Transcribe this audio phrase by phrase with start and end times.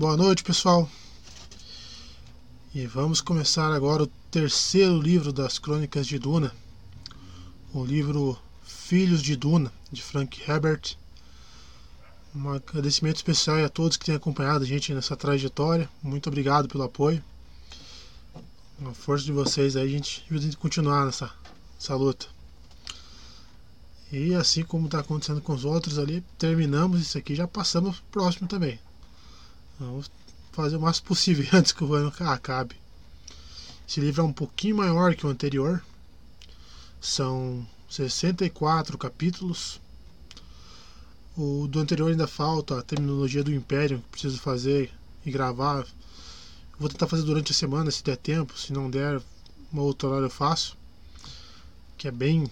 [0.00, 0.88] Boa noite, pessoal.
[2.74, 6.56] E vamos começar agora o terceiro livro das Crônicas de Duna,
[7.74, 10.96] o livro Filhos de Duna, de Frank Herbert.
[12.34, 15.86] Um agradecimento especial a todos que têm acompanhado a gente nessa trajetória.
[16.02, 17.22] Muito obrigado pelo apoio.
[18.82, 21.30] A força de vocês aí, a gente ajuda a continuar nessa,
[21.74, 22.24] nessa luta.
[24.10, 28.22] E assim como está acontecendo com os outros ali, terminamos isso aqui já passamos pro
[28.22, 28.80] próximo também.
[29.80, 30.10] Vamos
[30.52, 32.76] fazer o máximo possível antes que o ano acabe.
[33.88, 35.82] Esse livro é um pouquinho maior que o anterior.
[37.00, 39.80] São 64 capítulos.
[41.34, 44.92] O do anterior ainda falta a terminologia do Império, que preciso fazer
[45.24, 45.86] e gravar.
[46.78, 49.22] Vou tentar fazer durante a semana se der tempo, se não der,
[49.72, 50.76] uma outra hora eu faço.
[51.96, 52.50] Que é bem,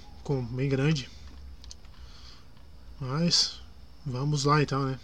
[0.53, 1.11] bem grande.
[2.99, 3.61] Mas
[4.07, 4.99] vamos lá então, né?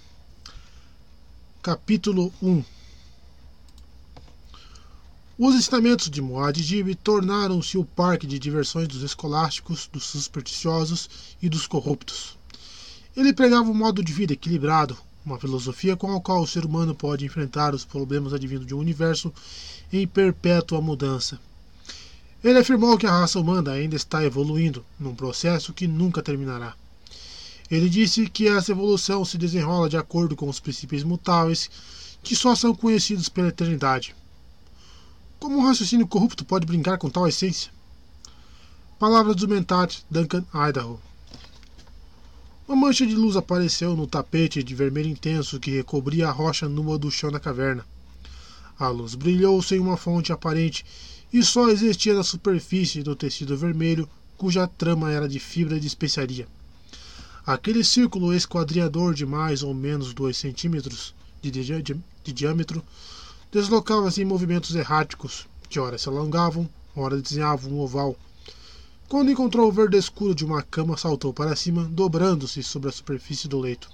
[1.65, 2.63] Capítulo 1
[5.39, 11.09] Os ensinamentos de Muad'Dib tornaram-se o parque de diversões dos escolásticos, dos supersticiosos
[11.41, 12.37] e dos corruptos.
[13.17, 16.95] Ele pregava um modo de vida equilibrado, uma filosofia com a qual o ser humano
[16.95, 19.33] pode enfrentar os problemas advindos de um universo
[19.91, 21.41] em perpétua mudança.
[22.45, 26.77] Ele afirmou que a raça humana ainda está evoluindo, num processo que nunca terminará.
[27.71, 31.71] Ele disse que essa evolução se desenrola de acordo com os princípios mutáveis
[32.23, 34.15] que só são conhecidos pela eternidade.
[35.39, 37.71] Como um raciocínio corrupto pode brincar com tal essência?
[38.99, 40.99] Palavras do mentat Duncan Idaho.
[42.67, 46.97] Uma mancha de luz apareceu no tapete de vermelho intenso que recobria a rocha nua
[46.97, 47.85] do chão da caverna.
[48.79, 50.85] A luz brilhou sem uma fonte aparente
[51.33, 56.49] e só existia na superfície do tecido vermelho, cuja trama era de fibra de especiaria.
[57.47, 61.83] Aquele círculo esquadriador de mais ou menos 2 centímetros de, di
[62.25, 62.83] de diâmetro
[63.53, 68.17] deslocava-se em movimentos erráticos, que ora se alongavam, ora desenhavam um oval.
[69.11, 73.47] Quando encontrou o verde escuro de uma cama, saltou para cima, dobrando-se sobre a superfície
[73.47, 73.91] do leito.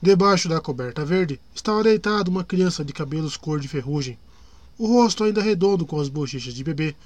[0.00, 4.18] Debaixo da coberta verde estava deitada uma criança de cabelos cor de ferrugem,
[4.78, 6.96] o rosto ainda redondo com as bochechas de bebê,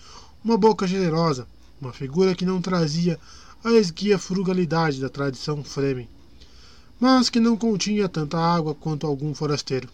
[0.45, 1.49] uma boca generosa,
[1.81, 3.19] uma figura que não trazia
[3.65, 6.09] a esguia frugalidade da tradição Fremen,
[7.01, 9.89] mas que não continha tanta água quanto algum forasteiro.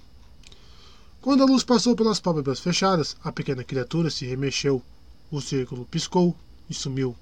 [1.20, 4.82] Quando a luz passou pelas pálpebras fechadas, a pequena criatura se remexeu.
[5.30, 6.36] O círculo piscou
[6.68, 7.16] e sumiu.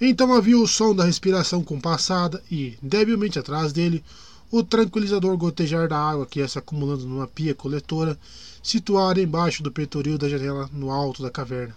[0.00, 4.02] Então havia o som da respiração compassada e, debilmente atrás dele,
[4.50, 8.18] o tranquilizador gotejar da água que ia se acumulando numa pia coletora
[8.62, 11.76] situada embaixo do peitoril da janela no alto da caverna.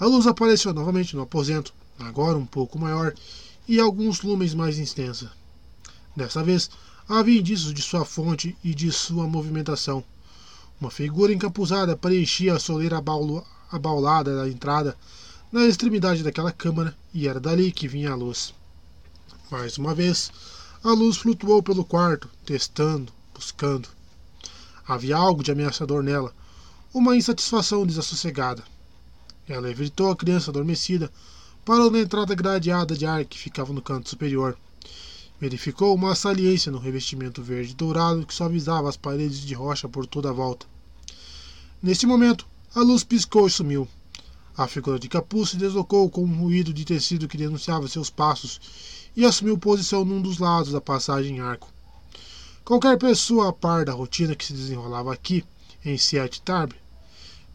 [0.00, 3.12] A luz apareceu novamente no aposento, agora um pouco maior
[3.68, 5.30] e alguns lumens mais extensa.
[6.16, 6.70] Dessa vez,
[7.06, 10.02] havia indícios de sua fonte e de sua movimentação.
[10.80, 12.96] Uma figura encapuzada preenchia a soleira
[13.70, 14.96] abaulada da entrada
[15.52, 18.54] na extremidade daquela câmara e era dali que vinha a luz.
[19.50, 20.32] Mais uma vez,
[20.82, 23.86] a luz flutuou pelo quarto, testando, buscando.
[24.88, 26.32] Havia algo de ameaçador nela,
[26.94, 28.64] uma insatisfação desassossegada.
[29.52, 31.10] Ela evitou a criança adormecida,
[31.64, 34.56] parou na entrada gradeada de ar que ficava no canto superior.
[35.40, 40.30] Verificou uma saliência no revestimento verde dourado que suavizava as paredes de rocha por toda
[40.30, 40.66] a volta.
[41.82, 43.88] Neste momento, a luz piscou e sumiu.
[44.56, 48.60] A figura de capuz se deslocou com um ruído de tecido que denunciava seus passos
[49.16, 51.72] e assumiu posição num dos lados da passagem em arco.
[52.64, 55.44] Qualquer pessoa a par da rotina que se desenrolava aqui,
[55.84, 55.96] em
[56.44, 56.72] Tarb,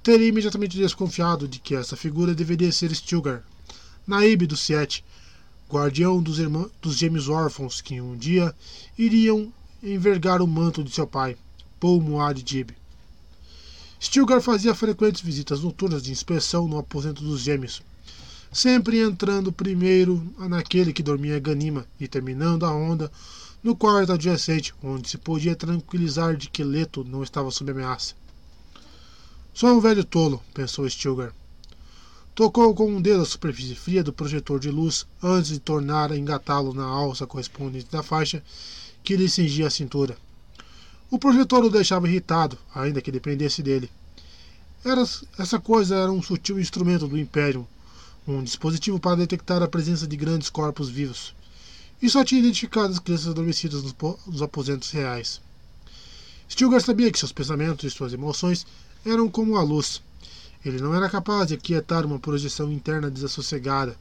[0.05, 3.41] teria imediatamente desconfiado de que essa figura deveria ser Stilgar,
[4.05, 5.03] Naib do Siete,
[5.67, 8.53] guardião dos, irmãos, dos gêmeos órfãos que um dia
[8.95, 9.51] iriam
[9.81, 11.35] envergar o manto de seu pai,
[11.79, 12.69] Paul Muad-Dib.
[13.99, 17.81] Stilgar fazia frequentes visitas noturnas de inspeção no aposento dos gêmeos,
[18.53, 23.11] sempre entrando primeiro naquele que dormia Ganima e terminando a onda
[23.63, 28.13] no quarto adjacente, onde se podia tranquilizar de que Leto não estava sob ameaça.
[29.55, 31.33] Só um velho tolo, pensou Stilgar.
[32.35, 36.17] Tocou com um dedo a superfície fria do projetor de luz antes de tornar a
[36.17, 38.43] engatá-lo na alça correspondente da faixa
[39.01, 40.17] que lhe cingia a cintura.
[41.09, 43.89] O projetor o deixava irritado, ainda que dependesse dele.
[44.83, 45.05] Era,
[45.39, 47.65] essa coisa era um sutil instrumento do Império,
[48.27, 51.33] um dispositivo para detectar a presença de grandes corpos vivos,
[52.01, 53.95] e só tinha identificado as crianças adormecidas nos,
[54.27, 55.39] nos aposentos reais.
[56.49, 58.67] Stilgar sabia que seus pensamentos e suas emoções
[59.05, 60.01] eram como a luz.
[60.65, 63.95] Ele não era capaz de aquietar uma projeção interna desassossegada.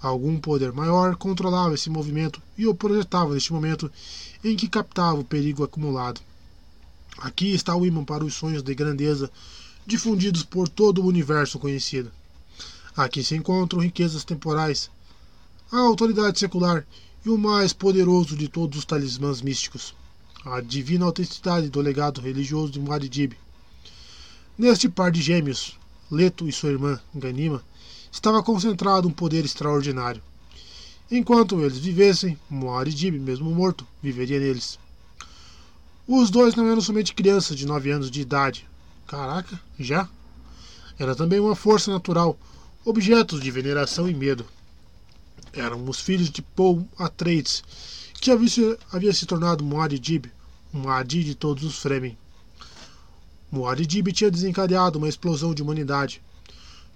[0.00, 3.92] Algum poder maior controlava esse movimento e o projetava neste momento
[4.42, 6.22] em que captava o perigo acumulado.
[7.18, 9.30] Aqui está o imã para os sonhos de grandeza
[9.86, 12.10] difundidos por todo o universo conhecido.
[12.96, 14.90] Aqui se encontram riquezas temporais,
[15.70, 16.86] a autoridade secular
[17.24, 19.94] e o mais poderoso de todos os talismãs místicos,
[20.44, 23.36] a divina autenticidade do legado religioso de Muad'Dib.
[24.60, 25.78] Neste par de gêmeos,
[26.10, 27.64] Leto e sua irmã, Ganima,
[28.12, 30.22] estava concentrado um poder extraordinário.
[31.10, 34.78] Enquanto eles vivessem, Muad'Dib, mesmo morto, viveria neles.
[36.06, 38.68] Os dois não eram somente crianças de nove anos de idade.
[39.06, 40.06] Caraca, já?
[40.98, 42.38] Era também uma força natural,
[42.84, 44.44] objetos de veneração e medo.
[45.54, 47.64] Eram os filhos de Paul Atreides,
[48.20, 50.26] que havia se, havia se tornado Muad'Dib,
[50.74, 52.18] um Adi de todos os Fremen.
[53.50, 56.22] Muad'Dib tinha desencadeado uma explosão de humanidade.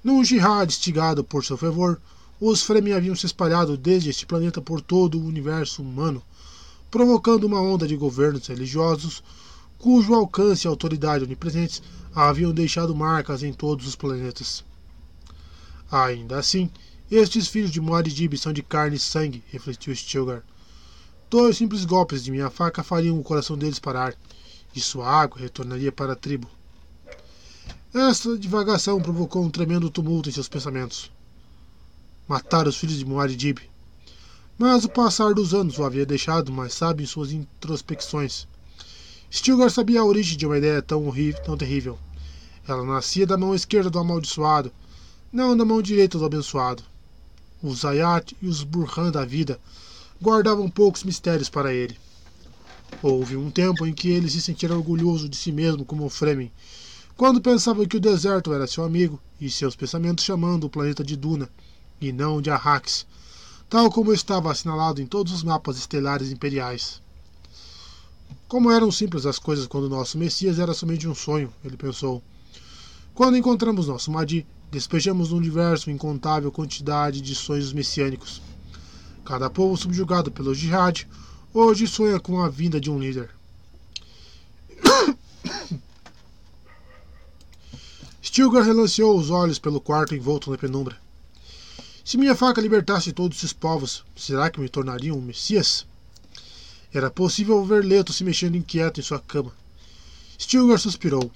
[0.03, 2.01] Num jihad instigado por seu fervor,
[2.41, 6.23] os Fremen haviam se espalhado desde este planeta por todo o universo humano,
[6.91, 9.23] provocando uma onda de governos religiosos
[9.79, 11.83] cujo alcance e autoridade onipresentes
[12.15, 14.65] haviam deixado marcas em todos os planetas.
[15.91, 16.71] Ainda assim,
[17.11, 20.43] estes filhos de Muad'Dib são de carne e sangue, refletiu Stilgar.
[21.29, 24.15] Dois simples golpes de minha faca fariam o coração deles parar,
[24.75, 26.49] e sua água retornaria para a tribo.
[27.93, 31.13] Esta divagação provocou um tremendo tumulto em seus pensamentos.
[32.27, 33.59] Matar os filhos de Muad'Dib.
[34.59, 38.49] Mas o passar dos anos o havia deixado mais sábio em suas introspecções.
[39.31, 41.99] Stilgar sabia a origem de uma ideia tão horrível, tão terrível.
[42.67, 44.73] Ela nascia da mão esquerda do amaldiçoado,
[45.33, 46.83] não da mão direita do abençoado.
[47.63, 49.61] Os Zayat e os Burhan da vida
[50.23, 51.97] guardavam poucos mistérios para ele.
[53.03, 56.51] Houve um tempo em que ele se sentira orgulhoso de si mesmo como Fremen,
[57.17, 61.17] quando pensava que o deserto era seu amigo e seus pensamentos chamando o planeta de
[61.17, 61.49] Duna,
[62.01, 63.07] e não de Arrax,
[63.69, 67.01] tal como estava assinalado em todos os mapas estelares imperiais.
[68.49, 72.23] Como eram simples as coisas quando nosso Messias era somente um sonho, ele pensou.
[73.15, 78.43] Quando encontramos nosso Madi, despejamos no universo incontável quantidade de sonhos messiânicos.
[79.25, 81.07] Cada povo subjugado pelo jihad
[81.55, 83.31] hoje sonha com a vinda de um líder.
[88.21, 90.99] Stilgar relanceou os olhos pelo quarto envolto na penumbra.
[92.05, 95.87] Se minha faca libertasse todos esses povos, será que me tornaria um Messias?
[96.93, 99.53] Era possível ver Leto se mexendo inquieto em sua cama.
[100.37, 101.31] Stilgar suspirou.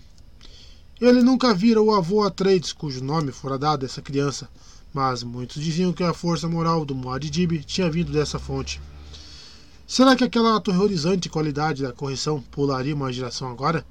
[1.00, 4.48] Ele nunca vira o avô Atreides, cujo nome fora dado a essa criança,
[4.92, 8.80] mas muitos diziam que a força moral do Muad'Dib tinha vindo dessa fonte.
[9.90, 13.86] Será que aquela aterrorizante qualidade da correção pularia uma geração agora?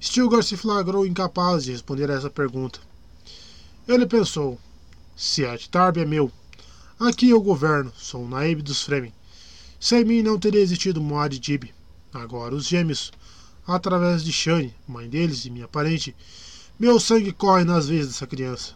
[0.00, 2.78] Stilgar se flagrou incapaz de responder a essa pergunta.
[3.88, 4.56] Ele pensou:
[5.16, 6.30] Siet Tarb é meu.
[6.96, 9.12] Aqui eu governo, sou o Naib dos Fremen.
[9.80, 11.74] Sem mim não teria existido Muad'Dib.
[12.14, 13.10] Agora os gêmeos,
[13.66, 16.14] através de Shani, mãe deles e minha parente,
[16.78, 18.74] meu sangue corre nas veias dessa criança.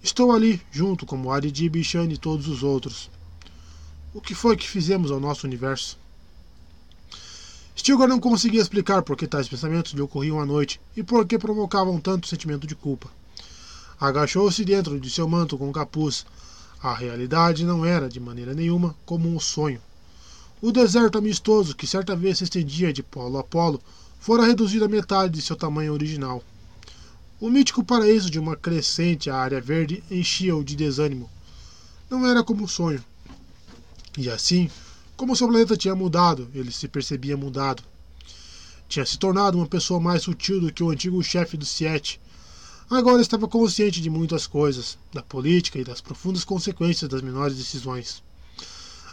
[0.00, 3.10] Estou ali, junto com Muad'Dib e Shani e todos os outros.
[4.16, 5.98] O que foi que fizemos ao nosso universo?
[7.76, 11.38] Stilgar não conseguia explicar por que tais pensamentos lhe ocorriam à noite e por que
[11.38, 13.10] provocavam tanto sentimento de culpa.
[14.00, 16.24] Agachou-se dentro de seu manto com capuz.
[16.82, 19.82] A realidade não era, de maneira nenhuma, como um sonho.
[20.62, 23.82] O deserto amistoso, que certa vez se estendia de polo a polo,
[24.18, 26.42] fora reduzido à metade de seu tamanho original.
[27.38, 31.28] O mítico paraíso de uma crescente área verde enchia-o de desânimo.
[32.08, 33.04] Não era como um sonho.
[34.16, 34.70] E assim,
[35.16, 37.82] como seu planeta tinha mudado, ele se percebia mudado.
[38.88, 42.20] Tinha se tornado uma pessoa mais sutil do que o antigo chefe do Siete.
[42.88, 48.22] Agora estava consciente de muitas coisas, da política e das profundas consequências das menores decisões.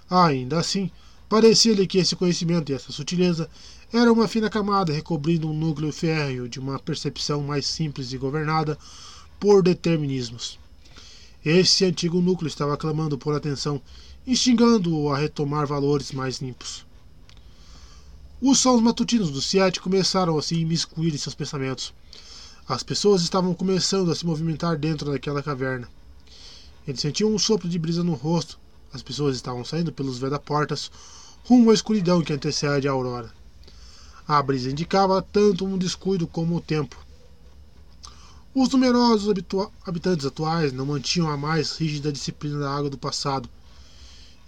[0.09, 0.91] Ainda assim,
[1.27, 3.49] parecia-lhe que esse conhecimento e essa sutileza
[3.91, 8.77] era uma fina camada recobrindo um núcleo férreo de uma percepção mais simples e governada
[9.39, 10.59] por determinismos.
[11.43, 13.81] Esse antigo núcleo estava clamando por atenção,
[14.25, 16.85] instigando-o a retomar valores mais limpos.
[18.41, 21.93] Os sons matutinos do Siete começaram a se imiscuir em seus pensamentos.
[22.67, 25.89] As pessoas estavam começando a se movimentar dentro daquela caverna.
[26.87, 28.57] Ele sentiu um sopro de brisa no rosto.
[28.93, 30.89] As pessoas estavam saindo pelos veda-portas
[31.45, 33.31] rumo à escuridão que antecede a aurora.
[34.25, 36.97] A brisa indicava tanto um descuido como o tempo.
[38.55, 39.33] Os numerosos
[39.85, 43.49] habitantes atuais não mantinham a mais rígida disciplina da água do passado.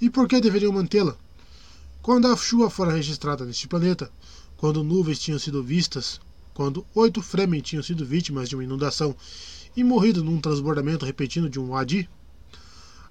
[0.02, 1.16] E por que deveriam mantê-la?
[2.02, 4.12] Quando a chuva fora registrada neste planeta,
[4.58, 6.20] quando nuvens tinham sido vistas,
[6.54, 9.16] quando oito Fremen tinham sido vítimas de uma inundação
[9.76, 12.10] e morrido num transbordamento repentino de um Adi,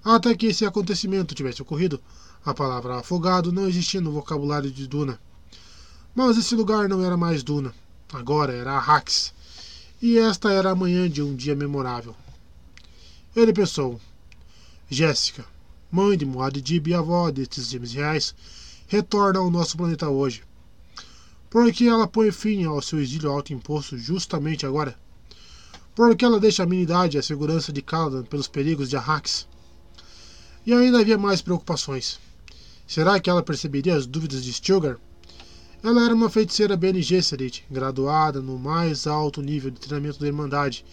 [0.03, 1.99] Até que esse acontecimento tivesse ocorrido,
[2.45, 5.19] a palavra afogado não existia no vocabulário de Duna.
[6.13, 7.73] Mas esse lugar não era mais Duna,
[8.13, 9.33] agora era Arrax,
[9.99, 12.15] e esta era a manhã de um dia memorável.
[13.35, 13.99] Ele pensou:
[14.89, 15.43] Jéssica,
[15.95, 18.35] mãe de Muad'Dib e avó destes gêmeos reais,
[18.85, 20.43] retorna ao nosso planeta hoje.
[21.49, 24.93] Por que ela põe fim ao seu exílio autoimposto justamente agora?
[25.95, 29.47] Por que ela deixa a minidade e a segurança de Caladan pelos perigos de Arrax?
[30.65, 32.19] E ainda havia mais preocupações.
[32.85, 34.97] Será que ela perceberia as dúvidas de Stilgar?
[35.81, 40.83] Ela era uma feiticeira Bene Gesserit, graduada no mais alto nível de treinamento da Irmandade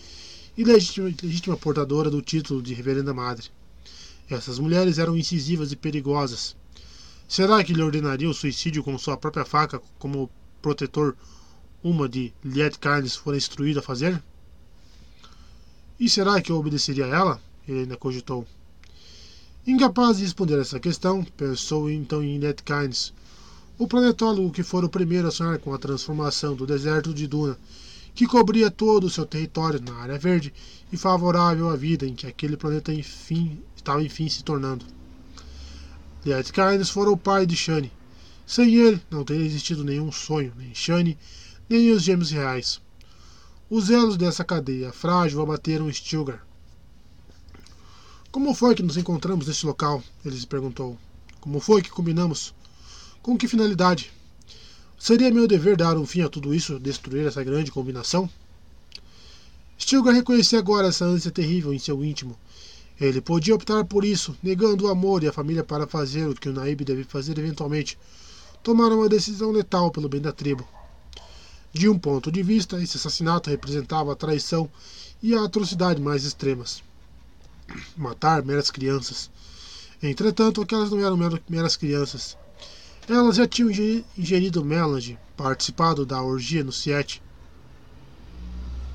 [0.57, 3.51] e legítima, legítima portadora do título de Reverenda Madre.
[4.29, 6.57] Essas mulheres eram incisivas e perigosas.
[7.29, 11.17] Será que lhe ordenaria o suicídio com sua própria faca como protetor
[11.83, 14.23] uma de Liet Carnes fora instruído a fazer?
[15.99, 17.43] E será que eu obedeceria a ela?
[17.67, 18.47] Ele ainda cogitou.
[19.67, 23.13] Incapaz de responder essa questão, pensou então em Ned Kynes,
[23.79, 27.57] o planetólogo que fora o primeiro a sonhar com a transformação do deserto de Duna,
[28.15, 30.53] que cobria todo o seu território na área verde
[30.93, 34.87] e favorável à vida em que aquele planeta enfim, estava enfim se tornando.
[36.25, 37.93] Ned Kynes fora o pai de Shani.
[38.47, 41.19] Sem ele, não teria existido nenhum sonho, nem Shani,
[41.69, 42.81] nem os gêmeos reais.
[43.69, 46.45] Os elos dessa cadeia frágil abateram Stilgar
[48.33, 50.03] como foi que nos encontramos neste local?
[50.25, 50.97] Ele se perguntou.
[51.39, 52.55] Como foi que combinamos?
[53.21, 54.11] Com que finalidade?
[54.99, 58.31] Seria meu dever dar um fim a tudo isso, destruir essa grande combinação?
[59.79, 62.35] Stilgar reconhecia agora essa ânsia terrível em seu íntimo.
[63.03, 66.49] Ele podia optar por isso, negando o amor e a família para fazer o que
[66.49, 67.99] o Naib deve fazer eventualmente,
[68.63, 70.67] tomar uma decisão letal pelo bem da tribo.
[71.73, 74.71] De um ponto de vista, esse assassinato representava a traição
[75.23, 76.83] e a atrocidade mais extremas
[77.97, 79.31] matar meras crianças.
[80.03, 81.19] Entretanto, aquelas não eram
[81.49, 82.37] meras crianças.
[83.09, 83.71] Elas já tinham
[84.17, 87.23] ingerido melange, participado da orgia no Siete.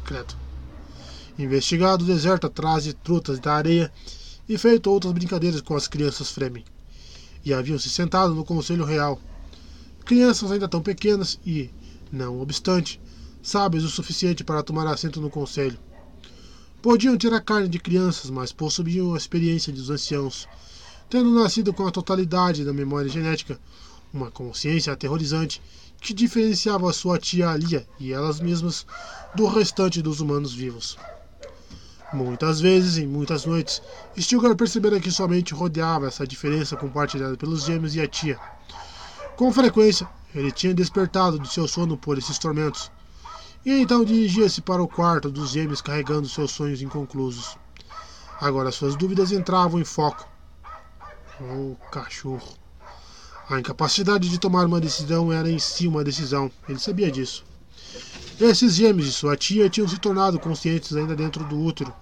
[0.06, 0.47] Credo.
[1.40, 3.92] Investigado o deserto atrás de trutas da areia
[4.50, 6.66] e feito outras brincadeiras com as crianças Fremen.
[7.46, 9.22] E haviam se sentado no Conselho Real.
[10.04, 11.70] Crianças ainda tão pequenas e,
[12.12, 13.00] não obstante,
[13.44, 15.78] sábias o suficiente para tomar assento no Conselho.
[16.82, 20.48] Podiam ter a carne de crianças, mas possuíam a experiência dos anciãos,
[21.08, 23.60] tendo nascido com a totalidade da memória genética,
[24.12, 25.62] uma consciência aterrorizante
[26.02, 28.88] que diferenciava sua tia Alia e elas mesmas
[29.36, 30.98] do restante dos humanos vivos.
[32.18, 33.80] Muitas vezes, em muitas noites,
[34.18, 38.40] Stilgar percebera que somente rodeava essa diferença compartilhada pelos gêmeos e a tia.
[39.36, 42.92] Com frequência, ele tinha despertado de seu sono por esses tormentos,
[43.64, 47.56] e então dirigia-se para o quarto dos gêmeos carregando seus sonhos inconclusos.
[48.42, 50.28] Agora suas dúvidas entravam em foco.
[51.40, 52.58] Oh, cachorro.
[53.48, 56.52] A incapacidade de tomar uma decisão era em si uma decisão.
[56.68, 57.46] Ele sabia disso.
[58.40, 61.94] Esses gêmeos de sua tia tinham se tornado conscientes ainda dentro do útero,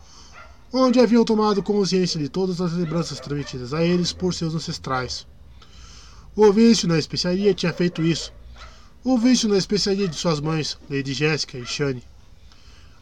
[0.77, 5.25] onde haviam tomado consciência de todas as lembranças transmitidas a eles por seus ancestrais.
[6.35, 8.33] O vício na especiaria tinha feito isso,
[9.01, 12.03] o vício na especiaria de suas mães, Lady Jéssica e Shani.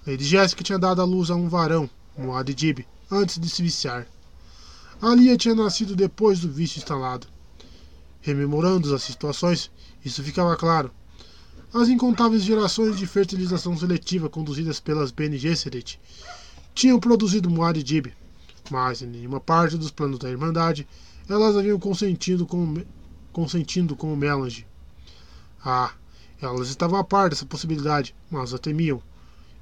[0.06, 4.06] Lady Jéssica tinha dado à luz a um varão, Moad Dib, antes de se viciar.
[5.02, 7.26] Alia tinha nascido depois do vício instalado.
[8.22, 9.72] Rememorando as situações,
[10.06, 10.92] isso ficava claro.
[11.74, 16.00] As incontáveis gerações de fertilização seletiva conduzidas pelas Bene Gesserit
[16.74, 18.08] tinham produzido Moad Dib,
[18.70, 20.88] mas em nenhuma parte dos planos da Irmandade
[21.30, 22.84] elas haviam consentido com,
[23.32, 24.68] consentindo com o Melange.
[25.64, 25.94] Ah,
[26.42, 29.02] elas estavam a par dessa possibilidade, mas a temiam,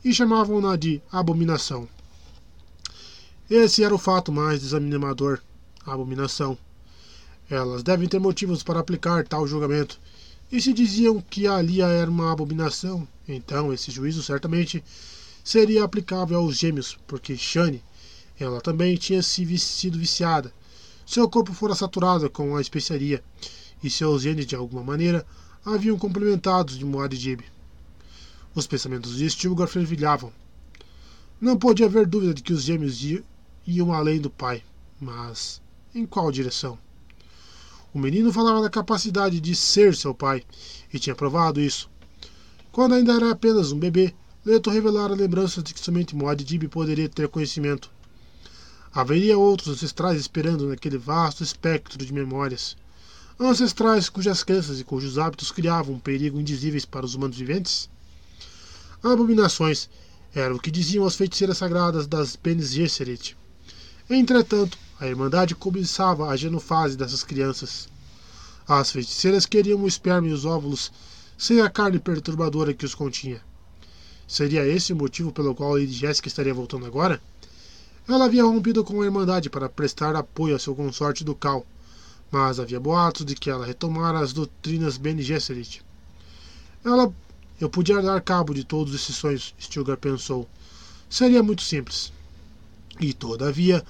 [0.03, 1.88] e chamavam-na de abominação.
[3.50, 5.39] Esse era o fato mais desanimador,
[5.86, 6.58] abominação.
[7.50, 10.00] Elas devem ter motivos para aplicar tal julgamento,
[10.51, 14.84] e se diziam que a Lia era uma abominação, então esse juízo certamente
[15.51, 17.84] seria aplicável aos gêmeos, porque Shani,
[18.39, 20.53] ela também tinha se sido viciada.
[21.05, 23.22] Seu corpo fora saturado com a especiaria,
[23.84, 25.25] e seus genes, de alguma maneira,
[25.65, 27.41] haviam complementados de Muad'Dib.
[28.55, 30.31] Os pensamentos de Stilgar fervilhavam.
[31.41, 33.01] Não podia haver dúvida de que os gêmeos
[33.67, 34.63] iam além do pai,
[35.01, 35.62] mas
[35.93, 36.79] em qual direção?
[37.93, 40.46] O menino falava da capacidade de ser seu pai,
[40.93, 41.89] e tinha provado isso.
[42.72, 47.27] Quando ainda era apenas um bebê, Leto revelara lembranças de que somente Muad'Dib poderia ter
[47.27, 47.91] conhecimento.
[48.93, 52.75] Haveria outros ancestrais esperando naquele vasto espectro de memórias
[53.39, 57.89] ancestrais cujas crenças e cujos hábitos criavam um perigo indizíveis para os humanos viventes?
[59.03, 59.89] Abominações
[60.33, 63.36] era o que diziam as feiticeiras sagradas das Bene Gesserit.
[64.10, 67.89] Entretanto, a Irmandade cobiçava a genofase dessas crianças.
[68.67, 70.91] As feiticeiras queriam o esperma e os óvulos
[71.38, 73.41] sem a carne perturbadora que os continha.
[74.31, 77.21] Seria esse o motivo pelo qual Lady Jessica estaria voltando agora?
[78.07, 81.65] Ela havia rompido com a Irmandade para prestar apoio a seu consorte do Cal,
[82.31, 85.83] mas havia boatos de que ela retomara as doutrinas Bene Gesserit.
[86.85, 87.13] Ela...
[87.59, 90.47] Eu podia dar cabo de todos esses sonhos, Stilgar pensou.
[91.09, 92.13] Seria muito simples.
[93.01, 93.83] E, todavia,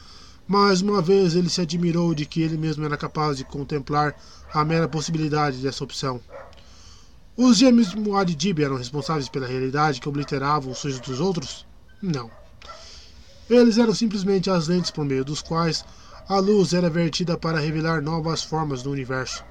[0.47, 4.19] mais uma vez ele se admirou de que ele mesmo era capaz de contemplar
[4.51, 6.19] a mera possibilidade dessa opção.
[7.37, 11.65] Os gêmeos Muad'Dib eram responsáveis pela realidade que obliterava os sonhos dos outros?
[12.01, 12.29] Não.
[13.49, 15.83] Eles eram simplesmente as lentes por meio dos quais
[16.27, 19.43] a luz era vertida para revelar novas formas do universo.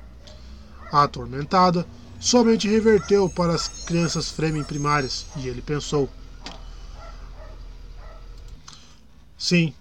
[0.93, 1.87] A atormentada
[2.19, 6.09] somente reverteu para as crianças Fremen primárias, e ele pensou:
[9.39, 9.73] Sim,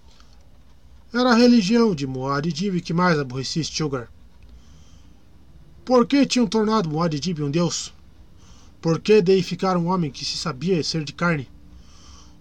[1.14, 4.10] era a religião de Muad'Dib que mais aborrecia Stilgar.
[5.86, 7.94] Por que tinham tornado Muad'Dib um deus?
[8.82, 11.48] Por que deificar um homem que se sabia ser de carne?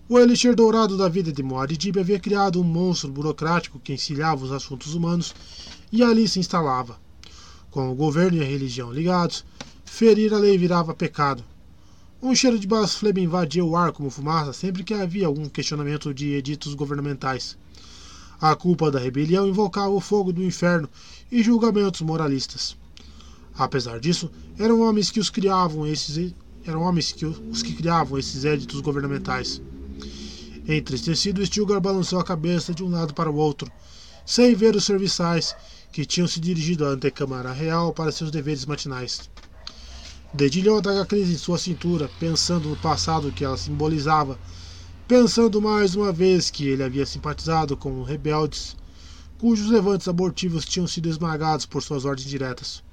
[0.09, 4.53] O elixir dourado da vida de Muad'Dib havia criado um monstro burocrático que encilhava os
[4.53, 5.35] assuntos humanos
[5.91, 6.99] e ali se instalava.
[7.71, 9.45] Com o governo e a religião ligados,
[9.85, 11.45] ferir a lei virava pecado.
[12.21, 16.33] Um cheiro de blasfêmia invadia o ar como fumaça sempre que havia algum questionamento de
[16.35, 17.57] editos governamentais.
[18.41, 20.89] A culpa da rebelião invocava o fogo do inferno
[21.31, 22.77] e julgamentos moralistas.
[23.59, 26.33] Apesar disso, eram homens que os criavam esses
[26.65, 29.61] eram homens que os que criavam esses éditos governamentais.
[30.69, 33.69] Entristecido, Stilgar balançou a cabeça de um lado para o outro,
[34.25, 35.57] sem ver os serviçais
[35.91, 39.29] que tinham se dirigido à antecâmara real para seus deveres matinais.
[40.33, 44.39] Dedilhou a daga crise em sua cintura, pensando no passado que ela simbolizava,
[45.09, 48.77] pensando mais uma vez que ele havia simpatizado com rebeldes
[49.39, 52.87] cujos levantes abortivos tinham sido esmagados por suas ordens diretas.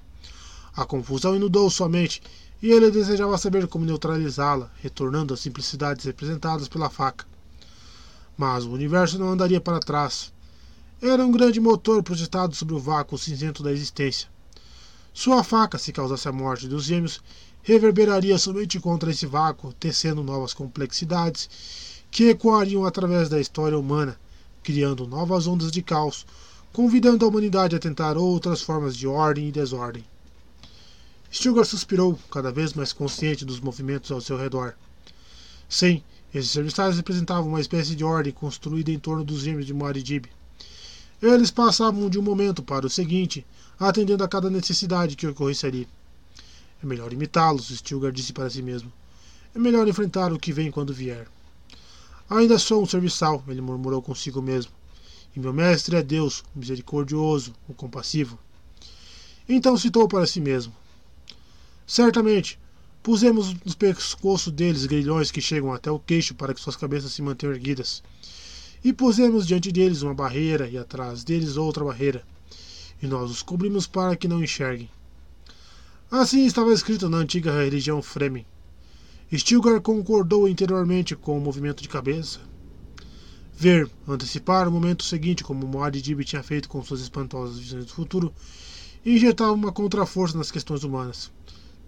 [0.77, 2.21] A confusão inundou sua mente
[2.61, 7.25] e ele desejava saber como neutralizá-la, retornando às simplicidades representadas pela faca.
[8.37, 10.33] Mas o universo não andaria para trás.
[11.01, 14.27] Era um grande motor projetado sobre o vácuo cinzento da existência.
[15.13, 17.21] Sua faca, se causasse a morte dos gêmeos,
[17.63, 21.49] reverberaria somente contra esse vácuo, tecendo novas complexidades
[22.11, 24.19] que ecoariam através da história humana,
[24.61, 26.25] criando novas ondas de caos,
[26.73, 30.03] convidando a humanidade a tentar outras formas de ordem e desordem.
[31.35, 34.73] Stilgar suspirou, cada vez mais consciente dos movimentos ao seu redor.
[35.67, 36.01] Sim,
[36.33, 40.27] esses serviçais representavam uma espécie de ordem construída em torno dos gêmeos de Muad'Dib.
[41.21, 43.45] Eles passavam de um momento para o seguinte,
[43.77, 45.85] atendendo a cada necessidade que ocorresse ali.
[46.81, 48.89] É melhor imitá-los, Stilgar disse para si mesmo.
[49.53, 51.27] É melhor enfrentar o que vem quando vier.
[52.29, 54.71] Ainda sou um serviçal, ele murmurou consigo mesmo.
[55.35, 58.39] E meu mestre é Deus, o misericordioso, o compassivo.
[59.49, 60.73] Então citou para si mesmo:
[61.85, 62.59] Certamente,
[63.05, 67.21] Pusemos nos pescoços deles grilhões que chegam até o queixo para que suas cabeças se
[67.21, 68.01] mantenham erguidas.
[68.83, 72.23] E pusemos diante deles uma barreira e atrás deles outra barreira.
[72.99, 74.89] E nós os cobrimos para que não enxerguem.
[76.09, 78.43] Assim estava escrito na antiga religião Fremen.
[79.31, 82.39] Stilgar concordou interiormente com o movimento de cabeça.
[83.55, 88.33] Ver, antecipar o momento seguinte, como Muad'Dib tinha feito com suas espantosas visões do futuro,
[89.05, 91.29] injetava uma contraforça nas questões humanas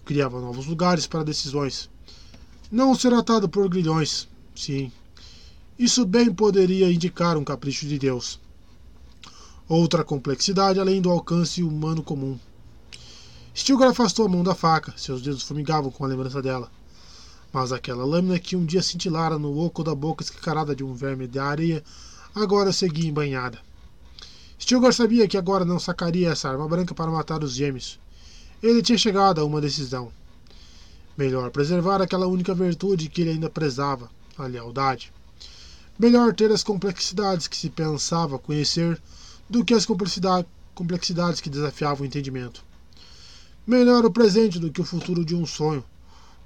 [0.08, 1.90] criava novos lugares para decisões.
[2.72, 4.90] Não ser atado por grilhões, sim.
[5.78, 8.40] Isso bem poderia indicar um capricho de Deus.
[9.68, 12.40] Outra complexidade além do alcance humano comum.
[13.54, 16.72] Stilgar afastou a mão da faca, seus dedos fumigavam com a lembrança dela.
[17.52, 21.28] Mas aquela lâmina que um dia cintilara no oco da boca escancarada de um verme
[21.28, 21.84] de areia,
[22.34, 23.60] agora seguia embanhada.
[24.58, 28.00] Stilgar sabia que agora não sacaria essa arma branca para matar os gêmeos.
[28.62, 30.12] Ele tinha chegado a uma decisão.
[31.16, 35.14] Melhor preservar aquela única virtude que ele ainda prezava, a lealdade.
[36.00, 39.00] Melhor ter as complexidades que se pensava conhecer
[39.48, 42.64] do que as complexidades que desafiavam o entendimento.
[43.66, 45.84] Melhor o presente do que o futuro de um sonho.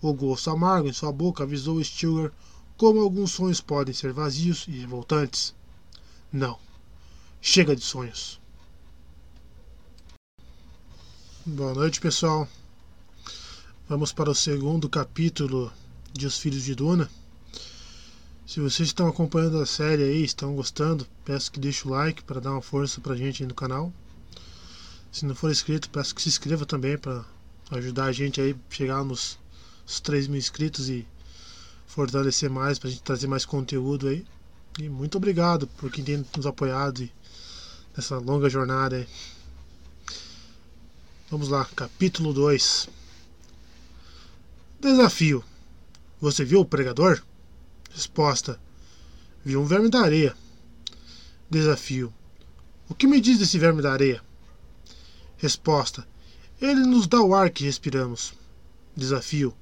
[0.02, 2.32] O gosto amargo em sua boca avisou Stilgar
[2.76, 5.54] como alguns sonhos podem ser vazios e revoltantes.
[6.34, 6.58] Não.
[7.40, 8.41] Chega de sonhos.
[11.44, 12.48] Boa noite, pessoal.
[13.90, 15.74] Vamos para o segundo capítulo
[16.14, 17.10] de Os Filhos de Duna.
[18.46, 22.40] Se vocês estão acompanhando a série aí, estão gostando, peço que deixe o like para
[22.40, 23.92] dar uma força para a gente aí no canal.
[25.12, 27.26] Se não for inscrito, peço que se inscreva também para
[27.72, 29.40] ajudar a gente aí a chegar nos,
[29.84, 31.08] nos 3 mil inscritos e
[31.88, 34.24] fortalecer mais, para a gente trazer mais conteúdo aí.
[34.78, 37.10] E muito obrigado por quem tem nos apoiado
[37.98, 38.98] nessa longa jornada.
[38.98, 39.08] Aí.
[41.32, 42.90] Vamos lá, capítulo 2.
[44.82, 45.42] Desafio.
[46.20, 47.24] Você viu o pregador?
[47.90, 48.60] Resposta.
[49.42, 50.36] Vi um verme da areia.
[51.50, 52.14] Desafio.
[52.90, 54.22] O que me diz desse verme da areia?
[55.38, 56.06] Resposta.
[56.60, 58.34] Ele nos dá o ar que respiramos.
[58.94, 59.56] Desafio.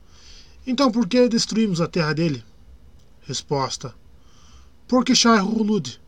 [0.65, 2.43] Então por que destruímos a terra dele?
[3.27, 3.93] Resposta.
[4.87, 6.01] Porque Shai Hulud,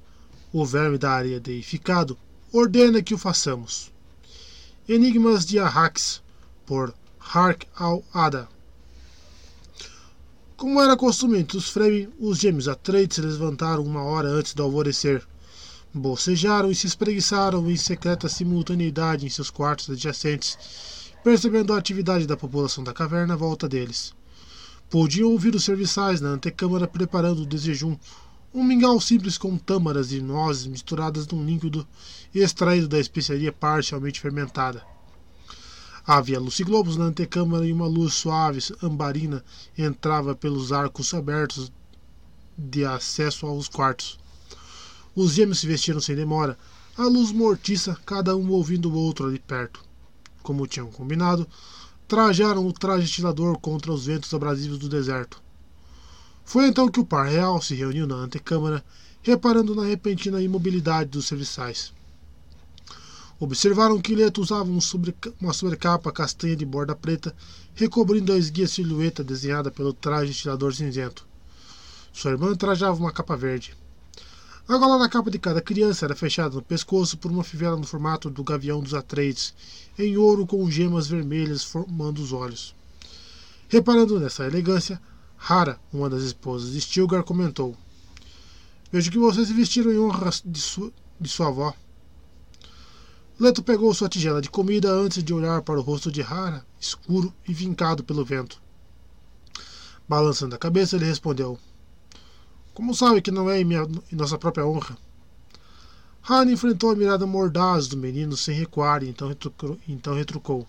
[0.51, 2.17] o verme da areia deificado,
[2.51, 3.91] ordena que o façamos.
[4.93, 6.21] Enigmas de Arrax,
[6.65, 8.49] por Hark al-Ada.
[10.57, 14.63] Como era costume entre os Fremen, os gêmeos Atreides se levantaram uma hora antes do
[14.63, 15.25] alvorecer.
[15.93, 20.57] Bocejaram e se espreguiçaram em secreta simultaneidade em seus quartos adjacentes,
[21.23, 24.13] percebendo a atividade da população da caverna à volta deles.
[24.89, 27.97] Podiam ouvir os serviçais na antecâmara preparando o desjejum,
[28.53, 31.87] um mingau simples com tâmaras e nozes misturadas num líquido
[32.35, 34.83] extraído da especiaria parcialmente fermentada.
[36.05, 39.43] Havia luciglobos na antecâmara e uma luz suave, ambarina,
[39.77, 41.71] entrava pelos arcos abertos
[42.57, 44.19] de acesso aos quartos.
[45.15, 46.57] Os gêmeos se vestiram sem demora,
[46.97, 49.81] a luz mortiça, cada um ouvindo o outro ali perto.
[50.43, 51.47] Como tinham combinado,
[52.07, 55.41] trajaram o traje estilador contra os ventos abrasivos do deserto.
[56.43, 58.83] Foi então que o par real se reuniu na antecâmara,
[59.21, 61.93] reparando na repentina imobilidade dos serviçais.
[63.39, 67.35] Observaram que Leto usava um sobre, uma sobrecapa castanha de borda preta,
[67.73, 71.25] recobrindo a esguia silhueta desenhada pelo traje estirador cinzento.
[72.13, 73.75] Sua irmã trajava uma capa verde.
[74.67, 77.85] A gola da capa de cada criança era fechada no pescoço por uma fivela no
[77.85, 79.53] formato do gavião dos Atreides,
[79.97, 82.75] em ouro com gemas vermelhas formando os olhos.
[83.67, 85.01] Reparando nessa elegância,
[85.43, 87.75] Hara, uma das esposas de Stilgar, comentou:
[88.91, 91.73] Vejo que vocês se vestiram em honra de sua, de sua avó.
[93.39, 97.33] Leto pegou sua tigela de comida antes de olhar para o rosto de Hara, escuro
[97.47, 98.61] e vincado pelo vento.
[100.07, 101.57] Balançando a cabeça, ele respondeu:
[102.71, 104.95] Como sabe que não é em, minha, em nossa própria honra?
[106.21, 110.67] Hara enfrentou a mirada mordaz do menino sem recuar e então retrucou, então retrucou: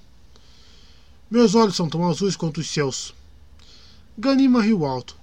[1.31, 3.15] Meus olhos são tão azuis quanto os seus.
[4.23, 5.17] Ganima riu alto.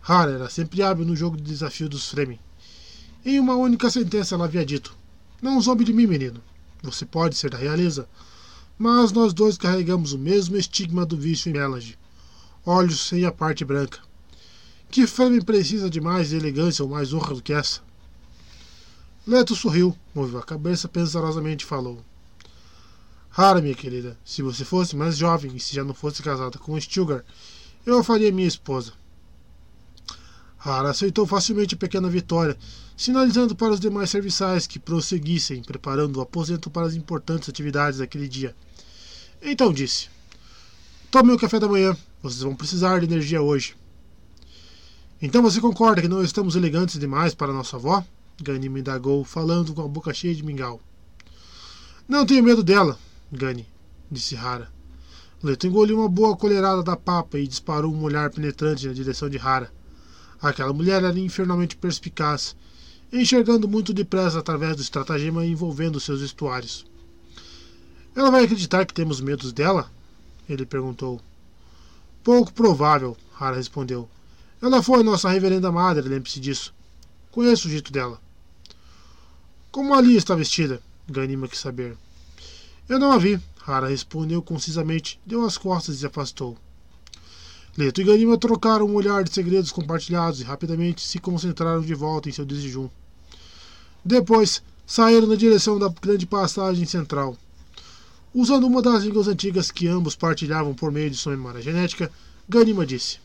[0.00, 2.38] Hara era sempre hábil no jogo de desafio dos Fremen.
[3.24, 4.96] Em uma única sentença ela havia dito:
[5.42, 6.40] Não zombe de mim, menino.
[6.80, 8.08] Você pode ser da realeza,
[8.78, 11.98] mas nós dois carregamos o mesmo estigma do vício em Melange.
[12.64, 13.98] Olhos sem a parte branca.
[14.88, 17.80] Que Fremen precisa de mais elegância ou mais honra do que essa?
[19.26, 22.04] Leto sorriu, moveu a cabeça pensarosamente e falou:
[23.36, 26.80] Hara, minha querida, se você fosse mais jovem e se já não fosse casada com
[26.80, 27.24] Stilgar,
[27.94, 28.92] eu faria minha esposa.
[30.58, 32.56] Hara aceitou facilmente a pequena vitória,
[32.96, 38.28] sinalizando para os demais serviçais que prosseguissem, preparando o aposento para as importantes atividades daquele
[38.28, 38.54] dia.
[39.40, 40.08] Então disse:
[41.10, 43.76] Tome o café da manhã, vocês vão precisar de energia hoje.
[45.22, 48.04] Então você concorda que não estamos elegantes demais para nossa avó?
[48.40, 50.80] Gani me indagou, falando com a boca cheia de mingau.
[52.08, 52.98] Não tenho medo dela,
[53.32, 53.66] Gani,
[54.10, 54.77] disse Hara.
[55.42, 59.38] Leto engoliu uma boa colherada da papa e disparou um olhar penetrante na direção de
[59.38, 59.72] Hara.
[60.42, 62.56] Aquela mulher era infernalmente perspicaz,
[63.12, 66.84] enxergando muito depressa através do estratagema envolvendo seus vestuários.
[68.16, 69.88] Ela vai acreditar que temos medos dela?
[70.48, 71.20] Ele perguntou.
[72.24, 74.08] Pouco provável, Hara respondeu.
[74.60, 76.74] Ela foi nossa reverenda madre, lembre-se disso.
[77.30, 78.20] Conheço o jeito dela.
[79.70, 80.82] Como ali está vestida?
[81.08, 81.96] Ganima quis saber.
[82.88, 86.56] Eu não a vi, Hara respondeu concisamente, deu as costas e se afastou.
[87.76, 92.28] Leto e Ganima trocaram um olhar de segredos compartilhados e rapidamente se concentraram de volta
[92.28, 92.88] em seu desjejum.
[94.04, 97.36] Depois, saíram na direção da grande passagem central.
[98.34, 102.10] Usando uma das línguas antigas que ambos partilhavam por meio de sua memória genética,
[102.48, 103.18] Ganima disse: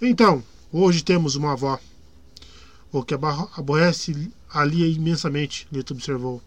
[0.00, 1.78] Então, hoje temos uma avó.
[2.92, 6.42] O que aborrece ali imensamente, Leto observou.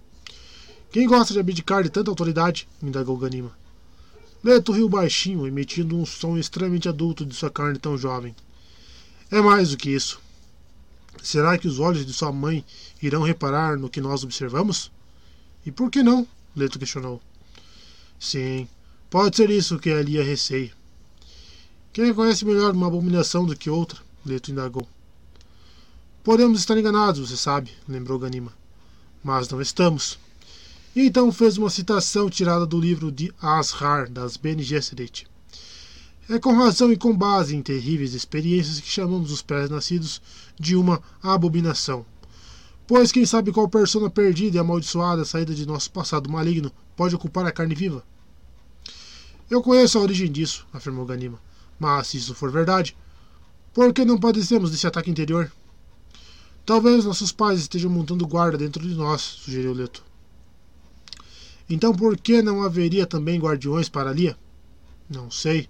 [0.94, 2.68] Quem gosta de abdicar de tanta autoridade?
[2.80, 3.52] indagou Ganima.
[4.44, 8.36] Leto riu baixinho, emitindo um som extremamente adulto de sua carne tão jovem.
[9.32, 10.22] É mais do que isso.
[11.20, 12.64] Será que os olhos de sua mãe
[13.02, 14.92] irão reparar no que nós observamos?
[15.66, 16.28] E por que não?
[16.56, 17.20] Leto questionou.
[18.20, 18.68] Sim,
[19.10, 20.72] pode ser isso que a Lia receia.
[21.92, 24.00] Quem conhece melhor uma abominação do que outra?
[24.24, 24.88] Leto indagou.
[26.24, 28.54] Podemos estar enganados, você sabe, lembrou Ganima.
[29.24, 30.22] Mas não estamos.
[30.96, 35.26] E então fez uma citação tirada do livro de Ashar, das Bene Gesserit.
[36.30, 40.22] É com razão e com base em terríveis experiências que chamamos os pés nascidos
[40.58, 42.06] de uma abominação.
[42.86, 47.46] Pois quem sabe qual persona perdida e amaldiçoada saída de nosso passado maligno pode ocupar
[47.46, 48.04] a carne viva?
[49.50, 51.40] Eu conheço a origem disso, afirmou Ganima.
[51.80, 52.96] Mas, se isso for verdade,
[53.74, 55.52] por que não padecemos desse ataque interior?
[56.66, 60.13] Talvez nossos pais estejam montando guarda dentro de nós, sugeriu Leto.
[61.70, 64.38] Então por que não haveria também guardiões para Lia?
[65.10, 65.70] Não sei.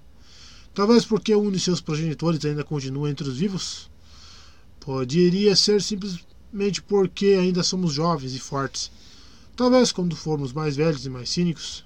[0.73, 3.89] Talvez porque um de seus progenitores ainda continua entre os vivos?
[4.79, 8.91] Poderia ser simplesmente porque ainda somos jovens e fortes.
[9.55, 11.85] Talvez quando formos mais velhos e mais cínicos.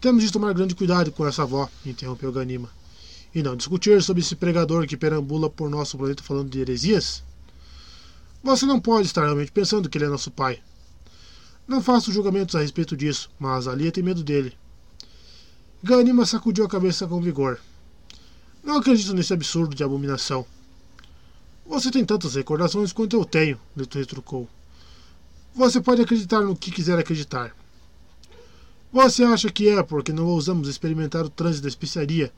[0.00, 2.70] Temos de tomar grande cuidado com essa avó, interrompeu Ganima.
[3.34, 7.24] E não discutir sobre esse pregador que perambula por nosso planeta falando de heresias?
[8.42, 10.60] Você não pode estar realmente pensando que ele é nosso pai.
[11.66, 14.56] Não faço julgamentos a respeito disso, mas Alia tem medo dele.
[15.82, 17.60] Ganima sacudiu a cabeça com vigor.
[18.62, 20.46] Não acredito nesse absurdo de abominação.
[21.66, 24.48] Você tem tantas recordações quanto eu tenho, Leto retrucou.
[25.54, 27.54] Você pode acreditar no que quiser acreditar.
[28.92, 32.32] Você acha que é porque não ousamos experimentar o trânsito da especiaria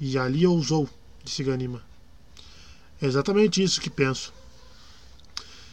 [0.00, 0.88] e ali ousou,
[1.24, 1.82] disse Ganima.
[3.02, 4.32] É exatamente isso que penso.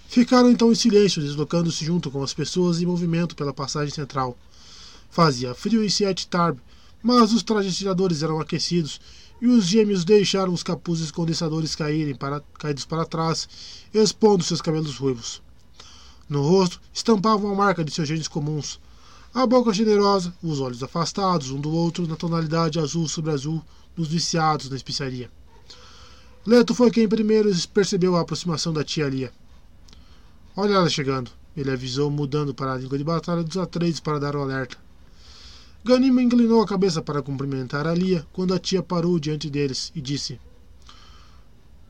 [0.08, 4.38] Ficaram então em silêncio, deslocando-se junto com as pessoas em movimento pela passagem central.
[5.10, 6.58] Fazia frio em Siete Tarb,
[7.02, 9.00] mas os trajes tiradores eram aquecidos
[9.42, 13.48] e os gêmeos deixaram os capuzes condensadores caírem para, caídos para trás,
[13.94, 15.42] expondo seus cabelos ruivos.
[16.28, 18.80] No rosto estampavam a marca de seus genes comuns.
[19.34, 23.62] A boca generosa, os olhos afastados um do outro na tonalidade azul sobre azul
[23.96, 25.30] dos viciados na especiaria.
[26.46, 29.32] Leto foi quem primeiro percebeu a aproximação da tia Lia.
[30.58, 34.38] Olha ela chegando, ele avisou, mudando para a língua de batalha dos Atreides para dar
[34.38, 34.78] o alerta.
[35.84, 40.00] Ganima inclinou a cabeça para cumprimentar a Lia quando a tia parou diante deles e
[40.00, 40.40] disse: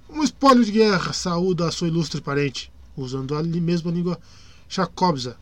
[0.09, 4.19] Um espólio de guerra saúda a sua ilustre parente, usando a mesma língua
[4.67, 5.37] Jacobza.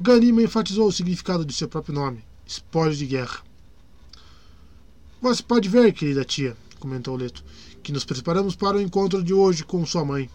[0.00, 3.40] Ganima enfatizou o significado de seu próprio nome: espólio de guerra.
[5.20, 7.44] Você pode ver, querida tia, comentou Leto,
[7.82, 10.30] que nos preparamos para o encontro de hoje com sua mãe.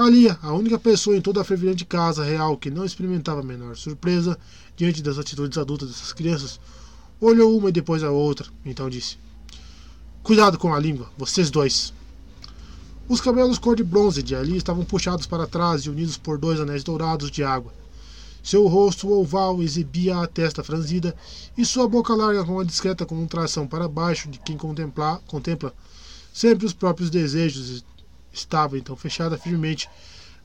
[0.00, 3.76] Alia, a única pessoa em toda a fervilhante casa real que não experimentava a menor
[3.76, 4.38] surpresa
[4.76, 6.60] diante das atitudes adultas dessas crianças,
[7.20, 9.18] olhou uma e depois a outra, então disse:
[10.22, 11.92] Cuidado com a língua, vocês dois.
[13.08, 16.60] Os cabelos cor de bronze de Ali estavam puxados para trás e unidos por dois
[16.60, 17.74] anéis dourados de água.
[18.40, 21.12] Seu rosto oval exibia a testa franzida
[21.56, 25.74] e sua boca larga com uma discreta contração para baixo de quem contempla, contempla
[26.32, 27.82] sempre os próprios desejos
[28.32, 29.88] estava então fechada firmemente,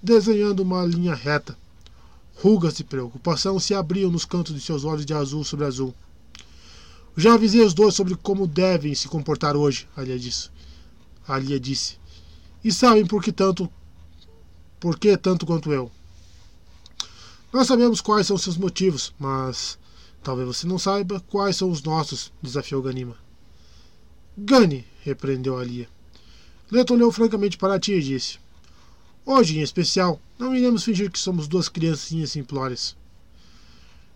[0.02, 1.58] desenhando uma linha reta.
[2.36, 5.94] Rugas de preocupação se abriam nos cantos de seus olhos de azul sobre azul.
[7.16, 10.50] Já avisei os dois sobre como devem se comportar hoje, Alia disse.
[11.28, 11.98] Alia disse.
[12.64, 13.72] E sabem por que tanto
[14.80, 15.90] por que tanto quanto eu.
[17.54, 19.78] Nós sabemos quais são seus motivos, mas
[20.24, 23.16] talvez você não saiba quais são os nossos, desafiou Ganima.
[24.36, 25.88] Gane, repreendeu Alia.
[26.72, 28.40] Leto olhou francamente para a tia e disse:
[29.26, 32.96] Hoje, em especial, não iremos fingir que somos duas criancinhas simplórias.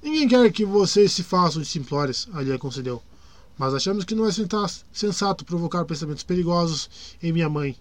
[0.02, 3.02] Ninguém quer que vocês se façam de simplórias, Alia concedeu.
[3.58, 4.32] Mas achamos que não é
[4.94, 6.90] sensato provocar pensamentos perigosos
[7.22, 7.76] em minha mãe.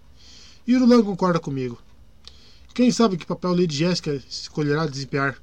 [0.65, 1.77] Irulan concorda comigo.
[2.73, 5.41] Quem sabe que papel Lady Jéssica escolherá desempenhar?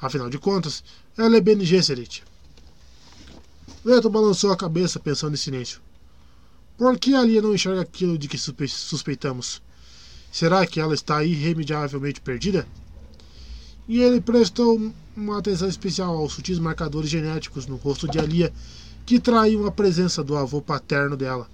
[0.00, 0.82] Afinal de contas,
[1.16, 2.22] ela é Bene Gesserit.
[3.84, 5.80] Leto balançou a cabeça, pensando em silêncio.
[6.78, 9.60] Por que a Lia não enxerga aquilo de que suspeitamos?
[10.30, 12.68] Será que ela está irremediavelmente perdida?
[13.88, 18.52] E ele prestou uma atenção especial aos sutis marcadores genéticos no rosto de Alia
[19.04, 21.50] que traíam a presença do avô paterno dela.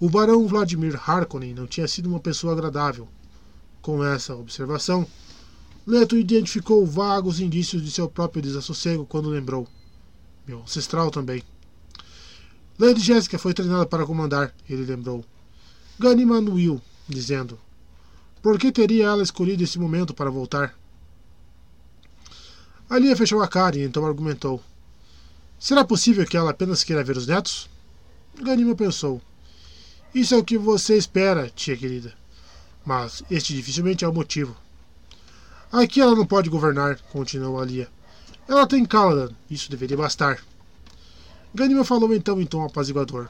[0.00, 3.06] O barão Vladimir Harkonnen não tinha sido uma pessoa agradável.
[3.82, 5.06] Com essa observação,
[5.86, 9.68] Leto identificou vagos indícios de seu próprio desassossego quando lembrou.
[10.46, 11.42] Meu ancestral também.
[12.76, 15.24] Lady Jéssica foi treinada para comandar, ele lembrou.
[15.98, 17.58] Ganima anuiu, dizendo:
[18.42, 20.76] Por que teria ela escolhido esse momento para voltar?
[22.90, 24.60] Alia fechou a cara e então argumentou:
[25.58, 27.70] Será possível que ela apenas queira ver os netos?
[28.42, 29.22] Ganima pensou:
[30.12, 32.12] Isso é o que você espera, tia querida.
[32.84, 34.56] Mas este dificilmente é o motivo.
[35.70, 37.88] Aqui ela não pode governar, continuou Alia.
[38.48, 40.42] Ela tem Caladan, isso deveria bastar.
[41.54, 43.28] Ganima falou então em tom apaziguador.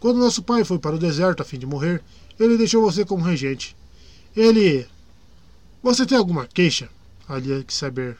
[0.00, 2.02] Quando nosso pai foi para o deserto a fim de morrer,
[2.38, 3.76] ele deixou você como regente.
[4.34, 4.86] Ele.
[5.82, 6.90] Você tem alguma queixa?
[7.28, 8.16] Ali quis saber.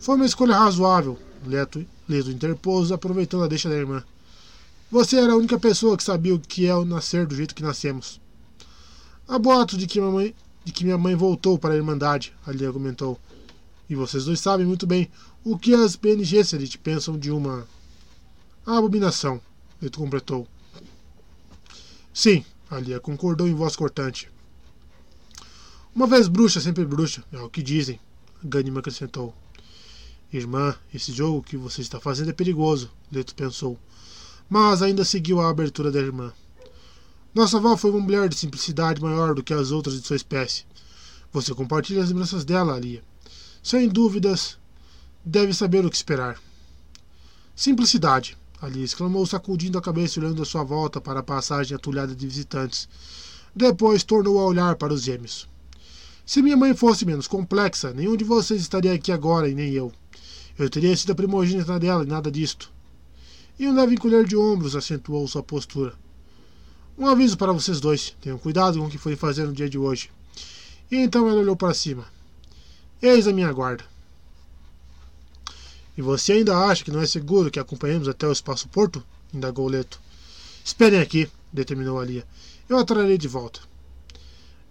[0.00, 4.02] Foi uma escolha razoável, Leto, Leto interpôs, aproveitando a deixa da irmã.
[4.90, 7.62] Você era a única pessoa que sabia o que é o nascer do jeito que
[7.62, 8.20] nascemos.
[9.28, 13.18] Há boatos de que mamãe, de que minha mãe voltou para a Irmandade, ali argumentou.
[13.88, 15.08] E vocês dois sabem muito bem
[15.44, 17.66] o que as PNG Serit pensam de uma
[18.74, 19.40] abominação,
[19.80, 20.48] Leto completou.
[22.12, 24.28] Sim, Alia concordou em voz cortante.
[25.94, 28.00] Uma vez bruxa, sempre bruxa, é o que dizem,
[28.42, 29.32] Ganima acrescentou.
[30.32, 33.78] Irmã, esse jogo que você está fazendo é perigoso, Leto pensou.
[34.48, 36.32] Mas ainda seguiu a abertura da irmã.
[37.32, 40.64] Nossa avó foi uma mulher de simplicidade maior do que as outras de sua espécie.
[41.32, 43.02] Você compartilha as lembranças dela, Alia.
[43.62, 44.58] Sem dúvidas,
[45.24, 46.40] deve saber o que esperar.
[47.54, 52.16] Simplicidade, Ali exclamou, sacudindo a cabeça e olhando à sua volta para a passagem atulhada
[52.16, 52.88] de visitantes.
[53.54, 55.48] Depois tornou a olhar para os gêmeos.
[56.26, 59.92] Se minha mãe fosse menos complexa, nenhum de vocês estaria aqui agora e nem eu.
[60.58, 62.72] Eu teria sido a primogênita dela e nada disto.
[63.56, 65.94] E um leve encolher de ombros acentuou sua postura.
[66.98, 68.16] Um aviso para vocês dois.
[68.20, 70.10] Tenham cuidado com o que forem fazer no dia de hoje.
[70.90, 72.04] E então ela olhou para cima.
[73.00, 73.84] Eis a minha guarda.
[75.96, 79.02] E você ainda acha que não é seguro que acompanhemos até o espaço porto?
[79.32, 80.00] indagou Leto.
[80.64, 82.24] Esperem aqui, determinou Alia.
[82.68, 83.60] Eu a trarei de volta.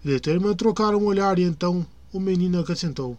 [0.04, 3.18] Leto e a irmã trocaram um olhar e então o menino acrescentou.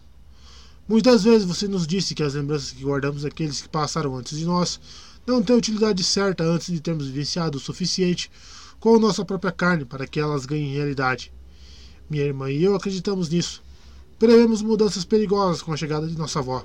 [0.88, 4.46] Muitas vezes você nos disse que as lembranças que guardamos daqueles que passaram antes de
[4.46, 4.80] nós
[5.26, 8.30] não têm utilidade certa antes de termos vivenciado o suficiente
[8.80, 11.30] com nossa própria carne para que elas ganhem realidade.
[12.08, 13.62] Minha irmã e eu acreditamos nisso.
[14.18, 16.64] Prevemos mudanças perigosas com a chegada de nossa avó.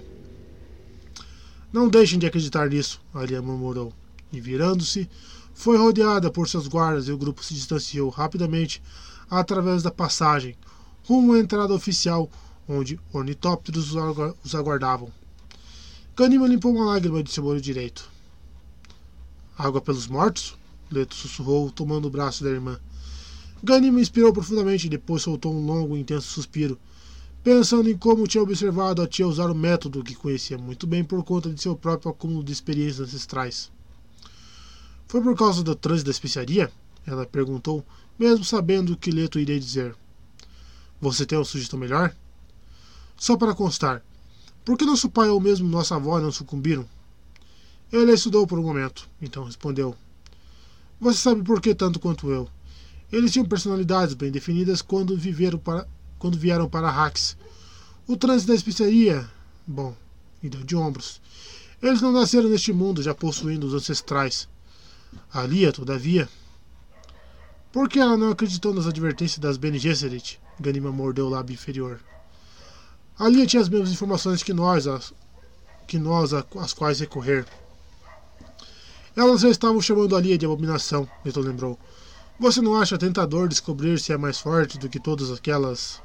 [1.73, 3.91] Não deixem de acreditar nisso, Alia murmurou.
[4.31, 5.09] E virando-se,
[5.55, 8.79] foi rodeada por seus guardas e o grupo se distanciou rapidamente
[9.27, 10.55] através da passagem,
[11.03, 12.29] rumo à entrada oficial,
[12.69, 13.91] onde ornitópteros
[14.43, 15.11] os aguardavam.
[16.15, 18.07] Ganima limpou uma lágrima de seu olho direito.
[19.57, 20.55] Água pelos mortos?
[20.91, 22.79] Leto sussurrou, tomando o braço da irmã.
[23.63, 26.77] Ganima inspirou profundamente e depois soltou um longo e intenso suspiro
[27.43, 31.21] pensando em como tinha observado a tia usar o método que conhecia muito bem por
[31.25, 33.69] conta de seu próprio acúmulo de experiências ancestrais.
[35.09, 36.71] Foi por causa do trânsito da especiaria?
[37.05, 37.85] Ela perguntou,
[38.17, 39.93] mesmo sabendo o que Leto iria dizer.
[41.01, 42.15] Você tem uma sugestão melhor?
[43.17, 44.01] Só para constar,
[44.63, 46.85] por que nosso pai ou mesmo nossa avó não sucumbiram?
[47.91, 49.93] Ele estudou por um momento, então respondeu.
[50.99, 52.47] Você sabe por que tanto quanto eu.
[53.11, 55.85] Eles tinham personalidades bem definidas quando viveram para
[56.23, 57.35] quando vieram para Rax.
[58.07, 59.29] O trânsito da especiaria,
[59.67, 59.93] bom,
[60.41, 61.19] e deu de ombros.
[61.81, 64.47] Eles não nasceram neste mundo já possuindo os ancestrais.
[65.33, 66.29] Alia, todavia.
[67.73, 70.39] Por que ela não acreditou nas advertências das Bene Gesserit?
[70.57, 71.99] Ganima mordeu o lábio inferior.
[73.19, 75.13] Alia tinha as mesmas informações que nós, as,
[75.85, 77.45] que nós às quais recorrer.
[79.13, 81.77] Elas já estavam chamando Alia de abominação, Neto lembrou.
[82.39, 86.01] Você não acha tentador descobrir se é mais forte do que todas aquelas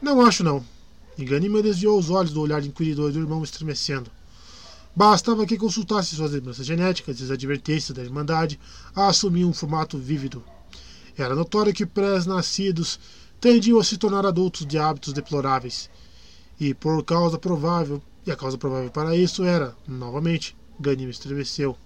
[0.00, 0.64] não acho não.
[1.16, 4.10] E Ganima desviou os olhos do olhar inquiridor do irmão estremecendo.
[4.94, 8.58] Bastava que consultasse suas lembranças genéticas e as advertências da Irmandade
[8.94, 10.42] a assumir um formato vívido.
[11.16, 12.98] Era notório que pré-nascidos
[13.40, 15.90] tendiam a se tornar adultos de hábitos deploráveis.
[16.58, 21.76] E por causa provável, e a causa provável para isso era, novamente, Ganima estremeceu.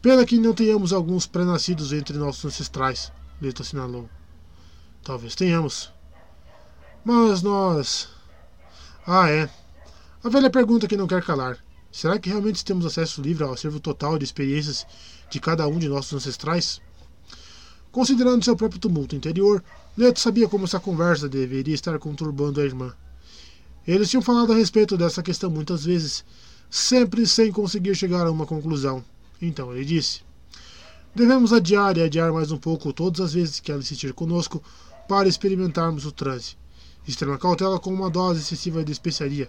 [0.00, 4.08] Pena que não tenhamos alguns pré-nascidos entre nossos ancestrais, Leto assinalou.
[5.04, 5.92] Talvez tenhamos,
[7.04, 8.08] mas nós.
[9.06, 9.50] Ah, é.
[10.22, 11.58] A velha pergunta que não quer calar.
[11.90, 14.86] Será que realmente temos acesso livre ao acervo total de experiências
[15.28, 16.80] de cada um de nossos ancestrais?
[17.90, 19.62] Considerando seu próprio tumulto interior,
[19.96, 22.94] Leto sabia como essa conversa deveria estar conturbando a irmã.
[23.86, 26.24] Eles tinham falado a respeito dessa questão muitas vezes,
[26.70, 29.04] sempre sem conseguir chegar a uma conclusão.
[29.40, 30.22] Então ele disse:
[31.14, 34.62] Devemos adiar e adiar mais um pouco todas as vezes que ela insistir conosco
[35.06, 36.61] para experimentarmos o transe.
[37.06, 39.48] Extrema cautela com uma dose excessiva de especiaria.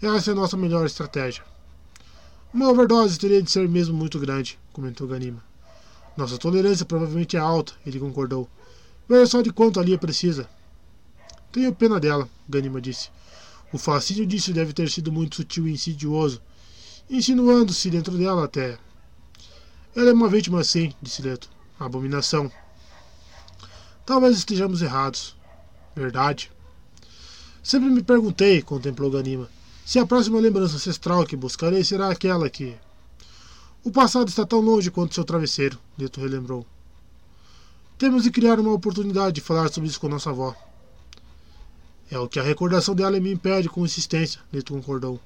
[0.00, 1.44] Essa é a nossa melhor estratégia.
[2.52, 5.42] Uma overdose teria de ser mesmo muito grande, comentou Ganima.
[6.16, 8.48] Nossa tolerância provavelmente é alta, ele concordou.
[9.08, 10.48] Veja só de quanto ali precisa.
[11.52, 13.10] Tenho pena dela, Ganima disse.
[13.70, 16.40] O fascínio disso deve ter sido muito sutil e insidioso,
[17.10, 18.78] insinuando-se dentro dela até.
[19.94, 21.50] Ela é uma vítima, sim, disse Leto.
[21.78, 22.50] Abominação.
[24.06, 25.36] Talvez estejamos errados.
[25.94, 26.50] Verdade.
[27.68, 29.46] Sempre me perguntei, contemplou Ganima,
[29.84, 32.74] se a próxima lembrança ancestral que buscarei será aquela que.
[33.84, 36.64] O passado está tão longe quanto seu travesseiro, Neto relembrou.
[37.98, 40.56] Temos de criar uma oportunidade de falar sobre isso com nossa avó.
[42.10, 45.20] É o que a recordação dela me impede com insistência, Neto concordou.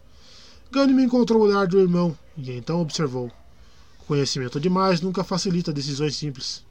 [0.68, 3.30] Ganima encontrou o olhar do irmão e então observou.
[4.04, 6.64] Conhecimento demais nunca facilita decisões simples.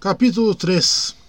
[0.00, 1.20] Capítulo 3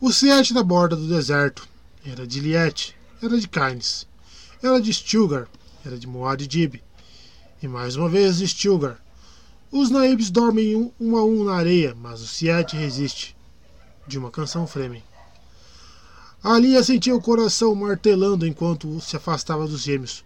[0.00, 1.68] O Siete da borda do deserto
[2.06, 4.06] era de Liette, era de Kynes,
[4.62, 5.48] era de Stilgar,
[5.84, 6.80] era de Moad Dib,
[7.60, 9.02] e mais uma vez de Stilgar.
[9.72, 13.36] Os Naibs dormem um, um a um na areia, mas o Siete resiste.
[14.06, 15.02] De uma canção Fremen.
[16.44, 20.24] Alia sentia o coração martelando enquanto se afastava dos gêmeos.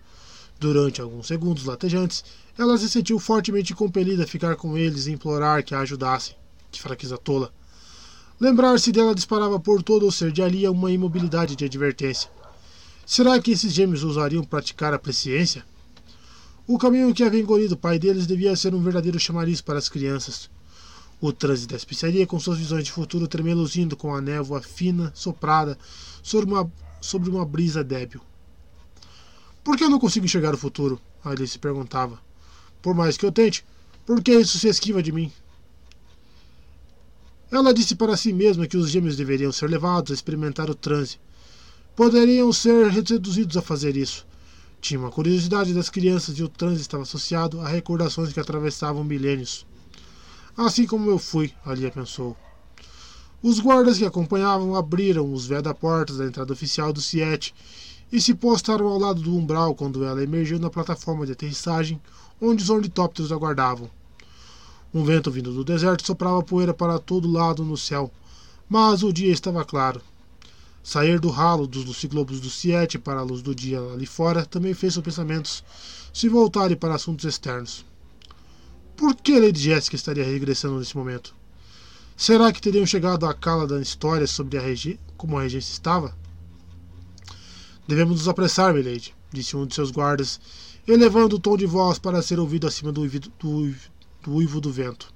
[0.60, 2.22] Durante alguns segundos latejantes,
[2.58, 6.36] ela se sentiu fortemente compelida a ficar com eles e implorar que a ajudassem.
[6.70, 7.50] Que fraqueza tola.
[8.42, 12.28] Lembrar-se dela disparava por todo o ser de Alia uma imobilidade de advertência.
[13.06, 15.64] Será que esses gêmeos ousariam praticar a presciência?
[16.66, 19.88] O caminho que havia engolido o pai deles devia ser um verdadeiro chamariz para as
[19.88, 20.50] crianças.
[21.20, 25.78] O trânsito da especiaria, com suas visões de futuro tremeluzindo com a névoa fina, soprada,
[26.20, 26.68] sobre uma,
[27.00, 28.20] sobre uma brisa débil.
[29.62, 31.00] Por que eu não consigo enxergar o futuro?
[31.24, 32.18] Alice perguntava.
[32.82, 33.64] Por mais que eu tente,
[34.04, 35.30] por que isso se esquiva de mim?
[37.52, 41.20] Ela disse para si mesma que os gêmeos deveriam ser levados a experimentar o transe.
[41.94, 44.26] Poderiam ser reduzidos a fazer isso.
[44.80, 49.66] Tinha uma curiosidade das crianças e o transe estava associado a recordações que atravessavam milênios.
[50.56, 52.34] Assim como eu fui, Alia pensou.
[53.42, 57.54] Os guardas que acompanhavam abriram os veda-portas da entrada oficial do Siete
[58.10, 62.00] e se postaram ao lado do umbral quando ela emergiu na plataforma de aterrissagem,
[62.40, 63.90] onde os ornitópteros aguardavam.
[64.94, 68.12] Um vento vindo do deserto soprava poeira para todo lado no céu,
[68.68, 70.02] mas o dia estava claro.
[70.82, 74.74] Sair do ralo dos ciclopos do Siete para a luz do dia ali fora também
[74.74, 75.64] fez seus pensamentos
[76.12, 77.86] se voltarem para assuntos externos.
[78.96, 81.34] Por que Lady Jessica estaria regressando nesse momento?
[82.16, 86.14] Será que teriam chegado à cala da história sobre a regi como a regência estava?
[87.88, 90.38] Devemos nos apressar, milady, disse um de seus guardas,
[90.86, 93.74] elevando o tom de voz para ser ouvido acima do do,
[94.22, 95.12] do, uivo do vento.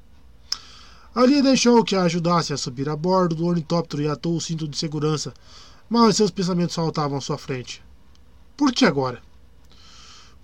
[1.14, 4.68] Ali deixou que a ajudasse a subir a bordo do ornitóptero e atou o cinto
[4.68, 5.32] de segurança,
[5.88, 7.82] mas seus pensamentos saltavam à sua frente.
[8.56, 9.22] Por que agora?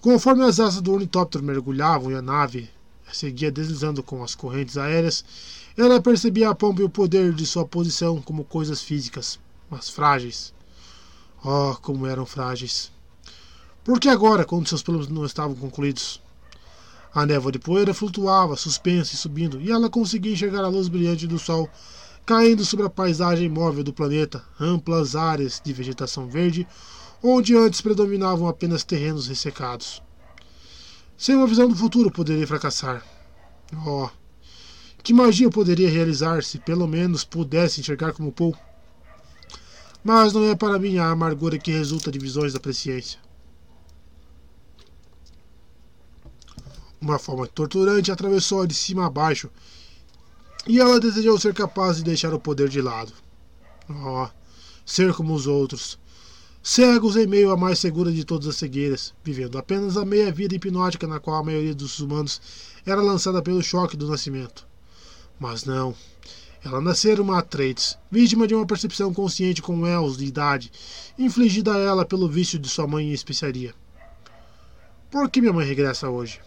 [0.00, 2.70] Conforme as asas do ornitóptero mergulhavam e a nave
[3.12, 5.24] seguia deslizando com as correntes aéreas,
[5.76, 9.38] ela percebia a pompa e o poder de sua posição como coisas físicas,
[9.70, 10.52] mas frágeis.
[11.44, 12.90] Oh, como eram frágeis!
[13.84, 16.20] Por que agora, quando seus planos não estavam concluídos?
[17.14, 21.26] A névoa de poeira flutuava, suspensa e subindo, e ela conseguia enxergar a luz brilhante
[21.26, 21.68] do sol
[22.24, 26.66] caindo sobre a paisagem móvel do planeta, amplas áreas de vegetação verde,
[27.22, 30.02] onde antes predominavam apenas terrenos ressecados.
[31.16, 33.04] Sem uma visão do futuro poderia fracassar.
[33.86, 34.08] Oh,
[35.02, 38.56] que magia poderia realizar se pelo menos pudesse enxergar como Paul?
[40.04, 43.20] mas não é para mim a amargura que resulta de visões da presciência.
[47.02, 49.50] Uma forma torturante atravessou-a de cima a baixo,
[50.68, 53.12] e ela desejou ser capaz de deixar o poder de lado.
[53.90, 54.28] Oh,
[54.86, 55.98] ser como os outros,
[56.62, 60.54] cegos em meio à mais segura de todas as cegueiras, vivendo apenas a meia vida
[60.54, 62.40] hipnótica na qual a maioria dos humanos
[62.86, 64.64] era lançada pelo choque do nascimento.
[65.40, 65.96] Mas não,
[66.64, 70.70] ela nascera uma Atreides, vítima de uma percepção consciente com Els de idade,
[71.18, 73.74] infligida a ela pelo vício de sua mãe em especiaria.
[75.10, 76.40] Por que minha mãe regressa hoje?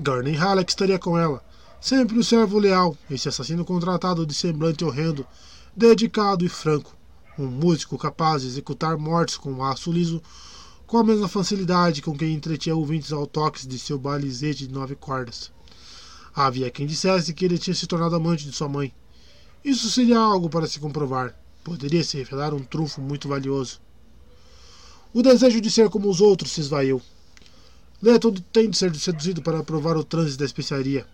[0.00, 1.42] Gurney Halleck estaria com ela,
[1.80, 5.24] sempre o servo leal, esse assassino contratado de semblante horrendo,
[5.76, 6.96] dedicado e franco,
[7.38, 10.20] um músico capaz de executar mortes com um aço liso,
[10.84, 14.96] com a mesma facilidade com que entretinha ouvintes ao toque de seu balizete de nove
[14.96, 15.52] cordas.
[16.34, 18.92] Havia quem dissesse que ele tinha se tornado amante de sua mãe.
[19.64, 21.38] Isso seria algo para se comprovar.
[21.62, 23.80] Poderia se revelar um trunfo muito valioso.
[25.12, 27.00] O desejo de ser como os outros se esvaiu.
[28.04, 31.06] Leto tem de ser seduzido para provar o trânsito da especiaria.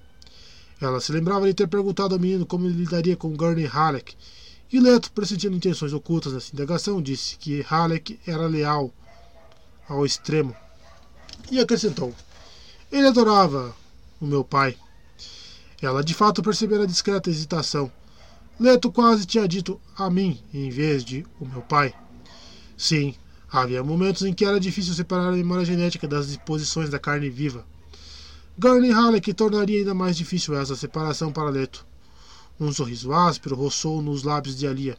[0.80, 4.16] Ela se lembrava de ter perguntado ao menino como ele lidaria com Gurney Halleck,
[4.72, 8.92] e Leto, pressentindo intenções ocultas nessa indagação, disse que Halleck era leal
[9.88, 10.52] ao extremo.
[11.48, 12.12] E acrescentou:
[12.90, 13.72] Ele adorava
[14.20, 14.76] o meu pai.
[15.80, 17.88] Ela de fato percebera a discreta hesitação.
[18.58, 21.94] Leto quase tinha dito a mim em vez de o meu pai.
[22.76, 23.14] Sim,
[23.50, 27.66] havia momentos em que era difícil separar a memória genética das disposições da carne viva.
[28.58, 31.86] Gurney Halleck tornaria ainda mais difícil essa separação para Leto.
[32.58, 34.96] Um sorriso áspero roçou nos lábios de Alia.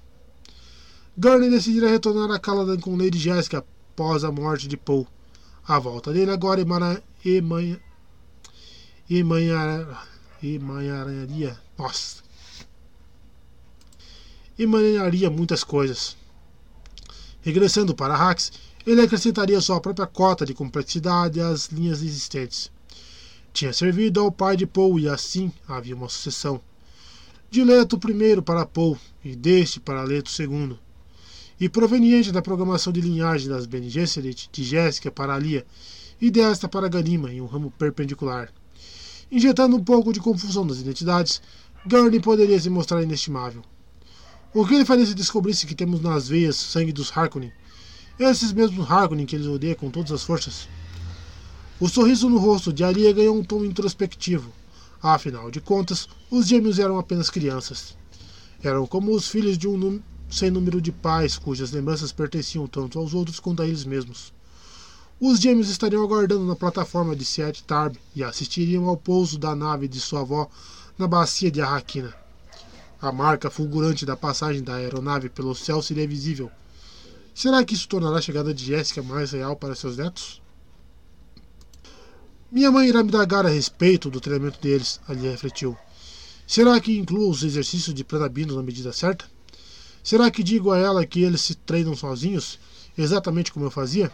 [1.18, 5.08] Gurney decidira retornar a Caladan com Lady Jessica após a morte de Paul.
[5.68, 7.80] A volta dele agora emana, emanha,
[9.10, 9.88] emanha,
[10.42, 11.60] emaranharia.
[11.78, 12.24] Nossa!
[14.58, 16.18] Emaranharia muitas coisas.
[17.42, 18.52] Regressando para Hax,
[18.86, 22.72] ele acrescentaria sua própria cota de complexidade às linhas existentes.
[23.54, 26.62] Tinha servido ao pai de Paul e assim havia uma sucessão.
[27.50, 30.78] de Leto I para Paul e deste para Leto II,
[31.60, 35.66] e proveniente da programação de linhagem das Bene Gesserit de Jéssica para Alia
[36.20, 38.50] e desta para Ganima em um ramo perpendicular.
[39.32, 41.42] Injetando um pouco de confusão nas identidades,
[41.86, 43.64] Gurney poderia se mostrar inestimável.
[44.54, 47.54] O que ele faria se descobrisse que temos nas veias sangue dos Harkonnen?
[48.20, 50.68] Esses mesmos Harkonnen que eles odeiam com todas as forças?
[51.80, 54.52] O sorriso no rosto de Alia ganhou um tom introspectivo.
[55.02, 57.96] Afinal de contas, os gêmeos eram apenas crianças.
[58.62, 63.14] Eram como os filhos de um sem número de pais cujas lembranças pertenciam tanto aos
[63.14, 64.34] outros quanto a eles mesmos.
[65.18, 69.88] Os gêmeos estariam aguardando na plataforma de Seat Tarb e assistiriam ao pouso da nave
[69.88, 70.50] de sua avó
[70.98, 72.21] na bacia de Arraquina.
[73.02, 76.52] A marca fulgurante da passagem da aeronave pelo céu seria visível.
[77.34, 80.40] Será que isso tornará a chegada de Jéssica mais real para seus netos?
[82.52, 85.76] Minha mãe irá me dar a respeito do treinamento deles, ali refletiu.
[86.46, 89.26] Será que incluo os exercícios de planabino na medida certa?
[90.04, 92.60] Será que digo a ela que eles se treinam sozinhos,
[92.96, 94.12] exatamente como eu fazia?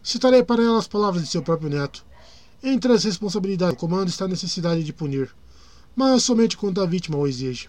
[0.00, 2.04] Citarei para ela as palavras de seu próprio neto.
[2.62, 5.34] Entre as responsabilidades do comando está a necessidade de punir,
[5.96, 7.68] mas somente quando a vítima o exige.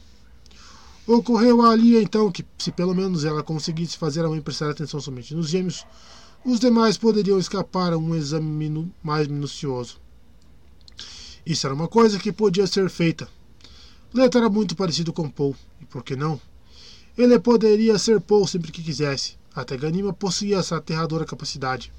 [1.08, 5.34] Ocorreu ali então que, se pelo menos ela conseguisse fazer a mãe prestar atenção somente
[5.34, 5.86] nos gêmeos,
[6.44, 10.02] os demais poderiam escapar a um exame minu mais minucioso.
[11.46, 13.26] Isso era uma coisa que podia ser feita.
[14.14, 16.42] Leto era muito parecido com Paul, e por que não?
[17.18, 19.38] Ele poderia ser Paul sempre que quisesse.
[19.56, 21.92] Até Ganima possuía essa aterradora capacidade.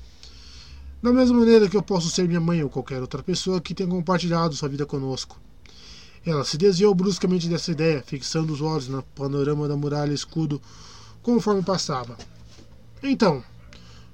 [1.03, 3.89] Da mesma maneira que eu posso ser minha mãe ou qualquer outra pessoa que tenha
[3.89, 5.41] compartilhado sua vida conosco.
[6.25, 10.61] Ela se desviou bruscamente dessa ideia, fixando os olhos no panorama da muralha escudo
[11.23, 12.17] conforme passava.
[13.03, 13.43] Então,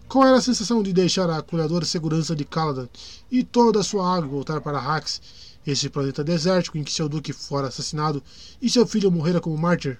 [0.08, 2.88] qual era a sensação de deixar a acolhedora segurança de Caladan
[3.30, 5.20] e toda a sua água voltar para Hax,
[5.66, 8.22] esse planeta desértico em que seu duque fora assassinado
[8.60, 9.98] e seu filho morrera como mártir?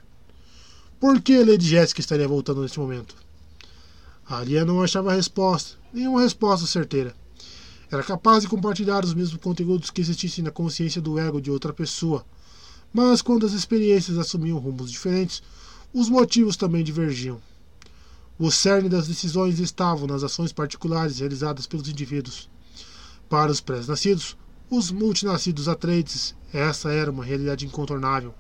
[1.01, 3.17] Por que Lady Jessica estaria voltando neste momento?
[4.27, 7.15] A Aria não achava resposta, nenhuma resposta certeira.
[7.95, 11.73] Era capaz de compartilhar os mesmos conteúdos que existissem na consciência do ego de outra
[11.73, 12.27] pessoa,
[12.93, 15.41] mas quando as experiências assumiam rumos diferentes,
[15.93, 17.41] os motivos também divergiam.
[18.37, 22.51] O cerne das decisões estavam nas ações particulares realizadas pelos indivíduos.
[23.29, 24.37] Para os pré-nascidos,
[24.69, 28.35] os multinascidos Atreides, essa era uma realidade incontornável,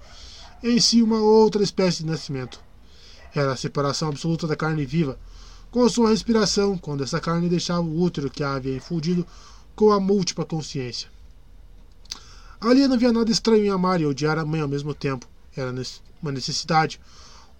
[0.64, 2.58] em si uma outra espécie de nascimento.
[3.32, 5.16] Era a separação absoluta da carne viva,
[5.74, 9.26] com sua respiração, quando essa carne deixava o útero que a havia infundido
[9.74, 11.08] com a múltipla consciência.
[12.60, 15.26] Ali não havia nada estranho em amar e odiar a mãe ao mesmo tempo.
[15.56, 15.74] Era
[16.22, 17.00] uma necessidade,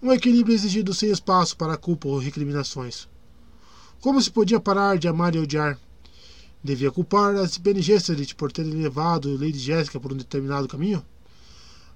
[0.01, 3.05] um equilíbrio exigido sem espaço para culpa ou recriminações.
[3.99, 5.77] Como se podia parar de amar e odiar?
[6.63, 11.05] Devia culpar as Bene Gesserit por terem levado Lady Jessica por um determinado caminho?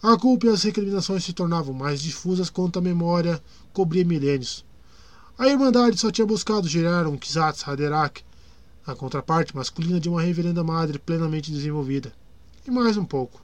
[0.04, 3.42] A culpa e as recriminações se tornavam mais difusas quanto a memória
[3.72, 4.68] cobria milênios.
[5.40, 8.22] A Irmandade só tinha buscado gerar um Kizatz Haderach,
[8.86, 12.14] a contraparte masculina de uma reverenda madre plenamente desenvolvida.
[12.68, 13.42] E mais um pouco.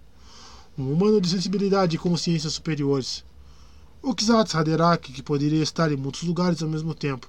[0.78, 3.24] Um humano de sensibilidade e consciência superiores
[4.02, 7.28] o Kizatz Haderach, que poderia estar em muitos lugares ao mesmo tempo,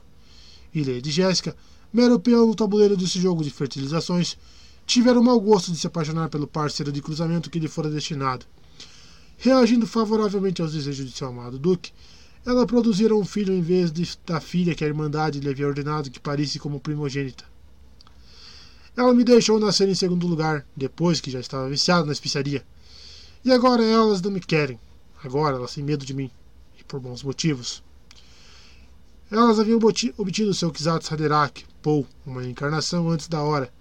[0.75, 1.57] e Lady Jéssica,
[1.93, 4.37] mero peão no tabuleiro desse jogo de fertilizações,
[4.85, 8.45] tiveram o mau gosto de se apaixonar pelo parceiro de cruzamento que lhe fora destinado.
[9.39, 11.93] Reagindo favoravelmente aos desejos de seu amado Duque,
[12.47, 16.11] ela produzira um filho em vez de, da filha que a Irmandade lhe havia ordenado
[16.11, 17.45] que parisse como primogênita.
[18.97, 22.65] Ela me deixou nascer em segundo lugar, depois que já estava viciada na especiaria.
[23.45, 24.79] E agora elas não me querem.
[25.23, 26.31] Agora elas têm medo de mim
[26.87, 27.83] por bons motivos.
[29.29, 29.81] Elas haviam
[30.17, 33.73] obtido seu Kizatz Haderach, Pou, uma encarnação antes da hora,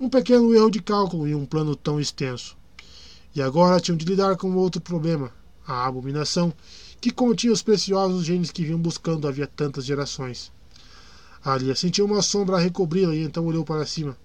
[0.00, 2.56] um pequeno erro de cálculo em um plano tão extenso.
[3.34, 5.30] E agora tinham de lidar com outro problema,
[5.66, 6.54] a abominação,
[7.00, 10.50] que continha os preciosos genes que vinham buscando havia tantas gerações.
[11.44, 14.16] Alia sentiu uma sombra a recobri-la e então olhou para cima.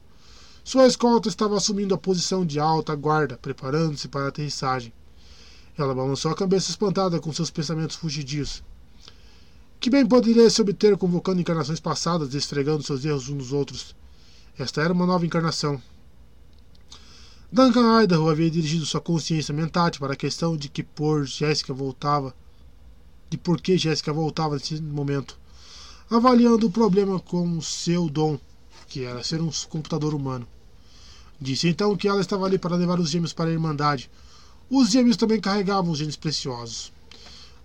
[0.63, 4.93] Sua escolta estava assumindo a posição de alta guarda, preparando-se para a aterrissagem.
[5.77, 8.63] Ela balançou a cabeça espantada com seus pensamentos fugidios.
[9.79, 13.95] Que bem poderia se obter convocando encarnações passadas esfregando seus erros uns nos outros?
[14.57, 15.81] Esta era uma nova encarnação.
[17.51, 22.33] Duncan Idaho havia dirigido sua consciência mental para a questão de que por Jéssica voltava,
[23.33, 25.39] de por que Jéssica voltava nesse momento,
[26.07, 28.37] avaliando o problema com seu dom,
[28.87, 30.47] que era ser um computador humano.
[31.41, 34.07] Disse então que ela estava ali para levar os gêmeos para a Irmandade,
[34.69, 36.93] os gêmeos também carregavam genes preciosos.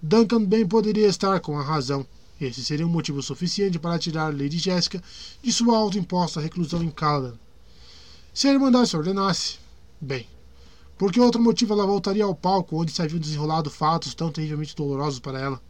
[0.00, 2.06] Duncan bem poderia estar com a razão.
[2.40, 5.02] Esse seria um motivo suficiente para tirar Lady Jessica
[5.42, 7.34] de sua autoimposta reclusão em Caladan.
[8.32, 9.58] Se a Irmandade se ordenasse,
[10.00, 10.26] bem,
[10.98, 14.74] Por que outro motivo ela voltaria ao palco onde se haviam desenrolado fatos tão terrivelmente
[14.74, 15.62] dolorosos para ela?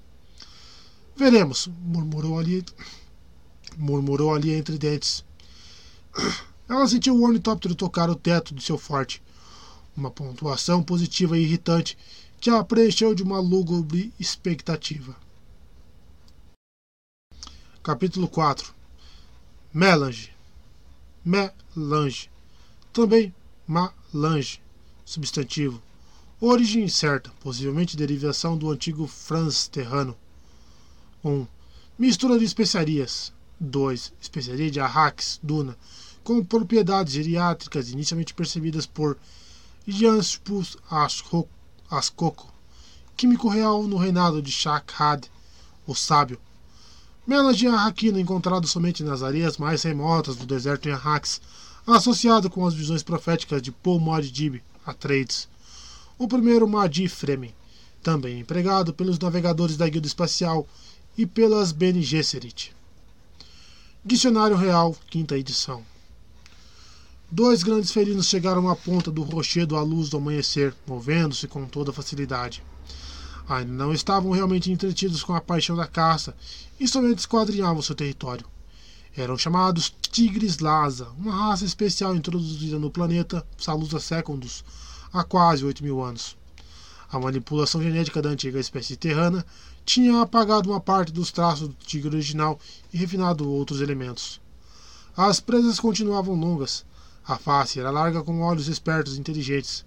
[1.15, 2.65] Veremos, murmurou ali,
[3.77, 5.23] murmurou ali entre dentes.
[6.67, 9.23] Ela sentiu o ornitóptero tocar o teto de seu forte.
[9.95, 11.99] Uma pontuação positiva e irritante
[12.41, 15.15] que a preencheu de uma lúgubre expectativa.
[17.83, 18.75] Capítulo 4
[19.75, 20.33] Melange
[21.25, 22.31] Melange
[22.93, 23.35] Também
[23.67, 24.61] Malange
[25.09, 25.81] Substantivo
[26.39, 30.15] Origem incerta, possivelmente derivação do antigo Franz terrano.
[31.25, 31.31] 1.
[31.31, 31.47] Um,
[31.99, 33.33] mistura de especiarias.
[33.59, 34.13] 2.
[34.21, 35.79] Especiaria de arrax, duna,
[36.23, 39.17] com propriedades geriátricas inicialmente percebidas por
[39.87, 40.77] Janspus
[41.91, 42.53] Ascoco,
[43.17, 45.25] químico real no reinado de Shakhad,
[45.87, 46.39] o sábio.
[47.27, 51.41] Melange arraquino encontrado somente nas areias mais remotas do deserto em Arrax,
[51.87, 55.47] associado com as visões proféticas de Paul Moddib Atreides.
[56.19, 57.55] O primeiro Madi Fremen,
[58.03, 60.67] também empregado pelos navegadores da Guilda Espacial
[61.17, 62.75] e pelas Bene Gesserit.
[64.03, 65.85] Dicionário Real, quinta edição.
[67.31, 71.93] Dois grandes felinos chegaram à ponta do rochedo à luz do amanhecer, movendo-se com toda
[71.93, 72.63] facilidade.
[73.47, 76.35] Ainda não estavam realmente entretidos com a paixão da caça
[76.81, 78.47] e somente esquadrinhavam seu território.
[79.15, 84.65] Eram chamados Tigres Lhasa, uma raça especial introduzida no planeta Salusa Secundus
[85.13, 86.37] há quase 8 mil anos.
[87.11, 89.45] A manipulação genética da antiga espécie terrana
[89.85, 92.61] tinha apagado uma parte dos traços do tigre original
[92.93, 94.41] e refinado outros elementos.
[95.17, 96.85] As presas continuavam longas.
[97.27, 99.85] A face era larga com olhos espertos e inteligentes.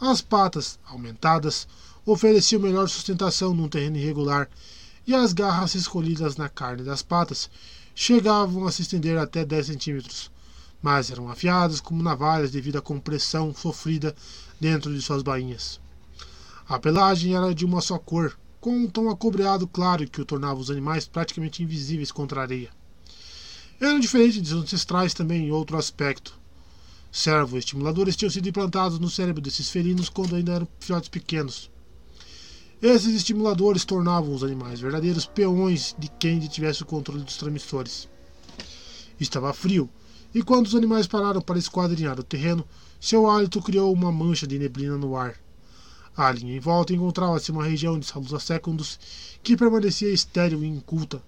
[0.00, 1.68] As patas, aumentadas,
[2.04, 4.48] ofereciam melhor sustentação num terreno irregular,
[5.06, 7.50] e as garras escolhidas na carne das patas
[7.94, 10.30] chegavam a se estender até 10 centímetros,
[10.82, 14.14] mas eram afiadas como navalhas devido à compressão sofrida
[14.60, 15.80] dentro de suas bainhas.
[16.66, 20.58] A pelagem era de uma só cor, com um tom acobreado claro que o tornava
[20.58, 22.70] os animais praticamente invisíveis contra a areia.
[23.78, 26.38] Eram diferentes de seus ancestrais também em outro aspecto.
[27.12, 31.70] Servo-estimuladores tinham sido implantados no cérebro desses felinos quando ainda eram filhotes pequenos.
[32.80, 38.08] Esses estimuladores tornavam os animais verdadeiros peões de quem tivesse o controle dos transmissores.
[39.20, 39.88] Estava frio,
[40.34, 42.66] e quando os animais pararam para esquadrinhar o terreno,
[43.04, 45.34] seu hálito criou uma mancha de neblina no ar.
[46.16, 48.98] À linha em volta encontrava-se uma região de salusa secundus
[49.42, 51.22] que permanecia estéril e inculta.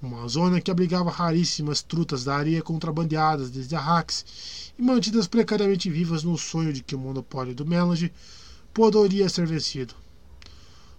[0.00, 6.24] Uma zona que abrigava raríssimas trutas da areia contrabandeadas desde Arrax e mantidas precariamente vivas
[6.24, 8.10] no sonho de que o monopólio do Melange
[8.72, 9.94] poderia ser vencido.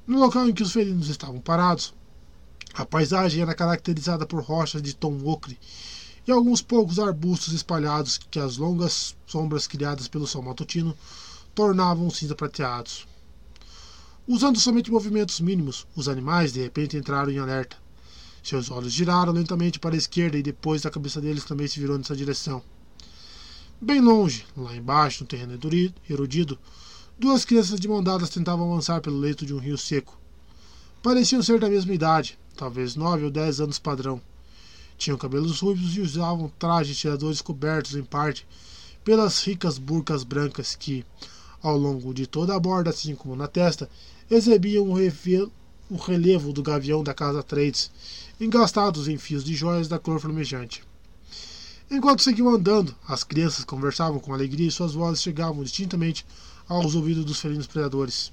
[0.06, 1.96] No local em que os felinos estavam parados,
[2.76, 5.58] a paisagem era caracterizada por rochas de tom ocre
[6.28, 10.96] e alguns poucos arbustos espalhados que as longas sombras criadas pelo sol matutino
[11.56, 13.08] tornavam cinza prateados.
[14.28, 17.76] Usando somente movimentos mínimos, os animais de repente entraram em alerta.
[18.44, 21.98] Seus olhos giraram lentamente para a esquerda e depois a cabeça deles também se virou
[21.98, 22.64] nessa direção.
[23.80, 25.60] Bem longe, lá embaixo, no terreno
[26.08, 26.58] erudido,
[27.18, 30.20] duas crianças de mão tentavam avançar pelo leito de um rio seco.
[31.02, 34.22] Pareciam ser da mesma idade, talvez nove ou dez anos padrão.
[35.02, 38.46] Tinham cabelos ruivos e usavam trajes tiradores cobertos, em parte,
[39.04, 41.04] pelas ricas burcas brancas que,
[41.60, 43.90] ao longo de toda a borda, assim como na testa,
[44.30, 47.90] exibiam o, relevo do gavião da casa Trades,
[48.40, 50.84] engastados em fios de joias da cor flamejante.
[51.90, 56.24] Enquanto seguiam andando, as crianças conversavam com alegria e suas vozes chegavam distintamente
[56.70, 58.32] aos ouvidos dos felinos predadores.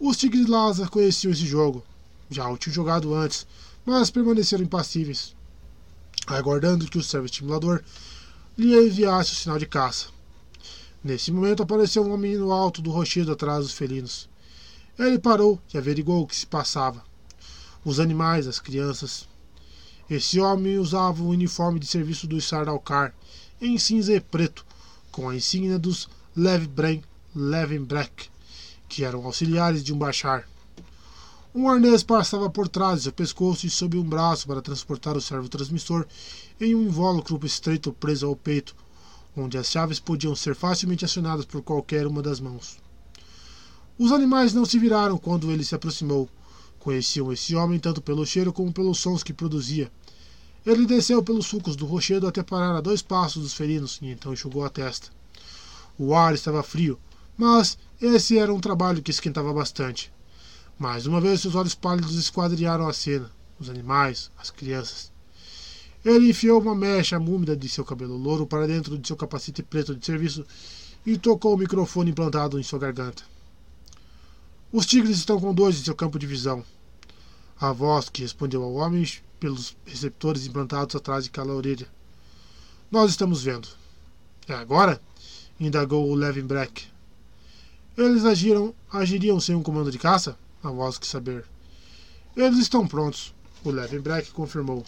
[0.00, 1.84] Os Tigres Lázaro conheciam esse jogo.
[2.28, 3.46] Já o tinham jogado antes,
[3.86, 5.36] mas permaneceram impassíveis,
[6.26, 7.82] aguardando que o servo estimulador
[8.56, 10.06] lhe enviasse o sinal de caça.
[11.02, 14.28] Nesse momento apareceu um homem no alto do rochedo atrás dos felinos.
[14.98, 17.02] Ele parou e averigou o que se passava.
[17.84, 19.26] Os animais, as crianças.
[20.08, 23.14] Esse homem usava o uniforme de serviço do Sardalcar,
[23.60, 24.64] em cinza e preto,
[25.10, 28.28] com a insígnia dos Levenbreck,
[28.88, 30.48] que eram auxiliares de um bachar.
[31.54, 35.20] Um arnês passava por trás de seu pescoço e sob um braço para transportar o
[35.20, 36.06] servo transmissor
[36.58, 38.74] em um invólucro estreito preso ao peito,
[39.36, 42.78] onde as chaves podiam ser facilmente acionadas por qualquer uma das mãos.
[43.98, 46.26] Os animais não se viraram quando ele se aproximou.
[46.78, 49.92] Conheciam esse homem tanto pelo cheiro como pelos sons que produzia.
[50.64, 54.32] Ele desceu pelos sulcos do rochedo até parar a dois passos dos felinos e então
[54.32, 55.10] enxugou a testa.
[55.98, 56.98] O ar estava frio,
[57.36, 60.11] mas esse era um trabalho que esquentava bastante.
[60.82, 65.12] Mais uma vez seus olhos pálidos esquadriaram a cena, os animais, as crianças.
[66.04, 69.94] Ele enfiou uma mecha úmida de seu cabelo louro para dentro de seu capacete preto
[69.94, 70.44] de serviço
[71.06, 73.22] e tocou o microfone implantado em sua garganta.
[74.72, 76.64] Os tigres estão com dois em seu campo de visão.
[77.60, 79.08] A voz que respondeu ao homem
[79.38, 81.86] pelos receptores implantados atrás de cada orelha.
[82.90, 83.68] Nós estamos vendo.
[84.48, 85.00] É agora?
[85.60, 86.86] indagou o Levenbreck.
[87.96, 90.36] Eles agiram, agiriam sem um comando de caça?
[90.62, 91.44] A voz quis saber.
[92.36, 93.34] Eles estão prontos,
[93.64, 94.84] o Levenbreck confirmou.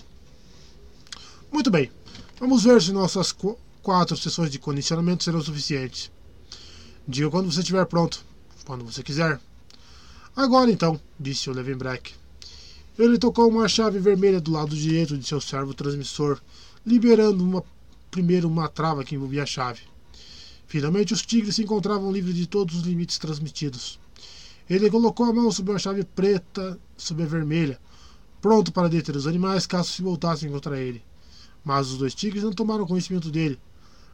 [1.51, 1.91] Muito bem.
[2.39, 6.11] Vamos ver se nossas qu quatro sessões de condicionamento serão suficientes.
[7.07, 8.25] Diga quando você estiver pronto.
[8.65, 9.41] Quando você quiser.
[10.37, 12.15] Agora então, disse o Levenbreck.
[12.97, 16.41] Ele tocou uma chave vermelha do lado direito de seu servo transmissor,
[16.87, 17.65] liberando uma,
[18.11, 19.83] primeiro uma trava que envolvia a chave.
[20.69, 23.99] Finalmente os tigres se encontravam livres de todos os limites transmitidos.
[24.69, 27.79] Ele colocou a mão sobre uma chave preta sobre a vermelha,
[28.41, 31.03] pronto para deter os animais caso se voltassem contra ele.
[31.63, 33.59] Mas os dois tigres não tomaram conhecimento dele.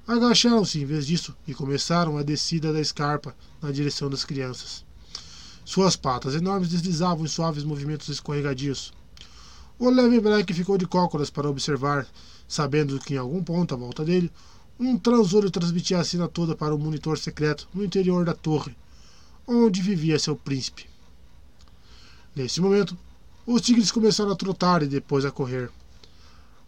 [0.06, 4.84] Agacharam-se em vez disso e começaram a descida da escarpa na direção das crianças.
[5.64, 8.92] Suas patas enormes deslizavam em suaves movimentos escorregadios.
[9.78, 12.06] O Levenbreck ficou de cócoras para observar,
[12.48, 14.32] sabendo que em algum ponto à volta dele,
[14.80, 18.76] um transolho transmitia a cena toda para o um monitor secreto no interior da torre,
[19.52, 20.88] onde vivia seu príncipe.
[22.36, 22.96] Nesse momento,
[23.44, 25.68] os tigres começaram a trotar e depois a correr.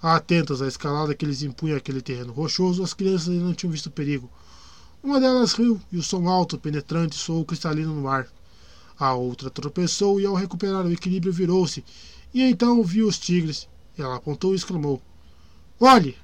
[0.02, 3.88] Atentas à escalada que eles impunham aquele terreno rochoso, as crianças ainda não tinham visto
[3.88, 4.28] perigo.
[5.00, 8.26] Uma delas riu e o som alto, penetrante, soou cristalino no ar.
[8.98, 11.84] A outra tropeçou e, ao recuperar o equilíbrio, virou-se
[12.34, 13.68] e então viu os tigres.
[13.96, 15.00] Ela apontou e exclamou:
[15.78, 16.16] Olhe!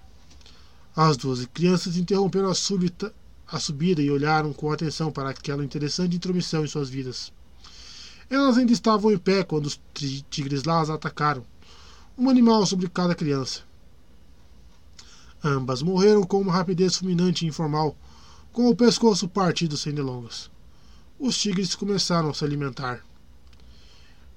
[0.96, 3.14] As duas crianças interromperam a, súbita,
[3.50, 7.32] a subida e olharam com atenção para aquela interessante intromissão em suas vidas.
[8.28, 9.80] Elas ainda estavam em pé quando os
[10.28, 11.42] tigres lá as atacaram.
[12.16, 13.62] Um animal sobre cada criança.
[15.42, 17.96] Ambas morreram com uma rapidez fulminante e informal,
[18.52, 20.50] com o pescoço partido sem delongas.
[21.18, 23.02] Os tigres começaram a se alimentar.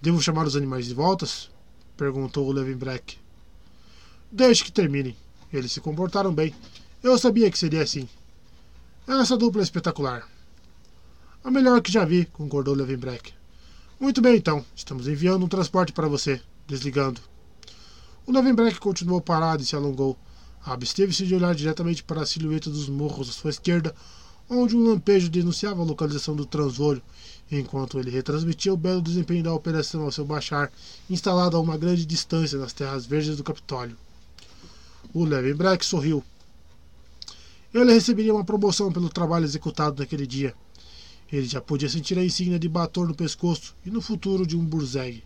[0.02, 1.50] Devo chamar os animais de voltas?
[1.98, 3.18] perguntou o Levenbreck.
[4.32, 5.18] Deixe que terminem.
[5.52, 6.56] Eles se comportaram bem.
[7.04, 8.08] Eu sabia que seria assim.
[9.08, 10.28] Essa dupla é espetacular.
[11.44, 13.34] A melhor que já vi, concordou Levenbreck.
[14.00, 14.64] Muito bem, então.
[14.76, 16.40] Estamos enviando um transporte para você.
[16.68, 17.20] Desligando.
[18.28, 20.18] O Levenbreck continuou parado e se alongou.
[20.64, 23.96] Absteve-se de olhar diretamente para a silhueta dos morros à sua esquerda,
[24.48, 27.02] onde um lampejo denunciava a localização do transolho,
[27.52, 30.72] enquanto ele retransmitia o belo desempenho da operação ao seu baixar,
[31.10, 33.98] instalado a uma grande distância nas terras verdes do Capitólio.
[35.12, 36.24] O Levenbreck sorriu.
[37.74, 40.54] Ele receberia uma promoção pelo trabalho executado naquele dia.
[41.32, 44.66] Ele já podia sentir a insígnia de bator no pescoço e no futuro de um
[44.66, 45.24] Burzeg.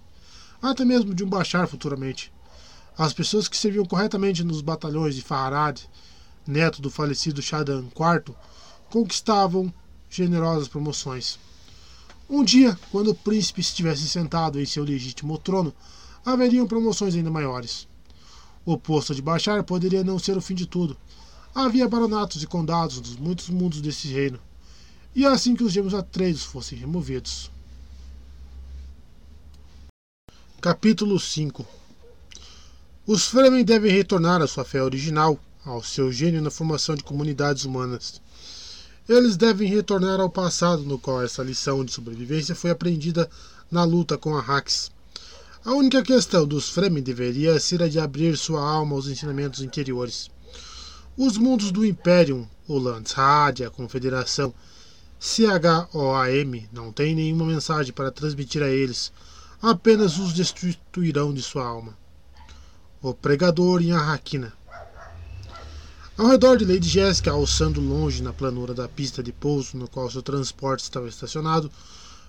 [0.62, 2.32] Até mesmo de um Bachar futuramente.
[2.96, 5.82] As pessoas que serviam corretamente nos batalhões de Farhad,
[6.46, 8.36] neto do falecido Shadan IV,
[8.89, 9.74] conquistavam
[10.10, 11.39] generosas promoções.
[12.30, 15.74] Um dia, quando o príncipe estivesse sentado em seu legítimo trono,
[16.24, 17.88] haveriam promoções ainda maiores.
[18.64, 20.96] O posto de Bachar poderia não ser o fim de tudo.
[21.56, 24.39] Havia baronatos e condados nos muitos mundos desse reino.
[25.16, 27.49] E assim que os gêmeos Atreides fossem removidos.
[30.62, 31.66] Capítulo 5
[33.08, 37.64] os Fremen devem retornar à sua fé original, ao seu gênio na formação de comunidades
[37.64, 38.20] humanas.
[39.08, 43.30] Eles devem retornar ao passado no qual essa lição de sobrevivência foi aprendida
[43.70, 44.89] na luta com a Hax.
[45.64, 50.32] A única questão dos Fremen deveria ser a de abrir sua alma aos ensinamentos interiores.
[51.18, 54.53] Os mundos do Imperium, o Landsraad, a Confederação,
[55.20, 59.11] CHOAM, não têm nenhuma mensagem para transmitir a eles,
[59.61, 61.95] apenas os destituirão de sua alma
[63.09, 64.51] o pregador em Arraquina.
[66.18, 70.09] Ao redor de Lady Jéssica, alçando longe na planura da pista de pouso no qual
[70.09, 71.70] seu transporte estava estacionado,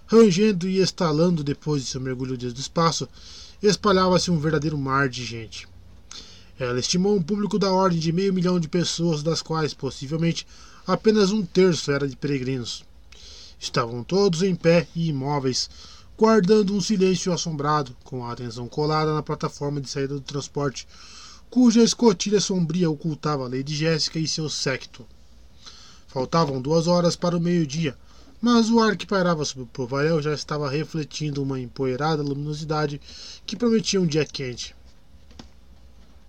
[0.06, 3.08] rangendo e estalando depois de seu mergulho desde o espaço,
[3.62, 5.66] espalhava-se um verdadeiro mar de gente.
[6.58, 10.46] Ela estimou um público da ordem de meio milhão de pessoas, das quais possivelmente
[10.86, 12.82] apenas um terço era de peregrinos.
[13.60, 15.68] Estavam todos em pé e imóveis,
[16.16, 20.88] guardando um silêncio assombrado, com a atenção colada na plataforma de saída do transporte,
[21.50, 25.06] cuja escotilha sombria ocultava Lady Jéssica e seu séquito.
[26.08, 27.96] Faltavam duas horas para o meio-dia,
[28.40, 32.98] mas o ar que pairava sobre o provael já estava refletindo uma empoeirada luminosidade
[33.44, 34.74] que prometia um dia quente.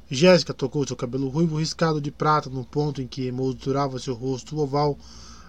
[0.09, 4.57] Jéssica tocou seu cabelo ruivo riscado de prata no ponto em que emoldurava seu rosto
[4.57, 4.97] oval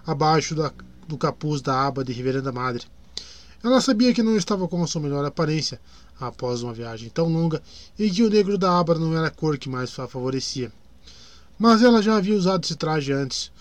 [0.05, 0.73] abaixo da,
[1.07, 2.85] do capuz da aba de Reverenda Madre.
[3.63, 5.79] Ela sabia que não estava com a sua melhor aparência
[6.19, 7.61] após uma viagem tão longa
[7.97, 10.71] e que o negro da Abra não era a cor que mais a favorecia.
[11.57, 13.51] Mas ela já havia usado esse traje antes.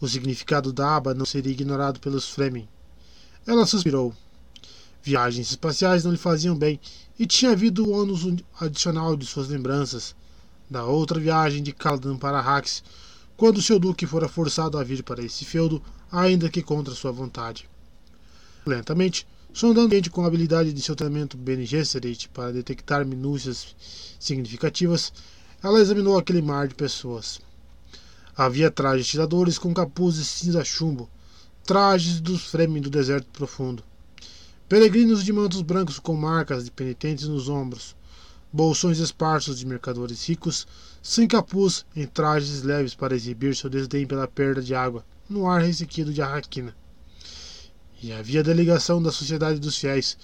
[0.00, 2.66] O significado da aba não seria ignorado pelos Fremen.
[3.46, 4.14] Ela suspirou.
[5.02, 6.80] Viagens espaciais não lhe faziam bem
[7.18, 8.26] e tinha havido o ônus
[8.58, 10.14] adicional de suas lembranças
[10.70, 12.82] da outra viagem de Caladan para Hax,
[13.36, 17.68] quando seu duque fora forçado a vir para esse feudo, ainda que contra sua vontade.
[18.66, 23.74] Lentamente, sondando o com a habilidade de seu treinamento Bene Gesserit para detectar minúcias
[24.20, 25.12] significativas,
[25.62, 27.40] ela examinou aquele mar de pessoas.
[28.36, 31.08] Havia trajes tiradores com capuzes cinza chumbo,
[31.64, 33.82] trajes dos Fremen do deserto profundo.
[34.68, 37.95] Peregrinos de mantos brancos com marcas de penitentes nos ombros,
[38.56, 40.66] bolsões esparsos de mercadores ricos,
[41.02, 45.60] sem capuz, em trajes leves para exibir seu desdém pela perda de água, no ar
[45.60, 46.74] ressequido de Arraquina.
[48.02, 50.16] E havia delegação da Sociedade dos Fiéis,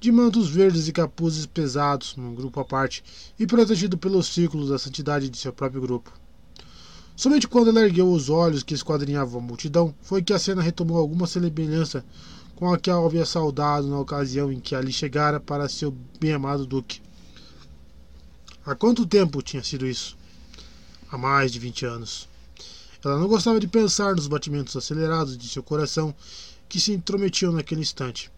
[0.00, 3.04] de mantos verdes e capuzes pesados, num grupo à parte,
[3.38, 6.12] e protegido pelos círculos da santidade de seu próprio grupo.
[7.14, 10.98] Somente quando ela ergueu os olhos que esquadrinhavam a multidão, foi que a cena retomou
[10.98, 12.04] alguma semelhança
[12.56, 16.66] com a que a havia saudado na ocasião em que ali chegara para seu bem-amado
[16.66, 17.05] duque.
[18.66, 20.16] Há quanto tempo tinha sido isso?
[21.08, 22.28] Há mais de vinte anos.
[23.04, 26.12] Ela não gostava de pensar nos batimentos acelerados de seu coração
[26.68, 28.28] que se intrometiam naquele instante.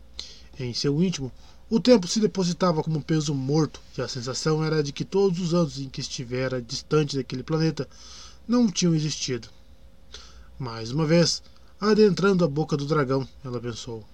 [0.60, 1.32] Em seu íntimo,
[1.70, 5.40] o tempo se depositava como um peso morto e a sensação era de que todos
[5.40, 7.88] os anos em que estivera distante daquele planeta
[8.46, 9.48] não tinham existido.
[10.58, 11.42] Mais uma vez,
[11.80, 14.06] adentrando a boca do dragão, ela pensou.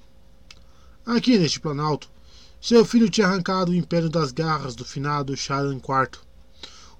[1.05, 2.09] Aqui neste planalto,
[2.67, 6.19] seu filho tinha arrancado o império das garras do finado Sharan IV.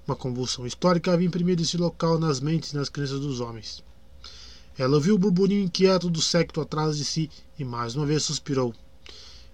[0.05, 3.83] Uma convulsão histórica havia imprimido esse local nas mentes e nas crenças dos homens.
[4.77, 8.75] Ela ouviu o burburinho inquieto do séquito atrás de si e mais uma vez suspirou.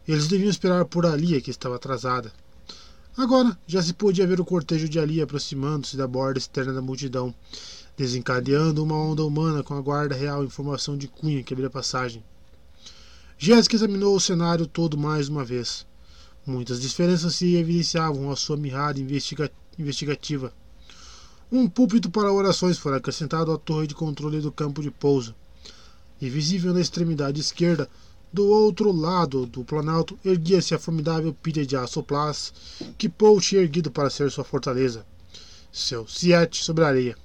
[0.06, 2.30] Eles deviam esperar por Alia, que estava atrasada.
[3.16, 7.34] Agora já se podia ver o cortejo de Ali aproximando-se da borda externa da multidão,
[7.96, 12.22] desencadeando uma onda humana com a guarda real em formação de cunha que abria passagem.
[13.38, 15.90] Jéssica examinou o cenário todo mais uma vez.
[16.46, 20.52] Muitas diferenças se evidenciavam à sua mirada investiga investigativa.
[21.52, 25.36] Um púlpito para orações foi acrescentado à torre de controle do campo de pouso.
[26.20, 27.88] E visível na extremidade esquerda,
[28.34, 32.54] do outro lado do planalto, erguia-se a formidável pilha de aço plás
[32.98, 35.06] que Paul tinha erguido para ser sua fortaleza.
[35.72, 37.18] Seu Siete sobre a areia.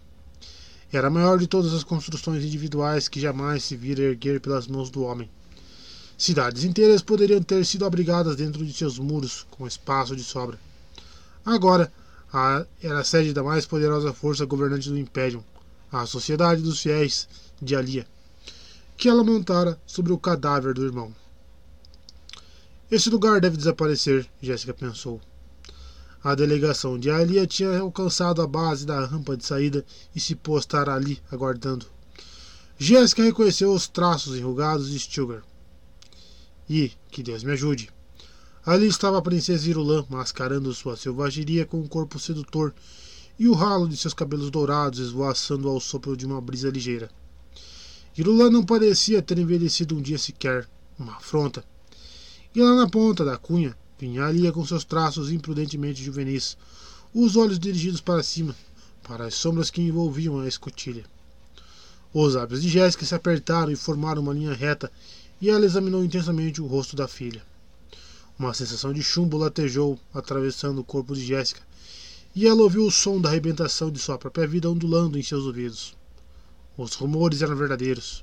[0.92, 4.90] Era a maior de todas as construções individuais que jamais se vira erguer pelas mãos
[4.90, 5.30] do homem.
[6.18, 10.58] Cidades inteiras poderiam ter sido abrigadas dentro de seus muros, com espaço de sobra.
[11.44, 11.92] Agora,
[12.32, 15.44] a, era a sede da mais poderosa força governante do Império,
[15.92, 17.28] a Sociedade dos Fiéis
[17.60, 18.06] de Alia,
[18.96, 21.14] que ela montara sobre o cadáver do irmão.
[22.90, 25.20] Esse lugar deve desaparecer, Jéssica pensou.
[26.24, 30.94] A delegação de Alia tinha alcançado a base da rampa de saída e se postara
[30.94, 31.86] ali, aguardando.
[32.78, 35.42] Jéssica reconheceu os traços enrugados de Stilgar.
[36.68, 37.90] E, que Deus me ajude.
[38.64, 42.74] Ali estava a princesa Irulan, mascarando sua selvageria com um corpo sedutor
[43.38, 47.08] e o ralo de seus cabelos dourados esvoaçando ao sopro de uma brisa ligeira.
[48.18, 51.64] Irulan não parecia ter envelhecido um dia sequer, uma afronta.
[52.54, 56.56] E lá na ponta da cunha vinha com seus traços imprudentemente juvenis,
[57.14, 58.56] os olhos dirigidos para cima,
[59.02, 61.04] para as sombras que envolviam a escotilha.
[62.12, 64.90] Os lábios de Jéssica se apertaram e formaram uma linha reta
[65.40, 67.42] e ela examinou intensamente o rosto da filha.
[68.38, 71.60] Uma sensação de chumbo latejou, atravessando o corpo de Jéssica,
[72.34, 75.96] e ela ouviu o som da arrebentação de sua própria vida ondulando em seus ouvidos.
[76.76, 78.22] Os rumores eram verdadeiros.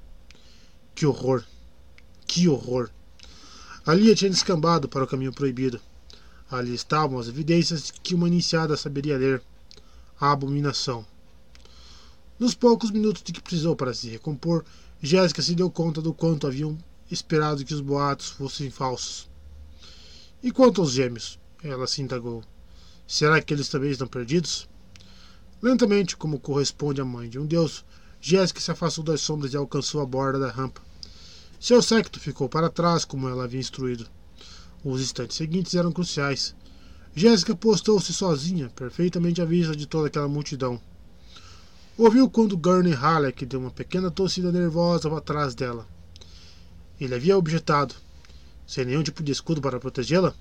[0.93, 1.43] Que horror!
[2.27, 2.89] Que horror!
[3.85, 5.81] Ali tinha descambado para o caminho proibido.
[6.49, 9.41] Ali estavam as evidências que uma iniciada saberia ler.
[10.19, 11.05] A abominação.
[12.39, 14.63] Nos poucos minutos de que precisou para se recompor,
[15.01, 16.77] Jéssica se deu conta do quanto haviam
[17.13, 19.29] esperado que os boatos fossem falsos.
[20.41, 21.39] E quanto aos gêmeos?
[21.63, 22.43] Ela se indagou.
[23.07, 24.67] Será que eles também estão perdidos?
[25.61, 27.85] Lentamente, como corresponde à mãe de um deus,
[28.19, 30.81] Jéssica se afastou das sombras e alcançou a borda da rampa.
[31.59, 34.07] Seu séquito ficou para trás, como ela havia instruído.
[34.83, 36.53] Os instantes seguintes eram cruciais.
[37.15, 40.81] Jéssica postou-se sozinha, perfeitamente à vista de toda aquela multidão.
[41.97, 45.87] Ouviu quando Gurney Halleck deu uma pequena tossida nervosa atrás dela.
[47.03, 47.93] Ele havia objetado,
[48.65, 50.33] sem nenhum tipo de escudo para protegê-la.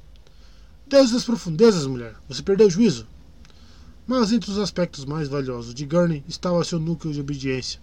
[0.87, 3.05] Deus das profundezas, mulher, você perdeu o juízo.
[4.07, 7.81] Mas entre os aspectos mais valiosos de Gurney estava seu núcleo de obediência.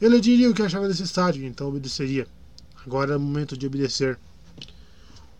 [0.00, 2.28] Ele diria o que achava necessário então obedeceria.
[2.86, 4.16] Agora era o momento de obedecer.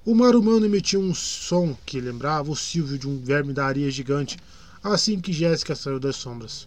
[0.05, 3.91] O mar humano emitiu um som que lembrava o silvio de um verme da areia
[3.93, 4.37] gigante
[4.83, 6.67] assim que Jéssica saiu das sombras.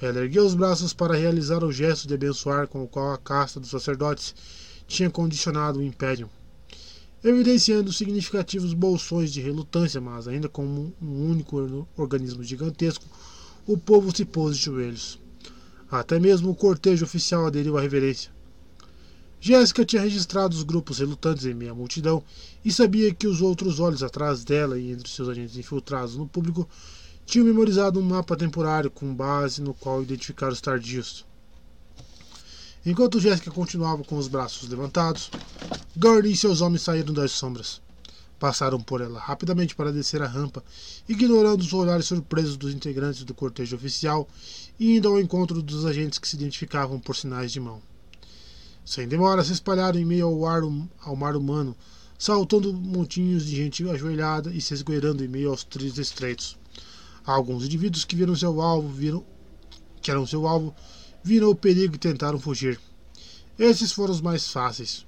[0.00, 3.60] Ela ergueu os braços para realizar o gesto de abençoar com o qual a casta
[3.60, 4.34] dos sacerdotes
[4.86, 6.30] tinha condicionado o império,
[7.22, 13.04] evidenciando significativos bolsões de relutância, mas ainda como um único organismo gigantesco,
[13.66, 15.18] o povo se pôs de joelhos.
[15.90, 18.30] Até mesmo o cortejo oficial aderiu à reverência.
[19.40, 22.22] Jéssica tinha registrado os grupos relutantes em meio à multidão
[22.64, 26.68] e sabia que os outros olhos atrás dela e entre seus agentes infiltrados no público
[27.24, 31.24] tinham memorizado um mapa temporário com base no qual identificar os tardios.
[32.86, 35.28] Enquanto Jéssica continuava com os braços levantados,
[35.96, 37.82] Gurney e seus homens saíram das sombras.
[38.38, 40.62] Passaram por ela rapidamente para descer a rampa,
[41.08, 44.28] ignorando os olhares surpresos dos integrantes do cortejo oficial
[44.78, 47.82] e indo ao encontro dos agentes que se identificavam por sinais de mão.
[48.84, 50.62] Sem demora, se espalharam em meio ao, ar,
[51.00, 51.74] ao mar humano,
[52.16, 56.56] saltando montinhos de gente ajoelhada e se esgueirando em meio aos trilhos estreitos.
[57.24, 59.24] Alguns indivíduos que viram seu alvo, viram
[60.00, 60.72] que eram seu alvo,
[61.26, 62.78] viram o perigo e tentaram fugir.
[63.58, 65.04] Esses foram os mais fáceis.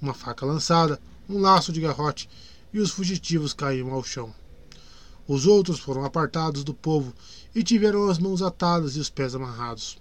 [0.00, 2.28] Uma faca lançada, um laço de garrote
[2.72, 4.34] e os fugitivos caíram ao chão.
[5.28, 7.14] Os outros foram apartados do povo
[7.54, 9.98] e tiveram as mãos atadas e os pés amarrados.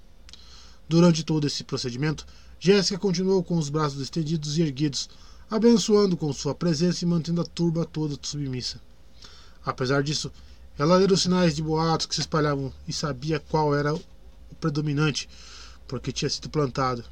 [0.89, 2.25] Durante todo esse procedimento,
[2.59, 5.11] Jéssica continuou com os braços estendidos e erguidos,
[5.47, 8.81] abençoando com sua presença e mantendo a turba toda submissa.
[9.63, 10.31] Apesar disso,
[10.75, 14.01] ela leu os sinais de boatos que se espalhavam e sabia qual era o
[14.59, 15.29] predominante,
[15.91, 17.03] porque tinha sido plantado.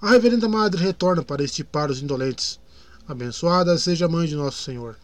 [0.00, 2.58] A reverenda madre retorna para estipar os indolentes.
[3.06, 4.96] Abençoada seja a mãe de nosso Senhor.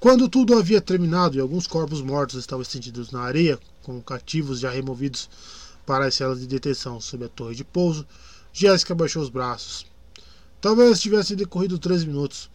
[0.00, 4.70] Quando tudo havia terminado e alguns corpos mortos estavam estendidos na areia, com cativos já
[4.70, 5.28] removidos
[5.84, 8.06] para as celas de detenção sob a torre de pouso,
[8.50, 9.84] Jéssica baixou os braços.
[10.62, 12.48] Talvez tivesse decorrido três minutos,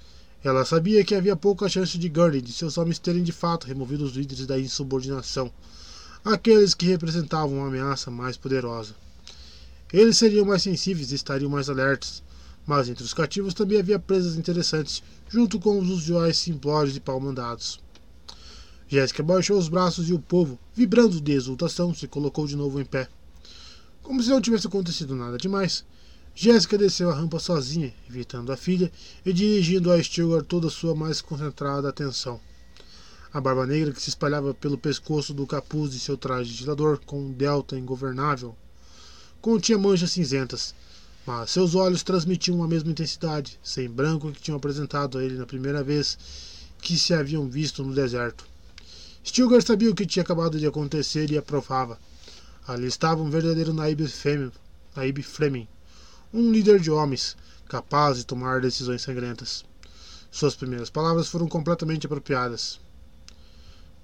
[0.43, 4.03] ela sabia que havia pouca chance de Gurney e seus homens terem de fato removido
[4.03, 5.53] os líderes da insubordinação,
[6.24, 8.95] aqueles que representavam uma ameaça mais poderosa.
[9.91, 12.24] Eles seriam mais sensíveis e estariam mais alertas,
[12.65, 17.80] mas entre os cativos também havia presas interessantes, junto com os usuais simplórios e pau-mandados.
[18.88, 22.86] Jéssica baixou os braços e o povo, vibrando de exultação, se colocou de novo em
[22.86, 23.07] pé.
[24.03, 25.84] Como se não tivesse acontecido nada demais,
[26.36, 28.91] Jéssica desceu a rampa sozinha, evitando a filha
[29.26, 32.39] e dirigindo a Stilgar toda a sua mais concentrada atenção.
[33.34, 36.99] A barba negra que se espalhava pelo pescoço do capuz de seu traje de tirador
[37.05, 38.53] com um delta ingovernável
[39.39, 40.75] continha manchas cinzentas,
[41.25, 45.45] mas seus olhos transmitiam a mesma intensidade, sem branco que tinham apresentado a ele na
[45.45, 46.17] primeira vez
[46.82, 48.45] que se haviam visto no deserto.
[49.25, 51.97] Stilgar sabia o que tinha acabado de acontecer e aprovava.
[52.67, 54.07] Ali estava um verdadeiro Naib
[55.23, 55.67] Fleming,
[56.34, 57.38] um líder de homens,
[57.69, 59.63] capaz de tomar decisões sangrentas.
[60.29, 62.79] Suas primeiras palavras foram completamente apropriadas.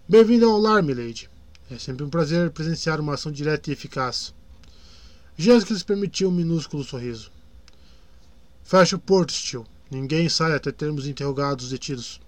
[0.10, 1.30] Bem-vindo ao lar, milady.
[1.70, 4.34] É sempre um prazer presenciar uma ação direta e eficaz.
[5.36, 7.30] Jéssica lhes permitiu um minúsculo sorriso.
[8.64, 9.66] Feche o porto, Steel.
[9.92, 12.22] Ninguém sai até termos interrogado os detidos.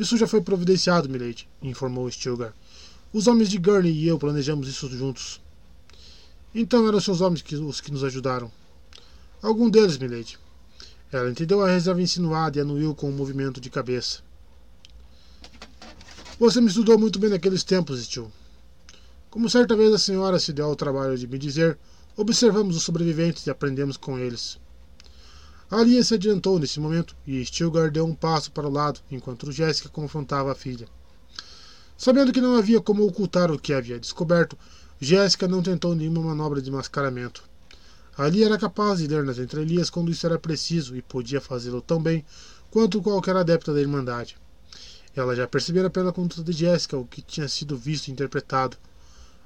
[0.00, 2.52] Isso já foi providenciado, milady, informou Stilgar.
[3.12, 5.40] Os homens de Gurney e eu planejamos isso juntos.
[6.52, 8.50] Então eram seus homens que, os que nos ajudaram.
[9.40, 10.40] Algum deles, milady.
[11.12, 14.28] Ela entendeu a reserva insinuada e anuiu com um movimento de cabeça.
[16.40, 18.32] Você me estudou muito bem naqueles tempos, Steel.
[19.28, 21.78] Como certa vez a senhora se deu ao trabalho de me dizer,
[22.16, 24.58] observamos os sobreviventes e aprendemos com eles.
[25.70, 29.90] Alia se adiantou nesse momento e Stilgar deu um passo para o lado enquanto Jéssica
[29.90, 30.88] confrontava a filha.
[31.94, 34.56] Sabendo que não havia como ocultar o que havia descoberto,
[34.98, 37.44] Jéssica não tentou nenhuma manobra de mascaramento.
[38.16, 42.02] Ali era capaz de ler nas entrelinhas quando isso era preciso e podia fazê-lo tão
[42.02, 42.24] bem
[42.70, 44.38] quanto qualquer adepta da Irmandade.
[45.14, 48.76] Ela já percebera pela conduta de Jéssica o que tinha sido visto e interpretado.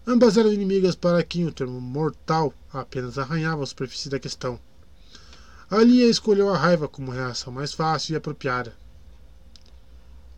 [0.06, 4.60] Ambas eram inimigas para quem o termo mortal apenas arranhava a superfície da questão.
[5.70, 8.74] Alia escolheu a raiva como reação mais fácil e apropriada.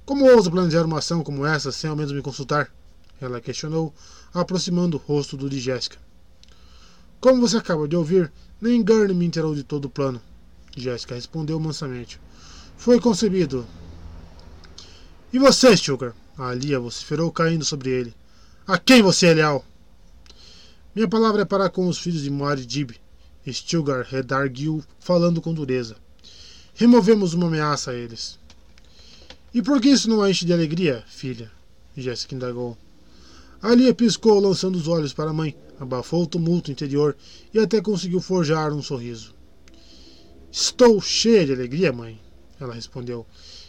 [0.05, 2.73] Como ousa planejar uma ação como essa sem ao menos me consultar?
[3.21, 3.93] Ela questionou,
[4.33, 5.99] aproximando o rosto do de Jéssica.
[7.21, 10.23] Como você acaba de ouvir, nem Gurney me inteirou de todo o plano.
[10.77, 12.21] Jéssica respondeu mansamente.
[12.77, 13.67] Foi concebido.
[15.33, 16.15] E você, Sugar?
[16.39, 18.15] A Lia vociferou caindo sobre ele.
[18.67, 19.65] A quem você é leal?
[20.95, 22.93] Minha palavra é para com os filhos de Muad'Dib.
[23.47, 25.97] Stilgar redarguiu, falando com dureza.
[26.75, 28.39] Removemos uma ameaça a eles.
[29.53, 31.51] E por que isso não a enche de alegria, filha?
[31.97, 32.77] Jéssica indagou.
[33.61, 37.17] Alia piscou, lançando os olhos para a mãe, abafou o tumulto interior
[37.53, 39.35] e até conseguiu forjar um sorriso.
[40.53, 42.21] Estou cheia de alegria, mãe,
[42.61, 43.27] ela respondeu,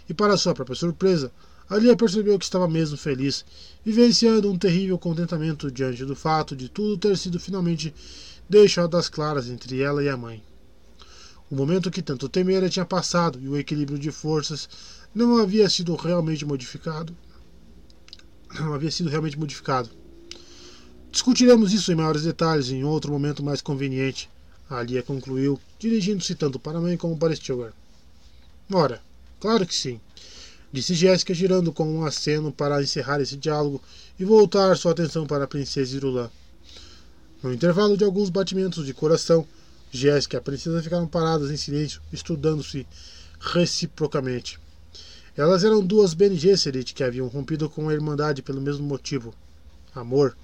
[0.10, 1.32] e para sua própria surpresa,
[1.70, 3.44] Alia percebeu que estava mesmo feliz,
[3.84, 7.94] vivenciando um terrível contentamento diante do fato de tudo ter sido finalmente
[8.50, 10.42] deixado às claras entre ela e a mãe.
[11.52, 14.70] O momento que tanto temera tinha passado e o equilíbrio de forças
[15.14, 17.16] não havia sido realmente modificado.
[18.60, 19.90] Não havia sido realmente modificado.
[21.12, 24.30] Discutiremos isso em maiores detalhes em outro momento mais conveniente,
[24.70, 27.74] Alia concluiu, dirigindo-se tanto para a mãe como para Stilgar.
[28.72, 29.02] Ora,
[29.40, 30.00] claro que sim,
[30.72, 33.82] disse Jéssica, girando com um aceno para encerrar esse diálogo
[34.20, 36.30] e voltar sua atenção para a princesa Irulã.
[37.42, 39.48] No intervalo de alguns batimentos de coração,
[39.92, 42.86] Jéssica e a princesa ficaram paradas em silêncio, estudando-se
[43.40, 44.60] reciprocamente.
[45.36, 49.34] Elas eram duas Bene Gesserit que haviam rompido com a Irmandade pelo mesmo motivo,
[49.94, 50.36] amor,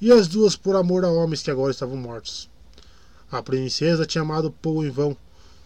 [0.00, 2.50] e as duas por amor a homens que agora estavam mortos.
[3.30, 5.16] A princesa tinha amado Paul em vão,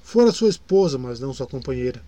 [0.02, 2.02] fora sua esposa, mas não sua companheira,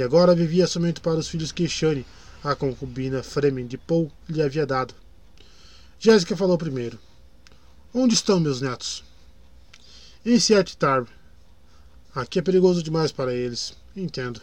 [0.00, 2.06] e agora vivia somente para os filhos que Shani,
[2.42, 4.94] a concubina Fremen de Paul, lhe havia dado.
[5.98, 6.98] Jéssica falou primeiro.
[7.92, 9.04] Onde estão meus netos?
[10.24, 11.06] Em Siet Tarb.
[12.14, 13.76] Aqui é perigoso demais para eles.
[13.94, 14.40] Entendo.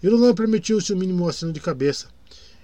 [0.00, 2.06] Irulan permitiu-se o mínimo aceno de cabeça.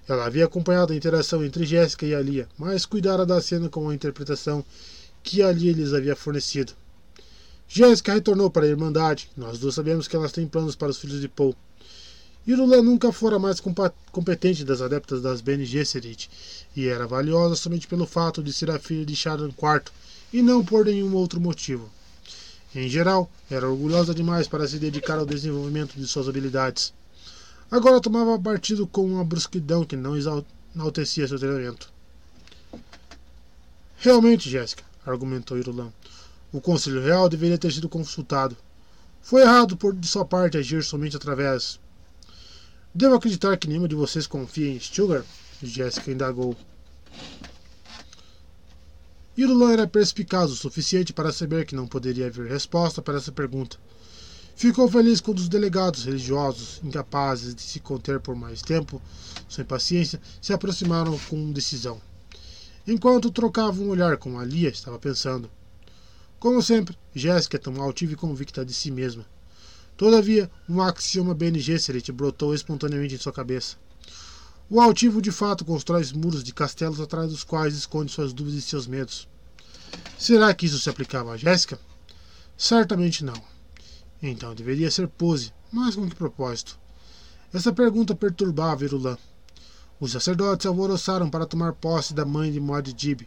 [0.07, 3.95] Ela havia acompanhado a interação entre Jéssica e Alia, mas cuidara da cena com a
[3.95, 4.65] interpretação
[5.21, 6.75] que Alia lhes havia fornecido.
[7.67, 9.29] Jéssica retornou para a Irmandade.
[9.37, 11.57] Nós duas sabemos que elas têm planos para os filhos de Paul.
[12.47, 16.31] Irulan nunca fora mais competente das adeptas das Bene Gesserit,
[16.75, 19.93] e era valiosa somente pelo fato de ser a filha de Sharan IV,
[20.33, 21.91] e não por nenhum outro motivo.
[22.75, 26.93] Em geral, era orgulhosa demais para se dedicar ao desenvolvimento de suas habilidades.
[27.71, 30.15] Agora tomava partido com uma brusquidão que não
[30.75, 31.91] enaltecia seu treinamento.
[33.99, 35.93] Realmente, Jéssica, argumentou Irulan,
[36.53, 38.57] o Conselho Real deveria ter sido consultado.
[39.21, 41.79] Foi errado por de sua parte agir somente através.
[42.95, 45.25] Devo acreditar que nenhuma de vocês confia em Stilgar?
[45.63, 46.57] Jéssica indagou.
[49.37, 53.77] Irulan era perspicaz o suficiente para saber que não poderia haver resposta para essa pergunta.
[54.57, 59.01] Ficou feliz quando os delegados religiosos, incapazes de se conter por mais tempo,
[59.49, 62.01] sua impaciência, se aproximaram com decisão.
[62.85, 65.49] Enquanto trocava um olhar com Alia, estava pensando.
[66.41, 69.25] Como sempre, Jéssica é tão altiva e convicta de si mesma.
[69.99, 73.77] Todavia, um axioma Bene Gesserit brotou espontaneamente em sua cabeça.
[74.71, 78.63] O altivo de fato constrói muros de castelos atrás dos quais esconde suas dúvidas e
[78.63, 79.27] seus medos.
[80.17, 81.81] Será que isso se aplicava a Jéssica?
[82.57, 83.35] Certamente não.
[84.23, 86.79] Então deveria ser pose, mas com que propósito?
[87.53, 89.19] Essa pergunta perturbava Irulan.
[89.99, 93.27] Os sacerdotes alvoroçaram para tomar posse da mãe de Muad'Dib.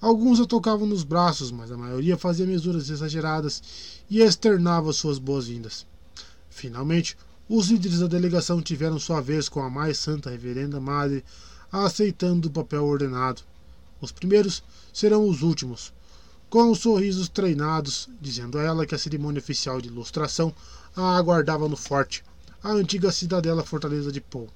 [0.00, 3.62] Alguns a tocavam nos braços, mas a maioria fazia mesuras exageradas
[4.08, 5.86] e externava suas boas-vindas.
[6.58, 7.16] Finalmente,
[7.48, 11.24] os líderes da delegação tiveram sua vez com a mais santa reverenda madre,
[11.70, 13.42] aceitando o papel ordenado.
[14.00, 14.60] Os primeiros
[14.92, 15.92] serão os últimos,
[16.50, 20.52] com os sorrisos treinados, dizendo a ela que a cerimônia oficial de ilustração
[20.96, 22.24] a aguardava no forte,
[22.60, 24.48] a antiga cidadela fortaleza de Paul.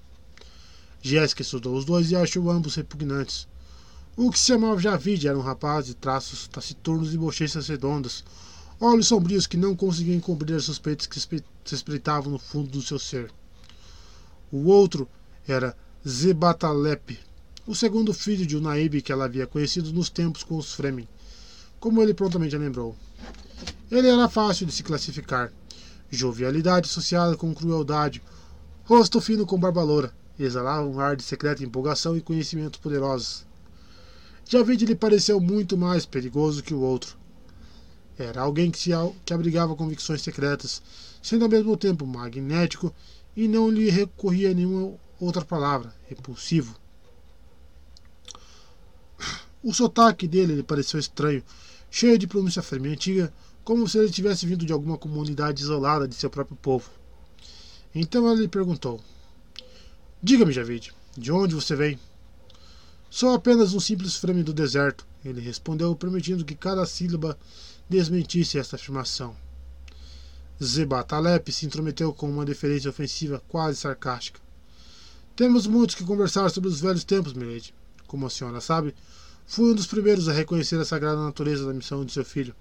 [1.01, 3.47] Jéssica estudou os dois e achou ambos repugnantes.
[4.17, 8.25] O que se chamava Javid era um rapaz de traços taciturnos e bochechas redondas,
[8.85, 12.99] olhos sombrios que não conseguiam encobrir as suspeitas que se espreitavam no fundo do seu
[12.99, 13.31] ser.
[14.51, 15.09] O outro
[15.47, 15.77] era
[16.07, 17.19] Zebatalep,
[17.67, 21.09] o segundo filho de Unaíbe que ela havia conhecido nos tempos com os Fremen
[21.83, 22.95] como ele prontamente lembrou.
[23.91, 25.53] Ele era fácil de se classificar.
[26.09, 28.23] Jovialidade associada com crueldade,
[28.85, 33.45] rosto fino com barba loura, exalava um ar de secreta empolgação e conhecimento poderosos.
[34.49, 37.17] Javid lhe pareceu muito mais perigoso que o outro.
[38.19, 38.91] Era alguém que, se,
[39.25, 40.83] que abrigava convicções secretas,
[41.23, 42.95] sendo ao mesmo tempo magnético
[43.37, 46.77] e não lhe recorria a nenhuma outra palavra, repulsivo.
[49.63, 51.43] O sotaque dele lhe pareceu estranho,
[51.91, 53.33] cheio de pronúncia firme antiga,
[53.65, 56.91] como se ele tivesse vindo de alguma comunidade isolada de seu próprio povo.
[57.95, 59.01] Então ela lhe perguntou:
[60.21, 61.99] Diga-me, Javid, de onde você vem?
[63.09, 67.39] Sou apenas um simples frame do deserto, ele respondeu, permitindo que cada sílaba
[67.93, 69.37] desmentisse esta afirmação.
[70.63, 74.41] Zebatalep se intrometeu com uma deferência ofensiva quase sarcástica.
[75.37, 77.75] Temos muitos que conversar sobre os velhos tempos, milady.
[78.07, 78.95] Como a senhora sabe,
[79.47, 82.55] Fui um dos primeiros a reconhecer a sagrada natureza da missão de seu filho.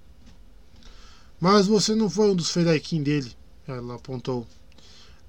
[1.40, 3.32] Mas você não foi um dos Fedaikin dele,
[3.68, 4.46] ela apontou.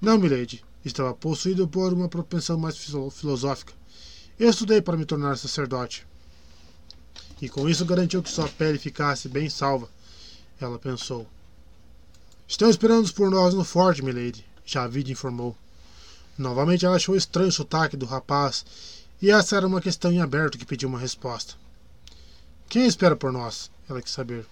[0.01, 0.63] Não, milady.
[0.83, 3.73] Estava possuído por uma propensão mais filosófica.
[4.37, 6.05] Eu estudei para me tornar sacerdote.
[7.43, 9.89] E com isso garantiu que sua pele ficasse bem salva,
[10.61, 11.27] ela pensou.
[12.47, 15.53] Estão esperando por nós no forte, milady, Javid informou.
[16.37, 18.65] Novamente ela achou estranho o sotaque do rapaz,
[19.21, 21.55] e essa era uma questão em aberto que pediu uma resposta.
[22.69, 23.69] Quem espera por nós?
[23.89, 24.45] Ela quis saber.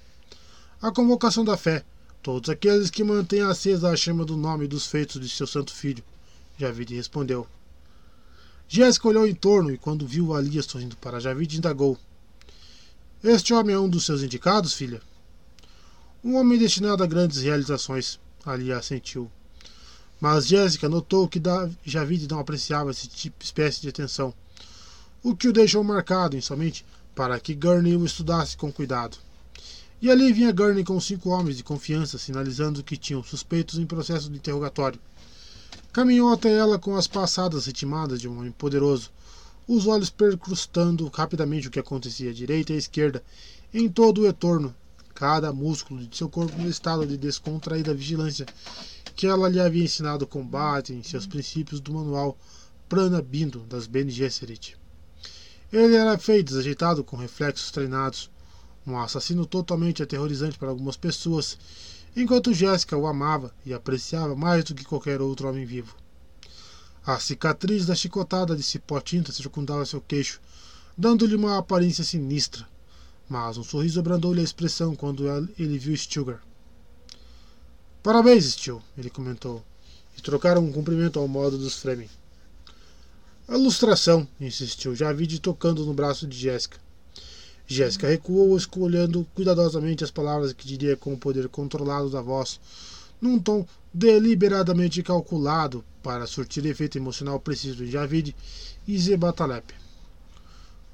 [0.81, 1.85] A convocação da fé.
[2.21, 5.73] Todos aqueles que mantêm acesa a chama do nome e dos feitos de seu santo
[5.73, 6.03] filho.
[6.57, 7.47] Javid respondeu.
[8.67, 11.97] Jéssica olhou em torno e, quando viu Alia sorrindo para Javid, indagou:
[13.23, 14.99] Este homem é um dos seus indicados, filha?
[16.23, 19.29] Um homem destinado a grandes realizações, Alia assentiu.
[20.19, 21.39] Mas Jéssica notou que
[21.85, 24.33] Javid não apreciava esse tipo espécie de atenção,
[25.21, 26.83] o que o deixou marcado em somente
[27.13, 29.17] para que Gurney o estudasse com cuidado.
[30.01, 34.31] E ali vinha Gurney com cinco homens de confiança, sinalizando que tinham suspeitos em processo
[34.31, 34.99] de interrogatório.
[35.93, 39.11] Caminhou até ela com as passadas ritmadas de um homem poderoso,
[39.73, 43.23] os olhos percrustando rapidamente o que acontecia à direita e à esquerda,
[43.73, 44.75] em todo o entorno,
[45.15, 48.45] cada músculo de seu corpo no estado de descontraída vigilância
[49.15, 52.37] que ela lhe havia ensinado o combate em seus princípios do manual
[52.89, 54.75] Prana Bindo das Bene Gesserit.
[55.71, 58.29] Ele era feio, desajeitado, com reflexos treinados,
[58.85, 61.57] um assassino totalmente aterrorizante para algumas pessoas,
[62.13, 65.95] enquanto Jéssica o amava e apreciava mais do que qualquer outro homem vivo.
[67.03, 70.39] A cicatriz da chicotada de cipó tinta circundava seu queixo,
[70.95, 72.67] dando-lhe uma aparência sinistra,
[73.27, 76.39] mas um sorriso abrandou-lhe a expressão quando ele viu Stilgar.
[78.03, 79.63] Parabéns, Stil, ele comentou,
[80.15, 82.09] e trocaram um cumprimento ao modo dos Fremen.
[83.49, 86.77] Ilustração, insistiu, já vi de tocando no braço de Jéssica.
[87.65, 92.59] Jéssica recuou, escolhendo cuidadosamente as palavras que diria com o poder controlado da voz,
[93.21, 98.35] num tom deliberadamente calculado para surtir efeito emocional preciso em Javid
[98.87, 99.73] e Zebatalep.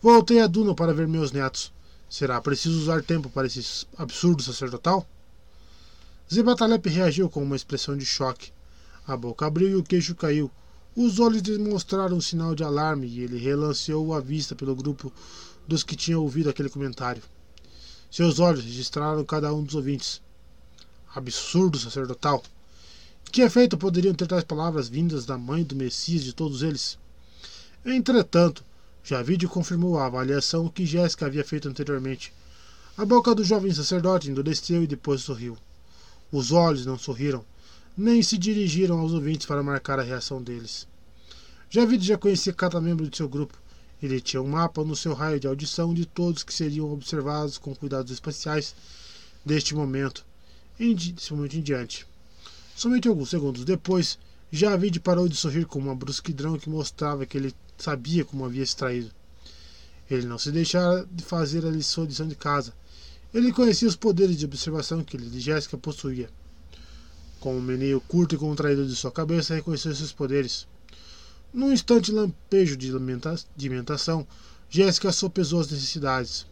[0.01, 1.71] Voltei a Duna para ver meus netos.
[2.09, 5.07] Será preciso usar tempo para esse absurdo sacerdotal?
[6.31, 8.51] Zebatalep reagiu com uma expressão de choque.
[9.07, 10.51] A boca abriu e o queixo caiu,
[10.99, 15.13] os olhos demonstraram um sinal de alarme e ele relanceou a vista pelo grupo
[15.67, 17.21] dos que tinham ouvido aquele comentário.
[18.09, 20.19] Seus olhos registraram cada um dos ouvintes.
[21.17, 22.43] Absurdo sacerdotal!
[23.31, 26.95] Que efeito poderiam ter tais palavras vindas da mãe do Messias de todos eles?
[27.83, 28.63] Entretanto,
[29.03, 32.31] Javide confirmou a avaliação que Jéssica havia feito anteriormente.
[32.95, 35.57] A boca do jovem sacerdote endureceu e depois sorriu.
[36.31, 37.43] Os olhos não sorriram,
[37.97, 40.87] nem se dirigiram aos ouvintes para marcar a reação deles.
[41.67, 43.57] Javid já conhecia cada membro de seu grupo.
[44.03, 47.73] Ele tinha um mapa no seu raio de audição de todos que seriam observados com
[47.73, 48.75] cuidados espaciais
[49.43, 50.26] deste momento,
[50.79, 52.05] desse momento em diante.
[52.75, 54.19] Somente alguns segundos depois,
[54.51, 59.11] Javid parou de sorrir com uma brusquidão que mostrava que ele sabia como havia extraído.
[60.09, 62.73] Ele não se deixara de fazer a lição de casa.
[63.33, 66.29] Ele conhecia os poderes de observação que ele de Jéssica possuía.
[67.39, 70.65] Com um meneio curto e contraído de sua cabeça, reconheceu seus poderes.
[71.53, 72.91] Num instante lampejo de
[73.57, 74.25] alimentação,
[74.69, 76.45] Jéssica sopesou as necessidades.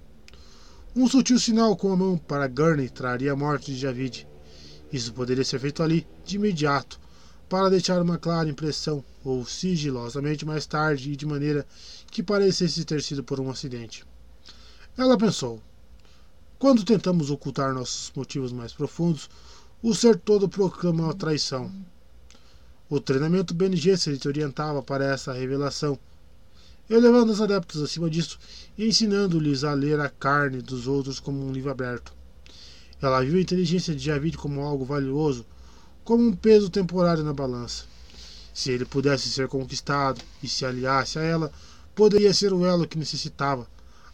[0.97, 4.25] Um sutil sinal com a mão para Gurney traria a morte de Javid.
[4.93, 6.97] Isso poderia ser feito ali, de imediato,
[7.49, 11.67] para deixar uma clara impressão, ou sigilosamente mais tarde e de maneira
[12.09, 14.05] que parecesse ter sido por um acidente.
[14.97, 15.61] Ela pensou:
[16.57, 19.29] quando tentamos ocultar nossos motivos mais profundos,
[19.83, 21.69] o ser todo proclama a traição.
[22.89, 25.99] O treinamento Bene Gesserit orientava para essa revelação,
[26.89, 28.37] elevando os adeptos acima disso
[28.77, 32.13] e ensinando-lhes a ler a carne dos outros como um livro aberto.
[33.01, 35.45] Ela viu a inteligência de Javid como algo valioso,
[36.03, 37.85] como um peso temporário na balança.
[38.53, 41.51] Se ele pudesse ser conquistado e se aliasse a ela,
[41.93, 43.67] poderia ser o elo que necessitava,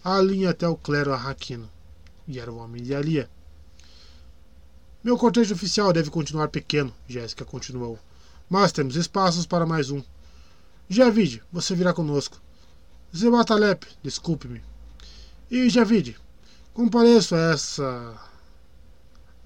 [0.03, 1.69] a linha até o clero arraquino.
[2.27, 3.29] E era o homem de Alia.
[5.03, 7.99] Meu cortejo oficial deve continuar pequeno, Jéssica continuou.
[8.49, 10.01] Mas temos espaços para mais um.
[10.89, 12.41] Javid, você virá conosco.
[13.15, 14.61] Zematalep, desculpe-me.
[15.49, 16.17] E Javid,
[16.73, 18.21] compareço a essa.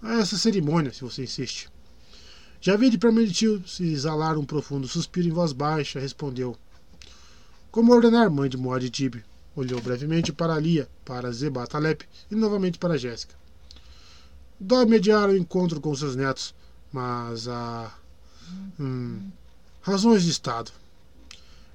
[0.01, 1.69] a essa cerimônia, se você insiste.
[2.61, 6.55] Javid permitiu-se exalar um profundo suspiro em voz baixa, respondeu.
[7.71, 9.15] Como ordenar, mãe de Moaditib?
[9.55, 13.35] Olhou brevemente para Lia, para Zebatalep e novamente para Jéssica.
[14.59, 16.53] Dói mediar o encontro com seus netos,
[16.91, 17.91] mas há.
[18.79, 19.29] Hum,
[19.81, 20.71] razões de Estado.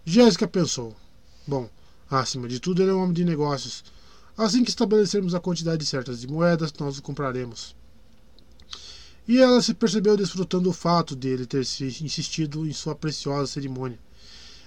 [0.05, 0.97] Jéssica pensou.
[1.47, 1.69] Bom,
[2.19, 3.85] acima de tudo, ele é um homem de negócios.
[4.37, 7.77] Assim que estabelecermos a quantidade certa de moedas, nós o compraremos.
[9.29, 13.53] E ela se percebeu desfrutando o fato de ele ter se insistido em sua preciosa
[13.53, 13.99] cerimônia.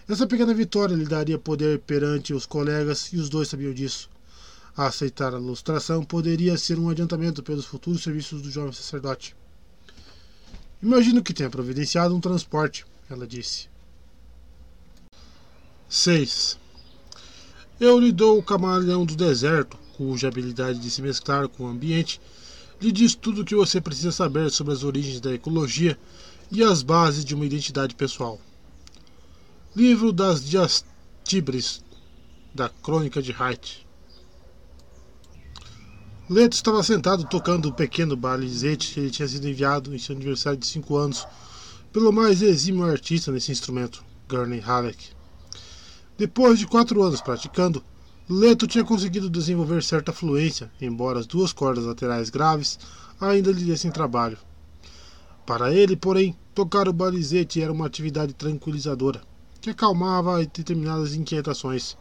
[0.08, 4.10] Essa pequena vitória lhe daria poder perante os colegas e os dois sabiam disso.
[4.76, 9.36] Aceitar a ilustração poderia ser um adiantamento pelos futuros serviços do jovem sacerdote.
[10.82, 13.68] Imagino que tenha providenciado um transporte, ela disse.
[15.88, 16.58] 6.
[17.80, 22.20] Eu lhe dou o camaleão do deserto, cuja habilidade de se mesclar com o ambiente
[22.82, 25.98] lhe diz tudo o que você precisa saber sobre as origens da ecologia
[26.52, 28.40] e as bases de uma identidade pessoal.
[29.76, 31.84] Livro das Diastibres,
[32.54, 33.88] da Crônica de Height.
[36.30, 40.60] Leto estava sentado tocando o pequeno balizete que ele tinha sido enviado em seu aniversário
[40.60, 41.28] de 5 anos
[41.92, 45.12] pelo mais exímio artista nesse instrumento, Gurney Halleck.
[46.18, 47.84] Depois de quatro anos praticando,
[48.30, 52.80] Leto tinha conseguido desenvolver certa fluência, embora as duas cordas laterais graves
[53.20, 54.38] ainda lhe dessem trabalho.
[55.46, 59.22] Para ele, porém, tocar o balizete era uma atividade tranquilizadora,
[59.60, 61.98] que acalmava determinadas inquietações,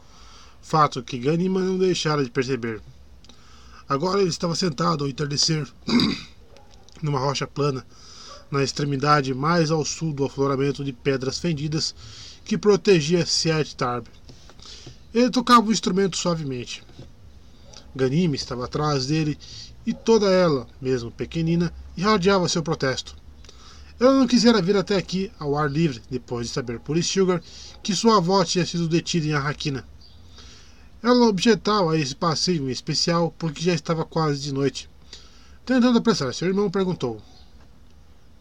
[0.60, 2.80] fato que Ganima não deixara de perceber.
[3.88, 5.66] Agora ele estava sentado ao entardecer,
[7.02, 7.84] numa rocha plana,
[8.50, 11.94] na extremidade mais ao sul do afloramento de pedras fendidas
[12.44, 14.06] que protegia Siet Tarb.
[15.14, 16.82] Ele tocava o instrumento suavemente.
[17.94, 19.38] Ganime estava atrás dele
[19.86, 23.16] e toda ela, mesmo pequenina, irradiava seu protesto.
[24.00, 27.42] Ela não quisera vir até aqui ao ar livre, depois de saber por Sugar
[27.82, 29.86] que sua avó tinha sido detida em Arraquina.
[31.02, 34.88] Ela objetava a esse passeio em especial porque já estava quase de noite.
[35.66, 37.20] Tentando apressar seu irmão, perguntou: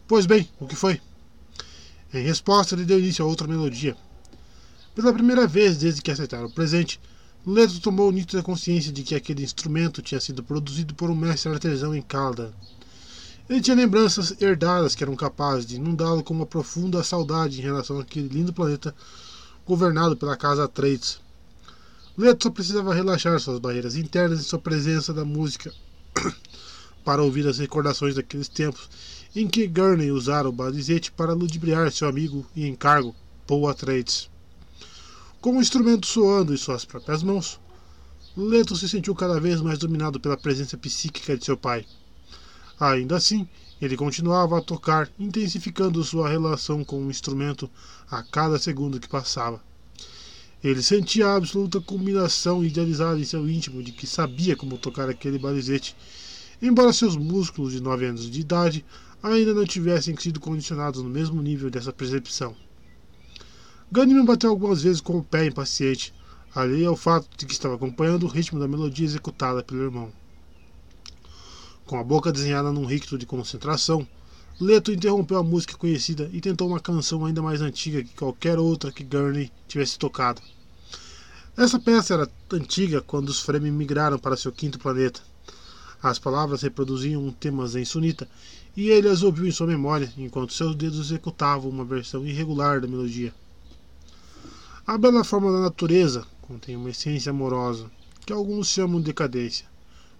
[0.08, 1.00] Pois bem, o que foi?
[2.12, 3.96] Em resposta, ele deu início a outra melodia,
[4.94, 7.00] pela primeira vez desde que aceitaram o presente,
[7.46, 11.94] Leto tomou nítida consciência de que aquele instrumento tinha sido produzido por um mestre artesão
[11.94, 12.52] em Calda.
[13.48, 17.98] Ele tinha lembranças herdadas que eram capazes de inundá-lo com uma profunda saudade em relação
[17.98, 18.94] àquele lindo planeta
[19.66, 21.18] governado pela Casa Atreides.
[22.16, 25.72] Leto só precisava relaxar suas barreiras internas em sua presença da música
[27.02, 28.90] para ouvir as recordações daqueles tempos
[29.34, 33.14] em que Gurney usara o balizete para ludibriar seu amigo e encargo,
[33.46, 34.30] Paul Atreides.
[35.40, 37.58] Com o instrumento soando em suas próprias mãos,
[38.36, 41.84] Leto se sentiu cada vez mais dominado pela presença psíquica de seu pai.
[42.78, 43.48] Ainda assim,
[43.80, 47.68] ele continuava a tocar, intensificando sua relação com o instrumento
[48.10, 49.60] a cada segundo que passava.
[50.62, 55.38] Ele sentia a absoluta combinação idealizada em seu íntimo de que sabia como tocar aquele
[55.38, 55.96] balizete,
[56.60, 58.84] embora seus músculos de nove anos de idade
[59.22, 62.56] ainda não tivessem sido condicionados no mesmo nível dessa percepção.
[63.90, 66.12] Ganymede bateu algumas vezes com o pé impaciente,
[66.54, 70.12] alheio ao fato de que estava acompanhando o ritmo da melodia executada pelo irmão.
[71.86, 74.06] Com a boca desenhada num ricto de concentração,
[74.60, 78.92] Leto interrompeu a música conhecida e tentou uma canção ainda mais antiga que qualquer outra
[78.92, 80.40] que Gurney tivesse tocado.
[81.56, 85.20] Essa peça era antiga quando os Fremen migraram para seu quinto planeta.
[86.02, 88.28] As palavras reproduziam um tema em sunita
[88.76, 92.88] e ele as ouviu em sua memória enquanto seus dedos executavam uma versão irregular da
[92.88, 93.34] melodia.
[94.86, 97.90] A bela forma da natureza contém uma essência amorosa,
[98.26, 99.66] que alguns chamam de decadência,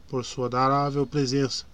[0.08, 1.64] por sua adorável presença.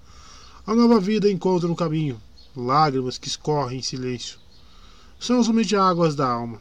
[0.67, 2.21] A nova vida encontra um caminho,
[2.57, 4.39] lágrimas que escorrem em silêncio.
[5.19, 6.61] São somente águas da alma.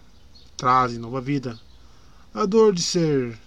[0.56, 1.60] Trazem nova vida.
[2.34, 3.38] A dor de ser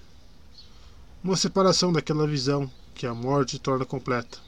[1.22, 4.38] uma separação daquela visão que a morte torna completa.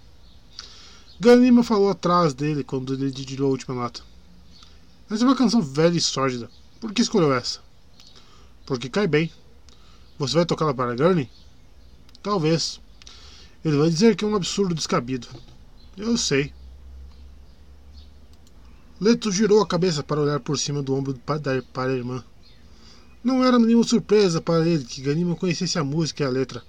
[1.22, 4.02] Ganima falou atrás dele quando ele dedilhou a última nota.
[5.08, 6.50] Essa é uma canção velha e sórdida.
[6.80, 7.60] Por que escolheu essa?
[8.66, 9.30] porque cai bem.
[10.18, 11.30] Você vai tocá-la para Gurney?
[12.22, 12.80] Talvez.
[13.64, 15.28] Ele vai dizer que é um absurdo descabido.
[15.96, 16.52] Eu sei.
[19.00, 22.24] Leto girou a cabeça para olhar por cima do ombro para, para a irmã.
[23.22, 26.64] Não era nenhuma surpresa para ele que Ganima conhecesse a música e a letra,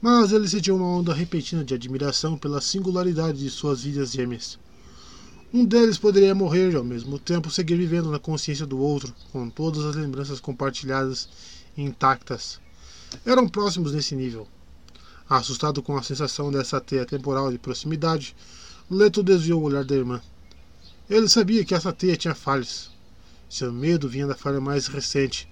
[0.00, 4.58] mas ele sentiu uma onda repentina de admiração pela singularidade de suas vidas gêmeas.
[5.52, 9.48] Um deles poderia morrer e ao mesmo tempo seguir vivendo na consciência do outro, com
[9.48, 11.28] todas as lembranças compartilhadas
[11.76, 12.60] e intactas.
[13.24, 14.46] Eram próximos nesse nível.
[15.28, 18.36] Assustado com a sensação dessa teia temporal de proximidade,
[18.90, 20.20] Leto desviou o olhar da irmã.
[21.08, 22.90] Ele sabia que essa teia tinha falhas.
[23.48, 25.48] Seu medo vinha da falha mais recente.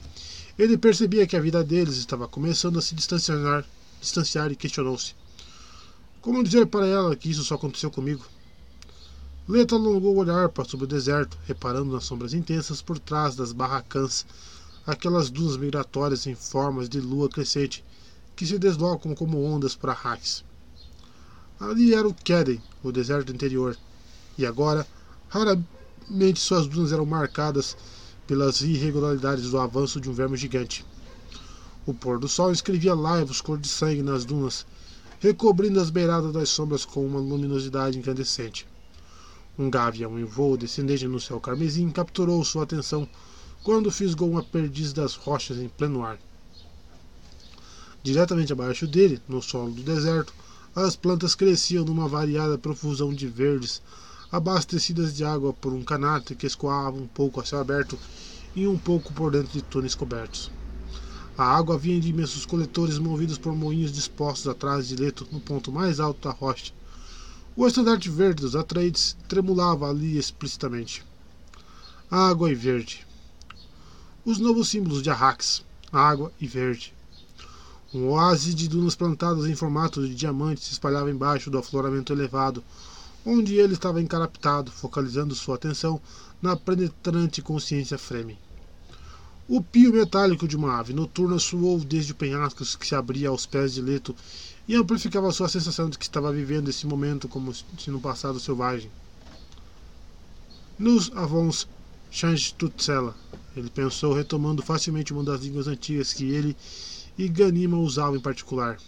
[0.58, 3.64] Ele percebia que a vida deles estava começando a se distanciar,
[4.00, 5.14] distanciar e questionou-se.
[6.20, 8.24] Como dizer para ela que isso só aconteceu comigo?
[9.48, 13.52] Leto alongou o olhar para sobre o deserto, reparando nas sombras intensas por trás das
[13.52, 14.26] barracãs,
[14.84, 17.84] aquelas dunas migratórias em formas de lua crescente
[18.34, 20.44] que se deslocam como ondas para Arrakis.
[21.58, 23.76] Ali era o Keden, o deserto interior,
[24.36, 24.86] e agora,
[25.28, 27.76] raramente suas dunas eram marcadas
[28.26, 30.84] pelas irregularidades do avanço de um verme gigante.
[31.86, 34.66] O pôr do sol escrevia laivos cor de sangue nas dunas,
[35.20, 38.66] recobrindo as beiradas das sombras com uma luminosidade incandescente.
[39.56, 43.08] Um gavião em voo descendente no céu carmesim capturou sua atenção
[43.62, 46.18] quando fisgou uma perdiz das rochas em pleno ar.
[48.02, 50.34] Diretamente abaixo dele, no solo do deserto,
[50.74, 53.80] as plantas cresciam numa variada profusão de verdes,
[54.32, 57.96] abastecidas de água por um canáter que escoava um pouco a céu aberto
[58.56, 60.55] e um pouco por dentro de túneis cobertos.
[61.38, 65.70] A água vinha de imensos coletores movidos por moinhos dispostos atrás de Leto no ponto
[65.70, 66.72] mais alto da rocha.
[67.54, 71.04] O estandarte verde dos Atreides tremulava ali explicitamente.
[72.10, 73.06] Água e verde.
[74.24, 76.94] Os novos símbolos de Arrax, água e verde.
[77.92, 82.64] Um oásis de dunas plantadas em formato de diamante se espalhava embaixo do afloramento elevado,
[83.26, 86.00] onde ele estava encaraptado, focalizando sua atenção
[86.40, 88.38] na penetrante consciência Fremen.
[89.48, 93.46] O pio metálico de uma ave noturna soou desde o penhasco que se abria aos
[93.46, 94.14] pés de Leto
[94.66, 98.90] e amplificava sua sensação de que estava vivendo esse momento como se no passado selvagem.
[100.76, 101.68] Nos avons
[102.58, 103.14] Tutsela,
[103.56, 106.56] ele pensou, retomando facilmente uma das línguas antigas que ele
[107.16, 108.78] e Ganima usavam em particular.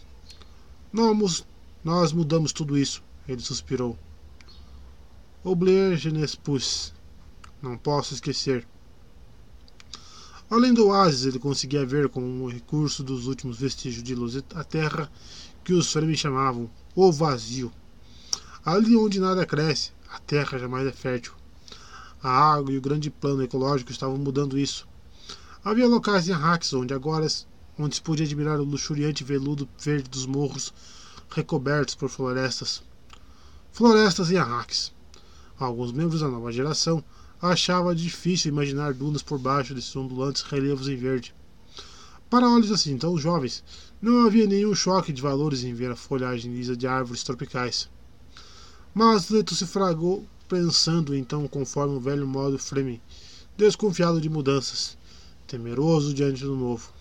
[0.92, 1.46] Nós,
[1.84, 3.96] nós mudamos tudo isso, ele suspirou.
[5.44, 6.10] Oublier je
[7.62, 8.66] Não posso esquecer.
[10.50, 14.64] Além do oásis, ele conseguia ver com o recurso dos últimos vestígios de luz a
[14.64, 15.12] terra
[15.62, 17.70] que os Fremen chamavam o vazio.
[18.64, 21.34] Ali onde nada cresce, a terra jamais é fértil.
[22.22, 24.88] A água e o grande plano ecológico estavam mudando isso.
[25.62, 27.26] Havia locais em Arrax onde agora
[27.78, 30.72] onde se podia admirar o luxuriante veludo verde dos morros
[31.28, 32.82] recobertos por florestas.
[33.70, 34.92] Florestas em Arrax.
[35.58, 37.04] Alguns membros da nova geração
[37.40, 41.34] achava difícil imaginar dunas por baixo desses ondulantes relevos em verde.
[42.28, 43.64] Para olhos assim tão jovens,
[44.02, 47.88] não havia nenhum choque de valores em ver a folhagem lisa de árvores tropicais.
[48.92, 53.00] Mas Leto se fragou pensando então conforme o velho modo Fremen,
[53.56, 54.96] desconfiado de mudanças,
[55.46, 56.92] temeroso diante do novo.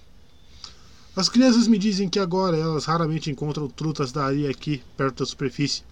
[1.15, 5.25] As crianças me dizem que agora elas raramente encontram trutas da areia aqui, perto da
[5.25, 5.83] superfície.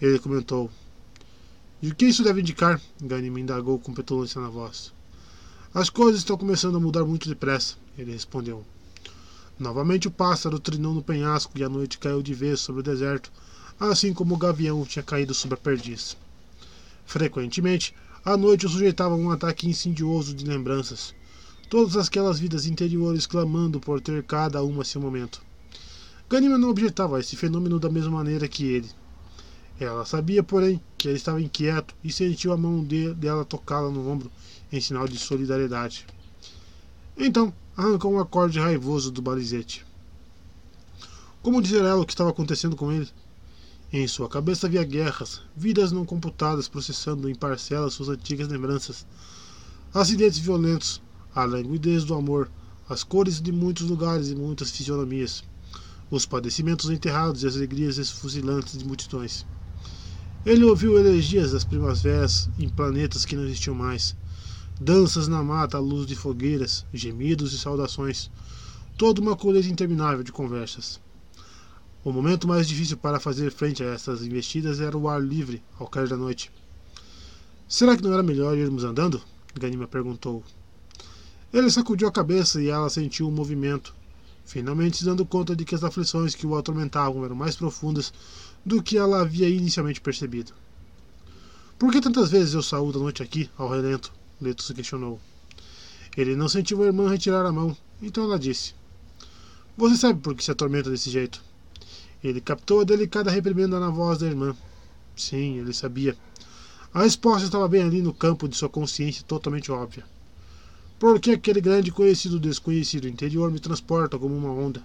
[0.00, 0.68] Ele comentou.
[1.82, 2.78] E o que isso deve indicar?
[3.00, 4.92] Gani me indagou com petulância na voz.
[5.72, 8.62] As coisas estão começando a mudar muito depressa, ele respondeu.
[9.58, 13.32] Novamente o pássaro trinou no penhasco e a noite caiu de vez sobre o deserto,
[13.78, 16.18] assim como o gavião tinha caído sobre a perdiz.
[17.06, 21.14] Frequentemente, à noite o sujeitava a um ataque insidioso de lembranças.
[21.70, 25.40] Todas aquelas vidas interiores clamando por ter cada uma seu momento.
[26.28, 28.90] Ganima não objetava a esse fenômeno da mesma maneira que ele.
[29.80, 34.06] Ela sabia, porém, que ele estava inquieto e sentiu a mão de, dela tocá-la no
[34.10, 34.30] ombro
[34.70, 36.06] em sinal de solidariedade.
[37.16, 39.86] Então, arrancou um acorde raivoso do balizete.
[41.42, 43.08] Como dizer ela o que estava acontecendo com ele?
[43.90, 49.06] Em sua cabeça havia guerras, vidas não computadas processando em parcelas suas antigas lembranças,
[49.94, 51.00] acidentes violentos,
[51.34, 52.50] a languidez do amor,
[52.86, 55.42] as cores de muitos lugares e muitas fisionomias,
[56.10, 59.46] os padecimentos enterrados e as alegrias esfuzilantes de multidões.
[60.44, 64.16] Ele ouviu elegias das primaveras em planetas que não existiam mais,
[64.80, 68.30] danças na mata à luz de fogueiras, gemidos e saudações,
[68.96, 70.98] toda uma colheita interminável de conversas.
[72.02, 75.86] O momento mais difícil para fazer frente a essas investidas era o ar livre ao
[75.86, 76.50] cair da noite.
[77.68, 79.20] Será que não era melhor irmos andando?
[79.54, 80.42] Ganima perguntou.
[81.52, 83.94] Ele sacudiu a cabeça e ela sentiu um movimento,
[84.46, 88.10] finalmente se dando conta de que as aflições que o atormentavam eram mais profundas
[88.64, 90.52] do que ela havia inicialmente percebido.
[91.78, 94.12] Por que tantas vezes eu saúdo a noite aqui, ao relento?
[94.40, 95.20] Leto se questionou.
[96.16, 98.74] Ele não sentiu a irmã retirar a mão, então ela disse:
[99.76, 101.42] Você sabe por que se atormenta desse jeito?
[102.22, 104.54] Ele captou a delicada reprimenda na voz da irmã.
[105.16, 106.16] Sim, ele sabia.
[106.92, 110.04] A resposta estava bem ali no campo de sua consciência, totalmente óbvia.
[110.98, 114.84] Porque aquele grande conhecido desconhecido interior me transporta como uma onda.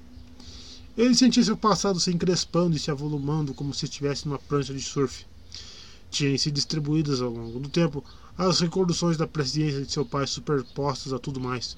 [0.98, 4.80] Ele sentia seu passado se encrespando e se avolumando como se estivesse numa prancha de
[4.80, 5.26] surf.
[6.10, 8.02] Tinham-se distribuídas ao longo do tempo
[8.38, 11.78] as recordações da presidência de seu pai superpostas a tudo mais.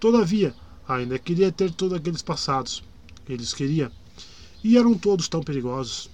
[0.00, 0.52] Todavia,
[0.88, 2.82] ainda queria ter todos aqueles passados.
[3.28, 3.92] Eles queria.
[4.64, 6.10] E eram todos tão perigosos.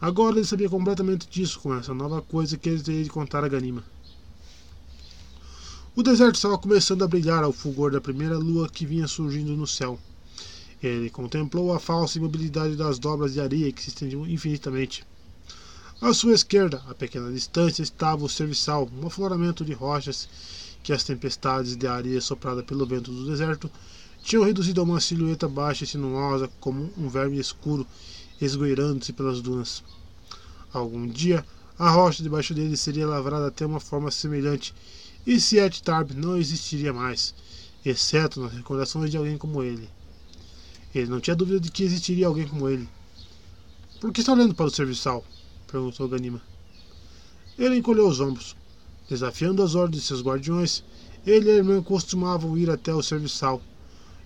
[0.00, 3.48] Agora ele sabia completamente disso com essa nova coisa que ele teria de contar a
[3.48, 3.82] Ganima.
[5.96, 9.66] O deserto estava começando a brilhar ao fulgor da primeira lua que vinha surgindo no
[9.66, 9.98] céu.
[10.82, 15.04] Ele contemplou a falsa imobilidade das dobras de areia que se estendiam infinitamente.
[16.00, 20.26] À sua esquerda, a pequena distância, estava o serviçal, um afloramento de rochas
[20.82, 23.70] que as tempestades de areia soprada pelo vento do deserto
[24.22, 27.86] tinham reduzido a uma silhueta baixa e sinuosa como um verme escuro
[28.40, 29.84] esgoeirando-se pelas dunas.
[30.72, 31.44] Algum dia,
[31.78, 34.74] a rocha debaixo dele seria lavrada até uma forma semelhante
[35.26, 37.34] e Siet Tarb não existiria mais,
[37.84, 39.88] exceto nas recordações de alguém como ele.
[40.94, 42.88] Ele não tinha dúvida de que existiria alguém como ele.
[44.00, 45.24] Por que está olhando para o serviçal?
[45.70, 46.40] perguntou Ganima.
[47.58, 48.56] Ele encolheu os ombros.
[49.08, 50.82] Desafiando as ordens de seus guardiões,
[51.26, 53.60] ele e a irmã costumavam ir até o serviçal.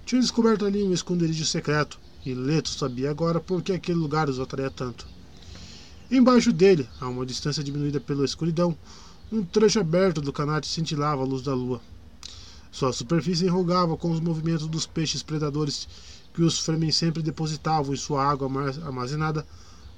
[0.06, 4.38] Tinham descoberto ali um esconderijo secreto, e Leto sabia agora por que aquele lugar os
[4.38, 5.06] atraía tanto.
[6.10, 8.76] Embaixo dele, a uma distância diminuída pela escuridão,
[9.32, 11.80] um trecho aberto do canate cintilava a luz da lua.
[12.70, 15.88] Sua superfície enrugava com os movimentos dos peixes predadores
[16.34, 18.50] que os Fremen sempre depositavam em sua água
[18.84, 19.46] armazenada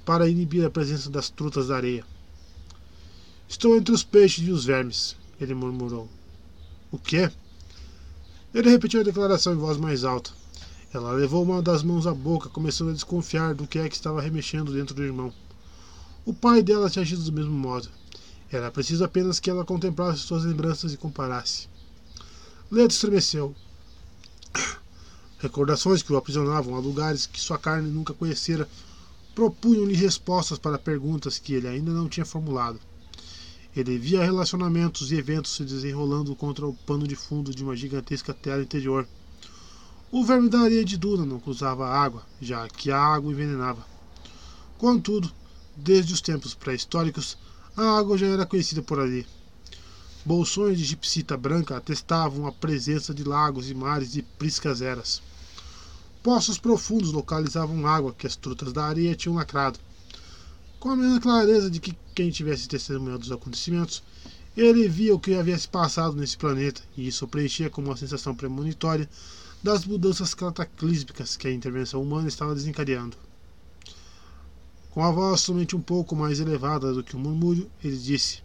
[0.05, 2.05] para inibir a presença das trutas da areia.
[3.49, 6.07] Estou entre os peixes e os vermes, ele murmurou.
[6.91, 7.31] O quê?
[8.53, 10.31] Ele repetiu a declaração em voz mais alta.
[10.93, 14.21] Ela levou uma das mãos à boca, começando a desconfiar do que é que estava
[14.21, 15.33] remexendo dentro do irmão.
[16.25, 17.89] O pai dela tinha agido do mesmo modo.
[18.51, 21.67] Era preciso apenas que ela contemplasse suas lembranças e comparasse.
[22.71, 23.55] Leto estremeceu.
[25.39, 28.67] Recordações que o aprisionavam a lugares que sua carne nunca conhecera
[29.35, 32.79] propunham-lhe respostas para perguntas que ele ainda não tinha formulado.
[33.75, 38.33] Ele via relacionamentos e eventos se desenrolando contra o pano de fundo de uma gigantesca
[38.33, 39.07] tela interior.
[40.11, 43.85] O verme da areia de Duna não cruzava a água, já que a água envenenava.
[44.79, 45.31] Contudo,
[45.75, 47.37] desde os tempos pré-históricos,
[47.75, 49.27] a água já era conhecida por ali.
[50.25, 55.21] Bolsões de gipsita branca atestavam a presença de lagos e mares de priscas eras.
[56.27, 59.79] Poços profundos localizavam água que as trutas da areia tinham lacrado.
[60.77, 64.03] Com a mesma clareza de que quem tivesse testemunhado os acontecimentos,
[64.57, 68.35] ele via o que havia se passado nesse planeta, e isso preenchia como uma sensação
[68.35, 69.09] premonitória
[69.63, 73.15] das mudanças cataclísmicas que a intervenção humana estava desencadeando.
[74.89, 78.43] Com a voz somente um pouco mais elevada do que um murmúrio, ele disse: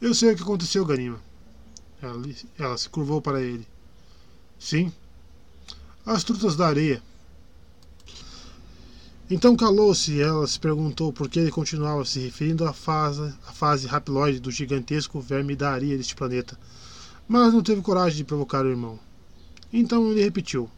[0.00, 1.22] Eu sei o que aconteceu, Ganima.
[2.02, 2.20] Ela,
[2.58, 3.64] ela se curvou para ele.
[4.58, 4.92] Sim.
[6.06, 7.02] As trutas da areia.
[9.30, 13.86] Então calou-se ela se perguntou por que ele continuava se referindo à fase, à fase
[13.86, 16.58] raploide do gigantesco verme da areia deste planeta,
[17.26, 19.00] mas não teve coragem de provocar o irmão.
[19.72, 20.68] Então ele repetiu: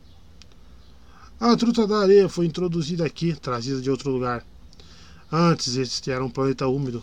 [1.41, 4.47] A truta da areia foi introduzida aqui, trazida de outro lugar.
[5.31, 7.03] Antes este era um planeta úmido.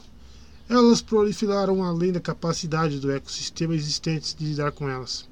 [0.70, 5.28] Elas proliferaram além da capacidade do ecossistema existente de lidar com elas.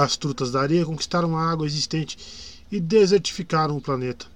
[0.00, 2.16] As trutas da areia conquistaram a água existente
[2.70, 4.26] e desertificaram o planeta.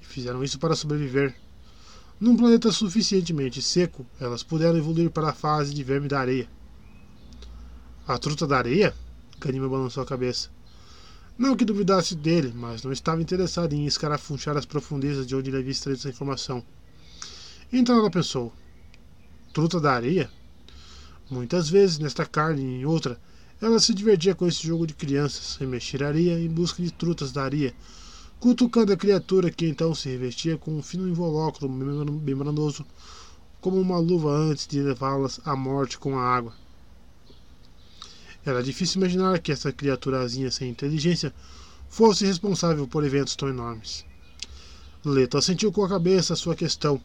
[0.00, 1.34] E fizeram isso para sobreviver.
[2.20, 6.48] Num planeta suficientemente seco, elas puderam evoluir para a fase de verme da areia.
[8.06, 8.94] A truta da areia?
[9.40, 10.50] Ganima balançou a cabeça.
[11.36, 15.58] Não que duvidasse dele, mas não estava interessado em escarafunchar as profundezas de onde ele
[15.58, 16.64] havia extraído essa informação.
[17.72, 18.52] Então ela pensou:
[19.52, 20.30] Truta da areia?
[21.28, 23.18] Muitas vezes, nesta carne e em outra,
[23.60, 27.44] ela se divertia com esse jogo de crianças, remexer areia em busca de trutas da
[27.44, 27.74] areia,
[28.38, 32.84] cutucando a criatura que então se revestia com um fino invólucro membranoso,
[33.60, 36.52] como uma luva antes de levá-las à morte com a água.
[38.44, 41.34] Era difícil imaginar que essa criaturazinha sem inteligência
[41.88, 44.04] fosse responsável por eventos tão enormes.
[45.04, 47.00] Leto assentiu com a cabeça a sua questão.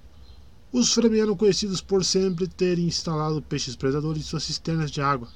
[0.71, 5.29] Os Fremen eram conhecidos por sempre terem instalado peixes predadores em suas cisternas de água.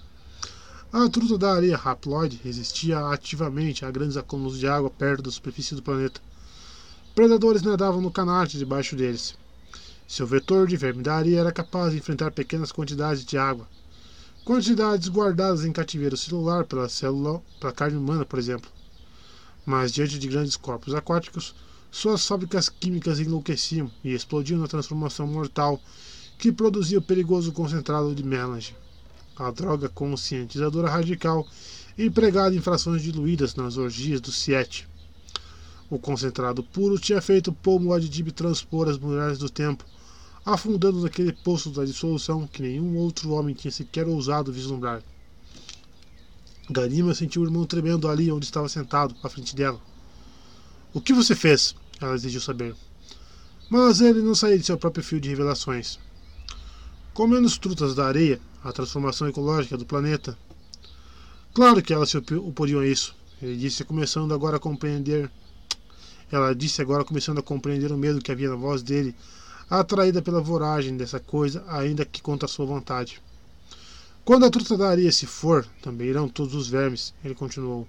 [0.94, 5.76] A truta da areia haploide resistia ativamente a grandes acúmulos de água perto da superfície
[5.76, 6.22] do planeta.
[7.14, 9.36] Predadores nadavam no canate debaixo deles.
[10.08, 13.68] Seu vetor de verme da areia era capaz de enfrentar pequenas quantidades de água,
[14.46, 18.70] quantidades guardadas em cativeiro celular pela célula, pela carne humana, por exemplo.
[19.66, 21.56] Mas diante de grandes corpos aquáticos,
[21.92, 25.82] suas fábricas químicas enlouqueciam e explodiam na transformação mortal
[26.38, 28.76] que produzia o perigoso concentrado de melange,
[29.38, 31.48] a droga conscientizadora radical
[31.98, 34.88] empregada em frações diluídas nas orgias do Siete.
[35.90, 39.86] O concentrado puro tinha feito Pomo Adib transpor as muralhas do tempo,
[40.46, 45.04] afundando naquele poço da dissolução que nenhum outro homem tinha sequer ousado vislumbrar.
[46.70, 49.80] Ganima sentiu o irmão tremendo ali onde estava sentado, à frente dela.
[50.94, 51.76] O que você fez?
[52.02, 52.76] Ela exigiu saber.
[53.70, 56.00] Mas ele não saía de seu próprio fio de revelações.
[57.14, 60.36] Comendo os trutas da areia, a transformação ecológica do planeta.
[61.54, 63.16] Claro que elas se oporiam a isso.
[63.40, 65.30] Ele disse, começando agora a compreender.
[66.32, 69.16] Ela disse agora começando a compreender o medo que havia na voz dele
[69.70, 73.22] atraída pela voragem dessa coisa, ainda que contra sua vontade.
[74.24, 77.88] Quando a truta da areia se for, também irão todos os vermes, ele continuou.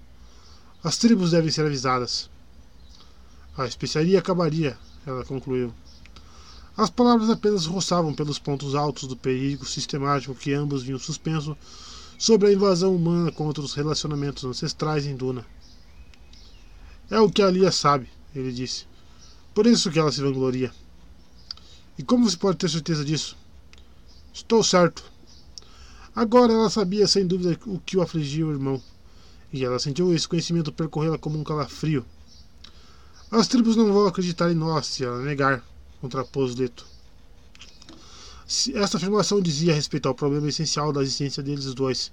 [0.83, 2.29] As tribos devem ser avisadas.
[3.57, 5.73] A especiaria acabaria, ela concluiu.
[6.77, 11.57] As palavras apenas roçavam pelos pontos altos do perigo sistemático que ambos vinham suspenso
[12.19, 15.43] sobre a invasão humana contra os relacionamentos ancestrais em Duna.
[17.09, 18.85] É o que a Lia sabe, ele disse.
[19.55, 20.71] Por isso que ela se vangloria.
[21.97, 23.35] E como você pode ter certeza disso?
[24.31, 25.03] Estou certo.
[26.15, 28.79] Agora ela sabia sem dúvida o que o afligia o irmão,
[29.51, 32.05] e ela sentiu esse conhecimento percorrê-la como um calafrio.
[33.31, 35.63] As tribos não vão acreditar em nós se ela negar,
[36.01, 36.85] contrapôs Leto.
[38.73, 42.11] Esta afirmação dizia respeito ao problema essencial da existência deles dois.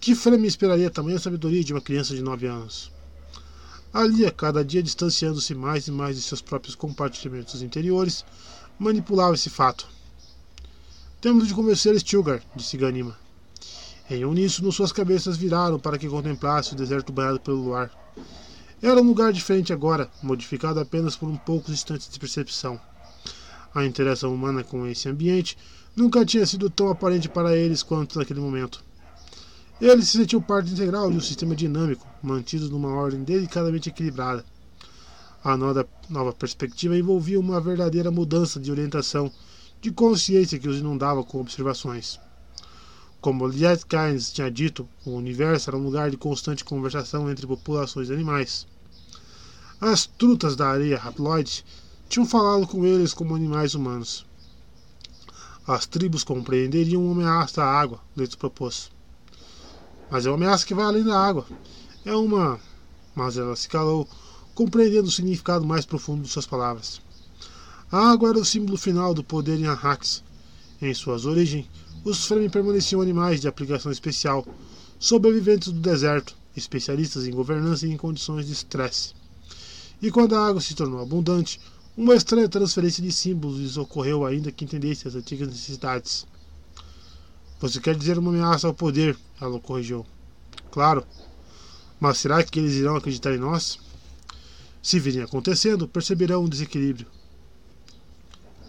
[0.00, 2.90] Que Frame esperaria tamanha sabedoria de uma criança de nove anos?
[3.92, 8.24] Ali, a cada dia distanciando-se mais e mais de seus próprios compartimentos interiores,
[8.78, 9.86] manipulava esse fato.
[11.20, 13.18] Temos de convencer Stilgar, disse Ganima.
[14.08, 17.90] Em uníssono, suas cabeças viraram para que contemplasse o deserto banhado pelo luar.
[18.80, 22.80] Era um lugar diferente agora, modificado apenas por um poucos instantes de percepção.
[23.74, 25.56] A interação humana com esse ambiente
[25.94, 28.82] nunca tinha sido tão aparente para eles quanto naquele momento.
[29.80, 34.44] Ele se sentiu parte integral de um sistema dinâmico, mantido numa ordem delicadamente equilibrada.
[35.42, 39.32] A nova perspectiva envolvia uma verdadeira mudança de orientação
[39.80, 42.20] de consciência que os inundava com observações.
[43.20, 48.10] Como Liet Kynes tinha dito, o universo era um lugar de constante conversação entre populações
[48.10, 48.66] animais.
[49.80, 51.64] As trutas da areia haploide
[52.10, 54.26] tinham falado com eles como animais humanos.
[55.64, 58.90] As tribos compreenderiam uma ameaça à água, Leto propôs.
[60.10, 61.46] Mas é uma ameaça que vai além da água.
[62.04, 62.58] É uma.
[63.14, 64.08] Mas ela se calou,
[64.56, 67.00] compreendendo o significado mais profundo de suas palavras.
[67.92, 70.24] A água era o símbolo final do poder em Arrax.
[70.82, 71.66] Em suas origens,
[72.04, 74.44] os Fremen permaneciam animais de aplicação especial,
[74.98, 79.14] sobreviventes do deserto, especialistas em governança e em condições de estresse.
[80.02, 81.60] E quando a água se tornou abundante,
[81.96, 86.26] uma estranha transferência de símbolos ocorreu ainda que entendesse as antigas necessidades.
[87.60, 89.18] Você quer dizer uma ameaça ao poder?
[89.40, 90.06] Ela corrigiu.
[90.70, 91.04] Claro.
[91.98, 93.78] Mas será que eles irão acreditar em nós?
[94.82, 97.06] Se virem acontecendo, perceberão um desequilíbrio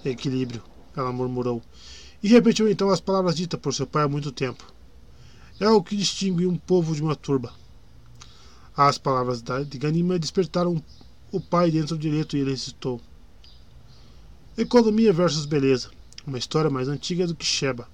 [0.10, 0.64] equilíbrio,
[0.95, 1.61] ela murmurou,
[2.23, 4.64] e repetiu então as palavras ditas por seu pai há muito tempo.
[5.60, 7.53] É o que distingue um povo de uma turba.
[8.76, 10.84] As palavras de Ganima despertaram
[11.31, 12.99] o pai dentro do direito e ele recitou.
[14.57, 15.90] Economia versus beleza.
[16.26, 17.88] Uma história mais antiga do que Sheba.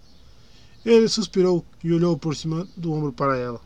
[0.84, 3.62] Ele suspirou e olhou por cima do ombro para ela.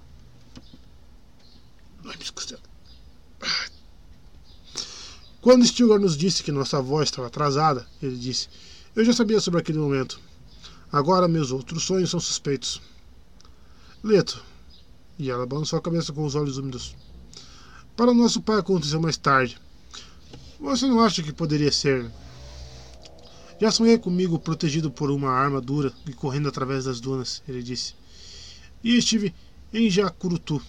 [5.42, 8.48] Quando Stilgar nos disse que nossa avó estava atrasada, ele disse:
[8.96, 10.20] Eu já sabia sobre aquele momento.
[10.92, 12.82] Agora meus outros sonhos são suspeitos.
[14.04, 14.44] Leto.
[15.18, 16.96] E ela balançou a cabeça com os olhos úmidos.
[17.96, 19.60] Para nosso pai aconteceu mais tarde.
[20.60, 22.12] Você não acha que poderia ser?
[23.62, 27.94] Já sonhei comigo protegido por uma arma dura e correndo através das dunas, ele disse.
[28.84, 29.36] E estive
[29.72, 30.60] em Jacurutu.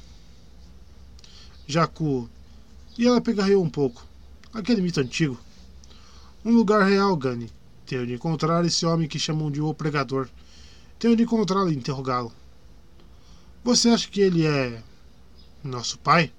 [1.66, 2.28] Jacu.
[2.98, 4.06] E ela pegarreou um pouco.
[4.52, 5.40] Aquele mito antigo.
[6.44, 7.50] Um lugar real, Gani.
[7.86, 10.28] Tenho de encontrar esse homem que chamam de O Pregador.
[10.98, 12.30] Tenho de encontrá-lo e interrogá-lo.
[13.64, 14.82] Você acha que ele é.
[15.64, 16.30] nosso pai?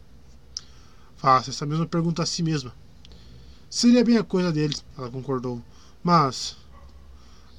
[1.17, 2.71] Faça essa mesma pergunta a si mesma.
[3.71, 5.59] Seria bem a coisa dele, ela concordou.
[6.03, 6.57] Mas.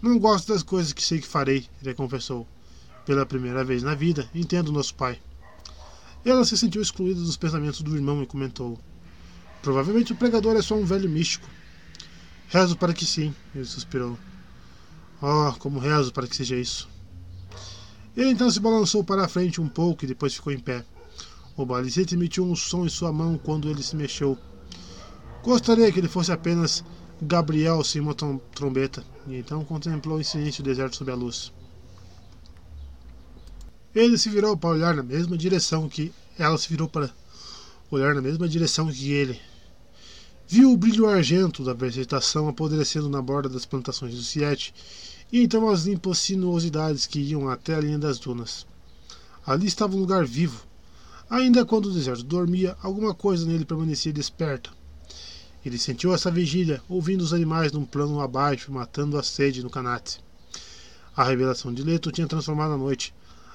[0.03, 2.47] Não gosto das coisas que sei que farei, ele confessou.
[3.07, 5.19] Pela primeira vez na vida, entendo nosso pai.
[6.25, 8.79] Ela se sentiu excluída dos pensamentos do irmão e comentou:
[9.63, 11.49] Provavelmente o pregador é só um velho místico.
[12.49, 14.19] Rezo para que sim, ele suspirou.
[15.23, 16.89] Oh, como rezo para que seja isso.
[18.15, 20.85] Ele então se balançou para a frente um pouco e depois ficou em pé.
[21.57, 24.39] O balicete emitiu um som em sua mão quando ele se mexeu.
[25.43, 26.85] Gostaria que ele fosse apenas
[27.23, 31.53] Gabriel uma trombeta, e então contemplou em silêncio o deserto sob a luz.
[33.95, 37.11] Ele se virou para olhar na mesma direção que ela se virou para
[37.89, 39.41] olhar na mesma direção que ele.
[40.49, 44.75] Viu o brilho argento da vegetação apodrecendo na borda das plantações do Siete,
[45.33, 48.67] e então as limpas sinuosidades que iam até a linha das dunas.
[49.47, 50.67] Ali estava um lugar vivo.
[51.31, 54.71] Ainda quando o deserto dormia, alguma coisa nele permanecia desperta.
[55.65, 60.21] Ele sentiu essa vigília, ouvindo os animais num plano abaixo, matando a sede no canate.
[61.17, 63.15] A revelação de Leto tinha transformado a noite.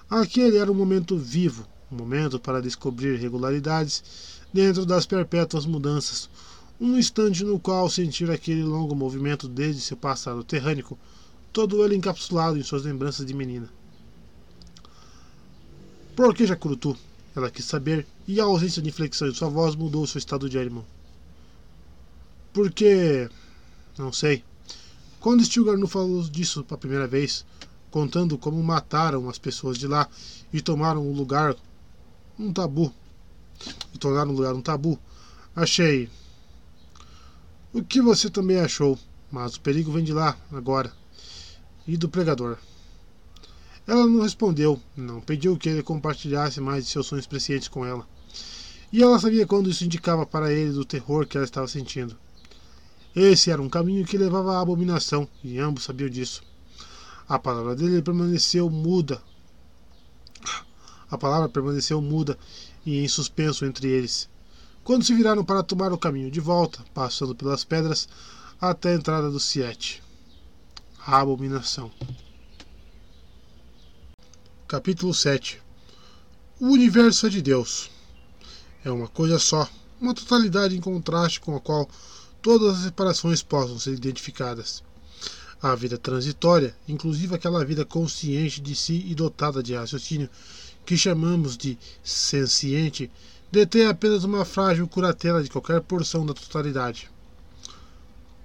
[0.10, 4.04] Aquele era um momento vivo, um momento para descobrir regularidades
[4.52, 6.30] dentro das perpétuas mudanças,
[6.82, 10.98] um instante no qual sentir aquele longo movimento desde seu passado terrânico,
[11.54, 13.70] todo ele encapsulado em suas lembranças de menina.
[16.16, 16.98] Por que Jacurutu?
[17.36, 20.58] Ela quis saber, e a ausência de inflexão em sua voz mudou seu estado de
[20.58, 20.86] ânimo.
[22.54, 23.30] Porque.
[23.98, 24.44] Não sei.
[25.20, 27.46] Quando Stilgar falou disso pela primeira vez,
[27.92, 30.08] contando como mataram as pessoas de lá
[30.54, 31.56] e tomaram o lugar
[32.38, 32.94] um tabu,
[33.94, 34.98] e tornaram o lugar um tabu,
[35.56, 36.10] achei.
[37.74, 38.98] O que você também achou,
[39.30, 40.92] mas o perigo vem de lá, agora,
[41.86, 42.58] e do pregador.
[43.86, 48.08] Ela não respondeu, não pediu que ele compartilhasse mais de seus sonhos prescientes com ela.
[48.92, 52.18] E ela sabia quando isso indicava para ele do terror que ela estava sentindo.
[53.16, 56.44] Esse era um caminho que levava à abominação, e ambos sabiam disso.
[57.28, 59.22] A palavra dele permaneceu muda.
[61.10, 62.38] A palavra permaneceu muda
[62.86, 64.30] e em suspenso entre eles.
[64.84, 68.08] Quando se viraram para tomar o caminho de volta, passando pelas pedras,
[68.60, 70.04] até a entrada do Siete.
[71.06, 71.92] A abominação.
[74.68, 75.62] Capítulo 7
[76.60, 77.90] O universo é de Deus.
[78.84, 79.68] É uma coisa só,
[80.00, 81.90] uma totalidade em contraste com a qual
[82.42, 84.84] todas as separações possam ser identificadas.
[85.62, 90.30] A vida transitória, inclusive aquela vida consciente de si e dotada de raciocínio,
[90.86, 93.12] que chamamos de senciente,
[93.52, 97.10] detém apenas uma frágil curatela de qualquer porção da totalidade.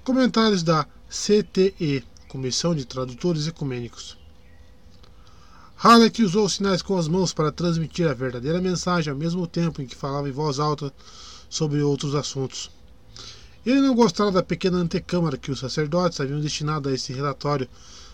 [0.02, 4.18] Comentários da CTE, Comissão de Tradutores Ecumênicos.
[5.76, 9.86] Halleck usou sinais com as mãos para transmitir a verdadeira mensagem ao mesmo tempo em
[9.86, 10.92] que falava em voz alta
[11.48, 12.73] sobre outros assuntos.
[13.64, 17.68] Ele não gostava da pequena antecâmara que os sacerdotes haviam destinado a esse relatório,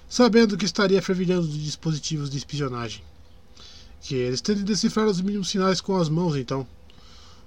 [0.08, 3.02] sabendo que estaria fervilhando de dispositivos de espionagem.
[4.00, 6.66] Que eles tentem decifrar os mínimos sinais com as mãos, então.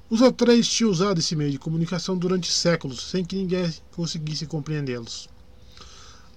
[0.09, 5.29] Os Atreus tinham usado esse meio de comunicação durante séculos, sem que ninguém conseguisse compreendê-los.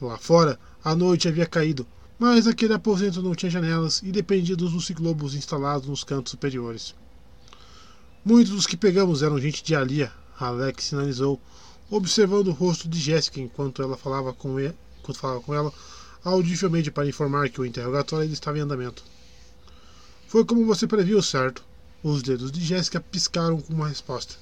[0.01, 1.87] Lá fora, a noite havia caído,
[2.19, 6.95] mas aquele aposento não tinha janelas e dependia dos ciclobos instalados nos cantos superiores.
[8.25, 11.41] Muitos dos que pegamos eram gente de Alia, Alex sinalizou,
[11.91, 15.73] observando o rosto de Jéssica enquanto ela falava com, ele, enquanto falava com ela
[16.25, 19.05] audivelmente para informar que o interrogatório ainda estava em andamento.
[20.27, 21.65] Foi como você previu, certo?
[22.03, 24.35] Os dedos de Jéssica piscaram com uma resposta.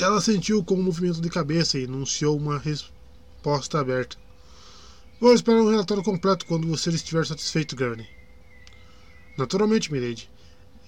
[0.00, 4.16] Ela sentiu com um movimento de cabeça e enunciou uma resposta aberta.
[5.20, 8.08] Vou esperar um relatório completo quando você estiver satisfeito, Gurney.
[9.36, 10.30] Naturalmente, Milady.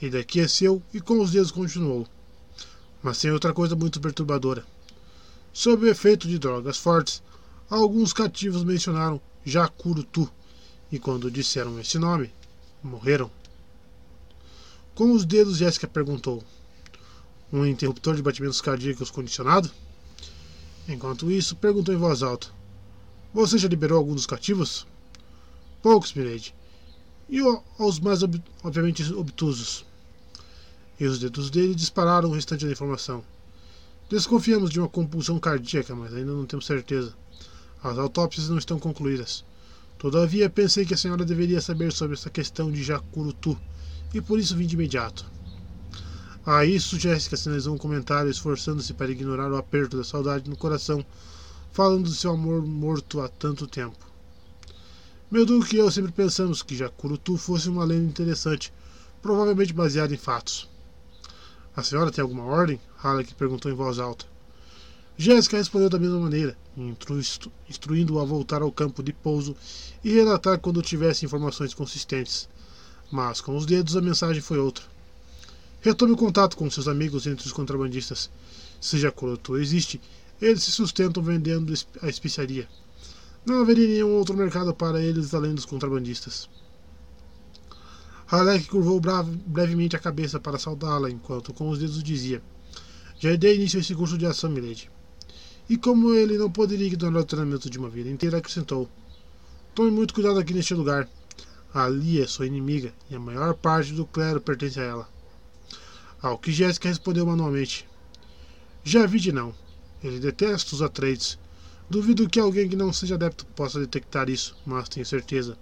[0.00, 2.06] E daqui é seu, e com os dedos continuou.
[3.06, 4.66] Mas tem outra coisa muito perturbadora.
[5.52, 7.22] Sob o efeito de drogas fortes,
[7.70, 10.28] alguns cativos mencionaram Jacurutu,
[10.90, 12.32] e quando disseram esse nome,
[12.82, 13.30] morreram.
[14.92, 16.42] Com os dedos, Jéssica perguntou:
[17.52, 19.70] Um interruptor de batimentos cardíacos condicionado?
[20.88, 22.48] Enquanto isso, perguntou em voz alta:
[23.32, 24.84] você já liberou alguns dos cativos?
[25.80, 26.52] Poucos, Milady.
[27.28, 27.38] E
[27.78, 29.86] aos mais ob obviamente obtusos.
[30.98, 33.22] E os dedos dele dispararam o restante da informação.
[34.08, 37.12] Desconfiamos de uma compulsão cardíaca, mas ainda não temos certeza.
[37.82, 39.44] As autópsias não estão concluídas.
[39.98, 43.58] Todavia, pensei que a senhora deveria saber sobre essa questão de Jacurutu,
[44.14, 45.26] e por isso vim de imediato.
[46.44, 51.04] A isso, Jéssica sinalizou um comentário, esforçando-se para ignorar o aperto da saudade no coração
[51.76, 53.98] falando do seu amor morto há tanto tempo.
[55.30, 58.72] Meu Duque e eu sempre pensamos que Jacurutu fosse uma lenda interessante,
[59.20, 60.70] provavelmente baseada em fatos.
[61.76, 62.80] A senhora tem alguma ordem?
[62.96, 64.24] Halleck perguntou em voz alta.
[65.18, 66.56] Jéssica respondeu da mesma maneira,
[67.68, 69.54] instruindo-o a voltar ao campo de pouso
[70.02, 72.48] e relatar quando tivesse informações consistentes.
[73.12, 74.84] Mas com os dedos a mensagem foi outra.
[75.82, 78.30] Retome o contato com seus amigos entre os contrabandistas.
[78.80, 80.00] Se Jacurutu existe,
[80.40, 82.66] eles se sustentam vendendo a especiaria.
[83.44, 86.48] Não haveria nenhum outro mercado para eles além dos contrabandistas.
[88.28, 89.00] Halleck curvou
[89.46, 92.42] brevemente a cabeça para saudá-la, enquanto com os dedos dizia:
[93.20, 94.90] Já dei início a esse curso de ação, milady.
[95.68, 98.90] E como ele não poderia ignorar o treinamento de uma vida inteira, acrescentou:
[99.76, 101.08] Tome muito cuidado aqui neste lugar.
[101.72, 105.08] Ali é sua inimiga e a maior parte do clero pertence a ela.
[106.20, 107.86] Ao que Jéssica respondeu manualmente:
[108.82, 109.54] Já vi de não.
[110.02, 111.38] Ele detesta os Atreides.
[111.88, 115.56] Duvido que alguém que não seja adepto possa detectar isso, mas tenho certeza.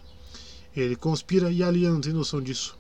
[0.77, 2.77] Ele conspira e a Lia não tem noção disso.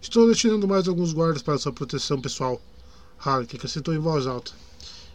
[0.00, 2.60] Estou destinando mais alguns guardas para sua proteção pessoal.
[3.18, 4.50] Halleck acrescentou em voz alta,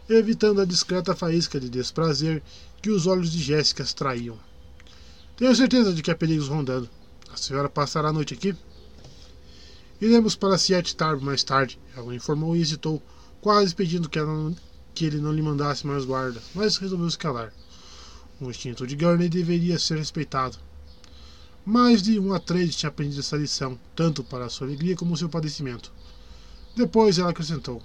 [0.08, 2.42] evitando a discreta faísca de desprazer
[2.80, 4.38] que os olhos de Jéssica traíam.
[5.36, 6.88] Tenho certeza de que há perigos rondando.
[7.30, 8.56] A senhora passará a noite aqui?
[10.00, 13.02] Iremos para Siete Tarb mais tarde, ela informou e hesitou,
[13.40, 14.54] quase pedindo que ela
[14.94, 17.52] que ele não lhe mandasse mais guarda, mas resolveu se calar.
[18.40, 20.58] O instinto de Gurney deveria ser respeitado.
[21.64, 25.92] Mais de um Atreides tinha aprendido essa lição, tanto para sua alegria como seu padecimento.
[26.74, 27.82] Depois ela acrescentou: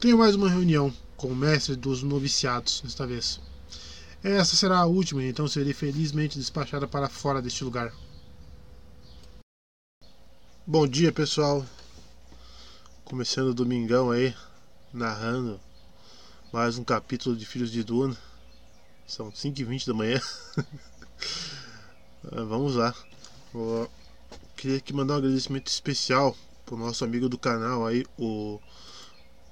[0.00, 3.40] Tenho mais uma reunião com o mestre dos noviciados, desta vez.
[4.22, 7.92] Essa será a última, então serei felizmente despachada para fora deste lugar.
[10.66, 11.64] Bom dia, pessoal.
[13.04, 14.34] Começando o domingão aí,
[14.92, 15.60] narrando
[16.50, 18.16] mais um capítulo de Filhos de Duna.
[19.06, 20.20] São 5h20 da manhã.
[22.32, 22.94] Vamos lá.
[23.54, 23.90] Eu
[24.56, 26.34] queria aqui mandar um agradecimento especial
[26.64, 28.58] pro nosso amigo do canal aí, o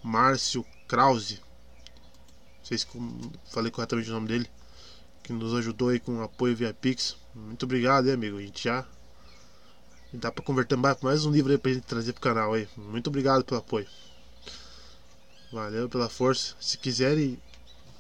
[0.03, 1.41] Márcio Krause.
[2.59, 2.87] Não sei se
[3.51, 4.51] falei corretamente o nome dele.
[5.23, 7.17] Que nos ajudou aí com apoio via Pix.
[7.35, 8.39] Muito obrigado, hein, amigo.
[8.39, 8.87] A gente já
[10.13, 12.67] dá para converter mais um livro aí pra gente trazer pro canal aí.
[12.77, 13.87] Muito obrigado pelo apoio.
[15.53, 16.57] Valeu pela força.
[16.59, 17.39] Se quiserem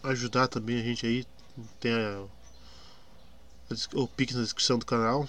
[0.02, 1.26] ajudar também a gente aí,
[1.78, 2.24] tem a,
[3.94, 5.28] o Pix na descrição do canal.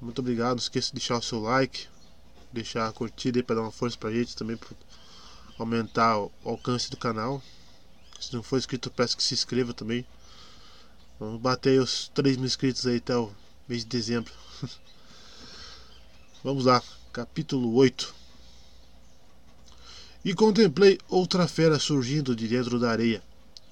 [0.00, 0.56] Muito obrigado.
[0.56, 1.86] Não esqueça de deixar o seu like,
[2.52, 4.68] deixar a curtida aí para dar uma força pra gente também para
[5.58, 7.42] aumentar o alcance do canal.
[8.20, 10.04] Se não for inscrito, peço que se inscreva também.
[11.18, 13.30] Vamos bater os 3 mil inscritos aí até o
[13.68, 14.32] mês de dezembro.
[16.42, 18.14] Vamos lá, capítulo 8.
[20.24, 23.22] E contemplei outra fera surgindo de dentro da areia,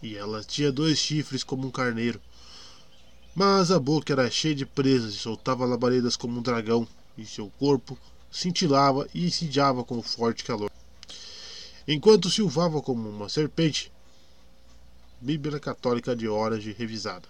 [0.02, 2.20] e ela tinha dois chifres como um carneiro.
[3.38, 7.48] Mas a boca era cheia de presas e soltava labaredas como um dragão, e seu
[7.50, 7.96] corpo
[8.32, 10.68] cintilava e incendiava com forte calor.
[11.86, 13.92] Enquanto silvava como uma serpente,
[15.20, 17.28] Bíblia Católica de Orange revisada.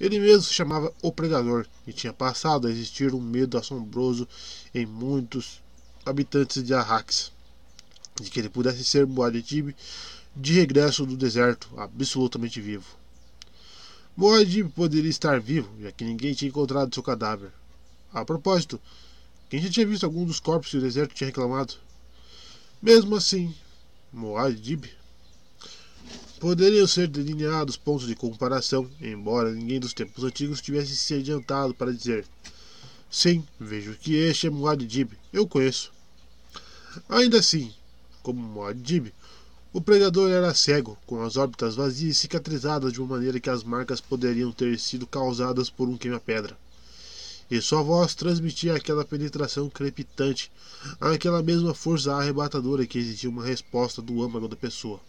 [0.00, 4.26] Ele mesmo se chamava O Pregador e tinha passado a existir um medo assombroso
[4.74, 5.60] em muitos
[6.06, 7.30] habitantes de Arrax,
[8.18, 9.76] de que ele pudesse ser Muad'Dib
[10.34, 12.98] de regresso do deserto, absolutamente vivo.
[14.16, 17.50] Muad'Dib poderia estar vivo, já que ninguém tinha encontrado seu cadáver.
[18.12, 18.80] A propósito,
[19.48, 21.74] quem já tinha visto algum dos corpos que o deserto tinha reclamado?
[22.82, 23.54] Mesmo assim,
[24.12, 24.86] Muad'Dib
[26.40, 31.92] Poderiam ser delineados pontos de comparação, embora ninguém dos tempos antigos tivesse se adiantado para
[31.92, 32.24] dizer:
[33.10, 35.92] Sim, vejo que este é Muad'Dib, eu conheço.
[37.10, 37.70] Ainda assim,
[38.22, 39.12] como Muad'Dib,
[39.72, 43.62] o predador era cego, com as órbitas vazias e cicatrizadas de uma maneira que as
[43.62, 46.58] marcas poderiam ter sido causadas por um queima-pedra.
[47.48, 50.50] E sua voz transmitia aquela penetração crepitante,
[51.00, 55.00] aquela mesma força arrebatadora que exigia uma resposta do âmago da pessoa.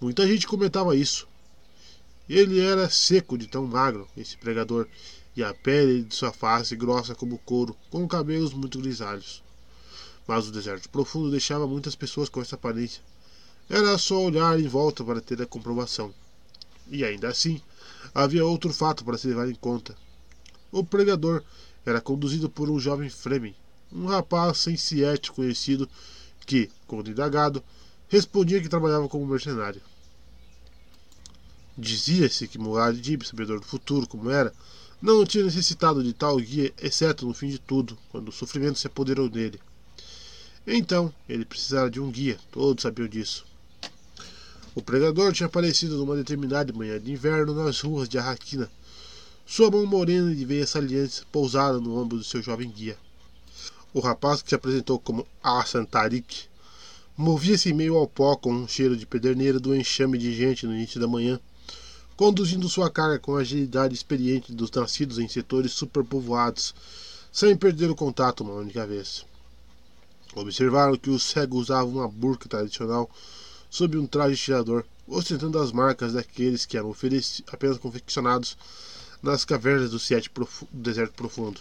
[0.00, 1.28] Muita gente comentava isso.
[2.28, 4.88] Ele era seco de tão magro, esse pregador,
[5.36, 9.40] e a pele de sua face grossa como couro, com cabelos muito grisalhos.
[10.26, 13.00] Mas o deserto profundo deixava muitas pessoas com essa aparência.
[13.68, 16.14] Era só olhar em volta para ter a comprovação.
[16.88, 17.60] E ainda assim,
[18.14, 19.96] havia outro fato para se levar em conta.
[20.70, 21.42] O pregador
[21.84, 23.56] era conduzido por um jovem Fremen,
[23.92, 25.88] um rapaz sem siete conhecido
[26.46, 27.62] que, quando indagado,
[28.08, 29.82] respondia que trabalhava como mercenário.
[31.76, 34.52] Dizia-se que Muad'Dib, sabedor do futuro como era,
[35.02, 38.86] não tinha necessitado de tal guia, exceto no fim de tudo, quando o sofrimento se
[38.86, 39.60] apoderou dele.
[40.66, 43.44] Então, ele precisava de um guia, todos sabiam disso.
[44.76, 48.70] O pregador tinha aparecido numa determinada manhã de inverno nas ruas de Arraquina,
[49.46, 52.94] sua mão morena de veias salientes pousada no ombro do seu jovem guia.
[53.94, 56.44] O rapaz que se apresentou como Assantarik
[57.16, 60.74] Movia-se em meio ao pó com um cheiro de pederneira do enxame de gente no
[60.74, 61.40] início da manhã,
[62.14, 66.74] conduzindo sua carga com a agilidade experiente dos nascidos em setores superpovoados,
[67.32, 69.24] sem perder o contato uma única vez.
[70.34, 73.10] Observaram que o cego usava uma burca tradicional
[73.76, 76.96] sob um traje tirador, ostentando as marcas daqueles que eram
[77.52, 78.56] apenas confeccionados
[79.22, 81.60] nas cavernas do, do deserto profundo.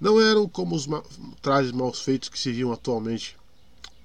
[0.00, 1.02] Não eram como os ma
[1.42, 3.36] trajes mal feitos que se viam atualmente,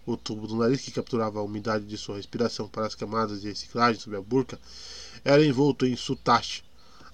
[0.06, 3.48] o tubo do nariz, que capturava a umidade de sua respiração para as camadas de
[3.48, 4.60] reciclagem sob a burca,
[5.24, 6.62] era envolto em sutache,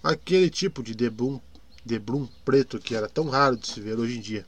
[0.01, 1.39] aquele tipo de debrum,
[1.85, 4.43] debrum preto que era tão raro de se ver hoje em dia.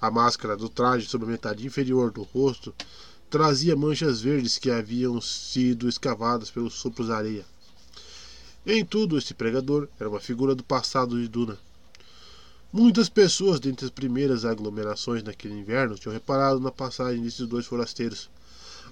[0.00, 2.74] A máscara do traje sobre a metade inferior do rosto
[3.32, 7.46] trazia manchas verdes que haviam sido escavadas pelos sopros da areia.
[8.66, 11.58] Em tudo, esse pregador era uma figura do passado de Duna.
[12.70, 18.28] Muitas pessoas dentre as primeiras aglomerações naquele inverno tinham reparado na passagem desses dois forasteiros.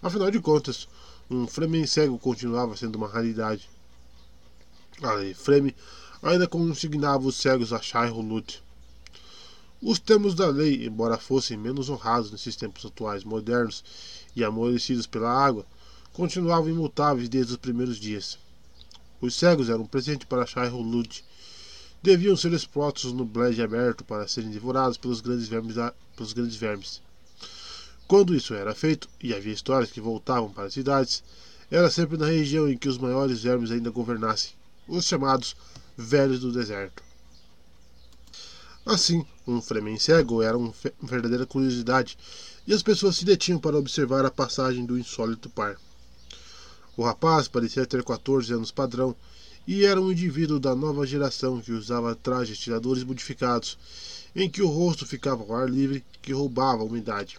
[0.01, 0.89] Afinal de contas,
[1.31, 3.69] um Fremen cego continuava sendo uma raridade.
[5.03, 5.75] A lei Fremen
[6.23, 8.63] ainda consignava os cegos a Shai Hulut.
[9.83, 13.83] Os termos da lei, embora fossem menos honrados nesses tempos atuais modernos
[14.37, 15.65] e amolecidos pela água,
[16.13, 18.39] continuavam imutáveis desde os primeiros dias.
[19.21, 21.25] Os cegos eram um presente para Shai Hulut
[22.03, 25.77] deviam ser expostos no bled aberto para serem devorados pelos grandes vermes,
[26.17, 27.03] pelos grandes vermes.
[28.07, 31.23] Quando isso era feito, e havia histórias que voltavam para as cidades,
[31.71, 34.53] era sempre na região em que os maiores vermes ainda governassem,
[34.89, 35.55] os chamados
[35.97, 37.10] velhos do deserto.
[38.85, 42.17] Assim, um Fremen cego era uma verdadeira curiosidade,
[42.67, 45.77] e as pessoas se detinham para observar a passagem do insólito par.
[46.97, 49.15] O rapaz parecia ter 14 anos padrão
[49.67, 53.79] e era um indivíduo da nova geração que usava trajes tiradores modificados,
[54.35, 57.39] em que o rosto ficava ao ar livre que roubava a umidade.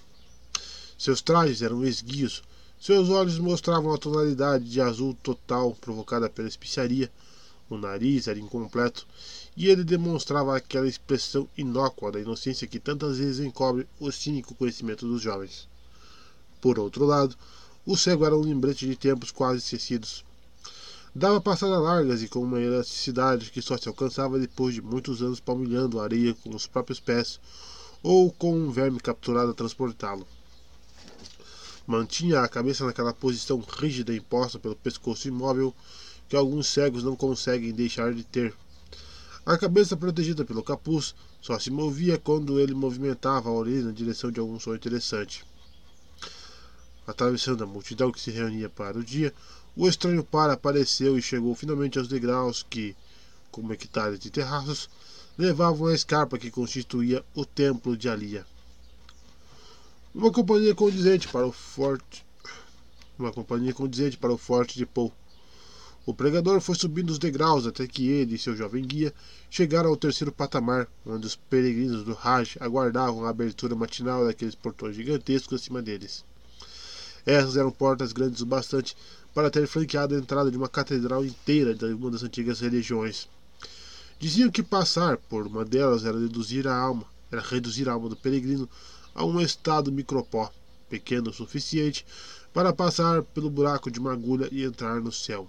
[0.98, 2.44] Seus trajes eram esguios,
[2.80, 7.12] seus olhos mostravam a tonalidade de azul total provocada pela especiaria,
[7.70, 9.08] o nariz era incompleto
[9.56, 15.08] e ele demonstrava aquela expressão inócua da inocência que tantas vezes encobre o cínico conhecimento
[15.08, 15.68] dos jovens.
[16.62, 17.36] Por outro lado,
[17.86, 20.24] o cego era um lembrete de tempos quase esquecidos.
[21.14, 25.40] Dava passadas largas e com uma elasticidade que só se alcançava depois de muitos anos
[25.40, 27.40] palmilhando a areia com os próprios pés
[28.02, 30.26] ou com um verme capturado a transportá-lo.
[31.86, 35.76] Mantinha a cabeça naquela posição rígida imposta pelo pescoço imóvel
[36.30, 38.54] que alguns cegos não conseguem deixar de ter.
[39.44, 44.32] A cabeça protegida pelo capuz só se movia quando ele movimentava a orelha na direção
[44.32, 45.44] de algum som interessante.
[47.08, 49.34] Atravessando a multidão que se reunia para o dia,
[49.76, 52.96] o estranho par apareceu e chegou finalmente aos degraus que,
[53.50, 54.88] como hectares de terraços,
[55.36, 58.46] levavam a escarpa que constituía o templo de Alia.
[60.14, 62.24] Uma companhia condizente para o forte.
[63.18, 65.12] Uma companhia condizente para o forte de Pou.
[66.04, 69.14] O pregador foi subindo os degraus até que ele e seu jovem guia
[69.52, 74.96] chegaram ao terceiro patamar, onde os peregrinos do Raj aguardavam a abertura matinal daqueles portões
[74.96, 76.26] gigantescos acima deles.
[77.24, 78.98] Essas eram portas grandes o bastante
[79.32, 83.30] para ter franqueado a entrada de uma catedral inteira de uma das antigas religiões.
[84.20, 88.16] Diziam que passar por uma delas era reduzir a alma, era reduzir a alma do
[88.16, 88.68] peregrino
[89.14, 90.52] a um estado micropó,
[90.90, 92.04] pequeno o suficiente
[92.52, 95.48] para passar pelo buraco de uma agulha e entrar no céu.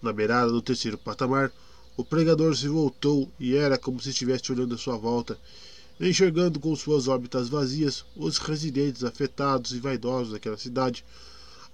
[0.00, 1.52] Na beirada do terceiro patamar,
[1.96, 5.36] o pregador se voltou e era como se estivesse olhando à sua volta,
[6.00, 11.04] enxergando com suas órbitas vazias os residentes afetados e vaidosos daquela cidade,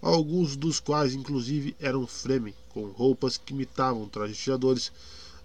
[0.01, 4.91] alguns dos quais inclusive eram Fremen, com roupas que imitavam trajes tiradores,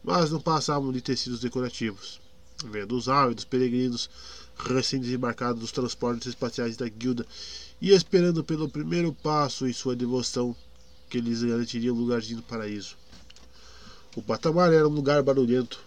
[0.02, 2.22] mas não passavam de tecidos decorativos.
[2.64, 4.10] Vendo os ávidos peregrinos
[4.58, 7.26] recém-desembarcados dos transportes espaciais da guilda
[7.82, 10.56] e esperando pelo primeiro passo em sua devoção
[11.10, 12.96] que lhes garantiria um lugarzinho no paraíso.
[14.16, 15.80] O patamar era um lugar barulhento.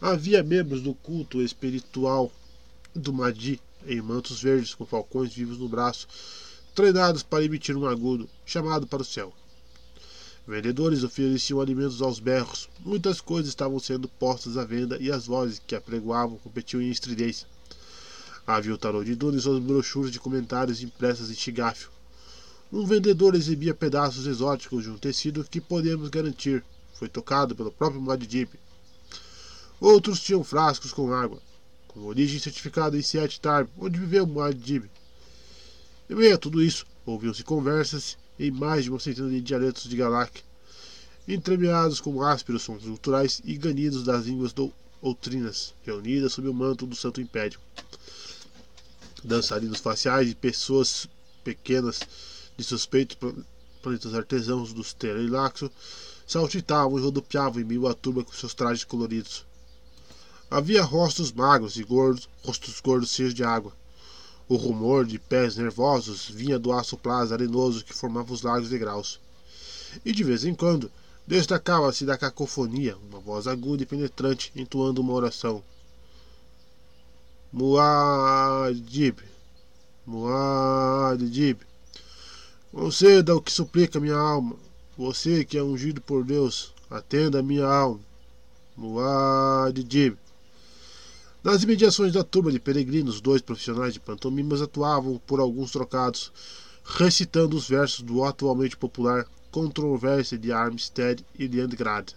[0.00, 2.32] Havia membros do culto espiritual
[2.94, 6.06] do Madi em mantos verdes com falcões vivos no braço,
[6.74, 9.32] treinados para emitir um agudo, chamado para o céu.
[10.46, 15.60] Vendedores ofereciam alimentos aos berros, muitas coisas estavam sendo postas à venda e as vozes
[15.64, 17.46] que apregoavam competiam em estridência.
[18.46, 21.90] Havia o tarô de Duna e suas brochuras de comentários impressas em chigafio.
[22.70, 26.62] Um vendedor exibia pedaços exóticos de um tecido que podemos garantir
[26.92, 28.50] foi tocado pelo próprio Muad'Dib.
[29.80, 31.40] Outros tinham frascos com água,
[31.86, 34.84] com origem certificada em Siet Tarb, onde viveu Muad'Dib.
[36.10, 39.96] Em meio a tudo isso, ouviam-se conversas em mais de uma centena de dialetos de
[39.96, 40.42] Galak,
[41.26, 46.94] entremeados com ásperos sons culturais e ganidos das línguas doutrinas, reunidas sob o manto do
[46.94, 47.58] Santo Império.
[49.24, 51.08] Dançarinos faciais de pessoas
[51.42, 52.00] pequenas
[52.58, 53.16] de suspeitos
[53.80, 55.70] planetas artesãos dos Terilaxo
[56.26, 59.46] saltitavam e rodopiavam em meio à turba com seus trajes coloridos.
[60.50, 63.72] Havia rostos magros e gordos, rostos gordos cheios de água.
[64.48, 69.20] O rumor de pés nervosos vinha do aço plaza arenoso que formava os largos degraus.
[70.04, 70.90] E de vez em quando
[71.26, 75.62] destacava-se da cacofonia uma voz aguda e penetrante entoando uma oração.
[77.52, 79.18] Muad'Dib,
[80.04, 81.67] Muad'Dib,
[82.72, 84.56] conceda o que suplica minha alma.
[84.96, 88.00] Você que é ungido por Deus, atenda a minha alma.
[88.76, 90.16] Muad'Dib.
[91.42, 96.32] Nas imediações da turma de peregrinos, dois profissionais de pantomimas atuavam por alguns trocados,
[96.84, 102.12] recitando os versos do atualmente popular Controvérsia de Armstead e Leandgrad.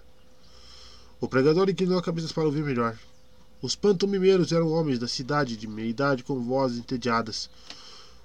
[1.20, 2.98] O pregador inclinou a cabeça para ouvir melhor.
[3.62, 7.50] Os pantomimeiros eram homens da cidade de meia idade com vozes entediadas.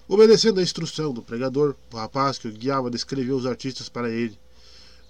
[0.09, 4.39] Obedecendo a instrução do pregador, o rapaz que o guiava descreveu os artistas para ele.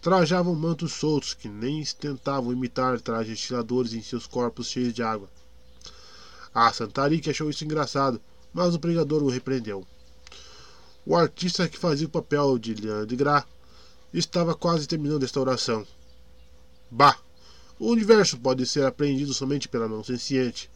[0.00, 5.28] Trajavam mantos soltos que nem tentavam imitar trajes estiladores em seus corpos cheios de água.
[6.54, 8.20] A Santarik achou isso engraçado,
[8.54, 9.86] mas o pregador o repreendeu.
[11.04, 13.44] O artista que fazia o papel de Leandro Gra
[14.14, 15.86] estava quase terminando esta oração.
[16.90, 17.18] Bah!
[17.78, 20.70] O universo pode ser apreendido somente pela mão senciente.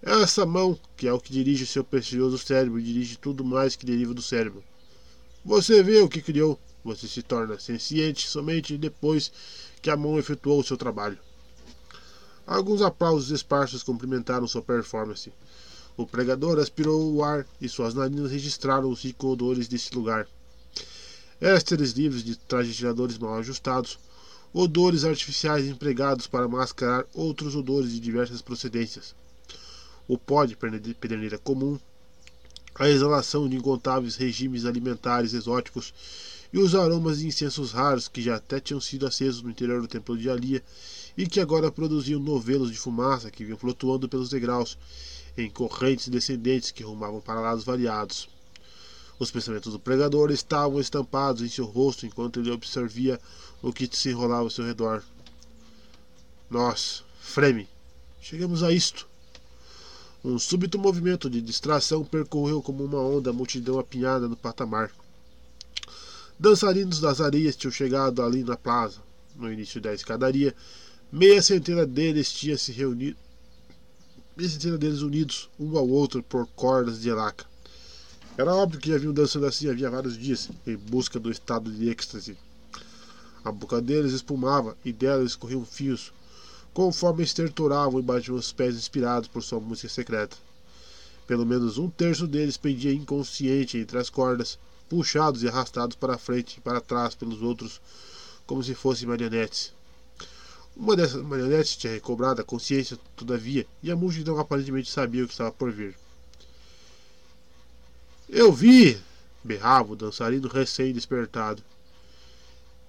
[0.00, 4.14] Essa mão, que é o que dirige seu precioso cérebro, dirige tudo mais que deriva
[4.14, 4.62] do cérebro.
[5.44, 6.58] Você vê o que criou.
[6.84, 9.32] Você se torna senciente somente depois
[9.82, 11.18] que a mão efetuou o seu trabalho.
[12.46, 15.32] Alguns aplausos esparsos cumprimentaram sua performance.
[15.96, 20.28] O pregador aspirou o ar e suas narinas registraram os ricos odores desse lugar.
[21.40, 23.98] Ésteres livres de trajeadores mal ajustados,
[24.52, 29.14] odores artificiais empregados para mascarar outros odores de diversas procedências.
[30.08, 31.78] O pó de pederneira comum,
[32.74, 35.92] a exalação de incontáveis regimes alimentares exóticos
[36.52, 39.88] e os aromas de incensos raros que já até tinham sido acesos no interior do
[39.88, 40.62] templo de Alia
[41.16, 44.78] e que agora produziam novelos de fumaça que vinham flutuando pelos degraus
[45.36, 48.28] em correntes descendentes que rumavam para lados variados.
[49.18, 53.20] Os pensamentos do pregador estavam estampados em seu rosto enquanto ele observia
[53.60, 55.02] o que se enrolava ao seu redor.
[56.48, 57.68] Nós, Freme,
[58.20, 59.06] chegamos a isto.
[60.24, 64.90] Um súbito movimento de distração percorreu como uma onda a multidão apinhada no patamar.
[66.36, 69.00] Dançarinos das areias tinham chegado ali na plaza.
[69.36, 70.52] No início da escadaria,
[71.12, 73.16] meia centena deles tinha se reunido.
[74.36, 77.46] Meia centena deles unidos um ao outro por cordas de elaca.
[78.36, 81.88] Era óbvio que já vinham dançando assim havia vários dias, em busca do estado de
[81.88, 82.36] êxtase.
[83.44, 86.12] A boca deles espumava e dela escorriam fios,
[86.72, 90.36] conforme estertoravam e batiam os pés inspirados por sua música secreta.
[91.26, 94.58] Pelo menos um terço deles pendia inconsciente entre as cordas,
[94.88, 97.80] puxados e arrastados para frente e para trás pelos outros,
[98.46, 99.72] como se fossem marionetes.
[100.74, 105.34] Uma dessas marionetes tinha recobrado a consciência, todavia, e a multidão aparentemente sabia o que
[105.34, 105.94] estava por vir.
[108.28, 108.98] Eu vi!
[109.44, 111.62] berrava o dançarino recém-despertado.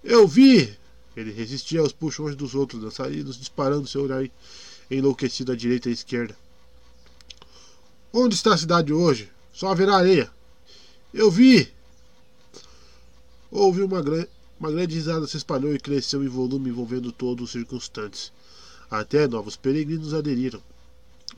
[0.03, 0.78] Eu vi!
[1.19, 4.25] Ele resistia aos puxões dos outros dançarinos, disparando seu olhar
[4.89, 6.33] enlouquecido à direita e à esquerda.
[8.13, 9.29] Onde está a cidade hoje?
[9.51, 10.31] Só haverá areia.
[11.13, 11.69] Eu vi!
[13.51, 14.25] Houve uma, gran...
[14.57, 18.31] uma grande risada se espalhou e cresceu em volume envolvendo todos os circunstantes.
[18.89, 20.63] Até novos peregrinos aderiram.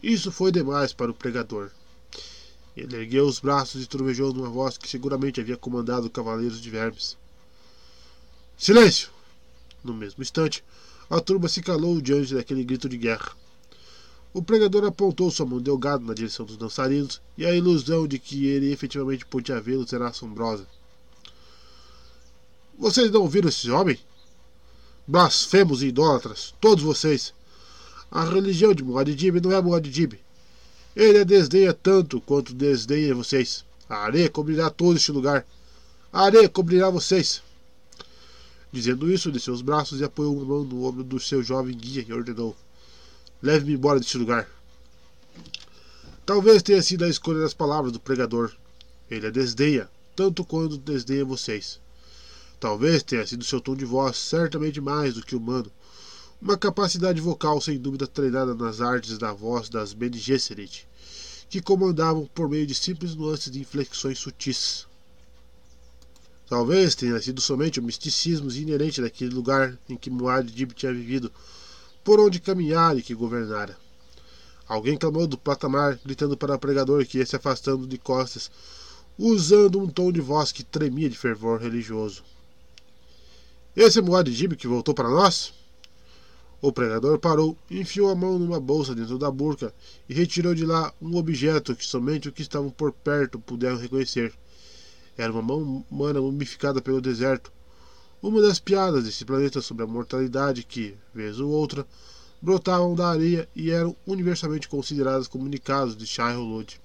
[0.04, 1.72] Isso foi demais para o pregador.
[2.78, 7.18] Ele ergueu os braços e trovejou numa voz que seguramente havia comandado cavaleiros de vermes.
[8.56, 9.10] Silêncio!
[9.84, 10.64] No mesmo instante,
[11.10, 13.32] a turba se calou diante daquele grito de guerra.
[14.34, 18.46] O pregador apontou sua mão delgada na direção dos dançarinos e a ilusão de que
[18.46, 20.66] ele efetivamente podia vê-los era assombrosa.
[22.78, 24.00] Vocês não viram esse homem?
[25.06, 27.34] Blasfemos e idólatras, todos vocês.
[28.10, 30.14] A religião de Muad'Dib não é Muad'Dib.
[30.96, 33.66] Ele a desdenha tanto quanto desdenha vocês.
[33.90, 35.46] A areia cobrirá todo este lugar.
[36.14, 37.42] A areia cobrirá vocês.
[38.72, 42.06] Dizendo isso, desceu os braços e apoiou uma mão no ombro do seu jovem guia
[42.08, 42.56] e ordenou:
[43.42, 44.48] Leve-me embora deste lugar.
[46.26, 48.52] Talvez tenha sido a escolha das palavras do pregador.
[49.10, 51.80] Ele a desdenha, tanto quanto desdenha vocês.
[52.62, 55.70] Talvez tenha sido seu tom de voz, certamente mais do que humano.
[56.42, 60.88] Uma capacidade vocal sem dúvida treinada nas artes da voz das Bene Gesserit,
[61.50, 64.88] que comandavam por meio de simples nuances de inflexões sutis.
[66.52, 71.32] Talvez tenha sido somente o misticismo inerente daquele lugar em que Muad'Dib tinha vivido,
[72.04, 73.78] por onde caminhara e que governara.
[74.68, 78.52] Alguém clamou do patamar, gritando para o pregador que ia se afastando de costas,
[79.18, 82.22] usando um tom de voz que tremia de fervor religioso.
[83.74, 85.54] Esse é Muad'Dib que voltou para nós?
[86.62, 89.74] O pregador parou, enfiou a mão numa bolsa dentro da burca
[90.10, 94.34] e retirou de lá um objeto que somente os que estavam por perto puderam reconhecer.
[95.22, 97.52] Era uma mão humana mumificada pelo deserto.
[98.24, 101.86] Uma das piadas desse planeta sobre a mortalidade que, vez ou outra,
[102.42, 106.82] brotavam da areia e eram universalmente consideradas comunicados de Shai Hulud.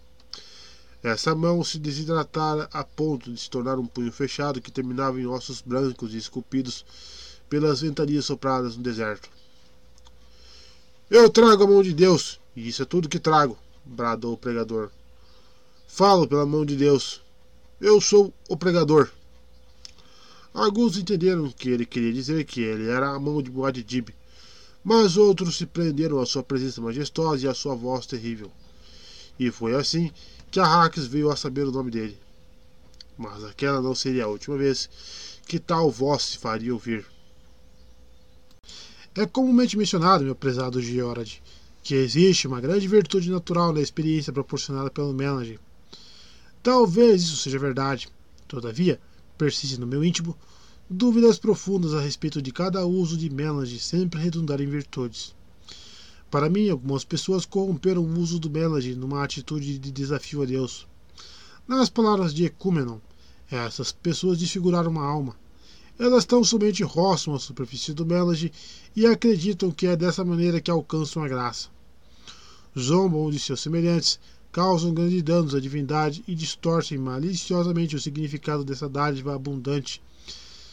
[1.02, 5.26] Essa mão se desidratara a ponto de se tornar um punho fechado que terminava em
[5.26, 6.84] ossos brancos e esculpidos
[7.48, 9.30] pelas ventanias sopradas no deserto.
[11.08, 14.90] Eu trago a mão de Deus, e isso é tudo que trago, bradou o pregador.
[15.88, 17.24] Falo pela mão de Deus.
[17.78, 19.10] Eu sou o pregador.
[20.54, 24.14] Alguns entenderam que ele queria dizer que ele era a mão de Muad'Dib,
[24.82, 28.50] mas outros se prenderam à sua presença majestosa e à sua voz terrível.
[29.38, 30.10] E foi assim
[30.50, 32.18] que Arrakis veio a saber o nome dele.
[33.18, 34.88] Mas aquela não seria a última vez
[35.46, 37.04] que tal voz se faria ouvir.
[39.14, 41.42] É comumente mencionado, meu prezado Georad,
[41.82, 45.60] que existe uma grande virtude natural na experiência proporcionada pelo Melody.
[46.66, 48.08] Talvez isso seja verdade,
[48.48, 49.00] todavia,
[49.38, 50.36] persiste no meu íntimo
[50.90, 55.32] dúvidas profundas a respeito de cada uso de Melody sempre redundar em virtudes.
[56.28, 60.88] Para mim, algumas pessoas corromperam o uso do Melody numa atitude de desafio a Deus.
[61.68, 62.98] Nas palavras de Ecúmenon,
[63.48, 65.36] Essas pessoas desfiguraram uma alma.
[65.96, 68.50] Elas estão somente roçam a superfície do Melage
[68.96, 71.68] e acreditam que é dessa maneira que alcançam a graça.
[72.76, 74.18] Zombam de seus semelhantes,
[74.56, 80.02] causam grandes danos à divindade e distorcem maliciosamente o significado dessa dádiva abundante,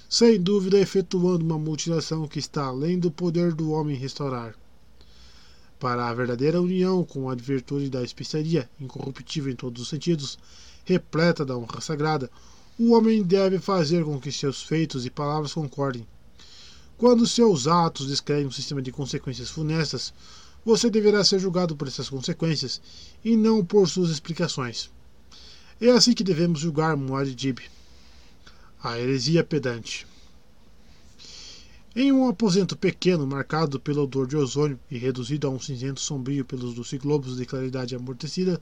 [0.07, 4.55] sem dúvida efetuando uma mutilação que está além do poder do homem restaurar.
[5.81, 10.39] Para a verdadeira união com a virtude da especiaria, incorruptível em todos os sentidos,
[10.85, 12.31] repleta da honra sagrada,
[12.79, 16.07] o homem deve fazer com que seus feitos e palavras concordem.
[16.97, 20.13] Quando seus atos descrevem um sistema de consequências funestas,
[20.65, 22.81] você deverá ser julgado por essas consequências
[23.23, 24.89] e não por suas explicações.
[25.79, 27.59] É assim que devemos julgar Muad'Dib,
[28.81, 30.07] a heresia pedante.
[31.95, 36.43] Em um aposento pequeno, marcado pelo odor de ozônio e reduzido a um cinzento sombrio
[36.43, 38.59] pelos doce globos de claridade amortecida,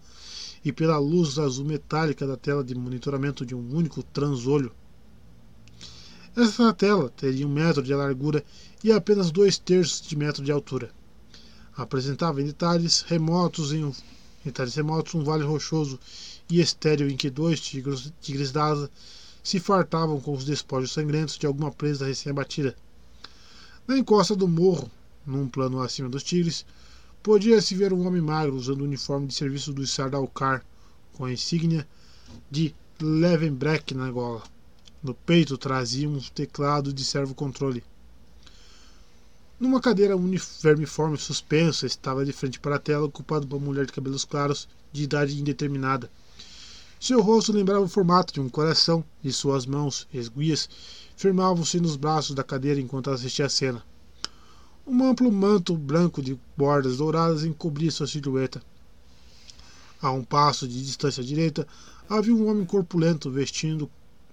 [0.64, 4.72] e pela luz azul metálica da tela de monitoramento de um único transolho.
[6.36, 8.44] Essa tela teria um metro de largura
[8.84, 10.91] e apenas dois terços de metro de altura.
[11.76, 13.93] Apresentava em detalhes remotos em um,
[14.43, 15.99] detalhes remotos um vale rochoso
[16.49, 18.89] e estéril em que dois tigres, tigres d'asa
[19.43, 22.76] se fartavam com os despojos sangrentos de alguma presa recém-abatida.
[23.88, 24.91] Na encosta do morro,
[25.26, 26.65] num plano acima dos tigres,
[27.23, 30.65] Podia-se ver um homem magro usando o uniforme de serviço do Sardaucar,
[31.14, 31.88] com a insígnia
[32.49, 34.41] de Levenbreck na gola.
[35.03, 37.84] No peito trazia um teclado de servo-controle.
[39.61, 43.93] Numa cadeira uniforme suspensa, estava de frente para a tela, ocupado por uma mulher de
[43.93, 46.09] cabelos claros, de idade indeterminada.
[46.99, 50.67] Seu rosto lembrava o formato de um coração e suas mãos, esguias,
[51.15, 53.85] firmavam-se nos braços da cadeira enquanto assistia a cena.
[54.88, 58.63] Um amplo manto branco de bordas douradas encobria sua silhueta.
[60.01, 61.67] A um passo de distância à direita
[62.09, 63.88] havia um homem corpulento vestindo,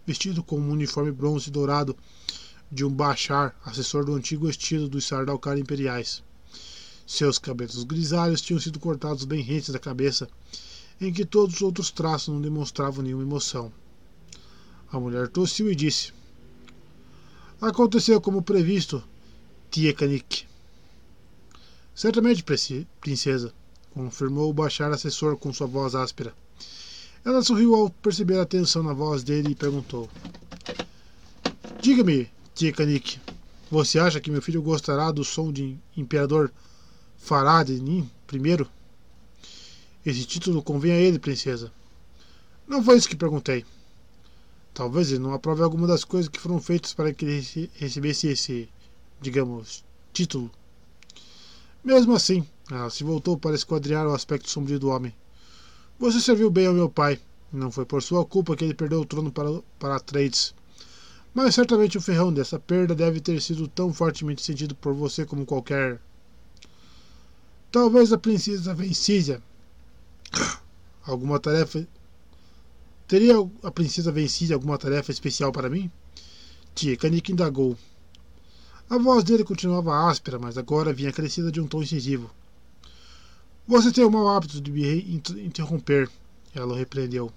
[0.06, 1.94] vestido com um uniforme bronze dourado
[2.70, 6.22] de um Bachar, assessor do antigo estilo dos Sardaukar imperiais.
[7.06, 10.28] Seus cabelos grisalhos tinham sido cortados bem rentes da cabeça,
[11.00, 13.72] em que todos os outros traços não demonstravam nenhuma emoção.
[14.92, 16.12] A mulher tossiu e disse:
[17.60, 19.02] Aconteceu como previsto,
[19.70, 20.46] Tiekanik.
[21.94, 22.44] Certamente,
[23.00, 23.52] princesa,
[23.90, 26.34] confirmou o Bachar assessor com sua voz áspera.
[27.24, 30.08] Ela sorriu ao perceber a tensão na voz dele e perguntou:
[31.80, 33.20] Diga-me, Tiekanik,
[33.70, 36.50] você acha que meu filho gostará do som de Imperador
[37.16, 38.66] Faradin I?
[40.04, 41.72] Esse título convém a ele, princesa.
[42.66, 43.64] Não foi isso que perguntei.
[44.74, 48.68] Talvez ele não aprove alguma das coisas que foram feitas para que ele recebesse esse
[49.20, 50.50] digamos, título.
[51.84, 55.14] Mesmo assim, ela se voltou para esquadrear o aspecto sombrio do homem.
[55.96, 57.20] Você serviu bem ao meu pai.
[57.52, 60.57] Não foi por sua culpa que ele perdeu o trono para, para Trades.
[61.38, 65.46] Mas certamente o ferrão dessa perda deve ter sido tão fortemente sentido por você como
[65.46, 66.00] qualquer.
[67.70, 69.40] Talvez a princesa Vencísia.
[71.06, 71.86] Alguma tarefa.
[73.06, 75.88] Teria a princesa Vencísia alguma tarefa especial para mim?
[76.74, 77.78] Tia Kanik indagou.
[78.90, 82.28] A voz dele continuava áspera, mas agora vinha crescida de um tom incisivo.
[83.64, 86.10] Você tem o mau hábito de me interromper,
[86.52, 87.32] ela o repreendeu.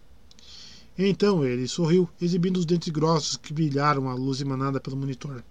[0.98, 5.44] Então ele sorriu, exibindo os dentes grossos que brilharam à luz emanada pelo monitor.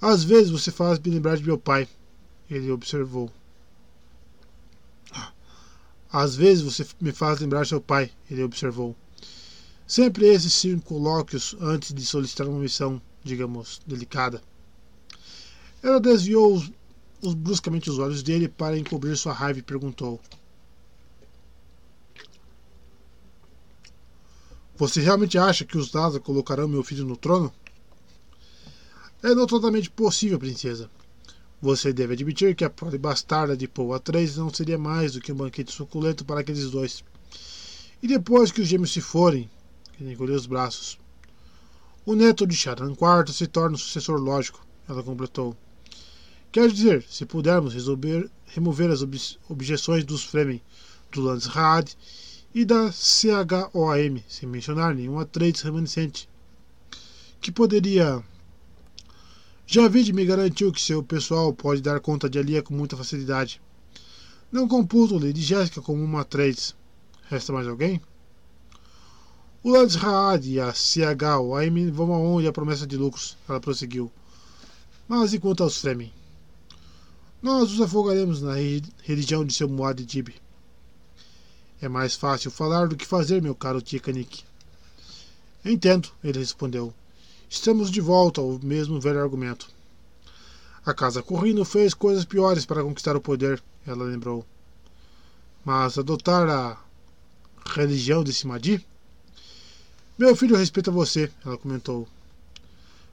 [0.00, 1.88] Às vezes você faz me lembrar de meu pai,
[2.48, 3.30] ele observou.
[6.10, 8.96] Às vezes você me faz lembrar de seu pai, ele observou.
[9.86, 14.40] Sempre esses circunlóquios antes de solicitar uma missão, digamos, delicada.
[15.82, 16.70] Ela desviou os,
[17.22, 20.20] os, bruscamente os olhos dele para encobrir sua raiva e perguntou:
[24.78, 27.52] Você realmente acha que os Daza colocarão meu filho no trono?
[29.20, 30.88] É notadamente possível, princesa.
[31.60, 35.32] Você deve admitir que a prole bastarda de Paul A3 não seria mais do que
[35.32, 37.02] um banquete suculento para aqueles dois.
[38.00, 39.50] E depois que os gêmeos se forem,
[40.00, 40.96] ele encolheu os braços.
[42.06, 45.56] O neto de Sharan IV se torna o sucessor lógico, ela completou.
[46.52, 49.02] Quer dizer, se pudermos resolver, remover as
[49.48, 50.62] objeções dos Fremen,
[51.10, 51.96] do Landsraad
[52.54, 56.28] e da CHOAM, sem mencionar nenhum Atreides remanescente,
[57.40, 58.22] que poderia.
[59.66, 63.60] Javid me garantiu que seu pessoal pode dar conta de Alia com muita facilidade.
[64.50, 66.74] Não computo Lady Jéssica como uma Atreides.
[67.28, 68.00] Resta mais alguém?
[69.62, 74.10] O Landsraad e a CHOAM vão aonde a promessa de lucros, ela prosseguiu.
[75.06, 76.12] Mas e quanto aos Fremen?
[77.42, 78.54] Nós os afogaremos na
[79.02, 80.34] religião de seu Muad'Dib.
[81.80, 84.42] É mais fácil falar do que fazer, meu caro Tikanik.
[85.64, 86.92] Entendo, ele respondeu.
[87.48, 89.68] Estamos de volta ao mesmo velho argumento.
[90.84, 94.44] A casa Corrino fez coisas piores para conquistar o poder, ela lembrou.
[95.64, 96.78] Mas adotar a
[97.66, 98.84] religião de Simadi?
[100.18, 102.08] Meu filho respeita você, ela comentou.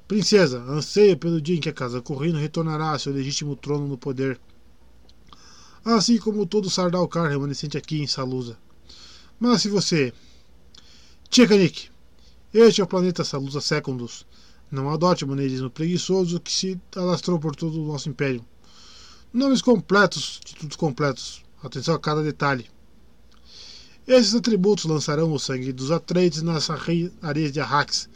[0.08, 3.98] Princesa, anseia pelo dia em que a casa Corrino retornará a seu legítimo trono no
[3.98, 4.40] poder.
[5.86, 8.58] Assim como todo Sardaukar remanescente aqui em Salusa.
[9.40, 10.12] Mas se você.
[11.30, 11.90] Tchekanik,
[12.52, 14.26] este é o planeta Salusa Secundus.
[14.72, 18.44] Não adote o maneirismo preguiçoso que se alastrou por todo o nosso império.
[19.32, 21.44] Nomes completos, títulos completos.
[21.64, 22.66] Atenção a cada detalhe.
[24.08, 26.68] Esses atributos lançarão o sangue dos Atreides nas
[27.22, 28.10] areias de Arrax.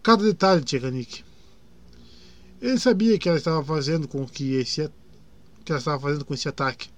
[0.00, 1.24] Cada detalhe, Tchekanik.
[2.62, 4.88] Ele sabia que ela estava fazendo com que esse
[5.64, 6.88] que ela estava fazendo com esse ataque.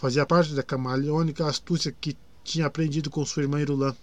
[0.00, 3.94] Fazia parte da camaleônica astúcia que tinha aprendido com sua irmã Irulan.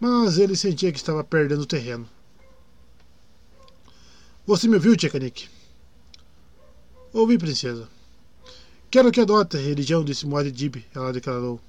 [0.00, 2.08] Mas ele sentia que estava perdendo terreno.
[4.44, 5.48] Você me ouviu, Tchekanik?
[7.12, 7.88] Ouvi, princesa.
[8.90, 11.60] Quero que adote a religião desse Muad'Dib, ela declarou.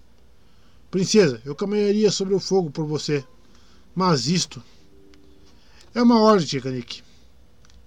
[0.89, 3.23] Princesa, eu caminharia sobre o fogo por você.
[3.93, 4.63] Mas isto...
[5.93, 7.03] É uma ordem, Tchekanik.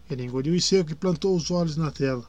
[0.09, 2.25] Ele engoliu em seco e plantou os olhos na tela.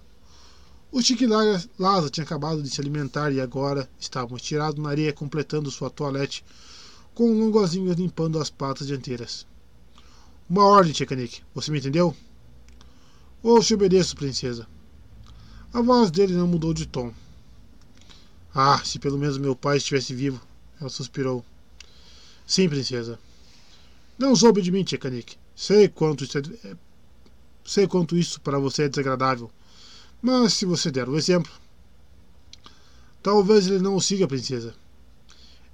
[0.92, 5.70] O Chique Laza tinha acabado de se alimentar e agora estava estirado na areia completando
[5.70, 6.46] sua toalete
[7.14, 9.46] com um longozinho limpando as patas dianteiras.
[10.50, 11.42] Uma ordem, Tchekanik.
[11.54, 12.16] Você me entendeu?
[13.44, 14.66] Ouço e obedeço, princesa.
[15.74, 17.14] A voz dele não mudou de tom.
[18.56, 20.42] Ah, se pelo menos meu pai estivesse vivo.
[20.80, 21.44] Ela suspirou.
[22.46, 23.20] Sim, princesa.
[24.18, 25.38] Não soube de mim, Tchekanik.
[25.56, 26.42] Sei quanto isso é...
[27.66, 29.52] Sei quanto isso para você é desagradável.
[30.22, 31.52] Mas se você der o exemplo.
[33.22, 34.74] Talvez ele não o siga, princesa.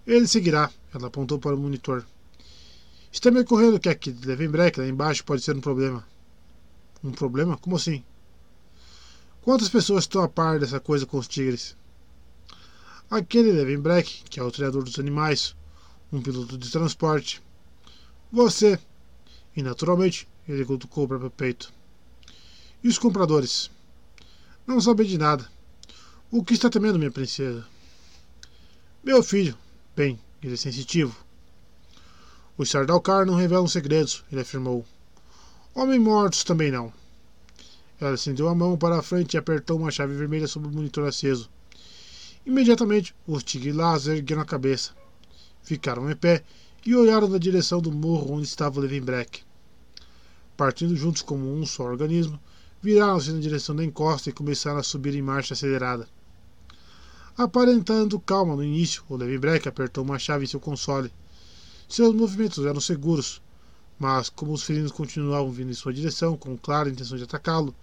[0.05, 0.71] Ele seguirá.
[0.93, 2.05] Ela apontou para o monitor.
[3.11, 6.05] Está me ocorrendo que aqui de Levenbreck, lá embaixo, pode ser um problema.
[7.03, 7.57] Um problema?
[7.57, 8.03] Como assim?
[9.41, 11.75] Quantas pessoas estão a par dessa coisa com os tigres?
[13.09, 15.55] Aquele Levenbreck, que é o treinador dos animais,
[16.11, 17.41] um piloto de transporte.
[18.31, 18.79] Você.
[19.55, 21.71] E naturalmente, ele cutucou o próprio peito.
[22.83, 23.69] E os compradores?
[24.65, 25.45] Não sabem de nada.
[26.31, 27.65] O que está temendo, minha princesa?
[29.03, 29.57] Meu filho.
[29.95, 31.15] Bem, ele é sensitivo.
[32.57, 34.85] Os Sardaukar não revelam segredos, ele afirmou.
[35.75, 36.93] Homem mortos também não.
[37.99, 41.07] Ela estendeu a mão para a frente e apertou uma chave vermelha sobre o monitor
[41.07, 41.49] aceso.
[42.45, 44.91] Imediatamente, os Tigrilás ergueram a cabeça.
[45.61, 46.43] Ficaram em pé
[46.85, 49.41] e olharam na direção do morro onde estava Levenbreck.
[50.55, 52.39] Partindo juntos como um só organismo,
[52.83, 56.05] viraram-se na direção da encosta e começaram a subir em marcha acelerada.
[57.37, 61.09] Aparentando calma no início, o Levenbreck apertou uma chave em seu console.
[61.87, 63.41] Seus movimentos eram seguros,
[63.97, 67.73] mas, como os felinos continuavam vindo em sua direção, com clara intenção de atacá-lo,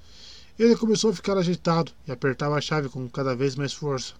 [0.58, 4.12] ele começou a ficar agitado e apertava a chave com cada vez mais força.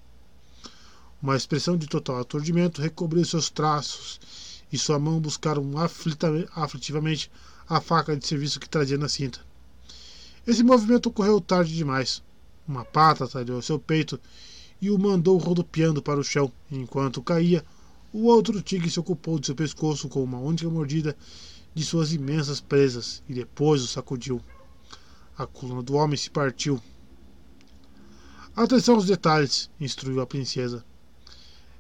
[1.23, 4.19] Uma expressão de total aturdimento recobriu seus traços
[4.73, 5.71] e sua mão buscaram
[6.55, 7.31] aflitivamente
[7.69, 9.50] a faca de serviço que trazia na cinta.
[10.47, 12.23] Esse movimento ocorreu tarde demais.
[12.67, 14.19] Uma pata talhou seu peito
[14.81, 16.51] e o mandou rodopiando para o chão.
[16.71, 17.65] Enquanto caía,
[18.13, 21.17] o outro tigre se ocupou de seu pescoço com uma única mordida
[21.75, 24.41] de suas imensas presas e depois o sacudiu.
[25.37, 26.81] A coluna do homem se partiu.
[28.57, 30.85] Atenção aos detalhes, instruiu a princesa.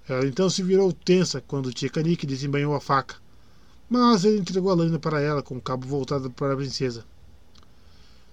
[0.09, 3.17] Ela então se virou tensa quando Tchekanik desembanhou a faca,
[3.89, 7.05] mas ele entregou a lâmina para ela com o cabo voltado para a princesa.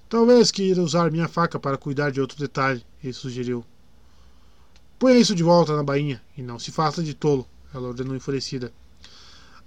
[0.09, 3.65] Talvez queira usar minha faca para cuidar de outro detalhe, ele sugeriu.
[4.97, 8.71] Ponha isso de volta na bainha e não se faça de tolo, ela ordenou enfurecida.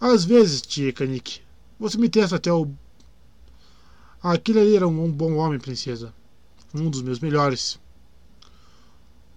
[0.01, 1.43] Às vezes, Tchekanik,
[1.79, 2.71] você me testa até o.
[4.23, 6.15] Aquele ali era um bom homem, princesa.
[6.75, 7.79] Um dos meus melhores.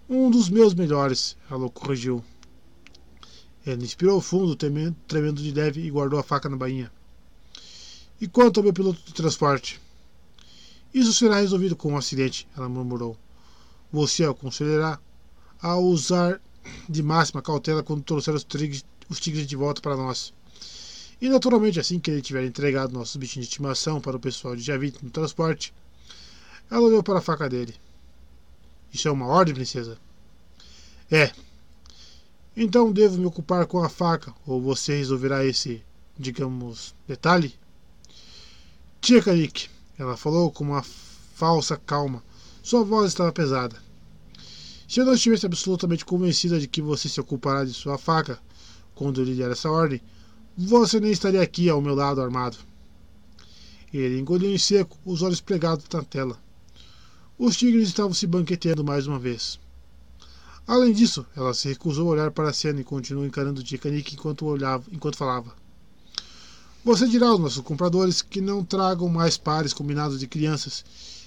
[0.10, 2.24] Um dos meus melhores, ela o corrigiu.
[3.66, 6.90] Ele inspirou fundo, tremendo de leve, e guardou a faca na bainha.
[8.22, 9.82] E quanto ao meu piloto de transporte?
[10.94, 13.18] Isso será resolvido com um acidente, ela murmurou.
[13.91, 14.99] Você aconselhará
[15.61, 16.40] a usar
[16.88, 20.34] de máxima cautela quando trouxer os tigres, os tigres de volta para nós.
[21.20, 24.61] E naturalmente, assim que ele tiver entregado nossos bichinhos de estimação para o pessoal de
[24.61, 25.74] Javit no transporte,
[26.70, 27.74] ela olhou para a faca dele.
[28.91, 29.98] Isso é uma ordem, princesa?
[31.10, 31.32] É.
[32.56, 35.84] Então devo me ocupar com a faca, ou você resolverá esse,
[36.18, 37.56] digamos, detalhe?
[39.02, 40.84] Tia Karik, ela falou com uma
[41.36, 42.24] falsa calma.
[42.61, 43.76] Sua voz estava pesada.
[44.88, 48.40] Se eu não estivesse absolutamente convencida de que você se ocupará de sua faca
[48.95, 50.02] quando eu lhe der essa ordem,
[50.57, 52.57] você nem estaria aqui ao meu lado armado.
[53.94, 56.40] Ele engoliu em seco, os olhos pregados na tela.
[57.38, 59.60] Os tigres estavam se banqueteando mais uma vez.
[60.65, 64.45] Além disso, ela se recusou a olhar para a cena e continuou encarando Tikanik enquanto
[64.45, 65.62] olhava, enquanto falava.
[66.84, 70.84] Você dirá aos nossos compradores que não tragam mais pares combinados de crianças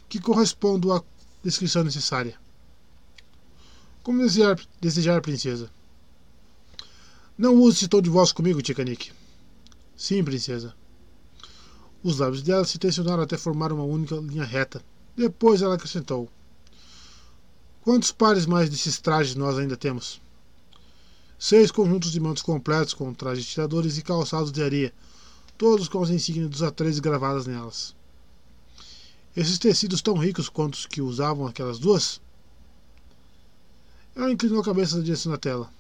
[0.07, 1.03] que correspondam à
[1.43, 2.39] descrição necessária.
[4.03, 5.71] Como desejar, desejar princesa.
[7.39, 9.13] Não use esse tom de voz comigo, Tikanik.
[9.97, 10.75] Sim, princesa.
[12.03, 14.85] Os lábios dela se tensionaram até formar uma única linha reta.
[15.17, 16.29] Depois ela acrescentou:
[17.81, 20.21] Quantos pares mais desses trajes nós ainda temos?
[21.39, 24.93] Seis conjuntos de mantos completos com trajes tiradores e calçados de areia,
[25.57, 27.95] todos com as insígnias dos atores gravadas nelas.
[29.37, 32.21] Esses tecidos tão ricos quanto os que usavam aquelas duas?
[34.15, 35.71] Ela inclinou a cabeça na direção da tela.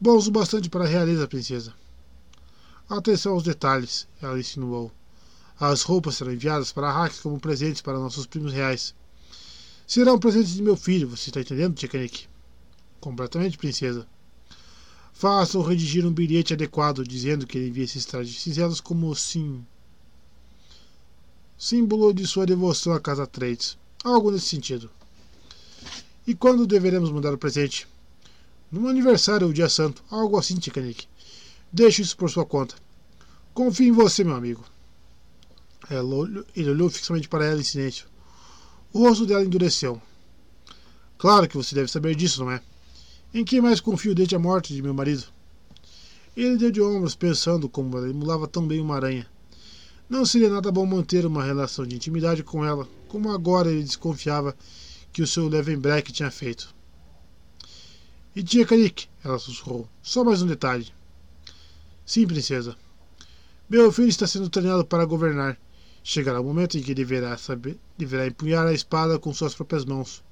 [0.00, 1.74] Bons o bastante para a realeza, princesa.
[2.88, 4.92] Atenção aos detalhes, ela insinuou.
[5.58, 8.94] As roupas serão enviadas para Arrakis como presentes para nossos primos reais.
[9.86, 12.26] Serão presentes de meu filho, você está entendendo, Tchekanik?
[13.00, 14.06] Completamente, princesa.
[15.18, 19.64] Faça-o redigir um bilhete adequado dizendo que ele envia esses trajes cinzelos como sim.
[21.56, 23.78] Símbolo de sua devoção à casa Trades.
[24.04, 24.90] Algo nesse sentido.
[26.26, 27.88] E quando deveremos mandar o presente?
[28.70, 30.04] No aniversário ou dia santo.
[30.10, 31.08] Algo assim, Tikanik.
[31.72, 32.74] Deixe isso por sua conta.
[33.54, 34.66] Confio em você, meu amigo.
[36.54, 38.06] ele olhou fixamente para ela em silêncio.
[38.92, 40.00] O rosto dela endureceu.
[41.16, 42.60] Claro que você deve saber disso, não é?
[43.34, 45.24] Em quem mais confio desde a morte de meu marido?
[46.36, 49.26] Ele deu de ombros, pensando como ela emulava tão bem uma aranha.
[50.08, 54.56] Não seria nada bom manter uma relação de intimidade com ela, como agora ele desconfiava
[55.12, 56.74] que o seu Levenbreck tinha feito.
[58.34, 60.92] E tia Karik, ela sussurrou, só mais um detalhe.
[62.04, 62.76] Sim, princesa.
[63.68, 65.58] Meu filho está sendo treinado para governar.
[66.04, 70.22] Chegará o momento em que deverá saber, deverá empunhar a espada com suas próprias mãos.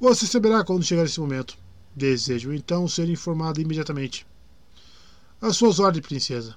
[0.00, 1.58] Você saberá quando chegar esse momento.
[1.94, 4.26] Desejo então ser informado imediatamente.
[5.40, 6.56] As suas ordens, princesa.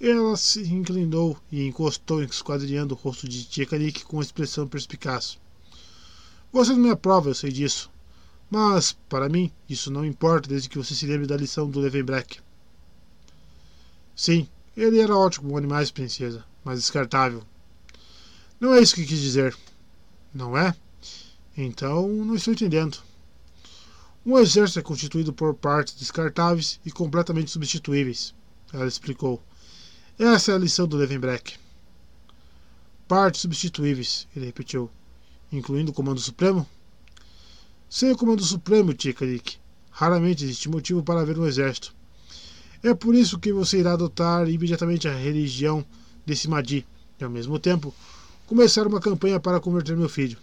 [0.00, 5.38] Ela se inclinou e encostou, esquadrilhando o rosto de Tia Karik com expressão perspicaz.
[6.52, 7.90] Você não me aprova, eu sei disso.
[8.50, 12.40] Mas, para mim, isso não importa desde que você se lembre da lição do Levenbreck.
[14.14, 17.42] Sim, ele era ótimo com animais, princesa, mas descartável.
[18.60, 19.56] Não é isso que quis dizer.
[20.32, 20.74] Não é?
[21.56, 22.98] Então, não estou entendendo.
[24.26, 28.34] Um exército é constituído por partes descartáveis e completamente substituíveis,
[28.72, 29.42] ela explicou.
[30.18, 31.56] Essa é a lição do Levenbreck.
[33.06, 34.90] Partes substituíveis, ele repetiu
[35.52, 36.66] incluindo o Comando Supremo?
[37.88, 39.58] Sem o Comando Supremo, Tikarik,
[39.90, 41.94] raramente existe motivo para haver um exército.
[42.82, 45.84] É por isso que você irá adotar imediatamente a religião
[46.24, 46.86] desse Madi
[47.20, 47.94] e, ao mesmo tempo,
[48.46, 50.38] começar uma campanha para converter meu filho.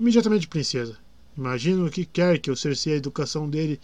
[0.00, 0.96] Imediatamente, princesa.
[1.38, 3.80] Imagino que quer que eu cerceie a educação dele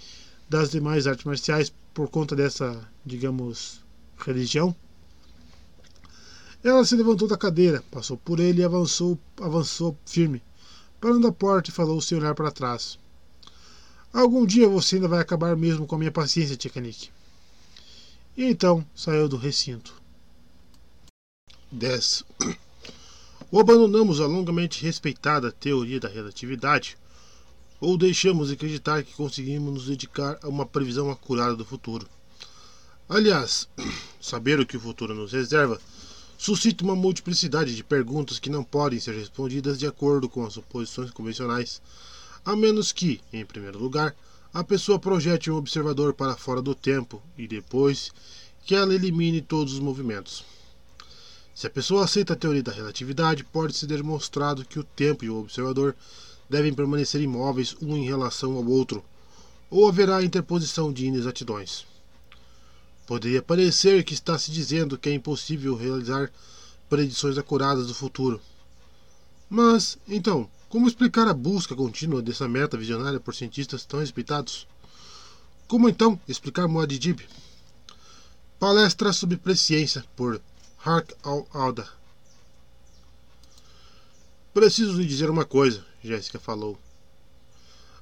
[0.49, 3.81] das demais artes marciais por conta dessa, digamos,
[4.19, 4.75] religião.
[6.65, 10.43] Ela se levantou da cadeira, passou por ele e avançou, avançou firme,
[11.01, 12.99] parando a porta e falou sem olhar para trás.
[14.13, 17.09] Algum dia você ainda vai acabar mesmo com a minha paciência, Tikanik.
[18.37, 19.95] E então saiu do recinto.
[21.71, 22.25] 10.
[23.53, 26.99] Ou abandonamos a longamente respeitada teoria da relatividade,
[27.85, 32.07] ou deixamos de acreditar que conseguimos nos dedicar a uma previsão acurada do futuro.
[33.07, 33.69] Aliás,
[34.19, 35.79] saber o que o futuro nos reserva
[36.39, 41.11] suscita uma multiplicidade de perguntas que não podem ser respondidas de acordo com as suposições
[41.11, 41.83] convencionais,
[42.43, 44.17] a menos que, em primeiro lugar,
[44.53, 48.11] a pessoa projete um observador para fora do tempo e depois
[48.65, 50.43] que ela elimine todos os movimentos.
[51.55, 55.29] Se a pessoa aceita a teoria da relatividade, pode ser demonstrado que o tempo e
[55.29, 55.95] o observador
[56.49, 59.05] devem permanecer imóveis um em relação ao outro,
[59.71, 61.85] ou haverá interposição de inexatidões.
[63.07, 66.31] Poderia parecer que está se dizendo que é impossível realizar
[66.89, 68.41] predições acuradas do futuro.
[69.49, 74.67] Mas, então, como explicar a busca contínua dessa meta visionária por cientistas tão respeitados?
[75.69, 77.21] Como então explicar Muad'Dib?
[78.59, 80.41] Palestra sobre presciência por
[80.85, 81.89] Hark al-Alda.
[84.53, 86.79] Preciso lhe dizer uma coisa, Jéssica falou.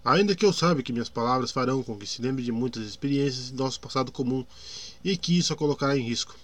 [0.04, 3.46] Ainda que eu saiba que minhas palavras farão com que se lembre de muitas experiências
[3.46, 4.44] de nosso passado comum
[5.04, 6.34] e que isso a colocará em risco.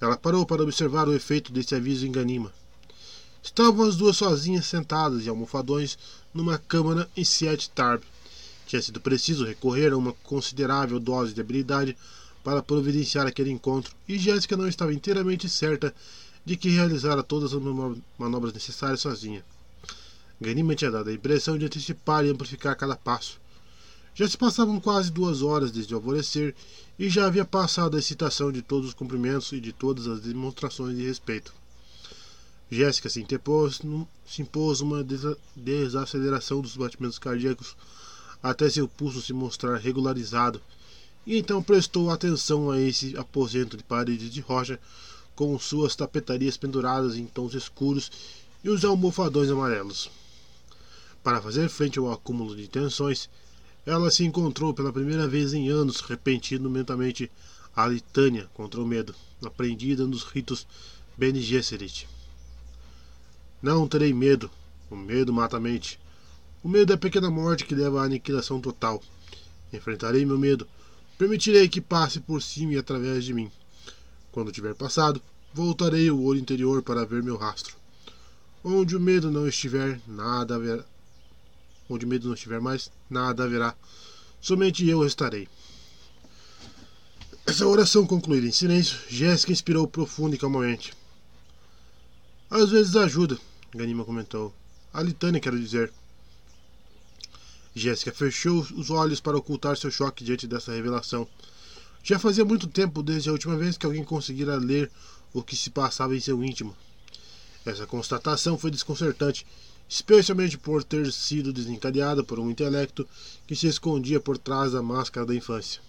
[0.00, 2.52] Ela parou para observar o efeito desse aviso em Ganima.
[3.40, 5.96] Estavam as duas sozinhas sentadas em almofadões
[6.34, 8.02] numa câmara em Siet Tarb,
[8.66, 11.96] Tinha sido preciso recorrer a uma considerável dose de habilidade
[12.42, 15.94] para providenciar aquele encontro, e Jéssica não estava inteiramente certa
[16.44, 17.62] de que realizara todas as
[18.18, 19.44] manobras necessárias sozinha.
[20.38, 23.40] Ganima tinha dado a impressão de antecipar e amplificar cada passo.
[24.14, 26.54] Já se passavam quase duas horas desde o alvorecer
[26.98, 30.96] e já havia passado a excitação de todos os cumprimentos e de todas as demonstrações
[30.96, 31.54] de respeito.
[32.70, 33.80] Jéssica se, interpôs,
[34.26, 35.06] se impôs uma
[35.54, 37.76] desaceleração dos batimentos cardíacos
[38.42, 40.60] até seu pulso se mostrar regularizado,
[41.26, 44.78] e então prestou atenção a esse aposento de paredes de rocha
[45.34, 48.10] com suas tapetarias penduradas em tons escuros
[48.62, 50.10] e os almofadões amarelos.
[51.26, 53.28] Para fazer frente ao acúmulo de tensões,
[53.84, 57.28] ela se encontrou pela primeira vez em anos repetindo mentalmente
[57.74, 59.12] a litânia contra o medo,
[59.44, 60.64] aprendida nos ritos
[61.16, 62.06] Bene Gesserit.
[63.60, 64.48] Não terei medo.
[64.88, 65.98] O medo mata a mente.
[66.62, 69.02] O medo é a pequena morte que leva à aniquilação total.
[69.72, 70.64] Enfrentarei meu medo.
[71.18, 73.50] Permitirei que passe por cima e através de mim.
[74.30, 75.20] Quando tiver passado,
[75.52, 77.74] voltarei o olho interior para ver meu rastro.
[78.62, 80.84] Onde o medo não estiver, nada haverá
[81.88, 83.74] onde medo não estiver mais, nada haverá.
[84.40, 85.48] Somente eu restarei.
[87.46, 90.92] Essa oração concluída em silêncio, Jéssica inspirou profundo e calmamente.
[92.50, 93.38] Às vezes ajuda,
[93.74, 94.52] Ganima comentou.
[94.92, 95.92] A litânia, quero dizer.
[97.74, 101.28] Jéssica fechou os olhos para ocultar seu choque diante dessa revelação.
[102.02, 104.90] Já fazia muito tempo desde a última vez que alguém conseguira ler
[105.32, 106.74] o que se passava em seu íntimo.
[107.64, 109.46] Essa constatação foi desconcertante
[109.88, 113.06] especialmente por ter sido desencadeada por um intelecto
[113.46, 115.80] que se escondia por trás da máscara da infância.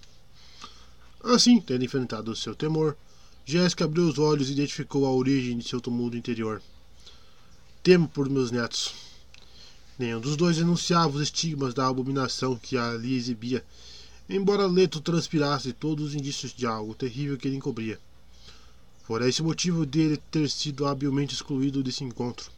[1.23, 2.95] Assim, tendo enfrentado seu temor,
[3.45, 6.61] Jéssica abriu os olhos e identificou a origem de seu tumulto interior.
[7.81, 8.93] Temo por meus netos.
[9.97, 13.65] Nenhum dos dois denunciava os estigmas da abominação que ali exibia,
[14.29, 17.99] embora Leto transpirasse todos os indícios de algo terrível que ele encobria.
[19.03, 22.51] Fora esse motivo dele ter sido habilmente excluído desse encontro.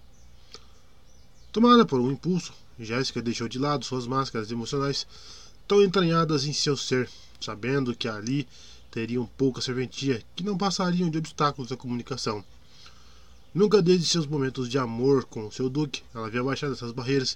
[1.51, 5.07] Tomada por um impulso, Jéssica deixou de lado suas máscaras emocionais
[5.67, 7.09] tão entranhadas em seu ser,
[7.41, 8.47] sabendo que ali
[8.91, 12.43] teriam pouca serventia, que não passariam de obstáculos à comunicação.
[13.53, 17.35] Nunca desde seus momentos de amor com seu duque, ela havia baixado essas barreiras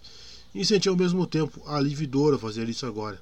[0.54, 3.20] e sentia ao mesmo tempo a fazer isso agora.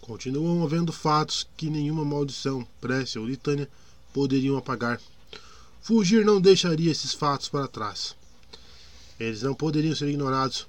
[0.00, 3.68] Continuam havendo fatos que nenhuma maldição, prece ou litânia
[4.10, 4.98] poderiam apagar.
[5.82, 8.17] Fugir não deixaria esses fatos para trás.
[9.18, 10.66] Eles não poderiam ser ignorados.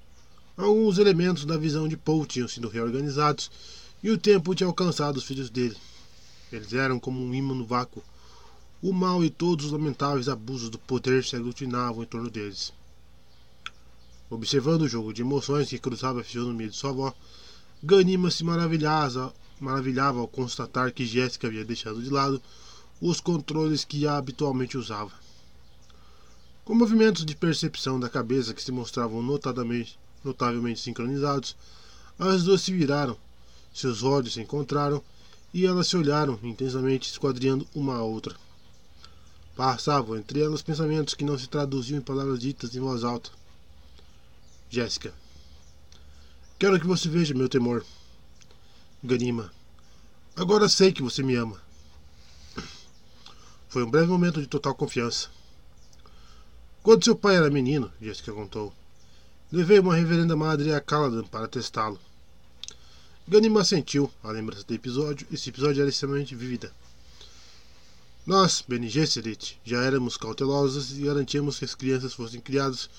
[0.58, 3.52] Alguns elementos da visão de Paul tinham sido reorganizados
[4.02, 5.78] e o tempo tinha alcançado os filhos dele.
[6.52, 8.04] Eles eram como um imã no vácuo.
[8.82, 12.74] O mal e todos os lamentáveis abusos do poder se aglutinavam em torno deles.
[14.30, 17.14] Observando o jogo de emoções que cruzava a fisionomia de sua avó,
[17.84, 22.42] Ganima se maravilhava, maravilhava ao constatar que Jéssica havia deixado de lado
[23.02, 25.12] os controles que habitualmente usava.
[26.70, 31.56] Com movimentos de percepção da cabeça que se mostravam notavelmente sincronizados,
[32.20, 33.18] as duas se viraram,
[33.74, 35.04] seus olhos se encontraram
[35.52, 38.36] e elas se olharam intensamente, esquadriando uma a outra.
[39.56, 43.32] Passavam entre elas pensamentos que não se traduziam em palavras ditas em voz alta.
[44.70, 45.12] Jéssica.
[46.60, 47.84] Quero que você veja meu temor.
[49.04, 49.52] Ganima.
[50.36, 51.60] Agora sei que você me ama.
[53.68, 55.39] Foi um breve momento de total confiança.
[56.82, 58.74] Quando seu pai era menino, Jessica contou,
[59.52, 62.00] levei uma reverenda madre a Caladan para testá-lo.
[63.28, 65.28] Ganima sentiu a lembrança do episódio.
[65.30, 66.72] Esse episódio era extremamente vívida.
[68.26, 72.90] Nós, Bene Gesserit, já éramos cautelosos e garantíamos que as crianças fossem criadas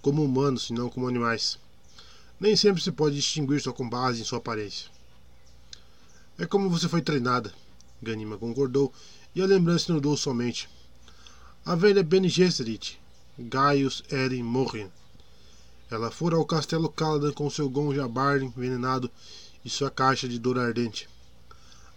[0.00, 1.58] como humanos e não como animais.
[2.38, 4.88] Nem sempre se pode distinguir só com base em sua aparência.
[6.38, 7.52] É como você foi treinada,
[8.00, 8.92] Ganima concordou,
[9.34, 10.68] e a lembrança inundou somente.
[11.66, 13.02] A velha Bene Gesserit
[13.36, 14.88] Gaius Erin Morren.
[15.90, 19.10] Ela fora ao castelo Caladan com seu gon jabar envenenado
[19.64, 21.08] e sua caixa de dor ardente.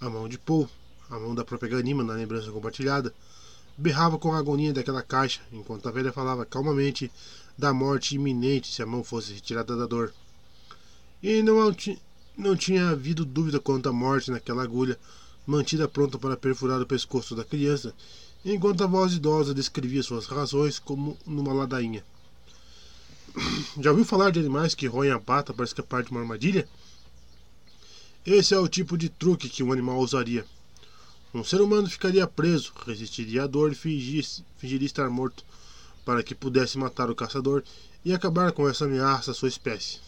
[0.01, 0.67] A mão de Paul,
[1.09, 3.13] a mão da própria Ganima na lembrança compartilhada,
[3.77, 7.11] berrava com a agonia daquela caixa, enquanto a velha falava calmamente
[7.55, 10.11] da morte iminente se a mão fosse retirada da dor.
[11.21, 11.75] E não,
[12.35, 14.97] não tinha havido dúvida quanto à morte naquela agulha,
[15.45, 17.93] mantida pronta para perfurar o pescoço da criança
[18.53, 22.03] enquanto a voz idosa descrevia suas razões como numa ladainha.
[23.79, 26.67] Já ouviu falar de animais que roem a pata para escapar de uma armadilha?
[28.25, 30.45] Esse é o tipo de truque que um animal usaria.
[31.33, 34.23] Um ser humano ficaria preso, resistiria à dor e fingiria,
[34.57, 35.43] fingiria estar morto,
[36.05, 37.63] para que pudesse matar o caçador
[38.03, 39.99] e acabar com essa ameaça à sua espécie.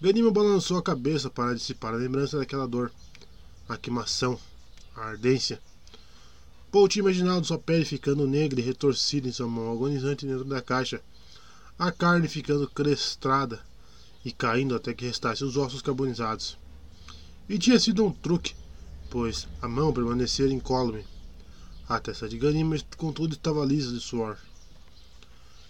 [0.00, 2.90] Ganima balançou a cabeça para dissipar a lembrança daquela dor,
[3.68, 4.38] a queimação,
[4.96, 5.60] a ardência.
[6.88, 11.00] Tinha imaginado sua pele ficando negra e retorcida em sua mão agonizante dentro da caixa,
[11.78, 13.60] a carne ficando crestrada
[14.24, 16.58] e caindo até que restasse os ossos carbonizados.
[17.48, 18.56] E tinha sido um truque,
[19.08, 21.04] pois a mão permanecera incólume.
[21.88, 24.36] A testa de Ganima, contudo, estava lisa de suor.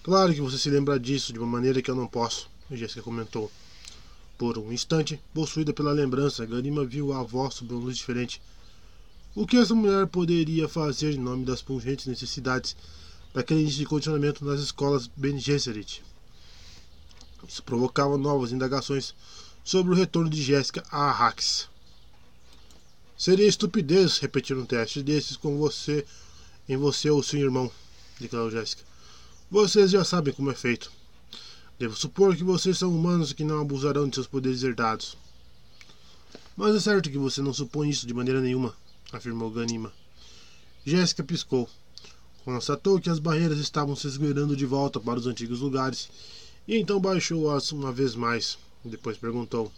[0.02, 3.52] Claro que você se lembra disso de uma maneira que eu não posso, Jéssica comentou.
[4.38, 8.40] Por um instante, possuída pela lembrança, Ganima viu a voz sob uma luz diferente
[9.34, 12.76] o que essa mulher poderia fazer em nome das pungentes necessidades
[13.32, 16.04] daquele índice de condicionamento nas escolas Ben Gesserit?
[17.46, 19.12] Isso provocava novas indagações
[19.64, 21.68] sobre o retorno de Jéssica a Arrax.
[23.18, 26.06] Seria estupidez repetir um teste desses com você,
[26.68, 27.70] em você ou seu irmão,
[28.20, 28.82] declarou Jéssica.
[29.50, 30.92] Vocês já sabem como é feito.
[31.76, 35.16] Devo supor que vocês são humanos e que não abusarão de seus poderes herdados.
[36.56, 38.74] Mas é certo que você não supõe isso de maneira nenhuma,
[39.16, 39.92] afirmou Ganima.
[40.84, 41.68] Jéssica piscou.
[42.44, 46.10] Constatou que as barreiras estavam se esgueirando de volta para os antigos lugares
[46.68, 48.58] e então baixou-as uma vez mais.
[48.84, 49.72] Depois perguntou: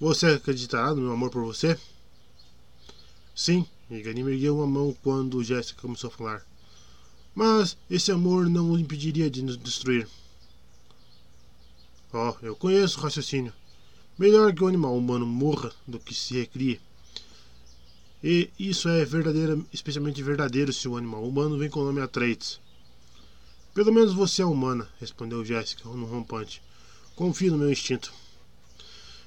[0.00, 1.78] Você acreditará no meu amor por você?
[3.34, 6.46] Sim, e Ganima ergueu uma mão quando Jéssica começou a falar.
[7.34, 10.06] Mas esse amor não o impediria de nos destruir.
[12.12, 13.52] Oh, eu conheço o raciocínio.
[14.18, 16.78] Melhor que o animal humano morra do que se recrie.
[18.22, 19.04] E isso é
[19.72, 22.60] especialmente verdadeiro se o animal humano vem com o nome Atreides.
[23.74, 26.62] Pelo menos você é humana, respondeu Jéssica, no rompante.
[27.16, 28.12] Confio no meu instinto.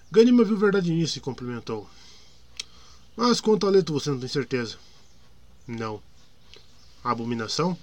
[0.09, 1.89] Ganima viu verdade nisso e cumprimentou.
[3.17, 4.77] Mas quanto a Leto você não tem certeza?
[5.67, 6.01] Não.
[7.03, 7.77] Abominação?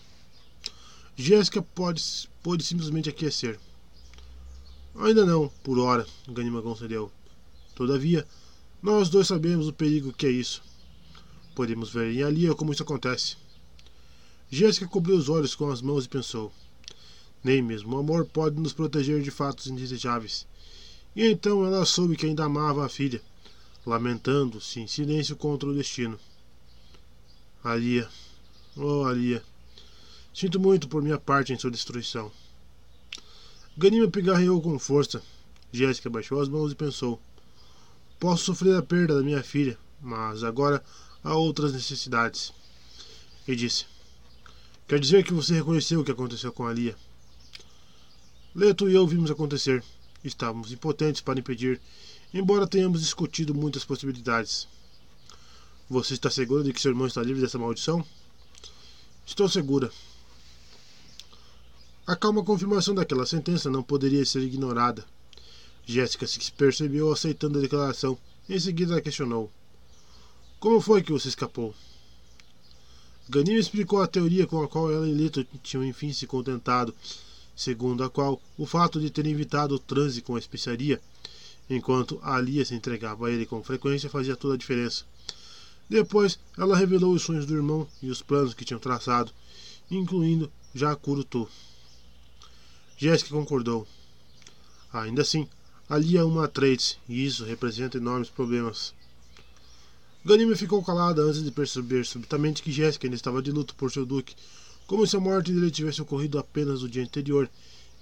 [1.14, 2.02] Jéssica pode,
[2.42, 3.60] pode simplesmente aquecer.
[4.96, 7.12] Ainda não, por hora, Ganima concedeu.
[7.74, 8.26] Todavia,
[8.82, 10.62] nós dois sabemos o perigo que é isso.
[11.54, 13.36] Podemos ver em Alia como isso acontece.
[14.50, 16.52] Jéssica cobriu os olhos com as mãos e pensou:
[17.42, 20.46] Nem mesmo o amor pode nos proteger de fatos indesejáveis.
[21.14, 23.22] E então ela soube que ainda amava a filha,
[23.84, 26.18] lamentando-se em silêncio contra o destino.
[27.62, 28.08] Alia,
[28.76, 29.42] oh Alia,
[30.34, 32.30] sinto muito por minha parte em sua destruição.
[33.76, 35.22] Ganima pigarreou com força.
[35.72, 37.20] Jéssica baixou as mãos e pensou:
[38.18, 40.84] Posso sofrer a perda da minha filha, mas agora
[41.22, 42.52] a outras necessidades.
[43.46, 43.86] E disse:
[44.86, 46.96] Quer dizer que você reconheceu o que aconteceu com a Lia?
[48.54, 49.82] Leto e eu vimos acontecer.
[50.22, 51.80] Estávamos impotentes para impedir,
[52.32, 54.68] embora tenhamos discutido muitas possibilidades.
[55.88, 58.04] Você está segura de que seu irmão está livre dessa maldição?
[59.26, 59.90] Estou segura.
[62.06, 65.04] A calma confirmação daquela sentença não poderia ser ignorada.
[65.84, 68.18] Jéssica se percebeu aceitando a declaração.
[68.48, 69.50] Em seguida, questionou:
[70.62, 71.74] como foi que você escapou?
[73.28, 76.94] Ganima explicou a teoria com a qual ela e Leto tinham enfim se contentado,
[77.56, 81.02] segundo a qual o fato de ter evitado o transe com a especiaria,
[81.68, 85.04] enquanto Alia se entregava a ele com frequência, fazia toda a diferença.
[85.90, 89.32] Depois, ela revelou os sonhos do irmão e os planos que tinham traçado,
[89.90, 91.48] incluindo Jacurutu.
[92.96, 93.84] Jéssica concordou.
[94.92, 95.48] Ainda assim,
[95.88, 98.94] Alia é uma Atreides, e isso representa enormes problemas.
[100.24, 104.06] Ganima ficou calada antes de perceber subitamente que Jéssica ainda estava de luto por seu
[104.06, 104.36] duque,
[104.86, 107.50] como se a morte dele tivesse ocorrido apenas no dia anterior,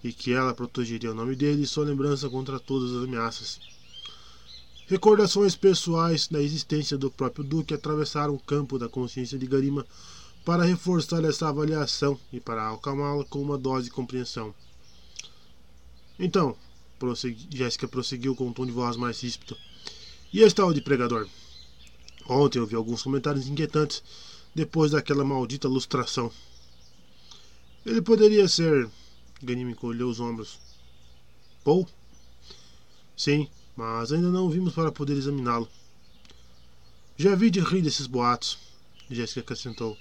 [0.05, 3.59] e que ela protegeria o nome dele e sua lembrança contra todas as ameaças.
[4.87, 9.87] Recordações pessoais da existência do próprio Duque atravessaram o campo da consciência de Garima
[10.45, 14.55] para reforçar essa avaliação e para acalmá-la com uma dose de compreensão.
[16.19, 16.55] Então,
[17.51, 19.57] Jéssica prosseguiu com um tom de voz mais ríspido.
[20.33, 21.27] E este tal de pregador?
[22.31, 24.05] Ontem eu vi alguns comentários inquietantes
[24.55, 26.31] depois daquela maldita lustração.
[27.85, 28.89] Ele poderia ser.
[29.43, 30.61] Ganim encolheu os ombros.
[31.65, 31.89] Paul?
[33.17, 35.69] Sim, mas ainda não o vimos para poder examiná-lo.
[37.17, 38.59] Já vi de rir desses boatos,
[39.11, 39.99] Jéssica acrescentou.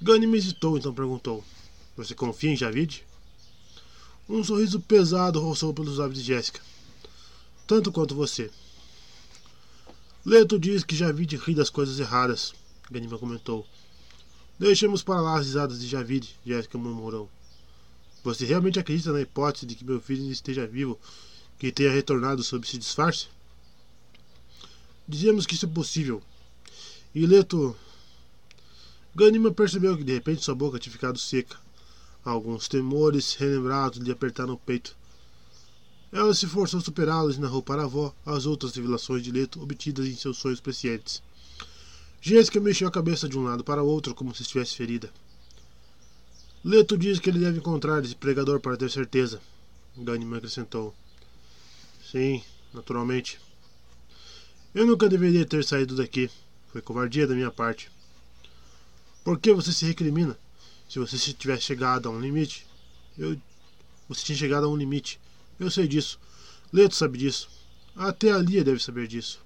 [0.00, 1.44] Ganim hesitou, então perguntou:
[1.98, 3.04] Você confia em Javid?
[4.26, 6.62] Um sorriso pesado roçou pelos lábios de Jéssica.
[7.66, 8.50] Tanto quanto você.
[10.24, 12.52] Leto diz que Javid ri das coisas erradas,
[12.90, 13.66] Ganima comentou.
[14.58, 17.30] Deixemos para lá as risadas de Javid, Jéssica murmurou.
[18.22, 21.00] Você realmente acredita na hipótese de que meu filho esteja vivo,
[21.58, 23.28] que tenha retornado sob esse disfarce?
[25.08, 26.22] Dizemos que isso é possível.
[27.14, 27.74] E Leto.
[29.14, 31.56] Ganima percebeu que de repente sua boca tinha ficado seca.
[32.22, 34.94] Alguns temores relembrados lhe apertaram o peito.
[36.12, 39.62] Ela se forçou a superá-los e narrou para a avó as outras revelações de Leto
[39.62, 41.22] obtidas em seus sonhos prescientes.
[42.20, 45.10] Jéssica mexeu a cabeça de um lado para o outro como se estivesse ferida.
[46.64, 49.40] Leto diz que ele deve encontrar esse pregador para ter certeza.
[49.96, 50.94] Ganyman acrescentou.
[52.10, 52.42] Sim,
[52.74, 53.40] naturalmente.
[54.74, 56.30] Eu nunca deveria ter saído daqui.
[56.72, 57.90] Foi covardia da minha parte.
[59.24, 60.36] Por que você se recrimina?
[60.88, 62.66] Se você tivesse chegado a um limite,
[63.16, 63.40] eu.
[64.08, 65.20] Você tinha chegado a um limite.
[65.60, 66.18] Eu sei disso.
[66.72, 67.50] Leto sabe disso.
[67.94, 69.38] Até a Lia deve saber disso.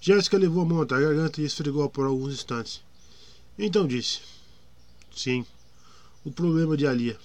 [0.00, 2.80] Jéssica levou a mão até a garganta e esfregou-a por alguns instantes.
[3.58, 4.20] Então disse:
[5.14, 5.44] Sim,
[6.24, 7.18] o problema de Alia.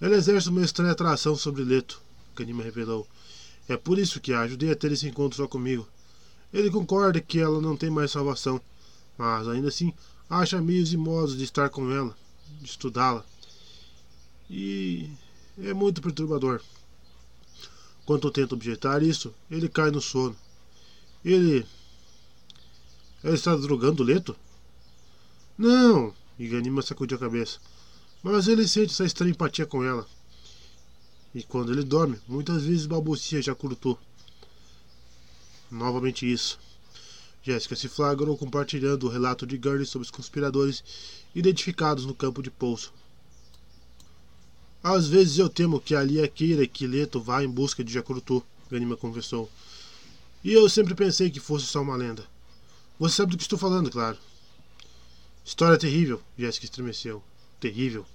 [0.00, 2.02] Ela exerce uma estranha atração sobre Leto,
[2.34, 3.06] Kanima revelou.
[3.68, 5.88] É por isso que a ajudei a ter esse encontro só comigo.
[6.52, 8.60] Ele concorda que ela não tem mais salvação,
[9.16, 9.92] mas ainda assim
[10.28, 12.16] acha meios e modos de estar com ela,
[12.60, 13.24] de estudá-la.
[14.50, 15.10] E
[15.62, 16.60] é muito perturbador.
[18.04, 20.36] Quando eu tento objetar isso, ele cai no sono.
[21.24, 21.66] Ele.
[23.22, 24.36] Ela está drogando o Leto?
[25.56, 26.14] Não!
[26.38, 27.58] Iganima sacudiu a cabeça.
[28.22, 30.06] Mas ele sente essa estranha empatia com ela.
[31.34, 33.98] E quando ele dorme, muitas vezes balbucia Jacurtu.
[35.70, 36.58] Novamente isso.
[37.42, 40.82] Jéssica se flagrou compartilhando o relato de Gurney sobre os conspiradores
[41.34, 42.92] identificados no campo de pouso.
[44.82, 48.44] Às vezes eu temo que ali é queira que Leto vá em busca de Jacurutu,
[48.70, 49.50] Ganima confessou.
[50.44, 52.24] E eu sempre pensei que fosse só uma lenda.
[52.98, 54.16] Você sabe do que estou falando, claro.
[55.44, 57.22] História terrível, Jéssica estremeceu.
[57.58, 58.06] Terrível.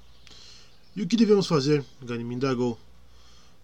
[0.95, 1.83] E o que devemos fazer?
[2.01, 2.79] Ganima indagou.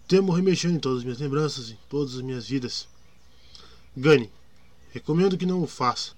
[0.06, 2.86] Temo remexendo em todas as minhas lembranças, em todas as minhas vidas.
[3.96, 4.30] Gani,
[4.92, 6.12] recomendo que não o faça.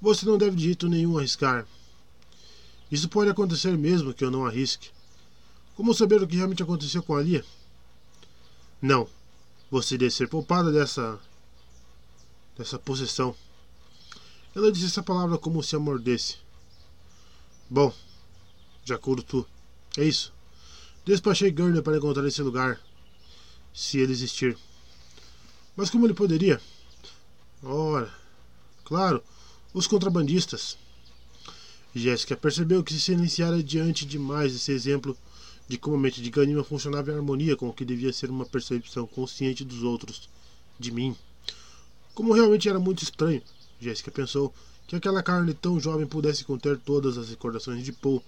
[0.00, 1.66] Você não deve de jeito nenhum arriscar.
[2.90, 4.93] Isso pode acontecer mesmo que eu não arrisque.
[5.74, 7.44] Como saber o que realmente aconteceu com a Lia?
[8.80, 9.08] Não.
[9.70, 11.18] Você deve ser poupada dessa.
[12.56, 13.34] dessa possessão.
[14.54, 16.36] Ela disse essa palavra como se a mordesse.
[17.68, 17.92] Bom,
[18.84, 19.46] Jacuro tu.
[19.96, 20.32] É isso.
[21.04, 22.80] Despachei Gurner para encontrar esse lugar.
[23.72, 24.56] Se ele existir.
[25.74, 26.60] Mas como ele poderia?
[27.62, 28.14] Ora,
[28.84, 29.24] claro,
[29.72, 30.78] os contrabandistas.
[31.94, 35.16] Jéssica percebeu que se silenciara diante demais desse exemplo
[35.66, 38.44] de como a mente de Ganima funcionava em harmonia com o que devia ser uma
[38.44, 40.28] percepção consciente dos outros,
[40.78, 41.16] de mim.
[42.14, 43.42] Como realmente era muito estranho,
[43.80, 44.52] Jéssica pensou
[44.86, 48.22] que aquela carne tão jovem pudesse conter todas as recordações de Paul,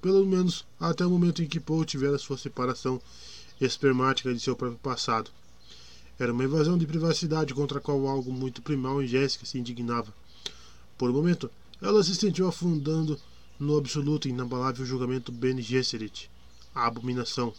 [0.00, 3.00] pelo menos até o momento em que Paul tivera sua separação
[3.60, 5.30] espermática de seu próprio passado.
[6.18, 10.12] Era uma invasão de privacidade contra a qual algo muito primal em Jéssica se indignava.
[10.96, 11.50] Por um momento,
[11.80, 13.20] ela se sentiu afundando
[13.58, 16.30] no absoluto e inabalável julgamento Bene Gesserit
[16.78, 17.52] a abominação.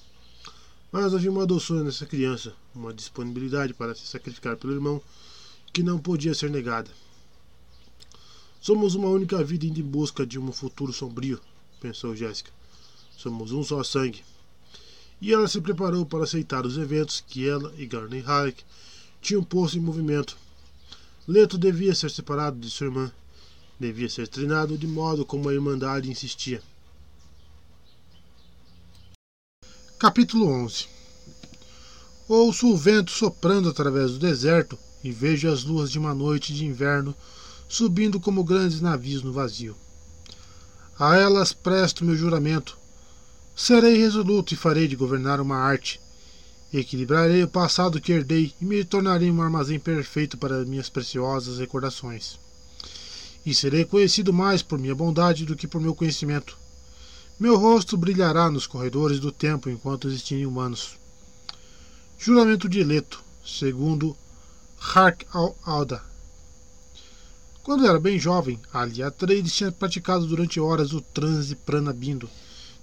[0.91, 5.01] Mas havia uma doçura nessa criança, uma disponibilidade para se sacrificar pelo irmão
[5.73, 6.89] que não podia ser negada.
[8.61, 11.39] Somos uma única vida indo em busca de um futuro sombrio,
[11.79, 12.51] pensou Jéssica.
[13.15, 14.23] Somos um só sangue.
[15.21, 18.63] E ela se preparou para aceitar os eventos que ela e Garney Halleck
[19.21, 20.37] tinham posto em movimento.
[21.27, 23.11] Leto devia ser separado de sua irmã.
[23.77, 26.63] Devia ser treinado de modo como a Irmandade insistia.
[29.99, 30.85] Capítulo 11
[32.25, 36.63] Ouço o vento soprando através do deserto e vejo as luas de uma noite de
[36.63, 37.13] inverno
[37.67, 39.75] subindo como grandes navios no vazio.
[40.97, 42.77] A elas presto meu juramento.
[43.53, 45.99] Serei resoluto e farei de governar uma arte.
[46.73, 52.39] Equilibrarei o passado que herdei e me tornarei um armazém perfeito para minhas preciosas recordações.
[53.45, 56.57] E serei conhecido mais por minha bondade do que por meu conhecimento
[57.39, 60.97] meu rosto brilhará nos corredores do tempo enquanto existirem humanos.
[62.17, 64.13] Juramento de Leto, segundo
[64.77, 66.03] Hark al-Alda.
[67.63, 72.29] Quando era bem jovem, Ali Atreides tinha praticado durante horas o transe prana-bindo,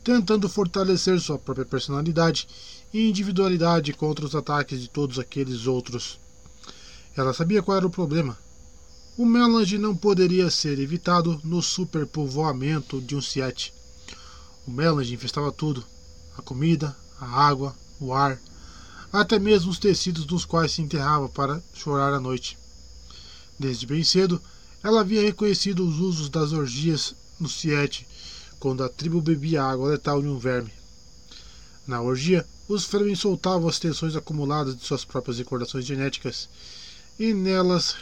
[0.02, 2.48] tentando fortalecer sua própria personalidade
[2.94, 6.18] e individualidade contra os ataques de todos aqueles outros.
[7.14, 8.38] Ela sabia qual era o problema.
[9.18, 13.75] O melange não poderia ser evitado no superpovoamento de um Siete.
[14.66, 15.84] O Melange infestava tudo:
[16.36, 18.40] a comida, a água, o ar,
[19.12, 22.58] até mesmo os tecidos nos quais se enterrava para chorar à noite.
[23.56, 24.42] Desde bem cedo,
[24.82, 28.08] ela havia reconhecido os usos das orgias no Siete,
[28.58, 30.72] quando a tribo bebia água letal de um verme.
[31.86, 36.48] Na orgia, os Fremen soltavam as tensões acumuladas de suas próprias recordações genéticas
[37.16, 37.94] e nelas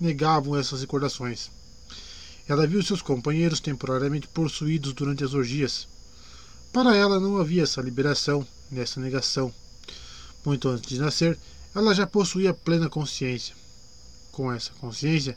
[0.00, 1.52] negavam essas recordações.
[2.48, 5.86] Ela viu seus companheiros temporariamente possuídos durante as orgias,
[6.72, 9.52] para ela não havia essa liberação nessa negação.
[10.44, 11.38] Muito antes de nascer,
[11.74, 13.54] ela já possuía plena consciência.
[14.32, 15.36] Com essa consciência,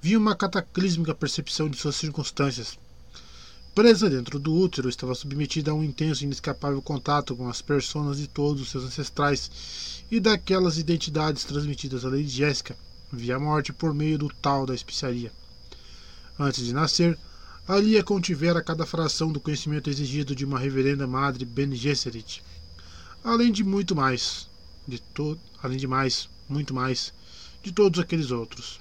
[0.00, 2.78] vinha uma cataclísmica percepção de suas circunstâncias.
[3.74, 8.18] Presa dentro do útero, estava submetida a um intenso e inescapável contato com as personas
[8.18, 12.76] de todos os seus ancestrais e daquelas identidades transmitidas à Lady Jéssica
[13.12, 15.32] via morte por meio do tal da especiaria.
[16.38, 17.18] Antes de nascer,
[17.68, 22.42] Alia contivera cada fração do conhecimento exigido de uma reverenda madre Ben Gesserit,
[23.22, 24.48] além de muito mais,
[24.86, 27.12] de to além de mais, muito mais,
[27.62, 28.80] de todos aqueles outros.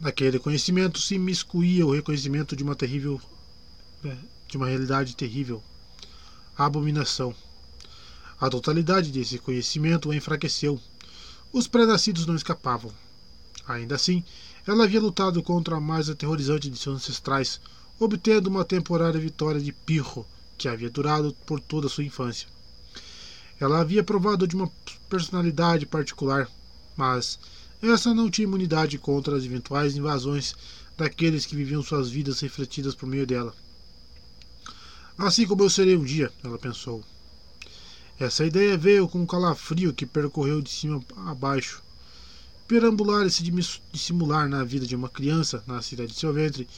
[0.00, 3.20] Naquele conhecimento se imiscuía o reconhecimento de uma terrível,
[4.04, 4.16] é,
[4.48, 5.62] de uma realidade terrível,
[6.58, 7.32] a abominação.
[8.40, 10.80] A totalidade desse conhecimento a enfraqueceu.
[11.52, 12.92] Os pré-nascidos não escapavam.
[13.64, 14.24] Ainda assim,
[14.66, 17.60] ela havia lutado contra a mais aterrorizante de seus ancestrais,
[18.00, 20.26] obtendo uma temporária vitória de Pirro,
[20.58, 22.48] que havia durado por toda a sua infância.
[23.60, 24.70] Ela havia provado de uma
[25.08, 26.50] personalidade particular,
[26.96, 27.38] mas
[27.80, 30.54] essa não tinha imunidade contra as eventuais invasões
[30.96, 33.54] daqueles que viviam suas vidas refletidas por meio dela.
[35.16, 37.04] Assim como eu serei um dia, ela pensou.
[38.18, 41.82] Essa ideia veio com um calafrio que percorreu de cima a baixo,
[42.66, 43.42] perambular e se
[43.92, 46.68] dissimular na vida de uma criança nascida de seu ventre,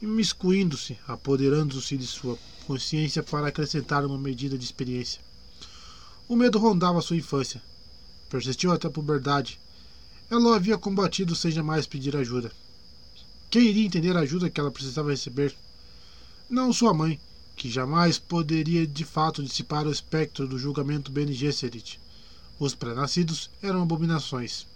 [0.00, 5.20] imiscuindo-se, apoderando-se de sua consciência para acrescentar uma medida de experiência.
[6.26, 7.62] O medo rondava sua infância.
[8.30, 9.60] Persistiu até a puberdade.
[10.30, 12.50] Ela o havia combatido sem jamais pedir ajuda.
[13.50, 15.54] Quem iria entender a ajuda que ela precisava receber?
[16.48, 17.20] Não sua mãe,
[17.54, 22.00] que jamais poderia de fato dissipar o espectro do julgamento Bene Gesserit.
[22.58, 24.66] Os pré-nascidos eram abominações.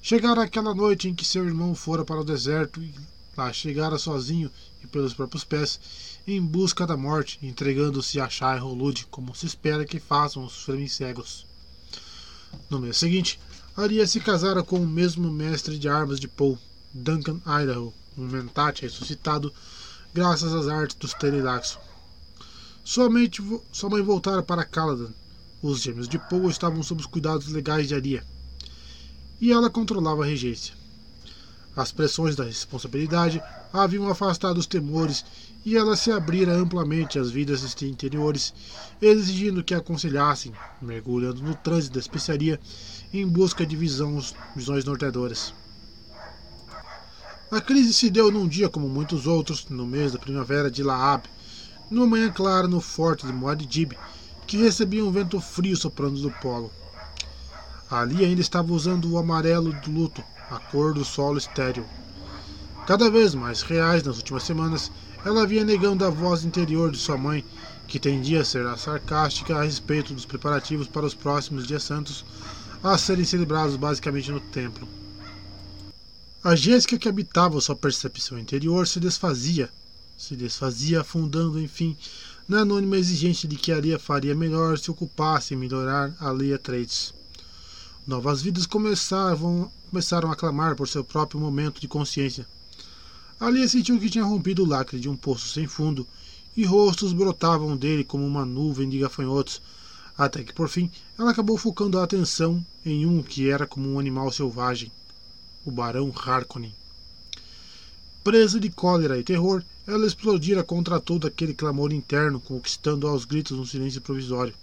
[0.00, 2.94] Chegara aquela noite em que seu irmão fora para o deserto e
[3.36, 4.50] lá chegara sozinho
[4.82, 5.78] e pelos próprios pés,
[6.26, 11.46] em busca da morte, entregando-se a Shai Rolud, como se espera que façam os cegos.
[12.70, 13.40] No mês seguinte,
[13.76, 16.56] Aria se casara com o mesmo mestre de armas de Poe,
[16.94, 19.52] Duncan Idaho, um mentate ressuscitado
[20.14, 21.78] graças às artes dos Teridaxo.
[22.84, 25.12] Somente sua mãe voltara para Caladan.
[25.60, 28.24] Os gêmeos de Poe estavam sob os cuidados legais de Aria
[29.40, 30.74] e ela controlava a regência.
[31.76, 33.40] As pressões da responsabilidade
[33.72, 35.24] haviam afastado os temores
[35.64, 38.52] e ela se abrira amplamente às vidas interiores,
[39.00, 42.58] exigindo que aconselhassem, mergulhando no trânsito da especiaria
[43.12, 45.54] em busca de visões, visões norteadoras.
[47.50, 51.24] A crise se deu num dia como muitos outros, no mês da primavera de Laab,
[51.90, 53.96] numa manhã clara no forte de Muad'Dib,
[54.46, 56.70] que recebia um vento frio soprando do polo.
[57.90, 61.86] Ali ainda estava usando o amarelo do luto, a cor do solo estéril.
[62.86, 64.90] Cada vez mais reais nas últimas semanas,
[65.24, 67.44] ela vinha negando a voz interior de sua mãe,
[67.86, 72.24] que tendia a ser sarcástica a respeito dos preparativos para os próximos dias santos
[72.82, 74.86] a serem celebrados basicamente no templo.
[76.44, 79.70] A Jéssica que habitava sua percepção interior se desfazia,
[80.16, 81.96] se desfazia, afundando, enfim,
[82.46, 87.17] na anônima exigência de que Aria faria melhor se ocupasse em melhorar a Leia Trades.
[88.08, 92.48] Novas vidas começavam, começaram a clamar por seu próprio momento de consciência.
[93.38, 96.06] Ali sentiu que tinha rompido o lacre de um poço sem fundo,
[96.56, 99.60] e rostos brotavam dele como uma nuvem de gafanhotos,
[100.16, 103.98] até que por fim ela acabou focando a atenção em um que era como um
[103.98, 104.90] animal selvagem,
[105.62, 106.74] o Barão Harkonnen.
[108.24, 113.58] Presa de cólera e terror, ela explodira contra todo aquele clamor interno, conquistando aos gritos
[113.58, 114.54] um silêncio provisório.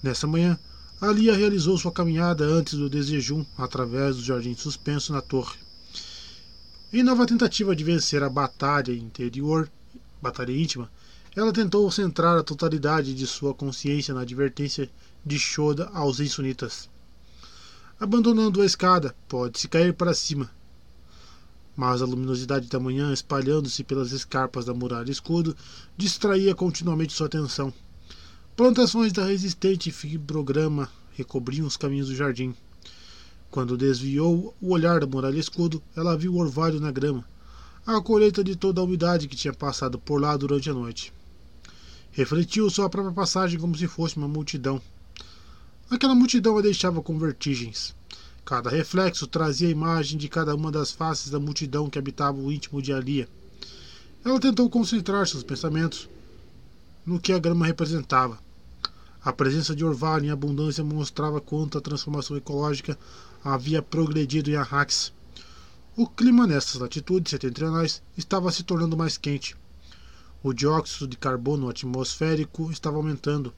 [0.00, 0.56] Nessa manhã,
[0.98, 5.58] Alia realizou sua caminhada antes do desjejum através do jardim suspenso na torre.
[6.90, 9.70] Em nova tentativa de vencer a batalha interior,
[10.22, 10.90] batalha íntima,
[11.36, 14.88] ela tentou centrar a totalidade de sua consciência na advertência
[15.22, 16.88] de Shoda aos insunitas.
[18.00, 20.50] Abandonando a escada, pode-se cair para cima.
[21.76, 25.54] Mas a luminosidade da manhã, espalhando-se pelas escarpas da muralha escudo,
[25.94, 27.70] distraía continuamente sua atenção.
[28.56, 32.54] Plantações da resistente fibrograma recobriam os caminhos do jardim.
[33.50, 37.22] Quando desviou o olhar da muralha escudo, ela viu o orvalho na grama,
[37.86, 41.12] a colheita de toda a umidade que tinha passado por lá durante a noite.
[42.12, 44.80] Refletiu sua própria passagem como se fosse uma multidão.
[45.90, 47.94] Aquela multidão a deixava com vertigens.
[48.42, 52.50] Cada reflexo trazia a imagem de cada uma das faces da multidão que habitava o
[52.50, 53.28] íntimo de Alia.
[54.24, 56.08] Ela tentou concentrar seus pensamentos
[57.04, 58.45] no que a grama representava.
[59.26, 62.96] A presença de orvalho em abundância mostrava quanto a transformação ecológica
[63.42, 65.12] havia progredido em Arrax.
[65.96, 69.56] O clima nessas latitudes setentrionais estava se tornando mais quente.
[70.44, 73.52] O dióxido de carbono atmosférico estava aumentando.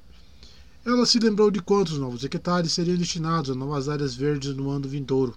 [0.87, 4.89] ela se lembrou de quantos novos hectares seriam destinados a novas áreas verdes no ano
[4.89, 5.37] vindouro,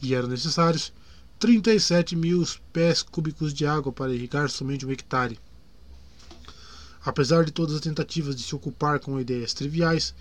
[0.00, 0.92] e eram necessários
[1.40, 5.40] 37 mil pés cúbicos de água para irrigar somente um hectare.
[7.04, 10.14] Apesar de todas as tentativas de se ocupar com ideias triviais,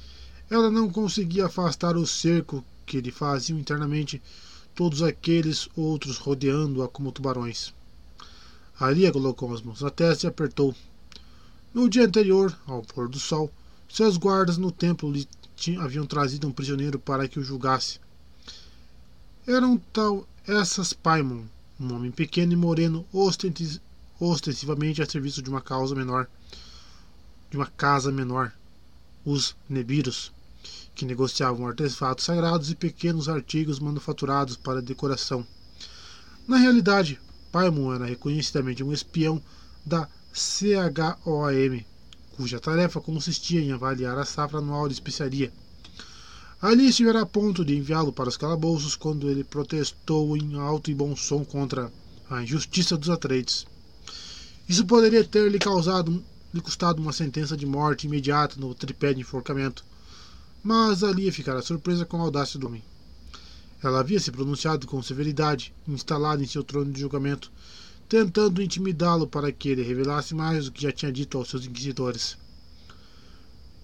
[0.49, 4.21] ela não conseguia afastar o cerco que lhe faziam internamente
[4.73, 7.73] todos aqueles outros rodeando-a como tubarões.
[8.79, 10.73] Alia colocou as mãos na testa e apertou.
[11.73, 13.51] No dia anterior, ao pôr do sol,
[13.89, 15.27] seus guardas no templo lhe
[15.77, 17.99] haviam trazido um prisioneiro para que o julgasse.
[19.45, 21.43] Era um tal Essas Paimon,
[21.79, 23.05] um homem pequeno e moreno,
[24.19, 26.29] ostensivamente a serviço de uma causa menor,
[27.49, 28.51] de uma casa menor,
[29.25, 30.31] os Nebiros
[30.99, 35.47] que negociavam artefatos sagrados e pequenos artigos manufaturados para decoração.
[36.45, 37.17] Na realidade,
[37.53, 39.41] Paimon era reconhecidamente um espião
[39.85, 41.85] da CHOAM,
[42.35, 45.53] cuja tarefa consistia em avaliar a safra anual de especiaria.
[46.61, 50.93] Ali estivera a ponto de enviá-lo para os calabouços quando ele protestou em alto e
[50.93, 51.89] bom som contra
[52.29, 53.65] a injustiça dos Atreides.
[54.67, 56.21] Isso poderia ter lhe causado
[56.53, 59.83] lhe custado uma sentença de morte imediata no tripé de enforcamento,
[60.63, 62.83] mas Alia ficara surpresa com a audácia do homem.
[63.81, 67.51] Ela havia se pronunciado com severidade, instalado em seu trono de julgamento,
[68.09, 72.37] tentando intimidá-lo para que ele revelasse mais do que já tinha dito aos seus inquisidores.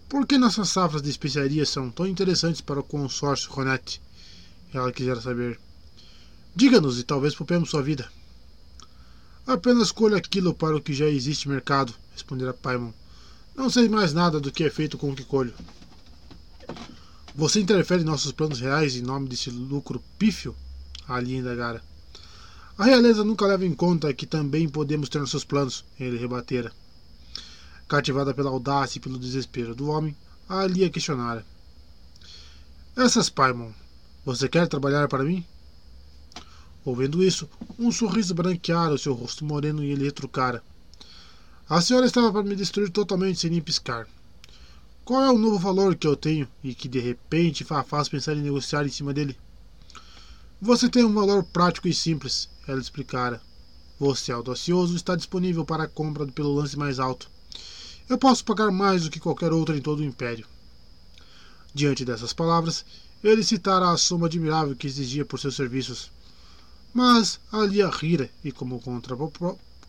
[0.09, 4.01] Por que nossas safras de especiarias são tão interessantes para o consórcio Ronette?
[4.73, 5.59] Ela quisera saber.
[6.55, 8.09] Diga-nos e talvez poupemos sua vida.
[9.47, 12.93] Apenas colha aquilo para o que já existe mercado, respondera Paimon.
[13.55, 15.53] Não sei mais nada do que é feito com o que colho.
[17.35, 20.55] Você interfere em nossos planos reais em nome desse lucro pífio?
[21.07, 21.83] Ali indagara.
[22.77, 26.71] A realeza nunca leva em conta que também podemos ter nossos planos, ele rebatera.
[27.87, 30.15] Cativada pela audácia e pelo desespero do homem,
[30.47, 31.45] a Alia questionara.
[32.95, 33.71] Essas, Paimon,
[34.25, 35.45] você quer trabalhar para mim?
[36.85, 40.63] Ouvindo isso, um sorriso branqueara o seu rosto moreno e ele retrucara.
[41.67, 44.07] A senhora estava para me destruir totalmente sem nem piscar.
[45.03, 48.41] Qual é o novo valor que eu tenho e que de repente faz pensar em
[48.43, 49.35] negociar em cima dele?
[50.61, 53.41] Você tem um valor prático e simples, ela explicara.
[53.99, 57.31] Você, audacioso, está disponível para a compra pelo lance mais alto.
[58.07, 60.45] Eu posso pagar mais do que qualquer outro em todo o império.
[61.73, 62.85] Diante dessas palavras,
[63.23, 66.11] ele citara a soma admirável que exigia por seus serviços.
[66.93, 68.79] Mas Alia rira e, como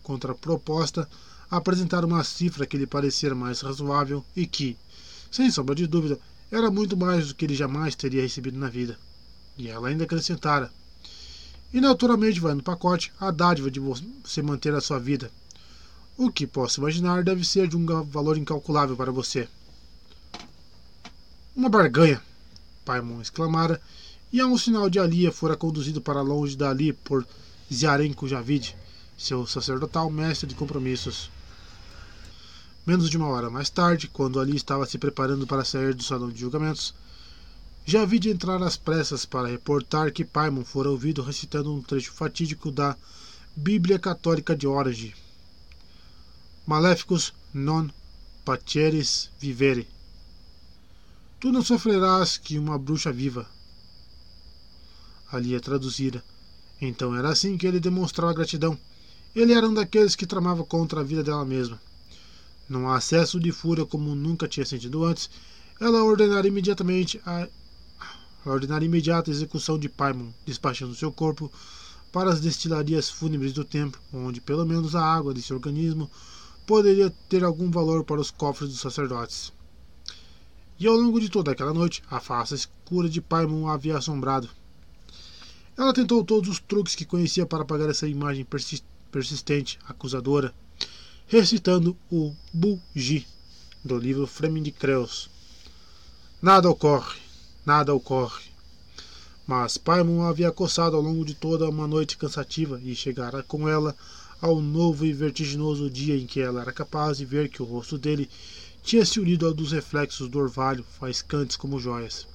[0.01, 1.07] contraproposta,
[1.49, 4.77] apresentar uma cifra que lhe parecer mais razoável e que,
[5.31, 6.19] sem sombra de dúvida,
[6.51, 8.97] era muito mais do que ele jamais teria recebido na vida.
[9.57, 10.71] E ela ainda acrescentara.
[11.73, 15.31] E naturalmente vai no pacote a dádiva de você manter a sua vida.
[16.17, 19.47] O que posso imaginar deve ser de um valor incalculável para você.
[21.55, 22.21] Uma barganha,
[22.85, 23.81] Paimon exclamara,
[24.31, 27.25] e a um sinal de Alia fora conduzido para longe dali por
[27.73, 28.75] Ziarenko Javid,
[29.17, 31.29] seu sacerdotal mestre de compromissos.
[32.87, 36.29] Menos de uma hora mais tarde, quando Ali estava se preparando para sair do salão
[36.29, 36.93] de julgamentos,
[37.85, 42.13] já vi de entrar às pressas para reportar que Paimon fora ouvido recitando um trecho
[42.13, 42.95] fatídico da
[43.53, 45.13] Bíblia Católica de Orage.
[46.65, 47.89] Maléficos non
[48.45, 49.85] paceres vivere.
[51.41, 53.45] Tu não sofrerás que uma bruxa viva.
[55.29, 56.23] Ali é traduzida.
[56.79, 58.79] Então era assim que ele demonstrava gratidão.
[59.35, 61.85] Ele era um daqueles que tramava contra a vida dela mesma.
[62.69, 65.29] Num acesso de fúria como nunca tinha sentido antes,
[65.79, 67.47] ela ordenara imediatamente a,
[68.45, 71.51] ordenar imediata execução de Paimon, despachando seu corpo
[72.11, 76.09] para as destilarias fúnebres do templo, onde pelo menos a água desse organismo
[76.65, 79.53] poderia ter algum valor para os cofres dos sacerdotes.
[80.79, 84.49] E ao longo de toda aquela noite, a face escura de Paimon a havia assombrado.
[85.77, 88.45] Ela tentou todos os truques que conhecia para apagar essa imagem
[89.11, 90.53] persistente, acusadora,
[91.29, 93.27] recitando o Bugi
[93.83, 95.29] do livro Fleming de Creus.
[96.41, 97.19] Nada ocorre,
[97.65, 98.45] nada ocorre.
[99.45, 103.93] Mas Paimon havia coçado ao longo de toda uma noite cansativa e chegara com ela
[104.41, 107.97] ao novo e vertiginoso dia em que ela era capaz de ver que o rosto
[107.97, 108.29] dele
[108.81, 112.25] tinha se unido ao dos reflexos do orvalho, faiscantes como joias.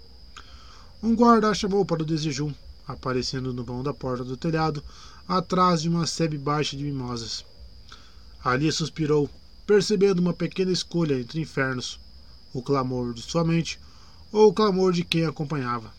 [1.03, 2.53] Um guarda a chamou para o desejum,
[2.87, 4.85] aparecendo no vão da porta do telhado,
[5.27, 7.43] atrás de uma sebe baixa de mimosas.
[8.45, 9.31] Ali suspirou,
[9.67, 12.01] percebendo uma pequena escolha entre infernos:
[12.53, 13.79] o clamor de sua mente
[14.33, 15.95] ou o clamor de quem a acompanhava.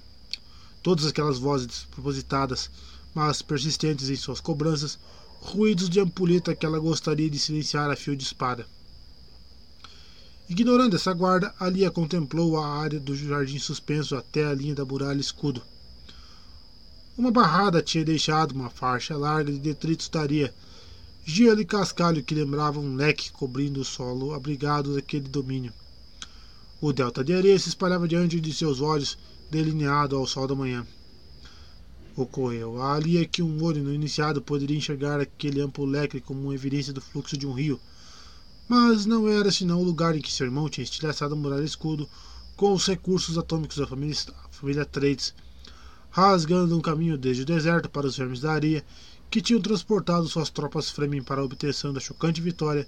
[0.81, 2.69] Todas aquelas vozes propositadas,
[3.15, 4.99] mas persistentes em suas cobranças,
[5.39, 8.65] ruídos de ampulheta que ela gostaria de silenciar a fio de espada.
[10.49, 15.21] Ignorando essa guarda, Alia contemplou a área do jardim suspenso até a linha da muralha
[15.21, 15.61] escudo.
[17.17, 20.53] Uma barrada tinha deixado uma faixa larga de detritos da areia,
[21.25, 25.71] gelo e cascalho que lembrava um leque cobrindo o solo abrigado daquele domínio.
[26.81, 29.17] O delta de areia se espalhava diante de seus olhos,
[29.49, 30.85] delineado ao sol da manhã.
[32.15, 36.99] Ocorreu ali que um olho no iniciado poderia enxergar aquele amplo leque como evidência do
[36.99, 37.79] fluxo de um rio,
[38.67, 42.07] mas não era senão o lugar em que seu irmão tinha estilhaçado a muralha escudo
[42.55, 44.15] com os recursos atômicos da família,
[44.51, 45.33] família Trades,
[46.11, 48.83] rasgando um caminho desde o deserto para os vermes da areia
[49.33, 52.87] que tinham transportado suas tropas Fremen para a obtenção da chocante vitória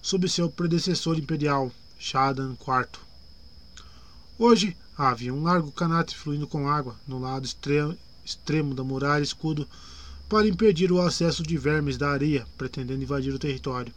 [0.00, 2.98] sobre seu predecessor imperial, Shadan IV.
[4.38, 7.46] Hoje havia um largo canate fluindo com água no lado
[8.24, 9.68] extremo da muralha escudo
[10.30, 13.92] para impedir o acesso de vermes da areia pretendendo invadir o território.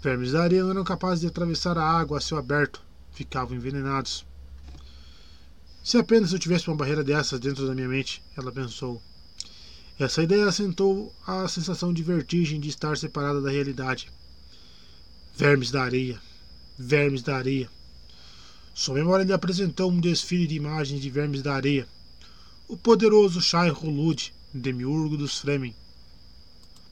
[0.00, 4.24] Vermes da areia não eram capazes de atravessar a água a céu aberto, ficavam envenenados.
[5.82, 9.02] Se apenas eu tivesse uma barreira dessas dentro da minha mente, ela pensou.
[9.96, 14.10] Essa ideia assentou a sensação de vertigem de estar separada da realidade.
[15.36, 16.20] Vermes da areia.
[16.76, 17.70] Vermes da areia.
[18.74, 21.86] Sua memória lhe apresentou um desfile de imagens de vermes da areia.
[22.66, 25.76] O poderoso Shai Hulud, demiurgo dos Fremen.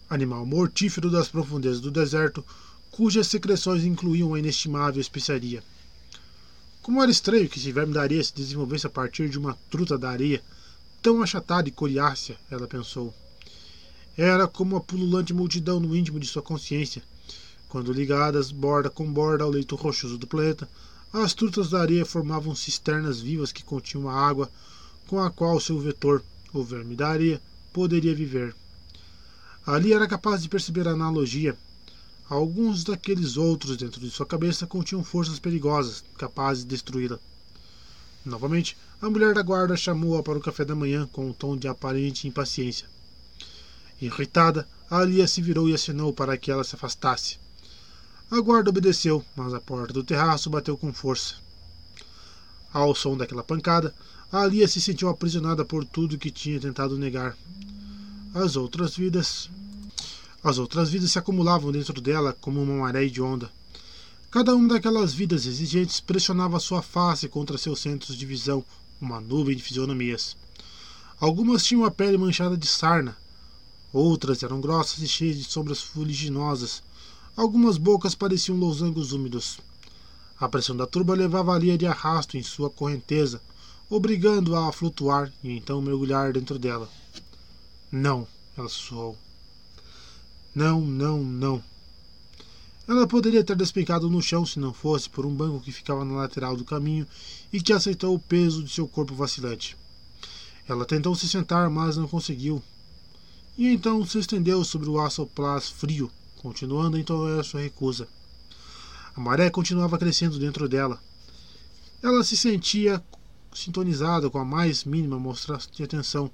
[0.09, 2.45] Animal mortífero das profundezas do deserto,
[2.93, 5.65] cujas secreções incluíam a inestimável especiaria.
[6.83, 9.99] Como era estranho que esse verme da areia se desenvolvesse a partir de uma truta
[9.99, 10.41] da areia,
[11.03, 13.13] tão achatada e coriácea, ela pensou.
[14.17, 17.03] Era como a pululante multidão no íntimo de sua consciência,
[17.69, 20.69] quando ligadas borda com borda ao leito rochoso do planeta,
[21.13, 24.51] as trutas da areia formavam cisternas vivas que continham a água
[25.09, 26.23] com a qual seu vetor,
[26.53, 28.55] o verme da areia, poderia viver.
[29.67, 31.57] Ali era capaz de perceber a analogia.
[32.29, 37.19] Alguns daqueles outros dentro de sua cabeça continham forças perigosas, capazes de destruí-la.
[38.25, 41.67] Novamente, a mulher da guarda chamou-a para o café da manhã com um tom de
[41.67, 42.87] aparente impaciência.
[44.01, 47.37] Irritada, Alia se virou e acenou para que ela se afastasse.
[48.31, 51.35] A guarda obedeceu, mas a porta do terraço bateu com força.
[52.73, 53.93] Ao som daquela pancada,
[54.31, 57.37] Alia se sentiu aprisionada por tudo que tinha tentado negar.
[58.33, 59.51] As outras vidas.
[60.45, 63.51] As outras vidas se acumulavam dentro dela como uma maré de onda.
[64.31, 68.65] Cada uma daquelas vidas exigentes pressionava sua face contra seus centros de visão,
[69.03, 70.37] uma nuvem de fisionomias.
[71.21, 73.17] Algumas tinham a pele manchada de sarna,
[73.93, 76.83] outras eram grossas e cheias de sombras fuliginosas,
[77.35, 79.59] Algumas bocas pareciam losangos úmidos.
[80.39, 83.41] A pressão da turba levava a Lia de arrasto em sua correnteza,
[83.89, 86.91] obrigando-a a flutuar e então mergulhar dentro dela.
[87.91, 89.17] Não, ela sussurrou.
[90.55, 91.65] Não, não, não.
[92.93, 96.13] Ela poderia ter despencado no chão se não fosse por um banco que ficava na
[96.13, 97.07] lateral do caminho
[97.51, 99.79] e que aceitou o peso de seu corpo vacilante.
[100.69, 102.63] Ela tentou se sentar, mas não conseguiu.
[103.57, 108.07] E então se estendeu sobre o aço plás frio, continuando a entonar sua recusa.
[109.17, 111.03] A maré continuava crescendo dentro dela.
[112.03, 113.03] Ela se sentia
[113.55, 116.31] sintonizada com a mais mínima mostra de atenção,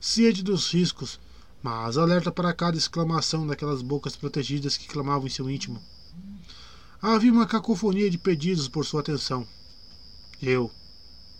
[0.00, 1.20] ciente dos riscos,
[1.62, 5.80] mas alerta para cada exclamação daquelas bocas protegidas que clamavam em seu íntimo.
[7.00, 9.46] Havia uma cacofonia de pedidos por sua atenção.
[10.40, 10.70] Eu,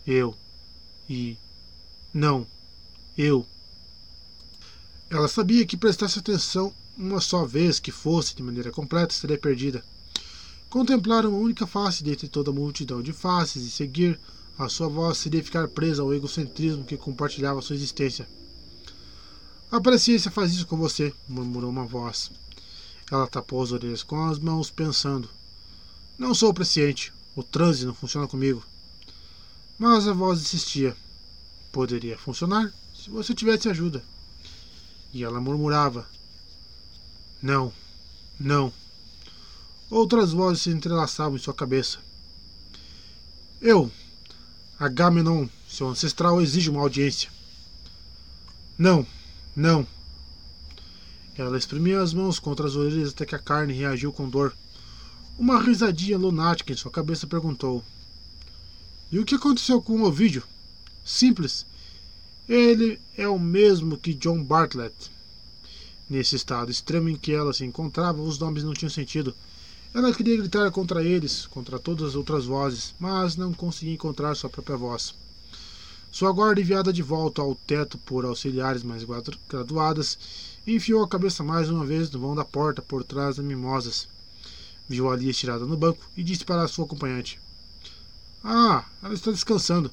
[0.07, 0.35] eu
[1.09, 1.37] e
[2.13, 2.47] não,
[3.17, 3.45] eu.
[5.09, 9.83] Ela sabia que prestasse atenção uma só vez que fosse de maneira completa, seria perdida.
[10.69, 14.19] Contemplar uma única face dentre toda a multidão de faces e seguir
[14.57, 18.27] a sua voz seria ficar presa ao egocentrismo que compartilhava sua existência.
[19.73, 22.29] A presciência faz isso com você, murmurou uma voz.
[23.11, 25.27] Ela tapou as orelhas com as mãos, pensando:
[26.15, 28.63] Não sou presciente, o transe não funciona comigo.
[29.79, 30.95] Mas a voz insistia:
[31.71, 34.03] Poderia funcionar se você tivesse ajuda.
[35.11, 36.07] E ela murmurava:
[37.41, 37.73] não,
[38.39, 38.71] não.
[39.89, 41.97] Outras vozes se entrelaçavam em sua cabeça.
[43.59, 43.91] Eu,
[44.77, 47.31] Agamenon, seu ancestral, exige uma audiência.
[48.77, 49.03] Não,
[49.55, 49.85] não.
[51.35, 54.55] Ela exprimiu as mãos contra as orelhas até que a carne reagiu com dor.
[55.37, 57.83] Uma risadinha lunática em sua cabeça perguntou:
[59.11, 60.43] E o que aconteceu com o Ovidio?
[61.03, 61.65] Simples.
[62.47, 64.93] Ele é o mesmo que John Bartlett.
[66.09, 69.33] Nesse estado extremo em que ela se encontrava, os nomes não tinham sentido.
[69.93, 74.49] Ela queria gritar contra eles, contra todas as outras vozes, mas não conseguia encontrar sua
[74.49, 75.15] própria voz.
[76.13, 79.03] Sua guarda enviada de volta ao teto por auxiliares mais
[79.49, 80.15] graduadas,
[80.65, 84.07] enfiou a cabeça mais uma vez no vão da porta por trás das mimosas.
[84.87, 87.39] Viu Ali estirada no banco e disse para sua acompanhante:
[88.43, 89.89] Ah, ela está descansando.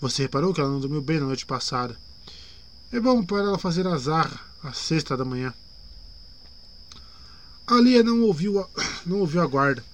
[0.00, 1.96] Você reparou que ela não dormiu bem na noite passada?
[2.90, 5.54] É bom para ela fazer azar às sexta da manhã.
[7.64, 8.68] Alia não ouviu a,
[9.06, 9.84] não ouviu a guarda.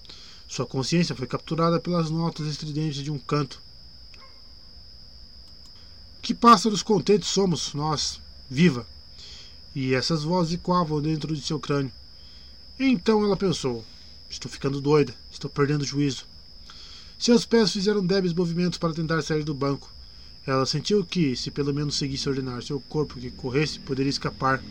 [0.49, 3.61] Sua consciência foi capturada pelas notas estridentes de um canto.
[6.23, 8.87] Que pássaros contentes somos nós, viva!
[9.75, 11.93] E essas vozes ecoavam dentro de seu crânio.
[12.79, 13.85] Então ela pensou:
[14.29, 16.27] Estou ficando doida, estou perdendo o juízo.
[17.19, 19.93] Seus pés fizeram débeis movimentos para tentar sair do banco.
[20.47, 24.63] Ela sentiu que, se pelo menos seguisse ordenar seu corpo que corresse, poderia escapar.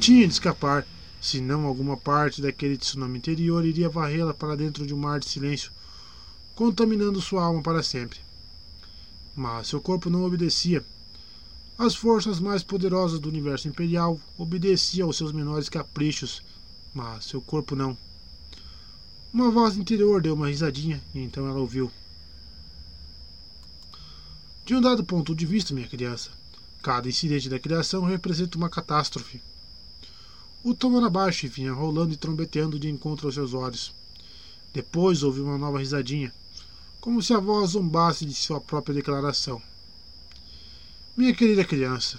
[0.00, 0.86] Tinha de escapar,
[1.20, 5.70] senão alguma parte daquele tsunami interior iria varrê-la para dentro de um mar de silêncio,
[6.54, 8.23] contaminando sua alma para sempre.
[9.34, 10.84] Mas seu corpo não obedecia.
[11.76, 16.42] As forças mais poderosas do universo imperial obedeciam aos seus menores caprichos,
[16.94, 17.98] mas seu corpo não.
[19.32, 21.90] Uma voz interior deu uma risadinha e então ela ouviu.
[24.64, 26.30] De um dado ponto de vista, minha criança,
[26.80, 29.42] cada incidente da criação representa uma catástrofe.
[30.62, 33.92] O tom era baixo e vinha rolando e trombeteando de encontro aos seus olhos.
[34.72, 36.32] Depois houve uma nova risadinha,
[37.04, 39.60] como se a voz zombasse de sua própria declaração.
[41.14, 42.18] Minha querida criança,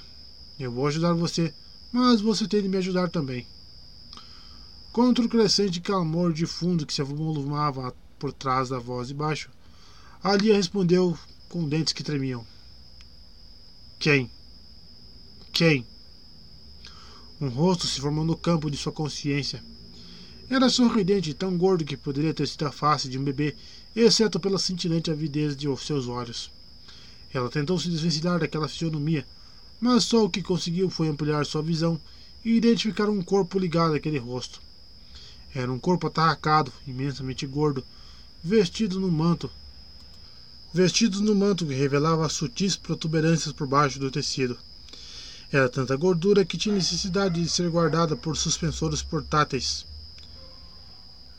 [0.59, 1.51] eu vou ajudar você,
[1.91, 3.47] mas você tem de me ajudar também.
[4.91, 9.49] Contra o crescente clamor de fundo que se avolumava por trás da voz de baixo,
[10.21, 11.17] Alia respondeu
[11.49, 12.45] com dentes que tremiam.
[13.97, 14.29] Quem?
[15.51, 15.83] Quem?
[17.41, 19.63] Um rosto se formou no campo de sua consciência.
[20.47, 23.55] Era sorridente e tão gordo que poderia ter sido a face de um bebê,
[23.95, 26.51] exceto pela cintilante avidez de seus olhos.
[27.33, 29.25] Ela tentou se desvencilhar daquela fisionomia,
[29.79, 31.99] mas só o que conseguiu foi ampliar sua visão
[32.43, 34.61] e identificar um corpo ligado àquele rosto.
[35.53, 37.83] Era um corpo atarracado, imensamente gordo,
[38.43, 39.49] vestido no manto.
[40.73, 44.57] Vestido no manto que revelava sutis protuberâncias por baixo do tecido.
[45.51, 49.85] Era tanta gordura que tinha necessidade de ser guardada por suspensores portáteis.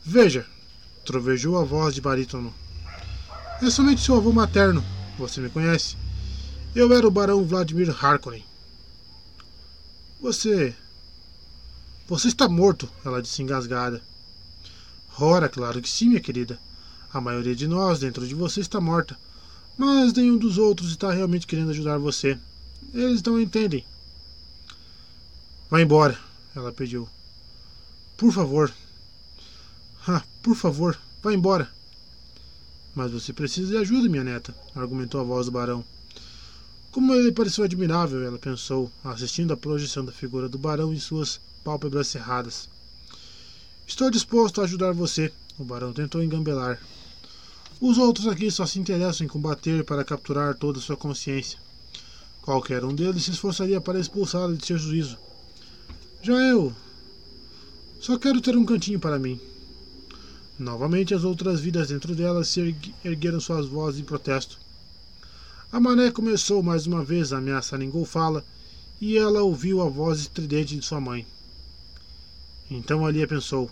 [0.03, 0.47] Veja,
[1.07, 2.53] trovejou a voz de barítono.
[3.61, 4.83] É somente seu avô materno.
[5.17, 5.95] Você me conhece?
[6.75, 8.43] Eu era o barão Vladimir Harkonnen.
[10.21, 10.75] Você.
[12.09, 14.01] Você está morto, ela disse engasgada.
[15.17, 16.59] Ora, claro que sim, minha querida.
[17.13, 19.17] A maioria de nós dentro de você está morta.
[19.77, 22.37] Mas nenhum dos outros está realmente querendo ajudar você.
[22.93, 23.85] Eles não entendem.
[25.69, 26.19] Vá embora,
[26.53, 27.07] ela pediu.
[28.17, 28.73] Por favor.
[30.09, 31.69] Ah, por favor, vá embora.
[32.95, 35.83] Mas você precisa de ajuda, minha neta, argumentou a voz do barão.
[36.91, 41.41] Como ele pareceu admirável, ela pensou, assistindo à projeção da figura do barão em suas
[41.61, 42.69] pálpebras cerradas.
[43.85, 46.81] Estou disposto a ajudar você, o barão tentou engambelar.
[47.81, 51.59] Os outros aqui só se interessam em combater para capturar toda a sua consciência.
[52.41, 55.17] Qualquer um deles se esforçaria para expulsá-la de seu juízo.
[56.23, 56.73] Já eu.
[57.99, 59.37] Só quero ter um cantinho para mim.
[60.59, 64.57] Novamente as outras vidas dentro dela se ergueram suas vozes em protesto.
[65.71, 68.43] A mané começou mais uma vez a ameaçar engolfá-la
[68.99, 71.27] e ela ouviu a voz estridente de sua mãe.
[72.71, 73.69] Então Alia pensou: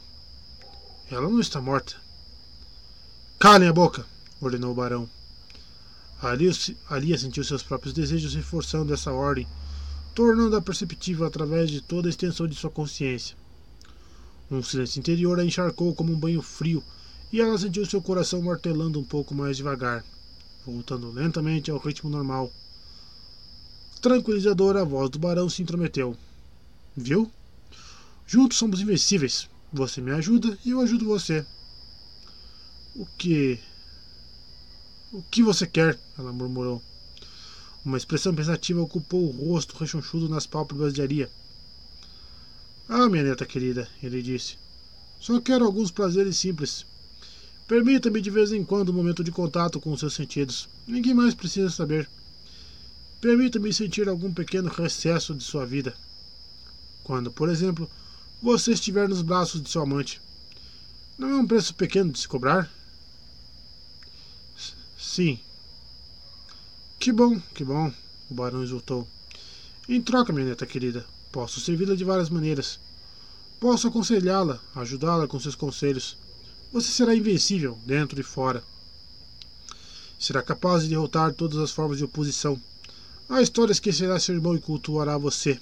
[1.09, 1.95] Ela não está morta.
[3.39, 4.05] Calem a boca!
[4.39, 5.09] ordenou o barão.
[6.21, 6.51] Alia,
[6.89, 9.47] Alia sentiu seus próprios desejos reforçando essa ordem
[10.15, 13.35] tornando-a perceptível através de toda a extensão de sua consciência.
[14.49, 16.83] Um silêncio interior a encharcou como um banho frio
[17.31, 20.05] e ela sentiu seu coração martelando um pouco mais devagar,
[20.65, 22.51] voltando lentamente ao ritmo normal.
[24.01, 26.15] Tranquilizadora, a voz do barão se intrometeu.
[26.95, 27.31] Viu?
[28.27, 29.49] Juntos somos invencíveis.
[29.73, 31.45] Você me ajuda e eu ajudo você.
[32.95, 33.59] O que.
[35.11, 35.99] O que você quer?
[36.17, 36.81] Ela murmurou.
[37.83, 41.29] Uma expressão pensativa ocupou o rosto rechonchudo nas pálpebras de Aria.
[42.87, 44.57] Ah, minha neta querida, ele disse.
[45.19, 46.85] Só quero alguns prazeres simples.
[47.67, 50.69] Permita-me de vez em quando um momento de contato com os seus sentidos.
[50.87, 52.07] Ninguém mais precisa saber.
[53.19, 55.95] Permita-me sentir algum pequeno recesso de sua vida.
[57.03, 57.89] Quando, por exemplo,
[58.41, 60.21] você estiver nos braços de seu amante.
[61.17, 62.71] Não é um preço pequeno de se cobrar?
[64.97, 65.39] Sim,
[66.99, 67.91] que bom, que bom,
[68.29, 69.07] o barão exultou.
[69.87, 71.05] Em troca, minha neta querida,
[71.35, 72.79] posso servi-la de várias maneiras.
[73.59, 76.17] Posso aconselhá-la, ajudá-la com seus conselhos.
[76.71, 78.63] Você será invencível, dentro e fora.
[80.17, 82.57] Será capaz de derrotar todas as formas de oposição.
[83.27, 85.59] A história esquecerá seu irmão e cultuará você.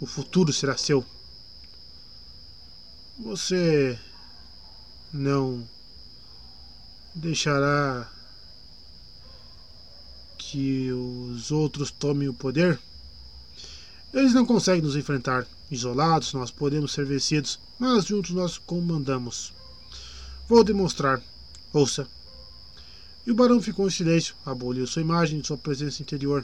[0.00, 1.04] O futuro será seu.
[3.20, 3.96] Você.
[5.12, 5.64] não
[7.14, 8.10] deixará
[10.36, 12.80] que os outros tomem o poder?
[14.12, 15.46] Eles não conseguem nos enfrentar.
[15.70, 19.52] Isolados, nós podemos ser vencidos, mas juntos nós comandamos.
[20.48, 21.22] Vou demonstrar.
[21.72, 22.08] Ouça.
[23.26, 26.42] E o barão ficou em silêncio, aboliu sua imagem de sua presença interior.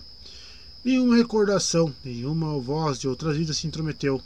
[0.84, 4.20] Nenhuma recordação, nenhuma voz de outras vidas se intrometeu.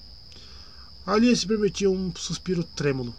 [1.07, 3.15] Ali se permitiu um suspiro trêmulo.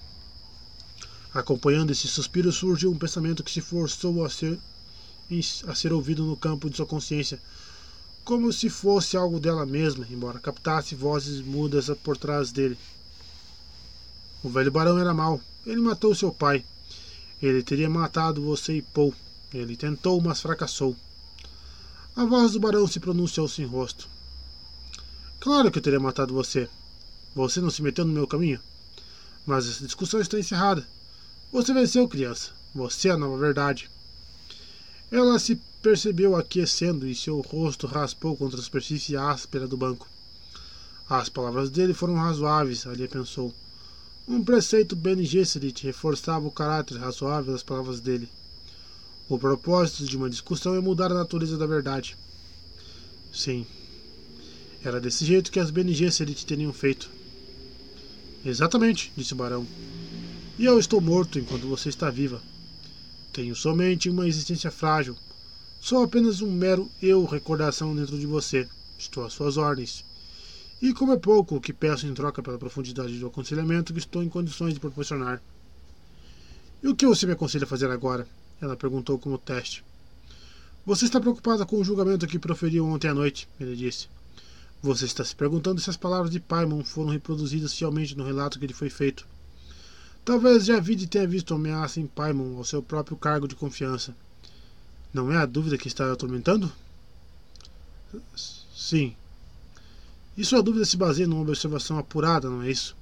[1.33, 4.59] Acompanhando esse suspiro surgiu um pensamento que se forçou a ser,
[5.65, 7.39] a ser ouvido no campo de sua consciência,
[8.29, 12.77] como se fosse algo dela mesma, embora captasse vozes mudas por trás dele.
[14.43, 15.41] O velho barão era mau.
[15.65, 16.63] Ele matou seu pai.
[17.41, 19.15] Ele teria matado você e Paul.
[19.51, 20.95] Ele tentou, mas fracassou.
[22.15, 24.07] A voz do barão se pronunciou sem rosto.
[25.39, 26.69] Claro que eu teria matado você.
[27.35, 28.59] Você não se meteu no meu caminho.
[29.43, 30.87] Mas essa discussão está encerrada.
[31.51, 32.51] Você venceu, criança.
[32.75, 33.89] Você é a nova verdade.
[35.11, 40.07] Ela se percebeu aquecendo e seu rosto raspou contra a superfície áspera do banco.
[41.09, 43.51] As palavras dele foram razoáveis, ali pensou.
[44.27, 48.29] Um preceito Bene Gesserit reforçava o caráter razoável das palavras dele.
[49.27, 52.15] O propósito de uma discussão é mudar a natureza da verdade.
[53.33, 53.65] Sim.
[54.83, 57.09] Era desse jeito que as Bene Gesserit teriam feito.
[58.45, 59.65] Exatamente, disse o barão.
[60.59, 62.39] E eu estou morto enquanto você está viva.
[63.31, 65.15] Tenho somente uma existência frágil.
[65.79, 68.67] Sou apenas um mero eu recordação dentro de você.
[68.97, 70.03] Estou às suas ordens.
[70.81, 74.23] E como é pouco o que peço em troca pela profundidade do aconselhamento que estou
[74.23, 75.41] em condições de proporcionar.
[76.81, 78.27] E o que você me aconselha a fazer agora?
[78.61, 79.83] Ela perguntou como teste.
[80.85, 84.07] Você está preocupada com o julgamento que proferiu ontem à noite, ele disse.
[84.81, 88.65] Você está se perguntando se as palavras de Paimon foram reproduzidas fielmente no relato que
[88.65, 89.27] lhe foi feito.
[90.23, 94.15] Talvez Javid tenha visto ameaça em Paimon ao seu próprio cargo de confiança.
[95.13, 96.71] Não é a dúvida que está atormentando?
[98.75, 99.15] Sim.
[100.37, 102.95] E sua dúvida se baseia numa observação apurada, não é isso?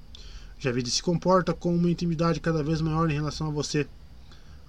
[0.60, 3.88] Javid se comporta com uma intimidade cada vez maior em relação a você.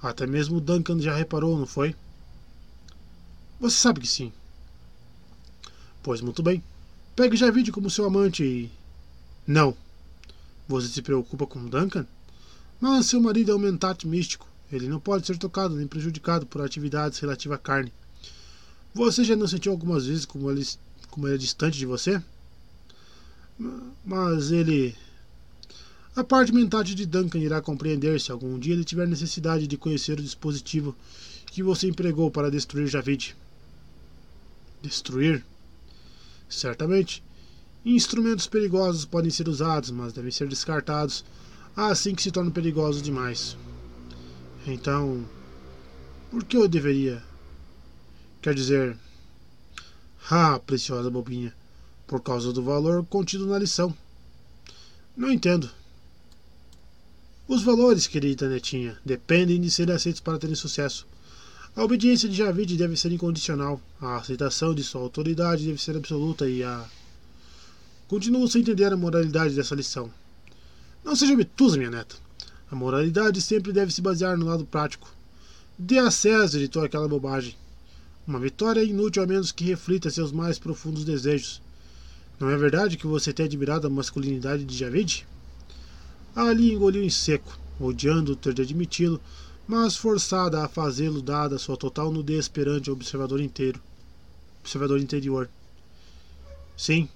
[0.02, 1.94] Até mesmo Duncan já reparou, não foi?
[3.60, 4.32] Você sabe que sim.
[6.02, 6.62] Pois muito bem.
[7.16, 8.70] Pegue Javid como seu amante e.
[9.46, 9.76] Não.
[10.68, 12.06] Você se preocupa com Duncan?
[12.80, 14.46] Mas seu marido é um mentate místico.
[14.70, 17.92] Ele não pode ser tocado nem prejudicado por atividades relativas à carne.
[18.94, 20.66] Você já não sentiu algumas vezes como ele,
[21.10, 22.22] como ele é distante de você?
[24.04, 24.94] Mas ele.
[26.14, 30.18] A parte mentate de Duncan irá compreender se algum dia ele tiver necessidade de conhecer
[30.18, 30.94] o dispositivo
[31.46, 33.36] que você empregou para destruir Javid.
[34.82, 35.44] Destruir?
[36.48, 37.22] Certamente.
[37.84, 41.24] Instrumentos perigosos podem ser usados, mas devem ser descartados
[41.86, 43.56] assim que se tornam perigosos demais.
[44.66, 45.24] Então,
[46.30, 47.22] por que eu deveria?
[48.42, 48.96] Quer dizer,
[50.28, 51.54] ah, preciosa bobinha,
[52.06, 53.96] por causa do valor contido na lição.
[55.16, 55.70] Não entendo.
[57.46, 61.06] Os valores, querida netinha, dependem de serem aceitos para terem sucesso.
[61.74, 66.48] A obediência de Javid deve ser incondicional, a aceitação de sua autoridade deve ser absoluta
[66.48, 66.84] e a.
[68.08, 70.10] Continuo sem entender a moralidade dessa lição.
[71.08, 72.16] Não seja obtusa, minha neta.
[72.70, 75.10] A moralidade sempre deve se basear no lado prático.
[75.78, 77.56] Dê a César e aquela bobagem.
[78.26, 81.62] Uma vitória é inútil a menos que reflita seus mais profundos desejos.
[82.38, 85.26] Não é verdade que você tem admirado a masculinidade de Javid?
[86.36, 89.18] Ali engoliu em seco, odiando ter de admiti-lo,
[89.66, 93.80] mas forçada a fazê-lo dada sua total nudez perante o observador inteiro.
[94.60, 95.48] Observador interior.
[96.76, 97.08] Sim.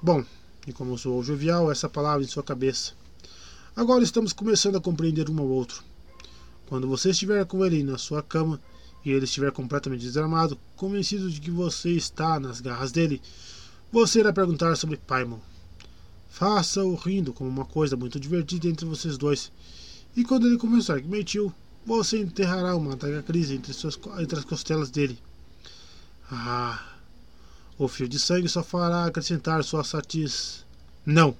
[0.00, 0.24] Bom,
[0.68, 2.92] e como soou jovial essa palavra em sua cabeça.
[3.74, 5.82] Agora estamos começando a compreender um ao outro.
[6.66, 8.60] Quando você estiver com ele na sua cama
[9.04, 13.22] e ele estiver completamente desarmado, convencido de que você está nas garras dele,
[13.90, 15.38] você irá perguntar sobre Paimon.
[16.28, 19.50] Faça-o rindo como uma coisa muito divertida entre vocês dois.
[20.14, 21.52] E quando ele começar que mentiu,
[21.86, 25.18] você enterrará uma adaga crise entre, suas, entre as costelas dele.
[26.30, 26.97] Ah!
[27.78, 30.64] O fio de sangue só fará acrescentar sua satis.
[31.06, 31.36] Não!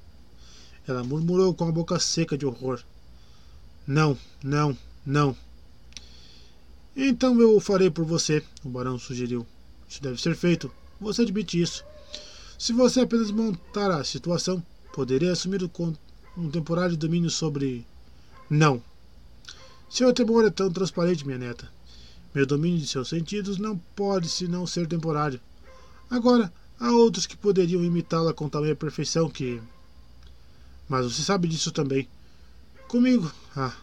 [0.87, 2.81] Ela murmurou com a boca seca de horror.
[3.85, 5.37] Não, não, não.
[6.97, 9.45] Então eu o farei por você, o barão sugeriu.
[9.89, 10.71] Isso deve ser feito.
[11.01, 11.85] Você admite isso.
[12.57, 15.69] Se você apenas montar a situação, poderia assumir
[16.37, 17.85] um temporário domínio sobre.
[18.49, 18.83] Não.
[19.91, 21.69] Seu temor é tão transparente, minha neta.
[22.35, 25.41] Meu domínio de seus sentidos não pode senão ser temporário.
[26.11, 29.61] Agora, há outros que poderiam imitá-la com tamanha perfeição que.
[30.89, 32.09] Mas você sabe disso também.
[32.87, 33.77] Comigo, Ah,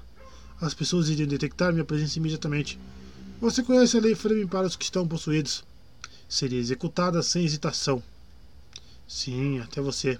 [0.59, 2.79] as pessoas iriam detectar minha presença imediatamente.
[3.41, 5.63] Você conhece a lei Fleming para os que estão possuídos.
[6.27, 8.01] Seria executada sem hesitação.
[9.07, 10.17] Sim, até você.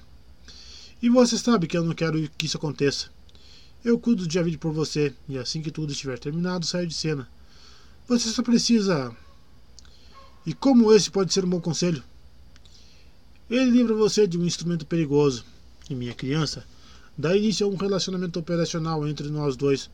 [1.02, 3.10] E você sabe que eu não quero que isso aconteça.
[3.84, 7.28] Eu cuido de Javid por você, e assim que tudo estiver terminado, saio de cena.
[8.08, 9.16] Você só precisa.
[10.46, 12.04] E como esse pode ser um bom conselho?
[13.50, 15.44] Ele livra você de um instrumento perigoso.
[15.90, 16.66] E minha criança,
[17.18, 19.90] dá início a um relacionamento operacional entre nós dois.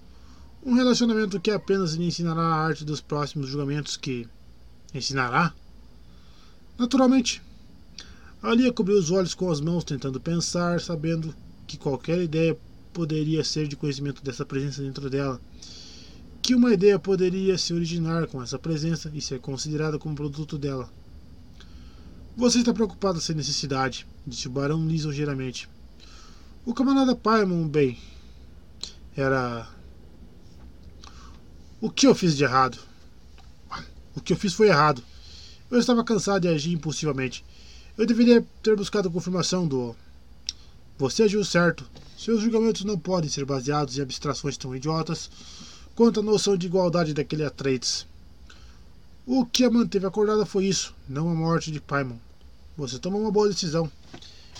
[0.63, 4.27] Um relacionamento que apenas lhe ensinará a arte dos próximos julgamentos que.
[4.93, 5.53] Ensinará?
[6.77, 7.41] Naturalmente.
[8.41, 11.33] Alia cobriu os olhos com as mãos, tentando pensar, sabendo
[11.67, 12.57] que qualquer ideia
[12.91, 15.39] poderia ser de conhecimento dessa presença dentro dela.
[16.41, 20.89] Que uma ideia poderia se originar com essa presença e ser considerada como produto dela.
[22.35, 25.69] Você está preocupado sem necessidade, disse o barão lisonjeiramente.
[26.65, 27.97] O camarada Paimon, bem,
[29.15, 29.67] era.
[31.79, 32.79] O que eu fiz de errado?
[34.15, 35.03] O que eu fiz foi errado.
[35.69, 37.45] Eu estava cansado de agir impulsivamente.
[37.97, 39.95] Eu deveria ter buscado a confirmação do.
[40.97, 41.85] Você agiu certo.
[42.17, 45.29] Seus julgamentos não podem ser baseados em abstrações tão idiotas
[45.95, 48.07] quanto a noção de igualdade daquele Atreides.
[49.25, 52.17] O que a manteve acordada foi isso, não a morte de Paimon.
[52.77, 53.91] Você tomou uma boa decisão.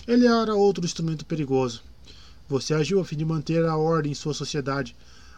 [0.08, 1.84] Ele era outro instrumento perigoso.
[2.48, 4.95] Você agiu a fim de manter a ordem em sua sociedade.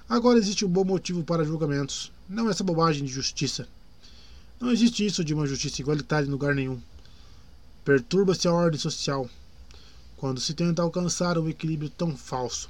[0.10, 2.12] Agora existe um bom motivo para julgamentos.
[2.28, 3.68] Não essa bobagem de justiça.
[4.60, 6.82] Não existe isso de uma justiça igualitária em lugar nenhum.
[7.86, 9.30] Perturba-se a ordem social
[10.18, 12.70] quando se tenta alcançar um equilíbrio tão falso.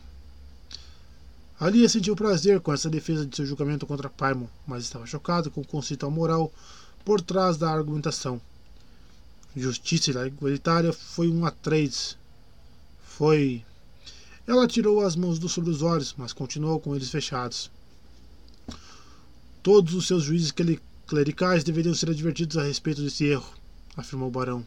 [1.64, 5.62] Alia sentiu prazer com essa defesa de seu julgamento contra Paimon, mas estava chocado com
[5.62, 6.52] o conceito moral
[7.06, 8.42] por trás da argumentação.
[9.56, 12.18] Justiça igualitária foi um Atreides.
[13.06, 13.64] Foi.
[14.46, 17.72] Ela tirou as mãos do sobre os olhos, mas continuou com eles fechados.
[19.62, 20.54] Todos os seus juízes
[21.08, 23.54] clericais deveriam ser advertidos a respeito desse erro,
[23.96, 24.66] afirmou o barão.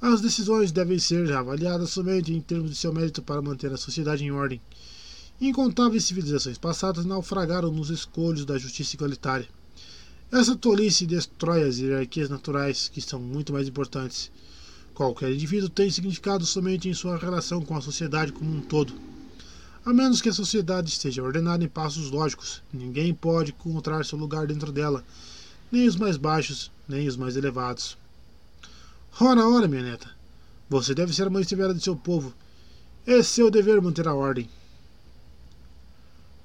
[0.00, 4.24] As decisões devem ser avaliadas somente em termos de seu mérito para manter a sociedade
[4.24, 4.62] em ordem.
[5.38, 9.46] Incontáveis civilizações passadas naufragaram nos escolhos da justiça igualitária.
[10.32, 14.30] Essa tolice destrói as hierarquias naturais, que são muito mais importantes.
[14.94, 18.94] Qualquer indivíduo tem significado somente em sua relação com a sociedade como um todo.
[19.84, 24.46] A menos que a sociedade esteja ordenada em passos lógicos, ninguém pode encontrar seu lugar
[24.46, 25.04] dentro dela,
[25.70, 27.98] nem os mais baixos, nem os mais elevados.
[29.20, 30.10] Ora, ora, minha neta.
[30.70, 32.34] Você deve ser a mãe severa de seu povo.
[33.06, 34.48] É seu dever manter a ordem.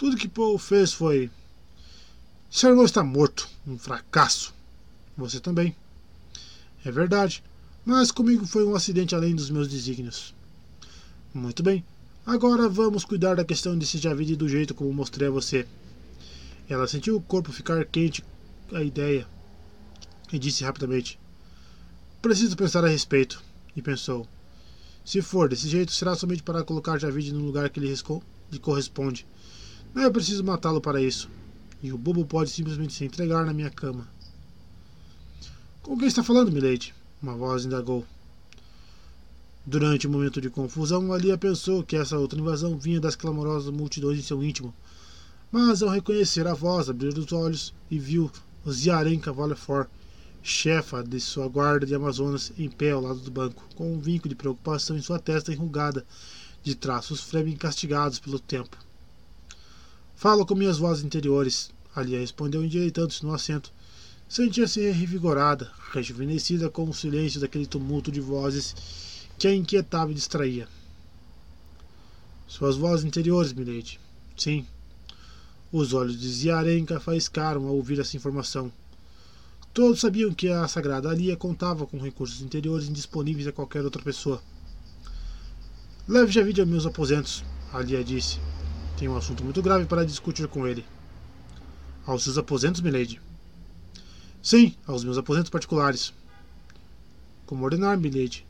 [0.01, 1.29] Tudo que Paul fez foi.
[2.49, 3.47] Seu irmão está morto.
[3.67, 4.51] Um fracasso.
[5.15, 5.75] Você também.
[6.83, 7.43] É verdade.
[7.85, 10.33] Mas comigo foi um acidente além dos meus desígnios.
[11.31, 11.85] Muito bem.
[12.25, 13.99] Agora vamos cuidar da questão de se
[14.35, 15.67] do jeito como mostrei a você.
[16.67, 18.25] Ela sentiu o corpo ficar quente
[18.73, 19.27] a ideia
[20.33, 21.19] e disse rapidamente:
[22.23, 23.39] Preciso pensar a respeito.
[23.75, 24.27] E pensou:
[25.05, 29.27] Se for desse jeito, será somente para colocar Javid no lugar que lhe corresponde.
[29.93, 31.29] Não é preciso matá-lo para isso.
[31.83, 34.07] E o bobo pode simplesmente se entregar na minha cama.
[35.81, 36.93] Com quem está falando, Milady?
[37.21, 38.05] Uma voz indagou.
[39.65, 44.17] Durante um momento de confusão, Alia pensou que essa outra invasão vinha das clamorosas multidões
[44.17, 44.73] em seu íntimo.
[45.51, 48.31] Mas ao reconhecer a voz, abriu os olhos e viu
[48.63, 49.89] o Ziaren Cavalefort
[50.43, 54.27] chefa de sua guarda de Amazonas, em pé ao lado do banco, com um vinco
[54.27, 56.05] de preocupação em sua testa enrugada,
[56.63, 58.77] de traços Fleming castigados pelo tempo.
[60.21, 63.73] Falo com minhas vozes interiores, Alia respondeu endireitando-se no assento.
[64.29, 68.75] Sentia-se revigorada, rejuvenescida com o silêncio daquele tumulto de vozes
[69.39, 70.67] que a inquietava e distraía.
[72.45, 73.99] Suas vozes interiores, milady.
[74.37, 74.63] Sim.
[75.71, 78.71] Os olhos de Ziarenka faiscaram ao ouvir essa informação.
[79.73, 84.39] Todos sabiam que a Sagrada Alia contava com recursos interiores indisponíveis a qualquer outra pessoa.
[86.07, 87.43] Leve Javid a meus aposentos,
[87.73, 88.37] Alia disse.
[88.97, 90.85] Tenho um assunto muito grave para discutir com ele.
[92.05, 93.19] Aos seus aposentos, milady?
[94.41, 96.13] Sim, aos meus aposentos particulares.
[97.45, 98.45] Como ordenar, milady?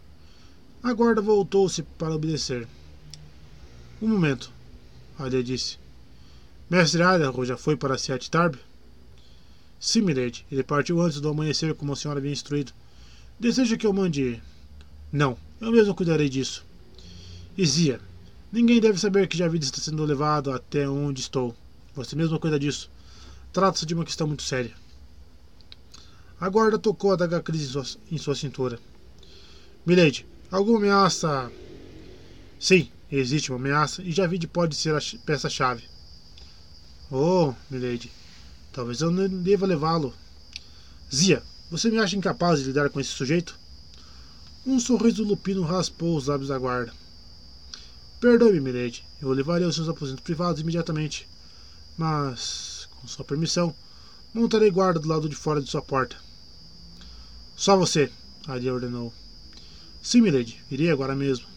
[0.83, 2.67] A guarda voltou-se para obedecer.
[4.01, 4.51] Um momento,
[5.17, 5.77] Alia disse.
[6.69, 8.55] Mestre Idaho já foi para Seat Tarb?
[9.79, 10.45] Sim, milady.
[10.51, 12.71] Ele partiu antes do amanhecer, como a senhora havia instruído.
[13.39, 14.41] Deseja que eu mande.
[15.11, 16.65] Não, eu mesmo cuidarei disso.
[17.57, 17.99] Izia,
[18.51, 21.55] ninguém deve saber que Javid está sendo levado até onde estou.
[21.95, 22.89] Você mesmo cuida disso.
[23.53, 24.73] Trata-se de uma questão muito séria.
[26.39, 28.79] A guarda tocou a daga Cris em sua, em sua cintura.
[29.85, 31.51] Milady, alguma ameaça.
[32.59, 35.83] Sim, existe uma ameaça e Javid pode ser a peça-chave.
[37.11, 38.11] Oh, milady,
[38.71, 40.13] talvez eu não deva levá-lo.
[41.13, 43.59] Zia, você me acha incapaz de lidar com esse sujeito?
[44.65, 46.93] Um sorriso lupino raspou os lábios da guarda.
[48.21, 49.03] Perdoe-me, milady.
[49.19, 51.27] Eu o levarei aos seus aposentos privados imediatamente.
[51.97, 53.73] Mas, com sua permissão,
[54.31, 56.15] montarei guarda do lado de fora de sua porta.
[57.55, 58.11] Só você,
[58.47, 59.11] Aria ordenou.
[60.03, 60.61] Sim, milady.
[60.69, 61.47] Irei agora mesmo.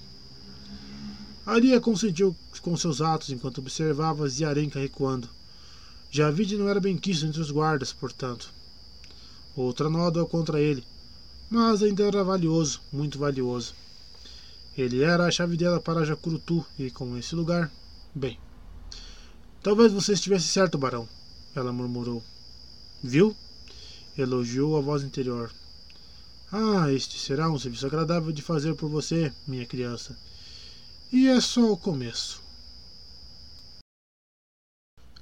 [1.44, 5.28] Aria consentiu com seus atos enquanto observava Ziarenka recuando.
[6.10, 8.50] Javid não era bem quisto entre os guardas, portanto.
[9.54, 10.82] Outra nódoa contra ele,
[11.50, 13.74] mas ainda era valioso, muito valioso.
[14.76, 17.70] Ele era a chave dela para Jacurutu e com esse lugar,
[18.12, 18.38] bem.
[19.62, 21.08] Talvez você estivesse certo, barão,
[21.54, 22.22] ela murmurou.
[23.02, 23.36] Viu?
[24.18, 25.52] Elogiou a voz interior.
[26.50, 30.18] Ah, este será um serviço agradável de fazer por você, minha criança.
[31.12, 32.42] E é só o começo.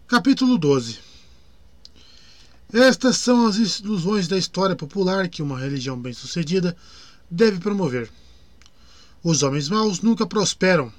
[0.07, 0.99] Capítulo 12
[2.73, 6.77] Estas são as ilusões da história popular que uma religião bem-sucedida
[7.31, 8.11] deve promover.
[9.25, 10.93] Os homens maus nunca prosperam.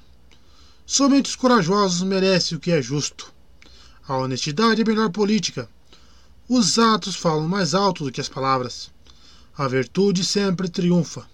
[0.86, 3.30] Somente os corajosos merecem o que é justo.
[4.08, 5.68] A honestidade é melhor política.
[6.48, 8.90] Os atos falam mais alto do que as palavras.
[9.58, 11.26] A virtude sempre triunfa.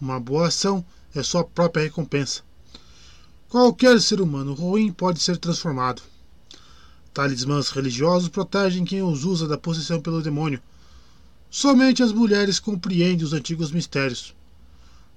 [0.00, 0.82] Uma boa ação
[1.14, 2.40] é sua própria recompensa.
[3.50, 6.00] Qualquer ser humano ruim pode ser transformado.
[7.12, 10.62] Talismãs religiosos protegem quem os usa da possessão pelo demônio.
[11.50, 14.34] Somente as mulheres compreendem os antigos mistérios.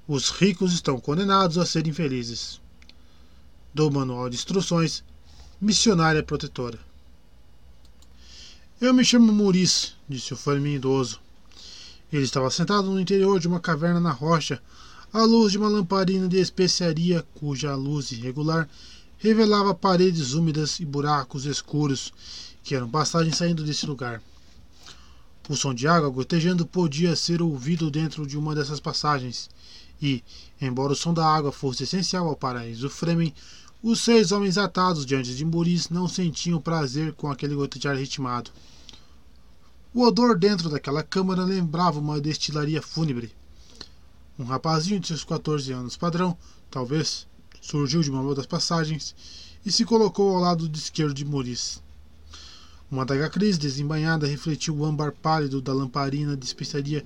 [0.06, 2.60] Os ricos estão condenados a serem felizes.
[3.74, 5.02] Do Manual de Instruções,
[5.62, 6.78] Missionária Protetora.
[8.82, 11.22] Eu me chamo Maurice, disse o Fermin idoso.
[12.12, 14.62] Ele estava sentado no interior de uma caverna na rocha,
[15.14, 18.68] à luz de uma lamparina de especiaria cuja luz irregular
[19.18, 22.12] revelava paredes úmidas e buracos escuros
[22.62, 24.22] que eram passagens saindo desse lugar.
[25.48, 29.50] O som de água gotejando podia ser ouvido dentro de uma dessas passagens,
[30.04, 30.22] e,
[30.60, 33.34] embora o som da água fosse essencial ao paraíso Fremen,
[33.82, 38.52] os seis homens atados diante de Muris não sentiam prazer com aquele gotejar ritmado.
[39.94, 43.32] O odor dentro daquela câmara lembrava uma destilaria fúnebre.
[44.38, 46.38] Um rapazinho de seus 14 anos padrão,
[46.70, 47.26] talvez,
[47.62, 49.16] surgiu de uma das passagens
[49.66, 51.82] e se colocou ao lado esquerdo de Muris.
[52.92, 57.06] Uma adaga cris desembainhada refletiu o âmbar pálido da lamparina de especiaria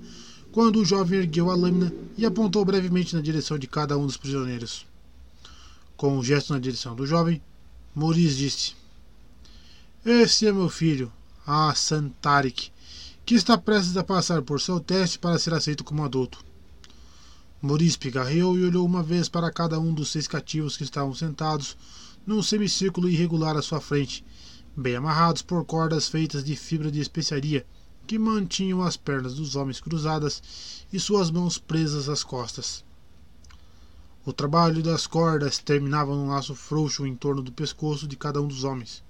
[0.58, 4.18] quando o jovem ergueu a lâmina e apontou brevemente na direção de cada um dos
[4.18, 4.88] prisioneiros.
[5.95, 7.40] Com um gesto na direção do jovem,
[7.94, 8.74] Maurice disse:
[10.03, 11.14] Esse é meu filho,
[11.45, 12.72] Hassan Tarik,
[13.24, 16.44] que está prestes a passar por seu teste para ser aceito como adulto.
[17.61, 21.77] Maurice pigarreou e olhou uma vez para cada um dos seis cativos que estavam sentados
[22.26, 24.26] num semicírculo irregular à sua frente,
[24.76, 27.64] bem amarrados por cordas feitas de fibra de especiaria
[28.08, 30.42] que mantinham as pernas dos homens cruzadas
[30.92, 32.84] e suas mãos presas às costas.
[34.26, 38.48] O trabalho das cordas terminava num laço frouxo em torno do pescoço de cada um
[38.48, 39.03] dos homens.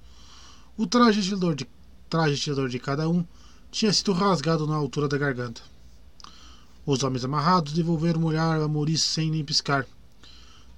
[0.76, 1.68] O traje de,
[2.10, 3.24] traje de cada um
[3.72, 5.62] tinha sido rasgado na altura da garganta.
[6.86, 9.86] Os homens amarrados devolveram o olhar a Maurice sem nem piscar.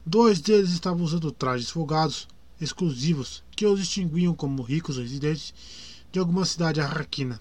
[0.06, 2.28] Dois deles estavam usando trajes folgados,
[2.60, 5.54] exclusivos, que os distinguiam como ricos residentes
[6.12, 7.40] de alguma cidade arraquina.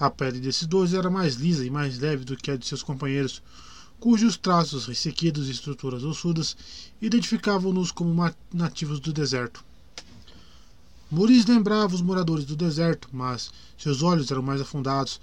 [0.00, 2.84] A pele desses dois era mais lisa e mais leve do que a de seus
[2.84, 3.42] companheiros,
[3.98, 6.56] cujos traços ressequidos e estruturas ossudas
[7.02, 8.14] identificavam-nos como
[8.52, 9.64] nativos do deserto.
[11.10, 15.20] Maurice lembrava os moradores do deserto, mas seus olhos eram mais afundados,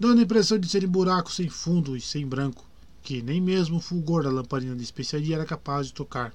[0.00, 2.64] dando a impressão de serem buracos sem fundo e sem branco,
[3.02, 6.32] que nem mesmo o fulgor da lamparina de especiaria era capaz de tocar.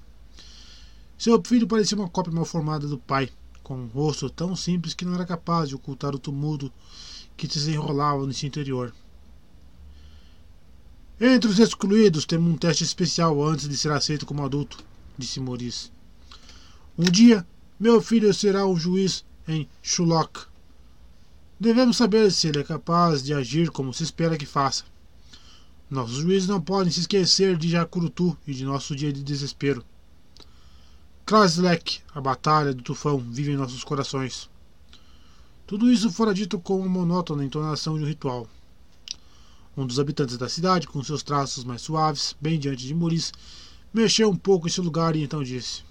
[1.17, 3.29] Seu filho parecia uma cópia mal formada do pai,
[3.63, 6.71] com um rosto tão simples que não era capaz de ocultar o tumulto
[7.39, 8.93] que desenrolava no seu interior.
[11.21, 14.77] Entre os excluídos temos um teste especial antes de ser aceito como adulto,
[15.17, 15.89] disse Maurice.
[16.97, 17.47] Um dia,
[17.79, 20.41] meu filho será um juiz em Shulok.
[21.57, 24.83] Devemos saber se ele é capaz de agir como se espera que faça.
[25.89, 29.83] Nossos juízes não podem se esquecer de Jacurutu e de nosso dia de desespero.
[31.25, 34.48] Kraslek, a batalha do tufão, vive em nossos corações.
[35.69, 38.49] Tudo isso fora dito com uma monótona entonação de um ritual.
[39.77, 43.31] Um dos habitantes da cidade, com seus traços mais suaves, bem diante de Maurice,
[43.93, 45.83] mexeu um pouco em seu lugar e então disse: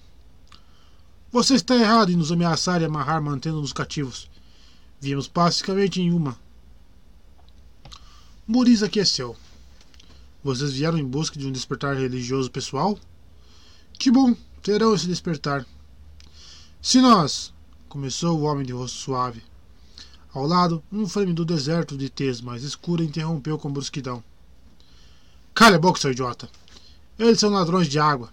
[1.30, 4.28] Você está errado em nos ameaçar e amarrar mantendo-nos cativos.
[5.00, 6.36] Viemos pacificamente em uma.
[8.48, 9.36] Maurice aqueceu.
[10.42, 12.98] Vocês vieram em busca de um despertar religioso pessoal?
[13.92, 15.64] Que bom, terão esse despertar.
[16.82, 17.54] Se nós,
[17.88, 19.40] começou o homem de rosto suave.
[20.32, 24.22] Ao lado, um frame do deserto de tez mais escura interrompeu com brusquidão.
[25.54, 26.48] Calha a boca, seu idiota!
[27.18, 28.30] Eles são ladrões de água.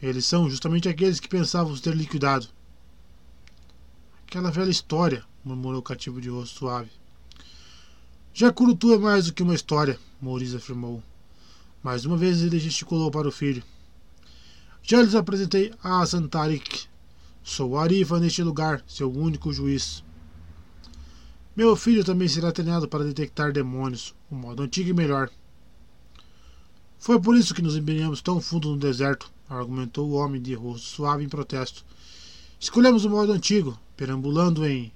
[0.00, 2.46] Eles são justamente aqueles que pensavam ter liquidado.
[4.26, 6.90] Aquela velha história, murmurou o cativo de rosto suave.
[8.32, 11.02] Jacurutu é mais do que uma história, Maurice afirmou.
[11.82, 13.62] Mais uma vez ele gesticulou para o filho.
[14.82, 16.86] Já lhes apresentei a Santarik.
[17.42, 20.02] Sou Arifa neste lugar, seu único juiz.
[21.56, 25.30] Meu filho também será treinado para detectar demônios, o modo antigo e melhor.
[26.98, 30.86] Foi por isso que nos empenhamos tão fundo no deserto, argumentou o homem de rosto
[30.86, 31.84] suave em protesto.
[32.58, 34.92] Escolhemos o modo antigo, perambulando em.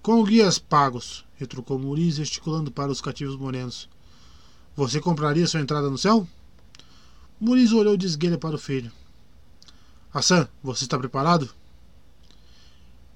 [0.00, 3.88] Com guias pagos, retrucou Muriz, gesticulando para os cativos morenos.
[4.76, 6.26] Você compraria sua entrada no céu?
[7.40, 8.92] Muriz olhou de esguelha para o filho.
[10.14, 11.52] Hassan, você está preparado?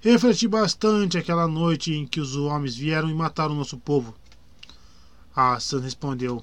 [0.09, 4.15] Refleti bastante aquela noite em que os homens vieram e mataram nosso povo.
[5.35, 6.41] Hassan respondeu.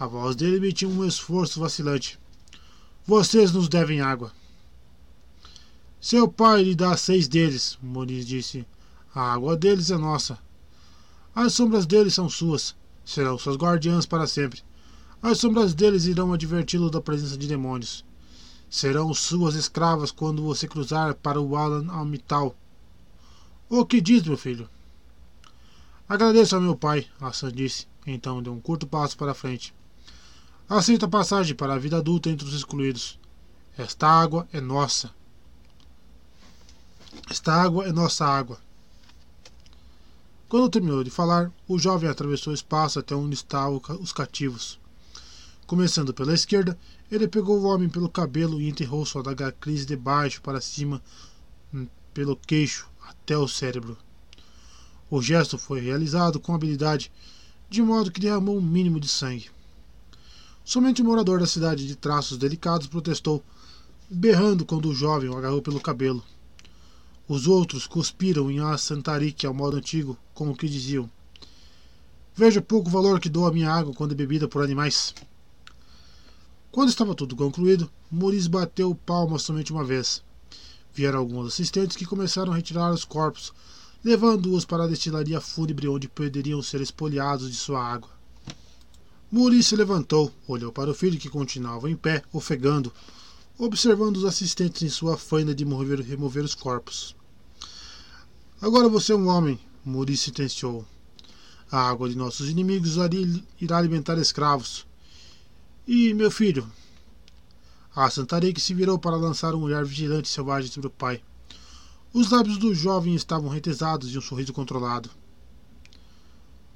[0.00, 2.18] A voz dele emitia um esforço vacilante.
[3.04, 4.32] Vocês nos devem água.
[6.00, 8.66] Seu pai lhe dá seis deles, Moriz disse.
[9.14, 10.38] A água deles é nossa.
[11.34, 12.74] As sombras deles são suas.
[13.04, 14.62] Serão suas guardiãs para sempre.
[15.20, 18.02] As sombras deles irão adverti-lo da presença de demônios.
[18.70, 22.56] Serão suas escravas quando você cruzar para o Alan Almital.
[23.70, 24.66] O que diz, meu filho?
[26.08, 27.86] Agradeço ao meu pai, Hassan disse.
[28.06, 29.74] Então deu um curto passo para frente.
[30.66, 33.20] Aceita a passagem para a vida adulta entre os excluídos.
[33.76, 35.10] Esta água é nossa.
[37.28, 38.58] Esta água é nossa água.
[40.48, 44.80] Quando terminou de falar, o jovem atravessou o espaço até onde estavam os cativos.
[45.66, 46.78] Começando pela esquerda,
[47.10, 51.02] ele pegou o homem pelo cabelo e enterrou sua daga crise de baixo para cima,
[51.74, 53.96] hum, pelo queixo, até o cérebro.
[55.10, 57.10] O gesto foi realizado com habilidade,
[57.70, 59.50] de modo que derramou um mínimo de sangue.
[60.64, 63.42] Somente o morador da cidade de traços delicados protestou,
[64.10, 66.22] berrando quando o jovem o agarrou pelo cabelo.
[67.26, 71.10] Os outros cuspiram em Assantarik ao modo antigo, como que diziam:
[72.34, 75.14] Veja pouco valor que dou à minha água quando é bebida por animais.
[76.70, 80.22] Quando estava tudo concluído, Muris bateu palmas somente uma vez.
[80.98, 83.52] Vieram alguns assistentes que começaram a retirar os corpos,
[84.02, 88.10] levando-os para a destilaria fúnebre onde poderiam ser espoliados de sua água.
[89.30, 92.92] Muri se levantou, olhou para o filho que continuava em pé, ofegando,
[93.56, 97.14] observando os assistentes em sua faina de mover, remover os corpos.
[98.60, 100.84] Agora você é um homem, Muri sentenciou.
[101.70, 102.96] A água de nossos inimigos
[103.60, 104.84] irá alimentar escravos.
[105.86, 106.68] E meu filho?
[108.00, 111.20] A Santarek se virou para lançar um olhar vigilante e selvagem sobre o pai.
[112.14, 115.10] Os lábios do jovem estavam retesados e um sorriso controlado.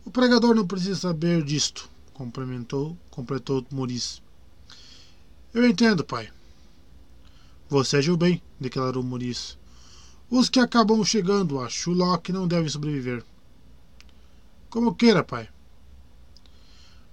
[0.05, 4.21] O pregador não precisa saber disto, complementou, completou Maurice.
[5.55, 6.29] Eu entendo, pai.
[7.69, 9.57] Você agiu bem, declarou Maurice.
[10.29, 13.25] Os que acabam chegando a Shulock não devem sobreviver.
[14.69, 15.49] Como queira, pai.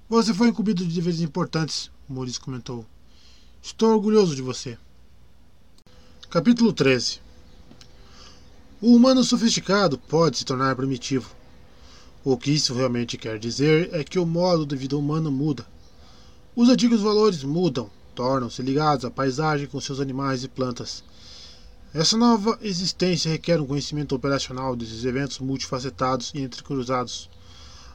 [0.10, 2.88] Você foi incumbido de deveres importantes, Maurice comentou.
[3.62, 4.78] Estou orgulhoso de você.
[6.30, 7.20] Capítulo 13
[8.82, 11.30] O humano sofisticado pode se tornar primitivo.
[12.24, 15.68] O que isso realmente quer dizer é que o modo de vida humana muda.
[16.56, 21.04] Os antigos valores mudam, tornam-se ligados à paisagem com seus animais e plantas.
[21.94, 27.30] Essa nova existência requer um conhecimento operacional desses eventos multifacetados e entrecruzados,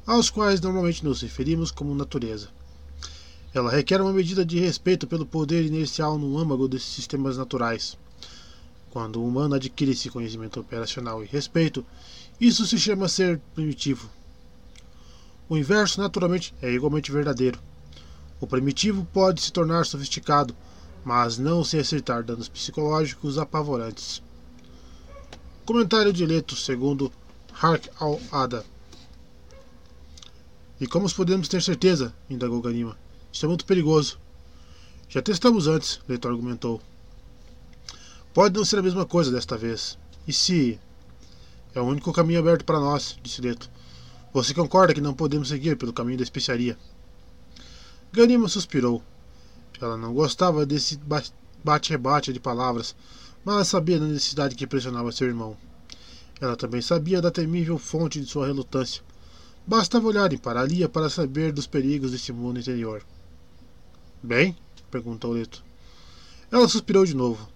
[0.06, 2.50] aos quais normalmente nos referimos como natureza.
[3.54, 7.96] Ela requer uma medida de respeito pelo poder inercial no âmago desses sistemas naturais.
[8.90, 11.86] Quando o humano adquire esse conhecimento operacional e respeito,
[12.40, 14.10] isso se chama ser primitivo.
[15.48, 17.60] O inverso, naturalmente, é igualmente verdadeiro.
[18.40, 20.52] O primitivo pode se tornar sofisticado,
[21.04, 24.20] mas não sem acertar danos psicológicos apavorantes.
[25.64, 27.12] Comentário de Leto, segundo
[27.52, 28.64] Hark al-Ada.
[30.80, 32.12] E como podemos ter certeza?
[32.28, 33.03] indagou Ganima.
[33.34, 34.16] Isso é muito perigoso.
[35.08, 36.80] Já testamos antes, Leto argumentou.
[38.32, 39.98] Pode não ser a mesma coisa desta vez.
[40.24, 40.78] E se
[41.74, 43.68] é o único caminho aberto para nós, disse Leto.
[44.32, 46.78] Você concorda que não podemos seguir pelo caminho da especiaria?
[48.12, 49.02] Ganima suspirou.
[49.80, 51.00] Ela não gostava desse
[51.64, 52.94] bate-rebate de palavras,
[53.44, 55.56] mas sabia da necessidade que pressionava seu irmão.
[56.40, 59.02] Ela também sabia da temível fonte de sua relutância.
[59.66, 63.04] Bastava olharem para Lia para saber dos perigos desse mundo interior.
[64.24, 64.56] Bem?
[64.90, 65.62] perguntou Leto.
[66.50, 67.46] Ela suspirou de novo.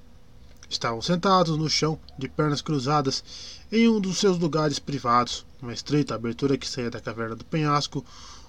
[0.69, 3.25] Estavam sentados no chão, de pernas cruzadas,
[3.73, 8.05] em um dos seus lugares privados, uma estreita abertura que saía da caverna do penhasco,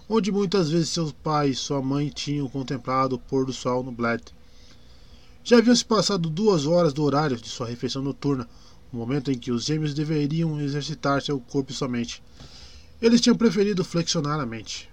[0.09, 3.91] onde muitas vezes seu pai e sua mãe tinham contemplado o pôr do sol no
[3.93, 4.21] Bled.
[5.41, 8.49] Já haviam se passado duas horas do horário de sua refeição noturna,
[8.91, 12.21] o momento em que os gêmeos deveriam exercitar seu corpo somente.
[13.01, 14.89] Eles tinham preferido flexionar a mente.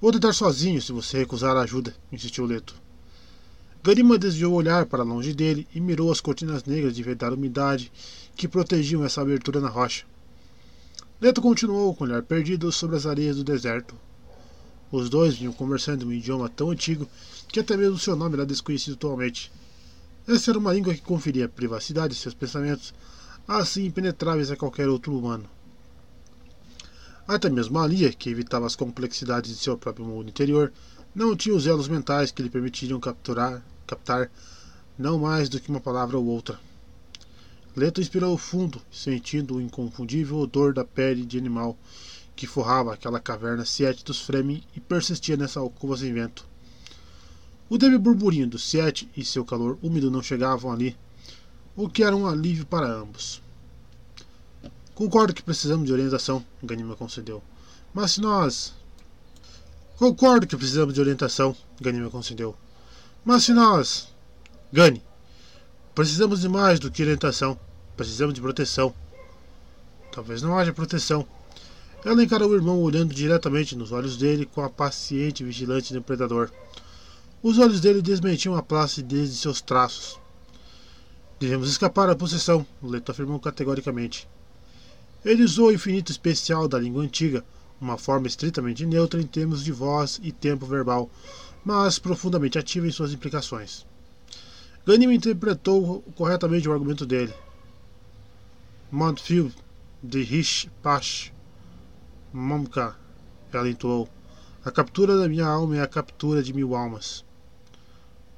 [0.00, 2.74] Vou tentar sozinho se você recusar a ajuda, insistiu Leto.
[3.84, 7.92] Garima desviou o olhar para longe dele e mirou as cortinas negras de vedada umidade
[8.34, 10.06] que protegiam essa abertura na rocha.
[11.20, 13.94] Leto continuou com o olhar perdido sobre as areias do deserto.
[14.90, 17.06] Os dois vinham conversando em um idioma tão antigo
[17.46, 19.52] que até mesmo seu nome era desconhecido atualmente.
[20.26, 22.94] Essa era uma língua que conferia privacidade a seus pensamentos,
[23.46, 25.44] assim impenetráveis a qualquer outro humano.
[27.32, 30.72] Até mesmo a Lia, que evitava as complexidades de seu próprio mundo interior,
[31.14, 34.28] não tinha os elos mentais que lhe permitiriam capturar, captar
[34.98, 36.58] não mais do que uma palavra ou outra.
[37.76, 41.78] Leto inspirou fundo, sentindo o inconfundível odor da pele de animal
[42.34, 46.44] que forrava aquela caverna Siete dos Fremen e persistia nessa alcova sem vento.
[47.68, 50.96] O débil burburinho do Siete e seu calor úmido não chegavam ali,
[51.76, 53.40] o que era um alívio para ambos.
[55.00, 57.42] Concordo que precisamos de orientação, Ganima concedeu.
[57.94, 58.74] Mas se nós.
[59.96, 62.54] Concordo que precisamos de orientação, Ganima concedeu.
[63.24, 64.08] Mas se nós.
[64.70, 65.02] Gani.
[65.94, 67.58] Precisamos de mais do que orientação.
[67.96, 68.94] Precisamos de proteção.
[70.12, 71.26] Talvez não haja proteção.
[72.04, 76.50] Ela encarou o irmão olhando diretamente nos olhos dele com a paciente vigilante do predador.
[77.42, 80.20] Os olhos dele desmentiam a placidez de seus traços.
[81.38, 84.28] Devemos escapar da possessão, Leto afirmou categoricamente.
[85.24, 87.44] Ele usou o infinito especial da língua antiga,
[87.80, 91.10] uma forma estritamente neutra em termos de voz e tempo verbal,
[91.64, 93.86] mas profundamente ativa em suas implicações.
[94.86, 97.34] Ganim interpretou corretamente o argumento dele.
[98.90, 99.54] Montfield
[100.02, 101.32] de Rish Pash
[102.32, 102.96] Momka,
[103.52, 104.08] ela entoou.
[104.64, 107.24] A captura da minha alma é a captura de mil almas.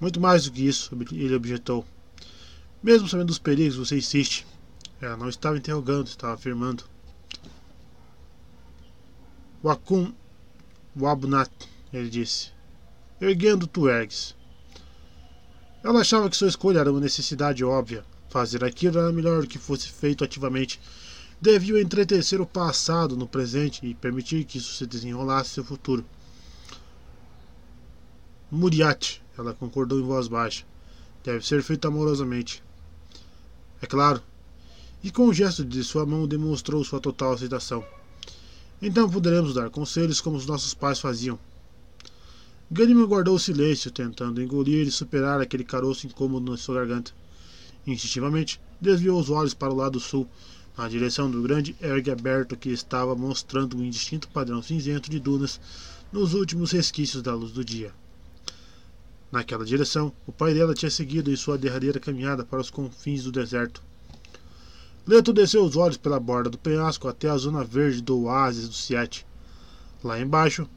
[0.00, 1.84] Muito mais do que isso, ele objetou.
[2.82, 4.46] Mesmo sabendo dos perigos, você insiste.
[5.02, 6.84] Ela não estava interrogando, estava afirmando.
[9.62, 10.14] Wakum
[10.97, 11.50] Wabnat,
[11.92, 12.52] ele disse,
[13.20, 14.36] erguendo Tuergues.
[15.82, 18.05] Ela achava que sua escolha era uma necessidade óbvia.
[18.31, 20.81] Fazer aquilo era melhor do que fosse feito ativamente.
[21.40, 26.05] Deviam entretecer o passado no presente e permitir que isso se desenrolasse seu futuro.
[28.48, 30.64] Muriat, ela concordou em voz baixa.
[31.24, 32.62] Deve ser feito amorosamente.
[33.81, 34.22] É claro,
[35.02, 37.84] e com um gesto de sua mão demonstrou sua total aceitação.
[38.81, 41.39] Então poderemos dar conselhos como os nossos pais faziam.
[42.70, 47.12] Ganyman guardou o silêncio, tentando engolir e superar aquele caroço incômodo na sua garganta.
[47.86, 50.26] Instintivamente, desviou os olhos para o lado sul,
[50.76, 55.60] na direção do grande ergue aberto que estava mostrando um indistinto padrão cinzento de dunas
[56.10, 57.92] nos últimos resquícios da luz do dia.
[59.31, 63.32] Naquela direção, o pai dela tinha seguido em sua derradeira caminhada para os confins do
[63.32, 63.82] deserto.
[65.05, 68.74] Leto desceu os olhos pela borda do penhasco até a zona verde do oásis do
[68.74, 69.26] Siete.
[70.02, 70.68] Lá embaixo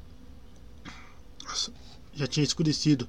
[2.11, 3.07] já tinha escurecido,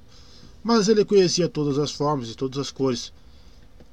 [0.63, 3.11] mas ele conhecia todas as formas e todas as cores.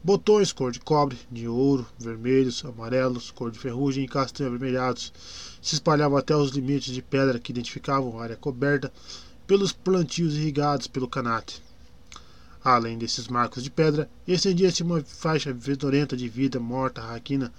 [0.03, 5.11] Botões cor de cobre, de ouro, vermelhos, amarelos, cor de ferrugem e castanho avermelhados
[5.62, 8.93] se espalhavam até os limites de pedra que identificavam a área coberta
[9.47, 11.62] pelos plantios irrigados pelo canate.
[12.65, 17.52] Além desses marcos de pedra, estendia-se uma faixa fedorenta de vida morta raquina,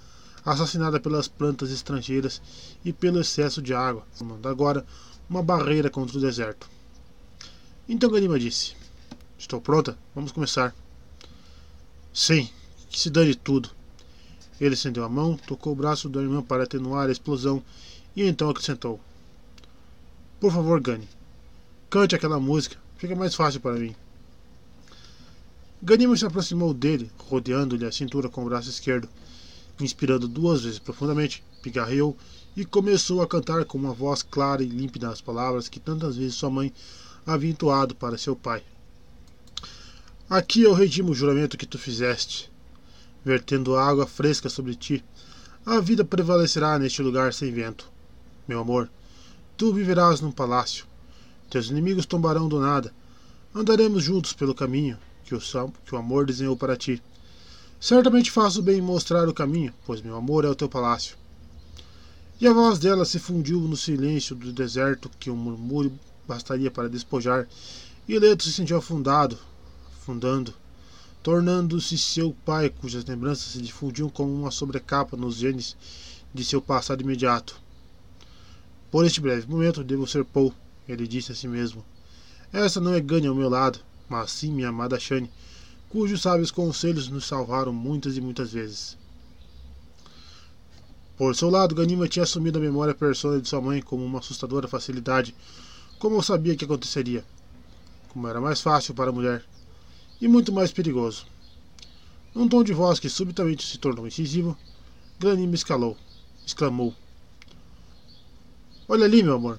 [0.44, 2.42] assassinada pelas plantas estrangeiras
[2.84, 4.84] e pelo excesso de água, formando agora
[5.30, 6.68] uma barreira contra o deserto.
[7.88, 8.74] Então Ganima disse:
[9.38, 10.74] Estou pronta, vamos começar.
[12.12, 12.50] Sim,
[12.90, 13.70] que se dane tudo.
[14.60, 17.62] Ele estendeu a mão, tocou o braço da irmã para atenuar a explosão
[18.16, 18.98] e então acrescentou:
[20.40, 21.08] Por favor, Gani,
[21.88, 23.94] cante aquela música, fica mais fácil para mim.
[25.82, 29.08] Ganima se aproximou dele, rodeando-lhe a cintura com o braço esquerdo.
[29.78, 32.16] Inspirando duas vezes profundamente, pigarreou
[32.56, 36.34] e começou a cantar com uma voz clara e límpida as palavras que tantas vezes
[36.34, 36.72] sua mãe
[37.26, 38.62] havia entoado para seu pai.
[40.30, 42.50] Aqui eu redimo o juramento que tu fizeste.
[43.24, 45.04] Vertendo água fresca sobre ti,
[45.64, 47.90] a vida prevalecerá neste lugar sem vento.
[48.48, 48.88] Meu amor,
[49.56, 50.86] tu viverás num palácio.
[51.50, 52.94] Teus inimigos tombarão do nada.
[53.54, 55.40] Andaremos juntos pelo caminho, que o,
[55.84, 57.02] que o amor desenhou para ti.
[57.80, 61.16] Certamente faço bem em mostrar o caminho, pois meu amor é o teu palácio.
[62.40, 65.92] E a voz dela se fundiu no silêncio do deserto que um murmúrio
[66.26, 67.48] bastaria para despojar,
[68.08, 69.38] e Leto se sentiu afundado,
[69.96, 70.54] afundando,
[71.22, 75.76] tornando-se seu pai, cujas lembranças se difundiam como uma sobrecapa nos genes
[76.32, 77.60] de seu passado imediato.
[78.90, 80.54] Por este breve momento devo ser Paul,
[80.88, 81.84] ele disse a si mesmo.
[82.52, 85.30] Essa não é ganha ao meu lado, mas sim minha amada Shane,
[85.88, 88.96] cujos sábios conselhos nos salvaram muitas e muitas vezes.
[91.16, 94.68] Por seu lado, Ganima tinha assumido a memória persona de sua mãe com uma assustadora
[94.68, 95.34] facilidade,
[95.98, 97.24] como eu sabia que aconteceria.
[98.10, 99.42] Como era mais fácil para a mulher,
[100.20, 101.26] e muito mais perigoso.
[102.34, 104.56] Num tom de voz que subitamente se tornou incisivo,
[105.18, 105.96] Ganima escalou,
[106.46, 106.94] exclamou:
[108.86, 109.58] Olha ali, meu amor.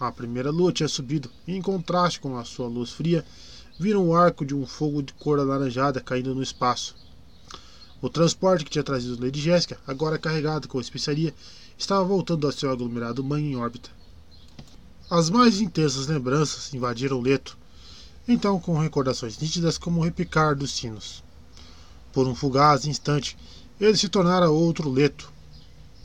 [0.00, 3.24] A primeira lua tinha subido, e em contraste com a sua luz fria,
[3.78, 6.96] viram o arco de um fogo de cor alaranjada caindo no espaço.
[8.00, 11.34] O transporte que tinha trazido Lady Jéssica, agora carregado com especiaria,
[11.78, 13.90] estava voltando ao seu aglomerado mãe em órbita.
[15.10, 17.56] As mais intensas lembranças invadiram leto,
[18.26, 21.22] então com recordações nítidas como o repicar dos sinos.
[22.12, 23.36] Por um fugaz instante,
[23.80, 25.32] ele se tornara outro leto,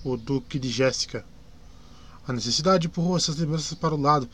[0.03, 1.25] o Duque de Jéssica.
[2.27, 4.29] A necessidade empurrou essas lembranças para o lado,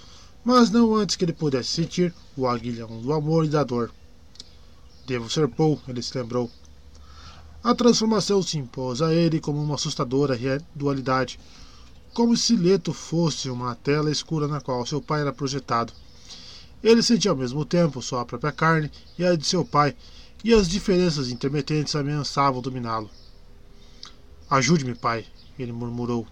[0.47, 3.91] mas não antes que ele pudesse sentir o aguilhão do amor e da dor.
[5.05, 6.49] Devo ser Paul, ele se lembrou.
[7.61, 10.39] A transformação se impôs a ele como uma assustadora
[10.73, 11.37] dualidade,
[12.13, 15.91] como se Leto fosse uma tela escura na qual seu pai era projetado.
[16.81, 19.97] Ele sentia ao mesmo tempo sua própria carne e a de seu pai,
[20.45, 23.09] e as diferenças intermitentes ameaçavam dominá-lo.
[24.49, 25.25] Ajude-me, pai,
[25.59, 26.25] ele murmurou.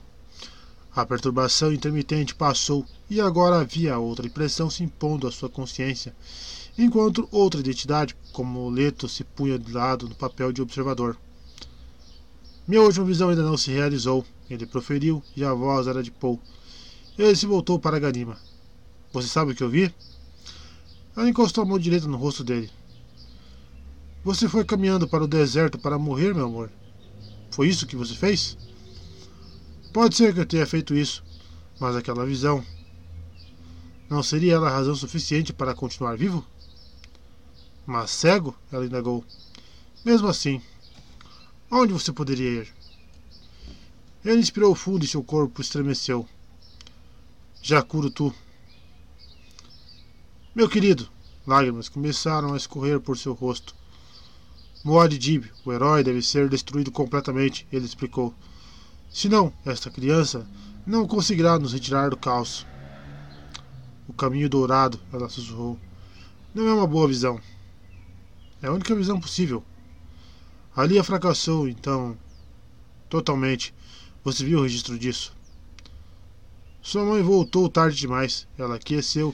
[0.96, 6.16] A perturbação intermitente passou e agora havia outra impressão se impondo à sua consciência,
[6.78, 11.18] enquanto outra identidade, como Leto, se punha de lado no papel de observador.
[12.66, 16.40] Minha última visão ainda não se realizou, ele proferiu, e a voz era de Paul.
[17.18, 18.38] Ele se voltou para Ganima.
[19.12, 19.94] Você sabe o que eu vi?
[21.14, 22.72] Ela encostou a mão direita no rosto dele.
[24.24, 26.72] Você foi caminhando para o deserto para morrer, meu amor?
[27.52, 28.58] Foi isso que você fez?
[29.96, 31.24] Pode ser que eu tenha feito isso,
[31.80, 32.62] mas aquela visão.
[34.10, 36.46] Não seria ela razão suficiente para continuar vivo?
[37.86, 38.54] Mas cego?
[38.74, 39.24] Ela indagou.
[40.04, 40.62] Mesmo assim,
[41.72, 42.74] Aonde você poderia ir?
[44.26, 46.28] Ele inspirou fundo e seu corpo estremeceu.
[47.62, 48.36] Jacurutu.
[50.54, 51.08] Meu querido,
[51.48, 53.74] lágrimas começaram a escorrer por seu rosto.
[54.84, 58.36] Moad Dib, o herói deve ser destruído completamente, ele explicou.
[59.16, 60.46] Senão, esta criança
[60.86, 62.68] não conseguirá nos retirar do caos.
[64.10, 65.80] O caminho dourado, ela sussurrou.
[66.54, 67.40] Não é uma boa visão.
[68.62, 69.64] É a única visão possível.
[70.76, 72.18] Ali fracassou, então.
[73.08, 73.74] Totalmente.
[74.22, 75.34] Você viu o registro disso?
[76.82, 78.46] Sua mãe voltou tarde demais.
[78.58, 79.34] Ela aqueceu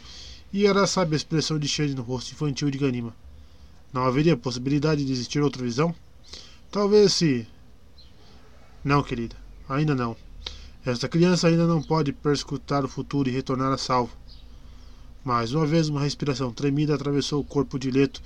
[0.54, 3.16] e era sabe a expressão de Shane no rosto infantil de Ganima.
[3.92, 5.96] Não haveria possibilidade de existir outra visão?
[6.70, 7.48] Talvez se.
[8.84, 9.41] Não, querida.
[9.72, 10.18] Ainda não.
[10.86, 14.12] Esta criança ainda não pode perscrutar o futuro e retornar a salvo.
[15.24, 18.22] Mais uma vez, uma respiração tremida atravessou o corpo de Leto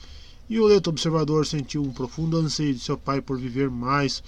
[0.49, 4.23] e o leto observador sentiu um profundo anseio de seu pai por viver mais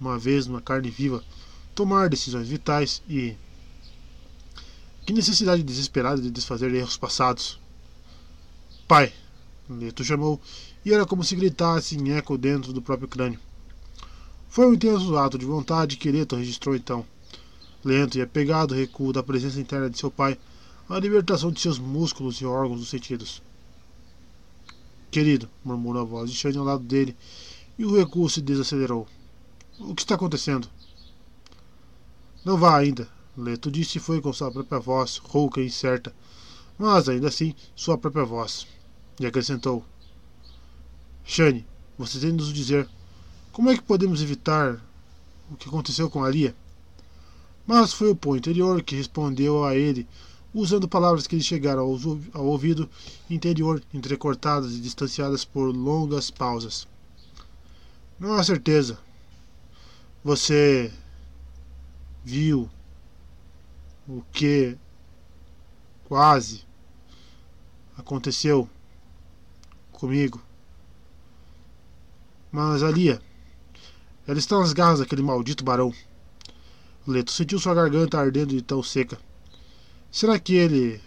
[0.00, 1.24] uma vez numa carne viva,
[1.74, 3.34] tomar decisões vitais e.
[5.04, 7.58] Que necessidade desesperada de desfazer erros passados.
[8.86, 9.12] Pai!
[9.68, 10.40] Leto chamou,
[10.84, 13.40] e era como se gritasse em eco dentro do próprio crânio.
[14.50, 17.06] Foi um intenso ato de vontade que Leto registrou então.
[17.84, 20.36] Lento e apegado recuo da presença interna de seu pai,
[20.88, 23.40] a libertação de seus músculos e órgãos dos sentidos.
[25.08, 27.16] Querido, murmurou a voz de Shane ao lado dele,
[27.78, 29.06] e o recuo se desacelerou.
[29.78, 30.68] O que está acontecendo?
[32.44, 36.12] Não vá ainda, Leto disse e foi com sua própria voz, rouca e incerta,
[36.76, 38.66] mas ainda assim sua própria voz.
[39.20, 39.84] E acrescentou:
[41.24, 41.64] Shane,
[41.96, 42.88] você tem de nos dizer
[43.52, 44.80] como é que podemos evitar
[45.50, 46.54] o que aconteceu com a Lia?
[47.66, 50.06] Mas foi o pão interior que respondeu a ele
[50.52, 51.82] usando palavras que lhe chegaram
[52.32, 52.88] ao ouvido
[53.28, 56.86] interior, entrecortadas e distanciadas por longas pausas.
[58.18, 58.98] Não há certeza.
[60.22, 60.92] Você
[62.24, 62.68] viu
[64.08, 64.76] o que
[66.04, 66.64] quase
[67.96, 68.68] aconteceu
[69.92, 70.42] comigo.
[72.50, 73.22] Mas Alia,
[74.30, 75.92] ela está nas garras daquele maldito barão.
[77.04, 79.18] Leto sentiu sua garganta ardendo de tão seca.
[80.08, 81.00] Será que ele.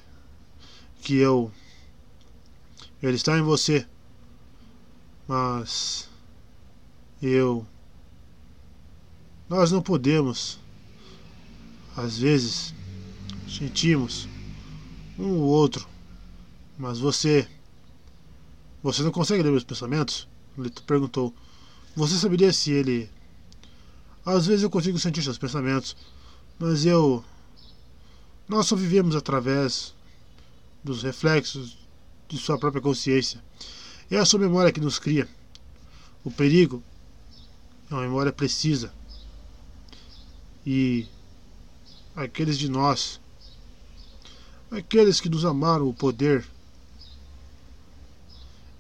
[1.00, 1.50] que eu.
[3.02, 3.88] Ele está em você.
[5.26, 6.10] Mas.
[7.22, 7.66] Eu.
[9.48, 10.60] Nós não podemos.
[11.96, 12.74] Às vezes.
[13.48, 14.28] Sentimos.
[15.18, 15.88] Um ou outro.
[16.78, 17.48] Mas você.
[18.84, 20.28] Você não consegue ler meus pensamentos?
[20.58, 21.34] Leto perguntou.
[21.96, 23.13] Você saberia se ele.
[24.26, 25.96] Às vezes eu consigo sentir seus pensamentos,
[26.58, 27.24] mas eu.
[28.48, 29.94] Nós só vivemos através
[30.84, 31.78] dos reflexos
[32.28, 33.44] de sua própria consciência.
[34.10, 35.28] É a sua memória que nos cria.
[36.24, 36.82] O perigo
[37.90, 38.94] é uma memória precisa.
[40.66, 41.08] E
[42.16, 43.20] aqueles de nós,
[44.72, 46.46] aqueles que nos amaram o poder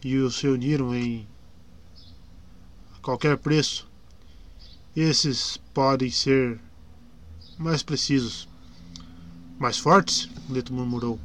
[0.04, 1.28] e os reuniram em
[3.02, 3.88] qualquer preço,
[5.02, 6.60] esses podem ser
[7.58, 8.48] mais precisos.
[9.58, 10.30] Mais fortes?
[10.50, 11.20] Leto murmurou.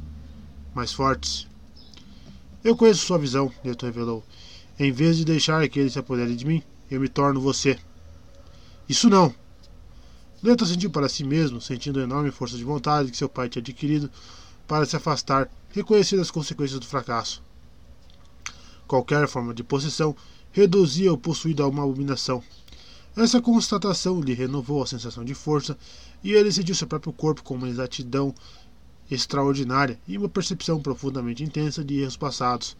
[0.73, 1.47] Mais fortes.
[2.63, 4.23] Eu conheço sua visão, Leto revelou.
[4.77, 7.77] Em vez de deixar que ele se apodere de mim, eu me torno você.
[8.87, 9.33] Isso não!
[10.41, 13.61] Leto sentiu para si mesmo, sentindo a enorme força de vontade que seu pai tinha
[13.61, 14.09] adquirido
[14.67, 17.43] para se afastar, reconhecendo as consequências do fracasso.
[18.87, 20.15] Qualquer forma de possessão
[20.51, 22.41] reduzia o possuído a uma abominação.
[23.15, 25.77] Essa constatação lhe renovou a sensação de força
[26.23, 28.33] e ele sentiu seu próprio corpo com uma exatidão
[29.09, 32.77] extraordinária e uma percepção profundamente intensa de erros passados,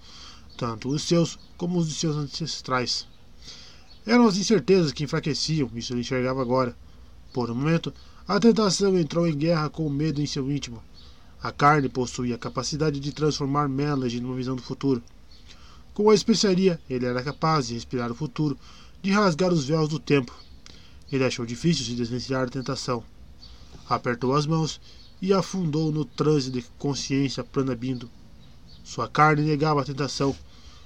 [0.57, 3.07] tanto os seus como os de seus ancestrais.
[4.05, 6.75] Eram as incertezas que enfraqueciam, isso ele enxergava agora.
[7.33, 7.93] Por um momento,
[8.27, 10.81] a tentação entrou em guerra com o medo em seu íntimo.
[11.41, 15.01] A carne possuía a capacidade de transformar Melage numa visão do futuro.
[15.93, 18.57] Com a especiaria, ele era capaz de respirar o futuro,
[19.01, 20.33] de rasgar os véus do tempo.
[21.11, 23.03] Ele achou difícil se desvencilhar da tentação.
[23.87, 24.79] Apertou as mãos
[25.21, 28.09] e afundou no transe de consciência planabindo.
[28.83, 30.35] Sua carne negava a tentação.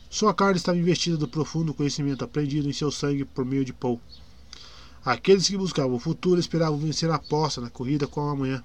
[0.10, 4.00] Sua carne estava investida do profundo conhecimento aprendido em seu sangue por meio de Paul.
[5.04, 8.64] Aqueles que buscavam o futuro esperavam vencer a aposta na corrida com a amanhã.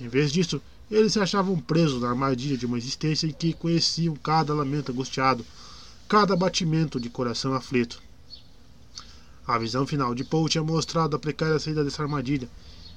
[0.00, 4.14] Em vez disso, eles se achavam presos na armadilha de uma existência em que conheciam
[4.14, 5.44] cada lamento angustiado,
[6.06, 8.03] cada batimento de coração aflito.
[9.46, 12.48] A visão final de Paul tinha mostrado a precária saída dessa armadilha,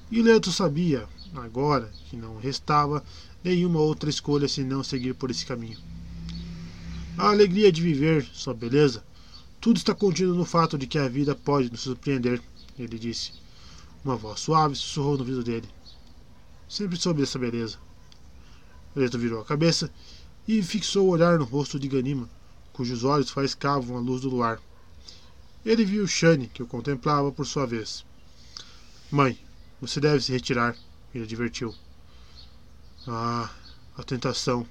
[0.09, 3.03] e Leto sabia, agora, que não restava
[3.43, 5.77] nenhuma outra escolha senão seguir por esse caminho.
[7.17, 9.03] A alegria de viver, sua beleza,
[9.59, 12.41] tudo está contido no fato de que a vida pode nos surpreender,
[12.79, 13.33] ele disse.
[14.05, 15.67] Uma voz suave sussurrou no ouvido dele.
[16.69, 17.77] Sempre soube dessa beleza.
[18.95, 19.91] Leto virou a cabeça
[20.47, 22.29] e fixou o olhar no rosto de Ganima,
[22.71, 24.61] cujos olhos faiscavam a luz do luar.
[25.65, 28.05] Ele viu Shane, que o contemplava por sua vez.
[29.11, 29.37] Mãe,
[29.81, 30.75] você deve se retirar,
[31.13, 31.73] ele advertiu.
[33.07, 33.49] Ah,
[33.97, 34.67] a tentação,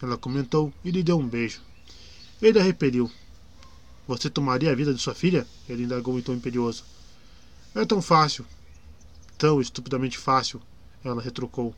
[0.00, 1.60] ela comentou e lhe deu um beijo.
[2.40, 3.10] Ele a repeliu.
[4.06, 5.46] Você tomaria a vida de sua filha?
[5.68, 6.84] Ele indagou em tom imperioso.
[7.74, 8.44] É tão fácil.
[9.38, 10.60] Tão estupidamente fácil,
[11.02, 11.74] ela retrucou.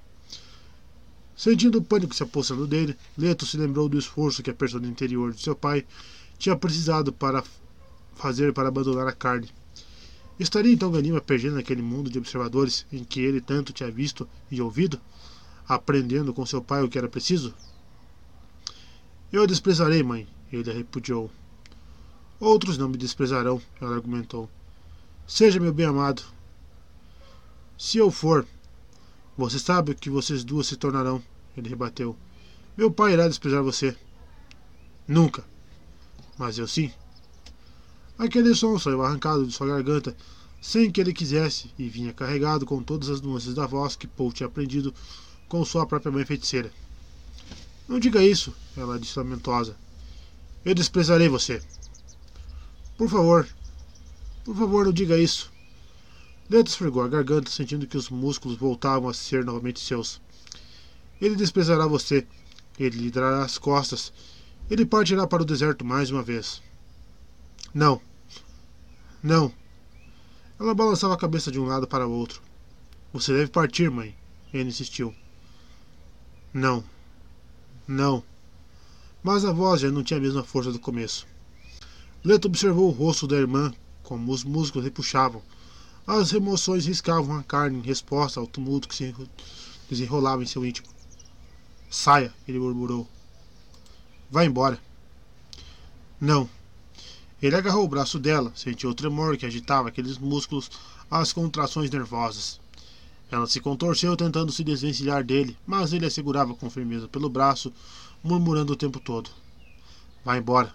[1.36, 5.32] Sentindo o pânico se apossando dele, Leto se lembrou do esforço que a persona interior
[5.32, 5.86] de seu pai
[6.38, 7.44] tinha precisado para
[8.16, 9.48] fazer para abandonar a carne.
[10.38, 14.60] Estaria então Ganima perdendo naquele mundo de observadores em que ele tanto tinha visto e
[14.60, 15.00] ouvido,
[15.68, 17.54] aprendendo com seu pai o que era preciso?
[19.32, 21.30] Eu a desprezarei, mãe, ele a repudiou.
[22.38, 24.50] Outros não me desprezarão, ela argumentou.
[25.26, 26.22] Seja meu bem-amado.
[27.78, 28.46] Se eu for,
[29.36, 31.22] você sabe o que vocês duas se tornarão,
[31.56, 32.16] ele rebateu.
[32.76, 33.96] Meu pai irá desprezar você.
[35.08, 35.44] Nunca.
[36.38, 36.92] Mas eu sim.
[38.18, 40.16] Aquele som saiu arrancado de sua garganta
[40.60, 44.32] sem que ele quisesse e vinha carregado com todas as nuances da voz que Paul
[44.32, 44.92] tinha aprendido
[45.48, 46.72] com sua própria mãe feiticeira.
[47.86, 49.76] Não diga isso, ela disse lamentosa.
[50.64, 51.62] Eu desprezarei você.
[52.96, 53.46] Por favor,
[54.44, 55.52] por favor, não diga isso.
[56.48, 60.20] Leto esfregou a garganta, sentindo que os músculos voltavam a ser novamente seus.
[61.20, 62.26] Ele desprezará você.
[62.78, 64.12] Ele lhe dará as costas.
[64.70, 66.62] Ele partirá para o deserto mais uma vez.
[67.76, 68.00] Não.
[69.22, 69.52] Não.
[70.58, 72.40] Ela balançava a cabeça de um lado para o outro.
[73.12, 74.16] Você deve partir, mãe.
[74.50, 75.14] Ele insistiu.
[76.54, 76.82] Não.
[77.86, 78.24] Não.
[79.22, 81.26] Mas a voz já não tinha a mesma força do começo.
[82.24, 85.42] Leto observou o rosto da irmã, como os músculos repuxavam
[86.06, 89.12] as emoções riscavam a carne em resposta ao tumulto que se
[89.90, 90.86] desenrolava em seu íntimo.
[91.90, 93.06] Saia, ele murmurou.
[94.30, 94.80] Vá embora.
[96.18, 96.48] Não.
[97.42, 100.70] Ele agarrou o braço dela, sentiu o tremor que agitava aqueles músculos
[101.10, 102.58] às contrações nervosas.
[103.30, 107.72] Ela se contorceu tentando se desvencilhar dele, mas ele a segurava com firmeza pelo braço,
[108.22, 109.28] murmurando o tempo todo:
[110.24, 110.72] Vá embora.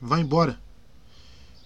[0.00, 0.58] Vá embora.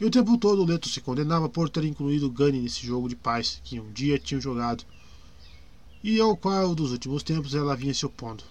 [0.01, 3.61] E o tempo todo Leto se condenava por ter incluído Gunny nesse jogo de paz
[3.63, 4.83] que um dia tinham jogado,
[6.03, 8.43] e ao qual dos últimos tempos ela vinha se opondo.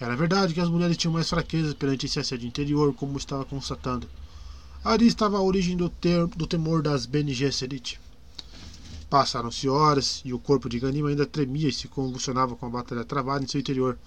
[0.00, 4.08] Era verdade que as mulheres tinham mais fraquezas perante esse assédio interior, como estava constatando.
[4.84, 8.00] Ali estava a origem do, ter, do temor das Bene Gesserit.
[9.10, 13.04] Passaram-se horas e o corpo de Ganima ainda tremia e se convulsionava com a batalha
[13.04, 13.98] travada em seu interior.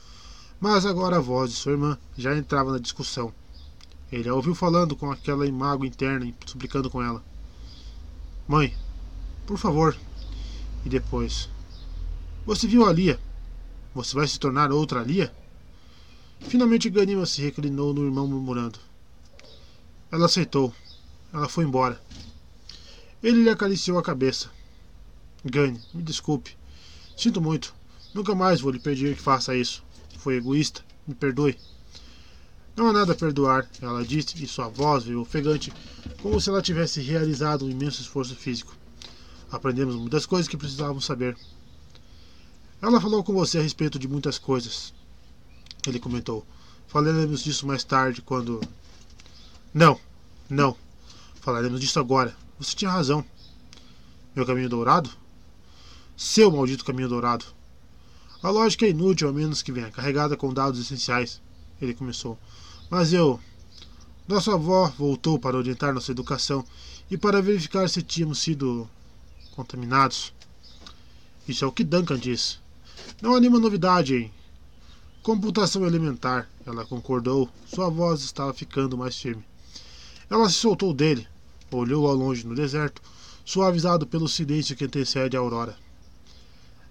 [0.60, 3.34] Mas agora a voz de sua irmã já entrava na discussão.
[4.12, 7.24] Ele a ouviu falando com aquela imago interna e suplicando com ela:
[8.48, 8.74] Mãe,
[9.46, 9.98] por favor.
[10.86, 11.50] E depois:
[12.46, 13.20] Você viu a Lia?
[13.94, 15.34] Você vai se tornar outra Lia?
[16.40, 18.80] Finalmente Ganima se reclinou no irmão murmurando.
[20.12, 20.74] Ela aceitou.
[21.34, 22.02] Ela foi embora.
[23.24, 24.50] Ele lhe acariciou a cabeça.
[25.46, 26.58] Gane, me desculpe.
[27.16, 27.74] Sinto muito.
[28.14, 29.84] Nunca mais vou lhe pedir que faça isso.
[30.18, 30.84] Foi egoísta.
[31.08, 31.58] Me perdoe.
[32.76, 35.74] Não há nada a perdoar, ela disse, e sua voz veio ofegante,
[36.22, 38.76] como se ela tivesse realizado um imenso esforço físico.
[39.52, 41.38] Aprendemos muitas coisas que precisávamos saber.
[42.82, 44.94] Ela falou com você a respeito de muitas coisas.
[45.86, 46.46] Ele comentou.
[46.88, 48.62] Falaremos disso mais tarde, quando.
[49.74, 50.00] Não,
[50.50, 50.76] não.
[51.42, 52.36] Falaremos disso agora.
[52.60, 53.24] Você tinha razão.
[54.36, 55.10] Meu caminho dourado?
[56.18, 57.46] Seu maldito caminho dourado.
[58.44, 61.42] A lógica é inútil a menos que venha carregada com dados essenciais.
[61.82, 62.38] Ele começou.
[62.90, 63.40] Mas eu.
[64.28, 66.66] Nossa avó voltou para orientar nossa educação
[67.10, 68.90] e para verificar se tínhamos sido
[69.56, 70.34] contaminados.
[71.48, 72.60] Isso é o que Duncan diz.
[73.22, 74.32] Não há nenhuma novidade em
[75.24, 77.48] Computação elementar, ela concordou.
[77.68, 79.44] Sua voz estava ficando mais firme.
[80.32, 81.28] Ela se soltou dele,
[81.70, 83.02] olhou ao longe no deserto,
[83.44, 85.76] suavizado pelo silêncio que antecede a aurora.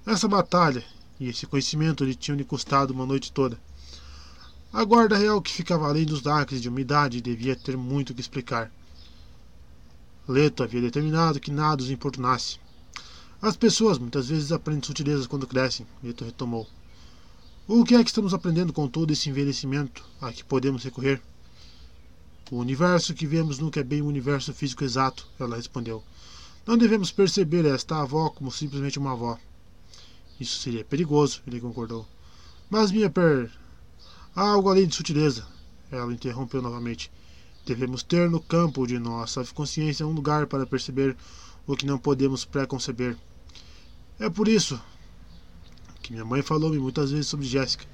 [0.05, 0.85] Essa batalha
[1.19, 3.59] e esse conhecimento lhe tinham lhe custado uma noite toda.
[4.71, 8.71] A guarda real que ficava além dos lacres de umidade devia ter muito que explicar.
[10.29, 12.59] Leto havia determinado que nada os importunasse.
[13.41, 16.69] As pessoas muitas vezes aprendem sutilezas quando crescem, Leto retomou.
[17.67, 21.23] O que é que estamos aprendendo com todo esse envelhecimento a que podemos recorrer?
[22.51, 26.03] O universo que vemos nunca é bem o universo físico exato, ela respondeu.
[26.67, 29.39] Não devemos perceber esta avó como simplesmente uma avó.
[30.41, 32.05] Isso seria perigoso, ele concordou.
[32.69, 33.53] Mas minha per.
[34.35, 35.47] Há algo além de sutileza,
[35.93, 37.11] ela interrompeu novamente.
[37.65, 41.17] Devemos ter no campo de nossa consciência um lugar para perceber
[41.69, 43.17] o que não podemos preconceber.
[44.19, 44.81] É por isso
[46.03, 47.87] que minha mãe falou-me muitas vezes sobre Jéssica.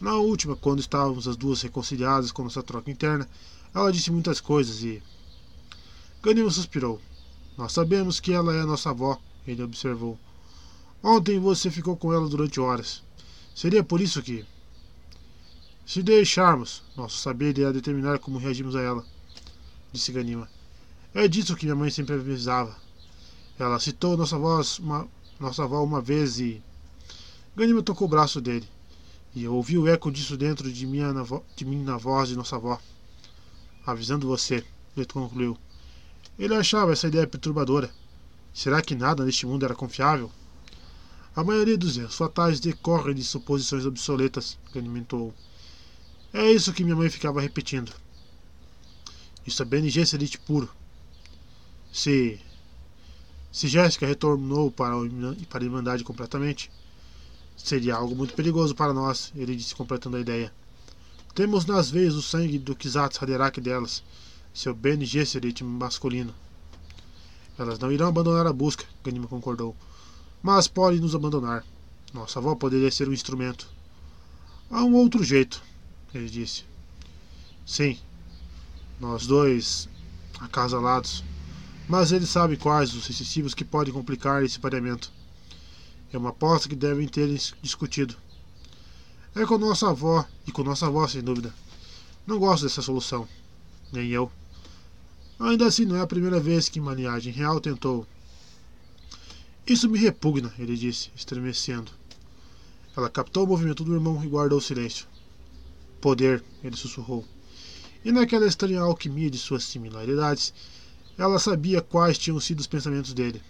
[0.00, 3.28] Na última, quando estávamos as duas reconciliadas com nossa troca interna,
[3.74, 5.02] ela disse muitas coisas e.
[6.22, 7.00] Ganima suspirou.
[7.56, 10.18] Nós sabemos que ela é nossa avó, ele observou.
[11.02, 13.02] Ontem você ficou com ela durante horas.
[13.54, 14.44] Seria por isso que.
[15.86, 19.04] Se deixarmos, nosso saber irá determinar como reagimos a ela,
[19.92, 20.48] disse Ganima.
[21.12, 22.76] É disso que minha mãe sempre avisava.
[23.58, 25.08] Ela citou nossa, voz, uma,
[25.38, 26.62] nossa avó uma vez e
[27.56, 28.66] Ganima tocou o braço dele,
[29.34, 31.12] e eu ouvi o eco disso dentro de, minha,
[31.56, 32.80] de mim na voz de nossa avó.
[33.90, 34.64] Avisando você,
[34.96, 35.56] Leto concluiu.
[36.38, 37.90] Ele achava essa ideia perturbadora.
[38.52, 40.30] Será que nada neste mundo era confiável?
[41.34, 45.34] A maioria dos erros fatais decorre de suposições obsoletas, alimentou.
[46.32, 47.92] É isso que minha mãe ficava repetindo.
[49.46, 50.68] Isso é BNG Elite puro.
[51.92, 52.40] Se.
[53.52, 54.94] Se Jéssica retornou para,
[55.48, 56.70] para a Irmandade completamente,
[57.62, 60.52] Seria algo muito perigoso para nós, ele disse completando a ideia.
[61.34, 64.02] Temos nas veias o sangue do Kizats Haderach delas,
[64.52, 66.34] seu Ben Gesserit masculino.
[67.56, 69.76] Elas não irão abandonar a busca, Ganima concordou.
[70.42, 71.64] Mas podem nos abandonar.
[72.12, 73.68] Nossa avó poderia ser um instrumento.
[74.68, 75.62] Há um outro jeito,
[76.12, 76.64] ele disse.
[77.64, 77.96] Sim,
[78.98, 79.88] nós dois
[80.40, 81.22] acasalados.
[81.88, 85.12] Mas ele sabe quais os excessivos que podem complicar esse pareamento.
[86.12, 87.28] É uma aposta que devem ter
[87.62, 88.16] discutido.
[89.34, 91.54] É com nossa avó, e com nossa avó, sem dúvida.
[92.26, 93.28] Não gosto dessa solução.
[93.92, 94.30] Nem eu.
[95.38, 98.06] Ainda assim, não é a primeira vez que uma linhagem real tentou.
[99.66, 101.92] Isso me repugna, ele disse, estremecendo.
[102.96, 105.06] Ela captou o movimento do irmão e guardou silêncio.
[106.00, 107.24] Poder, ele sussurrou.
[108.04, 110.52] E naquela estranha alquimia de suas similaridades,
[111.16, 113.40] ela sabia quais tinham sido os pensamentos dele.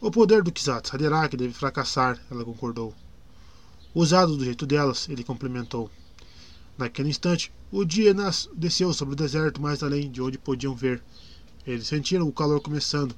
[0.00, 2.94] O poder do Kizatsu Haderaki deve fracassar, ela concordou.
[3.94, 5.90] Usado do jeito delas, ele complementou.
[6.78, 8.14] Naquele instante, o dia
[8.54, 11.02] desceu sobre o deserto mais além de onde podiam ver.
[11.66, 13.14] Eles sentiram o calor começando.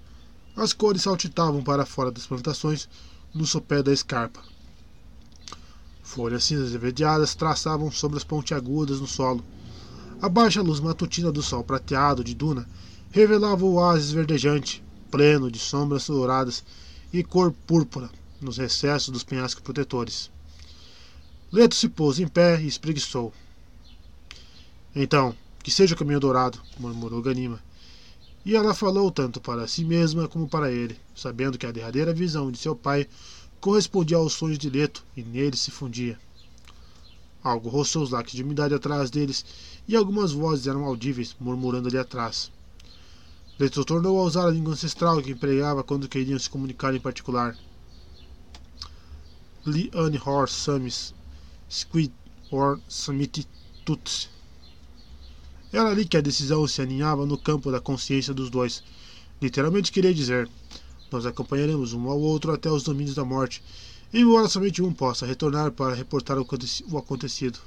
[0.57, 2.89] As cores saltitavam para fora das plantações,
[3.33, 4.41] no sopé da escarpa.
[6.03, 9.45] Folhas cinzas enverdeadas traçavam sombras pontiagudas no solo.
[10.21, 12.69] A baixa luz matutina do sol prateado de duna
[13.11, 16.65] revelava o oásis verdejante, pleno de sombras douradas
[17.13, 20.34] e cor púrpura nos recessos dos penhascos protetores.
[21.55, 23.33] Leto se pôs em pé e espreguiçou.
[24.93, 27.63] Então, que seja o caminho dourado, murmurou Ganima.
[28.45, 32.51] E ela falou tanto para si mesma como para ele, sabendo que a derradeira visão
[32.51, 33.07] de seu pai
[33.61, 36.19] correspondia aos sonhos de Leto e nele se fundia.
[37.41, 39.45] Algo roçou os laques de umidade atrás deles
[39.87, 42.51] e algumas vozes eram audíveis, murmurando ali atrás.
[43.61, 47.57] Leto tornou a usar a língua ancestral que empregava quando queriam se comunicar em particular.
[49.65, 51.15] Li Anne Samis
[51.75, 52.13] Squid
[52.53, 53.49] or Samiti
[53.85, 54.29] Tuts.
[55.73, 58.81] Era ali que a decisão se aninhava no campo da consciência dos dois.
[59.43, 60.49] Literalmente queria dizer:
[61.11, 63.61] nós acompanharemos um ao outro até os domínios da morte,
[64.13, 67.59] embora somente um possa retornar para reportar o acontecido.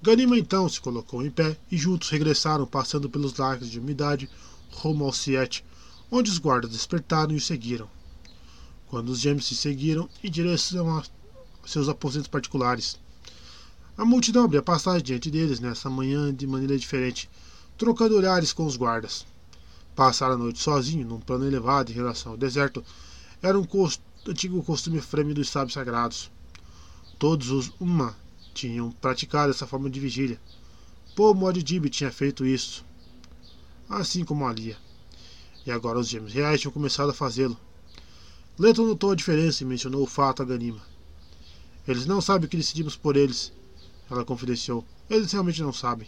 [0.00, 4.30] Ganima então se colocou em pé e juntos regressaram, passando pelos lagos de umidade,
[4.70, 5.64] rumo ao Siete,
[6.08, 7.90] onde os guardas despertaram e o seguiram.
[8.86, 11.02] Quando os gêmeos se seguiram em direção a
[11.66, 12.98] seus aposentos particulares.
[13.96, 17.28] A multidão abria passagem diante deles nessa manhã de maneira diferente,
[17.76, 19.26] trocando olhares com os guardas.
[19.94, 22.82] Passar a noite sozinho, num plano elevado em relação ao deserto,
[23.42, 23.66] era um
[24.26, 26.30] antigo costume frame dos sábios sagrados.
[27.18, 28.16] Todos os Uma
[28.54, 30.40] tinham praticado essa forma de vigília.
[31.14, 32.84] Paul Modidib tinha feito isso,
[33.88, 34.76] assim como Alia.
[35.66, 37.56] E agora os gêmeos reais tinham começado a fazê-lo.
[38.58, 40.80] Leto notou a diferença e mencionou o fato a Ganima.
[41.90, 43.52] Eles não sabem o que decidimos por eles,
[44.08, 44.84] ela confidenciou.
[45.10, 46.06] Eles realmente não sabem.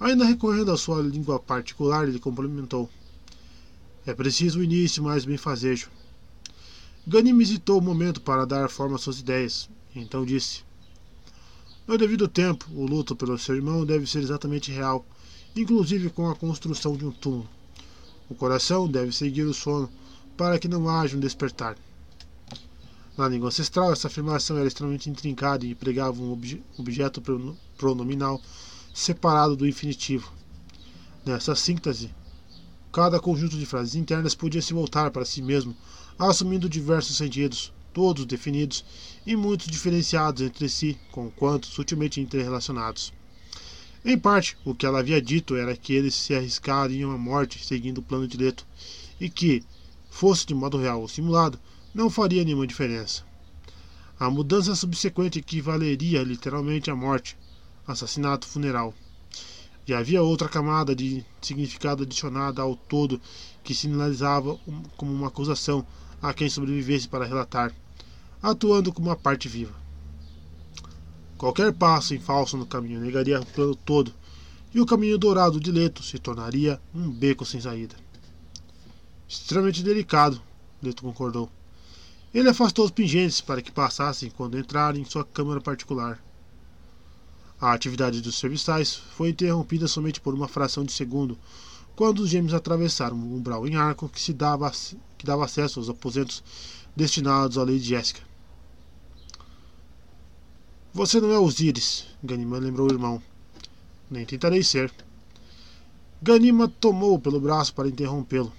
[0.00, 2.88] Ainda recorrendo à sua língua particular, ele complementou.
[4.06, 5.90] É preciso o início mais benfazejo.
[7.06, 10.62] Ganima hesitou um momento para dar forma às suas ideias, então disse:
[11.86, 15.04] No devido tempo, o luto pelo seu irmão deve ser exatamente real,
[15.54, 17.50] inclusive com a construção de um túmulo.
[18.30, 19.90] O coração deve seguir o sono,
[20.38, 21.76] para que não haja um despertar.
[23.16, 27.22] Na língua ancestral, essa afirmação era extremamente intrincada e empregava um obje objeto
[27.76, 28.42] pronominal
[28.92, 30.32] separado do infinitivo.
[31.24, 32.10] Nessa síntese,
[32.92, 35.76] cada conjunto de frases internas podia se voltar para si mesmo,
[36.18, 38.84] assumindo diversos sentidos, todos definidos
[39.24, 43.12] e muito diferenciados entre si, conquanto sutilmente interrelacionados.
[44.04, 47.98] Em parte, o que ela havia dito era que eles se arriscariam à morte seguindo
[47.98, 48.66] o plano de Leto,
[49.20, 49.64] e que,
[50.10, 51.58] fosse de modo real ou simulado,
[51.94, 53.22] não faria nenhuma diferença.
[54.18, 57.36] A mudança subsequente equivaleria literalmente à morte,
[57.86, 58.92] assassinato funeral.
[59.86, 63.20] E havia outra camada de significado adicionada ao todo
[63.62, 64.58] que sinalizava
[64.96, 65.86] como uma acusação
[66.20, 67.72] a quem sobrevivesse para relatar,
[68.42, 69.74] atuando como uma parte viva.
[71.36, 74.12] Qualquer passo em falso no caminho negaria o plano todo,
[74.72, 77.94] e o caminho dourado de Leto se tornaria um beco sem saída.
[79.28, 80.40] Extremamente delicado,
[80.82, 81.50] Leto concordou.
[82.34, 86.20] Ele afastou os pingentes para que passassem quando entraram em sua câmara particular.
[87.60, 91.38] A atividade dos serviçais foi interrompida somente por uma fração de segundo,
[91.94, 94.68] quando os gêmeos atravessaram um umbral em arco que, se dava,
[95.16, 96.42] que dava acesso aos aposentos
[96.96, 98.20] destinados à Lady Jéssica.
[100.92, 103.22] Você não é Osíris, Ganima lembrou o irmão.
[104.10, 104.92] Nem tentarei ser.
[106.20, 108.52] Ganima tomou pelo braço para interrompê-lo.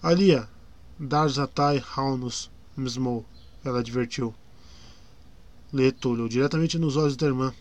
[0.00, 0.48] Alia,
[1.04, 3.26] Darzatai Haunus Msmo,
[3.64, 4.32] ela advertiu.
[5.72, 7.52] Leto olhou diretamente nos olhos da irmã.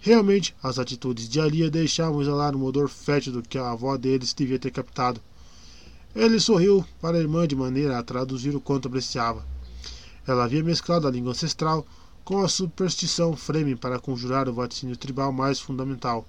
[0.00, 4.58] Realmente, as atitudes de Alia deixavam exalar um odor fétido que a avó deles devia
[4.58, 5.20] ter captado.
[6.16, 9.46] Ele sorriu para a irmã de maneira a traduzir o quanto apreciava.
[10.26, 11.86] Ela havia mesclado a língua ancestral
[12.24, 16.26] com a superstição Fremen para conjurar o vaticínio tribal mais fundamental.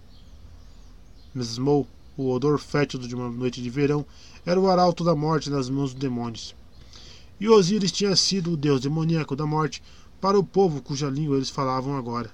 [1.34, 4.06] Msmo o odor fétido de uma noite de verão
[4.46, 6.56] era o arauto da morte nas mãos dos demônios.
[7.40, 9.82] E Osíris tinha sido o deus demoníaco da morte
[10.22, 12.32] para o povo cuja língua eles falavam agora.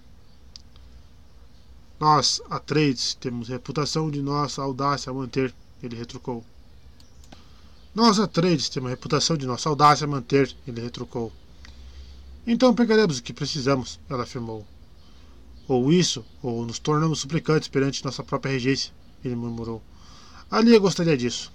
[1.99, 6.43] Nós, Atreides, temos reputação de nossa audácia a manter, ele retrucou.
[7.93, 11.31] Nós, Atreides, temos a reputação de nossa audácia a manter, ele retrucou.
[12.45, 14.65] Então pegaremos o que precisamos, ela afirmou.
[15.67, 18.91] Ou isso, ou nos tornamos suplicantes perante nossa própria regência
[19.23, 19.81] ele murmurou.
[20.49, 21.51] Ali eu gostaria disso.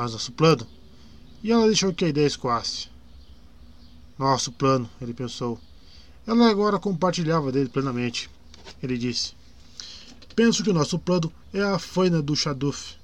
[0.00, 0.66] Mas nosso plano?
[1.42, 2.88] E ela deixou que a ideia escoasse.
[4.18, 5.60] Nosso plano, ele pensou.
[6.26, 8.30] Ela agora compartilhava dele plenamente.
[8.82, 9.34] Ele disse:
[10.34, 12.96] Penso que o nosso plano é a faina do Shaduf.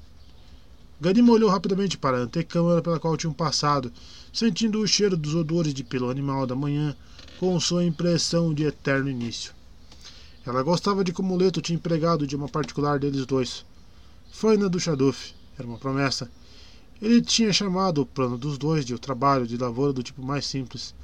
[0.98, 3.92] Ganima olhou rapidamente para a antecâmara pela qual tinham passado,
[4.32, 6.96] sentindo o cheiro dos odores de pelo animal da manhã,
[7.38, 9.52] com sua impressão de eterno início.
[10.46, 13.66] Ela gostava de como Leto tinha empregado de uma particular deles dois.
[14.32, 16.30] Foi na do Shaduf, era uma promessa.
[17.00, 20.46] Ele tinha chamado o plano dos dois de o trabalho de lavoura do tipo mais
[20.46, 20.94] simples.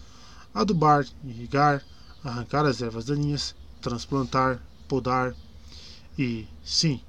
[0.54, 1.84] adubar, irrigar,
[2.24, 5.34] arrancar as ervas daninhas, transplantar, podar
[6.18, 7.00] e, sim,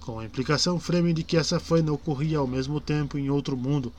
[0.00, 3.92] com a implicação Fremen de que essa faina ocorria ao mesmo tempo em outro mundo,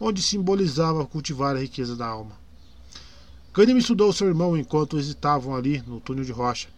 [0.00, 2.32] onde simbolizava cultivar a riqueza da alma.
[3.54, 6.68] Ganim estudou seu irmão enquanto hesitavam ali no túnel de rocha.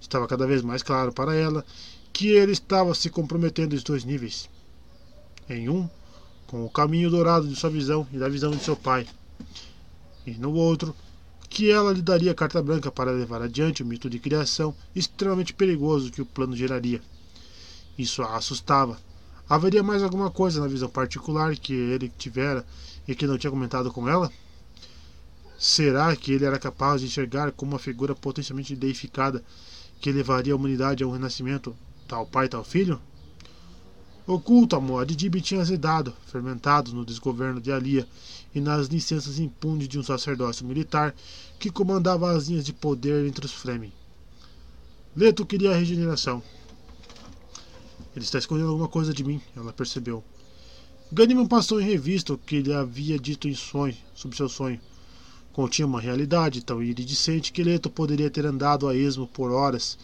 [0.00, 1.64] Estava cada vez mais claro para ela
[2.12, 4.50] que ele estava se comprometendo em dois níveis.
[5.48, 5.88] Em um,
[6.48, 9.06] com o caminho dourado de sua visão e da visão de seu pai.
[10.26, 10.96] E no outro,
[11.48, 16.10] que ela lhe daria carta branca para levar adiante o mito de criação extremamente perigoso
[16.10, 17.02] que o plano geraria.
[17.96, 18.98] Isso a assustava.
[19.48, 22.66] Haveria mais alguma coisa na visão particular que ele tivera
[23.06, 24.32] e que não tinha comentado com ela?
[25.58, 29.44] Será que ele era capaz de enxergar como uma figura potencialmente deificada
[30.00, 33.00] que levaria a humanidade a um renascimento, tal pai, tal filho?
[34.28, 38.06] Oculto amor de Dibi tinha azedado, fermentado no desgoverno de Alia
[38.54, 41.14] e nas licenças impunes de um sacerdócio militar
[41.58, 43.90] que comandava as linhas de poder entre os Fremen.
[45.16, 46.42] Leto queria a regeneração.
[48.14, 50.22] Ele está escondendo alguma coisa de mim, ela percebeu.
[51.10, 54.78] Ganyman passou em revista o que ele havia dito em sonho, sobre seu sonho.
[55.54, 59.96] Continha uma realidade tão iridescente que Leto poderia ter andado a esmo por horas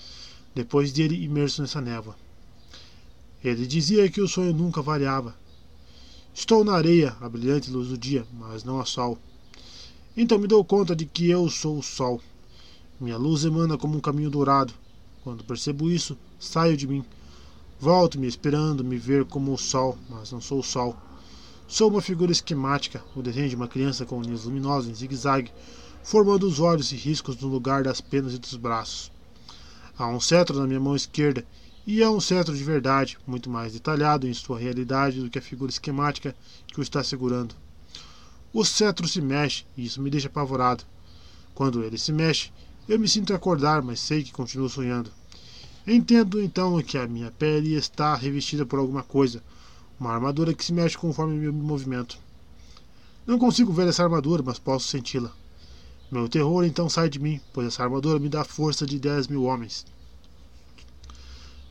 [0.54, 2.23] depois dele imerso nessa névoa.
[3.44, 5.36] Ele dizia que o sonho nunca variava.
[6.32, 9.18] Estou na areia, a brilhante luz do dia, mas não a sol.
[10.16, 12.22] Então me dou conta de que eu sou o sol.
[12.98, 14.72] Minha luz emana como um caminho dourado.
[15.22, 17.04] Quando percebo isso, saio de mim.
[17.78, 20.96] Volto-me esperando me ver como o sol, mas não sou o sol.
[21.68, 25.52] Sou uma figura esquemática, o desenho de uma criança com linhas luminosas em zigue-zague,
[26.02, 29.12] formando os olhos e riscos no lugar das penas e dos braços.
[29.98, 31.44] Há um cetro na minha mão esquerda
[31.86, 35.42] e é um cetro de verdade, muito mais detalhado em sua realidade do que a
[35.42, 36.34] figura esquemática
[36.66, 37.54] que o está segurando.
[38.52, 40.84] O cetro se mexe e isso me deixa apavorado.
[41.54, 42.50] Quando ele se mexe,
[42.88, 45.10] eu me sinto acordar, mas sei que continuo sonhando.
[45.86, 49.42] Entendo então que a minha pele está revestida por alguma coisa,
[50.00, 52.18] uma armadura que se mexe conforme meu movimento.
[53.26, 55.32] Não consigo ver essa armadura, mas posso senti-la.
[56.10, 59.28] Meu terror então sai de mim, pois essa armadura me dá a força de dez
[59.28, 59.84] mil homens.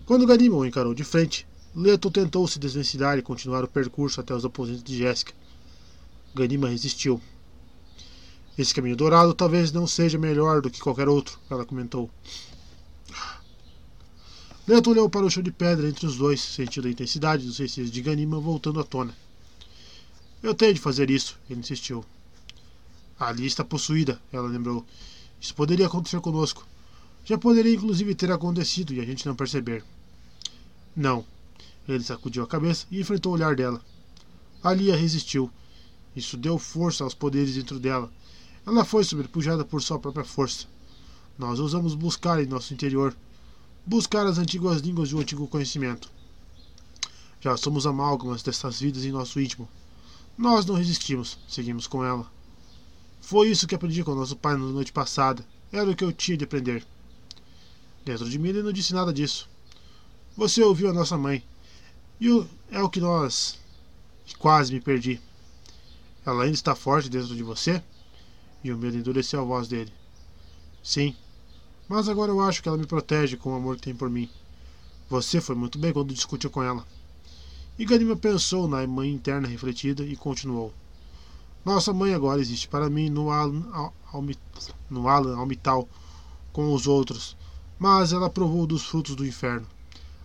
[0.06, 4.36] Quando Ganimon o encarou de frente, Leto tentou se desvencilhar e continuar o percurso até
[4.36, 5.34] os aposentos de Jéssica.
[6.36, 7.22] Ganima resistiu.
[8.58, 12.12] Esse caminho dourado talvez não seja melhor do que qualquer outro, ela comentou.
[14.68, 17.90] Leto olhou para o chão de pedra entre os dois, sentindo a intensidade dos receios
[17.90, 19.16] de Ganima voltando à tona.
[20.44, 22.04] Eu tenho de fazer isso, ele insistiu.
[23.18, 24.86] Ali está possuída, ela lembrou.
[25.40, 26.68] Isso poderia acontecer conosco.
[27.26, 29.84] Já poderia inclusive ter acontecido e a gente não perceber.
[30.96, 31.26] Não.
[31.88, 33.82] Ele sacudiu a cabeça e enfrentou o olhar dela.
[34.62, 35.50] Alia resistiu.
[36.16, 38.12] Isso deu força aos poderes dentro dela.
[38.66, 40.68] Ela foi sobrepujada por sua própria força.
[41.38, 43.16] Nós ousamos buscar em nosso interior,
[43.86, 46.12] buscar as antigas línguas e o antigo conhecimento.
[47.42, 49.68] Já somos amálgamas dessas vidas em nosso íntimo.
[50.38, 52.26] Nós não resistimos, seguimos com ela.
[53.20, 55.46] Foi isso que aprendi com nosso pai na noite passada.
[55.72, 56.86] Era o que eu tinha de aprender.
[58.06, 59.50] Dentro de mim ele não disse nada disso.
[60.36, 61.44] Você ouviu a nossa mãe.
[62.20, 62.28] E
[62.72, 63.60] é o que nós.
[64.38, 65.20] Quase me perdi.
[66.26, 67.82] Ela ainda está forte dentro de você?
[68.64, 69.92] E o medo endureceu a voz dele.
[70.82, 71.16] Sim.
[71.88, 74.30] Mas agora eu acho que ela me protege com o amor que tem por mim.
[75.10, 76.86] Você foi muito bem quando discutiu com ela.
[77.78, 80.74] E Ganima pensou na mãe interna refletida e continuou.
[81.66, 83.92] Nossa mãe agora existe para mim no Alan,
[84.90, 85.88] no Alan Almital
[86.52, 87.36] com os outros,
[87.78, 89.68] mas ela provou dos frutos do inferno.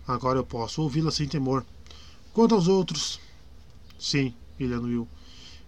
[0.06, 1.64] Agora eu posso ouvi-la sem temor.
[2.32, 3.20] Quanto aos outros.
[3.98, 5.08] Sim, ele anuiu.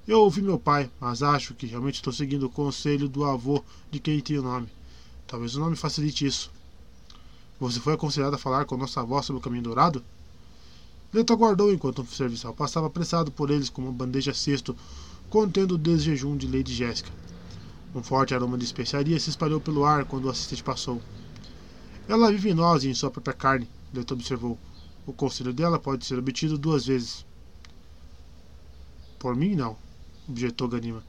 [0.06, 4.00] Eu ouvi meu pai, mas acho que realmente estou seguindo o conselho do avô de
[4.00, 4.68] quem tem o nome.
[5.26, 6.50] Talvez o nome facilite isso.
[7.60, 10.02] Você foi aconselhado a falar com nossa avó sobre o caminho dourado?
[11.12, 14.76] Leto aguardou enquanto um serviçal passava apressado por eles com uma bandeja cesto
[15.28, 17.10] contendo o desjejum de Lady Jéssica.
[17.94, 21.02] Um forte aroma de especiaria se espalhou pelo ar quando o assistente passou.
[22.10, 24.58] Ela vive em nós e em sua própria carne, Leto observou.
[25.06, 27.24] O conselho dela pode ser obtido duas vezes.
[29.16, 29.78] Por mim, não,
[30.28, 31.04] objetou Ganima.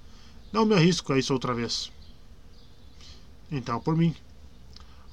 [0.53, 1.91] Não me arrisco a isso outra vez.
[3.51, 4.13] Então, por mim.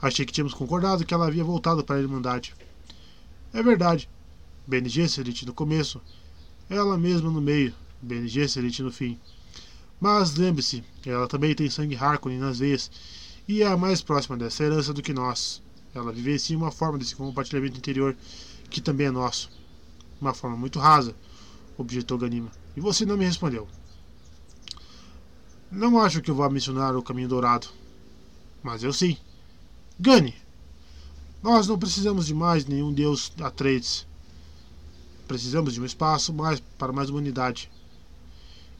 [0.02, 2.54] Achei que tínhamos concordado que ela havia voltado para a Irmandade.
[3.54, 4.10] É verdade.
[4.66, 6.02] BNG Selite no começo,
[6.68, 9.18] ela mesma no meio, BNG Selite no fim.
[9.98, 12.90] Mas lembre-se, ela também tem sangue Harkonnen nas veias
[13.48, 15.66] e é mais próxima dessa herança do que nós.
[15.98, 18.16] Ela vivencia uma forma desse compartilhamento interior
[18.70, 19.50] que também é nosso.
[20.20, 21.14] Uma forma muito rasa,
[21.76, 22.52] objetou Ganima.
[22.76, 23.66] E você não me respondeu.
[25.72, 27.68] Não acho que eu vá mencionar o caminho dourado.
[28.62, 29.16] Mas eu sim.
[29.98, 30.36] Gane!
[31.42, 34.06] Nós não precisamos de mais nenhum deus Atreides.
[35.26, 37.68] Precisamos de um espaço mais para mais humanidade.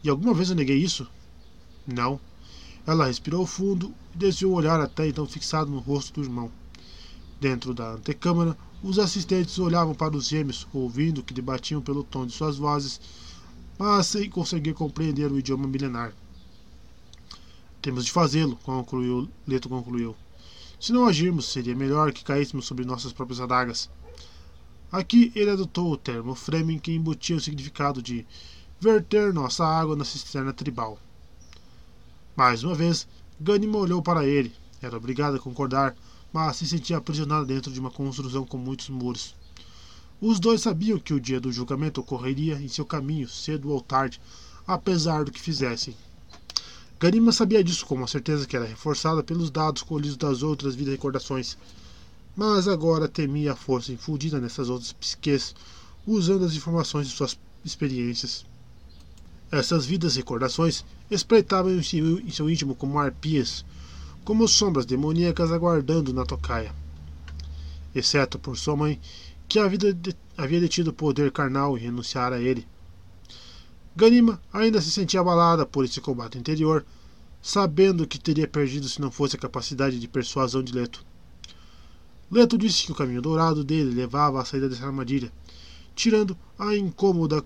[0.05, 1.07] E alguma vez eu neguei isso?
[1.85, 2.21] Não.
[2.87, 6.51] Ela respirou fundo e desviou o olhar até então fixado no rosto do irmão.
[7.41, 12.33] Dentro da antecâmara, os assistentes olhavam para os gêmeos, ouvindo que debatiam pelo tom de
[12.33, 13.01] suas vozes,
[13.79, 16.13] mas sem conseguir compreender o idioma milenar.
[17.81, 20.17] Temos de fazê-lo, concluiu, Leto concluiu.
[20.81, 23.89] Se não agirmos, seria melhor que caíssemos sobre nossas próprias adagas.
[24.91, 28.27] Aqui ele adotou o termo Fremen que embutia o significado de
[28.81, 30.99] verter nossa água na cisterna tribal.
[32.37, 33.07] Mais uma vez,
[33.41, 34.53] Ganima olhou para ele.
[34.81, 35.95] Era obrigada a concordar,
[36.33, 39.35] mas se sentia aprisionada dentro de uma construção com muitos muros.
[40.21, 44.21] Os dois sabiam que o dia do julgamento ocorreria em seu caminho, cedo ou tarde,
[44.67, 45.95] apesar do que fizessem.
[47.01, 50.95] Ganima sabia disso com uma certeza que era reforçada pelos dados colhidos das outras vidas
[50.95, 51.57] recordações,
[52.37, 55.55] mas agora temia a força infundida nessas outras psiques,
[56.05, 58.45] usando as informações de suas experiências.
[59.51, 63.65] Essas vidas recordações espreitavam em seu íntimo como arpias,
[64.29, 66.71] como sombras demoníacas aguardando na tocaia.
[67.95, 69.01] Exceto por sua mãe,
[69.49, 72.69] que havia detido o poder carnal e renunciara a ele.
[73.97, 76.85] Ganima ainda se sentia abalada por esse combate interior,
[77.41, 81.03] sabendo que teria perdido se não fosse a capacidade de persuasão de Leto.
[82.31, 85.33] Leto disse que o caminho dourado dele levava à saída dessa armadilha,
[85.97, 87.43] tirando a incômoda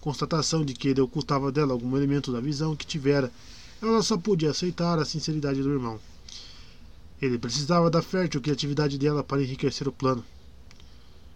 [0.00, 3.30] constatação de que ele ocultava dela algum elemento da visão que tivera.
[3.82, 5.98] Ela só podia aceitar a sinceridade do irmão.
[7.20, 10.24] Ele precisava da fértil criatividade dela para enriquecer o plano.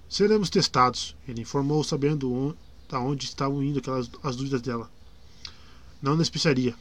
[0.09, 2.57] Seremos testados, ele informou, sabendo
[2.89, 4.89] da onde estavam indo aquelas as dúvidas dela.
[6.01, 6.73] Não na especiaria.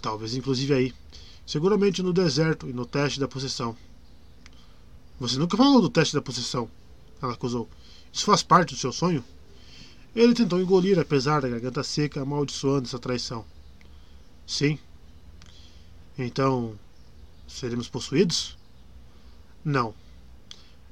[0.00, 0.94] Talvez inclusive aí.
[1.44, 3.76] Seguramente no deserto e no teste da possessão.
[5.18, 6.70] Você nunca falou do teste da possessão,
[7.20, 7.68] ela acusou.
[8.12, 9.24] Isso faz parte do seu sonho?
[10.14, 13.44] Ele tentou engolir, apesar da garganta seca, amaldiçoando essa traição.
[14.46, 14.78] Sim.
[16.18, 16.78] Então,
[17.48, 18.56] seremos possuídos?
[19.64, 19.94] Não.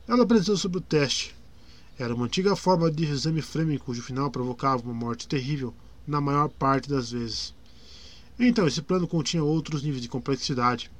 [0.08, 1.34] Ela pensou sobre o teste.
[1.98, 5.74] Era uma antiga forma de exame Fremen cujo final provocava uma morte terrível
[6.06, 7.54] na maior parte das vezes.
[8.38, 10.90] Então, esse plano continha outros níveis de complexidade.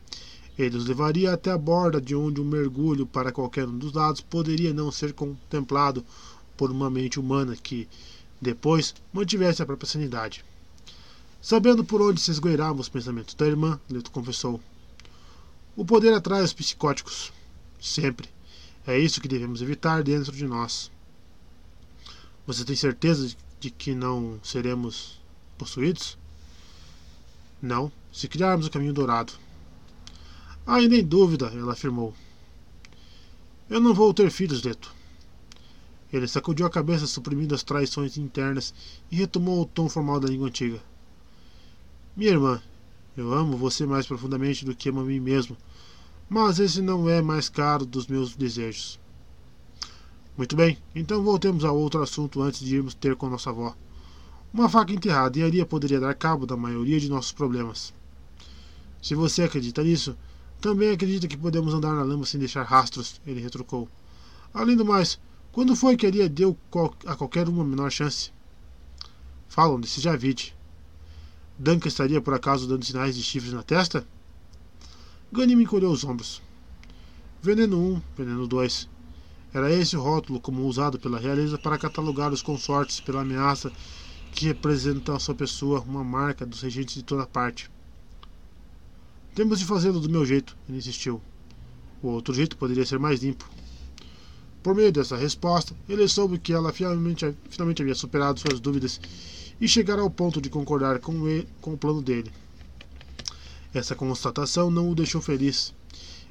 [0.59, 4.21] Ele os levaria até a borda de onde um mergulho para qualquer um dos lados
[4.21, 6.05] poderia não ser contemplado
[6.55, 7.89] por uma mente humana que,
[8.39, 10.45] depois, mantivesse a própria sanidade.
[11.43, 14.61] Sabendo por onde se esgueiravam os pensamentos da irmã, Leto confessou:
[15.75, 17.33] O poder atrai os psicóticos.
[17.81, 18.29] Sempre.
[18.87, 20.91] É isso que devemos evitar dentro de nós.
[22.47, 25.19] Você tem certeza de que não seremos
[25.57, 26.19] possuídos?
[27.63, 29.33] Não, se criarmos o caminho dourado.
[30.67, 32.15] Ainda em dúvida, ela afirmou.
[33.69, 34.95] Eu não vou ter filhos, Leto.
[36.13, 38.75] Ele sacudiu a cabeça, suprimindo as traições internas,
[39.11, 40.83] e retomou o tom formal da língua antiga.
[42.17, 42.63] Minha irmã,
[43.17, 45.57] eu amo você mais profundamente do que amo a mim mesmo,
[46.29, 48.99] mas esse não é mais caro dos meus desejos.
[50.37, 53.77] Muito bem, então voltemos a outro assunto antes de irmos ter com nossa avó.
[54.53, 57.95] Uma faca enterrada em areia poderia dar cabo da maioria de nossos problemas.
[59.01, 60.17] Se você acredita nisso,
[60.61, 63.89] também acredita que podemos andar na lama sem deixar rastros, ele retrucou.
[64.53, 65.21] Além do mais,
[65.53, 66.59] quando foi que Aria deu
[67.07, 68.33] a qualquer uma menor chance?
[69.49, 70.57] Falam desse Javid.
[71.63, 74.07] Danka estaria por acaso dando sinais de chifres na testa?
[75.31, 76.41] Ganim encolheu os ombros.
[77.43, 78.89] Veneno 1, Veneno 2.
[79.53, 83.71] Era esse o rótulo comum usado pela realeza para catalogar os consortes pela ameaça
[84.33, 87.71] que representa a sua pessoa, uma marca dos regentes de toda parte.
[89.35, 91.21] Temos de fazê-lo do meu jeito, ele insistiu.
[92.03, 93.47] O outro jeito poderia ser mais limpo.
[94.63, 98.99] Por meio dessa resposta, ele soube que ela finalmente, finalmente havia superado suas dúvidas
[99.61, 102.33] e chegara ao ponto de concordar com, ele, com o plano dele.
[103.75, 105.73] Essa constatação não o deixou feliz.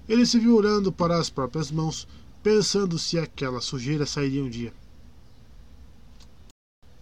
[0.08, 2.08] Ele se viu olhando para as próprias mãos,
[2.42, 4.74] pensando se aquela sujeira sairia um dia.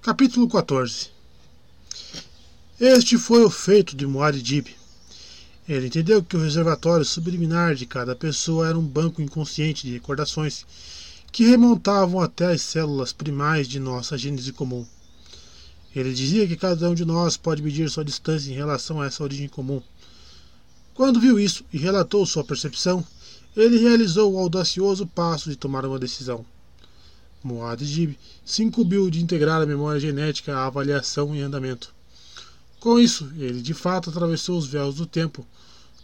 [0.01, 1.09] Capítulo 14
[2.79, 4.67] Este foi o feito de Muad'Dib.
[5.67, 10.65] Ele entendeu que o reservatório subliminar de cada pessoa era um banco inconsciente de recordações
[11.31, 14.85] que remontavam até as células primais de nossa gênese comum.
[15.97, 19.23] Ele dizia que cada um de nós pode medir sua distância em relação a essa
[19.23, 19.81] origem comum.
[20.93, 23.03] Quando viu isso e relatou sua percepção,
[23.55, 26.45] ele realizou o audacioso passo de tomar uma decisão.
[27.43, 31.91] Muad'Dib se incumbiu de integrar a memória genética à avaliação em andamento.
[32.79, 35.47] Com isso, ele de fato atravessou os véus do tempo,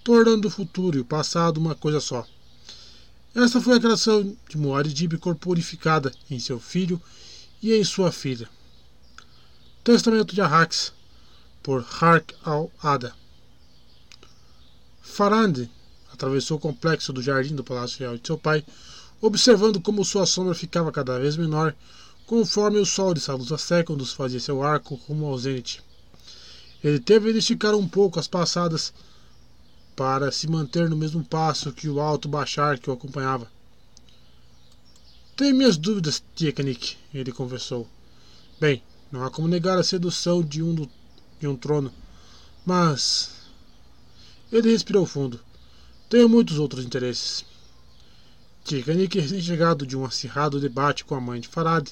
[0.04, 2.26] tornando o futuro e o passado uma coisa só.
[3.36, 7.00] Esta foi a criação de Muad'Dib corporificada em seu filho
[7.62, 8.50] e em sua filha.
[9.84, 10.94] Testamento de Arrax,
[11.62, 13.14] por Hark al-Ada.
[15.02, 15.68] Farand
[16.10, 18.64] atravessou o complexo do jardim do Palácio Real de seu pai,
[19.20, 21.76] observando como sua sombra ficava cada vez menor
[22.26, 25.84] conforme o sol de Salusa Séculos fazia seu arco rumo ao zênite.
[26.82, 28.94] Ele teve de esticar um pouco as passadas
[29.98, 33.52] para se manter no mesmo passo que o alto baixar que o acompanhava.
[35.36, 37.86] Tenho minhas dúvidas, Tikanik, ele confessou.
[38.62, 38.82] Bem,
[39.14, 40.90] não há como negar a sedução de um, do,
[41.40, 41.94] de um trono.
[42.66, 43.30] Mas.
[44.52, 45.40] Ele respirou fundo.
[46.10, 47.46] Tenho muitos outros interesses.
[48.64, 51.92] Tikanik, recém-chegado de um acirrado debate com a mãe de Farad,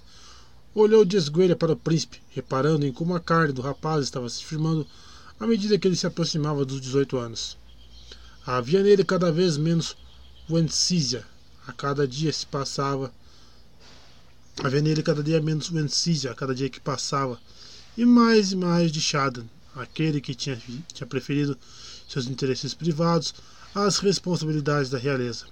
[0.73, 4.43] olhou de esguelha para o príncipe, reparando em como a carne do rapaz estava se
[4.43, 4.87] firmando
[5.39, 7.55] à medida que ele se aproximava dos 18 anos.
[8.43, 9.95] Havia nele cada vez menos
[10.49, 11.23] Wencísia.
[11.67, 13.13] A cada dia se passava
[14.63, 17.39] Havia nele cada dia menos Wencísia a cada dia que passava,
[17.97, 20.61] e mais e mais de Shadan, aquele que tinha,
[20.93, 21.57] tinha preferido
[22.07, 23.33] seus interesses privados
[23.73, 25.47] às responsabilidades da realeza.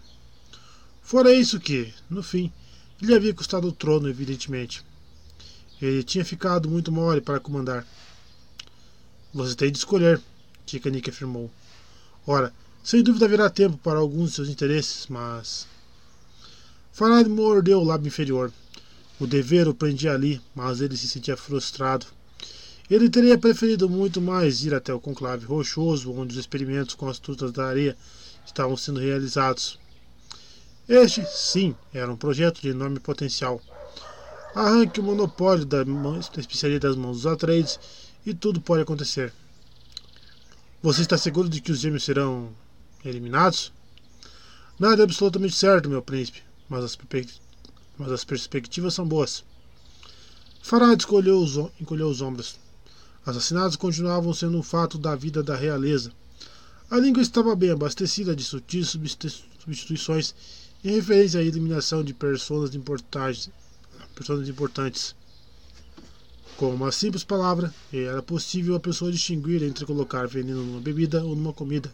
[1.01, 2.53] Fora isso que, no fim,
[3.01, 4.85] lhe havia custado o trono, evidentemente.
[5.81, 7.87] Ele tinha ficado muito mole para comandar.
[9.33, 10.21] Você tem de escolher,
[10.67, 11.49] Tikanik afirmou.
[12.27, 15.65] Ora, sem dúvida haverá tempo para alguns de seus interesses, mas.
[16.91, 18.53] Farad mordeu o lábio inferior.
[19.19, 22.05] O dever o prendia ali, mas ele se sentia frustrado.
[22.89, 27.19] Ele teria preferido muito mais ir até o conclave rochoso, onde os experimentos com as
[27.19, 27.97] trutas da areia
[28.45, 29.77] estavam sendo realizados.
[30.87, 33.61] Este, sim, era um projeto de enorme potencial.
[34.55, 35.85] Arranque o monopólio da,
[36.37, 37.79] especiaria das mãos dos Atreides
[38.25, 39.31] e tudo pode acontecer.
[40.81, 42.49] Você está seguro de que os gêmeos serão
[43.05, 43.71] eliminados?
[44.79, 46.95] Nada é absolutamente certo, meu príncipe, mas as
[47.99, 49.43] mas as perspectivas são boas.
[50.61, 52.55] Farad encolheu os, encolheu os ombros.
[53.25, 56.11] Assassinatos continuavam sendo um fato da vida da realeza.
[56.89, 60.33] A língua estava bem abastecida de sutis substituições
[60.83, 62.71] em referência à eliminação de personas.
[64.15, 65.15] Personas importantes.
[66.57, 71.35] Com uma simples palavra, era possível a pessoa distinguir entre colocar veneno numa bebida ou
[71.35, 71.93] numa comida.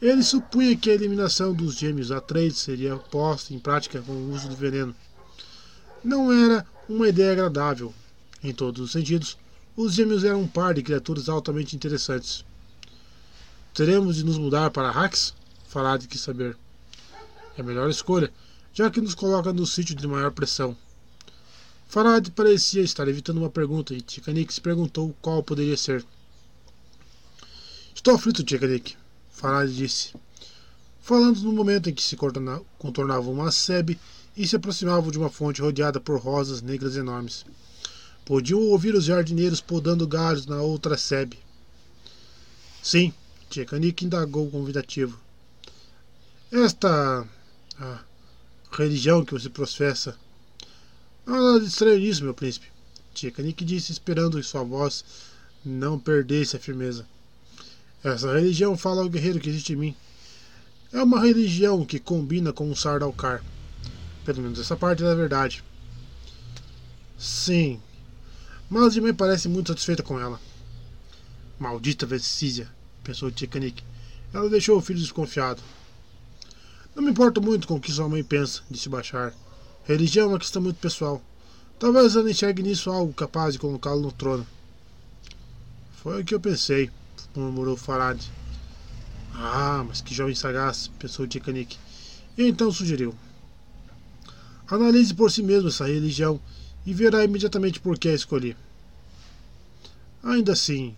[0.00, 4.48] Ele supunha que a eliminação dos gêmeos Atreides seria posta em prática com o uso
[4.48, 4.94] do veneno.
[6.04, 7.94] Não era uma ideia agradável.
[8.44, 9.38] Em todos os sentidos,
[9.74, 12.44] os gêmeos eram um par de criaturas altamente interessantes.
[13.72, 15.34] Teremos de nos mudar para Hax?
[15.66, 16.56] Farad quis saber.
[17.56, 18.30] É a melhor escolha,
[18.74, 20.76] já que nos coloca no sítio de maior pressão.
[21.88, 26.04] Farad parecia estar evitando uma pergunta e Tikanik se perguntou qual poderia ser.
[27.94, 28.94] Estou aflito, Tikanik.
[29.36, 30.14] Farad disse,
[31.02, 34.00] falando no momento em que se contornava uma sebe
[34.34, 37.44] e se aproximavam de uma fonte rodeada por rosas negras enormes.
[38.24, 41.38] Podiam ouvir os jardineiros podando galhos na outra sebe.
[42.82, 43.12] Sim,
[43.50, 45.20] Tchekanik indagou convidativo.
[46.50, 47.28] Esta
[47.78, 48.00] a
[48.72, 50.16] religião que você professa.
[51.26, 52.68] Nada de estranho nisso, meu príncipe.
[53.12, 55.04] Tchekanik disse, esperando que sua voz
[55.62, 57.06] não perdesse a firmeza.
[58.04, 59.96] Essa religião fala ao guerreiro que existe em mim.
[60.92, 63.42] É uma religião que combina com o Sardaukar.
[64.24, 65.64] Pelo menos essa parte é da verdade.
[67.18, 67.80] Sim.
[68.68, 70.40] Mas mãe parece muito satisfeita com ela.
[71.58, 72.68] Maldita Vecísia,
[73.02, 73.82] pensou Tikanik.
[74.32, 75.62] Ela deixou o filho desconfiado.
[76.94, 79.34] Não me importo muito com o que sua mãe pensa, disse Bachar.
[79.84, 81.22] Religião é uma questão muito pessoal.
[81.78, 84.46] Talvez ela enxergue nisso algo capaz de colocá-lo no trono.
[86.02, 86.90] Foi o que eu pensei
[87.38, 88.20] murmurou Farad.
[89.34, 91.76] Ah, mas que jovem sagaz, pensou Tikanik.
[92.36, 93.14] E então sugeriu.
[94.68, 96.40] Analise por si mesmo essa religião
[96.84, 98.56] e verá imediatamente por que a escolhi.
[100.22, 100.96] Ainda assim,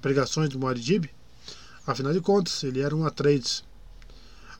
[0.00, 1.10] pregações do Muad'Dib?
[1.86, 3.64] Afinal de contas, ele era um Atreides.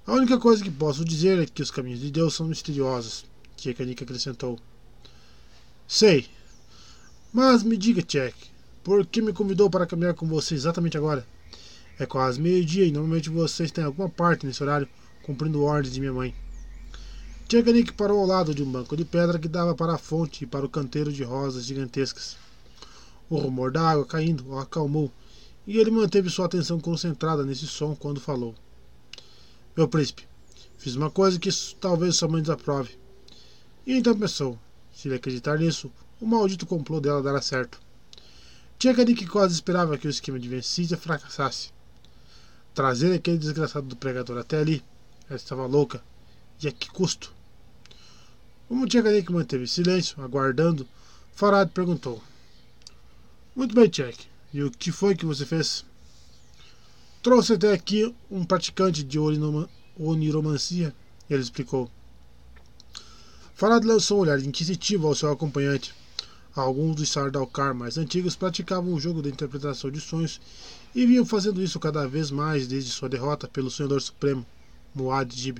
[0.07, 3.25] A única coisa que posso dizer é que os caminhos de Deus são misteriosos,
[3.57, 4.59] Tchekanik acrescentou.
[5.86, 6.28] Sei.
[7.33, 8.50] Mas me diga, Tchek,
[8.83, 11.26] por que me convidou para caminhar com você exatamente agora?
[11.99, 14.89] É quase meio-dia e normalmente vocês têm alguma parte nesse horário
[15.23, 16.34] cumprindo ordens de minha mãe.
[17.47, 20.47] Tchekanik parou ao lado de um banco de pedra que dava para a fonte e
[20.47, 22.36] para o canteiro de rosas gigantescas.
[23.28, 25.12] O rumor da água caindo o acalmou
[25.67, 28.55] e ele manteve sua atenção concentrada nesse som quando falou.
[29.76, 30.26] Meu príncipe,
[30.78, 31.50] fiz uma coisa que
[31.81, 32.99] talvez sua mãe desaprove.
[33.86, 34.59] E então pensou:
[34.92, 37.78] se ele acreditar nisso, o maldito complô dela dará certo.
[38.81, 41.68] Tchekanik quase esperava que o esquema de vencida fracassasse.
[42.73, 44.83] Trazer aquele desgraçado do pregador até ali,
[45.28, 46.02] ela estava louca.
[46.62, 47.31] E a que custo?
[48.67, 50.89] Como Tchekanik manteve silêncio, aguardando,
[51.34, 52.23] Farad perguntou:
[53.55, 54.26] Muito bem, Tchek.
[54.50, 55.84] E o que foi que você fez?
[57.23, 59.18] Trouxe até aqui um praticante de
[59.99, 60.94] oniromancia,
[61.28, 61.91] ele explicou.
[63.55, 66.00] Farad lançou um olhar inquisitivo ao seu acompanhante.
[66.55, 70.41] Alguns dos Sardaukar mais antigos praticavam o jogo da interpretação de sonhos
[70.95, 74.45] e vinham fazendo isso cada vez mais desde sua derrota pelo Senhor Supremo,
[74.93, 75.59] Muad Dib.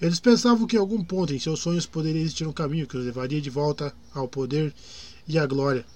[0.00, 3.04] Eles pensavam que em algum ponto em seus sonhos poderia existir um caminho que os
[3.04, 4.74] levaria de volta ao poder
[5.26, 5.86] e à glória.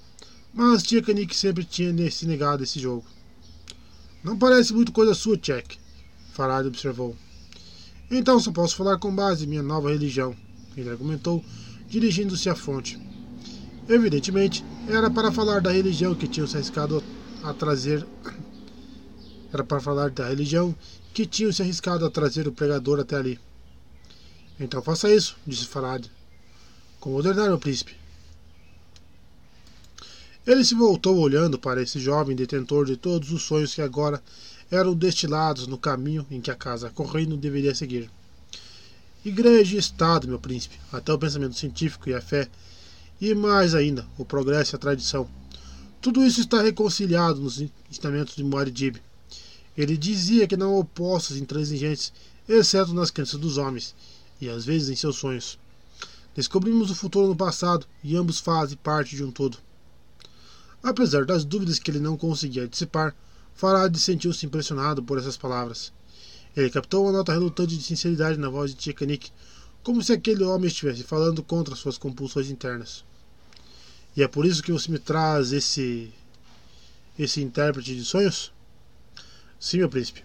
[0.55, 3.05] Mas Tchekanik sempre tinha se negado a esse jogo.
[4.23, 5.79] Não parece muito coisa sua, Tchek,
[6.33, 7.17] Farad observou.
[8.11, 10.35] Então só posso falar com base em minha nova religião,
[10.77, 11.45] ele argumentou,
[11.89, 13.10] dirigindo-se à fonte.
[13.91, 17.03] Evidentemente, era para falar da religião que tinham se arriscado
[17.43, 18.07] a trazer.
[19.53, 20.73] Era para falar da religião
[21.13, 23.41] que tinham se arriscado a trazer o pregador até ali.
[24.61, 26.07] Então faça isso, disse Farad.
[27.01, 27.97] Como ordenar, meu príncipe.
[30.47, 34.23] Ele se voltou olhando para esse jovem detentor de todos os sonhos que agora
[34.71, 38.09] eram destilados no caminho em que a casa correndo deveria seguir.
[39.25, 42.49] Igreja e Estado, meu príncipe, até o pensamento científico e a fé,
[43.21, 45.29] e mais ainda, o progresso e a tradição.
[46.01, 48.97] Tudo isso está reconciliado nos ensinamentos de Muad'Dib.
[49.77, 52.13] Ele dizia que não opostos intransigentes,
[52.49, 53.95] exceto nas crenças dos homens,
[54.41, 55.59] e às vezes em seus sonhos.
[56.35, 59.59] Descobrimos o futuro no passado, e ambos fazem parte de um todo.
[60.83, 63.15] Apesar das dúvidas que ele não conseguia dissipar,
[63.55, 65.93] Farad sentiu-se impressionado por essas palavras.
[66.57, 69.31] Ele captou uma nota relutante de sinceridade na voz de Tchekanik,
[69.83, 73.05] como se aquele homem estivesse falando contra suas compulsões internas.
[74.17, 76.13] E é por isso que você me traz esse
[77.19, 78.53] esse intérprete de sonhos?
[79.59, 80.25] Sim, meu príncipe.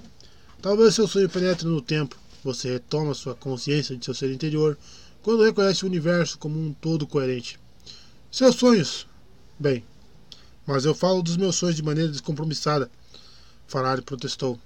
[0.62, 2.18] Talvez seu sonho penetre no tempo.
[2.44, 4.78] Você retoma sua consciência de seu ser interior
[5.22, 7.60] quando reconhece o universo como um todo coerente.
[8.32, 9.08] Seus sonhos.
[9.60, 9.84] Bem,
[10.66, 12.90] mas eu falo dos meus sonhos de maneira descompromissada.
[13.68, 14.60] Farari protestou.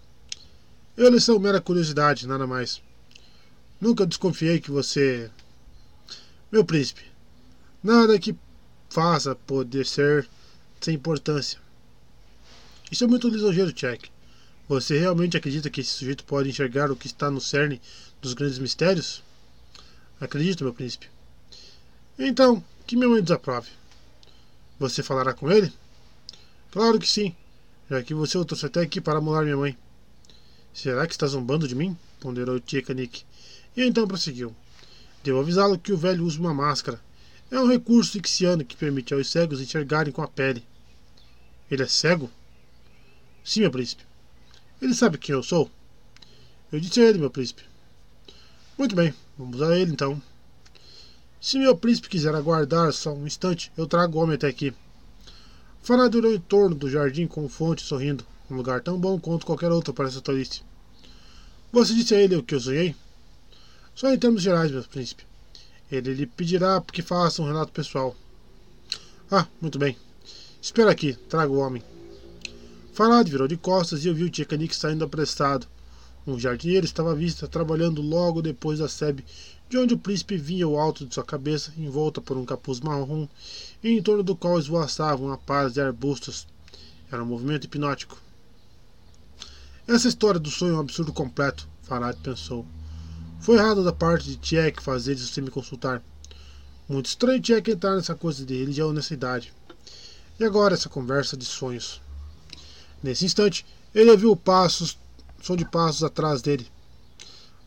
[0.97, 2.81] Eles são mera curiosidade, nada mais.
[3.79, 5.31] Nunca desconfiei que você.
[6.51, 7.03] Meu príncipe,
[7.81, 8.35] nada que
[8.89, 10.27] faça poder ser
[10.81, 11.59] sem importância.
[12.91, 14.09] Isso é muito lisonjeiro, Jack.
[14.67, 17.81] Você realmente acredita que esse sujeito pode enxergar o que está no cerne
[18.21, 19.23] dos grandes mistérios?
[20.19, 21.07] Acredito, meu príncipe.
[22.17, 23.69] Então, que minha mãe desaprove.
[24.79, 25.71] Você falará com ele?
[26.71, 27.35] Claro que sim,
[27.89, 29.77] já que você o trouxe até aqui para amolar minha mãe.
[30.73, 31.97] Será que está zombando de mim?
[32.19, 32.61] ponderou
[32.95, 33.23] Nick.
[33.75, 34.55] E então prosseguiu.
[35.23, 36.99] Devo avisá-lo que o velho usa uma máscara.
[37.51, 40.63] É um recurso ixiano que permite aos cegos enxergarem com a pele.
[41.69, 42.29] Ele é cego?
[43.43, 44.03] Sim, meu príncipe.
[44.81, 45.69] Ele sabe quem eu sou?
[46.71, 47.63] Eu disse a ele, meu príncipe.
[48.77, 50.21] Muito bem, vamos a ele então.
[51.41, 54.73] Se meu príncipe quiser aguardar só um instante, eu trago o homem até aqui.
[55.81, 58.25] Farad olhou em torno do jardim com fonte sorrindo.
[58.49, 60.61] Um lugar tão bom quanto qualquer outro para essa tolice.
[61.71, 62.95] Você disse a ele o que eu sonhei?
[63.95, 65.28] Só em termos gerais, meu príncipe.
[65.91, 68.15] Ele lhe pedirá que faça um relato pessoal.
[69.31, 69.97] Ah, muito bem.
[70.61, 71.83] Espera aqui, trago o homem.
[72.93, 75.65] Farad virou de costas e ouviu Tchekanik saindo apressado.
[76.27, 79.23] Um jardineiro estava à vista, trabalhando logo depois da sebe,
[79.69, 83.27] de onde o príncipe vinha o alto de sua cabeça, envolta por um capuz marrom,
[83.83, 86.45] e em torno do qual esvoaçavam uma paz de arbustos.
[87.11, 88.17] Era um movimento hipnótico.
[89.87, 92.65] Essa história do sonho é um absurdo completo, Farad pensou.
[93.39, 96.03] Foi errado da parte de Tchek fazer isso sem me consultar.
[96.87, 99.53] Muito estranho Tchek entrar nessa coisa de religião nessa idade.
[100.39, 102.01] E agora essa conversa de sonhos.
[103.01, 104.97] Nesse instante, ele ouviu passos,
[105.41, 106.67] som de passos atrás dele.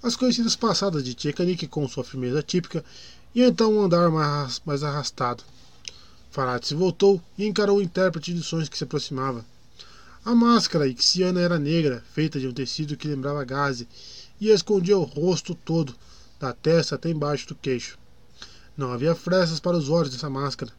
[0.02, 2.84] As conhecidas passadas de Tchekanik com sua firmeza típica,
[3.34, 5.42] e então um andar mais, mais arrastado.
[6.30, 9.44] Farad se voltou e encarou o intérprete de sonhos que se aproximava.
[10.24, 13.88] A máscara ixiana era negra, feita de um tecido que lembrava gaze,
[14.42, 15.94] e escondia o rosto todo,
[16.40, 17.96] da testa até embaixo do queixo.
[18.76, 20.72] Não havia frestas para os olhos dessa máscara.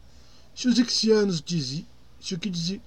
[0.54, 1.86] Se os ixianos diziam.
[2.20, 2.82] Se o que diziam.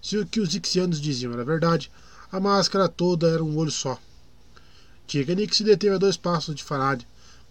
[0.00, 1.90] Se o que os ixianos diziam era verdade,
[2.30, 3.98] a máscara toda era um olho só.
[5.08, 7.02] Tikanik se deteve a dois passos de Farad,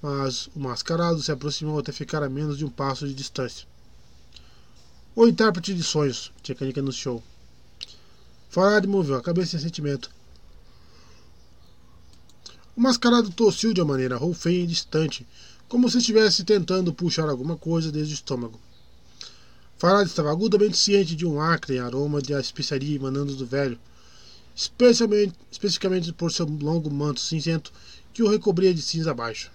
[0.01, 3.67] mas o mascarado se aproximou até ficar a menos de um passo de distância.
[5.15, 7.21] O intérprete de sonhos, Tikanik anunciou.
[8.49, 10.09] Farad moveu a cabeça em sentimento.
[12.75, 15.27] O mascarado tossiu de uma maneira rouqueia e distante,
[15.67, 18.59] como se estivesse tentando puxar alguma coisa desde o estômago.
[19.77, 23.77] Farad estava agudamente ciente de um acre aroma de especiaria emanando do velho,
[24.55, 27.71] especialmente, especificamente por seu longo manto cinzento
[28.13, 29.51] que o recobria de cinza abaixo.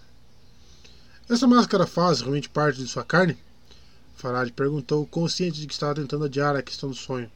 [1.28, 3.36] Essa máscara faz realmente parte de sua carne?
[4.16, 7.30] Farad perguntou, consciente de que estava tentando adiar a questão do sonho.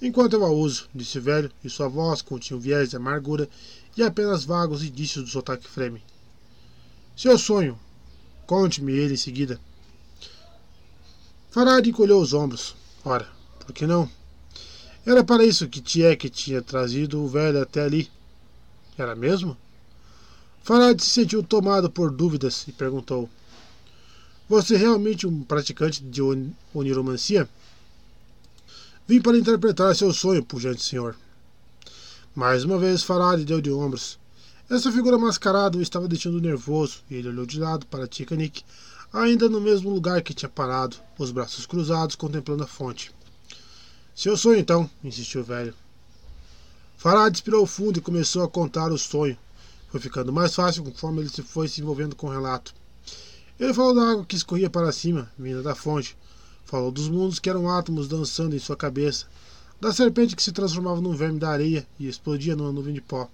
[0.00, 3.48] Enquanto eu a uso, disse o velho, e sua voz continha um viés de amargura
[3.96, 6.02] e apenas vagos indícios do sotaque freme.
[7.16, 7.78] Seu sonho.
[8.46, 9.60] Conte-me ele em seguida.
[11.50, 12.74] Farad encolheu os ombros.
[13.04, 13.28] Ora,
[13.60, 14.10] por que não?
[15.04, 18.10] Era para isso que Tiek tinha trazido o velho até ali.
[18.96, 19.56] Era mesmo?
[20.62, 23.28] Farad se sentiu tomado por dúvidas e perguntou:
[24.48, 26.20] Você é realmente um praticante de
[26.72, 27.48] oniromancia?
[29.06, 31.16] Vim para interpretar seu sonho, pujante senhor.
[32.34, 34.18] Mais uma vez Farad deu de ombros.
[34.70, 38.64] Essa figura mascarada o estava deixando nervoso e ele olhou de lado para Tikanik,
[39.12, 43.12] ainda no mesmo lugar que tinha parado, os braços cruzados contemplando a fonte.
[44.14, 45.74] Seu sonho então, insistiu o velho.
[46.96, 49.36] Farad expirou fundo e começou a contar o sonho.
[49.90, 52.74] Foi ficando mais fácil conforme ele se foi se envolvendo com o relato.
[53.60, 56.16] Ele falou da água que escorria para cima, vinda da fonte.
[56.64, 59.26] Falou dos mundos que eram átomos dançando em sua cabeça,
[59.82, 63.28] da serpente que se transformava num verme da areia e explodia numa nuvem de pó.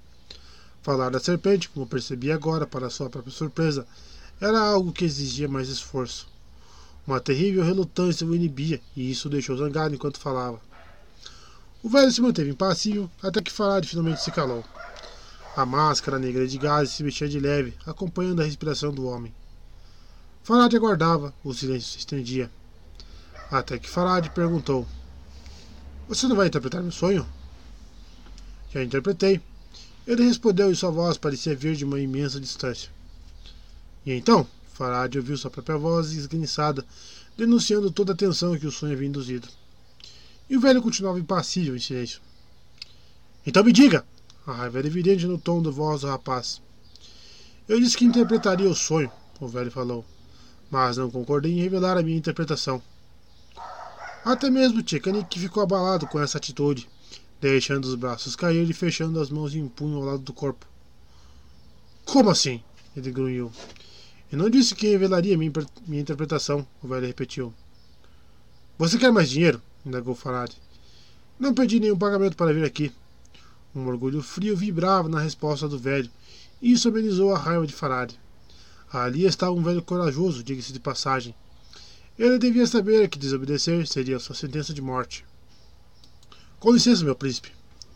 [0.80, 3.86] Falar da serpente, como percebi agora, para sua própria surpresa,
[4.40, 6.26] era algo que exigia mais esforço.
[7.06, 10.58] Uma terrível relutância o inibia, e isso o deixou zangado enquanto falava.
[11.82, 14.64] O velho se manteve impassível até que Farad finalmente se calou.
[15.54, 19.34] A máscara negra de gases se mexia de leve, acompanhando a respiração do homem.
[20.42, 22.50] Farad aguardava, o silêncio se estendia.
[23.50, 24.88] Até que Farad perguntou:
[26.08, 27.26] você não vai interpretar meu sonho?
[28.72, 29.40] Já interpretei.
[30.06, 32.90] Ele respondeu e sua voz parecia vir de uma imensa distância.
[34.06, 34.46] E então?
[34.72, 36.84] Farad ouviu sua própria voz esganiçada,
[37.36, 39.46] denunciando toda a tensão que o sonho havia induzido.
[40.48, 42.20] E o velho continuava impassível em silêncio.
[43.46, 44.04] Então me diga!
[44.46, 46.62] A raiva era evidente no tom da voz do rapaz.
[47.68, 50.06] Eu disse que interpretaria o sonho, o velho falou,
[50.70, 52.82] mas não concordei em revelar a minha interpretação.
[54.28, 56.86] Até mesmo Tchekanik ficou abalado com essa atitude,
[57.40, 60.66] deixando os braços cair e fechando as mãos em punho ao lado do corpo.
[62.04, 62.62] Como assim?
[62.94, 63.50] Ele grunhiu.
[64.30, 65.50] Eu não disse que revelaria minha,
[65.86, 67.54] minha interpretação, o velho repetiu.
[68.76, 69.62] Você quer mais dinheiro?
[69.82, 70.52] indagou Farad.
[71.40, 72.92] Não pedi nenhum pagamento para vir aqui.
[73.74, 76.10] Um orgulho frio vibrava na resposta do velho,
[76.60, 78.12] e isso amenizou a raiva de Farad.
[78.92, 81.34] Ali estava um velho corajoso, diga-se de passagem,
[82.18, 85.24] ele devia saber que desobedecer seria sua sentença de morte.
[86.58, 87.52] Com licença, meu príncipe.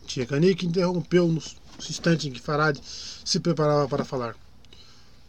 [0.07, 1.41] Tia Kanik interrompeu no
[1.79, 4.35] instante em que Farad se preparava para falar.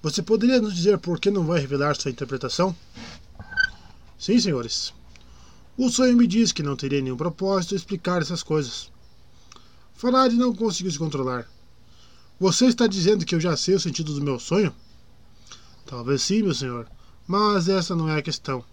[0.02, 2.76] Você poderia nos dizer por que não vai revelar sua interpretação?
[4.18, 4.92] Sim, senhores.
[5.76, 8.92] O sonho me diz que não teria nenhum propósito explicar essas coisas.
[9.94, 11.48] Farad não conseguiu se controlar.
[12.38, 14.74] Você está dizendo que eu já sei o sentido do meu sonho?
[15.86, 16.86] Talvez sim, meu senhor,
[17.26, 18.64] mas essa não é a questão.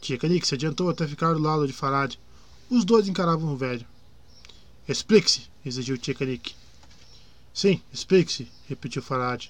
[0.00, 2.16] Tchekanik se adiantou até ficar do lado de Farad.
[2.70, 3.86] Os dois encaravam o velho.
[4.88, 6.54] Explique-se, exigiu Tchekanik.
[7.52, 9.48] Sim, explique-se, repetiu Farad.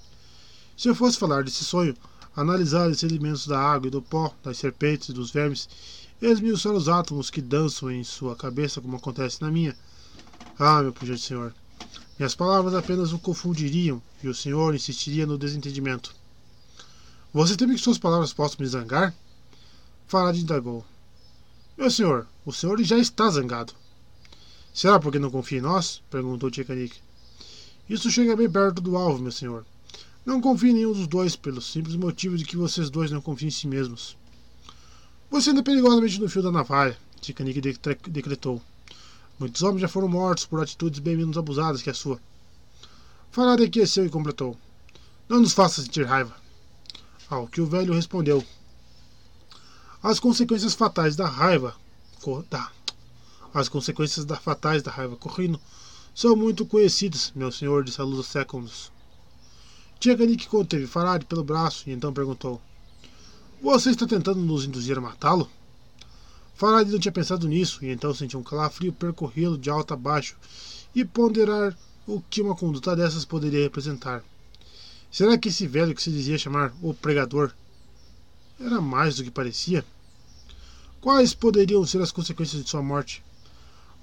[0.77, 1.97] Se eu fosse falar desse sonho,
[2.35, 5.69] analisar os elementos da água e do pó, das serpentes e dos vermes,
[6.23, 9.77] esmiuçar os átomos que dançam em sua cabeça como acontece na minha.
[10.59, 11.55] Ah, meu pujante senhor,
[12.19, 16.15] minhas palavras apenas o confundiriam e o senhor insistiria no desentendimento.
[17.33, 19.15] Você teme que suas palavras possam me zangar?
[20.09, 20.87] Farad indagou.
[21.77, 23.75] Meu senhor, o senhor já está zangado.
[24.73, 26.03] Será porque não confia em nós?
[26.09, 26.97] perguntou Tchekanik.
[27.91, 29.67] Isso chega bem perto do alvo, meu senhor.
[30.25, 33.49] Não confio em nenhum dos dois, pelo simples motivo de que vocês dois não confiam
[33.49, 34.17] em si mesmos.
[35.31, 37.61] Você anda perigosamente no fio da navalha, Tchekanik
[38.09, 38.63] decretou.
[39.39, 42.19] Muitos homens já foram mortos por atitudes bem menos abusadas que a sua.
[43.31, 44.57] Farad aqueceu e completou.
[45.29, 46.35] Não nos faça sentir raiva.
[47.29, 48.43] Ao que o velho respondeu,
[50.03, 51.75] as consequências fatais da raiva.
[52.51, 52.71] Da,
[53.55, 55.59] as consequências da, fatais da raiva correndo
[56.15, 58.93] são muito conhecidas, meu senhor de saludos séculos.
[59.99, 62.61] Tchekanik conteve Farad pelo braço e então perguntou:
[63.63, 65.49] Você está tentando nos induzir a matá-lo?
[66.55, 70.37] Farad não tinha pensado nisso e então sentiu um calafrio percorrê-lo de alto a baixo
[70.95, 74.23] e ponderar o que uma conduta dessas poderia representar.
[75.11, 77.53] Será que esse velho que se dizia chamar o pregador
[78.61, 79.85] era mais do que parecia.
[81.01, 83.23] Quais poderiam ser as consequências de sua morte?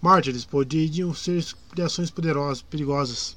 [0.02, 3.36] Mártires poderiam ser criações poderosas, perigosas.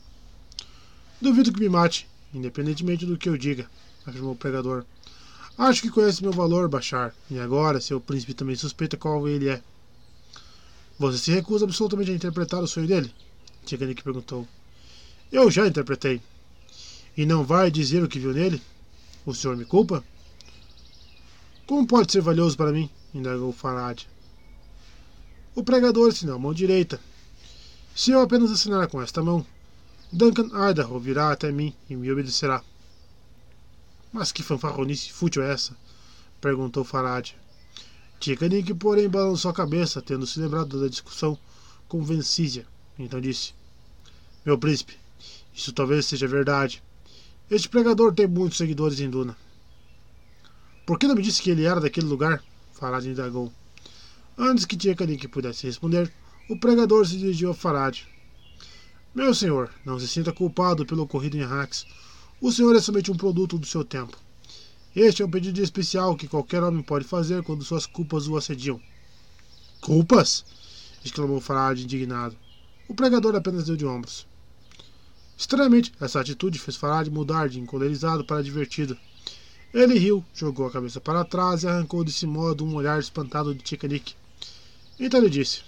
[1.20, 3.68] Duvido que me mate, independentemente do que eu diga,
[4.06, 4.84] afirmou o pregador.
[5.56, 9.60] Acho que conhece meu valor, Bachar, e agora seu príncipe também suspeita qual ele é.
[10.98, 13.12] Você se recusa absolutamente a interpretar o sonho dele?
[13.64, 14.46] Tchanik perguntou.
[15.32, 16.20] Eu já interpretei.
[17.16, 18.62] E não vai dizer o que viu nele?
[19.26, 20.04] O senhor me culpa?
[21.68, 22.88] Como pode ser valioso para mim?
[23.12, 24.06] indagou Farad.
[25.54, 26.98] O pregador assinou a mão direita.
[27.94, 29.44] Se eu apenas assinar com esta mão,
[30.10, 32.64] Duncan Idaho virá até mim e me obedecerá.
[34.10, 35.76] Mas que fanfarronice fútil é essa?
[36.40, 37.34] perguntou Farad.
[38.18, 41.38] Tikanik, porém, balançou a cabeça, tendo se lembrado da discussão
[41.86, 42.66] com Vencísia.
[42.98, 43.52] Então disse:
[44.42, 44.96] Meu príncipe,
[45.52, 46.82] isso talvez seja verdade.
[47.50, 49.36] Este pregador tem muitos seguidores em Duna.
[50.88, 52.42] Por que não me disse que ele era daquele lugar?
[52.72, 53.52] Farad indagou.
[54.38, 56.10] Antes que Tikanik pudesse responder,
[56.48, 58.06] o pregador se dirigiu a Farad.
[59.14, 61.84] Meu senhor, não se sinta culpado pelo ocorrido em Arrax.
[62.40, 64.16] O senhor é somente um produto do seu tempo.
[64.96, 68.80] Este é um pedido especial que qualquer homem pode fazer quando suas culpas o assediam.
[69.82, 70.42] Culpas?
[71.04, 72.34] exclamou Farad indignado.
[72.88, 74.26] O pregador apenas deu de ombros.
[75.36, 78.96] Estranhamente, essa atitude fez Farad mudar de encolerizado para divertido.
[79.72, 83.62] Ele riu, jogou a cabeça para trás e arrancou desse modo um olhar espantado de
[83.62, 84.14] Tikanik.
[84.98, 85.60] Então ele disse: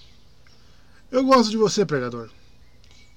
[1.11, 2.31] Eu gosto de você, pregador.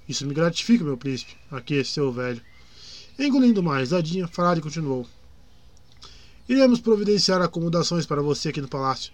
[0.08, 2.42] Isso me gratifica, meu príncipe, aqueceu o velho.
[3.18, 5.08] Engolindo uma risadinha, Farad continuou.
[6.50, 9.14] Iremos providenciar acomodações para você aqui no palácio.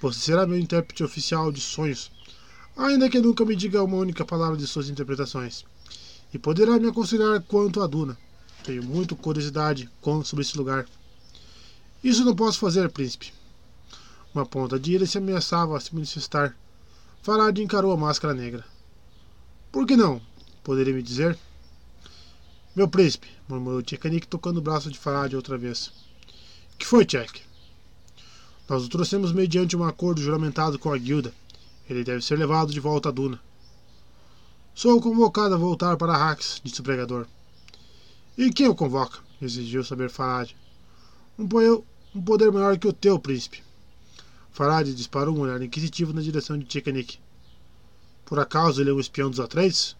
[0.00, 2.10] Você será meu intérprete oficial de sonhos,
[2.74, 5.66] ainda que nunca me diga uma única palavra de suas interpretações.
[6.32, 8.16] E poderá me aconselhar quanto a Duna.
[8.64, 9.90] Tenho muita curiosidade
[10.24, 10.86] sobre esse lugar.
[12.02, 13.32] Isso não posso fazer, príncipe.
[14.34, 16.56] Uma ponta de ira se ameaçava a se manifestar.
[17.22, 18.64] Farad encarou a máscara negra.
[19.70, 20.20] Por que não?
[20.64, 21.38] Poderia me dizer?
[22.74, 25.92] Meu príncipe, murmurou Tchekanik tocando o braço de Farad outra vez.
[26.78, 27.42] Que foi, Tchek?
[28.68, 31.34] Nós o trouxemos mediante um acordo juramentado com a guilda.
[31.88, 33.40] Ele deve ser levado de volta a Duna.
[34.74, 37.26] Sou convocado a voltar para Hax, disse o pregador.
[38.38, 39.18] E quem o convoca?
[39.42, 40.54] exigiu saber Farad.
[41.38, 41.46] Um,
[42.14, 43.62] um poder maior que o teu, príncipe.
[44.52, 47.18] Farad disparou um olhar inquisitivo na direção de Tchekanik.
[48.24, 49.96] Por acaso ele é um espião dos Atreides?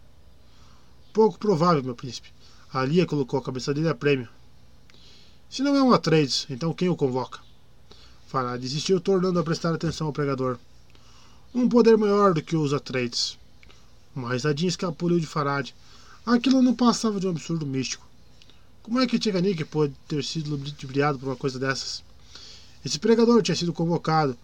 [1.13, 2.33] Pouco provável, meu príncipe.
[2.73, 4.27] A Lia colocou a cabeça dele a prêmio.
[5.49, 7.39] Se não é um Atreides, então quem o convoca?
[8.27, 10.57] Farad desistiu, tornando a prestar atenção ao pregador.
[11.55, 13.37] Um poder maior do que os Atreides.
[14.13, 15.73] Uma risadinha escapuliu de Farad.
[16.25, 18.10] Aquilo não passava de um absurdo místico.
[18.83, 22.03] Como é que Tcheganik pode ter sido ludibriado por uma coisa dessas?
[22.83, 24.35] Esse pregador tinha sido convocado,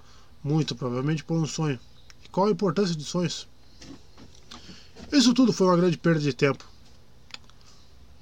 [0.44, 1.80] muito provavelmente por um sonho.
[2.24, 3.48] E qual a importância de sonhos?
[5.12, 6.64] Isso tudo foi uma grande perda de tempo.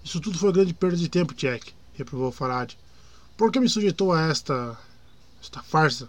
[0.05, 2.73] Isso tudo foi grande perda de tempo, Jack, reprovou Farad.
[3.35, 4.77] Por que me sujeitou a esta.
[5.41, 6.07] esta farsa?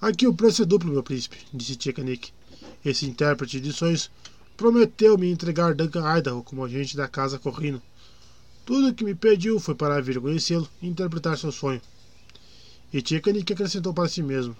[0.00, 2.32] Aqui o preço é duplo, meu príncipe, disse Tchekanik.
[2.84, 4.10] Esse intérprete de sonhos
[4.56, 7.80] prometeu me entregar Duncan Idaho como agente da casa Corrino.
[8.70, 11.82] Tudo o que me pediu foi para vir conhecê-lo e interpretar seu sonho.
[12.92, 14.56] E Tchekanik acrescentou para si mesmo.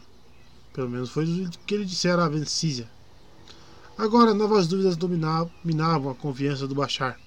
[0.72, 2.90] Pelo menos foi o que ele dissera a Vencísia.
[3.96, 7.20] Agora novas dúvidas dominavam a confiança do Bachar.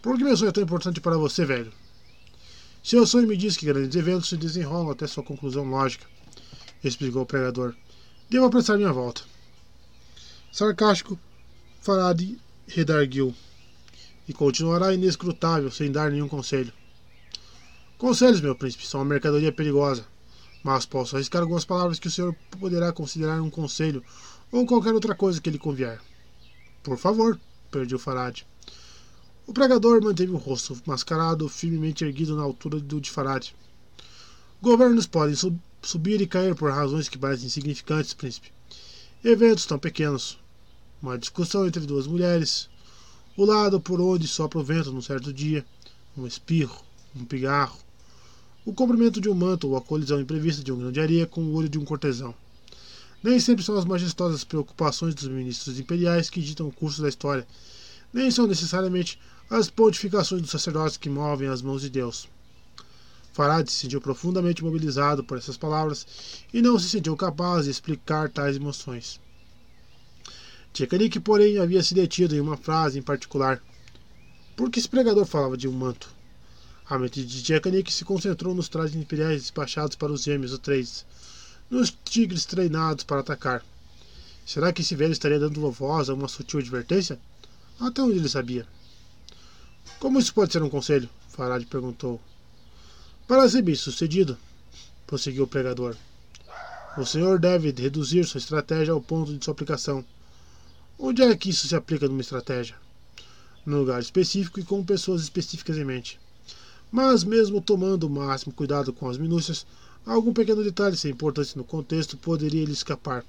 [0.00, 1.70] Por que meu sonho é tão importante para você, velho?
[2.82, 6.06] Seu sonho me diz que grandes eventos se desenrolam até sua conclusão lógica,
[6.82, 7.74] explicou o pregador.
[8.30, 9.20] Devo apressar minha volta.
[10.50, 11.18] Sarcástico,
[11.82, 12.18] Farad
[12.66, 13.34] redarguiu.
[14.28, 16.72] E continuará inescrutável, sem dar nenhum conselho.
[17.98, 20.04] Conselhos, meu príncipe, são uma mercadoria perigosa.
[20.62, 24.02] Mas posso arriscar algumas palavras que o senhor poderá considerar um conselho
[24.50, 26.00] ou qualquer outra coisa que lhe convier.
[26.82, 27.38] Por favor,
[27.70, 28.42] pediu Farad.
[29.46, 33.54] O pregador manteve o rosto mascarado firmemente erguido na altura do de Farad.
[34.60, 38.50] Governos podem sub subir e cair por razões que parecem insignificantes, príncipe.
[39.22, 40.38] Eventos tão pequenos.
[41.00, 42.68] Uma discussão entre duas mulheres.
[43.36, 45.62] O lado por onde sopra o vento num certo dia.
[46.16, 46.82] Um espirro.
[47.14, 47.78] Um pigarro.
[48.64, 51.42] O comprimento de um manto ou a colisão imprevista de um grão de areia com
[51.42, 52.34] o olho de um cortesão.
[53.22, 57.46] Nem sempre são as majestosas preocupações dos ministros imperiais que ditam o curso da história,
[58.12, 62.28] nem são necessariamente as pontificações dos sacerdotes que movem as mãos de Deus.
[63.34, 66.06] Farad se sentiu profundamente mobilizado por essas palavras
[66.54, 69.20] e não se sentiu capaz de explicar tais emoções.
[70.76, 73.62] Tchekanik, porém, havia se detido em uma frase em particular.
[74.54, 76.14] Por que esse pregador falava de um manto?
[76.84, 81.06] A mente de Tchekanik se concentrou nos trajes imperiais despachados para os gêmeos Atreides,
[81.70, 83.64] nos tigres treinados para atacar.
[84.44, 87.18] Será que esse velho estaria dando voz a uma sutil advertência?
[87.80, 88.66] Até onde ele sabia?
[89.98, 91.08] Como isso pode ser um conselho?
[91.30, 92.20] Farad perguntou.
[93.26, 94.36] Para ser bem sucedido,
[95.06, 95.96] prosseguiu o pregador,
[96.98, 100.04] o senhor deve reduzir sua estratégia ao ponto de sua aplicação.
[100.98, 102.74] Onde é que isso se aplica numa estratégia?
[103.66, 106.18] No lugar específico e com pessoas específicas em mente.
[106.90, 109.66] Mas, mesmo tomando o máximo cuidado com as minúcias,
[110.06, 113.22] algum pequeno detalhe sem importância no contexto poderia lhe escapar.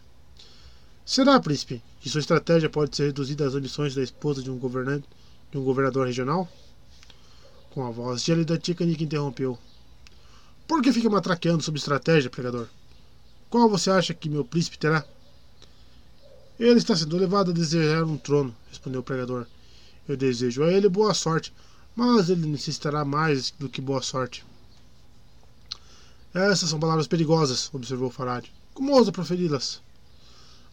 [1.05, 5.07] Será, príncipe, que sua estratégia pode ser reduzida às ambições da esposa de um governante,
[5.51, 6.47] de um governador regional?
[7.71, 9.57] Com a voz gélida, Tikanik interrompeu.
[10.65, 12.67] Por que fica matraqueando sobre estratégia, pregador?
[13.49, 15.05] Qual você acha que meu príncipe terá?
[16.59, 19.45] Ele está sendo levado a desejar um trono, respondeu o pregador.
[20.07, 21.53] Eu desejo a ele boa sorte,
[21.95, 24.45] mas ele necessitará mais do que boa sorte.
[26.33, 28.45] Essas são palavras perigosas, observou Farad.
[28.73, 29.81] Como ousa proferi-las?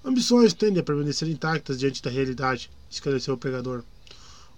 [0.04, 3.82] Ambições tendem a permanecer intactas diante da realidade, esclareceu o pregador.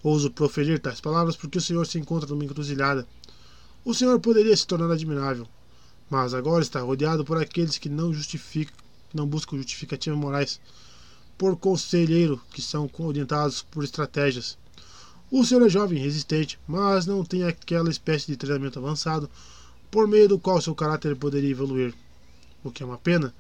[0.03, 3.07] Ouso proferir tais palavras porque o senhor se encontra numa encruzilhada
[3.87, 5.47] o Senhor poderia se tornar admirável,
[6.11, 8.75] mas agora está rodeado por aqueles que não justificam,
[9.15, 10.61] não buscam justificativas morais,
[11.37, 14.57] por conselheiro que são orientados por estratégias.
[15.31, 19.29] O Senhor é jovem resistente, mas não tem aquela espécie de treinamento avançado
[19.91, 21.95] por meio do qual seu caráter poderia evoluir.
[22.63, 23.35] O que é uma pena,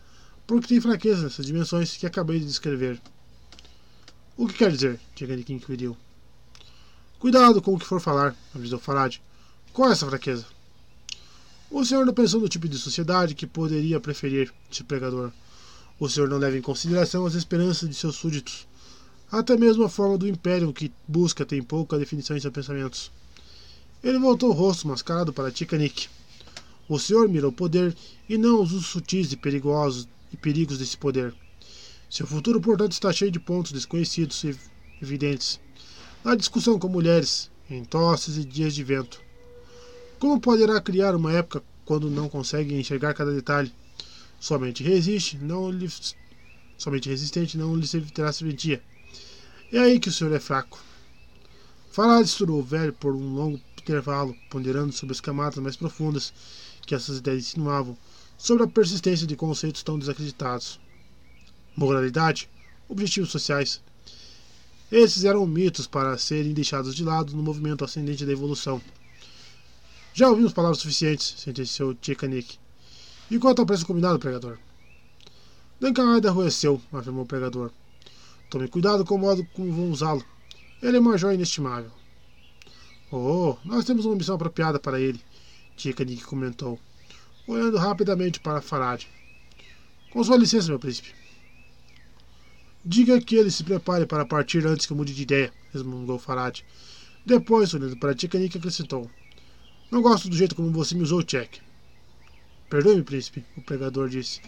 [0.47, 3.00] porque tem fraqueza nessas dimensões que acabei de descrever.
[4.36, 5.00] O que quer dizer?
[5.15, 5.97] Tigarikin inquiriu.
[7.18, 9.18] Cuidado com o que for falar, avisou Farad.
[9.73, 10.44] Qual é essa fraqueza?
[11.70, 15.33] O senhor não pensou no tipo de sociedade que poderia preferir, disse o pregador.
[15.99, 18.68] O senhor não leva em consideração as esperanças de seus súditos.
[19.33, 23.10] Até mesmo a forma do império que busca tem pouca definição em seus pensamentos.
[24.05, 26.08] Ele voltou o rosto mascarado para Tikanik.
[26.86, 27.97] O senhor mira o poder
[28.28, 31.34] e não os usos sutis e perigosos e perigos desse poder.
[32.10, 34.55] Seu futuro, portanto, está cheio de pontos desconhecidos e
[35.02, 35.58] evidentes.
[36.23, 39.20] Na discussão com mulheres, em tosses e dias de vento.
[40.18, 43.73] Como poderá criar uma época quando não consegue enxergar cada detalhe?
[44.39, 45.89] Somente resiste, não lhe,
[46.77, 48.83] somente resistente não lhe terá serventia.
[49.73, 50.79] É aí que o senhor é fraco.
[51.91, 56.33] Farad estourou o velho por um longo intervalo, ponderando sobre as camadas mais profundas
[56.87, 57.97] que essas ideias insinuavam,
[58.37, 60.79] sobre a persistência de conceitos tão desacreditados.
[61.75, 62.49] Moralidade,
[62.89, 63.81] objetivos sociais.
[64.91, 68.81] Esses eram mitos para serem deixados de lado no movimento ascendente da evolução.
[70.15, 72.59] Já ouvimos palavras suficientes, sentenciou Tikanik.
[73.31, 74.59] E quanto ao preço combinado, pregador?
[75.81, 77.71] Duncan ainda arrueceu, afirmou o pregador.
[78.49, 80.25] Tome cuidado com o modo como vão usá-lo.
[80.81, 81.91] Ele é uma joia inestimável.
[83.11, 85.21] Oh, nós temos uma missão apropriada para ele,
[85.77, 86.79] Tikanik comentou,
[87.47, 89.05] olhando rapidamente para Farad.
[90.11, 91.15] Com sua licença, meu príncipe.
[92.85, 96.63] Diga que ele se prepare para partir antes que eu mude de ideia, resmungou Farad.
[97.25, 99.11] Depois, olhando para Tikanik, acrescentou.
[99.91, 101.66] Não gosto do jeito como você me usou, Jack.
[102.69, 104.41] Perdoe-me, príncipe, o pregador disse.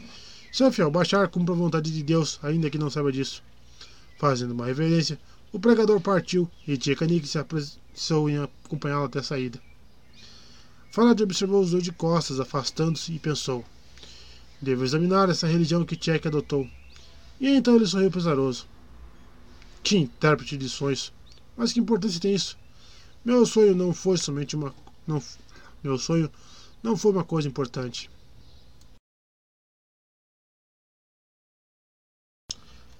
[0.53, 3.43] Seu fiel, baixar cumpre a vontade de Deus, ainda que não saiba disso.
[4.19, 5.19] Fazendo uma reverência,
[5.53, 9.61] o pregador partiu e Tchekanik se apressou em acompanhá-lo até a saída.
[10.91, 13.65] Falad observou os dois de costas, afastando-se, e pensou:
[14.61, 16.69] Devo examinar essa religião que Tchek adotou.
[17.41, 18.67] E então ele sorriu pesaroso.
[19.83, 21.13] Que intérprete de sonhos!
[21.57, 22.59] Mas que importância tem isso?
[23.25, 24.75] Meu sonho não foi somente uma
[25.07, 25.23] não,
[25.83, 26.31] meu sonho
[26.83, 28.11] não foi uma coisa importante.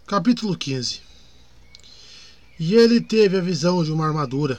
[0.07, 1.03] Capítulo 15
[2.59, 4.59] E ele teve a visão de uma armadura.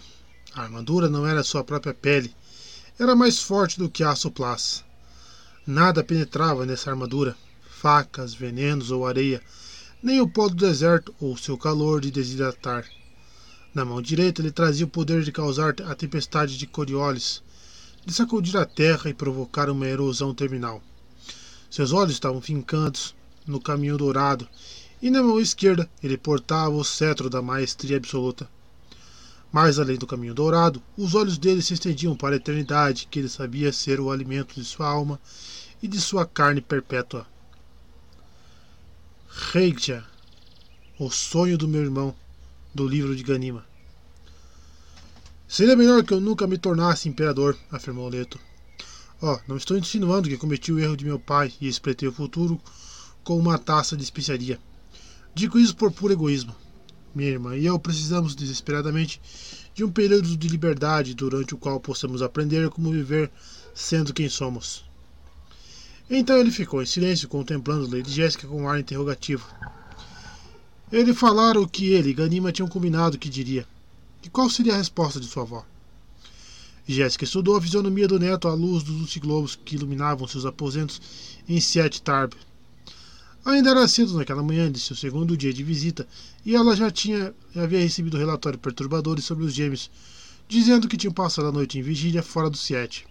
[0.53, 2.33] A armadura não era sua própria pele,
[2.99, 4.83] era mais forte do que aço plas.
[5.65, 7.35] Nada penetrava nessa armadura,
[7.69, 9.41] facas, venenos ou areia,
[10.01, 12.85] nem o pó do deserto ou seu calor de desidratar.
[13.73, 17.43] Na mão direita ele trazia o poder de causar a tempestade de Coriolis,
[18.09, 20.81] de sacudir a terra e provocar uma erosão terminal.
[21.69, 23.15] Seus olhos estavam fincados
[23.45, 24.49] no caminho dourado,
[24.99, 28.49] e na mão esquerda ele portava o cetro da maestria absoluta.
[29.51, 33.29] Mais além do caminho dourado, os olhos dele se estendiam para a eternidade, que ele
[33.29, 35.19] sabia ser o alimento de sua alma
[35.81, 37.27] e de sua carne perpétua.
[39.29, 40.03] Reikja,
[40.97, 42.15] o sonho do meu irmão,
[42.73, 43.68] do livro de Ganima.
[45.51, 48.39] Seria melhor que eu nunca me tornasse imperador, afirmou Leto.
[49.19, 52.61] Oh, não estou insinuando que cometi o erro de meu pai e espretei o futuro
[53.23, 54.59] com uma taça de especiaria.
[55.33, 56.55] Digo isso por puro egoísmo.
[57.15, 59.19] Minha irmã e eu precisamos desesperadamente
[59.73, 63.31] de um período de liberdade durante o qual possamos aprender como viver
[63.73, 64.85] sendo quem somos.
[66.07, 69.47] Então ele ficou em silêncio, contemplando Lady Jéssica com um ar interrogativo.
[70.91, 73.65] Ele falara o que ele e Ganima tinham combinado que diria.
[74.23, 75.65] E qual seria a resposta de sua avó?
[76.87, 80.99] Jéssica estudou a fisionomia do neto à luz dos luciglobos que iluminavam seus aposentos
[81.47, 82.33] em Siete Tarb.
[83.45, 86.07] Ainda era cedo naquela manhã de seu segundo dia de visita
[86.45, 89.89] e ela já tinha havia recebido relatórios perturbadores sobre os gêmeos,
[90.47, 93.07] dizendo que tinham passado a noite em vigília fora do Siete.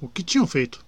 [0.00, 0.84] O que tinham feito?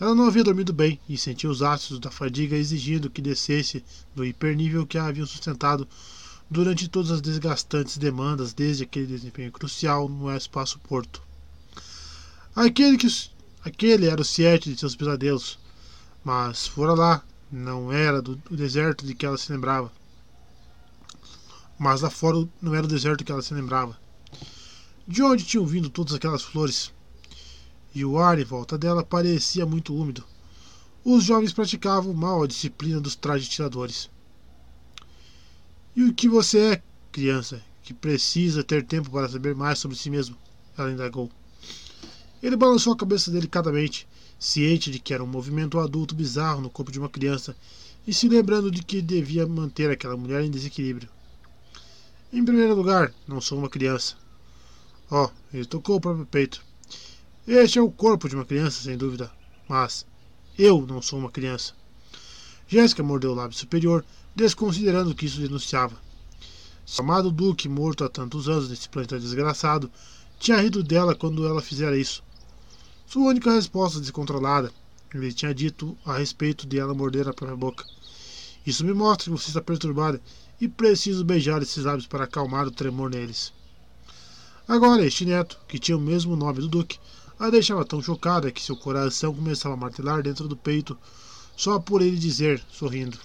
[0.00, 3.84] Ela não havia dormido bem e sentia os ácidos da fadiga exigindo que descesse
[4.16, 5.86] do hipernível que a haviam sustentado
[6.52, 11.22] durante todas as desgastantes demandas desde aquele desempenho crucial no espaço-porto.
[12.54, 13.08] Aquele, que,
[13.64, 15.58] aquele era o Siete de seus pesadelos,
[16.22, 19.90] mas fora lá, não era do, do deserto de que ela se lembrava.
[21.78, 23.98] Mas lá fora não era o deserto que ela se lembrava.
[25.08, 26.92] De onde tinham vindo todas aquelas flores?
[27.94, 30.22] E o ar em volta dela parecia muito úmido.
[31.02, 34.10] Os jovens praticavam mal a disciplina dos trajes tiradores.
[35.94, 40.08] E o que você é, criança, que precisa ter tempo para saber mais sobre si
[40.08, 40.34] mesmo?
[40.76, 41.30] Ela indagou.
[42.42, 46.90] Ele balançou a cabeça delicadamente, ciente de que era um movimento adulto bizarro no corpo
[46.90, 47.54] de uma criança
[48.06, 51.10] e se lembrando de que devia manter aquela mulher em desequilíbrio.
[52.32, 54.16] Em primeiro lugar, não sou uma criança.
[55.10, 56.64] Oh, ele tocou o próprio peito.
[57.46, 59.30] Este é o corpo de uma criança, sem dúvida,
[59.68, 60.06] mas
[60.58, 61.74] eu não sou uma criança.
[62.66, 64.02] Jéssica mordeu o lábio superior,
[64.34, 65.96] desconsiderando o que isso denunciava.
[66.84, 69.90] Seu amado Duque, morto há tantos anos nesse planeta desgraçado,
[70.38, 72.22] tinha rido dela quando ela fizera isso.
[73.06, 74.72] Sua única resposta descontrolada.
[75.14, 77.84] Ele tinha dito a respeito de ela morder a própria boca.
[78.66, 80.20] Isso me mostra que você está perturbada
[80.60, 83.52] e preciso beijar esses lábios para acalmar o tremor neles.
[84.66, 86.98] Agora, este neto, que tinha o mesmo nome do Duque,
[87.38, 90.96] a deixava tão chocada que seu coração começava a martelar dentro do peito,
[91.56, 93.18] só por ele dizer, sorrindo: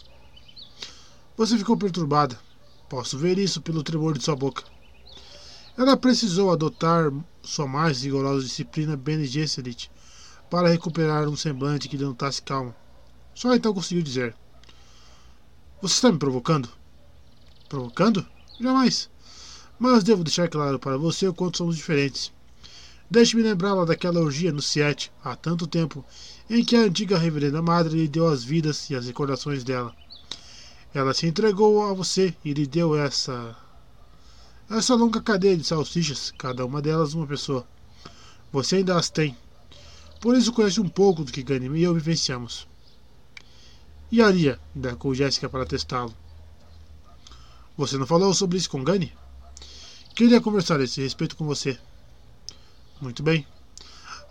[1.37, 2.35] Você ficou perturbada.
[2.89, 4.63] Posso ver isso pelo tremor de sua boca.
[5.77, 9.91] Ela precisou adotar sua mais rigorosa disciplina Bene Gesserit
[10.49, 12.75] para recuperar um semblante que denotasse calma.
[13.35, 14.35] Só então conseguiu dizer:
[15.79, 16.69] Você está me provocando?
[17.69, 18.25] Provocando?
[18.59, 19.07] Jamais.
[19.77, 22.33] Mas devo deixar claro para você o quanto somos diferentes.
[23.11, 26.03] Deixe-me lembrá-la daquela orgia no Siete, há tanto tempo,
[26.49, 29.95] em que a antiga reverenda madre lhe deu as vidas e as recordações dela.
[30.97, 33.55] Ela se entregou a você e lhe deu essa
[34.67, 37.67] essa longa cadeia de salsichas, cada uma delas uma pessoa.
[38.51, 39.37] Você ainda as tem.
[40.19, 42.67] Por isso conhece um pouco do que Ganim e eu vivenciamos.
[44.11, 46.11] E Aria, indagou Jéssica para testá-lo.
[47.77, 49.13] Você não falou sobre isso com Gani?
[50.15, 51.77] Queria conversar a esse respeito com você.
[52.99, 53.45] Muito bem.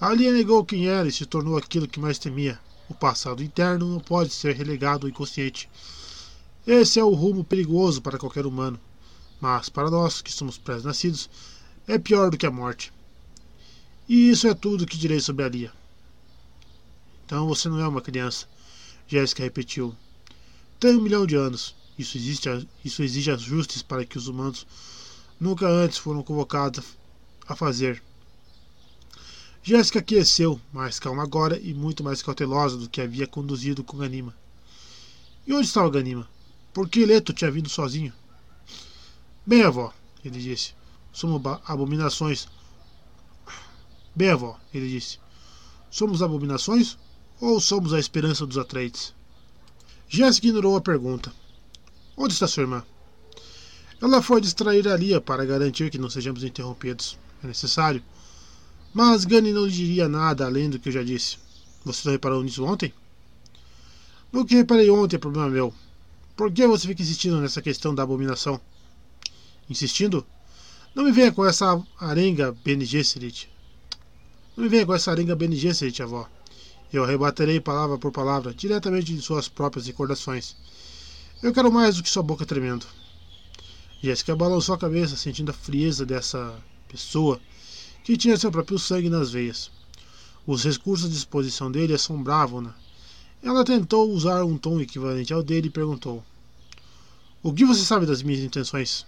[0.01, 2.59] Alia negou quem era e se tornou aquilo que mais temia.
[2.89, 5.70] O passado interno não pode ser relegado ao inconsciente.
[6.67, 8.81] Esse é o rumo perigoso para qualquer humano.
[9.41, 11.31] Mas para nós, que somos pré-nascidos,
[11.86, 12.93] é pior do que a morte.
[14.09, 15.73] E isso é tudo que direi sobre a Lia.
[17.25, 18.47] Então você não é uma criança,
[19.07, 19.95] Jéssica repetiu.
[20.81, 21.75] Tem um milhão de anos.
[21.99, 22.49] Isso, existe,
[22.85, 24.67] isso exige ajustes para que os humanos
[25.41, 26.85] nunca antes foram convocados
[27.47, 28.03] a fazer.
[29.62, 34.35] Jéssica aqueceu, mais calma agora e muito mais cautelosa do que havia conduzido com Ganima.
[35.47, 36.28] E onde estava Ganima?
[36.77, 38.13] Por que Leto tinha vindo sozinho?
[39.47, 40.75] Bem, avó, ele disse,
[41.11, 42.49] somos abominações.
[44.15, 45.19] Bem, avó, ele disse,
[45.91, 46.99] somos abominações
[47.41, 49.15] ou somos a esperança dos Atreides?
[50.07, 51.33] Jéssica ignorou a pergunta.
[52.15, 52.85] Onde está sua irmã?
[53.99, 57.19] Ela foi distrair a Lia para garantir que não sejamos interrompidos.
[57.43, 58.05] É necessário.
[58.93, 61.39] Mas Gani não lhe diria nada além do que eu já disse.
[61.87, 62.93] Você não reparou nisso ontem?
[64.31, 65.73] No que reparei ontem é problema meu.
[66.37, 68.61] Por que você fica insistindo nessa questão da abominação?
[69.69, 70.27] insistindo:
[70.95, 73.49] Não me venha com essa arenga Bene Gesserit.
[74.57, 76.29] Não me venha com essa arenga Bene Gesserit, avó.
[76.93, 80.57] Eu arrebaterei palavra por palavra, diretamente de suas próprias recordações.
[81.43, 82.87] Eu quero mais do que sua boca tremendo.
[84.03, 86.55] Jéssica balançou a cabeça, sentindo a frieza dessa
[86.89, 87.41] pessoa
[88.05, 89.71] que tinha seu próprio sangue nas veias.
[90.47, 92.75] Os recursos à disposição dele assombravam-na.
[93.47, 96.20] Ela tentou usar um tom equivalente ao dele e perguntou:
[97.41, 99.07] O que você sabe das minhas intenções?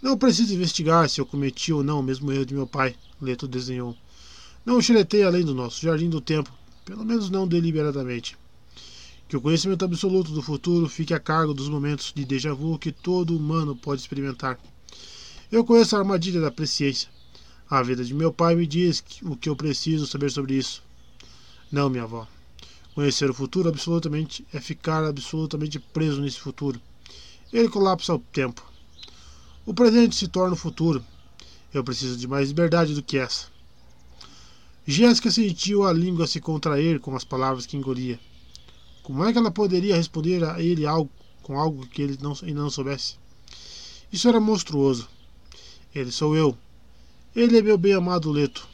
[0.00, 3.48] Não preciso investigar se eu cometi ou não o mesmo erro de meu pai, Leto
[3.48, 3.96] desenhou.
[4.64, 6.48] Não xeretei além do nosso jardim do tempo,
[6.84, 8.38] pelo menos não deliberadamente.
[9.28, 12.92] Que o conhecimento absoluto do futuro fique a cargo dos momentos de déjà vu que
[12.92, 14.60] todo humano pode experimentar.
[15.50, 17.08] Eu conheço a armadilha da presciência.
[17.68, 20.84] A vida de meu pai me diz o que eu preciso saber sobre isso.
[21.72, 22.28] Não, minha avó.
[22.98, 26.80] Conhecer o futuro absolutamente é ficar absolutamente preso nesse futuro.
[27.52, 28.60] Ele colapsa o tempo.
[29.64, 31.04] O presente se torna o futuro.
[31.72, 33.46] Eu preciso de mais liberdade do que essa.
[34.84, 38.18] Jéssica sentiu a língua se contrair com as palavras que engolia.
[39.04, 41.08] Como é que ela poderia responder a ele algo
[41.44, 43.14] com algo que ele não, ainda não soubesse?
[44.12, 45.08] Isso era monstruoso.
[45.94, 46.58] Ele sou eu.
[47.36, 48.66] Ele é meu bem-amado Leto.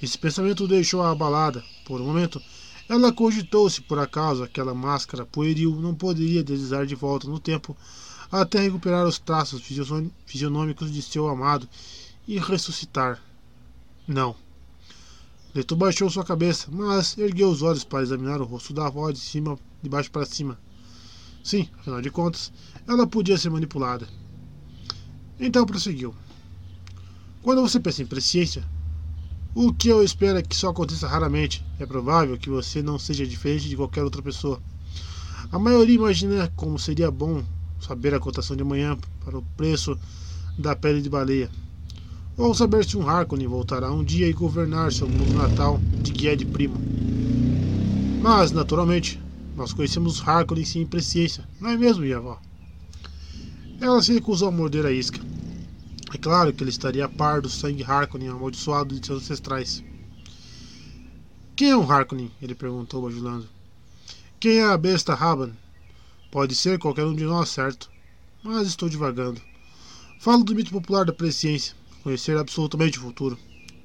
[0.00, 1.64] Esse pensamento deixou-a abalada.
[1.84, 2.40] Por um momento,
[2.88, 7.76] ela cogitou se por acaso aquela máscara pueril não poderia deslizar de volta no tempo
[8.32, 9.62] até recuperar os traços
[10.26, 11.68] fisionômicos de seu amado
[12.26, 13.22] e ressuscitar.
[14.06, 14.34] Não.
[15.54, 19.18] Leto baixou sua cabeça, mas ergueu os olhos para examinar o rosto da avó de
[19.18, 20.58] cima, de baixo para cima.
[21.42, 22.52] Sim, afinal de contas,
[22.86, 24.06] ela podia ser manipulada.
[25.40, 26.14] Então prosseguiu.
[27.42, 28.62] Quando você pensa em presciência,
[29.54, 31.64] o que eu espero é que só aconteça raramente.
[31.78, 34.60] É provável que você não seja diferente de qualquer outra pessoa.
[35.50, 37.42] A maioria imagina como seria bom
[37.80, 39.98] saber a cotação de amanhã para o preço
[40.58, 41.50] da pele de baleia.
[42.36, 46.44] Ou saber se um Harkonnen voltará um dia e governar seu mundo natal de Guied
[46.46, 46.76] Primo.
[48.22, 49.20] Mas, naturalmente,
[49.56, 52.38] nós conhecemos Harkonnen sem presciência, não é mesmo, minha avó?
[53.80, 55.18] Ela se recusou a morder a isca.
[56.12, 59.84] É claro que ele estaria a par do sangue Harkonnen amaldiçoado de seus ancestrais.
[61.54, 62.30] Quem é um Harkonnen?
[62.40, 63.48] Ele perguntou, bajulando.
[64.40, 65.52] Quem é a besta Raban?
[66.30, 67.90] Pode ser qualquer um de nós, certo?
[68.42, 69.40] Mas estou divagando.
[70.20, 73.38] Falo do mito popular da presciência, conhecer absolutamente o futuro,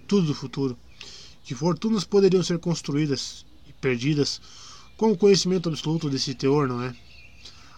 [0.08, 0.78] tudo do futuro.
[1.44, 4.40] Que fortunas poderiam ser construídas e perdidas
[4.96, 6.96] com o conhecimento absoluto desse teor, não é?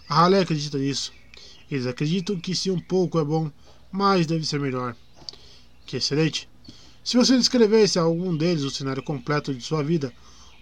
[0.08, 1.12] A Halé acredita nisso.
[1.70, 3.50] Eles acreditam que se um pouco é bom,
[3.96, 4.94] mas deve ser melhor.
[5.86, 6.46] Que excelente!
[7.02, 10.12] Se você descrevesse a algum deles o cenário completo de sua vida,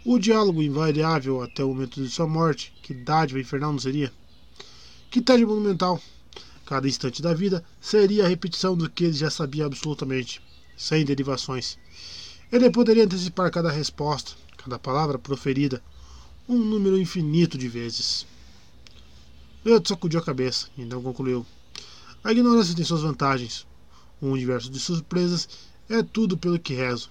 [0.05, 4.13] o diálogo invariável até o momento de sua morte, que dádiva infernal não seria?
[5.11, 6.01] Que tarde monumental!
[6.65, 10.41] Cada instante da vida seria a repetição do que ele já sabia absolutamente,
[10.77, 11.77] sem derivações.
[12.53, 15.83] Ele poderia antecipar cada resposta, cada palavra proferida,
[16.49, 18.27] um número infinito de vezes.
[19.65, 21.45] Leandro sacudiu a cabeça e então concluiu.
[22.25, 23.67] A ignorância tem suas vantagens.
[24.21, 25.47] Um universo de surpresas
[25.91, 27.11] é tudo pelo que rezo.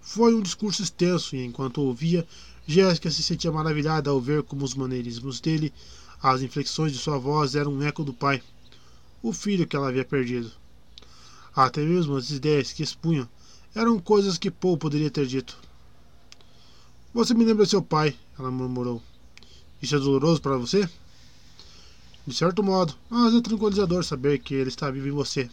[0.00, 2.26] Foi um discurso extenso e, enquanto ouvia,
[2.66, 5.72] Jéssica se sentia maravilhada ao ver como os maneirismos dele,
[6.20, 8.42] as inflexões de sua voz eram um eco do pai,
[9.22, 10.50] o filho que ela havia perdido.
[11.54, 13.30] Até mesmo as ideias que expunha
[13.76, 15.56] eram coisas que Paul poderia ter dito.
[17.14, 19.00] Você me lembra seu pai, ela murmurou.
[19.80, 20.88] Isso é doloroso para você?
[22.26, 25.50] De certo modo, mas é tranquilizador saber que ele está vivo em você.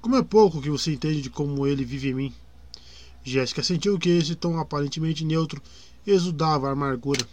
[0.00, 2.34] Como é pouco que você entende de como ele vive em mim.
[3.22, 5.60] Jéssica sentiu que esse tom aparentemente neutro
[6.06, 7.26] exudava amargura.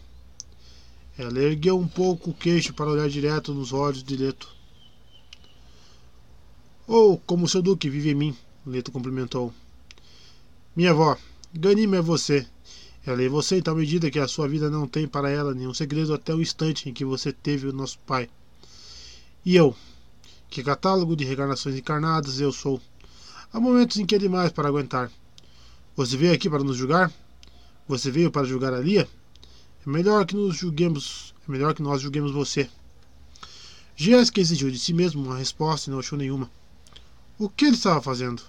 [1.17, 4.53] Ela ergueu um pouco o queixo para olhar direto nos olhos de Leto.
[6.85, 9.53] Ou oh, como seu duque vive em mim, Leto cumprimentou.
[10.75, 11.17] Minha avó,
[11.53, 12.45] Ganime é você,
[13.09, 16.13] ela você em tal medida que a sua vida não tem para ela nenhum segredo
[16.13, 18.29] até o instante em que você teve o nosso pai.
[19.45, 19.75] E eu?
[20.49, 22.81] Que catálogo de reencarnações encarnadas eu sou.
[23.51, 25.09] Há momentos em que é demais para aguentar.
[25.95, 27.11] Você veio aqui para nos julgar?
[27.87, 29.07] Você veio para julgar a Lia?
[29.85, 31.33] É melhor que nos julguemos.
[31.47, 32.69] É melhor que nós julguemos você.
[33.95, 36.51] Jéssica exigiu de si mesmo uma resposta e não achou nenhuma.
[37.39, 38.43] O que ele estava fazendo?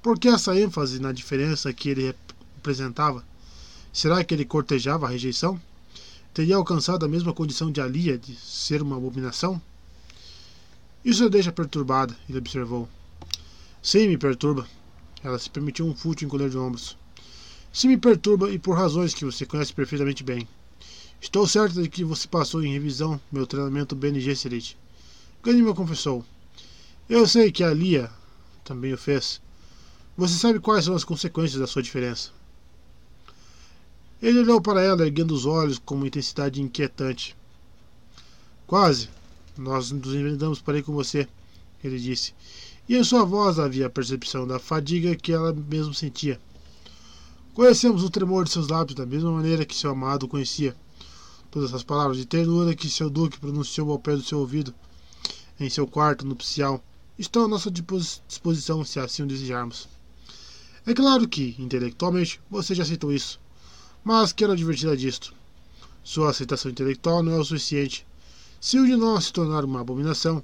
[0.00, 2.14] Por que essa ênfase na diferença que ele
[2.54, 3.24] representava?
[3.92, 5.60] Será que ele cortejava a rejeição?
[6.32, 9.60] Teria alcançado a mesma condição de Alia de ser uma abominação?
[11.04, 12.88] Isso a deixa perturbada, ele observou.
[13.82, 14.68] Sim, me perturba.
[15.24, 16.96] Ela se permitiu um fútil encolher de ombros.
[17.72, 20.46] Se me perturba e por razões que você conhece perfeitamente bem.
[21.20, 24.78] Estou certa de que você passou em revisão meu treinamento BNG Selite.
[25.42, 26.24] Ganima confessou.
[27.08, 28.10] Eu sei que a Lia
[28.64, 29.40] também o fez.
[30.16, 32.30] Você sabe quais são as consequências da sua diferença.
[34.22, 37.34] Ele olhou para ela, erguendo os olhos com uma intensidade inquietante.
[38.66, 39.08] Quase.
[39.56, 41.26] Nós nos envenenamos para ir com você,
[41.82, 42.34] ele disse.
[42.88, 46.40] E em sua voz havia a percepção da fadiga que ela mesmo sentia.
[47.54, 50.76] Conhecemos o tremor de seus lábios da mesma maneira que seu amado conhecia.
[51.50, 54.72] Todas as palavras de ternura que seu duque pronunciou ao pé do seu ouvido,
[55.58, 56.82] em seu quarto nupcial,
[57.18, 59.88] estão à nossa disposição se assim o desejarmos.
[60.86, 63.40] É claro que, intelectualmente, você já aceitou isso.
[64.02, 65.34] Mas quero adverti-la disto.
[66.02, 68.06] Sua aceitação intelectual não é o suficiente.
[68.60, 70.42] Se um de nós se tornar uma abominação,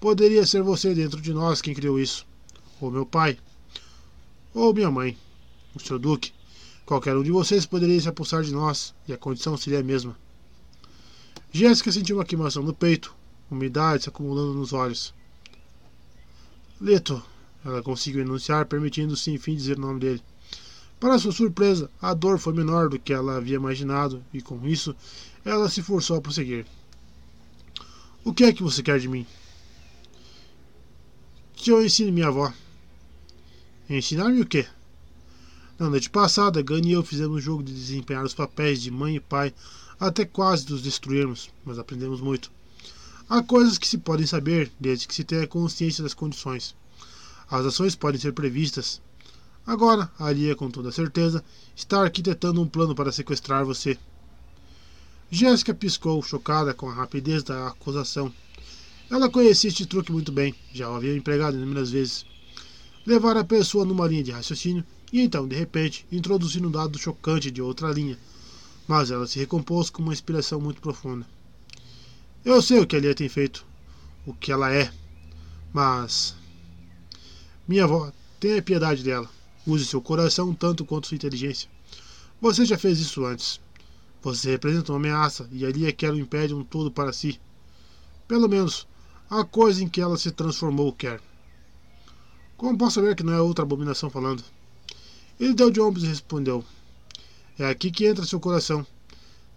[0.00, 2.26] poderia ser você dentro de nós quem criou isso.
[2.80, 3.38] Ou meu pai.
[4.54, 5.16] Ou minha mãe.
[5.74, 6.32] O seu duque.
[6.84, 10.16] Qualquer um de vocês poderia se apossar de nós, e a condição seria a mesma.
[11.52, 13.14] Jéssica sentiu uma queimação no peito,
[13.50, 15.14] umidade se acumulando nos olhos.
[16.80, 17.22] Leto,
[17.64, 20.22] Ela conseguiu enunciar, permitindo-se enfim dizer o nome dele.
[21.00, 24.94] Para sua surpresa, a dor foi menor do que ela havia imaginado, e com isso,
[25.44, 26.66] ela se forçou a prosseguir.
[28.24, 29.24] O que é que você quer de mim?
[31.54, 32.52] Que eu ensine minha avó.
[33.88, 34.66] Ensinar-me o quê?
[35.78, 39.16] Na noite passada, Gani e eu fizemos um jogo de desempenhar os papéis de mãe
[39.16, 39.54] e pai
[39.98, 42.50] até quase nos destruirmos, mas aprendemos muito.
[43.28, 46.74] Há coisas que se podem saber desde que se tenha consciência das condições.
[47.48, 49.00] As ações podem ser previstas.
[49.68, 51.44] Agora, Alia, com toda certeza,
[51.76, 53.98] está arquitetando um plano para sequestrar você.
[55.30, 58.32] Jéssica piscou, chocada com a rapidez da acusação.
[59.10, 62.24] Ela conhecia este truque muito bem, já o havia empregado inúmeras vezes.
[63.04, 64.82] Levar a pessoa numa linha de raciocínio
[65.12, 68.18] e então, de repente, introduzir um dado chocante de outra linha.
[68.86, 71.26] Mas ela se recompôs com uma inspiração muito profunda.
[72.42, 73.66] Eu sei o que a Lia tem feito,
[74.24, 74.90] o que ela é,
[75.74, 76.34] mas.
[77.68, 79.28] Minha avó, tenha piedade dela.
[79.68, 81.68] Use seu coração tanto quanto sua inteligência.
[82.40, 83.60] Você já fez isso antes.
[84.22, 87.38] Você representa uma ameaça e a Lia quer o império um todo para si.
[88.26, 88.88] Pelo menos,
[89.28, 91.20] a coisa em que ela se transformou quer.
[92.56, 94.42] Como posso saber que não é outra abominação falando?
[95.38, 96.64] Ele deu de ombros e respondeu:
[97.58, 98.86] É aqui que entra seu coração.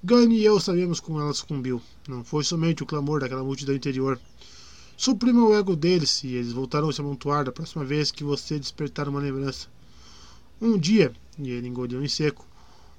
[0.04, 1.82] Gani e eu sabemos como ela sucumbiu.
[2.06, 4.20] Não foi somente o clamor daquela multidão interior.
[4.98, 8.60] Suprima o ego deles e eles voltarão a se amontoar da próxima vez que você
[8.60, 9.70] despertar uma lembrança.
[10.62, 12.46] Um dia, e ele engoliu em seco,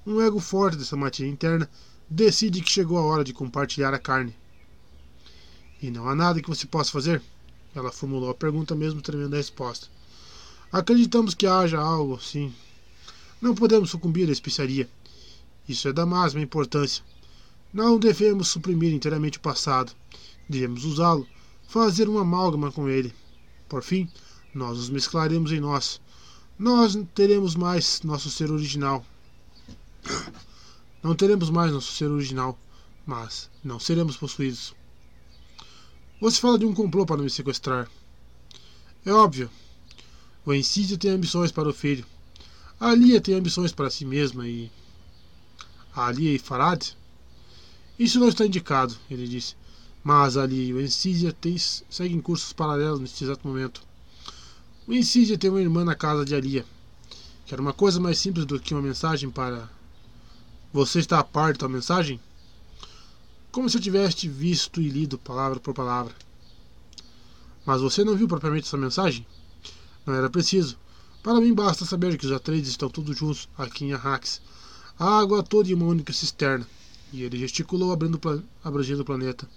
[0.05, 1.69] um ego forte dessa matéria interna
[2.09, 4.35] decide que chegou a hora de compartilhar a carne.
[5.81, 7.21] E não há nada que você possa fazer?
[7.73, 9.87] Ela formulou a pergunta mesmo tremendo a resposta.
[10.71, 12.53] Acreditamos que haja algo, sim,
[13.43, 14.89] não podemos sucumbir à especiaria.
[15.67, 17.03] Isso é da máxima importância.
[17.73, 19.91] Não devemos suprimir inteiramente o passado.
[20.47, 21.27] Devemos usá-lo,
[21.67, 23.13] fazer uma amálgama com ele.
[23.67, 24.09] Por fim,
[24.53, 25.99] nós os mesclaremos em nós.
[26.57, 29.03] Nós teremos mais nosso ser original.
[31.01, 32.57] Não teremos mais nosso ser original,
[33.05, 34.73] mas não seremos possuídos.
[36.21, 37.89] Você fala de um complô para me sequestrar.
[39.03, 39.49] É óbvio.
[40.45, 42.05] O Encídio tem ambições para o filho.
[42.79, 44.71] A Alia tem ambições para si mesma e.
[45.95, 46.95] A Alia e Farad?
[47.97, 49.55] Isso não está indicado, ele disse.
[50.03, 51.35] Mas a Alia e o Encísia
[51.89, 53.81] seguem cursos paralelos neste exato momento.
[54.85, 56.65] O Encísia tem uma irmã na casa de Alia.
[57.45, 59.69] Que era uma coisa mais simples do que uma mensagem para.
[60.73, 62.19] Você está a par da mensagem?
[63.49, 66.13] Como se eu tivesse visto e lido palavra por palavra.
[67.65, 69.25] Mas você não viu propriamente essa mensagem?
[70.05, 70.77] Não era preciso.
[71.21, 74.41] Para mim basta saber que os Atreides estão todos juntos aqui em Arrax.
[74.99, 76.67] A água toda em uma única cisterna.
[77.13, 78.19] E ele gesticulou abrindo,
[78.61, 79.47] abrangendo o planeta.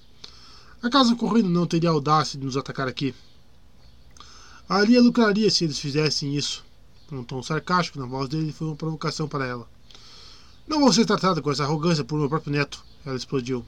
[0.81, 3.13] Acaso correndo não teria audácia de nos atacar aqui?
[4.69, 6.65] A Alia lucraria se eles fizessem isso.
[7.13, 9.69] Um tom sarcástico na voz dele foi uma provocação para ela.
[10.67, 13.65] Não vou ser tratada com essa arrogância por meu próprio neto, ela explodiu.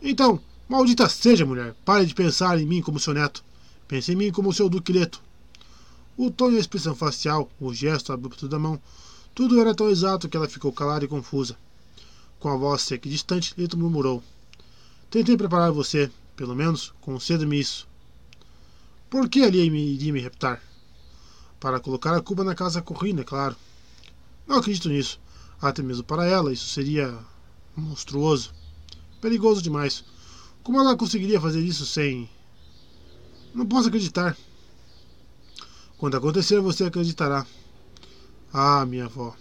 [0.00, 3.44] Então, maldita seja, mulher, pare de pensar em mim como seu neto.
[3.86, 5.20] Pense em mim como seu duque Leto.
[6.16, 8.80] O tom e a expressão facial, o gesto abrupto da mão,
[9.34, 11.58] tudo era tão exato que ela ficou calada e confusa.
[12.40, 14.22] Com a voz seca e distante, Lito murmurou:
[15.10, 17.86] Tentei preparar você, pelo menos, conceda-me isso.
[19.14, 20.60] Por que ali iria me reptar?
[21.60, 23.54] Para colocar a culpa na casa corrida, é claro.
[24.44, 25.20] Não acredito nisso.
[25.62, 27.16] Até mesmo para ela, isso seria
[27.76, 28.52] monstruoso.
[29.20, 30.04] Perigoso demais.
[30.64, 32.28] Como ela conseguiria fazer isso sem.
[33.54, 34.36] Não posso acreditar.
[35.96, 37.46] Quando acontecer, você acreditará.
[38.52, 39.32] Ah, minha avó.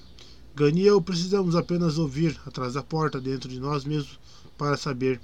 [0.56, 4.20] Gani e eu precisamos apenas ouvir atrás da porta, dentro de nós mesmos,
[4.56, 5.20] para saber.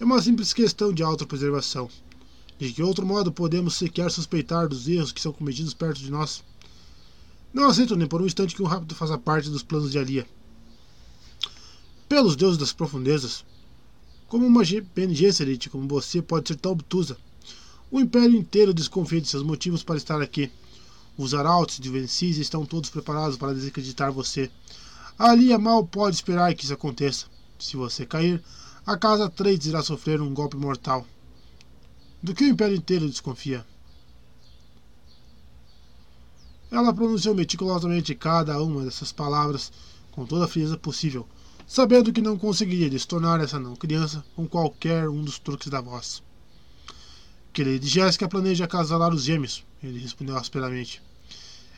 [0.00, 1.90] É uma simples questão de autopreservação.
[2.58, 6.42] De que outro modo podemos sequer suspeitar dos erros que são cometidos perto de nós?
[7.52, 10.26] Não aceito nem por um instante que um rápido faça parte dos planos de Alia.
[12.08, 13.44] Pelos deuses das profundezas,
[14.28, 14.62] como uma
[14.94, 17.16] Bene Gesserit como você pode ser tão obtusa?
[17.90, 20.50] O império inteiro desconfia de seus motivos para estar aqui.
[21.16, 24.50] Os arautos de Vencis estão todos preparados para desacreditar você.
[25.16, 27.26] A mal pode esperar que isso aconteça.
[27.58, 28.42] Se você cair,
[28.84, 31.06] a casa Trades irá sofrer um golpe mortal.
[32.24, 33.66] Do que o império inteiro desconfia?
[36.70, 39.70] Ela pronunciou meticulosamente cada uma dessas palavras
[40.10, 41.28] com toda a frieza possível,
[41.66, 46.22] sabendo que não conseguiria destornar essa não criança com qualquer um dos truques da voz.
[47.52, 51.02] Querida Jéssica planeja acasalar os gêmeos, ele respondeu asperamente.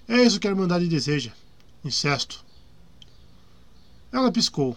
[0.07, 1.33] É isso que a Irmandade deseja.
[1.84, 2.44] Incesto.
[4.12, 4.76] Ela piscou.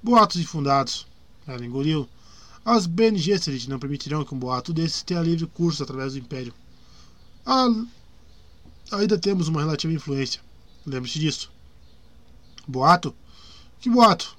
[0.00, 1.08] Boatos infundados.
[1.44, 2.08] Ela engoliu.
[2.64, 6.54] As Bene Gesserit não permitirão que um boato desses tenha livre curso através do Império.
[7.44, 7.68] A
[8.92, 10.40] ainda temos uma relativa influência.
[10.86, 11.50] Lembre-se disso.
[12.66, 13.14] Boato?
[13.80, 14.36] Que boato?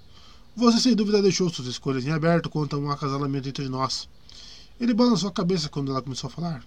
[0.55, 4.07] Você sem dúvida deixou suas escolhas em aberto quanto a um acasalamento entre nós.
[4.79, 6.63] Ele balançou a cabeça quando ela começou a falar.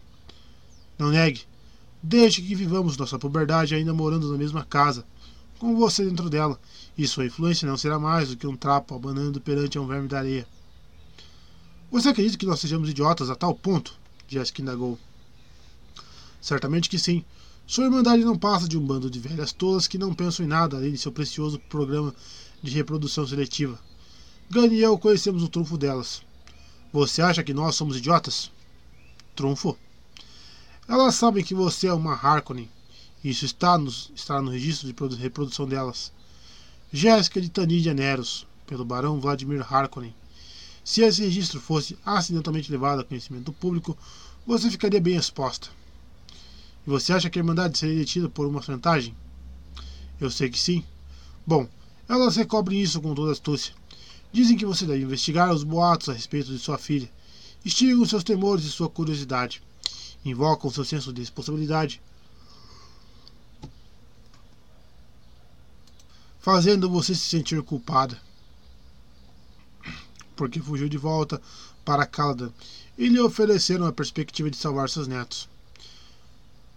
[0.99, 1.43] Não negue.
[2.03, 5.07] Deixe que vivamos nossa puberdade ainda morando na mesma casa,
[5.59, 6.61] com você dentro dela,
[6.99, 10.19] e sua influência não será mais do que um trapo abanando perante um verme da
[10.19, 10.47] areia.
[11.91, 13.97] Você acredita que nós sejamos idiotas a tal ponto?
[14.29, 14.99] Jessica indagou.
[16.41, 17.25] Certamente que sim.
[17.67, 20.77] Sua irmandade não passa de um bando de velhas tolas que não pensam em nada
[20.77, 22.15] além de seu precioso programa
[22.63, 23.79] de reprodução seletiva.
[24.51, 26.23] Gani e eu conhecemos o trunfo delas.
[26.93, 28.51] Você acha que nós somos idiotas?
[29.35, 29.77] Trunfo?
[30.89, 32.71] Elas sabem que você é uma Harkonnen.
[33.25, 36.13] Isso está, nos, está no registro de reprodução delas.
[36.93, 40.15] Jéssica de Tanidia Neros, pelo barão Vladimir Harkonnen.
[40.87, 43.99] Se esse registro fosse acidentalmente levado a conhecimento do público,
[44.47, 45.69] você ficaria bem exposta.
[46.87, 49.13] E você acha que a Irmandade seria detida por uma vantagem?
[50.21, 50.85] Eu sei que sim.
[51.45, 51.69] Bom,
[52.09, 53.75] elas recobrem isso com toda astúcia.
[54.33, 57.11] Dizem que você deve investigar os boatos a respeito de sua filha.
[57.65, 59.61] Instigam seus temores e sua curiosidade.
[60.25, 62.01] Invocam seu senso de responsabilidade.
[66.39, 68.25] Fazendo você se sentir culpada.
[70.37, 71.41] Porque fugiu de volta
[71.85, 72.51] para Caladan
[72.97, 75.49] e lhe ofereceram a perspectiva de salvar seus netos.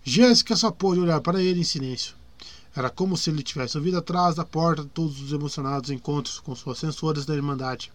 [0.03, 2.15] Jéssica só pôde olhar para ele em silêncio.
[2.75, 6.79] Era como se ele tivesse ouvido atrás da porta todos os emocionados encontros com suas
[6.79, 7.91] sensoras da Irmandade.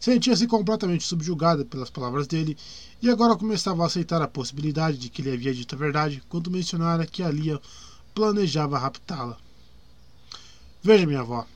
[0.00, 2.56] Sentia-se completamente subjugada pelas palavras dele
[3.00, 6.50] e agora começava a aceitar a possibilidade de que ele havia dito a verdade quando
[6.50, 7.60] mencionara que a Lia
[8.14, 9.38] planejava raptá-la.
[10.82, 11.46] Veja, minha avó,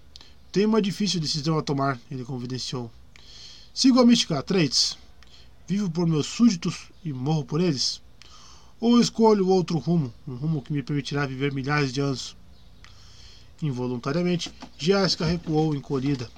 [0.50, 2.90] tenho uma difícil decisão a tomar, ele confidenciou.
[3.80, 4.98] Sigo a mística Traits.
[5.68, 8.02] Vivo por meus súditos e morro por eles?
[8.80, 12.36] Ou escolho outro rumo, um rumo que me permitirá viver milhares de anos.
[13.62, 16.28] Involuntariamente, Jéssica recuou encolhida.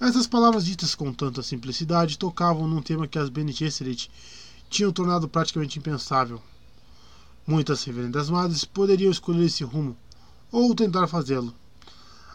[0.00, 4.08] Essas palavras ditas com tanta simplicidade tocavam num tema que as Bene Gesserit
[4.70, 6.40] tinham tornado praticamente impensável.
[7.44, 9.96] Muitas reverendas madres poderiam escolher esse rumo,
[10.52, 11.52] ou tentar fazê-lo.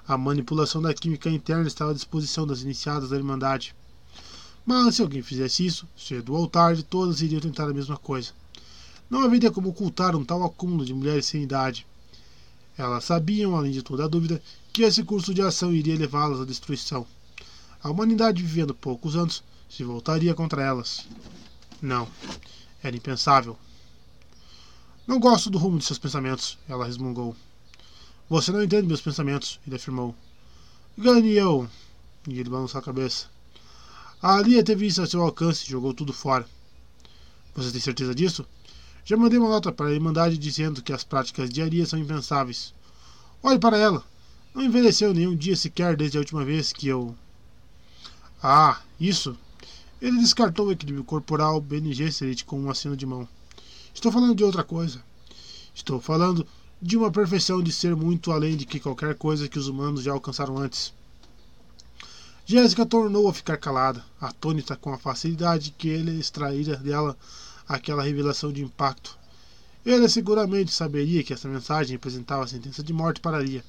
[0.05, 3.73] A manipulação da química interna estava à disposição das iniciadas da Irmandade.
[4.65, 8.31] Mas se alguém fizesse isso, cedo ou tarde, todas iriam tentar a mesma coisa.
[9.09, 11.85] Não haveria como ocultar um tal acúmulo de mulheres sem idade.
[12.77, 14.41] Elas sabiam, além de toda a dúvida,
[14.71, 17.05] que esse curso de ação iria levá-las à destruição.
[17.83, 21.07] A humanidade, vivendo poucos anos, se voltaria contra elas.
[21.81, 22.07] Não,
[22.83, 23.57] era impensável.
[25.07, 27.35] Não gosto do rumo de seus pensamentos, ela resmungou.
[28.29, 30.15] Você não entende meus pensamentos, ele afirmou.
[30.97, 31.67] Gane eu.
[32.27, 33.30] E ele balançou a cabeça.
[34.23, 36.47] A Alia teve isso a seu alcance e jogou tudo fora.
[37.55, 38.45] Você tem certeza disso?
[39.03, 42.71] Já mandei uma nota para a Irmandade dizendo que as práticas diárias são impensáveis.
[43.41, 44.03] Olhe para ela.
[44.53, 47.15] Não envelheceu nenhum dia sequer desde a última vez que eu.
[48.43, 49.35] Ah, isso.
[49.99, 53.27] Ele descartou o equilíbrio corporal BNG Serit com um aceno de mão.
[53.91, 55.03] Estou falando de outra coisa.
[55.73, 56.45] Estou falando
[56.79, 60.11] de uma perfeição de ser muito além de que qualquer coisa que os humanos já
[60.11, 60.93] alcançaram antes.
[62.51, 67.17] Jéssica tornou a ficar calada, atônita com a facilidade que ele extraíra dela
[67.65, 69.17] aquela revelação de impacto.
[69.85, 73.63] Ele seguramente saberia que essa mensagem representava a sentença de morte para Lia.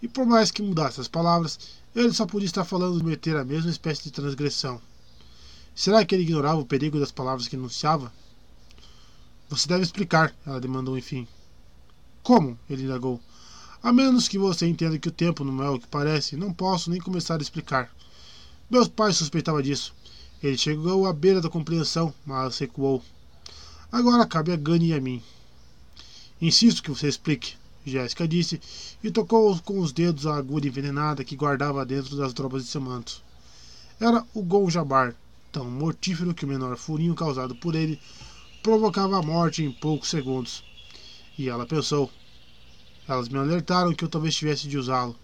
[0.00, 1.58] E por mais que mudasse as palavras,
[1.94, 4.80] ele só podia estar falando de cometer a mesma espécie de transgressão.
[5.74, 8.10] Será que ele ignorava o perigo das palavras que enunciava?
[9.50, 11.28] Você deve explicar, ela demandou enfim.
[12.22, 12.58] Como?
[12.70, 13.20] ele indagou.
[13.84, 16.88] A menos que você entenda que o tempo não é o que parece, não posso
[16.88, 17.94] nem começar a explicar.
[18.70, 19.94] Meus pais suspeitavam disso.
[20.42, 23.02] Ele chegou à beira da compreensão, mas recuou.
[23.92, 25.22] Agora cabe a Gani e a mim.
[26.40, 28.58] Insisto que você explique, Jéssica disse,
[29.02, 32.80] e tocou com os dedos a agulha envenenada que guardava dentro das drogas de seu
[32.80, 33.22] manto.
[34.00, 35.14] Era o Gonjabar,
[35.52, 38.00] tão mortífero que o menor furinho causado por ele
[38.62, 40.64] provocava a morte em poucos segundos.
[41.36, 42.10] E ela pensou.
[43.06, 45.14] Elas me alertaram que eu talvez tivesse de usá-lo.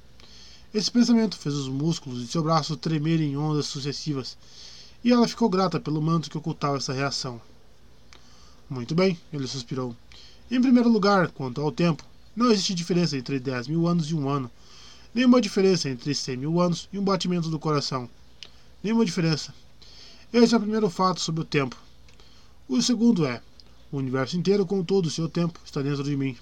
[0.73, 4.37] Esse pensamento fez os músculos de seu braço tremerem em ondas sucessivas
[5.03, 7.41] e ela ficou grata pelo manto que ocultava essa reação.
[8.69, 9.97] Muito bem, ele suspirou.
[10.51, 12.05] Em primeiro lugar, quanto ao tempo,
[12.37, 14.51] não existe diferença entre 10 mil anos e um ano.
[15.13, 18.09] Nenhuma diferença entre 100 mil anos e um batimento do coração.
[18.83, 19.53] Nenhuma diferença.
[20.33, 21.77] Esse é o primeiro fato sobre o tempo.
[22.69, 23.43] O segundo é:
[23.91, 26.37] o universo inteiro, com todo o seu tempo, está dentro de mim.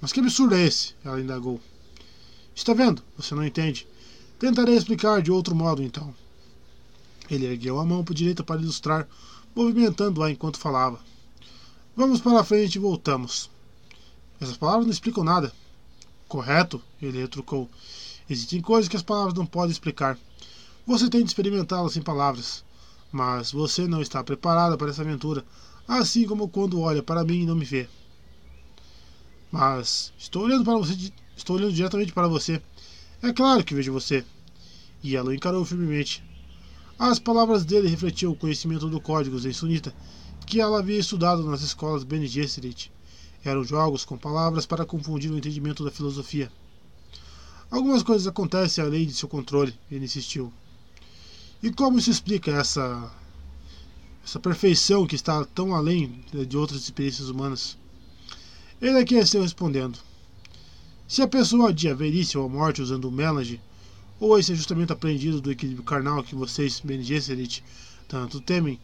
[0.00, 0.94] Mas que absurdo é esse?
[1.04, 1.60] Ela indagou.
[2.54, 3.02] Está vendo?
[3.16, 3.86] Você não entende.
[4.38, 6.14] Tentarei explicar de outro modo então.
[7.30, 9.08] Ele ergueu a mão para direita para ilustrar,
[9.54, 11.00] movimentando-a enquanto falava.
[11.96, 13.50] Vamos para a frente e voltamos.
[14.40, 15.52] Essas palavras não explicam nada.
[16.28, 17.68] Correto, ele retrucou.
[18.30, 20.18] Existem coisas que as palavras não podem explicar.
[20.86, 22.64] Você tem de experimentá-las sem palavras.
[23.10, 25.44] Mas você não está preparada para essa aventura,
[25.86, 27.88] assim como quando olha para mim e não me vê.
[29.50, 32.60] Mas estou olhando para você, estou olhando diretamente para você.
[33.22, 34.24] É claro que vejo você.
[35.02, 36.22] E ela o encarou firmemente.
[36.98, 39.94] As palavras dele refletiam o conhecimento do código em sunita
[40.46, 42.90] que ela havia estudado nas escolas Bene Gesserit.
[43.44, 46.50] Eram jogos com palavras para confundir o entendimento da filosofia.
[47.70, 50.52] Algumas coisas acontecem além de seu controle, ele insistiu.
[51.62, 53.12] E como se explica essa
[54.24, 57.77] essa perfeição que está tão além de outras experiências humanas?
[58.80, 59.98] Ele aqueceu respondendo.
[61.08, 61.96] Se a pessoa adia
[62.36, 63.60] ou a morte usando o Melange,
[64.20, 67.64] ou esse ajustamento aprendido do equilíbrio carnal que vocês, Bene Gesserit,
[68.06, 68.78] tanto temem,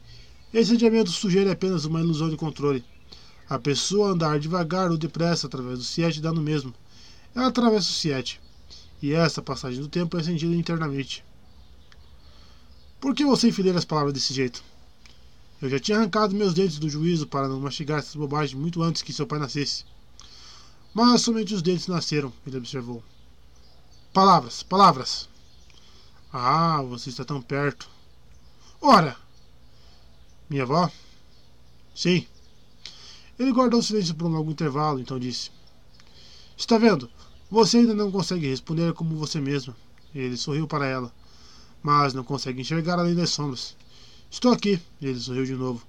[0.53, 2.85] esse adiamento sugere apenas uma ilusão de controle.
[3.49, 6.75] A pessoa andar devagar ou depressa através do Siete dá no mesmo.
[7.35, 8.41] Ela atravessa o Siete.
[9.03, 11.25] E essa passagem do tempo é sentida internamente.
[13.01, 14.65] Por que você enfileira as palavras desse jeito?
[15.63, 19.03] Eu já tinha arrancado meus dentes do juízo para não mastigar essas bobagens muito antes
[19.03, 19.85] que seu pai nascesse.
[20.93, 23.03] Mas somente os dentes nasceram, ele observou.
[24.13, 25.29] Palavras, palavras.
[26.33, 27.89] Ah, você está tão perto.
[28.81, 29.17] Ora!
[30.49, 30.91] Minha avó?
[31.95, 32.27] Sim.
[33.39, 35.51] Ele guardou silêncio por um longo intervalo, então disse:
[36.57, 37.11] Está vendo?
[37.51, 39.77] Você ainda não consegue responder como você mesma.
[40.15, 41.13] Ele sorriu para ela,
[41.83, 43.77] mas não consegue enxergar além das sombras.
[44.35, 44.81] Estou aqui.
[45.01, 45.87] Ele sorriu de novo.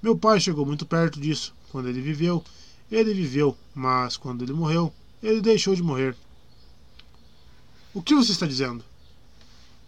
[0.00, 1.52] Meu pai chegou muito perto disso.
[1.72, 2.42] Quando ele viveu,
[2.88, 6.16] ele viveu, mas quando ele morreu, ele deixou de morrer.
[7.92, 8.84] O que você está dizendo?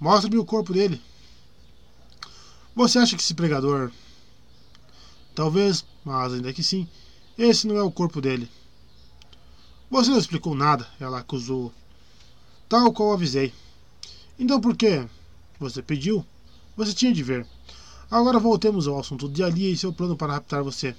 [0.00, 1.00] Mostre-me o corpo dele.
[2.74, 3.92] Você acha que esse pregador.
[5.32, 6.88] Talvez, mas ainda que sim,
[7.38, 8.50] esse não é o corpo dele.
[9.88, 11.72] Você não explicou nada, ela acusou.
[12.68, 13.54] Tal qual avisei.
[14.36, 15.06] Então por que?
[15.60, 16.26] Você pediu?
[16.76, 17.46] Você tinha de ver.
[18.12, 20.94] Agora voltemos ao assunto de Ali e seu plano para raptar você.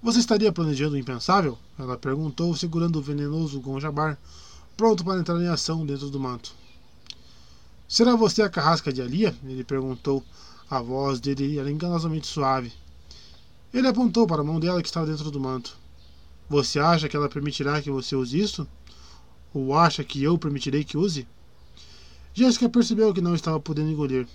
[0.00, 1.58] Você estaria planejando o impensável?
[1.76, 4.16] Ela perguntou, segurando o venenoso Gonjabar,
[4.76, 6.52] pronto para entrar em ação dentro do manto.
[7.88, 9.34] Será você a carrasca de Alia?
[9.42, 10.22] Ele perguntou.
[10.70, 12.72] A voz dele era enganosamente suave.
[13.74, 15.76] Ele apontou para a mão dela que estava dentro do manto.
[16.48, 18.64] Você acha que ela permitirá que você use isso?
[19.52, 21.26] Ou acha que eu permitirei que use?
[22.32, 24.28] Jéssica percebeu que não estava podendo engolir.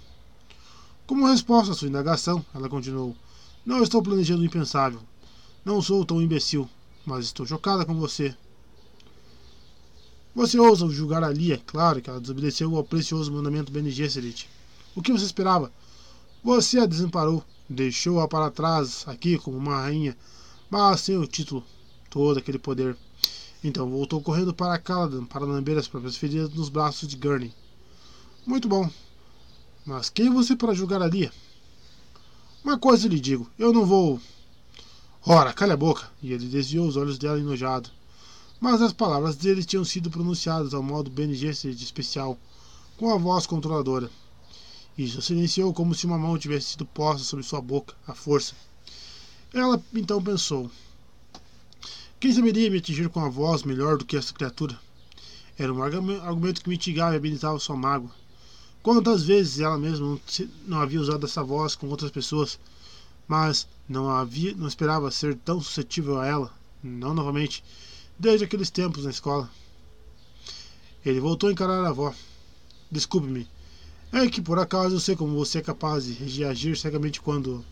[1.08, 3.16] Como resposta à sua indagação, ela continuou:
[3.64, 5.00] Não estou planejando o impensável.
[5.64, 6.68] Não sou tão imbecil,
[7.06, 8.36] mas estou chocada com você.
[10.34, 14.50] Você ousa julgar a Lia, claro que ela desobedeceu ao precioso mandamento Bene Gesserit.
[14.96, 15.72] O que você esperava?
[16.44, 20.18] Você a desamparou, deixou-a para trás aqui como uma rainha,
[20.70, 21.64] mas sem o título,
[22.10, 22.98] todo aquele poder.
[23.64, 27.54] Então voltou correndo para Caladan para lamber as próprias feridas nos braços de Gurney.
[28.46, 28.90] Muito bom.
[29.86, 31.32] Mas quem você para julgar a Lia?
[32.64, 34.20] Uma coisa lhe digo, eu não vou.
[35.26, 36.10] Ora, calha a boca!
[36.22, 37.90] E ele desviou os olhos dela enojado
[38.60, 42.38] mas as palavras dele tinham sido pronunciadas ao modo Bene Gesserit especial,
[42.98, 44.10] com a voz controladora.
[44.98, 48.54] Isso silenciou como se uma mão tivesse sido posta sobre sua boca, à força.
[49.54, 50.72] Ela então pensou:
[52.20, 54.80] Quem saberia me atingir com a voz melhor do que essa criatura?
[55.58, 58.12] Era um argumento que mitigava e habilitava sua mágoa.
[58.86, 60.22] Quantas vezes ela mesma não,
[60.68, 62.60] não havia usado essa voz com outras pessoas,
[63.28, 67.64] mas não havia, não esperava ser tão suscetível a ela, não novamente,
[68.20, 69.50] desde aqueles tempos na escola.
[71.04, 72.14] Ele voltou a encarar a avó.
[72.92, 73.48] Desculpe-me.
[74.12, 77.66] É que por acaso eu sei como você é capaz de reagir cegamente quando.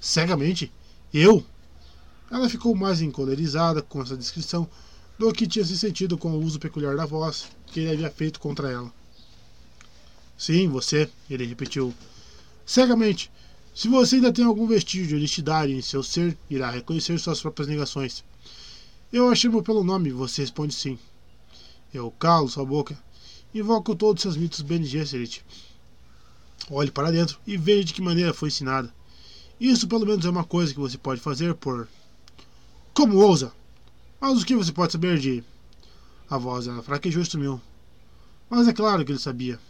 [0.00, 0.72] Cegamente?
[1.14, 1.46] Eu?
[2.28, 4.68] Ela ficou mais encolerizada com essa descrição
[5.16, 8.40] do que tinha se sentido com o uso peculiar da voz que ele havia feito
[8.40, 8.99] contra ela.
[10.40, 11.94] Sim, você, ele repetiu.
[12.64, 13.30] Cegamente.
[13.74, 17.68] Se você ainda tem algum vestígio de honestidade em seu ser, irá reconhecer suas próprias
[17.68, 18.24] negações.
[19.12, 20.98] Eu a chamo pelo nome, você responde sim.
[21.92, 22.98] Eu calo sua boca.
[23.54, 25.44] Invoco todos seus mitos Bene Gesserit.
[26.70, 28.90] Olhe para dentro e veja de que maneira foi ensinada.
[29.60, 31.86] Isso pelo menos é uma coisa que você pode fazer por.
[32.94, 33.52] Como ousa?
[34.18, 35.44] Mas o que você pode saber de.
[36.30, 37.60] A voz dela fraquejou e sumiu.
[38.48, 39.60] Mas é claro que ele sabia.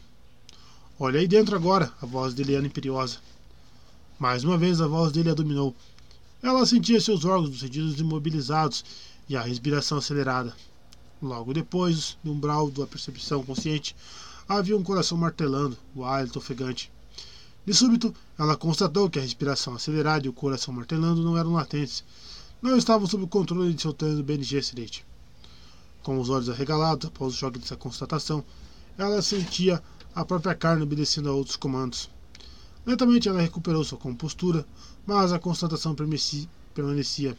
[1.02, 3.20] Olha aí dentro agora, a voz dele era imperiosa.
[4.18, 5.74] Mais uma vez a voz dele a dominou.
[6.42, 8.84] Ela sentia seus órgãos dos sentidos imobilizados
[9.26, 10.54] e a respiração acelerada.
[11.22, 13.96] Logo depois, no umbral da percepção consciente,
[14.46, 16.92] havia um coração martelando, o hálito ofegante.
[17.64, 22.04] De súbito, ela constatou que a respiração acelerada e o coração martelando não eram latentes.
[22.60, 24.60] não estavam sob o controle de seu treinador BNG.
[26.02, 28.44] Com os olhos arregalados após o choque dessa constatação,
[28.98, 29.82] ela sentia
[30.14, 32.10] a própria carne obedecendo a outros comandos.
[32.84, 34.66] Lentamente ela recuperou sua compostura,
[35.06, 35.94] mas a constatação
[36.74, 37.36] permanecia.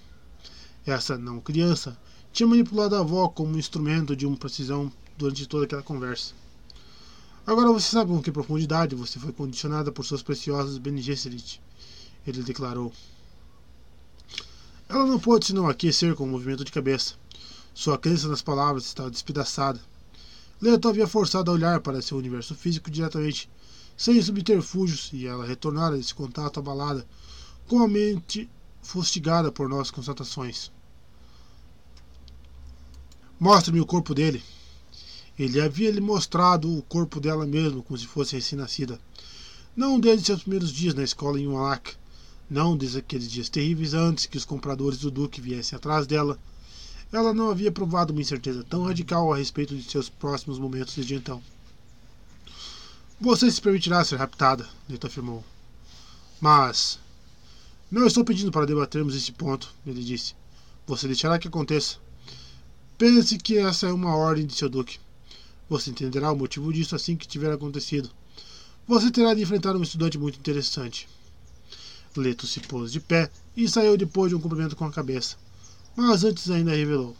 [0.85, 1.97] Essa não criança
[2.31, 6.33] tinha manipulado a avó como um instrumento de uma precisão durante toda aquela conversa.
[7.45, 11.61] Agora você sabe com que profundidade você foi condicionada por suas preciosas Bene Gesserit,
[12.25, 12.93] ele declarou.
[14.87, 17.15] Ela não pôde senão aquecer com um movimento de cabeça.
[17.73, 19.79] Sua crença nas palavras estava despedaçada.
[20.61, 23.49] Leto havia forçado a olhar para seu universo físico diretamente,
[23.97, 27.05] sem subterfúgios, e ela retornara desse contato abalada,
[27.67, 28.47] com a mente
[28.81, 30.71] fustigada por nossas constatações.
[33.39, 34.43] Mostre-me o corpo dele.
[35.37, 38.99] Ele havia lhe mostrado o corpo dela mesmo, como se fosse recém-nascida.
[39.75, 41.95] Não desde seus primeiros dias na escola em Wallach,
[42.47, 46.37] não desde aqueles dias terríveis antes que os compradores do Duque viessem atrás dela.
[47.11, 51.15] Ela não havia provado uma incerteza tão radical a respeito de seus próximos momentos desde
[51.15, 51.41] então.
[53.19, 55.43] Você se permitirá ser raptada, Leto afirmou.
[56.39, 56.99] Mas.
[57.91, 60.33] Não estou pedindo para debatermos esse ponto, ele disse.
[60.87, 61.97] Você deixará que aconteça.
[62.97, 64.97] Pense que essa é uma ordem de seu duque.
[65.69, 68.09] Você entenderá o motivo disso assim que tiver acontecido.
[68.87, 71.09] Você terá de enfrentar um estudante muito interessante.
[72.15, 75.37] Leto se pôs de pé e saiu depois de um cumprimento com a cabeça.
[75.95, 77.15] Mas antes ainda revelou.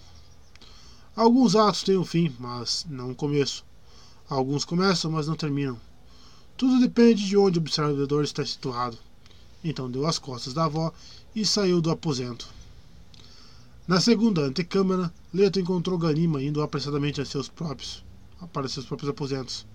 [1.15, 3.65] Alguns atos têm um fim, mas não um começo.
[4.29, 5.79] Alguns começam, mas não terminam.
[6.55, 8.97] Tudo depende de onde o observador está situado.
[9.63, 10.91] Então deu as costas da avó
[11.35, 12.47] e saiu do aposento.
[13.87, 18.03] Na segunda antecâmara, Leto encontrou Ganima indo apressadamente a seus próprios,
[18.53, 19.65] para seus próprios aposentos.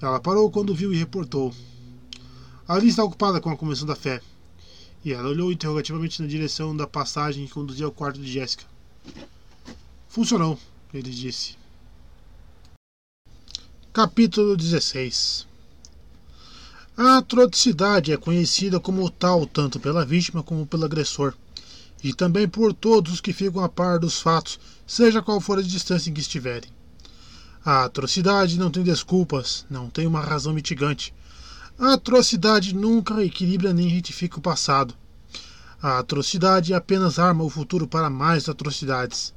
[0.00, 1.52] Ela parou quando viu e reportou.
[2.66, 4.22] Ali está ocupada com a Convenção da Fé.
[5.04, 8.64] E ela olhou interrogativamente na direção da passagem que conduzia ao quarto de Jéssica.
[10.08, 10.58] Funcionou,
[10.92, 11.56] ele disse.
[13.92, 15.46] Capítulo 16
[16.96, 21.34] A atrocidade é conhecida como tal tanto pela vítima como pelo agressor
[22.02, 25.62] e também por todos os que ficam a par dos fatos, seja qual for a
[25.62, 26.68] distância em que estiverem.
[27.64, 31.14] A atrocidade não tem desculpas, não tem uma razão mitigante.
[31.76, 34.94] A atrocidade nunca equilibra nem retifica o passado.
[35.82, 39.34] A atrocidade apenas arma o futuro para mais atrocidades.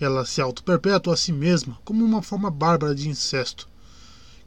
[0.00, 3.68] Ela se auto-perpetua a si mesma como uma forma bárbara de incesto.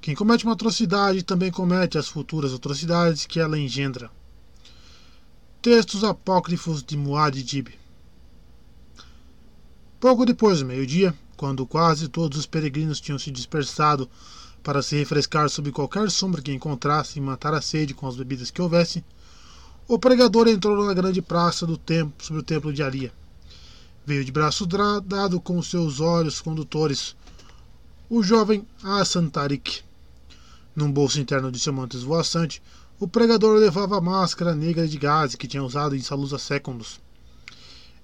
[0.01, 4.11] Quem comete uma atrocidade também comete as futuras atrocidades que ela engendra.
[5.61, 7.69] Textos apócrifos de Muad'Dib.
[10.01, 14.10] Pouco depois do meio-dia, quando quase todos os peregrinos tinham se dispersado
[14.64, 18.51] para se refrescar sob qualquer sombra que encontrasse e matar a sede com as bebidas
[18.51, 19.03] que houvesse,
[19.88, 23.11] o pregador entrou na grande praça do templo sobre o templo de Aria.
[24.06, 27.15] Veio de braço dado com seus olhos condutores
[28.09, 29.81] o jovem Asantarik.
[30.75, 32.61] Num bolso interno de seu manto esvoaçante,
[32.99, 36.99] o pregador levava a máscara negra de gás que tinha usado em Salusa Secundus.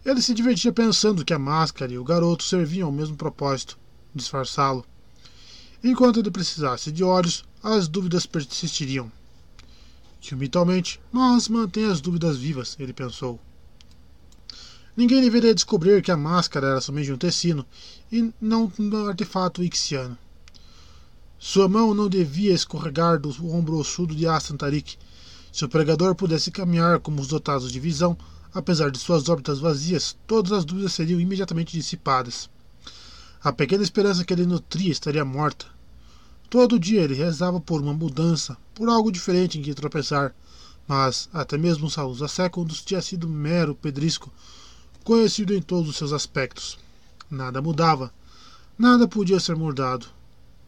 [0.06, 3.78] Ele se divertia pensando que a máscara e o garoto serviam ao mesmo propósito
[4.16, 4.86] disfarçá-lo.
[5.84, 9.12] Enquanto ele precisasse de olhos, as dúvidas persistiriam.
[10.22, 13.40] Ciumitualmente, mas mantém as dúvidas vivas, ele pensou.
[14.96, 17.64] Ninguém deveria descobrir que a máscara era somente um tecido
[18.12, 20.18] e não um artefato ixiano.
[21.38, 24.98] Sua mão não devia escorregar do ombro ossudo de Astantarik.
[25.52, 28.18] Se o pregador pudesse caminhar como os dotados de visão,
[28.52, 32.50] apesar de suas órbitas vazias, todas as dúvidas seriam imediatamente dissipadas.
[33.48, 35.68] A pequena esperança que ele nutria estaria morta.
[36.50, 40.36] Todo dia ele rezava por uma mudança, por algo diferente em que tropeçar,
[40.86, 44.30] mas até mesmo Saúl Secundus tinha sido mero pedrisco,
[45.02, 46.78] conhecido em todos os seus aspectos.
[47.32, 48.12] Nada mudava,
[48.78, 50.08] nada podia ser mudado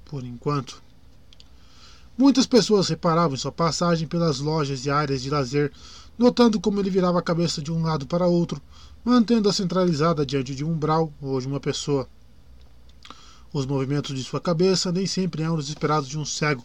[0.06, 0.82] por enquanto.
[2.18, 5.74] Muitas pessoas reparavam em sua passagem pelas lojas e áreas de lazer,
[6.18, 8.62] notando como ele virava a cabeça de um lado para outro,
[9.04, 12.08] mantendo-a centralizada diante de um umbral ou de uma pessoa.
[13.52, 16.64] Os movimentos de sua cabeça nem sempre eram os esperados de um cego,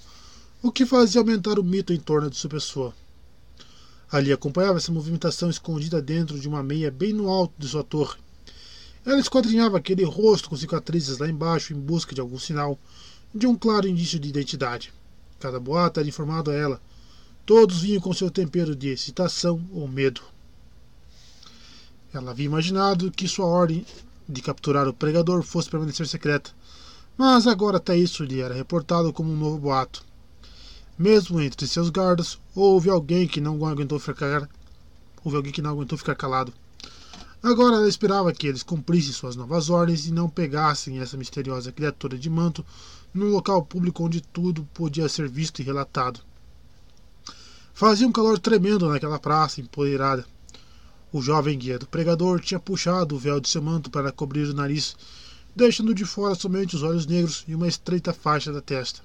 [0.62, 2.94] o que fazia aumentar o mito em torno de sua pessoa.
[4.12, 8.18] Ali acompanhava essa movimentação escondida dentro de uma meia bem no alto de sua torre.
[9.04, 12.78] Ela esquadrinhava aquele rosto com cicatrizes lá embaixo em busca de algum sinal,
[13.34, 14.92] de um claro indício de identidade.
[15.40, 16.80] Cada boato era informado a ela.
[17.46, 20.20] Todos vinham com seu tempero de excitação ou medo.
[22.12, 23.86] Ela havia imaginado que sua ordem
[24.28, 26.50] de capturar o pregador fosse permanecer secreta,
[27.16, 30.04] mas agora até isso lhe era reportado como um novo boato.
[30.98, 34.48] Mesmo entre seus guardas, houve alguém que não aguentou ficar
[35.24, 36.52] houve alguém que não aguentou ficar calado.
[37.42, 42.16] Agora ela esperava que eles cumprissem suas novas ordens e não pegassem essa misteriosa criatura
[42.16, 42.64] de manto
[43.12, 46.20] num local público onde tudo podia ser visto e relatado.
[47.74, 50.24] Fazia um calor tremendo naquela praça empoeirada.
[51.12, 54.54] O jovem guia do pregador tinha puxado o véu de seu manto para cobrir o
[54.54, 54.96] nariz,
[55.54, 59.00] deixando de fora somente os olhos negros e uma estreita faixa da testa.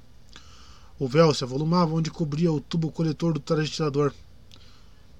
[0.98, 4.14] O véu se avolumava onde cobria o tubo coletor do trajetório.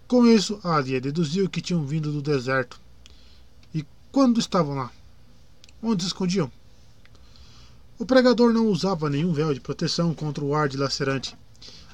[0.08, 2.79] Com isso, Alia deduziu que tinham vindo do deserto.
[4.12, 4.92] Quando estavam lá?
[5.83, 6.51] Onde se escondiam?
[7.99, 11.38] O pregador não usava nenhum véu de proteção contra o ar dilacerante.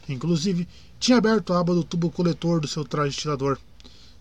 [0.07, 0.65] Inclusive,
[0.97, 3.19] tinha aberto a aba do tubo coletor do seu traje.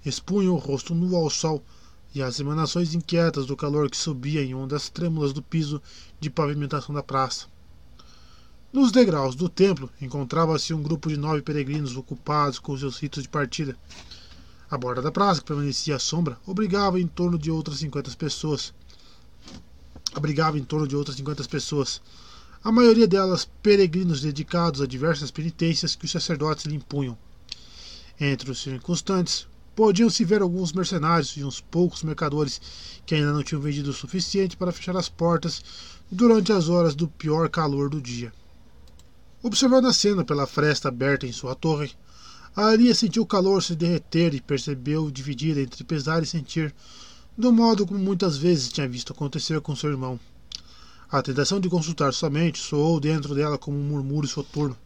[0.04, 1.62] Expunha o rosto nu ao sol
[2.14, 5.82] e as emanações inquietas do calor que subia em ondas trêmulas do piso
[6.20, 7.46] de pavimentação da praça.
[8.72, 13.28] Nos degraus do templo encontrava-se um grupo de nove peregrinos ocupados com seus ritos de
[13.28, 13.76] partida.
[14.70, 18.72] A borda da praça, que permanecia à sombra, obrigava em torno de outras 50 pessoas.
[20.14, 22.00] Abrigava em torno de outras 50 pessoas,
[22.64, 27.18] a maioria delas peregrinos dedicados a diversas penitências que os sacerdotes lhe impunham.
[28.18, 32.60] Entre os circunstantes, podiam-se ver alguns mercenários e uns poucos mercadores
[33.04, 35.62] que ainda não tinham vendido o suficiente para fechar as portas
[36.10, 38.32] durante as horas do pior calor do dia.
[39.42, 41.92] Observando a cena pela fresta aberta em sua torre,
[42.56, 46.74] a Aria sentiu o calor se derreter e percebeu dividida entre pesar e sentir,
[47.36, 50.20] do modo como muitas vezes tinha visto acontecer com seu irmão.
[51.10, 54.76] A tentação de consultar sua mente soou dentro dela como um murmúrio soturno.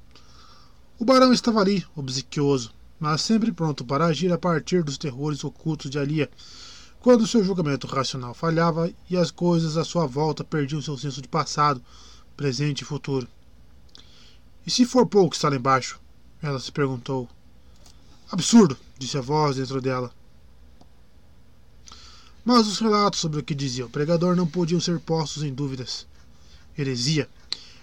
[0.98, 5.90] O barão estava ali, obsequioso, mas sempre pronto para agir a partir dos terrores ocultos
[5.90, 6.30] de Alia,
[7.00, 11.28] quando seu julgamento racional falhava e as coisas à sua volta perdiam seu senso de
[11.28, 11.82] passado,
[12.36, 13.28] presente e futuro.
[14.66, 16.00] E se for pouco está lá embaixo?
[16.42, 17.28] Ela se perguntou.
[18.30, 20.12] Absurdo, disse a voz dentro dela.
[22.44, 26.06] Mas os relatos sobre o que dizia o pregador não podiam ser postos em dúvidas.
[26.76, 27.28] Heresia.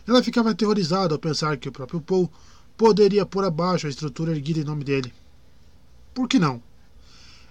[0.07, 2.31] Ela ficava aterrorizada ao pensar que o próprio Paul
[2.77, 5.13] poderia pôr abaixo a estrutura erguida em nome dele.
[6.13, 6.61] Por que não?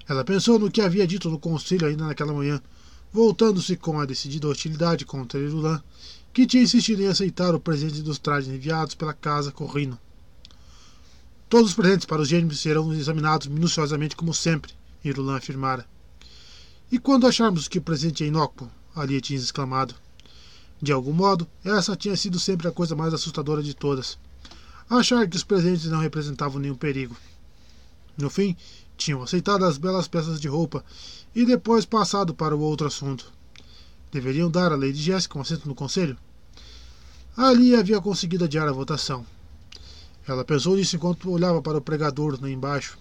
[0.09, 2.61] Ela pensou no que havia dito no conselho ainda naquela manhã,
[3.13, 5.83] voltando-se com a decidida hostilidade contra Irulan,
[6.33, 9.99] que tinha insistido em aceitar o presente dos trajes enviados pela casa Corrino.
[11.49, 14.73] Todos os presentes para os gêmeos serão examinados minuciosamente como sempre,
[15.05, 15.87] Irulan afirmara.
[16.91, 18.71] E quando acharmos que o presente é inócuo?
[18.95, 19.95] Alia tinha exclamado.
[20.83, 24.19] De algum modo, essa tinha sido sempre a coisa mais assustadora de todas.
[24.89, 27.17] Achar que os presentes não representavam nenhum perigo.
[28.17, 28.57] No fim,
[28.97, 30.85] tinham aceitado as belas peças de roupa
[31.35, 33.33] e depois passado para o outro assunto.
[34.13, 36.17] Deveriam dar a Lady Jessica um assento no conselho?
[37.37, 39.27] Ali havia conseguido adiar a votação.
[40.27, 42.97] Ela pensou nisso enquanto olhava para o pregador lá embaixo.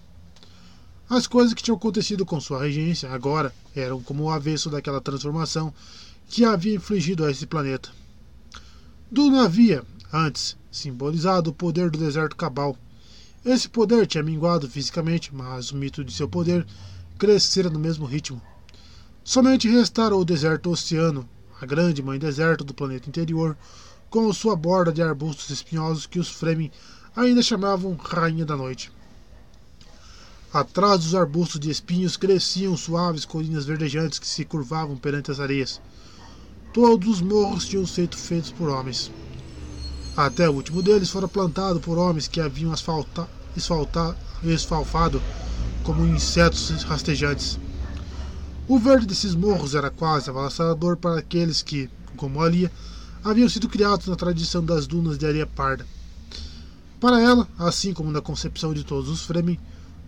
[1.08, 5.72] As coisas que tinham acontecido com sua regência agora eram como o avesso daquela transformação
[6.28, 7.90] que havia infligido a esse planeta.
[9.10, 9.84] Duna havia,
[10.14, 12.76] antes, simbolizado o poder do deserto cabal.
[13.44, 16.64] Esse poder tinha minguado fisicamente, mas o mito de seu poder
[17.18, 18.40] crescera no mesmo ritmo.
[19.24, 21.28] Somente restara o deserto oceano,
[21.60, 23.56] a grande mãe deserto do planeta interior,
[24.08, 26.70] com sua borda de arbustos espinhosos que os Fremen
[27.16, 28.92] ainda chamavam Rainha da Noite.
[30.52, 35.80] Atrás dos arbustos de espinhos cresciam suaves colinas verdejantes que se curvavam perante as areias.
[36.72, 39.10] Todos os morros tinham sido feitos por homens.
[40.16, 43.26] Até o último deles fora plantado por homens que haviam asfalta,
[44.44, 45.20] esfalfado
[45.82, 47.58] como insetos rastejantes.
[48.68, 52.70] O verde desses morros era quase avassalador para aqueles que, como Alia,
[53.24, 55.84] haviam sido criados na tradição das dunas de areia parda.
[57.00, 59.58] Para ela, assim como na concepção de todos os Fremen,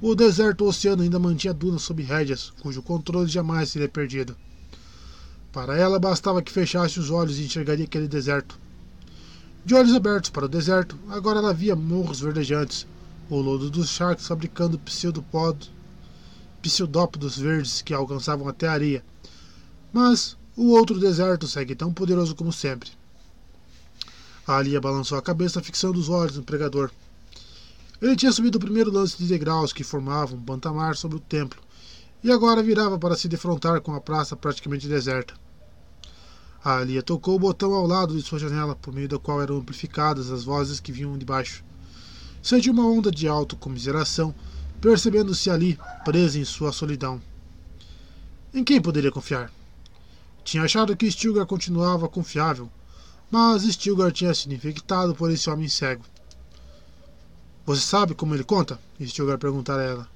[0.01, 4.37] o deserto oceano ainda mantinha dunas sob rédeas, cujo controle jamais seria perdido.
[5.53, 8.59] Para ela bastava que fechasse os olhos e enxergaria aquele deserto.
[9.67, 12.87] De olhos abertos para o deserto, agora ela via morros verdejantes,
[13.29, 14.79] o lodo dos sharks fabricando
[16.63, 19.05] pseudópodos verdes que alcançavam até a areia.
[19.93, 22.91] Mas o outro deserto segue tão poderoso como sempre.
[24.47, 26.93] A Alia balançou a cabeça, fixando os olhos no pregador.
[28.01, 31.61] Ele tinha subido o primeiro lance de degraus que formavam um pantamar sobre o templo,
[32.23, 35.35] e agora virava para se defrontar com a praça praticamente deserta.
[36.67, 39.59] A Alia tocou o botão ao lado de sua janela, por meio da qual eram
[39.59, 41.63] amplificadas as vozes que vinham de baixo.
[42.43, 44.35] Sentiu uma onda de autocomiseração,
[44.81, 47.23] percebendo-se ali, presa em sua solidão.
[48.53, 49.53] Em quem poderia confiar?
[50.43, 52.69] Tinha achado que Stilgar continuava confiável,
[53.31, 56.03] mas Stilgar tinha sido infectado por esse homem cego.
[57.65, 58.77] Você sabe como ele conta?
[59.01, 60.09] Stilgar perguntara a ela.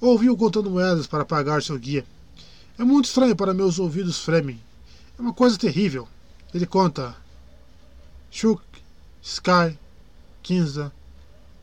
[0.00, 2.04] Ouviu contando moedas para pagar seu guia.
[2.76, 4.60] É muito estranho para meus ouvidos fremem.
[5.18, 6.06] É uma coisa terrível.
[6.54, 7.16] Ele conta.
[8.30, 8.62] Shuk,
[9.20, 9.76] Sky,
[10.42, 10.92] Kinza,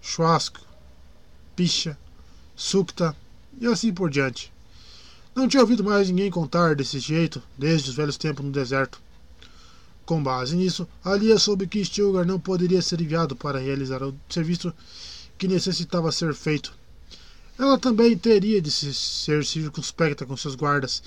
[0.01, 0.59] Churrasco,
[1.55, 1.97] Picha,
[2.55, 3.15] Sukta
[3.59, 4.51] e assim por diante.
[5.33, 9.01] Não tinha ouvido mais ninguém contar desse jeito desde os velhos tempos no deserto.
[10.05, 14.73] Com base nisso, Alia soube que Stilgar não poderia ser enviado para realizar o serviço
[15.37, 16.73] que necessitava ser feito.
[17.57, 21.01] Ela também teria de ser circunspecta com seus guardas,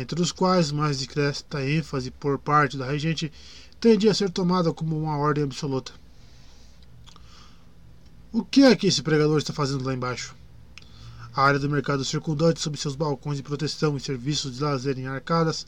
[0.00, 3.32] entre os quais mais discreta ênfase por parte da regente
[3.80, 5.92] tendia a ser tomada como uma ordem absoluta.
[8.32, 10.34] O que é que esse pregador está fazendo lá embaixo?
[11.34, 15.06] A área do mercado circundante, sob seus balcões de proteção e serviços de lazer em
[15.06, 15.66] arcadas,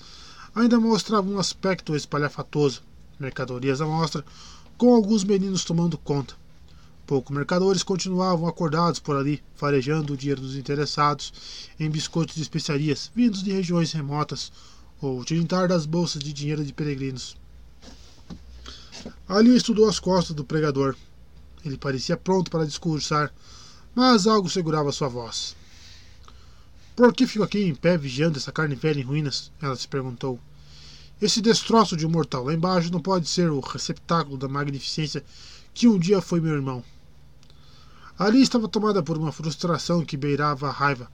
[0.55, 2.83] ainda mostrava um aspecto espalhafatoso.
[3.19, 4.25] Mercadorias à mostra,
[4.77, 6.35] com alguns meninos tomando conta.
[7.07, 11.33] Poucos mercadores continuavam acordados por ali, farejando o dinheiro dos interessados
[11.79, 14.51] em biscoitos de especiarias vindos de regiões remotas
[15.01, 17.37] ou tilintar das bolsas de dinheiro de peregrinos.
[19.29, 20.97] Ali estudou as costas do pregador.
[21.65, 23.33] Ele parecia pronto para discursar,
[23.95, 25.55] mas algo segurava sua voz.
[26.97, 29.53] Por que fico aqui em pé vigiando essa carne velha em ruínas?
[29.63, 30.41] Ela se perguntou.
[31.23, 35.25] Esse destroço de um mortal lá embaixo não pode ser o receptáculo da magnificência
[35.73, 36.83] que um dia foi meu irmão.
[38.19, 41.11] Ali estava tomada por uma frustração que beirava a raiva.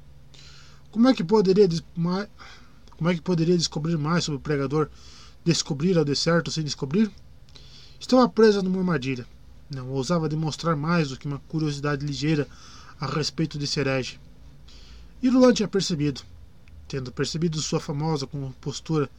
[0.92, 4.88] Como é que poderia, como é que poderia descobrir mais sobre o pregador?
[5.44, 7.10] Descobrir ao deserto sem descobrir?
[7.98, 9.26] Estava presa numa armadilha.
[9.68, 12.46] Não ousava demonstrar mais do que uma curiosidade ligeira
[13.00, 14.20] a respeito desse herege.
[15.20, 16.20] Irulan tinha percebido,
[16.86, 19.10] tendo percebido sua famosa compostura,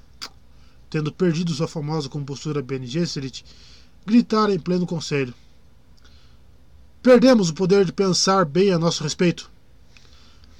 [0.90, 3.44] tendo perdido sua famosa compostura Bene Gesserit,
[4.06, 5.34] gritara em pleno conselho.
[7.04, 9.52] Perdemos o poder de pensar bem a nosso respeito.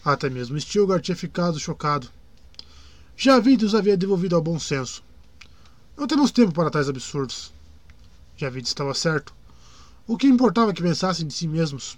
[0.04, 2.10] Até mesmo Stilgar tinha ficado chocado.
[3.16, 5.02] Já os havia devolvido ao bom senso.
[5.96, 7.54] Não temos tempo para tais absurdos.
[8.36, 9.34] Javid estava certo.
[10.06, 11.98] O que importava que pensassem de si mesmos?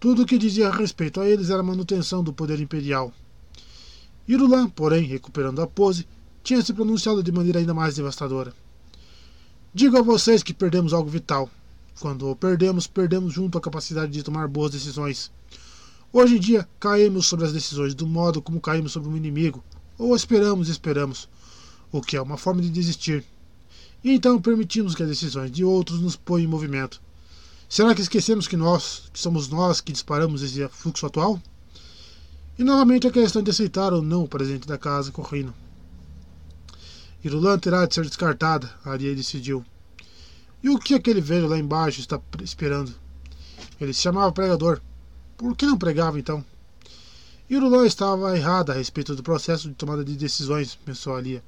[0.00, 3.12] Tudo o que dizia a respeito a eles era a manutenção do poder imperial.
[4.26, 6.08] Irulan, porém, recuperando a pose,
[6.42, 8.54] tinha se pronunciado de maneira ainda mais devastadora.
[9.74, 11.50] Digo a vocês que perdemos algo vital.
[11.98, 15.30] Quando perdemos, perdemos junto a capacidade de tomar boas decisões.
[16.12, 19.64] Hoje em dia, caímos sobre as decisões do modo como caímos sobre um inimigo,
[19.96, 21.26] ou esperamos e esperamos,
[21.90, 23.24] o que é uma forma de desistir.
[24.04, 27.00] E então permitimos que as decisões de outros nos ponham em movimento.
[27.66, 31.40] Será que esquecemos que nós, que somos nós que disparamos esse fluxo atual?
[32.58, 35.52] E novamente a questão de aceitar ou não o presente da casa correndo.
[37.24, 39.64] Irulan terá de ser descartada, Aria decidiu.
[40.66, 42.92] E o que aquele velho lá embaixo está esperando?
[43.80, 44.80] Ele se chamava pregador.
[45.36, 46.44] Por que não pregava então?
[47.48, 51.40] Irulan estava errada a respeito do processo de tomada de decisões, pensou Alia.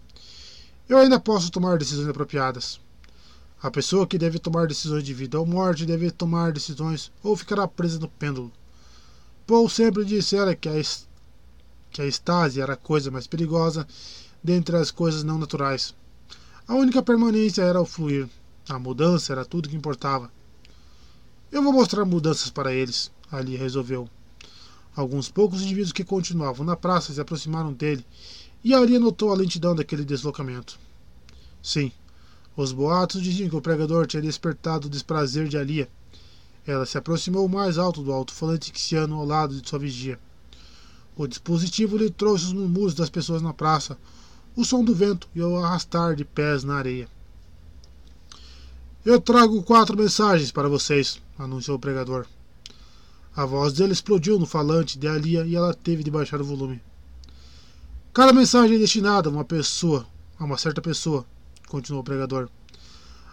[0.88, 2.80] Eu ainda posso tomar decisões apropriadas.
[3.60, 7.66] A pessoa que deve tomar decisões de vida ou morte deve tomar decisões ou ficará
[7.66, 8.52] presa no pêndulo.
[9.48, 10.80] Paul sempre dissera que a,
[11.90, 13.84] que a estase era a coisa mais perigosa
[14.44, 15.92] dentre as coisas não naturais.
[16.68, 18.28] A única permanência era o fluir.
[18.68, 20.30] A mudança era tudo que importava.
[21.50, 24.06] Eu vou mostrar mudanças para eles, Ali resolveu.
[24.94, 28.04] Alguns poucos indivíduos que continuavam na praça se aproximaram dele
[28.62, 30.78] e Ali notou a lentidão daquele deslocamento.
[31.62, 31.90] Sim,
[32.54, 35.88] os boatos diziam que o pregador tinha despertado o desprazer de Alia.
[36.66, 40.20] Ela se aproximou mais alto do alto-falante xiano ao lado de sua vigia.
[41.16, 43.96] O dispositivo lhe trouxe os murmúrios das pessoas na praça,
[44.54, 47.08] o som do vento e o arrastar de pés na areia.
[49.10, 52.26] Eu trago quatro mensagens para vocês, anunciou o pregador.
[53.34, 56.78] A voz dele explodiu no falante de Alia e ela teve de baixar o volume.
[58.12, 60.06] Cada mensagem é destinada a uma pessoa,
[60.38, 61.24] a uma certa pessoa,
[61.68, 62.50] continuou o pregador.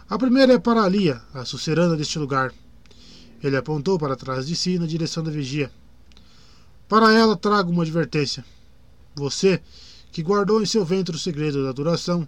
[0.10, 2.54] A primeira é para Alia, a sucerana deste lugar.
[3.44, 5.70] Ele apontou para trás de si na direção da vigia.
[6.88, 8.46] Para ela trago uma advertência.
[9.14, 9.62] Você,
[10.10, 12.26] que guardou em seu ventre o segredo da duração,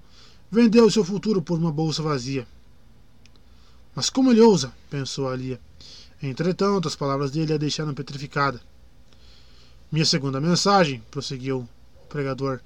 [0.51, 2.45] vendeu seu futuro por uma bolsa vazia.
[3.97, 4.71] Mas como ele ousa?
[4.91, 5.59] pensou Alia.
[6.21, 8.61] Entretanto, as palavras dele a deixaram petrificada.
[9.91, 11.67] Minha segunda mensagem, prosseguiu
[12.03, 12.59] o pregador,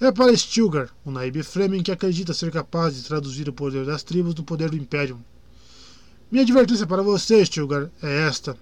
[0.00, 4.02] é para Stilgar, um Naib Fremen que acredita ser capaz de traduzir o poder das
[4.02, 5.24] tribos no poder do Império.
[6.28, 8.56] Minha advertência para você, Stilgar, é esta.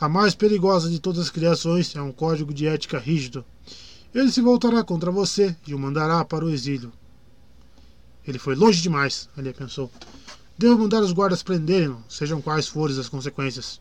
[0.00, 3.44] A mais perigosa de todas as criações é um código de ética rígido.
[4.14, 6.90] Ele se voltará contra você e o mandará para o exílio.
[8.26, 9.90] Ele foi longe demais, Alia pensou.
[10.56, 13.80] Devo mandar os guardas prenderem-no, sejam quais forem as consequências.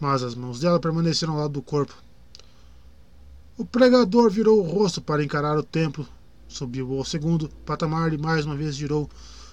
[0.00, 1.94] Mas as mãos dela permaneceram ao lado do corpo.
[3.56, 6.08] O pregador virou o rosto para encarar o templo,
[6.48, 9.08] subiu ao segundo patamar e mais uma vez girou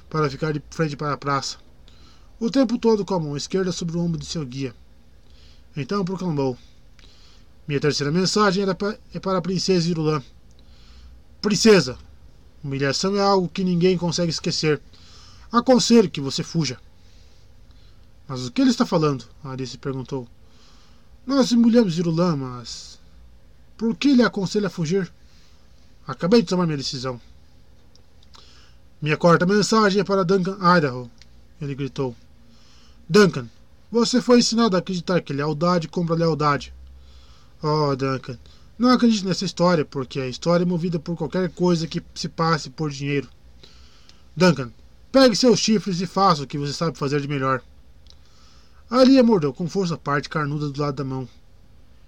[0.10, 1.58] para ficar de frente para a praça.
[2.40, 4.74] O tempo todo com a mão esquerda sobre o ombro de seu guia.
[5.78, 6.58] Então proclamou:
[7.67, 8.65] Minha terceira mensagem
[9.14, 10.24] é para a princesa Irulã.
[11.42, 11.98] Princesa,
[12.64, 14.82] humilhação é algo que ninguém consegue esquecer.
[15.51, 16.80] Aconselho que você fuja.
[18.28, 19.26] Mas o que ele está falando?
[19.44, 20.28] Alice perguntou.
[21.26, 22.99] Nós emulhamos Irulã, mas.
[23.76, 25.12] Por que ele aconselha fugir?
[26.06, 27.19] Acabei de tomar minha decisão.
[29.01, 31.10] Minha quarta mensagem é para Duncan Idaho.
[31.62, 32.15] Ele gritou.
[33.08, 33.48] Duncan,
[33.92, 36.74] você foi ensinado a acreditar que lealdade compra lealdade.
[37.62, 38.38] Oh, Duncan,
[38.78, 42.69] não acredite nessa história, porque a história é movida por qualquer coisa que se passe
[42.69, 43.28] por dinheiro.
[44.35, 44.72] Duncan,
[45.12, 47.62] pegue seus chifres e faça o que você sabe fazer de melhor.
[48.90, 51.28] Alia mordeu com força a parte carnuda do lado da mão.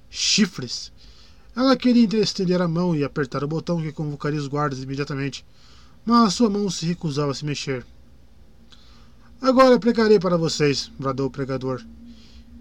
[0.09, 0.91] Chifres!
[1.55, 5.45] Ela queria estender a mão e apertar o botão que convocaria os guardas imediatamente,
[6.05, 7.85] mas sua mão se recusava a se mexer.
[9.41, 11.83] Agora pregarei para vocês, bradou o pregador.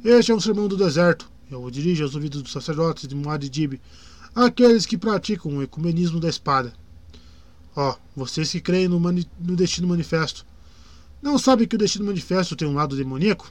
[0.03, 1.31] Este é um sermão do deserto.
[1.51, 3.81] Eu o dirijo aos ouvidos dos sacerdotes de Muad'Dib,
[4.35, 6.73] aqueles que praticam o ecumenismo da espada.
[7.77, 10.45] Ó, oh, vocês que creem no, no destino manifesto,
[11.23, 13.51] não sabem que o destino manifesto tem um lado demoníaco?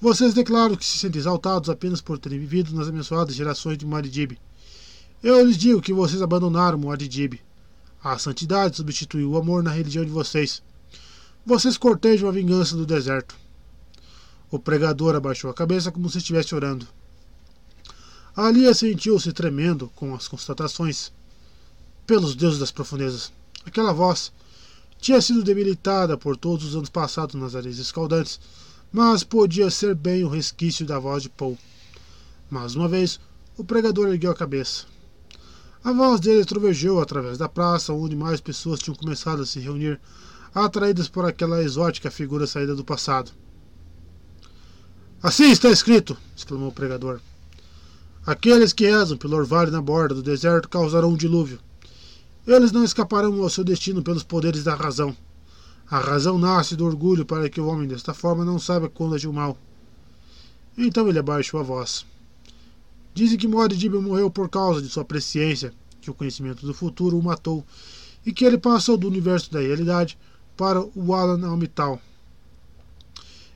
[0.00, 4.38] Vocês declaram que se sentem exaltados apenas por terem vivido nas abençoadas gerações de Muad'Dib.
[5.20, 7.40] Eu lhes digo que vocês abandonaram Muad'Dib.
[8.02, 10.62] A santidade substituiu o amor na religião de vocês.
[11.44, 13.34] Vocês cortejam a vingança do deserto.
[14.50, 16.86] O pregador abaixou a cabeça como se estivesse orando.
[18.36, 21.12] Alia sentiu-se tremendo com as constatações.
[22.08, 23.30] Pelos deuses das profundezas,
[23.66, 24.32] aquela voz
[24.98, 28.40] tinha sido debilitada por todos os anos passados nas areias escaldantes,
[28.90, 31.58] mas podia ser bem o resquício da voz de Paul.
[32.48, 33.20] Mais uma vez,
[33.58, 34.86] o pregador ergueu a cabeça.
[35.84, 40.00] A voz dele trovejou através da praça, onde mais pessoas tinham começado a se reunir
[40.54, 43.32] atraídas por aquela exótica figura saída do passado.
[45.22, 46.16] Assim está escrito!
[46.34, 47.20] exclamou o pregador.
[48.24, 51.60] Aqueles que rezam pelo orvalho na borda do deserto causarão um dilúvio.
[52.48, 55.14] Eles não escaparão ao seu destino pelos poderes da razão.
[55.90, 59.30] A razão nasce do orgulho para que o homem desta forma não saiba quando agir
[59.30, 59.54] mal.
[60.76, 62.06] Então ele abaixou a voz.
[63.12, 67.22] Dizem que Moradib morreu por causa de sua presciência, que o conhecimento do futuro o
[67.22, 67.62] matou
[68.24, 70.18] e que ele passou do universo da realidade
[70.56, 72.00] para o Alan Almital.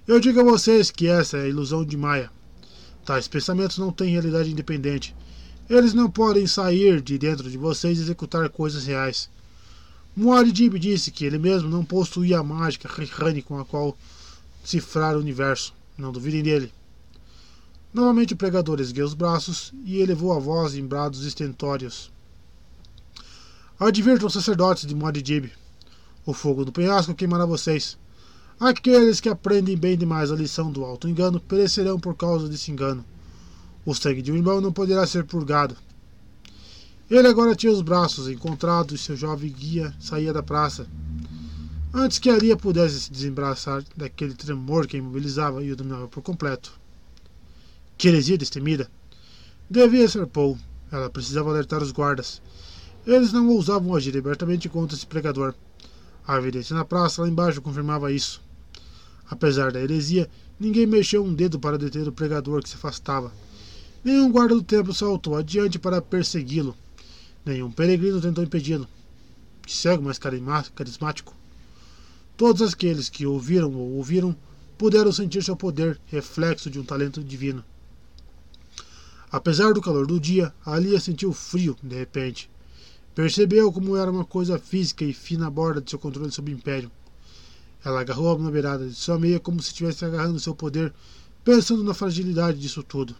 [0.06, 2.30] Eu digo a vocês que essa é a ilusão de Maia.
[3.06, 5.16] Tais pensamentos não têm realidade independente.
[5.72, 9.30] Eles não podem sair de dentro de vocês e executar coisas reais.
[10.14, 13.96] Muad'Dib disse que ele mesmo não possuía a mágica Rihani com a qual
[14.62, 15.72] cifrar o universo.
[15.96, 16.70] Não duvidem dele.
[17.90, 22.12] Novamente o pregador esgueu os braços e elevou a voz em brados estentórios.
[23.80, 25.50] Advirtam os sacerdotes de Muad'Dib.
[26.26, 27.96] O fogo do penhasco queimará vocês.
[28.60, 33.02] Aqueles que aprendem bem demais a lição do alto engano perecerão por causa desse engano.
[33.84, 35.76] O sangue de um irmão não poderá ser purgado.
[37.10, 40.86] Ele agora tinha os braços encontrados e seu jovem guia saía da praça.
[41.92, 46.22] Antes que Aria pudesse se desembaraçar daquele tremor que a imobilizava e o dominava por
[46.22, 46.72] completo.
[47.98, 48.90] Que heresia destemida!
[49.68, 50.56] Devia ser Paul.
[50.90, 52.40] Ela precisava alertar os guardas.
[53.06, 55.54] Eles não ousavam agir abertamente contra esse pregador.
[56.26, 58.40] A evidência na praça lá embaixo confirmava isso.
[59.28, 63.32] Apesar da heresia, ninguém mexeu um dedo para deter o pregador que se afastava.
[64.04, 66.76] Nenhum guarda do templo saltou adiante para persegui-lo.
[67.44, 68.88] Nenhum peregrino tentou impedi-lo.
[69.64, 71.36] Que cego mais carismático.
[72.36, 74.36] Todos aqueles que ouviram ou ouviram
[74.76, 77.64] puderam sentir seu poder, reflexo de um talento divino.
[79.30, 82.50] Apesar do calor do dia, Alia sentiu frio de repente.
[83.14, 86.56] Percebeu como era uma coisa física e fina a borda de seu controle sobre o
[86.56, 86.90] Império.
[87.84, 90.92] Ela agarrou na beirada de sua meia como se estivesse agarrando seu poder,
[91.44, 93.14] pensando na fragilidade disso tudo.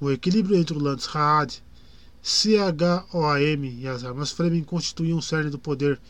[0.00, 1.60] O equilíbrio entre o Lance Raad,
[2.22, 6.00] CHOAM e as armas Fremen constituíam o cerne do poder,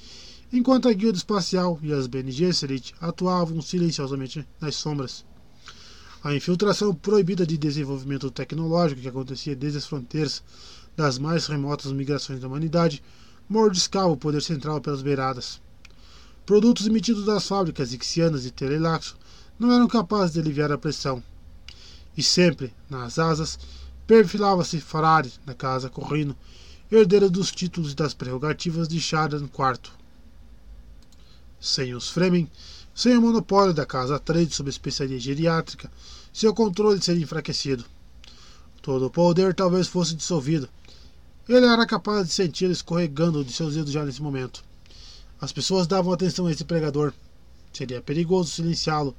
[0.52, 5.24] enquanto a Guilda Espacial e as BNG Gesserit atuavam silenciosamente nas sombras.
[6.22, 10.42] A infiltração proibida de desenvolvimento tecnológico que acontecia desde as fronteiras
[10.94, 13.02] das mais remotas migrações da humanidade,
[13.48, 15.62] mordiscava o poder central pelas beiradas.
[16.44, 19.16] Produtos emitidos das fábricas ixianas e Telelaxo
[19.58, 21.22] não eram capazes de aliviar a pressão.
[22.18, 23.56] E sempre, nas asas,
[24.04, 26.36] perfilava-se Farari, da casa Corrino,
[26.90, 29.92] herdeira dos títulos e das prerrogativas de Shadan IV.
[31.60, 32.50] Sem os Fremen,
[32.92, 35.88] sem o monopólio da casa Trade sobre especiaria geriátrica,
[36.32, 37.84] seu controle seria enfraquecido.
[38.82, 40.68] Todo o poder talvez fosse dissolvido.
[41.48, 44.64] Ele era capaz de senti-lo escorregando de seus dedos já nesse momento.
[45.40, 47.12] As pessoas davam atenção a esse pregador.
[47.72, 49.14] Seria perigoso silenciá-lo,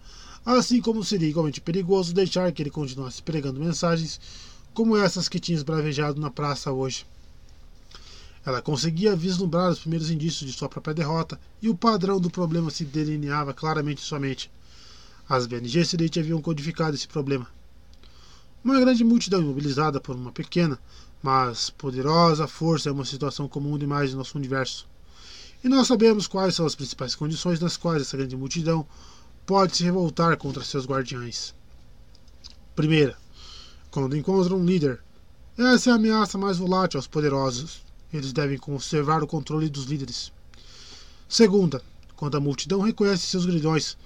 [0.46, 4.20] assim como seria igualmente perigoso deixar que ele continuasse pregando mensagens
[4.74, 7.06] como essas que tinha esbravejado na praça hoje.
[8.46, 12.72] Ela conseguia vislumbrar os primeiros indícios de sua própria derrota e o padrão do problema
[12.72, 14.50] se delineava claramente em sua mente.
[15.28, 17.48] As Bene Gesserit haviam codificado esse problema.
[18.64, 20.80] Uma grande multidão imobilizada por uma pequena,
[21.22, 24.88] mas poderosa força é uma situação comum demais em nosso universo.
[25.64, 28.88] E nós sabemos quais são as principais condições nas quais essa grande multidão
[29.50, 31.56] pode se revoltar contra seus guardiães.
[32.76, 33.18] Primeira,
[33.90, 35.02] quando encontra um líder.
[35.58, 37.82] Essa é a ameaça mais volátil aos poderosos.
[38.14, 40.32] Eles devem conservar o controle dos líderes.
[41.28, 41.82] Segunda,
[42.16, 43.98] quando a multidão reconhece seus grilhões,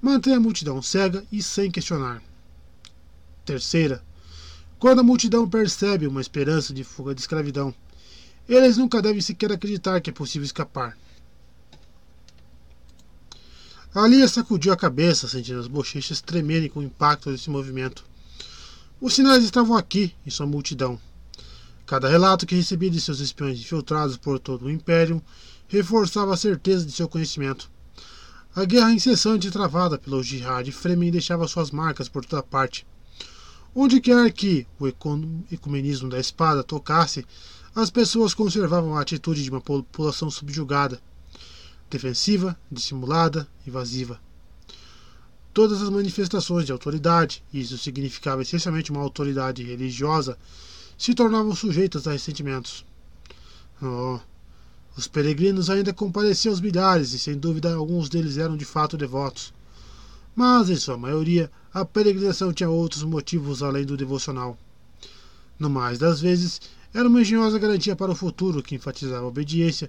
[0.00, 2.22] mantém a multidão cega e sem questionar.
[3.44, 4.00] Terceira,
[4.78, 7.74] quando a multidão percebe uma esperança de fuga de escravidão,
[8.48, 10.96] eles nunca devem sequer acreditar que é possível escapar.
[13.94, 18.04] Alia sacudiu a cabeça, sentindo as bochechas tremerem com o impacto desse movimento.
[19.00, 20.98] Os sinais estavam aqui, em sua multidão.
[21.86, 25.22] Cada relato que recebia de seus espiões infiltrados por todo o Império
[25.68, 27.70] reforçava a certeza de seu conhecimento.
[28.56, 32.84] A guerra incessante travada pelo Jihad Fremen deixava suas marcas por toda parte.
[33.72, 34.88] Onde quer que o
[35.52, 37.24] ecumenismo da espada tocasse,
[37.72, 41.00] as pessoas conservavam a atitude de uma população subjugada,
[41.94, 44.20] defensiva, dissimulada, evasiva.
[45.52, 50.36] Todas as manifestações de autoridade, e isso significava essencialmente uma autoridade religiosa,
[50.98, 52.84] se tornavam sujeitas a ressentimentos.
[53.80, 54.18] Oh,
[54.96, 59.52] os peregrinos ainda compareciam aos milhares e, sem dúvida, alguns deles eram de fato devotos.
[60.34, 64.58] Mas, em sua maioria, a peregrinação tinha outros motivos além do devocional.
[65.56, 66.60] No mais das vezes,
[66.92, 69.88] era uma engenhosa garantia para o futuro que enfatizava a obediência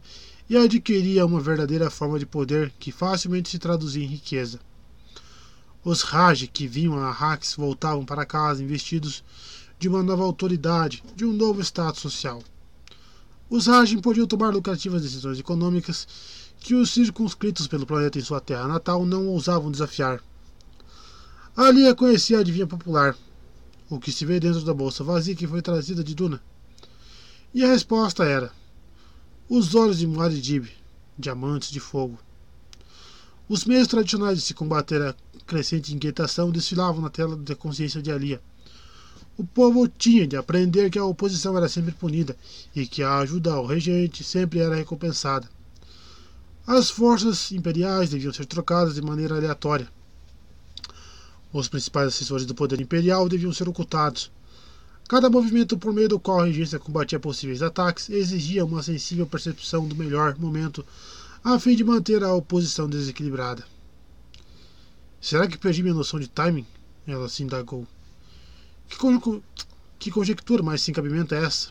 [0.50, 4.60] e adquiria uma verdadeira forma de poder que facilmente se traduzia em riqueza.
[5.84, 9.24] Os Raj que vinham a Arrax voltavam para casa investidos
[9.78, 12.42] de uma nova autoridade, de um novo status social.
[13.50, 16.08] Os Rajin podiam tomar lucrativas decisões econômicas
[16.60, 20.20] que os circunscritos pelo planeta em sua terra natal não ousavam desafiar.
[21.56, 23.16] Ali a conhecia a adivinha popular,
[23.90, 26.42] o que se vê dentro da bolsa vazia que foi trazida de Duna.
[27.54, 28.52] E a resposta era:
[29.48, 30.68] os olhos de Muad'Dib,
[31.18, 32.18] diamantes de fogo.
[33.48, 38.12] Os meios tradicionais de se combater a crescente inquietação desfilavam na tela da consciência de
[38.12, 38.42] Alia.
[39.38, 42.36] O povo tinha de aprender que a oposição era sempre punida
[42.76, 45.48] e que a ajuda ao regente sempre era recompensada.
[46.66, 49.88] As forças imperiais deviam ser trocadas de maneira aleatória.
[51.54, 54.32] Os principais assessores do poder imperial deviam ser ocultados.
[55.08, 59.88] Cada movimento por meio do qual a regência combatia possíveis ataques exigia uma sensível percepção
[59.88, 60.84] do melhor momento
[61.44, 63.64] a fim de manter a oposição desequilibrada.
[65.22, 66.66] Será que perdi minha noção de timing?
[67.06, 67.88] Ela se indagou.
[68.90, 69.42] Que, con
[70.00, 71.70] que conjectura mais sem cabimento é essa?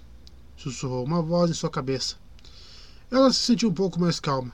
[0.56, 2.14] Sussurrou uma voz em sua cabeça.
[3.10, 4.52] Ela se sentiu um pouco mais calma.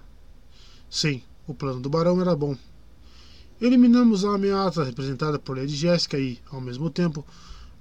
[0.89, 2.57] Sim, o plano do barão era bom.
[3.61, 7.27] Eliminamos a ameaça representada por Lady Jéssica e, ao mesmo tempo,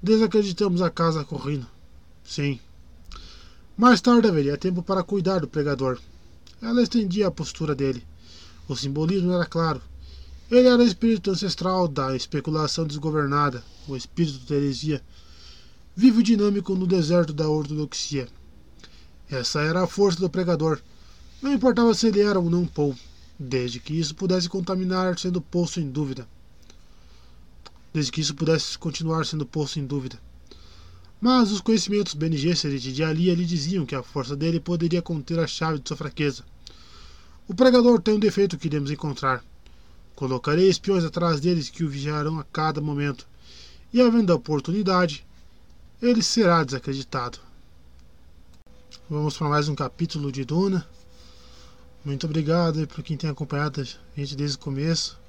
[0.01, 1.67] desacreditamos a casa correndo.
[2.24, 2.60] Sim.
[3.78, 5.99] Mais tarde haveria tempo para cuidar do pregador.
[6.62, 8.06] Ela estendia a postura dele.
[8.67, 9.82] O simbolismo era claro.
[10.51, 15.01] Ele era o espírito ancestral da especulação desgovernada, o espírito da heresia,
[15.96, 18.28] vivo e dinâmico no deserto da ortodoxia.
[19.30, 20.82] Essa era a força do pregador.
[21.42, 22.96] Não importava se ele era ou não Paul,
[23.38, 26.28] desde que isso pudesse contaminar sendo posto em dúvida.
[27.94, 30.20] Desde que isso pudesse continuar sendo posto em dúvida.
[31.20, 35.40] Mas os conhecimentos Bene Gesserit de Ali lhe diziam que a força dele poderia conter
[35.40, 36.44] a chave de sua fraqueza.
[37.48, 39.44] O pregador tem um defeito que iremos encontrar.
[40.16, 43.28] Colocarei espiões atrás deles que o vigiarão a cada momento,
[43.92, 45.26] e havendo a oportunidade,
[46.02, 47.40] ele será desacreditado.
[49.10, 50.88] Vamos para mais um capítulo de Duna.
[52.06, 53.84] Muito obrigado por quem tem acompanhado a
[54.16, 55.20] gente desde o começo.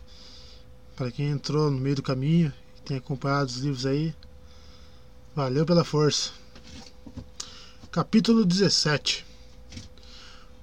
[0.97, 4.15] Para quem entrou no meio do caminho e tem acompanhado os livros aí.
[5.35, 6.31] Valeu pela força.
[7.91, 9.31] Capítulo 17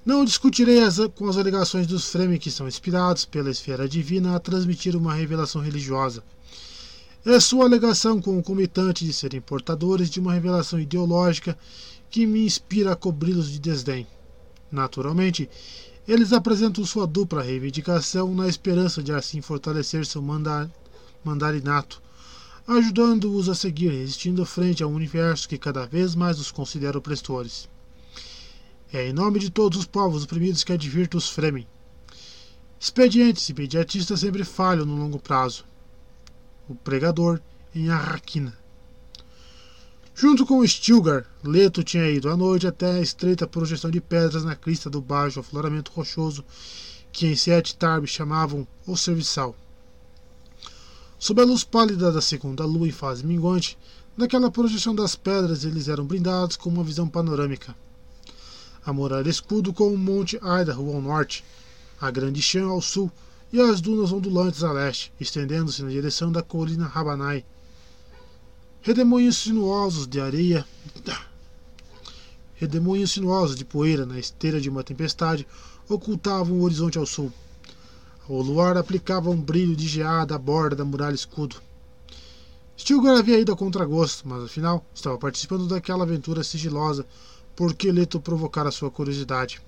[0.08, 4.40] não discutirei as, com as alegações dos Fremen que são inspirados pela esfera divina a
[4.40, 6.24] transmitir uma revelação religiosa.
[7.26, 11.58] É sua alegação concomitante de serem portadores de uma revelação ideológica
[12.08, 14.06] que me inspira a cobri-los de desdém.
[14.72, 15.46] Naturalmente,
[16.08, 20.22] eles apresentam sua dupla reivindicação na esperança de assim fortalecer seu
[21.22, 22.00] mandarinato,
[22.66, 27.68] ajudando-os a seguir, resistindo frente a um universo que cada vez mais os considera opressores.
[28.90, 31.68] É em nome de todos os povos oprimidos que advirto os Fremen.
[32.80, 35.66] Expedientes e imediatistas sempre falham no longo prazo.
[36.66, 37.38] O pregador
[37.74, 38.56] em Arraquina.
[40.20, 44.56] Junto com Stilgar, Leto tinha ido à noite até a estreita projeção de pedras na
[44.56, 46.44] crista do baixo afloramento rochoso
[47.12, 49.54] que em Sete Tarbe chamavam o Serviçal.
[51.20, 53.78] Sob a luz pálida da segunda lua em fase minguante,
[54.16, 57.76] naquela projeção das pedras eles eram brindados com uma visão panorâmica.
[58.84, 61.44] A muralha escudo com o Monte Idaho ao norte,
[62.00, 63.08] a Grande Chan ao sul
[63.52, 67.44] e as dunas ondulantes a leste, estendendo-se na direção da colina Rabanai,
[68.80, 70.64] Redemoinhos sinuosos de areia.
[72.54, 75.46] Redemoinhos sinuosos de poeira na esteira de uma tempestade
[75.88, 77.32] ocultavam o horizonte ao sul.
[78.28, 81.56] O luar aplicava um brilho de geada à borda da muralha escudo.
[82.76, 87.04] Stilgar havia ido a contragosto, mas afinal estava participando daquela aventura sigilosa
[87.56, 89.60] porque Leto provocara sua curiosidade.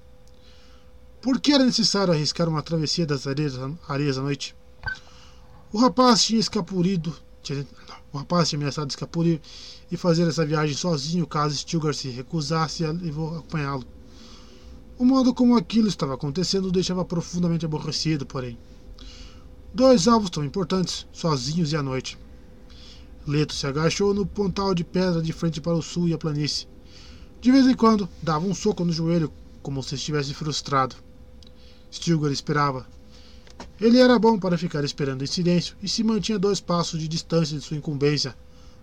[1.21, 4.55] Por que era necessário arriscar uma travessia das areias, à noite?
[5.73, 7.15] O rapaz tinha escapulido
[8.13, 9.41] o rapaz tinha ameaçado escapulir
[9.91, 13.85] e fazer essa viagem sozinho caso Stilgar se recusasse a acompanhá-lo.
[14.99, 18.59] O modo como aquilo estava acontecendo o deixava profundamente aborrecido, porém.
[19.73, 22.19] Dois alvos tão importantes, sozinhos e à noite.
[23.27, 26.67] Leto se agachou no pontal de pedra de frente para o sul e a planície.
[27.41, 30.97] De vez em quando, dava um soco no joelho, como se estivesse frustrado.
[31.91, 32.87] Stilgar esperava,
[33.81, 37.57] ele era bom para ficar esperando em silêncio e se mantinha dois passos de distância
[37.57, 38.37] de sua incumbência.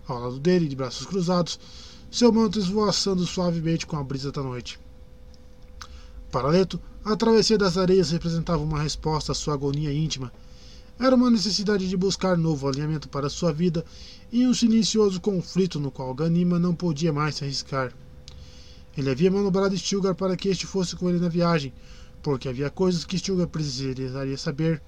[0.08, 1.60] Ao lado dele, de braços cruzados,
[2.10, 4.80] seu manto esvoaçando suavemente com a brisa da noite.
[6.31, 10.31] Para Leto, a travessia das areias representava uma resposta à sua agonia íntima.
[10.99, 13.85] Era uma necessidade de buscar novo alinhamento para sua vida
[14.31, 17.94] e um silencioso conflito no qual Ganima não podia mais se arriscar.
[18.97, 21.72] Ele havia manobrado Stilgar para que este fosse com ele na viagem,
[22.27, 24.81] porque havia coisas que Stilgar precisaria saber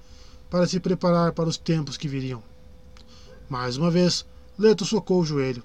[0.50, 2.42] para se preparar para os tempos que viriam.
[3.48, 4.26] Mais uma vez,
[4.58, 5.62] Leto socou o joelho.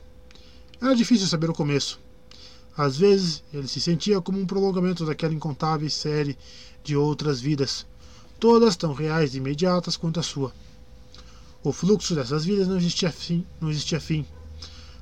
[0.81, 1.99] Era difícil saber o começo.
[2.77, 6.37] Às vezes, ele se sentia como um prolongamento daquela incontável série
[6.81, 7.85] de outras vidas,
[8.39, 10.53] todas tão reais e imediatas quanto a sua.
[11.61, 14.25] O fluxo dessas vidas não existia fim, não existia fim.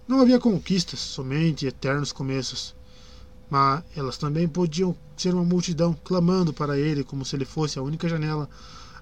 [0.08, 2.74] Não havia conquistas, somente eternos começos
[3.50, 7.82] mas elas também podiam ser uma multidão clamando para ele como se ele fosse a
[7.82, 8.50] única janela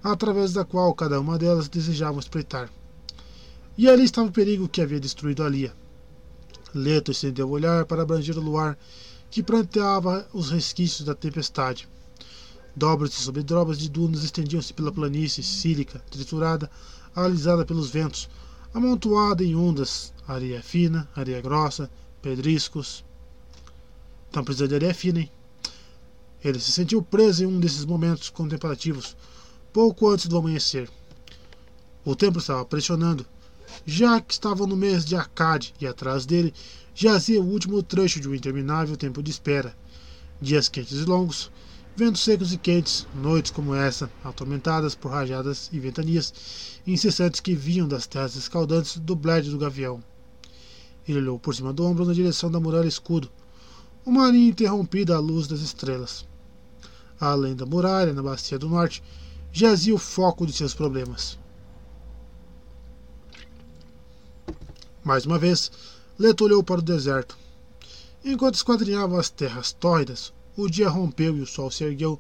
[0.04, 2.70] através da qual cada uma delas desejava espreitar.
[3.78, 5.74] E ali estava o perigo que havia destruído a Lia.
[6.74, 8.78] Leto estendeu o olhar para abranger o luar
[9.30, 11.88] que pranteava os resquícios da tempestade.
[12.76, 16.70] Dobras e sobre dobras de dunas estendiam-se pela planície sílica, triturada,
[17.16, 18.30] alisada pelos ventos,
[18.74, 21.90] amontoada em ondas, areia fina, areia grossa,
[22.22, 23.04] pedriscos,
[24.32, 25.30] então precisa de areia fina, hein?
[26.42, 29.18] Ele se sentiu preso em um desses momentos contemplativos,
[29.74, 30.90] pouco antes do amanhecer.
[32.06, 33.26] O tempo estava pressionando,
[33.86, 36.54] já que estava no mês de Acade e atrás dele
[36.96, 39.76] jazia o último trecho de um interminável tempo de espera.
[40.42, 41.52] Dias quentes e longos,
[41.94, 46.34] ventos secos e quentes, noites como essa, atormentadas por rajadas e ventanias
[46.88, 50.02] incessantes que vinham das terras escaldantes do bled do gavião.
[51.06, 53.30] Ele olhou por cima do ombro na direção da muralha escudo,
[54.06, 56.26] uma linha interrompida à luz das estrelas.
[57.20, 59.04] Além da muralha, na bacia do norte,
[59.52, 61.38] jazia o foco de seus problemas.
[65.04, 65.72] Mais uma vez,
[66.18, 67.38] Leto olhou para o deserto.
[68.24, 72.20] Enquanto esquadrinhava as terras tórridas, o dia rompeu e o sol se ergueu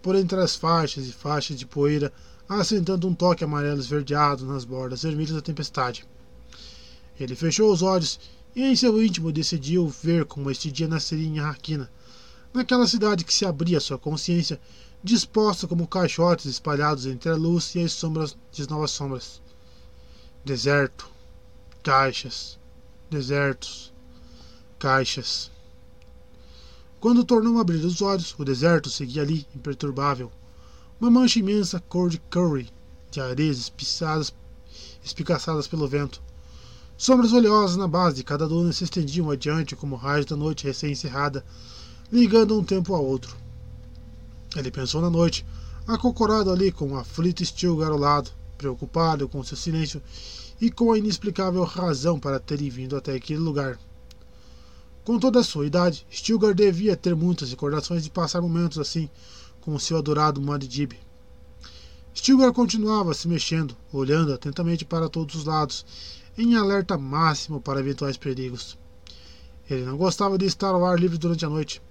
[0.00, 2.12] por entre as faixas e faixas de poeira,
[2.48, 6.06] assentando um toque amarelo esverdeado nas bordas vermelhas da tempestade.
[7.18, 8.18] Ele fechou os olhos
[8.54, 11.90] e em seu íntimo decidiu ver como este dia nasceria em Arquina,
[12.52, 14.60] naquela cidade que se abria à sua consciência,
[15.02, 19.40] disposta como caixotes espalhados entre a luz e as sombras de novas sombras.
[20.44, 21.08] Deserto,
[21.82, 22.58] caixas,
[23.10, 23.92] desertos,
[24.78, 25.50] caixas.
[27.00, 30.30] Quando tornou a abrir os olhos, o deserto seguia ali, imperturbável.
[31.00, 32.70] Uma mancha imensa cor de curry,
[33.10, 34.32] de areias espiçadas,
[35.02, 36.22] espicaçadas pelo vento
[37.02, 41.44] Sombras oleosas na base de cada duna se estendiam adiante como raios da noite recém-encerrada,
[42.12, 43.36] ligando um tempo ao outro.
[44.54, 45.44] Ele pensou na noite,
[45.84, 50.00] acocorado ali com um aflito Stilgar ao lado, preocupado com seu silêncio
[50.60, 53.80] e com a inexplicável razão para terem vindo até aquele lugar.
[55.02, 59.10] Com toda a sua idade, Stilgar devia ter muitas recordações de passar momentos assim
[59.60, 60.92] com seu adorado Muad'Dib.
[62.14, 65.84] Stilgar continuava se mexendo, olhando atentamente para todos os lados,
[66.36, 68.78] em alerta máximo para eventuais perigos.
[69.68, 71.82] Ele não gostava de estar ao ar livre durante a noite.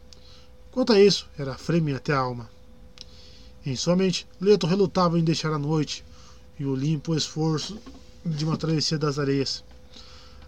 [0.71, 2.49] Quanto a isso, era freme até a alma.
[3.65, 6.03] Em sua mente, Leto relutava em deixar a noite
[6.59, 7.77] e o limpo esforço
[8.25, 9.63] de uma travessia das areias.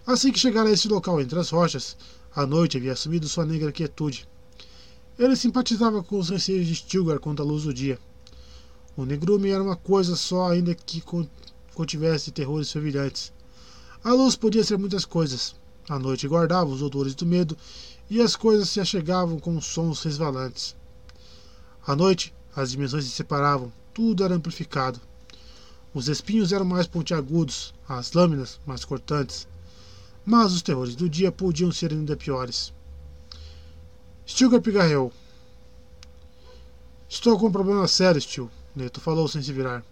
[0.05, 1.95] Assim que chegara a esse local entre as rochas,
[2.35, 4.27] a noite havia assumido sua negra quietude.
[5.17, 7.99] Ele simpatizava com os receios de Stilgar quanto à luz do dia.
[8.97, 11.03] O negrume era uma coisa só, ainda que
[11.73, 13.31] contivesse terrores fervilhantes.
[14.03, 15.55] A luz podia ser muitas coisas.
[15.87, 17.57] A noite guardava os odores do medo
[18.09, 20.75] e as coisas se achegavam com sons resvalantes.
[21.87, 24.99] À noite, as dimensões se separavam, tudo era amplificado.
[25.93, 29.47] Os espinhos eram mais pontiagudos, as lâminas mais cortantes.
[30.25, 32.73] Mas os terrores do dia podiam ser ainda piores.
[34.27, 35.13] Stilgar pigarreou.
[37.07, 39.83] Estou com um problema sério, Stil, Leto falou sem se virar.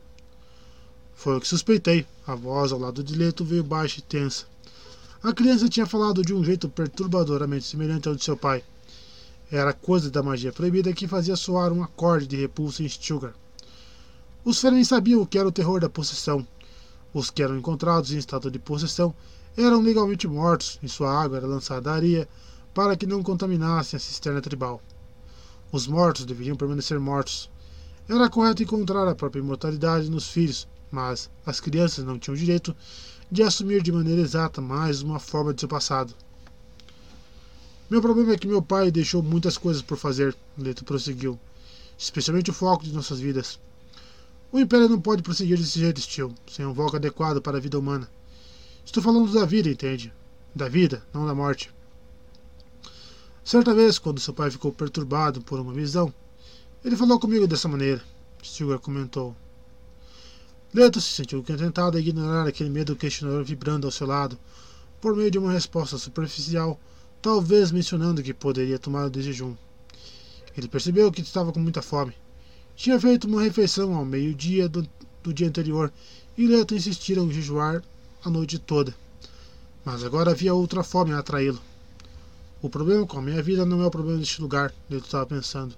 [1.22, 2.04] Foi o que suspeitei.
[2.26, 4.48] A voz ao lado de Leto veio baixa e tensa.
[5.22, 8.64] A criança tinha falado de um jeito perturbadoramente semelhante ao de seu pai.
[9.52, 13.36] Era coisa da magia proibida que fazia soar um acorde de repulsa em Stilgar.
[14.44, 16.44] Os Fremen sabiam o que era o terror da possessão.
[17.14, 19.14] Os que eram encontrados em estado de possessão
[19.56, 22.28] eram legalmente mortos e sua água era lançada à areia
[22.74, 24.82] para que não contaminassem a cisterna tribal.
[25.72, 27.48] Os mortos deveriam permanecer mortos.
[28.10, 32.76] Era correto encontrar a própria imortalidade nos filhos, mas as crianças não tinham direito
[33.32, 36.14] de assumir de maneira exata mais uma forma de seu passado.
[37.90, 41.40] Meu problema é que meu pai deixou muitas coisas por fazer, Leto prosseguiu,
[41.98, 43.60] especialmente o foco de nossas vidas.
[44.52, 47.80] O Império não pode prosseguir desse jeito, Steel, sem um foco adequado para a vida
[47.80, 48.10] humana.
[48.86, 50.14] Estou falando da vida, entende?
[50.54, 51.70] Da vida, não da morte.
[53.44, 56.14] Certa vez, quando seu pai ficou perturbado por uma visão,
[56.84, 58.02] ele falou comigo dessa maneira.
[58.44, 59.36] Stilgar comentou.
[60.74, 64.40] Leto se sentiu tentado a ignorar aquele medo questionador vibrando ao seu lado,
[65.02, 66.80] por meio de uma resposta superficial,
[67.22, 69.54] talvez mencionando que poderia tomar o de jejum.
[70.58, 72.14] Ele percebeu que estava com muita fome.
[72.74, 74.88] Tinha feito uma refeição ao meio-dia do,
[75.22, 75.92] do, dia anterior
[76.38, 77.84] e Leto insistira em jejuar
[78.24, 78.96] a noite toda.
[79.84, 81.62] Mas agora havia outra fome a atraí-lo.
[82.62, 85.76] O problema com a minha vida não é o problema deste lugar, Leto estava pensando.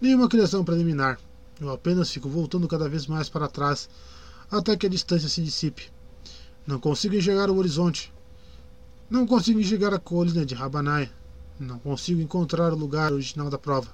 [0.00, 1.20] Nenhuma criação preliminar.
[1.60, 3.88] Eu apenas fico voltando cada vez mais para trás,
[4.50, 5.90] até que a distância se dissipe.
[6.64, 8.12] Não consigo enxergar o horizonte.
[9.10, 11.10] Não consigo enxergar a colina de Rabanai.
[11.58, 13.92] Não consigo encontrar o lugar original da prova.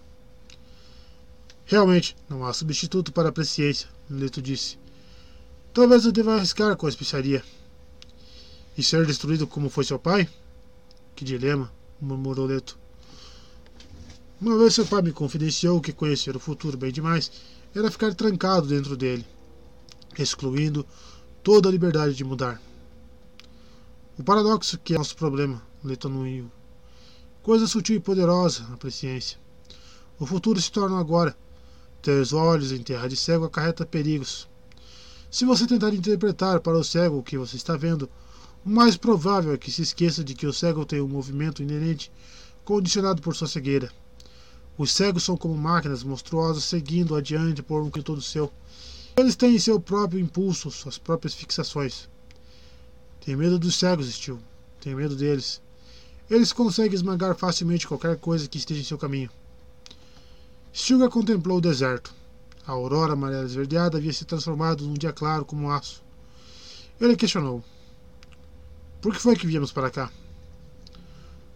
[1.65, 4.79] Realmente, não há substituto para a presciência, Leto disse.
[5.73, 7.43] Talvez eu deva arriscar com a especiaria.
[8.77, 10.29] E ser destruído como foi seu pai?
[11.17, 12.79] Que dilema, murmurou Leto.
[14.39, 17.31] Uma vez seu pai me confidenciou que conhecer o futuro bem demais
[17.74, 19.26] era ficar trancado dentro dele,
[20.19, 20.87] excluindo
[21.42, 22.60] toda a liberdade de mudar.
[24.17, 26.51] O paradoxo que é nosso problema, letonuiu.
[27.42, 29.39] Coisa sutil e poderosa, a presciência.
[30.19, 31.37] O futuro se torna agora.
[32.01, 34.49] Ter os olhos em terra de cego acarreta perigos.
[35.31, 38.08] Se você tentar interpretar para o cego o que você está vendo,
[38.65, 42.10] o mais provável é que se esqueça de que o cego tem um movimento inerente
[42.65, 43.92] condicionado por sua cegueira.
[44.76, 48.53] Os cegos são como máquinas monstruosas seguindo adiante por um todo seu.
[49.17, 52.08] Eles têm seu próprio impulso, suas próprias fixações.
[53.24, 54.39] Tem medo dos cegos, Steel.
[54.81, 55.62] Tem medo deles.
[56.28, 59.31] Eles conseguem esmagar facilmente qualquer coisa que esteja em seu caminho.
[60.74, 62.12] Stilgar contemplou o deserto.
[62.67, 66.03] A aurora amarela esverdeada havia se transformado num dia claro como aço.
[67.01, 67.62] Ele questionou:
[69.01, 70.10] Por que foi que viemos para cá?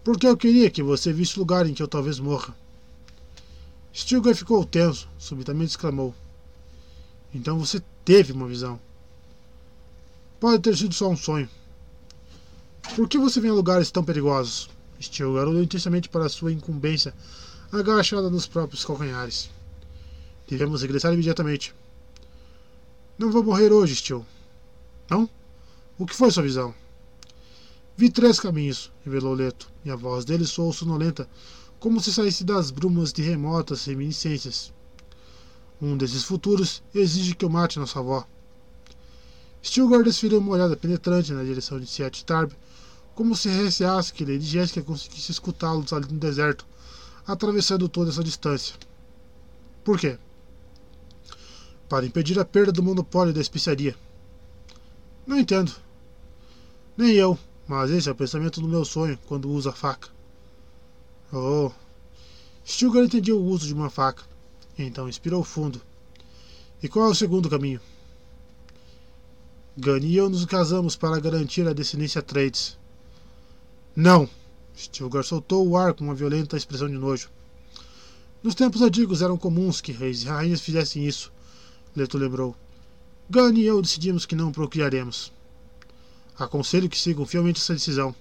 [0.04, 2.54] Porque eu queria que você visse o lugar em que eu talvez morra.
[3.98, 6.14] Stilgar ficou tenso, subitamente exclamou.
[7.34, 8.78] Então você teve uma visão.
[10.38, 11.50] Pode ter sido só um sonho.
[12.94, 14.70] Por que você vem a lugares tão perigosos?
[15.02, 17.12] Stilgar olhou intensamente para sua incumbência,
[17.72, 19.50] agachada nos próprios calcanhares.
[20.48, 21.74] Devemos regressar imediatamente.
[23.18, 24.24] Não vou morrer hoje, Stil.
[25.10, 25.28] Não?
[25.98, 26.72] O que foi sua visão?
[27.96, 31.28] Vi três caminhos, revelou Leto, e a voz dele soou sonolenta,
[31.80, 34.72] como se saísse das brumas de remotas reminiscências.
[35.80, 38.26] Um desses futuros exige que eu mate nossa avó.
[39.62, 42.52] Stilgar desfilou uma olhada penetrante na direção de Siet Tarb,
[43.14, 46.66] como se receasse que Lady Jessica conseguisse escutá-los ali no deserto,
[47.26, 48.74] atravessando toda essa distância.
[49.84, 50.18] Por quê?
[51.88, 53.96] Para impedir a perda do monopólio da especiaria.
[55.26, 55.72] Não entendo.
[56.96, 60.17] Nem eu, mas esse é o pensamento do meu sonho quando uso a faca.
[61.30, 61.70] Oh!
[62.64, 64.24] Stilgar entendia o uso de uma faca,
[64.78, 65.80] então inspirou fundo.
[66.82, 67.80] E qual é o segundo caminho?
[69.76, 72.78] Gunny e eu nos casamos para garantir a descendência Trades.
[73.94, 74.28] Não!
[74.74, 77.28] Stilgar soltou o ar com uma violenta expressão de nojo.
[78.42, 81.30] Nos tempos antigos eram comuns que reis e rainhas fizessem isso,
[81.94, 82.56] Leto lembrou.
[83.28, 85.30] Gunny e eu decidimos que não procriaremos.
[86.38, 88.14] Aconselho que sigam fielmente essa decisão.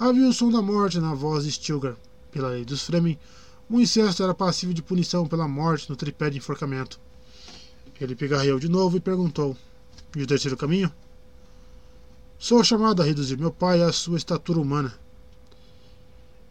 [0.00, 1.96] Havia o som da morte na voz de Stilgar.
[2.30, 3.18] Pela lei dos Fremen,
[3.70, 6.98] o incesto era passivo de punição pela morte no tripé de enforcamento.
[8.00, 9.56] Ele pigarreou de novo e perguntou:
[10.16, 10.92] E o terceiro caminho?
[12.38, 14.94] Sou chamado a reduzir meu pai à sua estatura humana.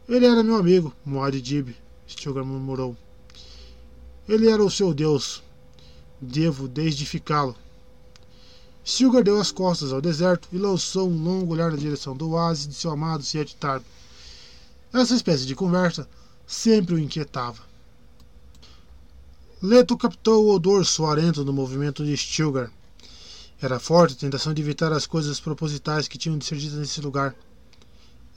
[0.07, 1.75] Ele era meu amigo, Moad Dib,
[2.07, 2.95] Stilgar murmurou.
[4.27, 5.41] Ele era o seu Deus.
[6.19, 7.55] Devo desdificá-lo.
[8.85, 12.67] Stilgar deu as costas ao deserto e lançou um longo olhar na direção do oásis
[12.67, 13.83] de seu amado Siet Tarb.
[14.93, 16.07] Essa espécie de conversa
[16.45, 17.61] sempre o inquietava.
[19.61, 22.71] Leto captou o odor suarento do movimento de Stilgar.
[23.61, 27.01] Era forte a tentação de evitar as coisas propositais que tinham de ser ditas nesse
[27.01, 27.35] lugar.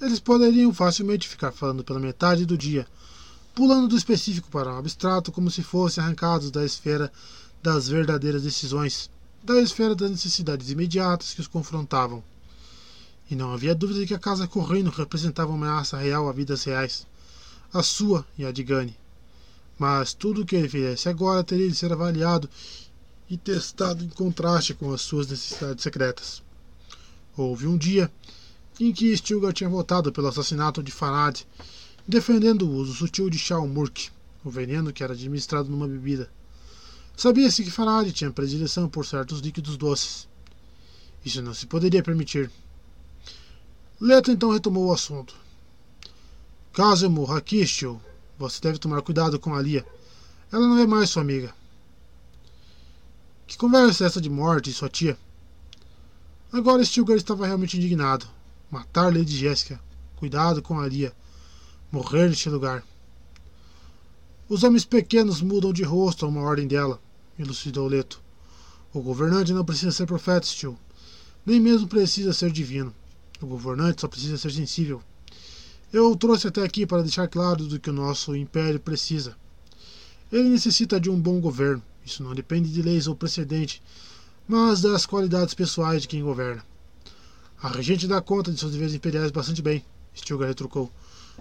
[0.00, 2.86] Eles poderiam facilmente ficar falando pela metade do dia,
[3.54, 7.12] pulando do específico para o abstrato como se fossem arrancados da esfera
[7.62, 9.10] das verdadeiras decisões,
[9.44, 12.24] da esfera das necessidades imediatas que os confrontavam.
[13.30, 16.64] E não havia dúvida de que a casa correndo representava uma ameaça real a vidas
[16.64, 17.06] reais,
[17.72, 18.96] a sua e a de Gani.
[19.78, 22.50] Mas tudo o que ele fizesse agora teria de ser avaliado
[23.30, 26.42] e testado em contraste com as suas necessidades secretas.
[27.36, 28.10] Houve um dia
[28.80, 31.42] em que Stilgar tinha votado pelo assassinato de Farad,
[32.08, 34.10] defendendo o uso sutil de Shalmurk,
[34.44, 36.28] o veneno que era administrado numa bebida.
[37.16, 40.26] Sabia-se que Farad tinha predileção por certos líquidos doces.
[41.24, 42.50] Isso não se poderia permitir.
[44.00, 45.34] Leto então retomou o assunto.
[47.36, 48.00] Aqui, Stil,
[48.38, 49.84] você deve tomar cuidado com a Lia.
[50.50, 51.54] Ela não é mais sua amiga.
[53.46, 55.18] Que conversa é essa de morte, sua tia?
[56.50, 58.26] Agora Stilgar estava realmente indignado.
[58.70, 59.78] Matar Lady Jéssica.
[60.16, 61.12] Cuidado com a Lia.
[61.92, 62.82] Morrer neste lugar.
[64.48, 67.00] Os homens pequenos mudam de rosto a uma ordem dela,
[67.38, 68.22] elucidou Leto.
[68.94, 70.78] O governante não precisa ser profeta, Stil.
[71.44, 72.94] Nem mesmo precisa ser divino.
[73.40, 75.02] O governante só precisa ser sensível.
[75.92, 79.36] Eu trouxe até aqui para deixar claro do que o nosso império precisa.
[80.30, 81.82] Ele necessita de um bom governo.
[82.04, 83.82] Isso não depende de leis ou precedente,
[84.46, 86.64] mas das qualidades pessoais de quem governa.
[87.62, 90.90] A regente dá conta de seus deveres imperiais bastante bem, Stilgar retrucou.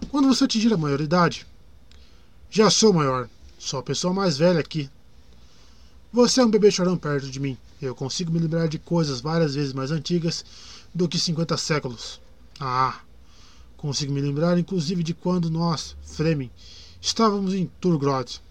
[0.09, 1.45] Quando você atingir a maioridade.
[2.49, 3.29] Já sou maior.
[3.57, 4.89] Sou a pessoa mais velha aqui.
[6.11, 7.57] Você é um bebê chorão perto de mim.
[7.81, 10.43] Eu consigo me lembrar de coisas várias vezes mais antigas
[10.93, 12.19] do que 50 séculos.
[12.59, 13.01] Ah!
[13.77, 16.51] Consigo me lembrar, inclusive, de quando nós, Fremen,
[17.01, 18.41] estávamos em Turgrod.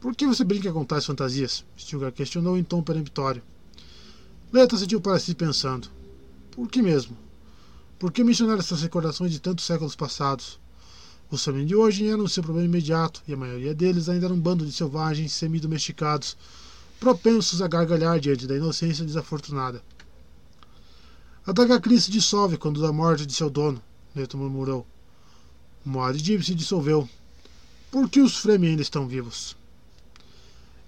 [0.00, 1.64] Por que você brinca com tais fantasias?
[1.78, 3.42] Stilgar questionou em tom peremptório.
[4.52, 5.88] Leta sentiu para si pensando.
[6.50, 7.16] Por que mesmo?
[7.98, 10.58] Por que mencionar essas recordações de tantos séculos passados?
[11.30, 14.40] Os Samin de hoje eram seu problema imediato, e a maioria deles ainda era um
[14.40, 16.36] bando de selvagens semi-domesticados,
[17.00, 19.82] propensos a gargalhar diante da inocência desafortunada.
[21.46, 23.82] A daga Cris se dissolve quando da morte de seu dono,
[24.14, 24.86] Neto murmurou.
[25.84, 27.06] O Moadib se dissolveu.
[27.90, 29.54] Por que os Fremen ainda estão vivos?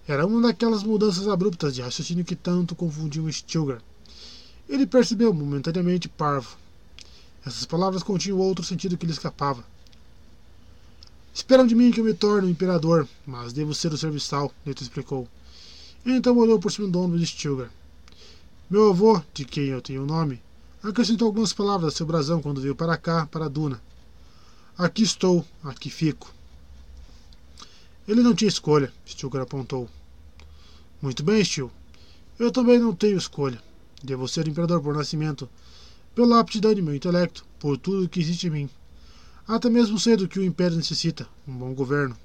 [0.08, 3.82] Era uma daquelas mudanças abruptas de raciocínio que tanto confundiam Stilgar.
[4.66, 6.56] Ele percebeu momentaneamente parvo.
[7.44, 9.62] Essas palavras continham outro sentido que lhe escapava.
[11.34, 14.82] Esperam de mim que eu me torne um imperador, mas devo ser o serviçal, Neto
[14.82, 15.28] explicou.
[16.06, 17.70] Então olhou por cima do ombro de Stilgar.
[18.70, 20.40] Meu avô, de quem eu tenho o nome,
[20.82, 23.82] acrescentou algumas palavras a seu brasão quando veio para cá, para a duna.
[24.76, 26.32] Aqui estou, aqui fico.
[28.06, 29.88] Ele não tinha escolha, Stilgar apontou.
[31.02, 31.70] Muito bem, Stil.
[32.38, 33.60] Eu também não tenho escolha.
[34.02, 35.48] Devo ser imperador por nascimento,
[36.14, 38.70] pela aptidão de meu intelecto, por tudo que existe em mim.
[39.48, 42.16] Até mesmo sei do que o império necessita, um bom governo.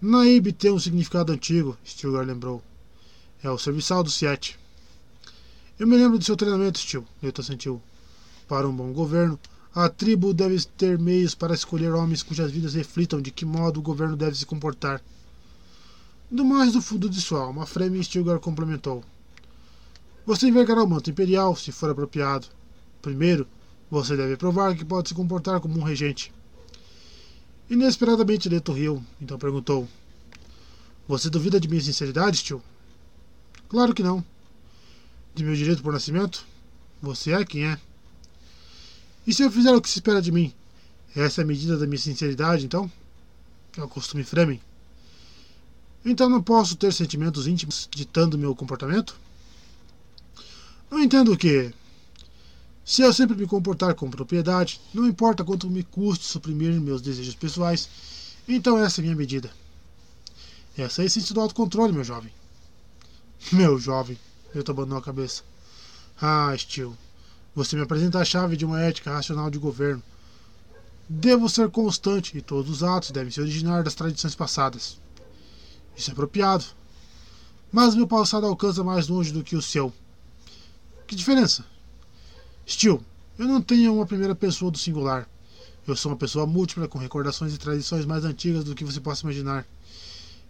[0.00, 2.62] Naib tem um significado antigo, Stilgar lembrou.
[3.42, 4.58] É o serviçal do Siete.
[5.76, 7.82] Eu me lembro do seu treinamento, Stil, Leto sentiu.
[8.46, 9.38] Para um bom governo,
[9.74, 13.82] a tribo deve ter meios para escolher homens cujas vidas reflitam de que modo o
[13.82, 15.02] governo deve se comportar.
[16.30, 19.02] Do mais do fundo de sua alma, Fremen Stilgar complementou.
[20.24, 22.46] Você envergará o manto imperial, se for apropriado.
[23.02, 23.44] Primeiro,
[23.90, 26.32] você deve provar que pode se comportar como um regente.
[27.68, 29.88] Inesperadamente Leto riu, então perguntou:
[31.08, 32.62] Você duvida de minha sinceridade, tio?
[33.68, 34.24] Claro que não.
[35.34, 36.46] De meu direito por nascimento?
[37.02, 37.78] Você é quem é.
[39.26, 40.54] E se eu fizer o que se espera de mim?
[41.16, 42.90] Essa é a medida da minha sinceridade, então?
[43.76, 44.60] É o costume Fremen.
[46.04, 49.18] Então não posso ter sentimentos íntimos ditando meu comportamento?
[50.90, 51.72] Não entendo que,
[52.84, 57.34] se eu sempre me comportar com propriedade, não importa quanto me custe suprimir meus desejos
[57.34, 57.88] pessoais,
[58.46, 59.50] então essa é a minha medida.
[60.76, 62.30] Essa é a essência do autocontrole, meu jovem.
[63.52, 64.16] Meu jovem,
[64.58, 65.42] eu abandonou a cabeça.
[66.20, 66.96] Ah, Steel,
[67.54, 70.02] você me apresenta a chave de uma ética racional de governo.
[71.08, 74.98] Devo ser constante e todos os atos devem se originar das tradições passadas.
[75.96, 76.64] Isso é apropriado.
[77.70, 79.92] Mas meu passado alcança mais longe do que o seu.
[81.06, 81.64] Que diferença?
[82.66, 83.02] Steel,
[83.38, 85.28] eu não tenho uma primeira pessoa do singular.
[85.86, 89.22] Eu sou uma pessoa múltipla com recordações e tradições mais antigas do que você possa
[89.22, 89.66] imaginar.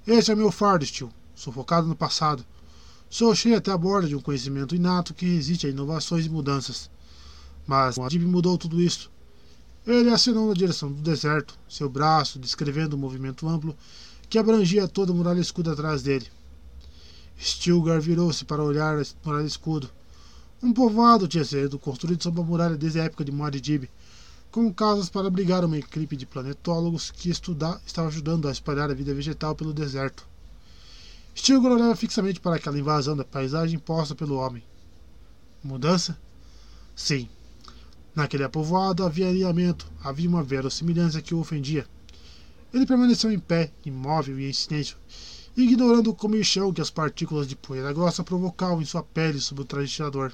[0.07, 1.11] Esse é meu fardo, Steel.
[1.35, 2.45] Sou focado no passado.
[3.17, 6.91] Sou cheio até a borda de um conhecimento inato que resiste a inovações e mudanças.
[7.65, 9.09] Mas o Adib mudou tudo isso.
[9.87, 13.77] Ele acenou na direção do deserto, seu braço descrevendo um movimento amplo
[14.29, 16.27] que abrangia toda a muralha escuda atrás dele.
[17.41, 19.89] Stilgar virou-se para olhar a muralha escudo.
[20.61, 23.89] Um povoado tinha sido construído sob a muralha desde a época de Muad'Dib,
[24.51, 28.95] com casas para abrigar uma equipe de planetólogos que estudar, estava ajudando a espalhar a
[28.95, 30.34] vida vegetal pelo deserto.
[31.35, 34.63] Stilgar olhava fixamente para aquela invasão da paisagem imposta pelo homem.
[35.63, 36.19] Mudança?
[36.95, 37.29] Sim.
[38.15, 41.87] Naquele povoado havia alinhamento, havia uma verossimilhança que o ofendia.
[42.73, 44.97] Ele permaneceu em pé, imóvel e em silêncio,
[45.57, 49.65] ignorando o comichão que as partículas de poeira grossa provocavam em sua pele sob o
[49.65, 50.33] traje tirador.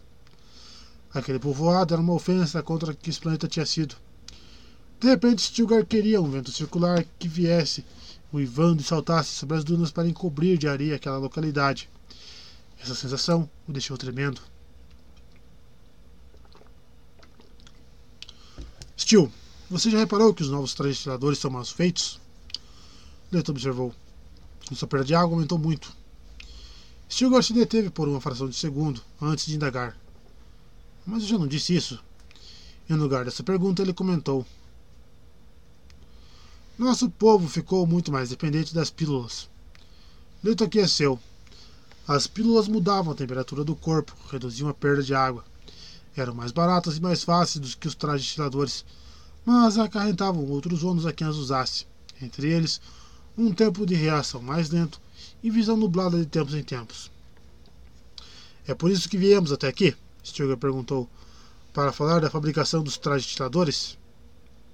[1.12, 3.97] Aquele povoado era uma ofensa contra que esse planeta tinha sido.
[5.00, 7.84] De repente, Stilgar queria um vento circular que viesse,
[8.32, 11.88] uivando e saltasse sobre as dunas para encobrir de areia aquela localidade.
[12.80, 14.40] Essa sensação o deixou tremendo.
[18.96, 19.30] Stil,
[19.68, 22.20] você já reparou que os novos trajetadores são mal feitos?
[23.30, 23.94] Leto observou.
[24.72, 25.92] Sua perda de água aumentou muito.
[27.08, 29.96] Stilgar se deteve por uma fração de segundo antes de indagar.
[31.04, 32.02] Mas eu já não disse isso.
[32.88, 34.46] Em lugar dessa pergunta, ele comentou:
[36.80, 39.50] Nosso povo ficou muito mais dependente das pílulas.
[40.42, 41.20] Leito aqueceu.
[42.08, 45.44] As pílulas mudavam a temperatura do corpo, reduziam a perda de água.
[46.16, 48.82] Eram mais baratas e mais fáceis do que os trajes estiladores,
[49.44, 51.86] mas acarretavam outros ônus a quem as usasse.
[52.18, 52.80] Entre eles,
[53.36, 54.98] um tempo de reação mais lento
[55.42, 57.12] e visão nublada de tempos em tempos.
[58.66, 59.94] É por isso que viemos até aqui?
[60.24, 61.06] Stilgar perguntou.
[61.74, 63.98] Para falar da fabricação dos trajes titadores?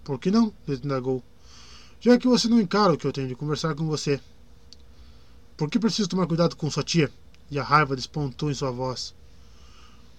[0.05, 0.53] Por que não?
[0.69, 1.21] Ele indagou.
[2.01, 4.21] Já que você não encara o que eu tenho de conversar com você.
[5.57, 7.11] Por que preciso tomar cuidado com sua tia?
[7.51, 9.15] E a raiva despontou em sua voz.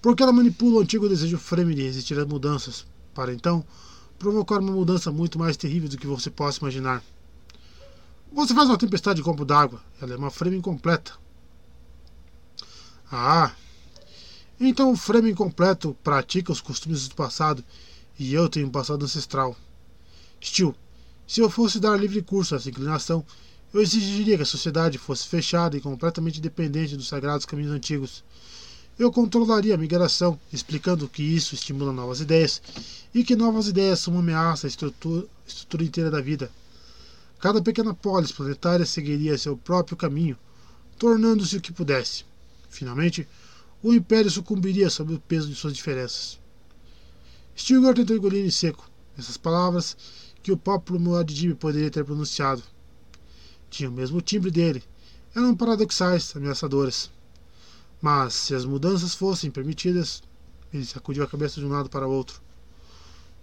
[0.01, 3.65] Porque ela manipula o antigo desejo Fremen de resistir às mudanças, para então
[4.17, 7.03] provocar uma mudança muito mais terrível do que você possa imaginar.
[8.31, 9.81] Você faz uma tempestade de copo d'água.
[10.01, 11.13] Ela é uma Fremen completa.
[13.11, 13.51] Ah,
[14.59, 17.63] então o Fremen completo pratica os costumes do passado
[18.19, 19.55] e eu tenho um passado ancestral.
[20.43, 20.75] Steel,
[21.27, 23.23] se eu fosse dar livre curso a essa inclinação,
[23.73, 28.23] eu exigiria que a sociedade fosse fechada e completamente dependente dos sagrados caminhos antigos.
[28.97, 32.61] Eu controlaria a migração, explicando que isso estimula novas ideias
[33.13, 36.49] e que novas ideias são uma ameaça à estrutura, estrutura inteira da vida.
[37.39, 40.37] Cada pequena polis planetária seguiria seu próprio caminho,
[40.97, 42.23] tornando-se o que pudesse.
[42.69, 43.27] Finalmente,
[43.83, 46.39] o Império sucumbiria sob o peso de suas diferenças.
[47.55, 49.97] Stilgar tentou engolir em seco essas palavras
[50.47, 52.63] que o próprio Muad'Dib poderia ter pronunciado.
[53.69, 54.81] Tinha o mesmo timbre dele.
[55.35, 57.11] Eram paradoxais, ameaçadoras.
[58.01, 60.23] Mas, se as mudanças fossem permitidas,
[60.73, 62.41] ele sacudiu a cabeça de um lado para o outro.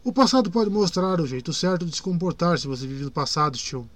[0.03, 3.59] O passado pode mostrar o jeito certo de se comportar se você vive no passado,
[3.59, 3.87] Stil.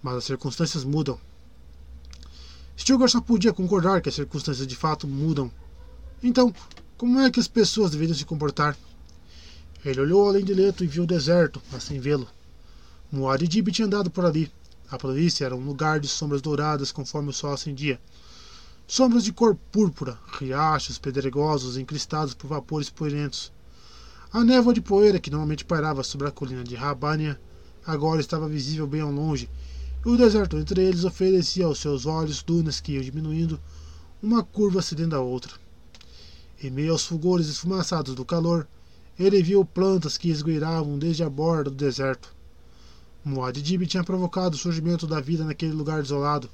[0.00, 1.18] Mas as circunstâncias mudam.
[2.78, 5.50] Stilgar só podia concordar que as circunstâncias de fato mudam.
[6.22, 6.54] Então,
[6.96, 8.78] como é que as pessoas deveriam se comportar?
[9.84, 12.28] Ele olhou além de Leto e viu o deserto, mas sem vê-lo.
[13.10, 14.50] Muad'Dib tinha andado por ali.
[14.90, 18.00] A planície era um lugar de sombras douradas conforme o sol acendia.
[18.86, 23.52] Sombras de cor púrpura, riachos pedregosos encristados por vapores poeirentos.
[24.32, 27.40] A névoa de poeira que normalmente pairava sobre a colina de Rabania
[27.86, 29.48] agora estava visível bem ao longe
[30.04, 33.60] o deserto entre eles oferecia aos seus olhos dunas que iam diminuindo,
[34.22, 35.52] uma curva cedendo a outra.
[36.62, 38.66] Em meio aos fulgores esfumaçados do calor,
[39.18, 42.34] ele viu plantas que esgueiravam desde a borda do deserto.
[43.24, 46.48] Muad'Dib tinha provocado o surgimento da vida naquele lugar desolado.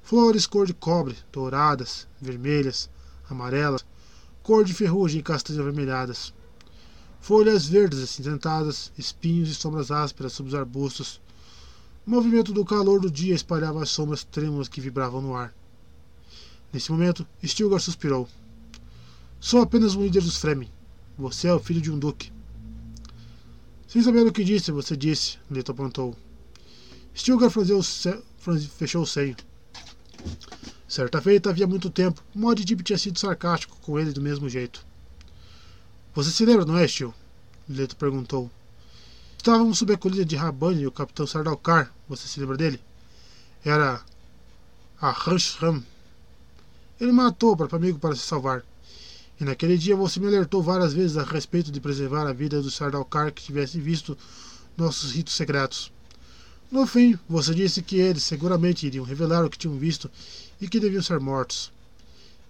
[0.00, 2.88] Flores cor de cobre, douradas, vermelhas,
[3.28, 3.84] amarelas,
[4.42, 6.32] cor de ferrugem e castanhas avermelhadas.
[7.20, 11.20] Folhas verdes acinzentadas, espinhos e sombras ásperas sob os arbustos,
[12.06, 15.52] O movimento do calor do dia espalhava as sombras trêmulas que vibravam no ar.
[16.72, 18.26] Nesse momento, Stilgar suspirou.
[19.38, 20.70] Sou apenas um líder dos Fremen.
[21.18, 22.32] Você é o filho de um duque.
[23.88, 26.16] Sem saber o que disse, você disse, Leto apontou.
[27.12, 29.36] Stilgar fechou o senho.
[30.86, 34.86] Certa feita, havia muito tempo, Modip tinha sido sarcástico com ele do mesmo jeito.
[36.14, 37.12] Você se lembra, não é, Stil?
[37.68, 38.48] Leto perguntou.
[39.36, 41.92] Estávamos sob a colina de Rabani e o capitão Sardalkar.
[42.08, 42.80] Você se lembra dele?
[43.64, 44.02] Era
[45.00, 45.14] a.
[47.00, 48.64] Ele matou o próprio amigo para se salvar.
[49.40, 52.70] E naquele dia você me alertou várias vezes a respeito de preservar a vida do
[52.70, 54.18] Sardalkar que tivesse visto
[54.76, 55.92] nossos ritos secretos.
[56.70, 60.10] No fim, você disse que eles seguramente iriam revelar o que tinham visto
[60.60, 61.72] e que deviam ser mortos.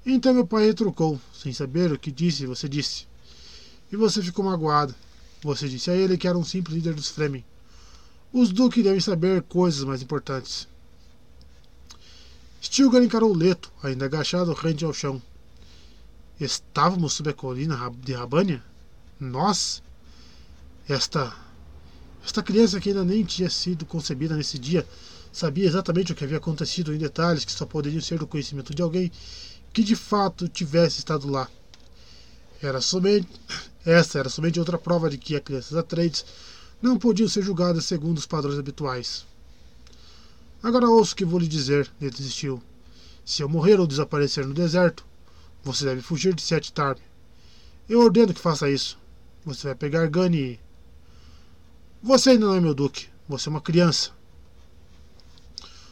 [0.04, 3.06] Então meu pai retrucou, sem saber o que disse, você disse.
[3.92, 4.94] E você ficou magoado.
[5.42, 7.44] Você disse a ele que era um simples líder dos Fremen.
[8.33, 10.67] Os duques devem saber coisas mais importantes.
[12.60, 15.22] Stilgar encarou Leto, ainda agachado rente ao chão.
[16.40, 18.62] Estávamos sob a colina de Rabânia?
[19.19, 19.83] Nós?
[20.88, 21.37] Esta
[22.24, 24.87] esta criança que ainda nem tinha sido concebida nesse dia
[25.33, 28.83] sabia exatamente o que havia acontecido em detalhes que só poderiam ser do conhecimento de
[28.83, 29.10] alguém
[29.72, 31.49] que de fato tivesse estado lá.
[32.62, 33.28] Era somente
[33.85, 36.24] essa era somente outra prova de que as crianças Atreides
[36.81, 39.26] não podiam ser julgadas segundo os padrões habituais.
[40.62, 42.62] Agora ouço o que vou lhe dizer, ele desistiu.
[43.24, 45.04] Se eu morrer ou desaparecer no deserto,
[45.72, 46.99] você deve fugir de Sete Tarm.
[47.88, 48.99] Eu ordeno que faça isso.
[49.44, 50.58] Você vai pegar Gani
[52.02, 53.08] você ainda não é meu duque.
[53.28, 54.12] Você é uma criança.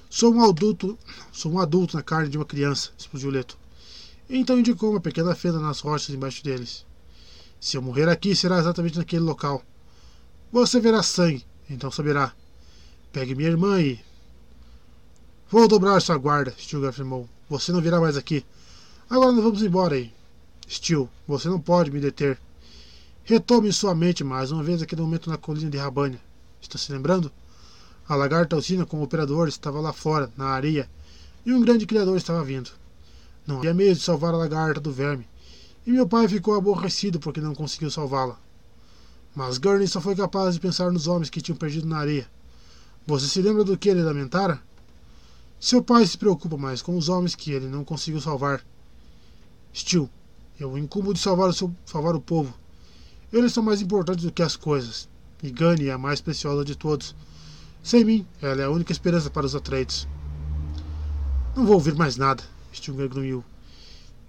[0.08, 0.96] Sou um adulto,
[1.32, 3.58] sou um adulto na carne de uma criança, explodiu Leto.
[4.30, 6.86] Então indicou uma pequena fenda nas rochas embaixo deles.
[7.60, 9.62] Se eu morrer aqui, será exatamente naquele local.
[10.52, 12.32] Você verá sangue, então saberá.
[13.12, 14.00] Pegue minha irmã e.
[15.50, 17.28] Vou dobrar sua guarda, Stilgar afirmou.
[17.50, 18.44] Você não virá mais aqui.
[19.08, 20.12] Agora nós vamos embora aí.
[20.68, 22.36] Stil, você não pode me deter.
[23.22, 26.20] Retome sua mente mais uma vez aquele momento na colina de Rabânia.
[26.60, 27.30] Está se lembrando?
[28.08, 30.90] A lagarta Alcina com o operador estava lá fora, na areia,
[31.44, 32.70] e um grande criador estava vindo.
[33.46, 35.26] Não havia meio de salvar a lagarta do verme,
[35.86, 38.36] e meu pai ficou aborrecido porque não conseguiu salvá-la.
[39.36, 42.28] Mas Gurney só foi capaz de pensar nos homens que tinham perdido na areia.
[43.06, 44.60] Você se lembra do que ele lamentara?
[45.60, 48.64] Seu pai se preocupa mais com os homens que ele não conseguiu salvar.
[49.76, 50.08] Steel,
[50.58, 52.54] eu incumbo de salvar o, seu, salvar o povo
[53.32, 55.08] eles são mais importantes do que as coisas.
[55.42, 57.14] E Gani é a mais preciosa de todos.
[57.82, 60.06] Sem mim, ela é a única esperança para os Atreides.
[61.54, 62.42] Não vou ouvir mais nada,
[62.72, 63.44] Stilgar grunhiu.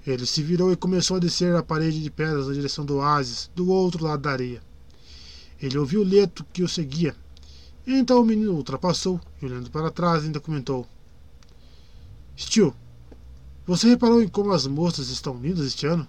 [0.05, 3.51] Ele se virou e começou a descer a parede de pedras na direção do oásis,
[3.55, 4.61] do outro lado da areia.
[5.61, 7.15] Ele ouviu o Leto que o seguia.
[7.85, 10.87] Então o menino ultrapassou e, olhando para trás, ainda comentou:
[12.37, 12.73] Stil,
[13.67, 16.07] você reparou em como as moças estão lindas este ano?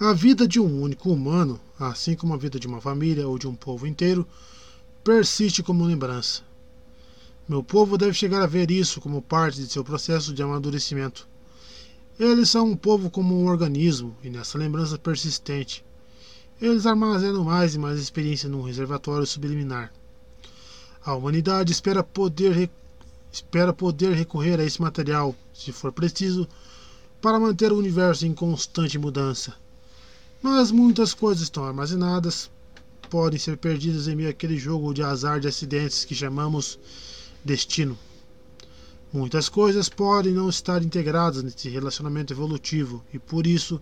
[0.00, 3.46] A vida de um único humano, assim como a vida de uma família ou de
[3.46, 4.26] um povo inteiro,
[5.04, 6.42] persiste como lembrança.
[7.46, 11.28] Meu povo deve chegar a ver isso como parte de seu processo de amadurecimento.
[12.18, 15.84] Eles são um povo como um organismo, e nessa lembrança persistente,
[16.60, 19.92] eles armazenam mais e mais experiência num reservatório subliminar.
[21.04, 22.70] A humanidade espera poder,
[23.32, 26.46] espera poder recorrer a esse material, se for preciso,
[27.20, 29.54] para manter o universo em constante mudança.
[30.42, 32.50] Mas muitas coisas estão armazenadas,
[33.08, 36.78] podem ser perdidas em meio àquele jogo de azar de acidentes que chamamos
[37.44, 37.96] destino.
[39.12, 43.80] Muitas coisas podem não estar integradas nesse relacionamento evolutivo e, por isso,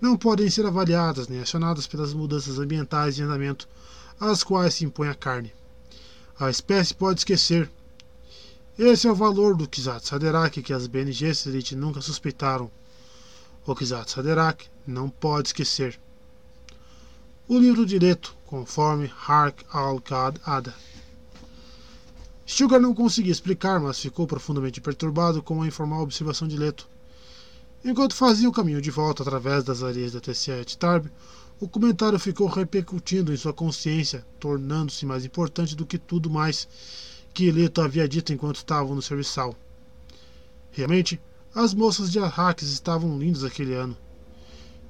[0.00, 3.68] não podem ser avaliadas nem acionadas pelas mudanças ambientais de andamento
[4.18, 5.52] às quais se impõe a carne.
[6.38, 7.70] A espécie pode esquecer.
[8.76, 12.68] Esse é o valor do Kizat Saderak que as BNGs Elite nunca suspeitaram.
[13.64, 16.00] O Kizat Saderak não pode esquecer.
[17.46, 20.74] O livro direto, conforme Hark al-Qad Ada.
[22.44, 26.88] Sugar não conseguia explicar, mas ficou profundamente perturbado com a informal observação de Leto.
[27.84, 31.06] Enquanto fazia o caminho de volta através das areias da TCA Tarb,
[31.60, 36.66] o comentário ficou repercutindo em sua consciência, tornando-se mais importante do que tudo mais
[37.34, 39.56] que Leto havia dito enquanto estavam no serviçal.
[40.70, 41.20] Realmente,
[41.52, 43.96] as moças de Arrakis estavam lindas aquele ano.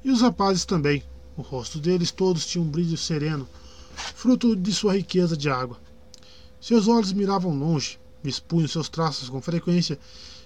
[0.05, 1.03] E os rapazes também.
[1.37, 3.49] O rosto deles todos tinha um brilho sereno,
[4.15, 5.81] fruto de sua riqueza de água.
[6.61, 9.99] Seus olhos miravam longe, expunham seus traços com frequência,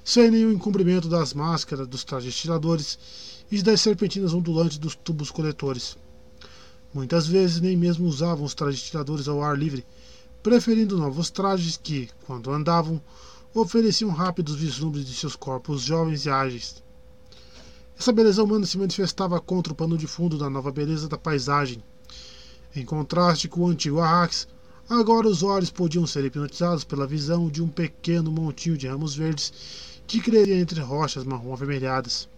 [0.02, 2.98] sem nenhum encobrimento das máscaras dos trajes tiradores
[3.50, 5.98] e das serpentinas ondulantes dos tubos coletores.
[6.94, 9.84] Muitas vezes nem mesmo usavam os trajes tiradores ao ar livre,
[10.42, 13.00] preferindo novos trajes que, quando andavam,
[13.54, 16.82] ofereciam rápidos vislumbres de seus corpos jovens e ágeis.
[17.98, 21.82] Essa beleza humana se manifestava contra o pano de fundo da nova beleza da paisagem.
[22.74, 24.46] Em contraste com o antigo Arrax,
[24.88, 29.52] agora os olhos podiam ser hipnotizados pela visão de um pequeno montinho de ramos verdes
[30.06, 32.28] que crescia entre rochas marrom avermelhadas.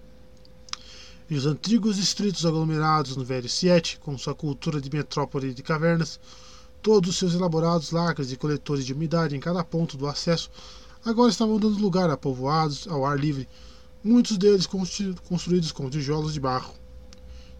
[1.28, 6.18] E os antigos distritos aglomerados no velho Siete, com sua cultura de metrópole de cavernas,
[6.82, 10.50] todos os seus elaborados lacres e coletores de umidade em cada ponto do acesso,
[11.04, 13.48] agora estavam dando lugar a povoados ao ar livre,
[14.02, 16.74] muitos deles construídos com tijolos de barro.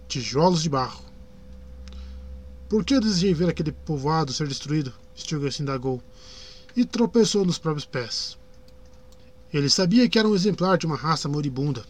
[0.09, 1.05] Tijolos de barro.
[2.69, 4.93] Por que eu desejei ver aquele povoado ser destruído?
[5.17, 6.03] Stilgar se indagou,
[6.77, 8.39] e tropeçou nos próprios pés.
[9.53, 11.85] Ele sabia que era um exemplar de uma raça moribunda.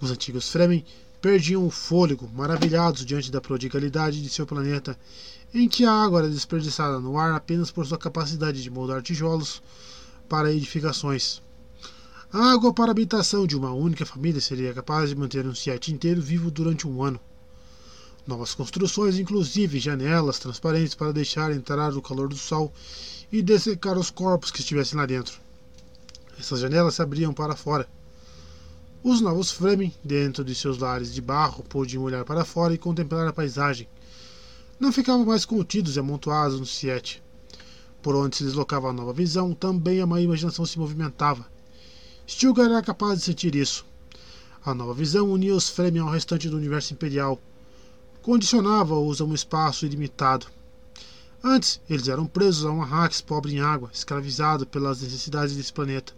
[0.00, 0.84] Os antigos Fremen
[1.20, 4.96] perdiam o fôlego, maravilhados diante da prodigalidade de seu planeta,
[5.54, 9.62] em que a água era desperdiçada no ar apenas por sua capacidade de moldar tijolos
[10.28, 11.40] para edificações.
[12.32, 15.94] A água para a habitação de uma única família seria capaz de manter um Seattle
[15.94, 17.20] inteiro vivo durante um ano.
[18.26, 22.72] Novas construções, inclusive janelas transparentes para deixar entrar o calor do sol
[23.30, 25.38] e dessecar os corpos que estivessem lá dentro.
[26.38, 27.88] Essas janelas se abriam para fora.
[29.02, 33.28] Os novos Fremen, dentro de seus lares de barro, podiam olhar para fora e contemplar
[33.28, 33.88] a paisagem.
[34.78, 37.22] Não ficavam mais contidos e amontoados no Siete.
[38.02, 41.46] Por onde se deslocava a nova visão, também a má imaginação se movimentava.
[42.28, 43.84] Stilgar era capaz de sentir isso.
[44.64, 47.40] A nova visão unia os Fremen ao restante do universo imperial.
[48.22, 50.46] Condicionava-os a um espaço ilimitado.
[51.42, 56.12] Antes, eles eram presos a um Arrax pobre em água, escravizado pelas necessidades desse planeta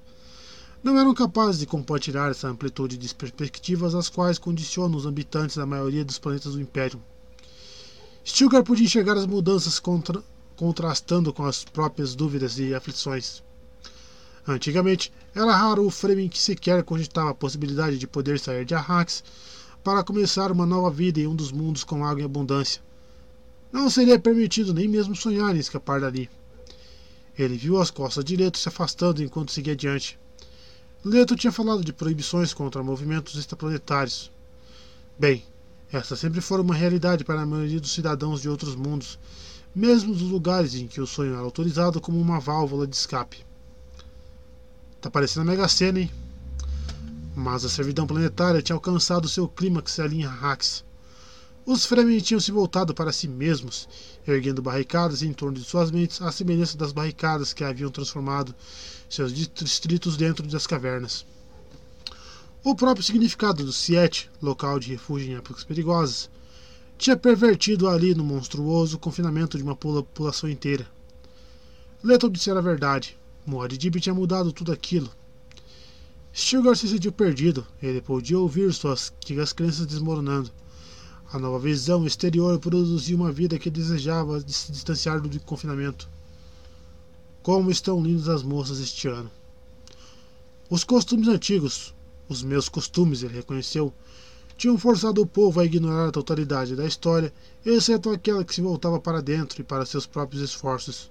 [0.82, 5.66] não eram capazes de compartilhar essa amplitude de perspectivas às quais condicionam os habitantes da
[5.66, 7.02] maioria dos planetas do Império.
[8.28, 10.22] Stilgar podia enxergar as mudanças contra,
[10.54, 13.42] contrastando com as próprias dúvidas e aflições.
[14.46, 19.24] Antigamente, era raro o Fremen que sequer cogitava a possibilidade de poder sair de Arrax
[19.82, 22.82] para começar uma nova vida em um dos mundos com água em abundância.
[23.72, 26.28] Não seria permitido nem mesmo sonhar em escapar dali.
[27.36, 30.18] Ele viu as costas de Leto se afastando enquanto seguia adiante.
[31.02, 34.30] Leto tinha falado de proibições contra movimentos extraplanetários.
[35.18, 35.42] Bem,
[35.90, 39.18] essa sempre foi uma realidade para a maioria dos cidadãos de outros mundos,
[39.74, 43.46] mesmo nos lugares em que o sonho era autorizado como uma válvula de escape.
[45.00, 46.10] Tá parecendo a Mega Sena, hein?
[47.34, 50.84] Mas a servidão planetária tinha alcançado seu clímax ali em Hax.
[51.64, 53.88] Os Fremen tinham se voltado para si mesmos,
[54.26, 58.54] erguendo barricadas em torno de suas mentes, à semelhança das barricadas que haviam transformado
[59.08, 61.24] seus distritos dentro das cavernas.
[62.68, 66.28] O próprio significado do Siete, local de refúgio em épocas perigosas,
[66.98, 70.86] tinha pervertido ali no monstruoso confinamento de uma população inteira.
[72.04, 73.16] Leto dissera a verdade.
[73.46, 75.08] Muad'Dib tinha mudado tudo aquilo.
[76.30, 77.66] Stilgar se sentiu perdido.
[77.82, 80.50] Ele podia ouvir suas antigas crenças desmoronando.
[81.32, 86.06] A nova visão exterior produzia uma vida que desejava se distanciar do confinamento.
[87.42, 89.30] Como estão lindas as moças este ano.
[90.68, 91.94] Os costumes antigos,
[92.28, 93.92] os meus costumes, ele reconheceu,
[94.56, 97.32] tinham forçado o povo a ignorar a totalidade da história,
[97.64, 101.10] exceto aquela que se voltava para dentro e para seus próprios esforços.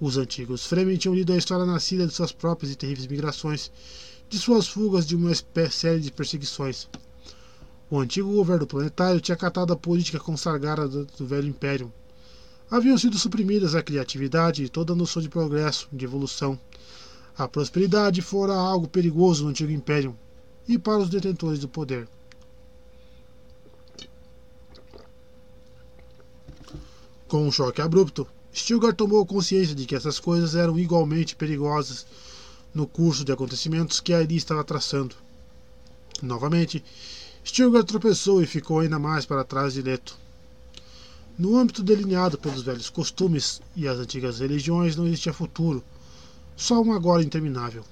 [0.00, 3.70] Os antigos Fremen tinham lido a história nascida de suas próprias e terríveis migrações,
[4.28, 5.32] de suas fugas de uma
[5.70, 6.88] série de perseguições.
[7.90, 11.92] O antigo governo planetário tinha acatado a política consagrada do velho império,
[12.70, 16.58] haviam sido suprimidas a criatividade e toda a noção de progresso, de evolução.
[17.40, 20.14] A prosperidade fora algo perigoso no antigo império
[20.68, 22.06] e para os detentores do poder.
[27.26, 32.04] Com um choque abrupto, Stilgar tomou consciência de que essas coisas eram igualmente perigosas
[32.74, 35.16] no curso de acontecimentos que ali estava traçando.
[36.22, 36.84] Novamente,
[37.42, 40.14] Stilgar tropeçou e ficou ainda mais para trás de Leto.
[41.38, 45.82] No âmbito delineado pelos velhos costumes e as antigas religiões não existia futuro,
[46.60, 47.82] só um agora interminável.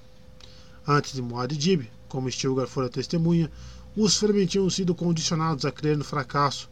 [0.86, 3.51] Antes de Muad'Dib, como Stilgar fora testemunha,
[3.97, 6.68] os Fremen tinham sido condicionados a crer no fracasso,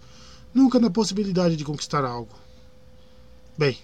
[0.52, 2.34] nunca na possibilidade de conquistar algo.
[3.56, 3.78] Bem,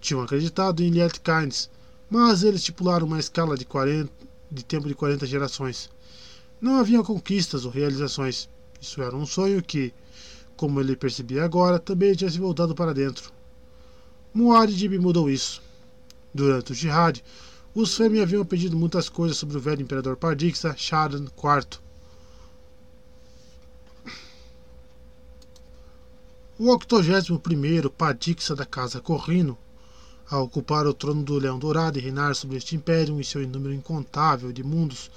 [0.00, 1.68] tinham acreditado em Liet Kynes,
[2.08, 4.12] mas eles estipularam uma escala de, 40,
[4.48, 5.90] de tempo de 40 gerações.
[6.60, 8.48] Não havia conquistas ou realizações.
[8.80, 9.92] Isso era um sonho que,
[10.56, 13.32] como ele percebia agora, também tinha se voltado para dentro.
[14.32, 15.60] Muad'Dib mudou isso.
[16.34, 17.20] Durante o jihad,
[17.74, 21.78] os Femi haviam pedido muitas coisas sobre o velho imperador Pardixa Sharan IV.
[26.58, 29.56] O 81 Padixa da Casa Corrino
[30.30, 33.74] a ocupar o trono do Leão Dourado e reinar sobre este império e seu número
[33.74, 35.10] incontável de mundos,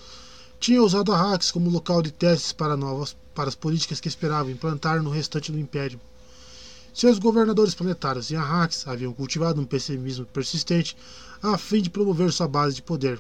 [0.60, 5.02] tinha usado Arrax como local de testes para novas para as políticas que esperava implantar
[5.02, 6.00] no restante do império.
[6.98, 10.98] Seus governadores planetários em Arrax haviam cultivado um pessimismo persistente
[11.44, 13.20] a fim de promover sua base de poder.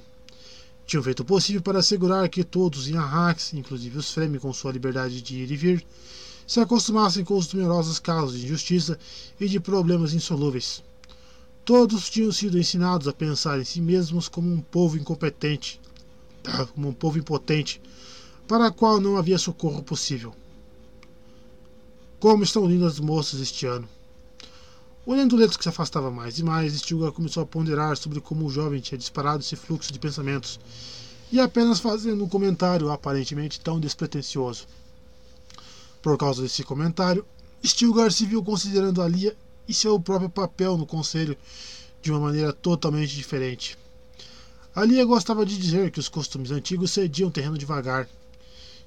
[0.87, 4.71] Tinham feito o possível para assegurar que todos em Arrax, inclusive os Fremen com sua
[4.71, 5.85] liberdade de ir e vir,
[6.47, 8.97] se acostumassem com os numerosos casos de injustiça
[9.39, 10.83] e de problemas insolúveis.
[11.63, 15.79] Todos tinham sido ensinados a pensar em si mesmos como um povo incompetente,
[16.73, 17.79] como um povo impotente,
[18.47, 20.33] para a qual não havia socorro possível.
[22.19, 23.87] Como estão lindas as moças este ano!
[25.05, 28.43] Olhando o leito que se afastava mais e mais, Stilgar começou a ponderar sobre como
[28.43, 30.59] o jovem tinha disparado esse fluxo de pensamentos,
[31.31, 34.65] e apenas fazendo um comentário aparentemente tão despretensioso.
[36.01, 37.23] Por causa desse comentário,
[37.63, 41.37] Stilgar se viu considerando a Lia e seu próprio papel no conselho
[42.01, 43.77] de uma maneira totalmente diferente.
[44.75, 48.09] A Lia gostava de dizer que os costumes antigos cediam terreno devagar,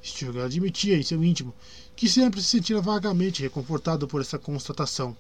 [0.03, 1.55] Stilgar admitia em seu íntimo
[2.01, 5.15] que sempre se sentira vagamente reconfortado por essa constatação.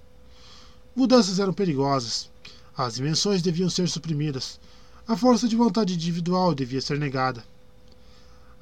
[0.96, 2.30] Mudanças eram perigosas.
[2.74, 4.58] As dimensões deviam ser suprimidas.
[5.06, 7.44] A força de vontade individual devia ser negada.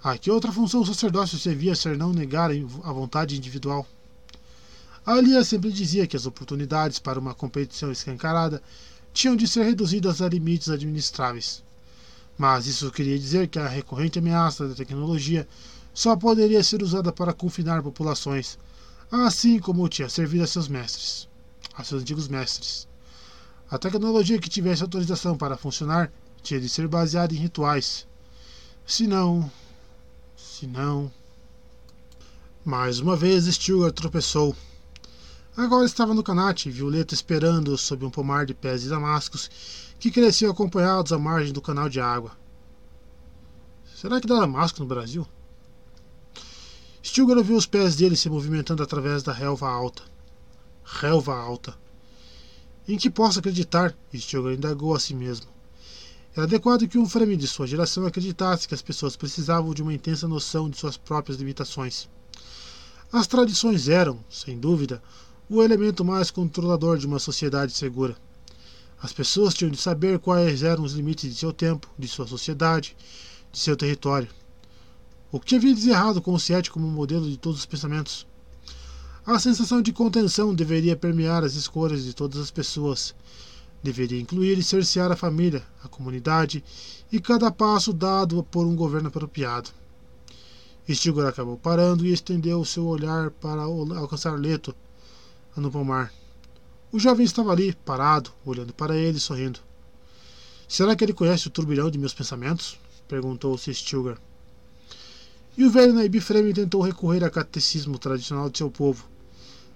[0.02, 3.86] A que outra função o sacerdócio servia ser não negar a vontade individual?
[5.06, 8.60] Alia sempre dizia que as oportunidades para uma competição escancarada
[9.14, 11.62] tinham de ser reduzidas a limites administráveis.
[12.36, 15.46] Mas isso queria dizer que a recorrente ameaça da tecnologia
[15.98, 18.56] só poderia ser usada para confinar populações,
[19.10, 21.28] assim como tinha servido a seus mestres,
[21.74, 22.86] a seus antigos mestres.
[23.68, 28.06] A tecnologia que tivesse autorização para funcionar tinha de ser baseada em rituais.
[28.86, 29.50] Se não.
[30.36, 31.10] Se não.
[32.64, 34.54] Mais uma vez Stilgar tropeçou.
[35.56, 39.50] Agora estava no canate, Violeta esperando sob um pomar de pés de damascos
[39.98, 42.38] que cresciam acompanhados à margem do canal de água.
[43.96, 45.26] Será que dá damasco no Brasil?
[47.08, 50.02] Stilgar viu os pés dele se movimentando através da relva alta.
[50.84, 51.74] Relva alta.
[52.86, 53.96] Em que posso acreditar?
[54.14, 55.46] Stilgar indagou a si mesmo.
[56.34, 59.94] Era adequado que um frame de sua geração acreditasse que as pessoas precisavam de uma
[59.94, 62.06] intensa noção de suas próprias limitações.
[63.10, 65.02] As tradições eram, sem dúvida,
[65.48, 68.18] o elemento mais controlador de uma sociedade segura.
[69.00, 72.94] As pessoas tinham de saber quais eram os limites de seu tempo, de sua sociedade,
[73.50, 74.28] de seu território.
[75.30, 78.26] O que havia de errado com o Siete como modelo de todos os pensamentos?
[79.26, 83.14] A sensação de contenção deveria permear as escolhas de todas as pessoas.
[83.82, 86.64] Deveria incluir e cercear a família, a comunidade
[87.12, 89.68] e cada passo dado por um governo apropriado.
[90.88, 94.74] Stilgar acabou parando e estendeu seu olhar para alcançar Leto
[95.54, 96.10] no pomar.
[96.90, 99.60] O jovem estava ali, parado, olhando para ele, sorrindo.
[100.66, 102.80] Será que ele conhece o turbilhão de meus pensamentos?
[103.06, 104.18] perguntou-se Stilgar.
[105.58, 109.08] E o velho Naib Fremen tentou recorrer ao catecismo tradicional de seu povo.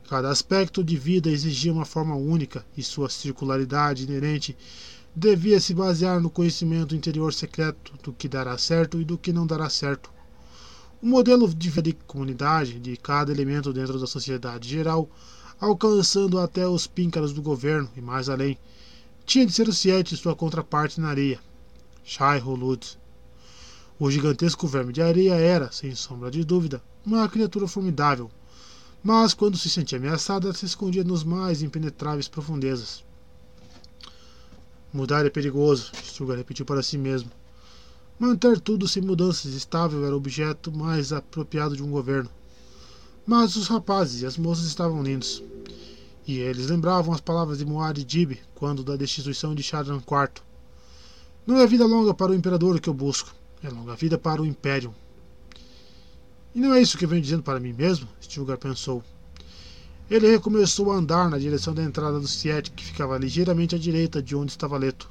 [0.09, 4.57] Cada aspecto de vida exigia uma forma única e sua circularidade inerente
[5.13, 9.45] devia se basear no conhecimento interior secreto do que dará certo e do que não
[9.45, 10.09] dará certo.
[11.03, 15.11] O modelo de vida de comunidade de cada elemento dentro da sociedade geral,
[15.59, 18.57] alcançando até os píncaros do governo e mais além,
[19.27, 21.41] tinha de ser o Siete e sua contraparte na areia,
[22.05, 23.02] Shai Hulud.
[23.99, 28.31] O gigantesco verme de areia era, sem sombra de dúvida, uma criatura formidável,
[29.03, 33.05] mas quando se sentia ameaçada, se escondia nos mais impenetráveis profundezas.
[34.93, 37.31] Mudar é perigoso, Sturgar repetiu para si mesmo.
[38.19, 42.31] Manter tudo sem mudanças estável era o objeto mais apropriado de um governo.
[43.27, 45.43] Mas os rapazes e as moças estavam lindos.
[46.27, 50.43] E eles lembravam as palavras de Muad Dib quando da destituição de Shadran IV.
[51.47, 54.47] Não é vida longa para o imperador que eu busco, é longa vida para o
[54.47, 54.95] Império.
[56.55, 58.09] E não é isso que venho dizendo para mim mesmo?
[58.21, 59.03] Stilgar pensou.
[60.11, 64.23] Ele recomeçou a andar na direção da entrada do Siete, que ficava ligeiramente à direita
[64.23, 65.11] de onde estava Leto.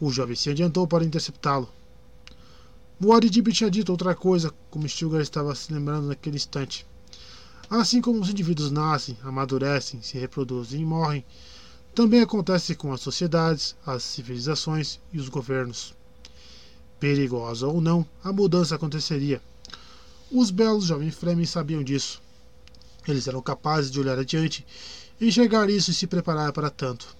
[0.00, 1.68] O jovem se adiantou para interceptá-lo.
[3.00, 6.86] Muad'Dib tinha dito outra coisa, como Stilgar estava se lembrando naquele instante.
[7.68, 11.24] Assim como os indivíduos nascem, amadurecem, se reproduzem e morrem,
[11.94, 15.94] também acontece com as sociedades, as civilizações e os governos.
[17.04, 19.38] Perigosa ou não, a mudança aconteceria.
[20.32, 22.22] Os belos jovens Fremen sabiam disso.
[23.06, 24.64] Eles eram capazes de olhar adiante,
[25.20, 27.14] enxergar isso e se preparar para tanto.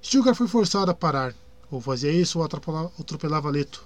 [0.00, 1.34] Stilgar foi forçado a parar.
[1.68, 3.84] Ou fazia isso ou atropelava Leto.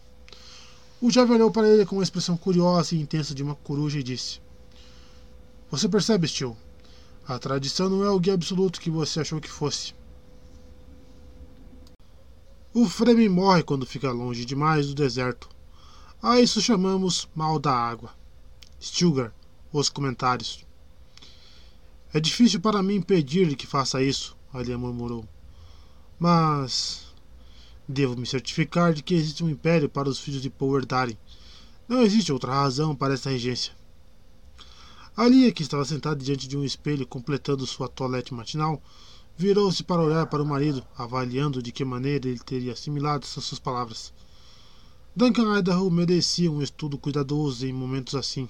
[1.00, 4.02] O jovem olhou para ele com uma expressão curiosa e intensa de uma coruja e
[4.02, 4.38] disse:
[5.70, 6.54] Você percebe, Stil?
[7.26, 9.94] A tradição não é o guia absoluto que você achou que fosse.
[12.72, 15.48] O Fremen morre quando fica longe demais do deserto.
[16.22, 18.14] A isso chamamos mal da água.
[18.80, 19.34] Stilgar,
[19.72, 20.64] os comentários.
[22.14, 25.28] É difícil para mim impedir-lhe que faça isso, Alia murmurou.
[26.16, 27.12] Mas.
[27.88, 31.18] Devo me certificar de que existe um império para os filhos de herdarem.
[31.88, 33.72] Não existe outra razão para essa regência.
[35.16, 38.80] Alia, que estava sentada diante de um espelho completando sua toilette matinal,
[39.40, 44.12] virou-se para olhar para o marido, avaliando de que maneira ele teria assimilado suas palavras.
[45.16, 48.46] Duncan Idaho merecia um estudo cuidadoso em momentos assim.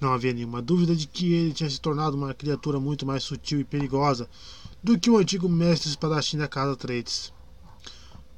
[0.00, 3.60] Não havia nenhuma dúvida de que ele tinha se tornado uma criatura muito mais sutil
[3.60, 4.28] e perigosa
[4.82, 7.32] do que o antigo mestre espadachim da casa Trades.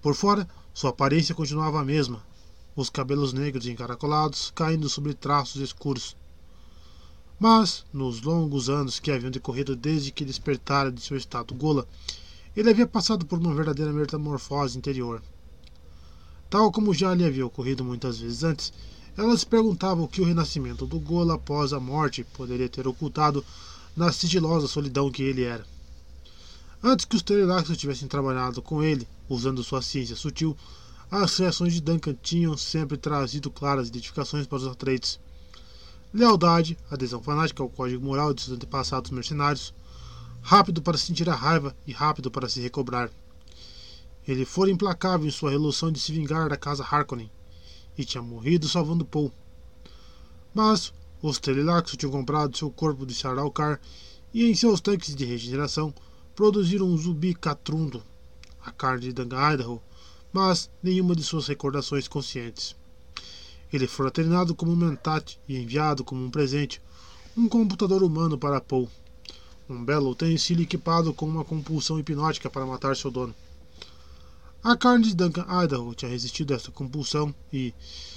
[0.02, 2.22] Por fora, sua aparência continuava a mesma,
[2.76, 6.14] os cabelos negros encaracolados caindo sobre traços escuros.
[7.38, 11.86] Mas, nos longos anos que haviam decorrido desde que despertara de seu estado gola,
[12.56, 15.22] ele havia passado por uma verdadeira metamorfose interior.
[16.48, 18.72] Tal como já lhe havia ocorrido muitas vezes antes,
[19.16, 23.44] ela se perguntava o que o renascimento do Gola após a morte poderia ter ocultado
[23.96, 25.66] na sigilosa solidão que ele era.
[26.82, 30.56] Antes que os Terelaxos tivessem trabalhado com ele, usando sua ciência sutil,
[31.10, 35.18] as reações de Duncan tinham sempre trazido claras identificações para os Atreides.
[36.12, 39.74] Lealdade, adesão fanática ao código moral de seus antepassados mercenários,
[40.40, 43.10] rápido para sentir a raiva e rápido para se recobrar.
[44.26, 47.30] Ele fora implacável em sua resolução de se vingar da casa Harkonnen,
[47.98, 49.32] e tinha morrido salvando Paul.
[50.54, 53.80] Mas os Telelaxos tinham comprado seu corpo de Sardaukar
[54.32, 55.92] e em seus tanques de regeneração
[56.34, 58.02] produziram um zumbi catrundo,
[58.64, 59.82] a carne de Danga Idaho,
[60.32, 62.76] mas nenhuma de suas recordações conscientes.
[63.72, 66.80] Ele fora treinado como um mentat e enviado como um presente,
[67.36, 68.88] um computador humano para Paul.
[69.68, 73.34] Um belo utensílio equipado com uma compulsão hipnótica para matar seu dono.
[74.62, 77.74] A carne de Duncan Idaho tinha resistido a essa compulsão e,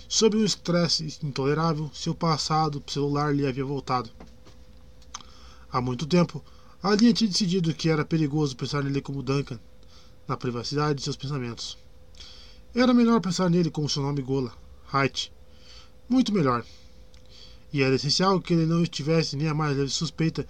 [0.08, 4.10] sob um estresse intolerável, seu passado celular lhe havia voltado.
[5.72, 6.44] Há muito tempo,
[6.82, 9.60] Ali tinha decidido que era perigoso pensar nele como Duncan,
[10.26, 11.78] na privacidade de seus pensamentos.
[12.74, 14.53] Era melhor pensar nele com seu nome Gola,
[14.94, 15.30] Height.
[16.10, 16.66] Muito melhor.
[17.72, 20.46] E era essencial que ele não estivesse nem a mais leve suspeita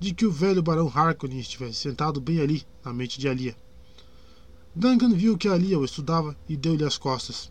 [0.00, 3.56] de que o velho barão Harkonnen estivesse sentado bem ali, na mente de Alia.
[4.74, 7.48] Duncan viu que Alia o estudava e deu-lhe as costas.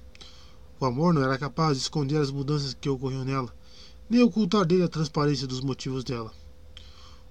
[0.78, 3.56] O amor não era capaz de esconder as mudanças que ocorriam nela,
[4.10, 6.34] nem ocultar dele a transparência dos motivos dela.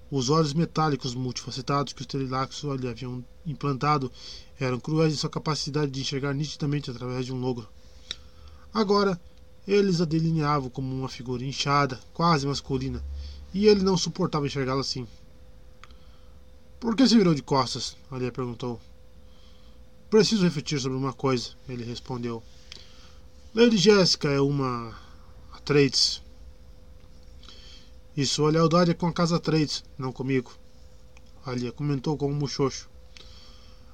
[0.09, 4.11] Os olhos metálicos multifacetados que os Telelaxos lhe haviam implantado
[4.59, 7.67] eram cruéis em sua capacidade de enxergar nitidamente através de um logro.
[8.73, 9.21] Agora,
[9.67, 13.03] eles a delineavam como uma figura inchada, quase masculina,
[13.53, 15.07] e ele não suportava enxergá-la assim.
[16.79, 17.95] Por que se virou de costas?
[18.11, 18.79] Alia perguntou.
[20.09, 22.43] Preciso refletir sobre uma coisa, ele respondeu.
[23.55, 24.97] Lady Jéssica é uma.
[25.53, 26.21] Atreides.
[28.15, 30.51] E sua lealdade é com a casa Trades, não comigo.
[31.45, 32.89] Alia comentou com um muxoxo.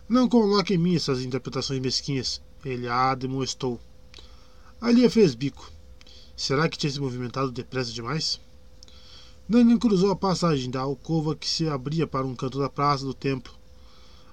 [0.09, 2.41] Não coloque em mim essas interpretações mesquinhas.
[2.65, 3.79] Ele a demonstrou.
[4.81, 5.69] Alia fez bico.
[6.37, 8.39] Será que tinha se movimentado depressa demais?
[9.47, 13.13] Dangan cruzou a passagem da alcova que se abria para um canto da praça do
[13.13, 13.53] templo.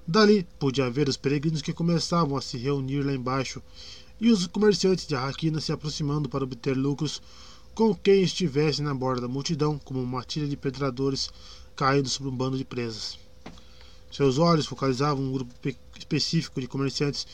[0.07, 3.61] Dali podia ver os peregrinos que começavam a se reunir lá embaixo
[4.21, 7.21] e os comerciantes de Arraquina se aproximando para obter lucros
[7.75, 11.29] com quem estivesse na borda da multidão, como uma tira de pedradores
[11.75, 13.19] caindo sobre um bando de presas.
[14.13, 15.53] Seus olhos focalizavam um grupo
[15.99, 17.27] específico de comerciantes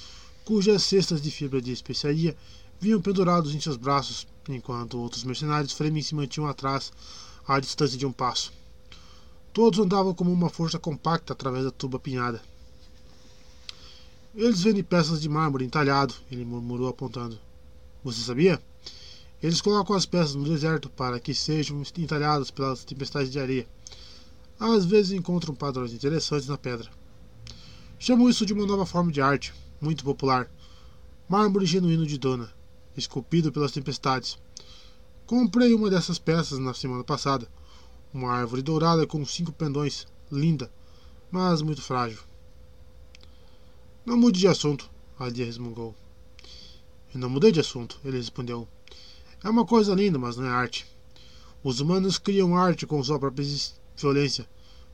[0.46, 2.34] cujas cestas de fibra de especiaria
[2.82, 6.90] vinham pendurados em seus braços, enquanto outros mercenários Fremen se mantinham atrás,
[7.46, 8.52] à distância de um passo.
[9.52, 12.42] Todos andavam como uma força compacta através da tuba apinhada.
[14.34, 17.38] Eles vendem peças de mármore entalhado, ele murmurou apontando.
[18.02, 18.60] Você sabia?
[19.40, 23.66] Eles colocam as peças no deserto para que sejam entalhadas pelas tempestades de areia.
[24.58, 26.90] Às vezes encontram padrões interessantes na pedra.
[27.96, 30.50] Chamo isso de uma nova forma de arte, muito popular.
[31.28, 32.52] Mármore genuíno de Dona,
[32.96, 34.38] esculpido pelas tempestades.
[35.26, 37.48] Comprei uma dessas peças na semana passada.
[38.12, 40.70] Uma árvore dourada com cinco pendões, linda,
[41.30, 42.20] mas muito frágil.
[44.04, 45.94] Não mude de assunto, Adia resmungou.
[47.14, 48.66] Eu não mudei de assunto, ele respondeu.
[49.44, 50.86] É uma coisa linda, mas não é arte.
[51.62, 53.46] Os humanos criam arte com sua própria
[53.96, 54.48] violência,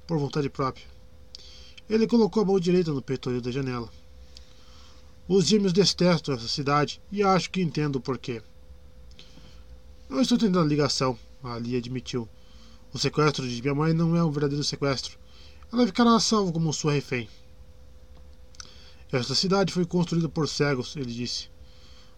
[0.07, 0.85] por vontade própria.
[1.89, 3.91] Ele colocou a mão direita no peitoril da janela.
[5.29, 8.43] Os gêmeos detestam essa cidade e acho que entendo o porquê.
[10.09, 12.29] Não estou tentando ligação, Ali admitiu.
[12.93, 15.19] O sequestro de minha mãe não é um verdadeiro sequestro.
[15.73, 17.29] Ela ficará a salvo como sua refém.
[19.13, 21.49] Esta cidade foi construída por cegos, ele disse.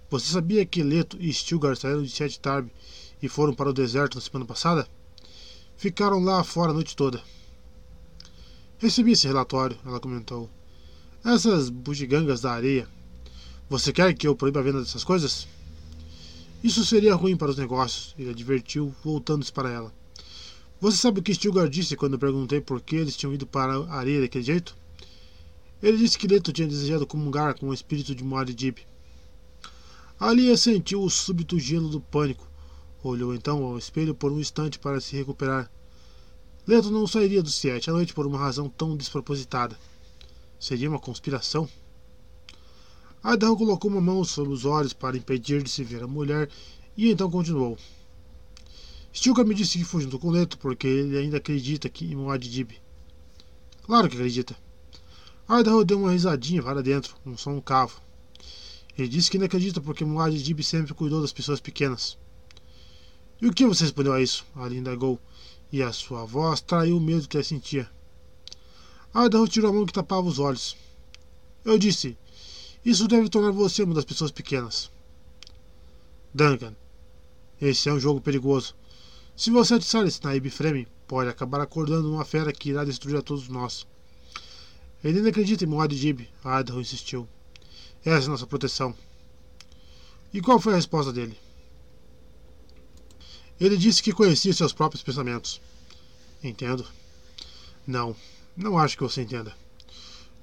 [0.08, 2.68] Você sabia que Leto e Stilgar saíram de Sete Tarb
[3.22, 4.88] e foram para o deserto na semana passada?
[5.76, 7.22] Ficaram lá fora a noite toda.
[8.78, 10.50] Recebi esse relatório, ela comentou.
[11.24, 12.88] Essas bugigangas da areia.
[13.70, 15.46] Você quer que eu proíba a venda dessas coisas?
[16.60, 19.94] Isso seria ruim para os negócios, ele advertiu, voltando-se para ela.
[20.80, 23.72] Você sabe o que Stilgar disse quando eu perguntei por que eles tinham ido para
[23.72, 24.76] a areia daquele jeito?
[25.80, 28.78] Ele disse que Leto tinha desejado comungar com o espírito de Muad'Dib.
[30.18, 32.50] Alia sentiu o súbito gelo do pânico.
[33.04, 35.70] Olhou então ao espelho por um instante para se recuperar.
[36.66, 39.78] Leto não sairia do Siete à noite por uma razão tão despropositada.
[40.58, 41.68] Seria uma conspiração?
[43.24, 46.48] Idaho colocou uma mão sobre os olhos para impedir de se ver a mulher
[46.96, 47.76] e então continuou.
[49.12, 52.72] Stilka me disse que junto com Leto porque ele ainda acredita que em Muad'Dib.
[53.82, 54.56] Claro que acredita.
[55.50, 58.00] Idaho deu uma risadinha para dentro, um som cavo.
[58.96, 62.16] Ele disse que não acredita porque Muad'Dib sempre cuidou das pessoas pequenas.
[63.42, 64.46] E o que você respondeu a isso?
[64.54, 65.20] Ali indagou,
[65.72, 67.90] e a sua voz traiu o medo que ela sentia.
[69.14, 70.76] Idaho tirou a mão que tapava os olhos.
[71.64, 72.16] Eu disse:
[72.84, 74.90] Isso deve tornar você uma das pessoas pequenas.
[76.32, 76.74] Duncan,
[77.60, 78.74] esse é um jogo perigoso.
[79.36, 83.22] Se você atiçar esse Naib Fremen, pode acabar acordando uma fera que irá destruir a
[83.22, 83.86] todos nós.
[85.02, 87.28] Ele ainda acredita em Muad'Dib, Idaho insistiu.
[88.04, 88.94] Essa é nossa proteção.
[90.32, 91.36] E qual foi a resposta dele?
[93.60, 95.60] Ele disse que conhecia seus próprios pensamentos.
[96.42, 96.86] Entendo.
[97.86, 98.16] Não,
[98.56, 99.54] não acho que você entenda.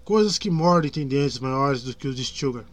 [0.08, 2.64] Coisas que mordem têm dentes maiores do que os de Stilgar.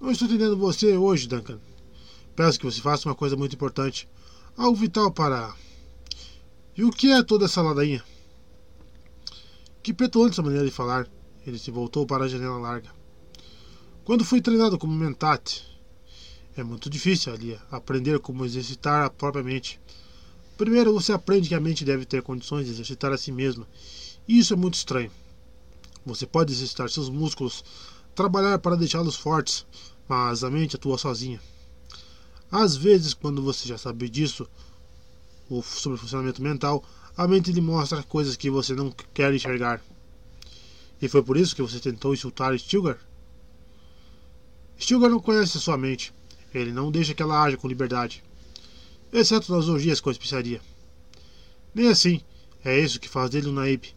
[0.00, 1.60] Não estou entendendo você hoje, Duncan.
[2.34, 4.08] Peço que você faça uma coisa muito importante.
[4.56, 5.54] Algo vital para.
[6.74, 8.02] E o que é toda essa ladainha?
[9.82, 11.06] Que petulante essa maneira de falar.
[11.46, 12.88] Ele se voltou para a janela larga.
[14.02, 15.62] Quando fui treinado como mentate,
[16.56, 19.78] é muito difícil ali aprender como exercitar a própria mente.
[20.56, 23.68] Primeiro você aprende que a mente deve ter condições de exercitar a si mesma,
[24.26, 25.10] e isso é muito estranho.
[26.04, 27.64] Você pode exercitar seus músculos,
[28.14, 29.66] trabalhar para deixá-los fortes,
[30.08, 31.40] mas a mente atua sozinha.
[32.50, 34.48] Às vezes, quando você já sabe disso,
[35.62, 36.84] sobre o funcionamento mental,
[37.16, 39.82] a mente lhe mostra coisas que você não quer enxergar.
[41.00, 42.98] E foi por isso que você tentou insultar Stilgar?
[44.78, 46.12] Stilgar não conhece sua mente.
[46.52, 48.22] Ele não deixa que ela haja com liberdade.
[49.12, 50.60] Exceto nas orgias com a especiaria.
[51.74, 52.20] Nem assim.
[52.64, 53.94] É isso que faz dele um naib.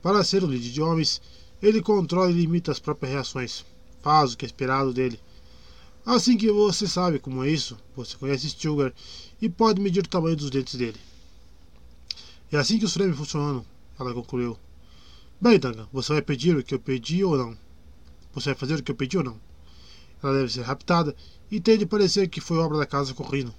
[0.00, 1.20] Para ser um líder de homens,
[1.62, 3.64] ele controla e limita as próprias reações.
[4.02, 5.18] Faz o que é esperado dele.
[6.04, 8.92] Assim que você sabe como é isso, você conhece Stilgar
[9.42, 10.98] e pode medir o tamanho dos dentes dele.
[12.52, 13.66] É assim que os frames funcionam,
[13.98, 14.56] ela concluiu.
[15.40, 17.58] Bem, Tanga, você vai pedir o que eu pedi ou não?
[18.32, 19.40] Você vai fazer o que eu pedi ou não?
[20.22, 21.14] Ela deve ser raptada
[21.50, 23.52] e tem de parecer que foi obra da casa Corrino.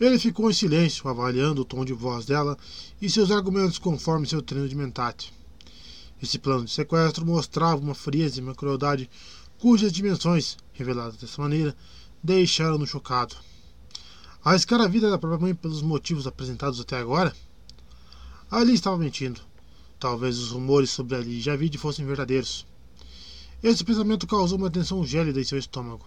[0.00, 2.58] Ele ficou em silêncio, avaliando o tom de voz dela
[3.00, 5.35] e seus argumentos conforme seu treino de mentate.
[6.22, 9.10] Esse plano de sequestro mostrava uma frieza e uma crueldade
[9.58, 11.76] cujas dimensões, reveladas dessa maneira,
[12.22, 13.36] deixaram-no chocado.
[14.44, 17.34] Arriscar a vida da própria mãe pelos motivos apresentados até agora?
[18.50, 19.40] Ali estava mentindo.
[19.98, 22.66] Talvez os rumores sobre Ali Javid fossem verdadeiros.
[23.62, 26.06] Esse pensamento causou uma tensão gélida em seu estômago.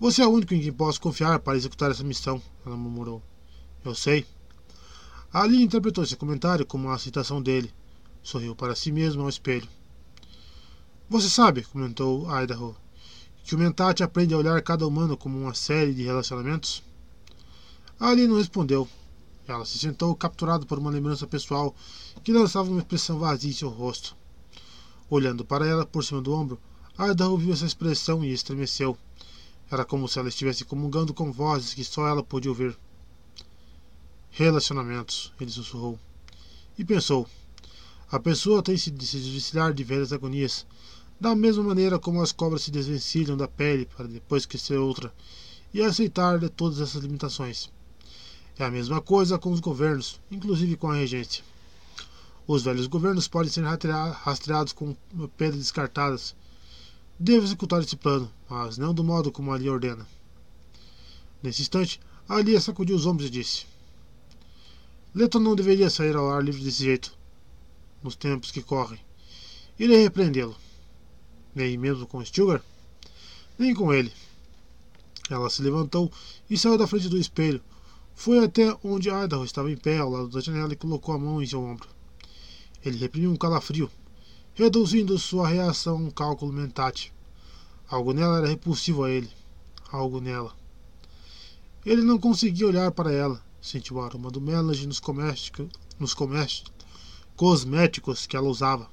[0.00, 3.22] Você é o único em quem posso confiar para executar essa missão, ela murmurou.
[3.84, 4.26] Eu sei.
[5.32, 7.72] Ali interpretou esse comentário como uma citação dele.
[8.22, 9.68] Sorriu para si mesmo ao espelho.
[11.08, 12.76] Você sabe, comentou Idaho,
[13.42, 16.82] que o Mentate aprende a olhar cada humano como uma série de relacionamentos?
[17.98, 18.88] Ali não respondeu.
[19.48, 21.74] Ela se sentou capturada por uma lembrança pessoal
[22.22, 24.16] que lançava uma expressão vazia em seu rosto.
[25.08, 26.60] Olhando para ela por cima do ombro,
[26.96, 28.96] Arda ouviu essa expressão e estremeceu.
[29.70, 32.78] Era como se ela estivesse comungando com vozes que só ela podia ouvir.
[34.30, 35.98] Relacionamentos, ele sussurrou.
[36.78, 37.26] E pensou:
[38.10, 40.66] a pessoa tem de se desvencilhar de velhas agonias,
[41.20, 45.14] da mesma maneira como as cobras se desvencilham da pele para depois crescer outra,
[45.72, 47.70] e aceitar de todas essas limitações.
[48.58, 51.44] É a mesma coisa com os governos, inclusive com a regência.
[52.48, 54.96] Os velhos governos podem ser rastreados com
[55.36, 56.34] pedras descartadas.
[57.16, 60.04] Devo executar esse plano, mas não do modo como Ali ordena.
[61.40, 63.66] Nesse instante, Ali sacudiu os ombros e disse:
[65.14, 67.16] Leto não deveria sair ao ar livre desse jeito,
[68.02, 69.00] nos tempos que correm.
[69.78, 70.56] Irei repreendê-lo.
[71.54, 72.62] Nem mesmo com Stilgar?
[73.58, 74.12] Nem com ele.
[75.28, 76.10] Ela se levantou
[76.48, 77.62] e saiu da frente do espelho.
[78.14, 81.42] Foi até onde Idaho estava em pé ao lado da janela e colocou a mão
[81.42, 81.88] em seu ombro.
[82.84, 83.90] Ele reprimiu um calafrio.
[84.54, 87.12] reduzindo sua reação a um cálculo mentate.
[87.88, 89.30] Algo nela era repulsivo a ele.
[89.90, 90.54] Algo nela.
[91.84, 93.42] Ele não conseguia olhar para ela.
[93.60, 95.00] Sentiu o aroma do Melody nos,
[95.98, 96.14] nos
[97.40, 98.86] cosméticos que ela usava.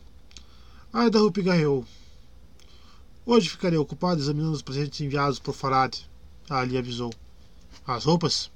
[0.94, 1.86] Idaho pigarreou.
[3.26, 5.94] Hoje ficarei ocupado examinando os presentes enviados por Farad.
[6.50, 7.14] Ali avisou.
[7.86, 8.50] As roupas?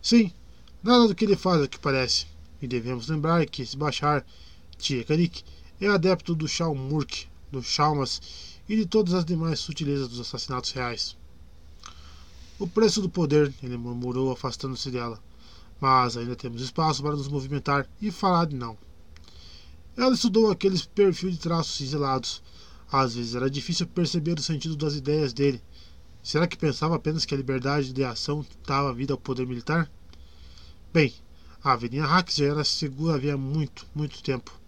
[0.00, 0.32] Sim,
[0.80, 2.26] nada do que ele faz é que parece.
[2.62, 4.24] E devemos lembrar que esse Bashar,
[4.78, 5.42] Tiekarik,
[5.80, 8.22] é adepto do Shalmurk, do Shalmas
[8.68, 11.16] e de todas as demais sutilezas dos assassinatos reais.
[12.60, 15.20] O preço do poder, ele murmurou, afastando-se dela.
[15.80, 18.76] Mas ainda temos espaço para nos movimentar e falar de não.
[19.96, 22.42] Ela estudou aqueles perfil de traços cinzelados.
[22.90, 25.62] Às vezes era difícil perceber o sentido das ideias dele.
[26.22, 29.90] Será que pensava apenas que a liberdade de ação dava vida ao poder militar?
[30.92, 31.12] Bem,
[31.62, 34.58] a Avenida Hacks já era segura havia muito, muito tempo.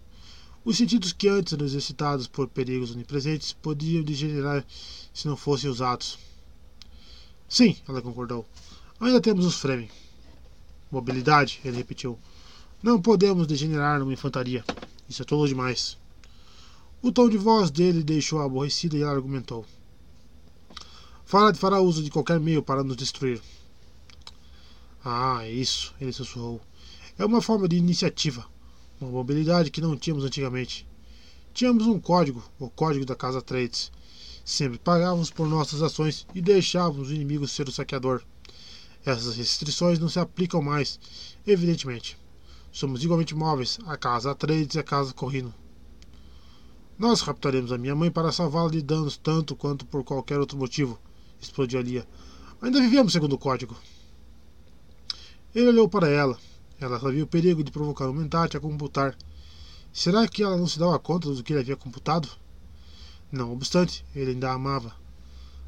[0.63, 4.65] Os sentidos que antes eram exercitados por perigos onipresentes podiam degenerar
[5.13, 6.19] se não fossem usados.
[7.47, 8.45] Sim, ela concordou.
[8.99, 9.89] Ainda temos os Fremen.
[10.91, 12.17] Mobilidade, ele repetiu.
[12.81, 14.63] Não podemos degenerar numa infantaria.
[15.09, 15.97] Isso é tolo demais.
[17.01, 19.65] O tom de voz dele deixou aborrecida e ela argumentou.
[21.25, 23.41] Fala de fará uso de qualquer meio para nos destruir.
[25.03, 26.61] Ah, é isso, ele sussurrou.
[27.17, 28.45] É uma forma de iniciativa,
[28.99, 30.87] uma mobilidade que não tínhamos antigamente.
[31.53, 33.91] Tínhamos um código, o código da Casa Trades.
[34.45, 38.21] Sempre pagávamos por nossas ações e deixávamos o inimigo ser o saqueador.
[39.07, 40.99] Essas restrições não se aplicam mais,
[41.47, 42.17] evidentemente.
[42.73, 45.55] Somos igualmente móveis à casa Atreides e à casa Corrino.
[46.99, 50.99] Nós raptaremos a minha mãe para salvá-la de danos tanto quanto por qualquer outro motivo,
[51.39, 52.05] explodiu Alia.
[52.61, 53.77] Ainda vivemos segundo o código.
[55.55, 56.37] Ele olhou para ela.
[56.77, 59.17] Ela sabia o perigo de provocar um mentate a computar.
[59.93, 62.27] Será que ela não se dava conta do que ele havia computado?
[63.31, 64.93] Não obstante, ele ainda a amava.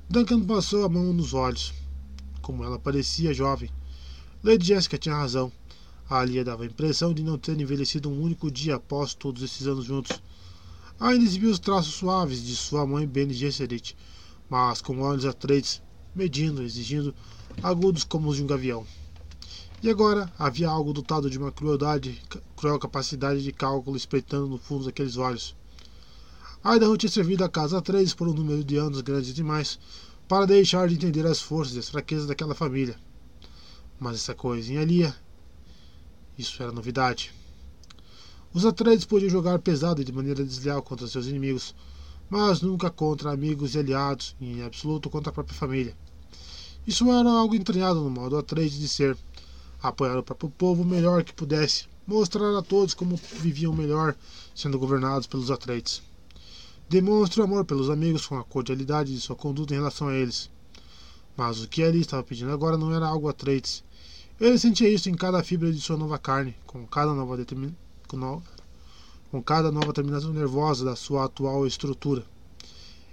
[0.09, 1.78] Duncan passou a mão nos olhos.
[2.41, 3.69] Como ela parecia jovem.
[4.43, 5.51] Lady Jessica tinha razão.
[6.09, 9.67] A Alia dava a impressão de não ter envelhecido um único dia após todos esses
[9.67, 10.21] anos juntos.
[10.99, 13.95] Ainda exibia os traços suaves de sua mãe Bene Gesserit,
[14.49, 15.81] mas com olhos atreides,
[16.15, 17.13] medindo, exigindo,
[17.61, 18.85] agudos como os de um gavião.
[19.81, 22.21] E agora havia algo dotado de uma crueldade,
[22.55, 25.55] cruel capacidade de cálculo espreitando no fundo daqueles olhos.
[26.65, 29.79] Idaho tinha servido a casa três por um número de anos grande demais
[30.29, 32.95] para deixar de entender as forças e as fraquezas daquela família.
[33.99, 35.11] Mas essa coisinha ali,
[36.37, 37.33] isso era novidade.
[38.53, 41.73] Os Atreides podiam jogar pesado e de maneira desleal contra seus inimigos,
[42.29, 45.97] mas nunca contra amigos e aliados, e em absoluto contra a própria família.
[46.85, 49.17] Isso era algo entranhado no modo Atreides de ser,
[49.81, 54.15] apoiar o próprio povo o melhor que pudesse, mostrar a todos como viviam melhor
[54.53, 56.03] sendo governados pelos Atreides.
[56.89, 60.49] Demonstre o amor pelos amigos com a cordialidade de sua conduta em relação a eles.
[61.37, 63.83] Mas o que ele estava pedindo agora não era algo a traits.
[64.41, 67.75] Ele sentia isso em cada fibra de sua nova carne, com cada nova, determin...
[68.07, 72.25] com cada nova terminação nervosa da sua atual estrutura.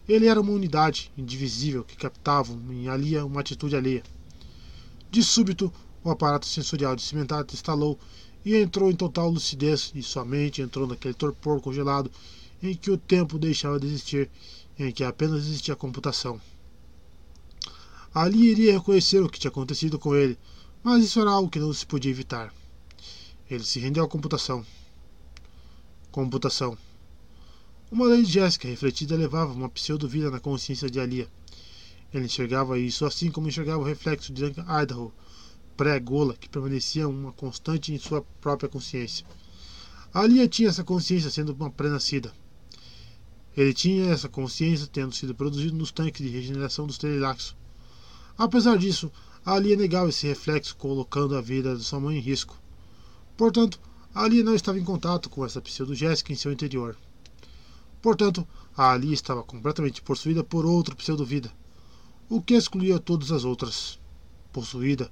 [0.09, 4.03] Ele era uma unidade indivisível que captava em Alia uma atitude alheia.
[5.11, 5.71] De súbito,
[6.03, 7.99] o aparato sensorial de cimentado estalou
[8.43, 12.11] e entrou em total lucidez, e sua mente entrou naquele torpor congelado
[12.63, 14.31] em que o tempo deixava de existir,
[14.79, 16.41] em que apenas existia a computação.
[18.15, 20.39] Ali iria reconhecer o que tinha acontecido com ele,
[20.83, 22.53] mas isso era algo que não se podia evitar.
[23.51, 24.65] Ele se rendeu à computação.
[26.11, 26.79] Computação.
[27.91, 31.29] Uma lei de Jéssica refletida levava uma pseudo-vida na consciência de Alia.
[32.13, 35.13] Ele enxergava isso assim como enxergava o reflexo de Idaho,
[35.77, 39.27] pré-gola, que permanecia uma constante em sua própria consciência.
[40.13, 42.33] Alia tinha essa consciência sendo uma pré-nascida.
[43.57, 47.57] Ele tinha essa consciência tendo sido produzido nos tanques de regeneração dos Telelaxo.
[48.37, 49.11] Apesar disso,
[49.45, 52.61] Ali negava esse reflexo, colocando a vida de sua mãe em risco.
[53.37, 53.81] Portanto,
[54.15, 56.97] Ali não estava em contato com essa pseudo-Jéssica em seu interior.
[58.03, 61.51] Portanto, a Ali estava completamente possuída por outra pseudo-vida,
[62.29, 63.99] o que excluía todas as outras.
[64.53, 65.11] Possuída,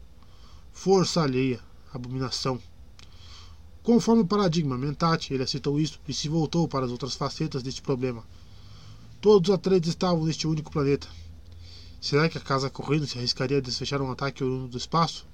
[0.72, 1.60] força alheia,
[1.92, 2.60] abominação.
[3.84, 7.82] Conforme o paradigma Mentate, ele aceitou isso e se voltou para as outras facetas deste
[7.82, 8.24] problema.
[9.20, 11.06] Todos os atletas estavam neste único planeta.
[12.00, 15.26] Será que a casa correndo se arriscaria a desfechar um ataque do espaço?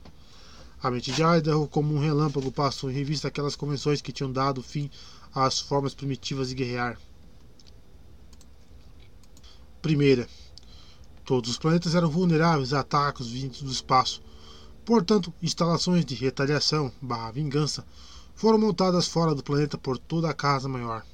[0.82, 4.60] A mente de Idaho, como um relâmpago, passou em revista aquelas convenções que tinham dado
[4.64, 4.90] fim
[5.32, 6.98] às formas primitivas de guerrear.
[9.80, 10.28] Primeira,
[11.24, 14.20] todos os planetas eram vulneráveis a ataques vindos do espaço.
[14.84, 17.86] Portanto, instalações de retaliação barra vingança
[18.40, 21.04] foram montadas fora do planeta por toda a Casa Maior.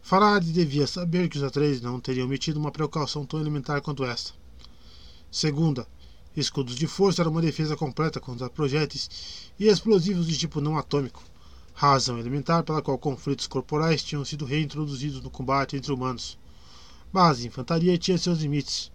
[0.00, 4.30] Faraday devia saber que os Atreides não teriam metido uma precaução tão elementar quanto esta.
[5.32, 5.84] Segunda,
[6.36, 11.24] escudos de força eram uma defesa completa contra projéteis e explosivos de tipo não atômico,
[11.74, 16.38] razão elementar pela qual conflitos corporais tinham sido reintroduzidos no combate entre humanos.
[17.12, 18.92] Mas a infantaria tinha seus limites.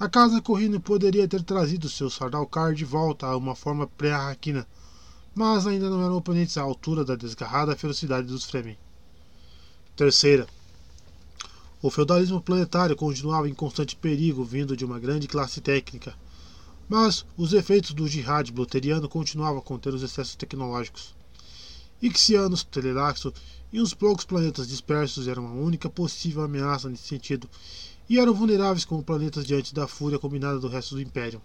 [0.00, 4.66] A casa Corrino poderia ter trazido seus Sardaukar de volta a uma forma pré-arraquina,
[5.34, 8.78] mas ainda não eram oponentes à altura da desgarrada ferocidade dos Fremen.
[9.96, 10.46] Terceira,
[11.80, 16.14] o feudalismo planetário continuava em constante perigo vindo de uma grande classe técnica,
[16.88, 21.14] mas os efeitos do jihad bloteriano continuavam a conter os excessos tecnológicos.
[22.00, 23.32] Ixianos, Telelaxo
[23.72, 27.48] e uns poucos planetas dispersos eram a única possível ameaça nesse sentido,
[28.08, 31.40] e eram vulneráveis como planetas diante da fúria combinada do resto do Império.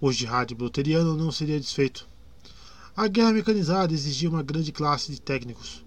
[0.00, 2.08] O jihad bloteriano não seria desfeito.
[2.94, 5.82] A guerra mecanizada exigia uma grande classe de técnicos.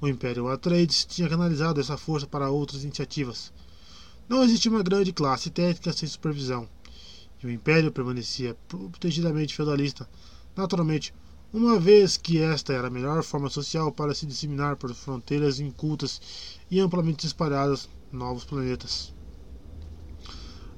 [0.00, 3.52] O Império Atreides tinha canalizado essa força para outras iniciativas.
[4.28, 6.68] Não existia uma grande classe técnica sem supervisão,
[7.42, 10.08] e o Império permanecia protegidamente feudalista,
[10.54, 11.12] naturalmente
[11.52, 16.20] uma vez que esta era a melhor forma social para se disseminar por fronteiras incultas
[16.70, 19.12] e amplamente espalhadas novos planetas.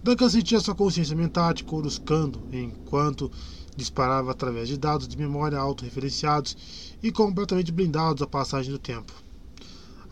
[0.02, 3.30] Duncan sentia sua consciência mental coruscando enquanto
[3.78, 6.56] disparava através de dados de memória autorreferenciados
[7.02, 9.12] e completamente blindados à passagem do tempo.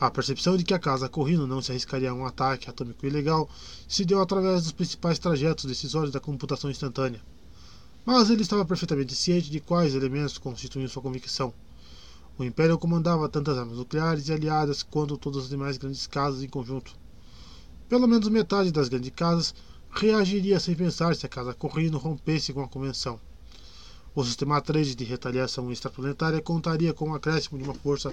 [0.00, 3.48] A percepção de que a casa Corrino não se arriscaria a um ataque atômico ilegal
[3.86, 7.20] se deu através dos principais trajetos decisórios da computação instantânea
[8.06, 11.52] mas ele estava perfeitamente ciente de quais elementos constituíam sua convicção.
[12.38, 16.48] O Império comandava tantas armas nucleares e aliadas quanto todas as demais grandes casas em
[16.48, 16.96] conjunto.
[17.88, 19.52] Pelo menos metade das grandes casas
[19.90, 23.18] reagiria sem pensar se a casa Corrino rompesse com a convenção.
[24.16, 28.10] O sistema 3 de retaliação extraplanetária contaria com o acréscimo de uma força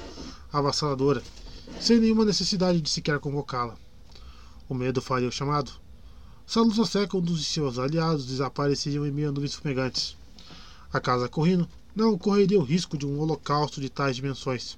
[0.51, 1.23] avassaladora,
[1.79, 3.77] sem nenhuma necessidade de sequer convocá-la.
[4.67, 5.71] O medo faria o chamado,
[6.45, 10.17] Salusa Seca, um dos seus aliados, desapareciam em meio a nuvens fumegantes.
[10.91, 14.77] A casa Corrino não correria o risco de um holocausto de tais dimensões.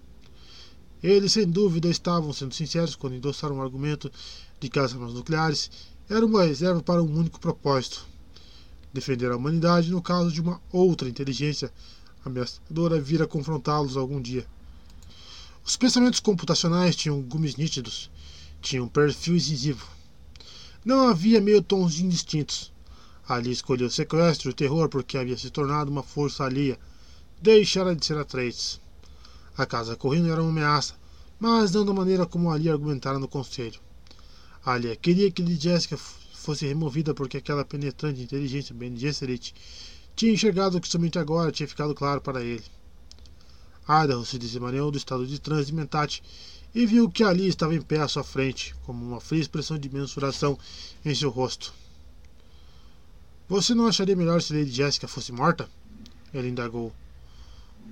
[1.02, 4.12] Eles, sem dúvida, estavam sendo sinceros quando endossaram o argumento
[4.60, 5.72] de que as armas nucleares
[6.08, 8.06] eram uma reserva para um único propósito:
[8.96, 11.72] defender a humanidade no caso de uma outra inteligência
[12.24, 14.48] ameaçadora vir a confrontá-los algum dia.
[15.64, 18.10] Os pensamentos computacionais tinham gumes nítidos,
[18.62, 19.86] tinham um perfil incisivo.
[20.84, 22.72] Não havia meio tons indistintos.
[23.28, 26.80] Ali escolheu o sequestro e o terror porque havia se tornado uma força alheia.
[27.42, 28.80] Deixara de ser Atreides.
[29.58, 30.96] A casa Corrino era uma ameaça,
[31.40, 33.80] mas não da maneira como ali argumentara no conselho.
[34.66, 35.98] Alia queria que Jessica
[36.46, 39.54] fosse removida porque aquela penetrante inteligência Bene Gesserit
[40.16, 42.64] tinha enxergado o que somente agora tinha ficado claro para ele.
[43.88, 46.24] Idaho se desemaneou do estado de transe mentate
[46.74, 49.90] e viu que ali estava em pé à sua frente, como uma fria expressão de
[49.90, 50.58] mensuração
[51.04, 51.74] em seu rosto.
[53.48, 55.70] Você não acharia melhor se Lady Jessica fosse morta?
[56.34, 56.94] Ele indagou.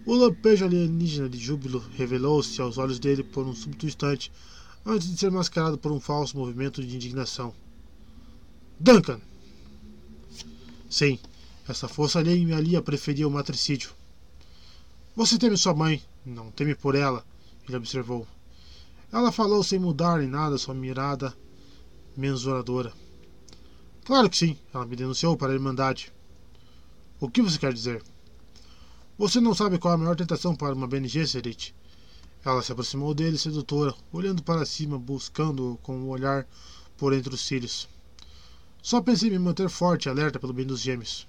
[0.05, 4.31] O lampejo alienígena de júbilo revelou-se aos olhos dele por um súbito instante,
[4.85, 7.53] antes de ser mascarado por um falso movimento de indignação.
[8.79, 9.19] Duncan!
[10.89, 11.19] Sim,
[11.67, 13.91] essa força alheia ali a preferia o matricídio.
[15.15, 17.25] Você teme sua mãe, não teme por ela,
[17.67, 18.27] ele observou.
[19.11, 21.35] Ela falou sem mudar em nada sua mirada
[22.17, 22.91] mensuradora.
[24.05, 26.11] Claro que sim, ela me denunciou para a Irmandade.
[27.19, 28.03] O que você quer dizer?
[29.17, 31.73] Você não sabe qual a maior tentação para uma BNG, Serit?
[32.43, 36.45] Ela se aproximou dele, sedutora, olhando para cima, buscando-o com o olhar
[36.97, 37.87] por entre os cílios.
[38.83, 41.25] Só pensei em me manter forte e alerta pelo bem dos gêmeos.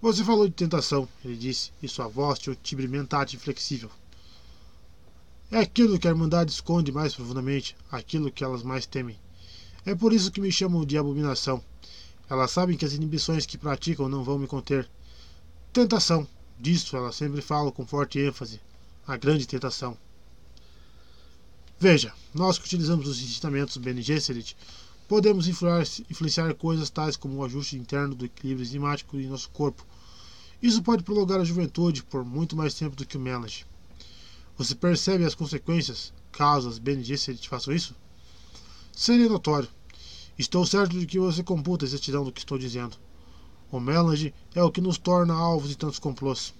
[0.00, 3.90] Você falou de tentação, ele disse, e sua voz tinha um timbre mentate inflexível.
[5.50, 9.18] É aquilo que a Irmandade esconde mais profundamente, aquilo que elas mais temem.
[9.84, 11.62] É por isso que me chamam de abominação.
[12.30, 14.88] Elas sabem que as inibições que praticam não vão me conter.
[15.70, 16.26] Tentação.
[16.58, 18.58] Disso elas sempre falam com forte ênfase.
[19.06, 19.98] A grande tentação.
[21.78, 24.56] Veja, nós que utilizamos os ensinamentos Bene Gesserit
[25.10, 29.84] podemos influenciar coisas tais como o ajuste interno do equilíbrio enzimático em nosso corpo.
[30.62, 33.66] Isso pode prolongar a juventude por muito mais tempo do que o Melage.
[34.56, 37.92] Você percebe as consequências caso as Gesserit façam isso?
[38.92, 39.68] Seria notório.
[40.38, 42.96] Estou certo de que você computa a exatidão do que estou dizendo.
[43.68, 46.54] O melange é o que nos torna alvos de tantos complôs.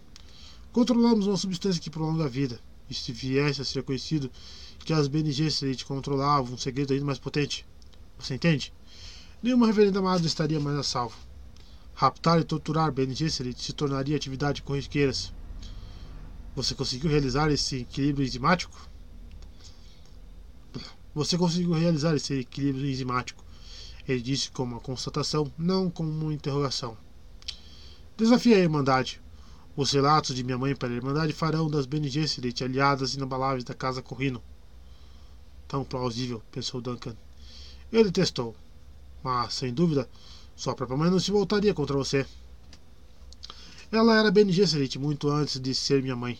[0.72, 4.28] Controlamos uma substância que prolonga a vida, e se viesse a ser conhecido
[4.80, 7.64] que as Bene Gesserit controlavam um segredo ainda mais potente.
[8.20, 8.72] Você entende?
[9.42, 11.16] Nenhuma reverenda madre estaria mais a salvo.
[11.94, 15.32] Raptar e torturar Bene Gesserit se tornaria atividade corriqueiras.
[16.54, 18.88] Você conseguiu realizar esse equilíbrio enzimático?
[21.14, 23.42] Você conseguiu realizar esse equilíbrio enzimático.
[24.06, 26.96] Ele disse com uma constatação, não com uma interrogação.
[28.16, 29.20] Desafie a Irmandade.
[29.74, 33.72] Os relatos de minha mãe para a Irmandade farão das Bene Gesserit aliadas inabaláveis da
[33.72, 34.42] Casa Corrino.
[35.66, 37.16] Tão plausível, pensou Duncan.
[37.92, 38.54] Ele testou.
[39.22, 40.08] Mas, sem dúvida,
[40.56, 42.26] sua própria mãe não se voltaria contra você.
[43.90, 46.38] Ela era Bene Gesserit muito antes de ser minha mãe.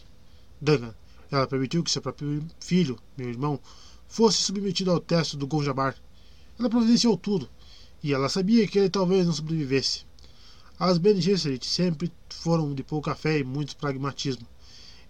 [0.61, 0.95] Duncan,
[1.31, 3.59] ela permitiu que seu próprio filho, meu irmão,
[4.09, 5.97] fosse submetido ao teste do Gonjabar.
[6.59, 7.49] Ela providenciou tudo,
[8.03, 10.05] e ela sabia que ele talvez não sobrevivesse.
[10.79, 14.47] As Bene Gesserit sempre foram de pouca fé e muito pragmatismo.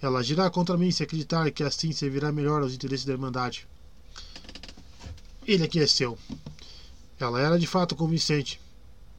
[0.03, 3.69] Ela agirá contra mim se acreditar que assim servirá melhor aos interesses da Irmandade.
[5.51, 6.17] Ele aqueceu.
[7.19, 8.61] Ela era de fato convincente.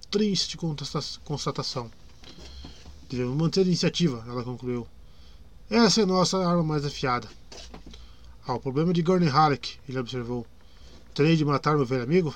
[0.10, 0.58] Triste
[1.26, 1.92] constatação.
[3.10, 4.88] Devemos manter a iniciativa, ela concluiu.
[5.70, 7.28] Essa é nossa arma mais afiada.
[8.48, 10.48] Ah, o problema de Gurney Halleck, ele observou.
[11.14, 12.34] Terei de matar meu velho amigo?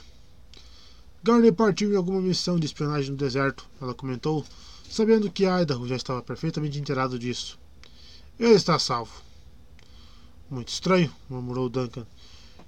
[1.24, 4.46] Gurney partiu em alguma missão de espionagem no deserto, ela comentou,
[4.90, 7.58] sabendo que Idaho já estava perfeitamente inteirado disso.
[8.38, 9.24] Ele está salvo.
[10.50, 12.06] Muito estranho, murmurou Duncan,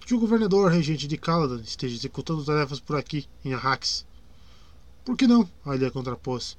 [0.08, 4.06] que o governador regente de Caladan esteja executando tarefas por aqui, em Arrax.
[5.04, 5.50] Por que não?
[5.66, 6.58] Alia contrapôs.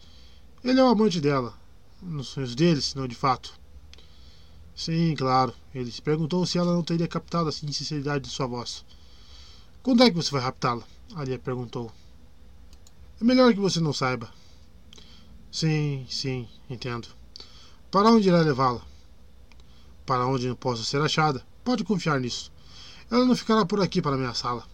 [0.62, 1.58] Ele é o amante dela.
[2.02, 3.58] Nos sonhos dele, se não de fato.
[4.76, 5.54] Sim, claro.
[5.74, 8.84] Ele se perguntou se ela não teria captado a sinceridade de sua voz.
[9.82, 10.82] Quando é que você vai raptá-la?
[11.14, 11.90] Alia perguntou.
[13.18, 14.30] É melhor que você não saiba.
[15.50, 17.08] Sim, sim, entendo.
[17.90, 18.82] Para onde irá levá-la?
[20.04, 21.42] Para onde não possa ser achada.
[21.64, 22.52] Pode confiar nisso.
[23.10, 24.66] Ela não ficará por aqui para ameaçá-la.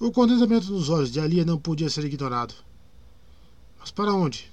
[0.00, 2.54] O contentamento nos olhos de Alia não podia ser ignorado.
[3.78, 4.50] Mas para onde?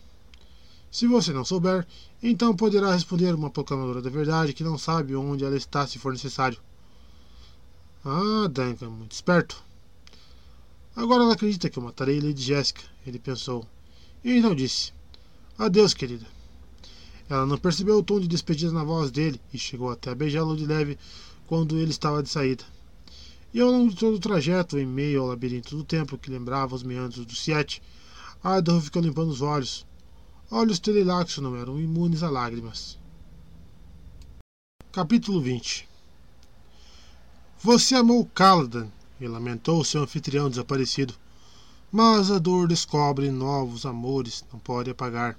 [0.91, 1.85] Se você não souber,
[2.24, 6.11] então poderá responder uma proclamadora da verdade que não sabe onde ela está se for
[6.11, 6.59] necessário.
[8.03, 9.63] Ah, Duncan, muito esperto.
[10.95, 13.65] Agora ela acredita que eu matarei Lady Jessica, ele pensou.
[14.24, 14.93] E então disse:
[15.58, 16.25] Adeus, querida.
[17.29, 20.56] Ela não percebeu o tom de despedida na voz dele e chegou até a beijá-lo
[20.56, 20.97] de leve
[21.47, 22.63] quando ele estava de saída.
[23.53, 26.76] E ao longo de todo o trajeto, em meio ao labirinto do templo que lembrava
[26.76, 27.81] os meandros do Siete,
[28.44, 29.85] Idaho ficou limpando os olhos,
[30.51, 32.99] Olhos Telelaxo não eram imunes a lágrimas.
[34.92, 35.90] Capítulo 20
[37.63, 38.88] Você amou Caladan
[39.19, 41.15] e lamentou seu anfitrião desaparecido,
[41.92, 45.35] mas a dor descobre novos amores, não pode apagar.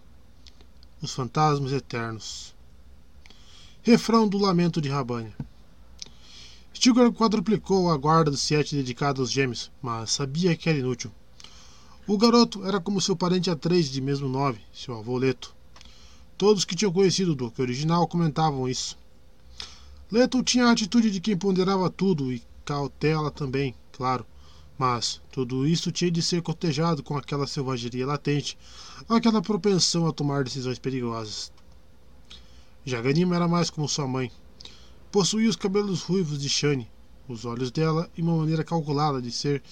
[1.00, 2.52] Os fantasmas eternos.
[3.82, 5.36] Refrão do Lamento de Rabanha.
[6.76, 11.10] Stilgar quadruplicou a guarda dos sete dedicada aos gêmeos, mas sabia que era inútil.
[12.06, 15.56] O garoto era como seu parente A3 de mesmo nome, seu avô Leto.
[16.36, 18.98] Todos que tinham conhecido o Duque original comentavam isso.
[20.12, 24.26] Leto tinha a atitude de quem ponderava tudo e cautela também, claro.
[24.76, 28.58] Mas tudo isso tinha de ser cotejado com aquela selvageria latente,
[29.08, 31.50] aquela propensão a tomar decisões perigosas.
[32.84, 34.30] Jaganima era mais como sua mãe.
[35.16, 36.90] Possuía os cabelos ruivos de Shane,
[37.26, 39.62] os olhos dela e uma maneira calculada de ser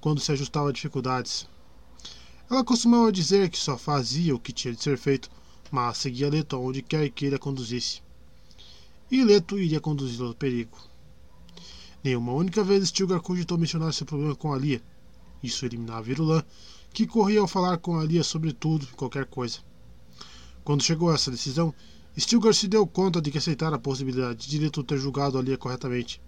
[0.00, 1.48] quando se ajustava a dificuldades.
[2.48, 5.28] Ela costumava dizer que só fazia o que tinha de ser feito,
[5.72, 8.00] mas seguia Leto aonde quer que ele a conduzisse.
[9.10, 10.78] E Leto iria conduzi-lo ao perigo.
[12.04, 14.80] Nenhuma única vez Stilgar cogitou mencionar seu problema com Alia.
[15.42, 16.44] Isso eliminava Virulã,
[16.92, 19.58] que corria ao falar com Alia sobre tudo e qualquer coisa.
[20.62, 21.74] Quando chegou a essa decisão,
[22.18, 26.20] Stilgar se deu conta de que aceitara a possibilidade de Leto ter julgado Alia corretamente.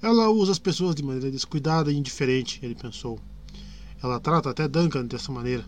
[0.00, 3.20] Ela usa as pessoas de maneira descuidada e indiferente, ele pensou.
[4.02, 5.64] Ela trata até Duncan dessa maneira.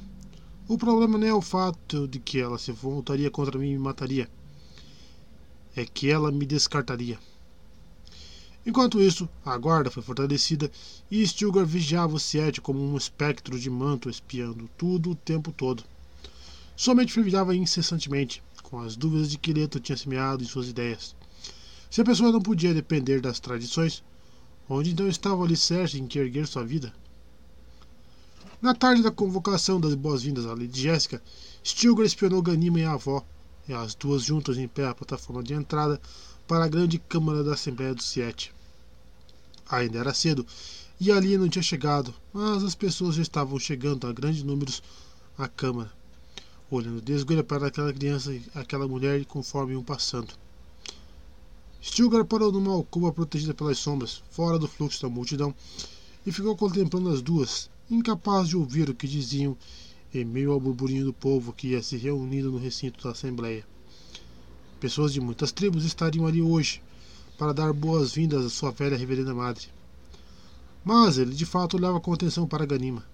[0.68, 3.78] O problema não é o fato de que ela se voltaria contra mim e me
[3.78, 4.30] mataria.
[5.74, 7.18] É que ela me descartaria.
[8.64, 10.70] Enquanto isso, a guarda foi fortalecida
[11.10, 15.82] e Stilgar vigiava o Siete como um espectro de manto espiando tudo o tempo todo.
[16.76, 21.14] Somente fervilhava incessantemente, com as dúvidas de que Leto tinha semeado em suas ideias.
[21.90, 24.02] Se a pessoa não podia depender das tradições,
[24.66, 26.90] onde então estava alicerce em que erguer sua vida?
[28.62, 31.22] Na tarde da convocação das boas-vindas à Lady Jéssica,
[31.62, 33.22] Stilgar espionou Ganima e a avó,
[33.68, 36.00] e as duas juntas em pé à plataforma de entrada
[36.48, 38.54] para a grande câmara da Assembleia do Siete.
[39.68, 40.46] Ainda era cedo
[40.98, 44.82] e ali não tinha chegado, mas as pessoas já estavam chegando a grandes números
[45.36, 45.92] à câmara,
[46.76, 50.34] olhando desgoelha para aquela criança e aquela mulher conforme iam passando.
[51.82, 55.54] Stilgar parou numa alcova protegida pelas sombras, fora do fluxo da multidão,
[56.24, 59.56] e ficou contemplando as duas, incapaz de ouvir o que diziam
[60.14, 63.66] em meio ao burburinho do povo que ia se reunindo no recinto da Assembleia.
[64.78, 66.82] Pessoas de muitas tribos estariam ali hoje
[67.36, 69.66] para dar boas-vindas à sua velha reverenda madre.
[70.84, 73.04] Mas ele de fato olhava com atenção para Ganima.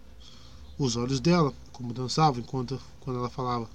[0.79, 3.67] Os olhos dela, como dançavam enquanto quando ela falava.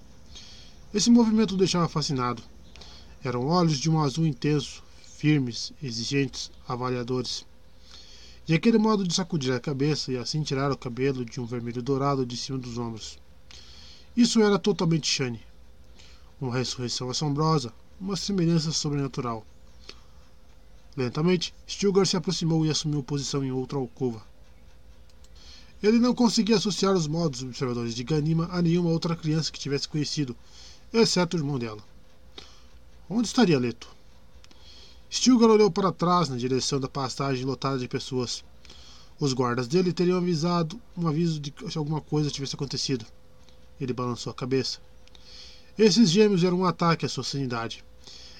[0.94, 2.44] Esse movimento o deixava fascinado.
[3.24, 7.44] Eram olhos de um azul intenso, firmes, exigentes, avaliadores.
[8.48, 11.82] E aquele modo de sacudir a cabeça e assim tirar o cabelo de um vermelho
[11.82, 13.17] dourado de cima dos ombros.
[14.16, 15.42] Isso era totalmente Shane.
[16.40, 19.44] Uma ressurreição assombrosa, uma semelhança sobrenatural.
[20.96, 24.22] Lentamente, Stilgar se aproximou e assumiu posição em outra alcova.
[25.83, 29.85] Ele não conseguia associar os modos observadores de Ganima a nenhuma outra criança que tivesse
[29.85, 30.33] conhecido,
[30.94, 31.83] exceto o irmão dela.
[33.10, 33.90] Onde estaria Leto?
[35.12, 38.46] Stilgar olhou para trás na direção da passagem lotada de pessoas.
[39.19, 43.06] Os guardas dele teriam avisado um aviso de que alguma coisa tivesse acontecido.
[43.80, 44.80] Ele balançou a cabeça.
[45.78, 47.83] Esses gêmeos eram um ataque à sua sanidade.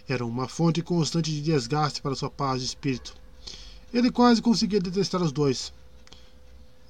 [0.08, 3.14] Eram uma fonte constante de desgaste para sua paz de espírito.
[3.94, 5.74] Ele quase conseguia detestar os dois.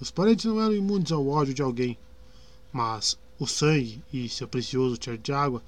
[0.03, 1.97] Os parentes não eram imunes ao ódio de alguém,
[2.73, 5.63] mas o sangue e seu precioso cheiro de água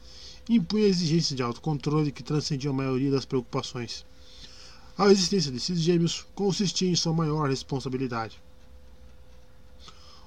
[0.49, 4.05] impunham exigências de autocontrole que transcendiam a maioria das preocupações.
[4.97, 8.37] A existência desses gêmeos consistia em sua maior responsabilidade.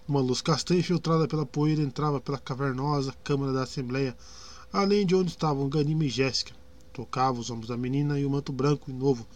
[0.08, 4.16] Uma luz castanha infiltrada pela poeira entrava pela cavernosa câmara da Assembleia,
[4.72, 6.54] além de onde estavam Ganima e Jéssica.
[6.94, 9.26] Tocava os ombros da menina e o manto branco e novo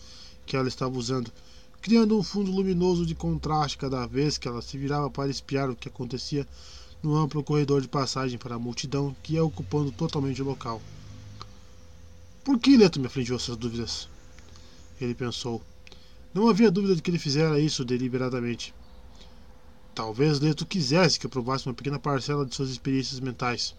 [0.46, 1.30] que ela estava usando,
[1.82, 5.74] criando um fundo luminoso de contraste cada vez que ela se virava para espiar o
[5.74, 6.46] que acontecia
[7.02, 10.80] no amplo corredor de passagem para a multidão que ia ocupando totalmente o local.
[12.44, 14.08] Por que Leto me afligiu essas dúvidas?
[15.00, 15.60] Ele pensou.
[16.32, 18.72] Não havia dúvida de que ele fizera isso deliberadamente.
[19.92, 23.74] Talvez Leto quisesse que eu provasse uma pequena parcela de suas experiências mentais.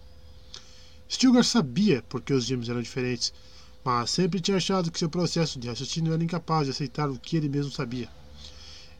[1.09, 3.33] Stilgar sabia por que os gêmeos eram diferentes,
[3.83, 7.35] mas sempre tinha achado que seu processo de raciocínio era incapaz de aceitar o que
[7.35, 8.09] ele mesmo sabia.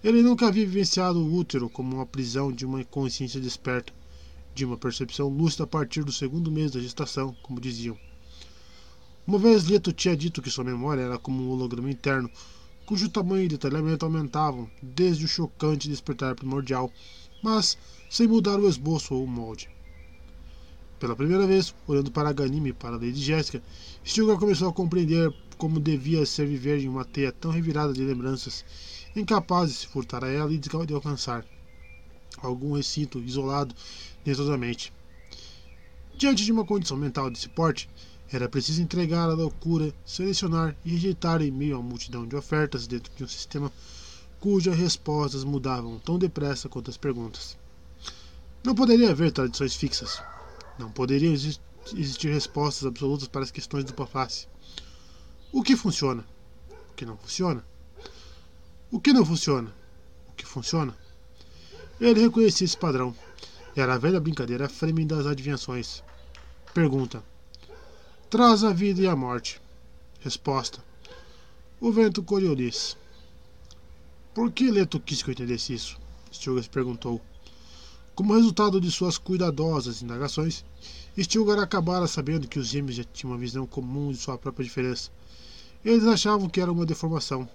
[0.03, 3.93] Ele nunca havia vivenciado o útero como uma prisão de uma consciência desperta,
[4.53, 7.97] de uma percepção lúcida a partir do segundo mês da gestação, como diziam.
[9.25, 12.29] Uma vez Leto tinha dito que sua memória era como um holograma interno,
[12.85, 16.91] cujo tamanho e detalhamento aumentavam desde o chocante despertar primordial,
[17.41, 17.77] mas
[18.09, 19.69] sem mudar o esboço ou o molde.
[21.03, 23.61] Pela primeira vez, olhando para Ganime e para Lady Jéssica,
[24.05, 28.63] Stilgar começou a compreender como devia ser viver em uma teia tão revirada de lembranças,
[29.13, 31.45] incapaz de se furtar a ela e de alcançar
[32.37, 33.75] algum recinto isolado
[34.23, 34.93] dentro da mente.
[36.17, 37.89] Diante de uma condição mental desse porte,
[38.31, 43.11] era preciso entregar a loucura, selecionar e rejeitar em meio à multidão de ofertas dentro
[43.13, 43.69] de um sistema
[44.39, 47.57] cujas respostas mudavam tão depressa quanto as perguntas.
[48.63, 50.23] Não poderia haver tradições fixas.
[50.77, 54.47] Não poderiam existir respostas absolutas para as questões dupla face.
[55.51, 56.25] O que funciona?
[56.91, 57.65] O que não funciona?
[58.91, 59.73] O que não funciona?
[60.27, 60.97] O que funciona?
[61.99, 63.15] Ele reconhecia esse padrão.
[63.75, 66.03] Era a velha brincadeira Fremen das adivinhações.
[66.73, 67.23] Pergunta:
[68.29, 69.61] Traz a vida e a morte.
[70.19, 70.83] Resposta:
[71.79, 72.97] O vento Coriolis.
[74.33, 75.99] Por que Leto quis que eu entendesse isso?
[76.31, 77.21] Stilgar perguntou.
[78.15, 80.63] Como resultado de suas cuidadosas indagações,
[81.17, 85.09] Stilgar acabara sabendo que os gêmeos já tinham uma visão comum de sua própria diferença.
[85.83, 87.49] Eles achavam que era uma deformação.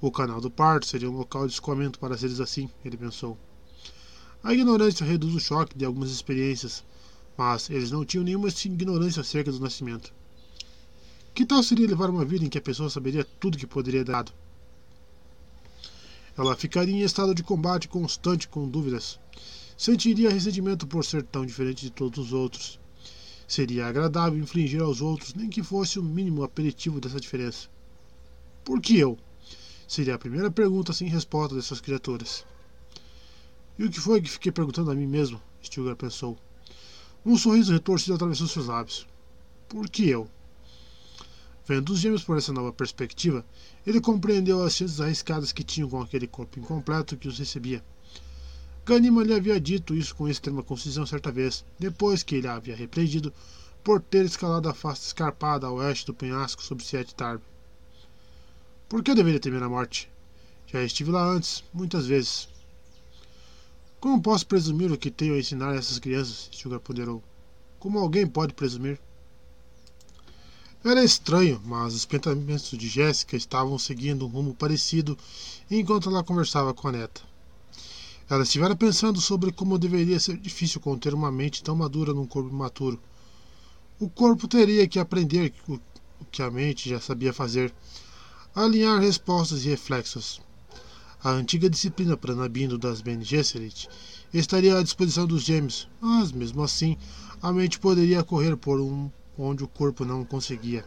[0.00, 3.36] O canal do parto seria um local de escoamento para seres assim, ele pensou.
[4.40, 6.84] A ignorância reduz o choque de algumas experiências,
[7.36, 10.14] mas eles não tinham nenhuma ignorância acerca do nascimento.
[11.34, 14.26] Que tal seria levar uma vida em que a pessoa saberia tudo que poderia dar?
[16.38, 19.18] Ela ficaria em estado de combate constante com dúvidas.
[19.76, 22.78] Sentiria ressentimento por ser tão diferente de todos os outros.
[23.48, 27.68] Seria agradável infligir aos outros nem que fosse o mínimo aperitivo dessa diferença.
[28.64, 29.18] Por que eu?
[29.88, 32.46] Seria a primeira pergunta sem resposta dessas criaturas.
[33.78, 35.40] E o que foi que fiquei perguntando a mim mesmo?
[35.62, 36.38] Stilgar pensou.
[37.24, 39.06] Um sorriso retorcido atravessou seus lábios.
[39.68, 40.28] Por que eu?
[41.66, 43.44] Vendo os gêmeos por essa nova perspectiva,
[43.86, 47.82] ele compreendeu as chances arriscadas que tinham com aquele corpo incompleto que os recebia.
[48.84, 52.74] Ganima lhe havia dito isso com extrema concisão certa vez, depois que ele a havia
[52.74, 53.32] repreendido
[53.84, 57.44] por ter escalado a face escarpada a oeste do penhasco sob Sete Tarbe.
[58.88, 60.10] Por que eu deveria temer a morte?
[60.66, 62.48] Já estive lá antes, muitas vezes.
[64.00, 66.48] Como posso presumir o que tenho a ensinar a essas crianças?
[66.50, 67.22] Sugar ponderou.
[67.78, 68.98] Como alguém pode presumir?
[70.84, 75.16] Era estranho, mas os pensamentos de Jéssica estavam seguindo um rumo parecido
[75.70, 77.31] enquanto ela conversava com a neta.
[78.32, 82.48] Ela estivera pensando sobre como deveria ser difícil conter uma mente tão madura num corpo
[82.48, 82.98] imaturo.
[84.00, 87.74] O corpo teria que aprender o que a mente já sabia fazer.
[88.54, 90.40] alinhar respostas e reflexos.
[91.22, 93.86] A antiga disciplina Pranabino das Bene Gesserit
[94.32, 96.96] estaria à disposição dos gêmeos, mas, mesmo assim,
[97.42, 100.86] a mente poderia correr por um onde o corpo não conseguia.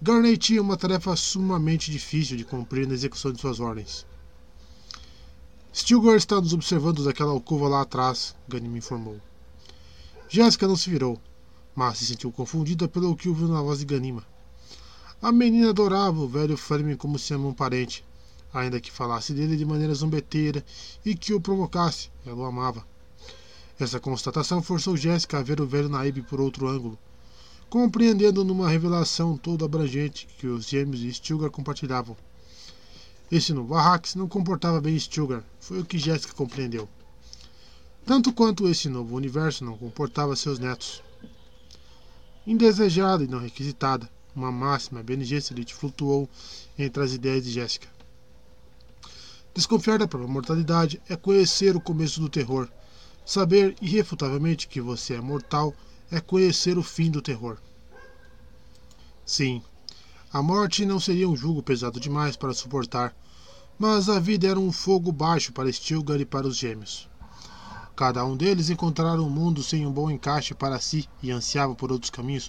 [0.00, 4.06] Garney tinha uma tarefa sumamente difícil de cumprir na execução de suas ordens.
[5.74, 9.18] Stilgar está nos observando daquela alcova lá atrás, Gani me informou.
[10.28, 11.18] Jéssica não se virou,
[11.74, 14.22] mas se sentiu confundida pelo que ouviu na voz de Ganima.
[15.22, 18.04] A menina adorava o velho Fremen como se ama um parente,
[18.52, 20.62] ainda que falasse dele de maneira zombeteira
[21.06, 22.86] e que o provocasse, ela o amava.
[23.80, 26.98] Essa constatação forçou Jéssica a ver o velho Naib por outro ângulo,
[27.70, 32.14] compreendendo numa revelação toda abrangente que os gêmeos e Stilgar compartilhavam.
[33.32, 36.86] Esse novo Arrax não comportava bem Stilgar, foi o que Jéssica compreendeu.
[38.04, 41.02] Tanto quanto esse novo universo não comportava seus netos.
[42.46, 46.28] Indesejada e não requisitada, uma máxima Bene Gesserit flutuou
[46.78, 47.88] entre as ideias de Jéssica.
[49.54, 52.68] Desconfiar da própria mortalidade é conhecer o começo do terror.
[53.24, 55.74] Saber irrefutavelmente que você é mortal
[56.10, 57.56] é conhecer o fim do terror.
[59.24, 59.62] Sim,
[60.30, 63.14] a morte não seria um jugo pesado demais para suportar,
[63.82, 67.10] mas a vida era um fogo baixo para Stilgar e para os gêmeos.
[67.96, 71.90] Cada um deles encontrara um mundo sem um bom encaixe para si e ansiava por
[71.90, 72.48] outros caminhos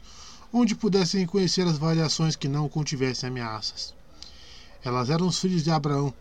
[0.53, 3.95] onde pudessem reconhecer as variações que não contivessem ameaças.
[4.83, 6.13] Elas eram os filhos de Abraão,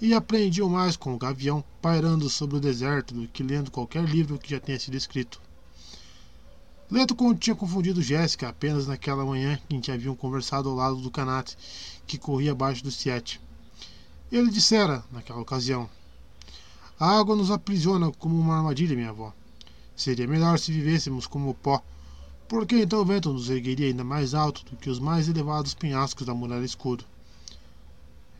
[0.00, 4.38] e aprendiam mais com o gavião pairando sobre o deserto do que lendo qualquer livro
[4.38, 5.42] que já tenha sido escrito.
[6.88, 11.58] Leto tinha confundido Jéssica apenas naquela manhã em que haviam conversado ao lado do canate
[12.06, 13.40] que corria abaixo do Siete.
[14.32, 15.90] Ele dissera, naquela ocasião:
[16.98, 19.32] A água nos aprisiona como uma armadilha, minha avó.
[19.96, 21.82] Seria melhor se vivêssemos como o pó,
[22.48, 26.24] porque então o vento nos ergueria ainda mais alto do que os mais elevados penhascos
[26.24, 27.04] da muralha escuro.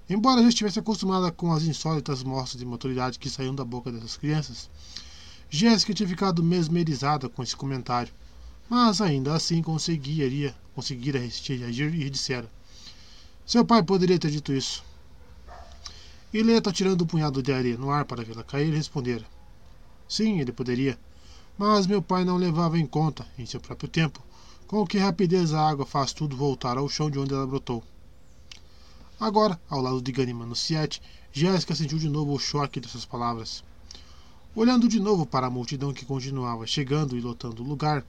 [0.09, 4.17] Embora já estivesse acostumada com as insólitas mostras de maturidade que saíam da boca dessas
[4.17, 4.71] crianças,
[5.49, 8.13] Jéssica tinha ficado mesmerizada com esse comentário,
[8.69, 12.49] mas ainda assim conseguiria, conseguira resistir e dissera:
[13.45, 14.89] Seu pai poderia ter dito isso.
[16.33, 19.25] E Leta, tirando um punhado de areia no ar para vê-la cair, respondera:
[20.09, 20.97] Sim, ele poderia,
[21.59, 24.23] mas meu pai não levava em conta, em seu próprio tempo,
[24.69, 27.83] com que rapidez a água faz tudo voltar ao chão de onde ela brotou.
[29.19, 33.65] Agora, ao lado de Ganima no Siete, Jéssica sentiu de novo o choque dessas palavras.
[34.55, 38.05] Olhando de novo para a multidão que continuava chegando e lotando o lugar,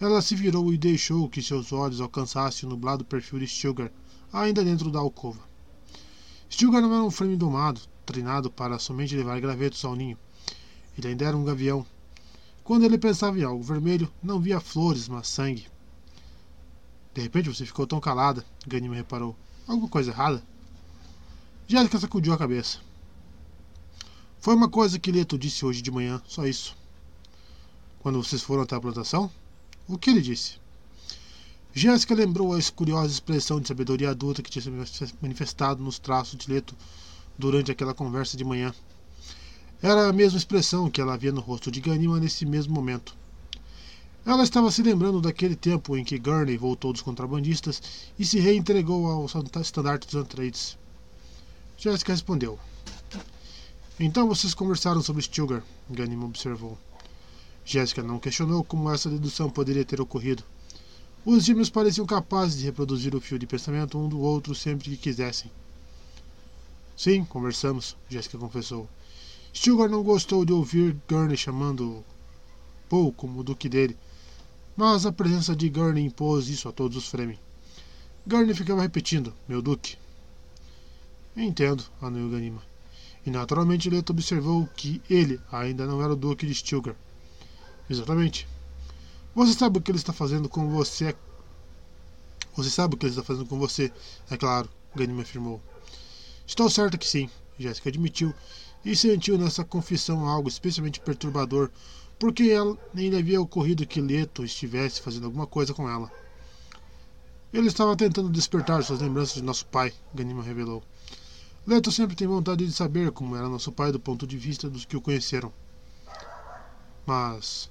[0.00, 3.92] ela se virou e deixou que seus olhos alcançassem o nublado perfil de Stilgar,
[4.32, 5.53] ainda dentro da alcova.
[6.54, 10.16] Stilgar não era um frame domado, treinado para somente levar gravetos ao ninho.
[10.96, 11.84] Ele ainda era um gavião.
[12.62, 15.66] Quando ele pensava em algo vermelho, não via flores, mas sangue.
[17.12, 19.36] De repente você ficou tão calada, Ganima reparou.
[19.66, 20.44] Alguma coisa errada?
[21.66, 22.78] Jéssica sacudiu a cabeça.
[24.38, 26.76] Foi uma coisa que Leto disse hoje de manhã, só isso.
[27.98, 29.28] Quando vocês foram até a plantação?
[29.88, 30.60] O que ele disse?
[31.76, 36.48] Jéssica lembrou a curiosa expressão de sabedoria adulta que tinha se manifestado nos traços de
[36.48, 36.76] Leto
[37.36, 38.72] durante aquela conversa de manhã.
[39.82, 43.16] Era a mesma expressão que ela havia no rosto de Ganima nesse mesmo momento.
[44.24, 47.82] Ela estava se lembrando daquele tempo em que Gurney voltou dos contrabandistas
[48.16, 49.26] e se reentregou ao
[49.60, 50.78] estandarte dos Atreides.
[51.76, 52.56] Jessica respondeu.
[53.98, 56.78] Então vocês conversaram sobre Stilgar, Ganim observou.
[57.64, 60.44] Jéssica não questionou como essa dedução poderia ter ocorrido.
[61.26, 64.96] Os gêmeos pareciam capazes de reproduzir o fio de pensamento um do outro sempre que
[64.98, 65.50] quisessem.
[66.94, 68.86] Sim, conversamos, Jéssica confessou.
[69.54, 72.04] Stilgar não gostou de ouvir Gurney chamando
[72.90, 73.96] Paul como duque dele,
[74.76, 77.38] mas a presença de Gurney impôs isso a todos os Fremen.
[78.26, 79.96] Gurney ficava repetindo, meu duque.
[81.34, 82.62] Entendo, anuiu Ganima.
[83.24, 86.94] E naturalmente Leto observou que ele ainda não era o duque de Stilgar.
[87.88, 88.46] Exatamente.
[89.34, 91.14] Você sabe o que ele está fazendo com você?
[92.56, 93.92] Você sabe o que ele está fazendo com você,
[94.30, 95.60] é claro, Ganima afirmou.
[96.46, 98.32] Estou certo que sim, Jéssica admitiu,
[98.84, 101.70] e sentiu nessa confissão algo especialmente perturbador
[102.18, 106.10] porque ela nem havia ocorrido que Leto estivesse fazendo alguma coisa com ela.
[107.52, 110.82] Ele estava tentando despertar suas lembranças de nosso pai, Ganima revelou.
[111.66, 114.84] Leto sempre tem vontade de saber como era nosso pai do ponto de vista dos
[114.84, 115.52] que o conheceram.
[117.06, 117.70] Mas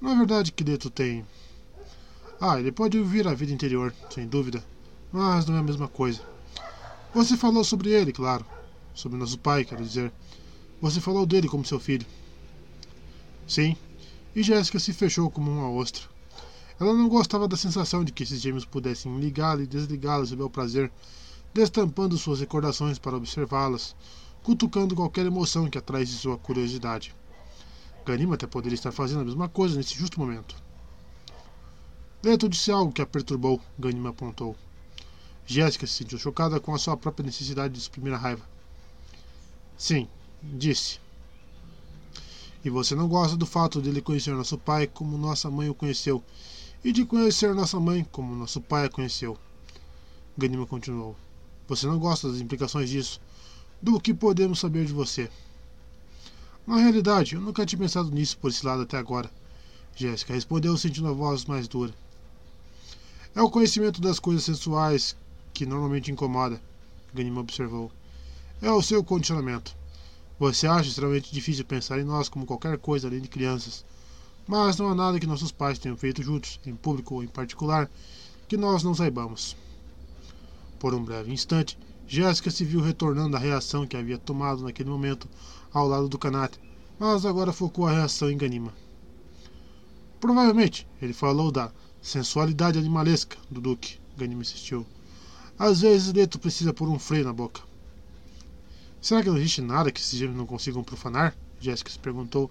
[0.00, 1.24] não é verdade que Leto tem.
[2.40, 4.64] Ah, ele pode ouvir a vida interior, sem dúvida,
[5.12, 6.22] mas não é a mesma coisa.
[7.12, 8.46] Você falou sobre ele, claro.
[8.94, 10.12] Sobre nosso pai, quero dizer.
[10.80, 12.06] Você falou dele como seu filho.
[13.46, 13.76] Sim,
[14.36, 16.04] e Jéssica se fechou como uma ostra.
[16.78, 20.50] Ela não gostava da sensação de que esses gêmeos pudessem ligá-la e desligá-la sob o
[20.50, 20.92] prazer,
[21.52, 23.96] destampando suas recordações para observá-las,
[24.44, 27.16] cutucando qualquer emoção que atraísse sua curiosidade.
[28.08, 30.56] Ganima até poderia estar fazendo a mesma coisa nesse justo momento.
[32.22, 34.56] Leto disse algo que a perturbou, Ganima apontou.
[35.44, 38.48] Jéssica se sentiu chocada com a sua própria necessidade de suprimir a raiva.
[39.76, 40.08] Sim,
[40.42, 40.98] disse.
[42.64, 45.74] E você não gosta do fato de ele conhecer nosso pai como nossa mãe o
[45.74, 46.24] conheceu,
[46.82, 49.36] e de conhecer nossa mãe como nosso pai a conheceu.
[50.36, 51.14] Ganima continuou.
[51.68, 53.20] Você não gosta das implicações disso,
[53.82, 55.30] do que podemos saber de você.
[56.68, 59.30] Na realidade, eu nunca tinha pensado nisso por esse lado até agora.
[59.96, 61.94] Jéssica respondeu sentindo a voz mais dura.
[63.34, 65.16] É o conhecimento das coisas sensuais
[65.54, 66.60] que normalmente incomoda,
[67.14, 67.90] Ganima observou.
[68.60, 69.74] É o seu condicionamento.
[70.38, 73.82] Você acha extremamente difícil pensar em nós como qualquer coisa além de crianças.
[74.46, 77.90] Mas não há nada que nossos pais tenham feito juntos, em público ou em particular,
[78.46, 79.56] que nós não saibamos.
[80.78, 85.26] Por um breve instante, Jéssica se viu retornando à reação que havia tomado naquele momento
[85.72, 86.58] ao lado do Canate,
[86.98, 88.72] mas agora focou a reação em Ganima.
[90.20, 91.70] Provavelmente, ele falou da
[92.02, 94.86] sensualidade animalesca do Duque, Ganima insistiu.
[95.58, 97.62] Às vezes Leto precisa pôr um freio na boca.
[99.00, 101.36] Será que não existe nada que esses gêmeos não consigam profanar?
[101.60, 102.50] Jéssica se perguntou,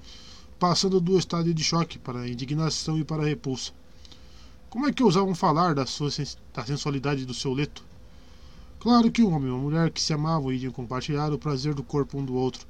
[0.60, 3.72] passando do estado de choque para a indignação e para a repulsa.
[4.69, 6.10] Como é que ousavam falar da, sua,
[6.53, 7.83] da sensualidade do seu leto?
[8.80, 11.83] Claro que um homem e uma mulher que se amavam iriam compartilhar o prazer do
[11.83, 12.67] corpo um do outro,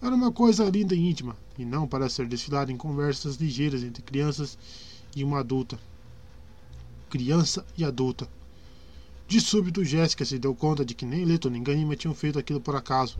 [0.00, 4.02] era uma coisa linda e íntima, e não para ser desfilada em conversas ligeiras entre
[4.02, 4.56] crianças
[5.14, 5.78] e uma adulta.
[7.10, 8.28] Criança e adulta.
[9.26, 12.60] De súbito, Jéssica se deu conta de que nem Leto nem Ganima tinham feito aquilo
[12.60, 13.18] por acaso.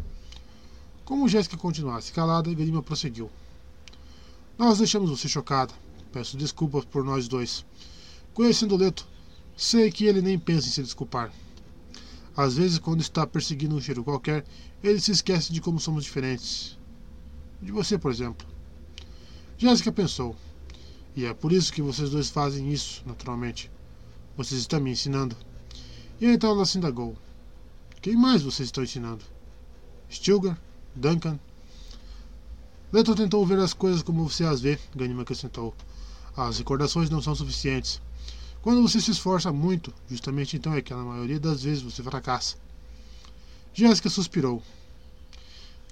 [1.04, 3.28] Como Jéssica continuasse calada, Ganima prosseguiu.
[4.56, 5.74] Nós deixamos você chocada.
[6.12, 7.64] Peço desculpas por nós dois.
[8.32, 9.06] Conhecendo Leto,
[9.56, 11.32] sei que ele nem pensa em se desculpar.
[12.36, 14.44] Às vezes, quando está perseguindo um cheiro qualquer,
[14.82, 16.78] ele se esquece de como somos diferentes.
[17.60, 18.46] De você, por exemplo.
[19.56, 20.36] Jéssica pensou.
[21.16, 23.70] E é por isso que vocês dois fazem isso, naturalmente.
[24.36, 25.36] Vocês estão me ensinando.
[26.20, 27.16] E então ela se indagou.
[28.00, 29.24] Quem mais vocês estão ensinando?
[30.08, 30.60] Stilgar?
[30.94, 31.38] Duncan?
[32.92, 35.74] Leto tentou ver as coisas como você as vê, Ganima acrescentou.
[36.36, 38.00] As recordações não são suficientes.
[38.62, 42.56] Quando você se esforça muito, justamente então é que na maioria das vezes você fracassa.
[43.78, 44.60] Jéssica suspirou.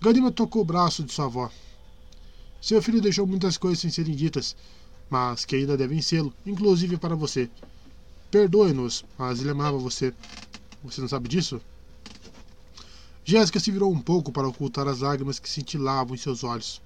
[0.03, 1.49] Ganima tocou o braço de sua avó.
[2.61, 4.57] Seu filho deixou muitas coisas sem serem ditas,
[5.09, 7.49] mas que ainda devem sê-lo, inclusive para você.
[8.29, 10.13] Perdoe-nos, mas ele amava você.
[10.83, 11.61] Você não sabe disso?
[13.25, 16.83] Jéssica se virou um pouco para ocultar as lágrimas que cintilavam em seus olhos.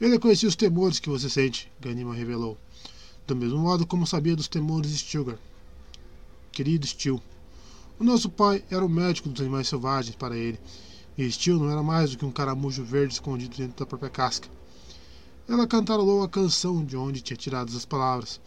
[0.00, 2.56] Ele conhecia os temores que você sente, Ganima revelou
[3.26, 5.38] do mesmo modo como sabia dos temores de Stilgar.
[6.52, 7.22] Querido Stil,
[7.98, 10.58] o nosso pai era o médico dos animais selvagens para ele,
[11.16, 14.48] e Stil não era mais do que um caramujo verde escondido dentro da própria casca.
[15.48, 18.40] Ela cantarolou a canção de onde tinha tirado as palavras.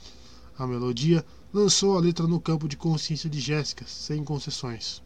[0.58, 5.02] A melodia lançou a letra no campo de consciência de Jéssica, sem concessões.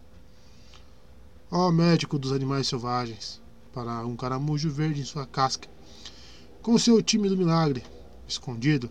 [1.51, 3.39] Ó oh, médico dos animais selvagens,
[3.73, 5.69] para um caramujo verde em sua casca,
[6.61, 7.83] com seu tímido milagre,
[8.27, 8.89] escondido,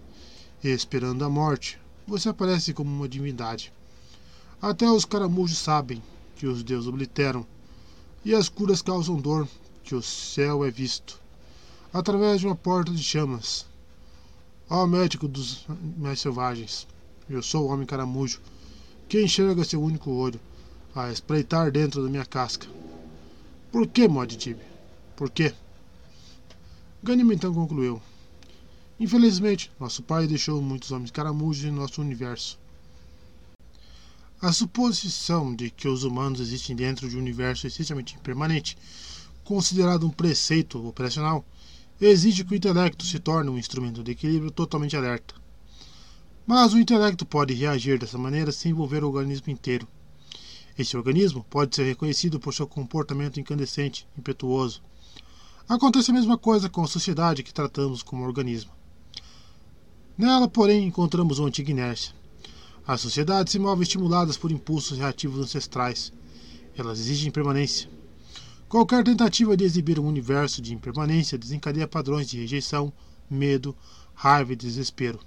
[0.63, 3.73] esperando a morte, você aparece como uma divindade.
[4.63, 6.03] Até os caramujos sabem
[6.37, 7.47] que os deuses obliteram,
[8.23, 9.49] e as curas causam dor,
[9.83, 11.19] que o céu é visto,
[11.91, 13.65] através de uma porta de chamas.
[14.69, 15.65] Ó médico dos
[15.97, 16.87] mais selvagens,
[17.29, 18.43] eu sou o homem caramujo,
[19.09, 20.39] que enxerga seu único olho,
[20.95, 22.67] a espreitar dentro da minha casca.
[23.73, 24.59] Por que, Modtib?
[25.17, 25.55] Por quê?
[27.03, 28.03] Ganima então concluiu.
[28.99, 32.60] Infelizmente, nosso pai deixou muitos homens caramujos em nosso universo.
[34.43, 38.75] A suposição de que os humanos existem dentro de um universo essencialmente impermanente,
[39.45, 41.45] considerado um preceito operacional,
[42.01, 45.35] exige que o intelecto se torne um instrumento de equilíbrio totalmente alerta.
[46.47, 49.87] Mas o intelecto pode reagir dessa maneira sem envolver o organismo inteiro.
[50.79, 54.81] Esse organismo pode ser reconhecido por seu comportamento incandescente, impetuoso.
[55.69, 58.73] Acontece a mesma coisa com a sociedade que tratamos como organismo.
[60.17, 62.20] Nela, porém, encontramos uma antiga inércia.
[62.87, 66.13] As sociedades se movem estimuladas por impulsos reativos ancestrais.
[66.77, 67.89] Elas exigem permanência.
[68.69, 72.93] Qualquer tentativa de exibir um universo de impermanência desencadeia padrões de rejeição,
[73.29, 73.77] medo,
[74.15, 75.21] raiva e desespero.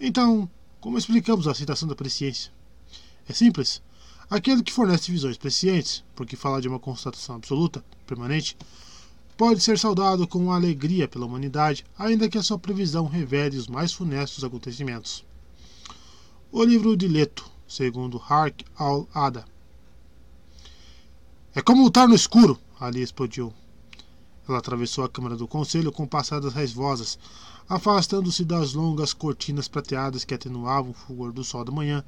[0.00, 0.48] Então,
[0.80, 2.52] como explicamos a aceitação da presciência?
[3.28, 3.82] É simples.
[4.30, 8.56] Aquele que fornece visões prescientes, porque fala de uma constatação absoluta, permanente,
[9.36, 13.92] pode ser saudado com alegria pela humanidade, ainda que a sua previsão revele os mais
[13.92, 15.24] funestos acontecimentos.
[16.50, 19.44] O livro de Leto, segundo Hark al-Ada,
[21.54, 23.52] É como lutar no escuro, Ali explodiu.
[24.48, 27.18] Ela atravessou a câmara do conselho com passadas raivosas,
[27.68, 32.02] afastando-se das longas cortinas prateadas que atenuavam o fulgor do sol da manhã,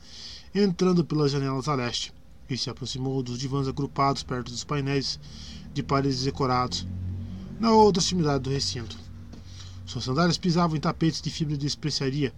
[0.54, 2.10] entrando pelas janelas a leste,
[2.48, 5.20] e se aproximou dos divãs agrupados perto dos painéis
[5.74, 6.86] de paredes decorados,
[7.60, 8.96] na outra extremidade do recinto.
[9.84, 12.32] Suas sandálias pisavam em tapetes de fibra de especiaria,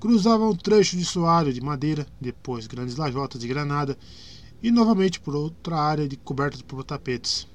[0.00, 3.98] cruzavam um trecho de soalho de madeira, depois grandes lajotas de granada,
[4.62, 7.46] e novamente por outra área de coberta por tapetes.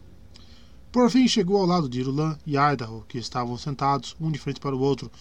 [0.92, 4.60] Por fim chegou ao lado de Irulan e Idaho, que estavam sentados, um de frente
[4.60, 5.12] para o outro,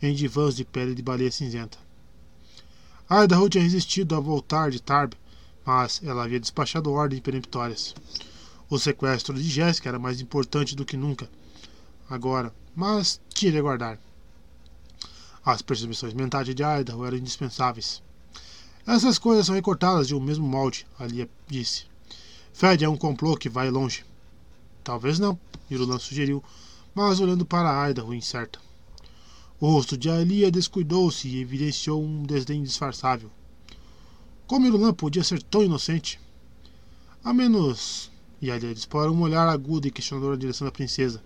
[0.00, 1.76] em divãs de pele de baleia cinzenta.
[3.10, 5.14] Idaho tinha resistido a voltar de Tarb,
[5.66, 7.94] mas ela havia despachado ordens peremptórias.
[8.70, 11.28] O sequestro de Jéssica era mais importante do que nunca,
[12.08, 13.98] agora, mas tinha de aguardar.
[15.50, 18.02] As percepções mentais de Idaho eram indispensáveis.
[18.86, 21.86] Essas coisas são recortadas de um mesmo molde, Alia disse.
[22.52, 24.04] Fed é um complô que vai longe.
[24.84, 26.44] Talvez não, Irulan sugeriu,
[26.94, 28.60] mas olhando para Idaho incerta.
[29.58, 33.30] O rosto de Alia descuidou-se e evidenciou um desdém disfarçável.
[34.46, 36.20] Como Irulan podia ser tão inocente?
[37.24, 38.10] A menos.
[38.42, 41.22] E Alia disparou um olhar agudo e questionador na direção da princesa.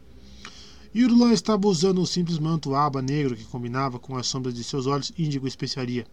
[0.94, 4.86] Irulan estava usando um simples manto aba negro que combinava com as sombras de seus
[4.86, 6.06] olhos índigo especiaria.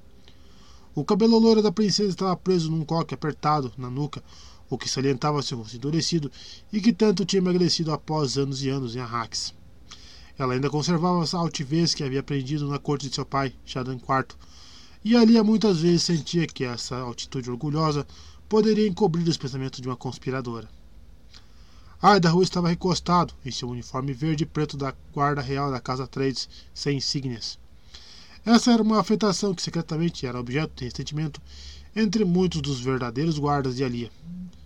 [0.96, 4.24] O cabelo louro da princesa estava preso num coque apertado na nuca,
[4.70, 6.32] o que salientava seu rosto endurecido
[6.72, 9.54] e que tanto tinha emagrecido após anos e anos em Arrax.
[10.38, 14.38] Ela ainda conservava essa altivez que havia aprendido na corte de seu pai, Shadan IV,
[15.04, 18.08] e ali muitas vezes sentia que essa altitude orgulhosa
[18.48, 20.70] poderia encobrir os pensamentos de uma conspiradora.
[22.02, 26.48] Idaho estava recostado em seu uniforme verde e preto da guarda real da Casa Trades,
[26.74, 27.60] sem insígnias.
[28.46, 31.42] Essa era uma afetação que secretamente era objeto de ressentimento
[31.96, 34.12] entre muitos dos verdadeiros guardas de Alia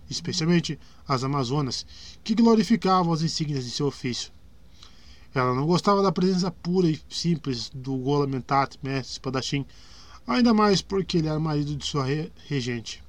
[0.08, 1.86] especialmente as Amazonas,
[2.22, 4.32] que glorificavam as insígnias de seu ofício.
[5.34, 9.66] Ela não gostava da presença pura e simples do Golamentat, mestre espadachim,
[10.26, 13.03] ainda mais porque ele era marido de sua re regente.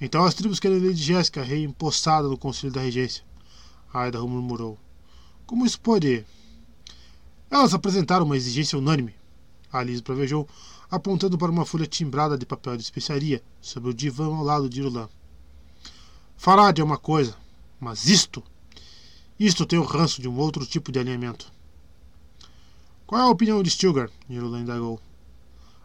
[0.00, 3.24] Então as tribos querem de Jéssica reempossada no conselho da regência.
[3.94, 4.78] Idaho murmurou.
[5.46, 6.24] Como isso pode?
[7.50, 9.14] Elas apresentaram uma exigência unânime.
[9.72, 10.48] Alice provejou,
[10.90, 14.80] apontando para uma folha timbrada de papel de especiaria sobre o divã ao lado de
[14.80, 15.08] Irulan.
[16.36, 17.36] Farad é uma coisa,
[17.78, 18.42] mas isto,
[19.38, 21.52] isto tem o ranço de um outro tipo de alinhamento.
[23.06, 24.10] Qual é a opinião de Stilgar?
[24.28, 25.00] Irulan indagou.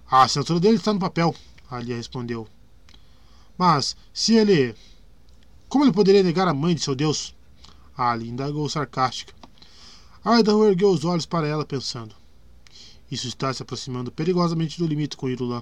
[0.09, 1.35] A assinatura dele está no papel,
[1.69, 2.47] Alia respondeu.
[3.59, 4.73] Mas, se ele.
[5.67, 7.35] Como ele poderia negar a mãe de seu Deus?
[7.97, 9.33] Ali indagou sarcástica.
[10.25, 12.15] Idaho ergueu os olhos para ela, pensando.
[13.11, 15.61] Isso está se aproximando perigosamente do limite com Irulan.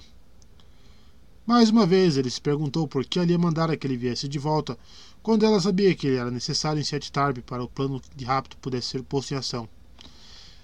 [1.44, 4.78] Mais uma vez ele se perguntou por que ali mandara que ele viesse de volta,
[5.24, 8.58] quando ela sabia que ele era necessário em Sete Tarb para o plano de rapto
[8.58, 9.68] pudesse ser posto em ação.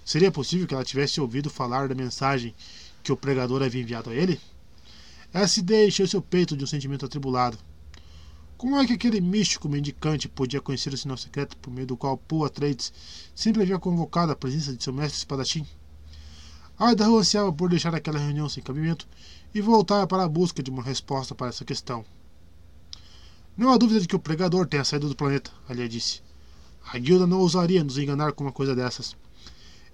[0.06, 2.54] Seria possível que ela tivesse ouvido falar da mensagem
[3.02, 4.40] que o pregador havia enviado a ele?
[5.34, 7.58] Ideia encheu seu peito de um sentimento atribulado.
[8.56, 12.18] Como é que aquele místico mendicante podia conhecer o sinal secreto por meio do qual
[12.18, 12.94] Paul Atreides
[13.34, 15.66] sempre havia convocado a presença de seu mestre espadachim?
[16.80, 19.08] Idaho ansiava por deixar aquela reunião sem cabimento
[19.54, 22.06] e voltar para a busca de uma resposta para essa questão.
[23.58, 26.22] Não há dúvida de que o pregador tenha saído do planeta, Alia disse.
[26.92, 29.16] A guilda não ousaria nos enganar com uma coisa dessas.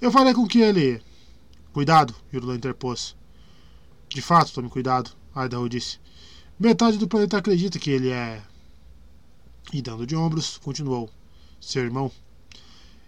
[0.01, 1.01] Eu farei com que ele.
[1.73, 3.15] Cuidado, Yurula interpôs.
[4.07, 5.99] De fato, tome cuidado, Idaho disse.
[6.59, 8.41] Metade do planeta acredita que ele é.
[9.71, 11.09] E dando de ombros, continuou.
[11.59, 12.11] Seu irmão.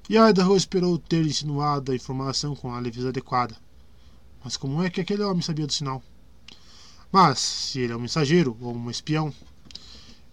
[0.09, 3.55] E Idaho esperou ter insinuado a informação com a leveza adequada.
[4.43, 6.03] Mas como é que aquele homem sabia do sinal?
[7.11, 9.33] Mas, se ele é um mensageiro ou um espião,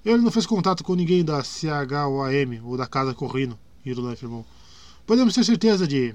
[0.04, 4.47] ele não fez contato com ninguém da CHOAM ou da Casa Corrino, Irula afirmou.
[5.06, 6.15] Podemos ter certeza de.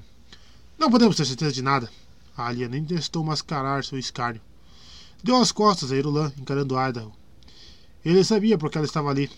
[0.77, 1.89] Não podemos ter certeza de nada.
[2.35, 4.41] A Alia nem testou mascarar seu escárnio.
[5.23, 7.13] Deu as costas a Irulan, encarando Idaho.
[8.03, 9.31] Ele sabia por que ela estava ali.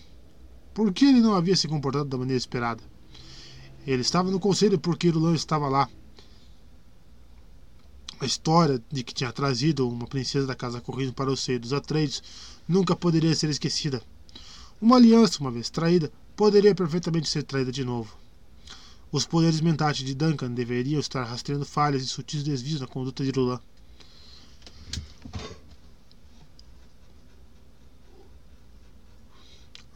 [0.74, 2.82] Por que ele não havia se comportado da maneira esperada?
[3.86, 5.88] Ele estava no conselho porque Irulan estava lá.
[8.18, 11.72] A história de que tinha trazido uma princesa da casa correndo para o seio dos
[11.72, 12.20] Atreides
[12.66, 14.02] nunca poderia ser esquecida.
[14.80, 18.12] Uma aliança, uma vez traída, poderia perfeitamente ser traída de novo.
[19.12, 23.28] Os poderes mentais de Duncan deveriam estar rastreando falhas e sutis desvios na conduta de
[23.28, 23.60] Irulan.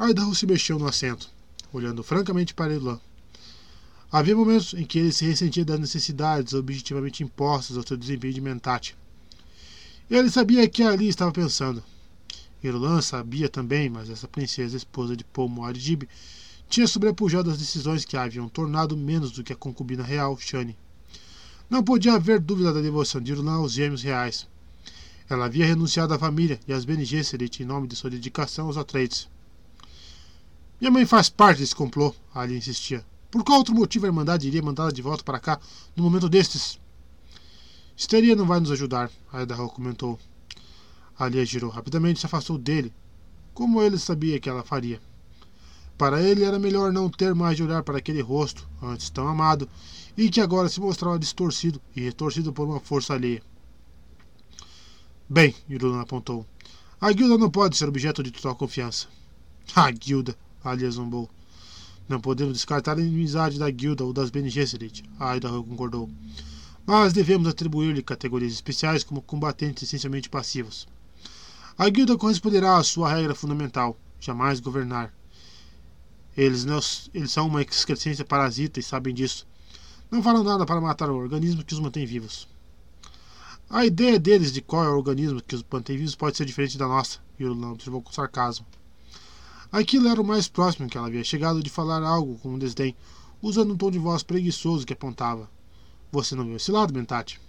[0.09, 1.29] Idaho se mexeu no assento,
[1.71, 2.99] olhando francamente para Irulan.
[4.11, 8.41] Havia momentos em que ele se ressentia das necessidades objetivamente impostas ao seu desempenho de
[8.41, 8.97] mentate.
[10.11, 11.83] Ele sabia que ali estava pensando.
[12.65, 16.09] Irulan sabia também, mas essa princesa, esposa de Paul Muad'Dib,
[16.67, 20.79] tinha sobrepujado as decisões que a haviam tornado menos do que a concubina real, Shani.
[21.69, 24.49] Não podia haver dúvida da devoção de Irulan aos gêmeos reais.
[25.29, 28.79] Ela havia renunciado à família e às Bene Gesserit em nome de sua dedicação aos
[28.79, 29.29] Atreides.
[30.81, 33.05] Minha mãe faz parte desse complô, Ali insistia.
[33.31, 35.61] Por qual outro motivo a Irmandade iria mandá-la de volta para cá
[35.95, 36.81] no momento destes?
[37.95, 40.19] Histeria não vai nos ajudar, Idaho comentou.
[41.19, 42.95] Ali girou rapidamente e se afastou dele,
[43.53, 44.99] como ele sabia que ela faria.
[45.99, 49.69] Para ele era melhor não ter mais de olhar para aquele rosto, antes tão amado,
[50.17, 53.43] e que agora se mostrava distorcido e retorcido por uma força alheia.
[55.29, 56.47] Bem, Irulan apontou.
[56.99, 59.09] A guilda não pode ser objeto de total confiança.
[59.75, 61.31] A guilda, Ali zombou.
[62.09, 65.05] Não podemos descartar a inimizade da guilda ou das Bene Gesserit,
[65.37, 66.11] Idaho concordou.
[66.85, 70.89] Mas devemos atribuir-lhe categorias especiais como combatentes essencialmente passivos.
[71.79, 75.15] A guilda corresponderá à sua regra fundamental: jamais governar.
[76.37, 76.81] Eles, não,
[77.15, 79.47] eles são uma excrescência parasita e sabem disso.
[80.11, 82.49] Não farão nada para matar o organismo que os mantém vivos.
[83.69, 86.77] A ideia deles de qual é o organismo que os mantém vivos pode ser diferente
[86.77, 88.67] da nossa, Yurulan observou com sarcasmo.
[89.73, 92.97] Aquilo era o mais próximo que ela havia chegado de falar algo com um desdém,
[93.41, 95.49] usando um tom de voz preguiçoso que apontava.
[96.11, 97.41] Você não viu esse lado, Mentate?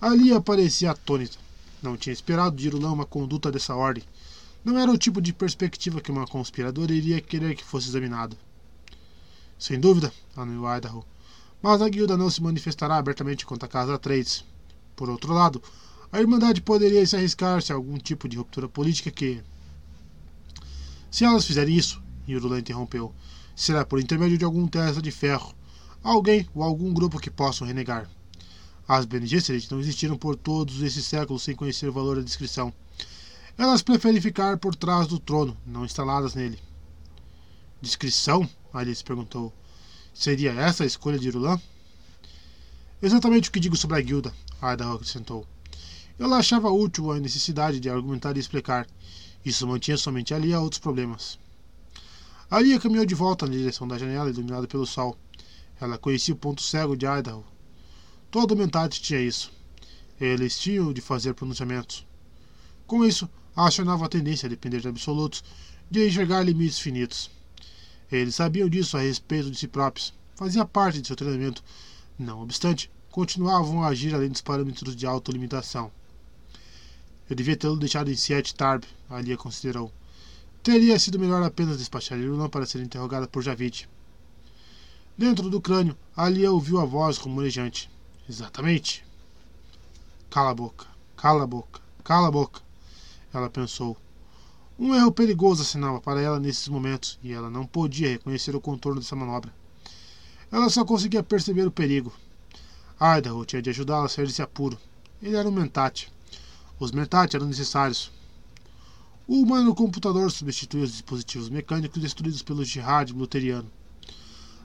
[0.00, 1.38] Ali aparecia atônita.
[1.82, 4.02] Não tinha esperado de Irulão uma conduta dessa ordem.
[4.64, 8.36] Não era o tipo de perspectiva que uma conspiradora iria querer que fosse examinada.
[9.58, 11.04] Sem dúvida, anuiu Idaho.
[11.62, 14.44] Mas a guilda não se manifestará abertamente contra a casa Trades.
[14.96, 15.62] Por outro lado,
[16.10, 19.40] a Irmandade poderia se arriscar-se a algum tipo de ruptura política que.
[21.16, 23.14] Se elas fizerem isso, Irula interrompeu,
[23.54, 25.54] será por intermédio de algum testa de ferro,
[26.04, 28.06] alguém ou algum grupo que possam renegar.
[28.86, 32.70] As Bene Gesserit não existiram por todos esses séculos sem conhecer o valor da descrição.
[33.56, 36.58] Elas preferem ficar por trás do trono, não instaladas nele.
[37.80, 38.46] Discrição?
[38.70, 39.54] Alice perguntou.
[40.12, 41.58] Seria essa a escolha de Irulan?
[43.00, 45.46] Exatamente o que digo sobre a guilda, Idaho acrescentou.
[46.18, 48.86] Ela achava útil a necessidade de argumentar e explicar.
[49.46, 51.38] Isso mantinha somente ali a outros problemas.
[52.50, 55.16] Ali caminhou de volta na direção da janela iluminada pelo sol.
[55.80, 57.44] Ela conhecia o ponto cego de Idaho,
[58.28, 59.52] Todo mentate tinha isso.
[60.20, 62.04] Eles tinham de fazer pronunciamentos.
[62.88, 65.44] Com isso, acionava a tendência a depender de absolutos,
[65.88, 67.30] de enxergar limites finitos.
[68.10, 70.12] Eles sabiam disso a respeito de si próprios.
[70.34, 71.62] Fazia parte de seu treinamento.
[72.18, 75.92] Não obstante, continuavam a agir além dos parâmetros de autolimitação.
[77.28, 79.92] Eu devia tê-lo deixado em Siete Tarb, Alia considerou.
[80.62, 83.88] Teria sido melhor apenas despachar Irulão para ser interrogada por Javid.
[85.18, 87.90] Dentro do crânio, Alia ouviu a voz rumorejante.
[88.28, 89.04] Exatamente.
[90.30, 92.60] Cala a boca, cala a boca, cala a boca,
[93.32, 93.96] ela pensou.
[94.78, 99.00] Um erro perigoso assinava para ela nesses momentos e ela não podia reconhecer o contorno
[99.00, 99.52] dessa manobra.
[100.52, 102.12] Ela só conseguia perceber o perigo.
[103.00, 104.78] Idaho tinha de ajudá-la a sair desse apuro.
[105.22, 106.12] Ele era um mentate.
[106.78, 108.12] Os mentate eram necessários.
[109.26, 113.70] O humano computador substitui os dispositivos mecânicos destruídos pelo jihad luteriano.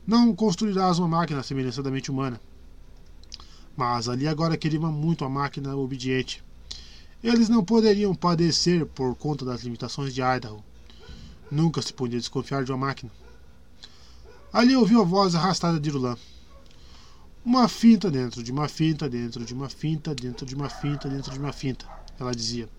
[0.05, 2.39] Não construirás uma máquina à semelhança da mente humana.
[3.77, 6.43] Mas ali agora queria muito a máquina obediente.
[7.23, 10.63] Eles não poderiam padecer por conta das limitações de Idaho.
[11.49, 13.11] Nunca se podia desconfiar de uma máquina.
[14.51, 16.17] Ali ouviu a voz arrastada de Rulan.
[17.43, 21.31] Uma finta dentro de uma finta, dentro de uma finta, dentro de uma finta, dentro
[21.31, 21.87] de uma finta,
[22.21, 22.69] ela dizia.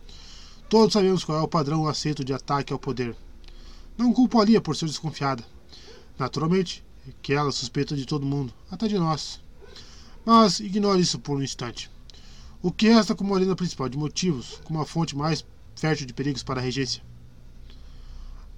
[0.68, 3.16] Todos sabemos qual é o padrão aceito de ataque ao poder.
[3.96, 5.44] Não culpo a Lia por ser desconfiada.
[6.18, 6.84] Naturalmente,
[7.20, 9.40] que ela suspeita de todo mundo, até de nós.
[10.24, 11.90] Mas ignore isso por um instante.
[12.62, 15.44] O que resta como arena principal de motivos, como a fonte mais
[15.74, 17.02] fértil de perigos para a regência?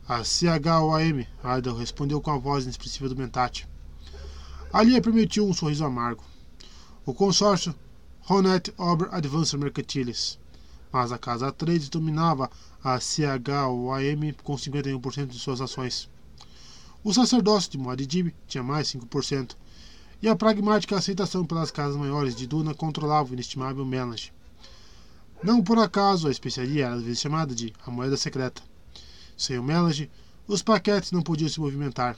[0.06, 3.67] A CHOAM, Ardal respondeu com a voz inexpressiva do Mentate.
[4.70, 6.22] Ali permitiu um sorriso amargo.
[7.06, 7.74] O consórcio
[8.20, 10.38] Ronet Ober Advanced Mercantiles.
[10.94, 12.48] Mas a casa Trades dominava
[12.80, 16.08] a CHOAM com 51% de suas ações.
[17.02, 19.56] O sacerdócio de Muad'Dib tinha mais 5%,
[20.22, 24.32] e a pragmática aceitação pelas casas maiores de Duna controlava o inestimável Melange.
[25.42, 28.62] Não por acaso a especiaria era às vezes chamada de a moeda secreta.
[29.36, 30.08] Sem o Melange,
[30.46, 32.16] os paquetes não podiam se movimentar.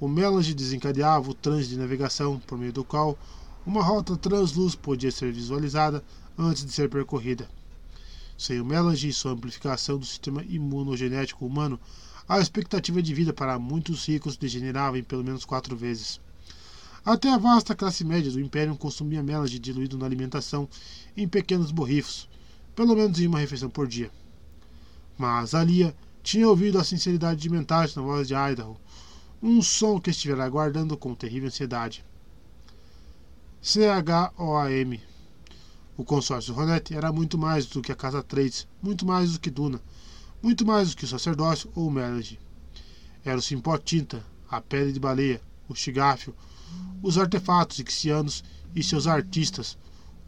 [0.00, 3.16] O Melange desencadeava o trânsito de navegação, por meio do qual
[3.64, 6.02] uma rota transluz podia ser visualizada
[6.36, 7.48] antes de ser percorrida.
[8.38, 11.78] Sem o Melange e sua amplificação do sistema imunogenético humano,
[12.28, 16.20] a expectativa de vida para muitos ricos degenerava em pelo menos quatro vezes.
[17.04, 20.68] Até a vasta classe média do Império consumia melas de diluído na alimentação
[21.16, 22.28] em pequenos borrifos,
[22.76, 24.10] pelo menos em uma refeição por dia.
[25.18, 28.76] Mas Alia tinha ouvido a sinceridade de Mentat na voz de Idaho,
[29.42, 32.04] um som que estivera aguardando com terrível ansiedade.
[33.60, 35.07] C-H-O-A-M.
[35.98, 39.50] O consórcio Ronette era muito mais do que a Casa Trades, muito mais do que
[39.50, 39.80] Duna,
[40.40, 42.38] muito mais do que o sacerdócio ou o Melody.
[43.24, 46.36] Era o Simpó Tinta, a pele de baleia, o chigáfio,
[47.02, 48.44] os artefatos ixianos
[48.76, 49.76] e seus artistas,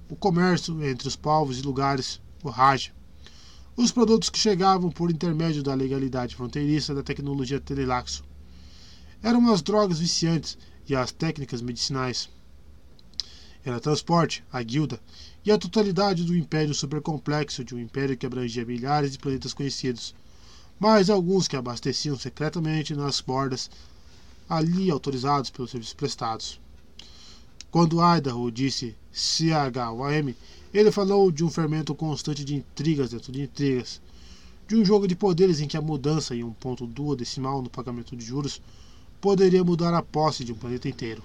[0.09, 2.93] o comércio entre os povos e lugares, o Raj.
[3.77, 8.25] Os produtos que chegavam por intermédio da legalidade fronteiriça da tecnologia telelaxo.
[9.23, 12.29] Eram as drogas viciantes e as técnicas medicinais.
[13.65, 14.99] Era transporte, a guilda
[15.45, 20.15] e a totalidade do império supercomplexo de um império que abrangia milhares de planetas conhecidos,
[20.79, 23.71] mais alguns que abasteciam secretamente nas bordas
[24.49, 26.61] ali autorizados pelos serviços prestados.
[27.71, 30.35] Quando Idaho disse CHOM,
[30.75, 34.01] ele falou de um fermento constante de intrigas dentro de intrigas,
[34.67, 38.17] de um jogo de poderes em que a mudança em um ponto duodecimal no pagamento
[38.17, 38.61] de juros
[39.21, 41.23] poderia mudar a posse de um planeta inteiro.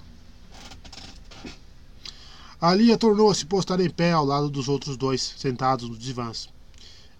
[2.58, 6.48] Alia tornou-se postar em pé ao lado dos outros dois, sentados nos divãs.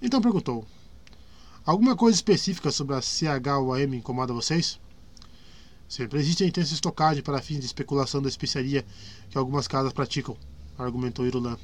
[0.01, 0.67] Então perguntou:
[1.65, 4.81] Alguma coisa específica sobre a CHOM incomoda vocês?
[5.86, 8.86] Sempre existe a intensa estocagem para fins de especulação da especiaria
[9.28, 10.36] que algumas casas praticam,
[10.78, 11.58] argumentou Irulan.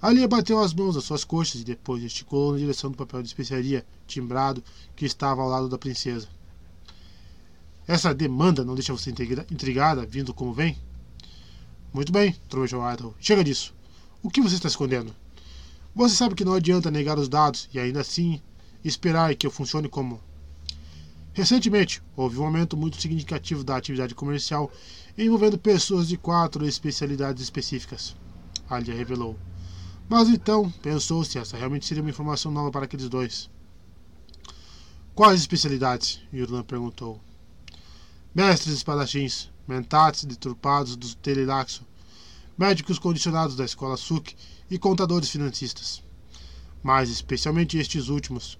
[0.00, 3.28] Ali bateu as mãos nas suas coxas e depois gesticulou na direção do papel de
[3.28, 4.62] especiaria, timbrado,
[4.96, 6.26] que estava ao lado da princesa.
[7.86, 10.76] Essa demanda não deixa você intrigada, vindo como vem?
[11.92, 13.14] Muito bem, trovejou Idaho.
[13.20, 13.74] Chega disso.
[14.22, 15.14] O que você está escondendo?
[15.94, 18.40] Você sabe que não adianta negar os dados e ainda assim
[18.82, 20.18] esperar que eu funcione como.
[21.34, 24.72] Recentemente, houve um aumento muito significativo da atividade comercial
[25.18, 28.16] envolvendo pessoas de quatro especialidades específicas.
[28.70, 29.38] Alia revelou.
[30.08, 33.50] Mas então, pensou se essa realmente seria uma informação nova para aqueles dois.
[35.14, 36.22] Quais especialidades?
[36.32, 37.20] Yurlan perguntou.
[38.34, 41.86] Mestres espadachins, mentats deturpados do Telelaxo,
[42.56, 44.34] médicos condicionados da escola SUC
[44.70, 46.02] e contadores financistas.
[46.82, 48.58] Mas especialmente estes últimos,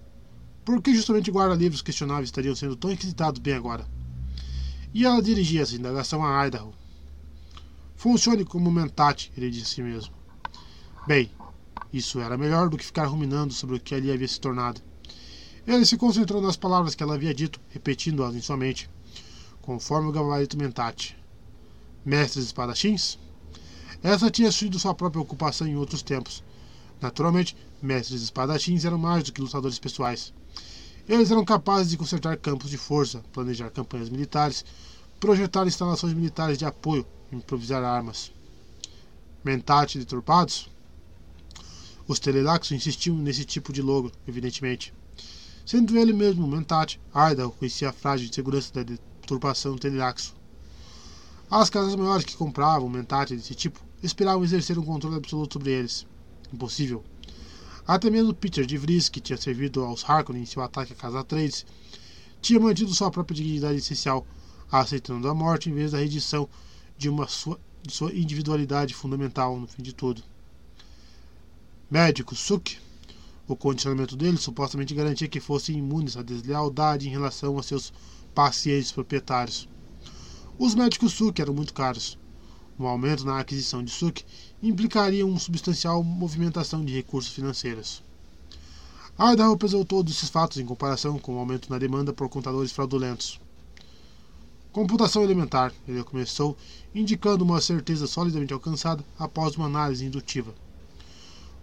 [0.65, 3.87] por que justamente guarda-livros questionáveis estariam sendo tão requisitados bem agora?
[4.95, 6.73] E ela dirigia essa indagação a Idaho.
[7.97, 10.15] Funcione como mentate, ele disse a si mesmo.
[11.07, 11.31] Bem,
[11.93, 14.81] isso era melhor do que ficar ruminando sobre o que ali havia se tornado.
[15.67, 18.89] Ele se concentrou nas palavras que ela havia dito, repetindo-as em sua mente,
[19.63, 21.17] conforme o gabarito mentate.
[22.05, 23.19] Mestres espadachins?
[24.03, 26.43] Essa tinha sido sua própria ocupação em outros tempos.
[27.01, 30.35] Naturalmente, mestres espadachins eram mais do que lutadores pessoais.
[31.09, 34.65] Eles eram capazes de consertar campos de força, planejar campanhas militares,
[35.19, 38.33] projetar instalações militares de apoio, improvisar armas.
[39.45, 40.69] Mentate deturpados?
[42.07, 44.93] Os Telelaxos insistiam nesse tipo de logo, evidentemente.
[45.65, 48.83] Sendo ele mesmo Mentate, Arda conhecia a frágil insegurança da
[49.23, 50.35] deturpação Telelaxo.
[51.51, 56.07] As casas maiores que compravam Mentate desse tipo esperavam exercer um controle absoluto sobre eles.
[56.53, 57.03] Impossível.
[57.87, 61.25] Até mesmo Peter de Vries, que tinha servido aos Harkonnen em seu ataque à Casa
[61.25, 61.65] Trades,
[62.41, 64.27] tinha mantido sua própria dignidade essencial,
[64.71, 66.49] aceitando a morte em vez da redição
[66.99, 70.23] de, uma sua, de sua individualidade fundamental no fim de tudo.
[71.91, 72.79] Médico Suk,
[73.47, 77.93] o condicionamento dele supostamente garantia que fossem imunes à deslealdade em relação a seus
[78.35, 79.69] pacientes proprietários.
[80.59, 82.19] Os médicos Suk eram muito caros.
[82.79, 84.25] Um aumento na aquisição de Suk
[84.63, 88.03] implicaria uma substancial movimentação de recursos financeiros.
[89.19, 93.41] Idaho pesou todos esses fatos em comparação com o aumento na demanda por contadores fraudulentos.
[94.73, 96.57] Computação elementar, ele começou,
[96.95, 100.55] indicando uma certeza solidamente alcançada após uma análise indutiva.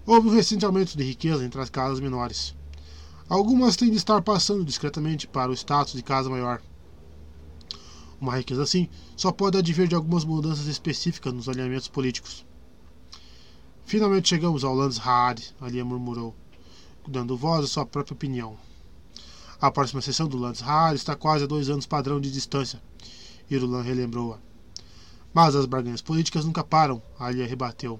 [0.06, 2.54] Houve um recente aumento de riqueza entre as casas menores.
[3.30, 6.60] Algumas têm de estar passando discretamente para o status de casa maior.
[8.20, 12.44] Uma riqueza assim só pode advir de algumas mudanças específicas nos alinhamentos políticos.
[13.86, 16.36] Finalmente chegamos ao Lands Haad, Alia murmurou,
[17.08, 18.58] dando voz à sua própria opinião.
[19.62, 22.82] A próxima sessão do Lands Haad está quase a dois anos padrão de distância,
[23.48, 24.40] Irulan relembrou-a.
[25.32, 28.00] Mas as barganhas políticas nunca param, Alia rebateu.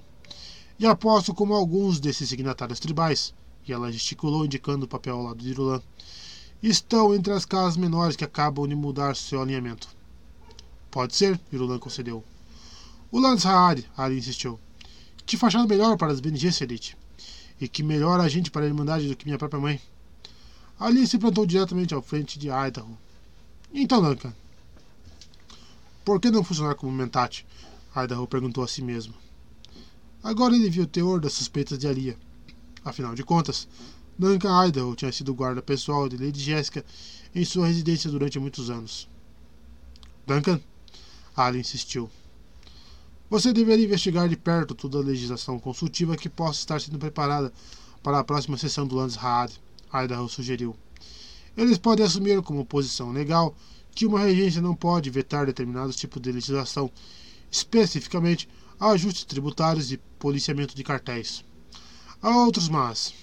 [0.76, 3.32] E aposto como alguns desses signatários tribais,
[3.70, 5.80] e ela gesticulou indicando o papel ao lado de Irulan,
[6.62, 9.88] estão entre as casas menores que acabam de mudar seu alinhamento.
[10.90, 12.24] Pode ser, Irulan concedeu.
[13.12, 14.58] O Lands Haad, Ali insistiu.
[15.24, 16.96] Que fachada melhor para as BNGs, Elite.
[17.60, 19.80] E que melhor agente para a Irmandade do que minha própria mãe.
[20.78, 22.98] Ali se plantou diretamente ao frente de Idaho.
[23.72, 24.34] Então, Duncan,
[26.04, 27.46] por que não funcionar como mentate?
[27.94, 29.14] Idaho perguntou a si mesmo.
[30.22, 32.16] Agora ele viu o teor das suspeitas de Alia.
[32.84, 33.68] Afinal de contas,
[34.18, 36.84] Duncan Idaho tinha sido guarda pessoal de Lady Jessica
[37.34, 39.08] em sua residência durante muitos anos.
[40.26, 40.60] Duncan,
[41.36, 42.10] Ali insistiu.
[43.30, 47.52] Você deveria investigar de perto toda a legislação consultiva que possa estar sendo preparada
[48.02, 49.52] para a próxima sessão do Lands Raad,
[49.92, 50.76] Idaho sugeriu.
[51.56, 53.54] Eles podem assumir como posição legal
[53.94, 56.90] que uma regência não pode vetar determinados tipos de legislação,
[57.50, 58.48] especificamente
[58.78, 61.44] ajustes tributários e policiamento de cartéis.
[62.22, 63.14] Há outros mas.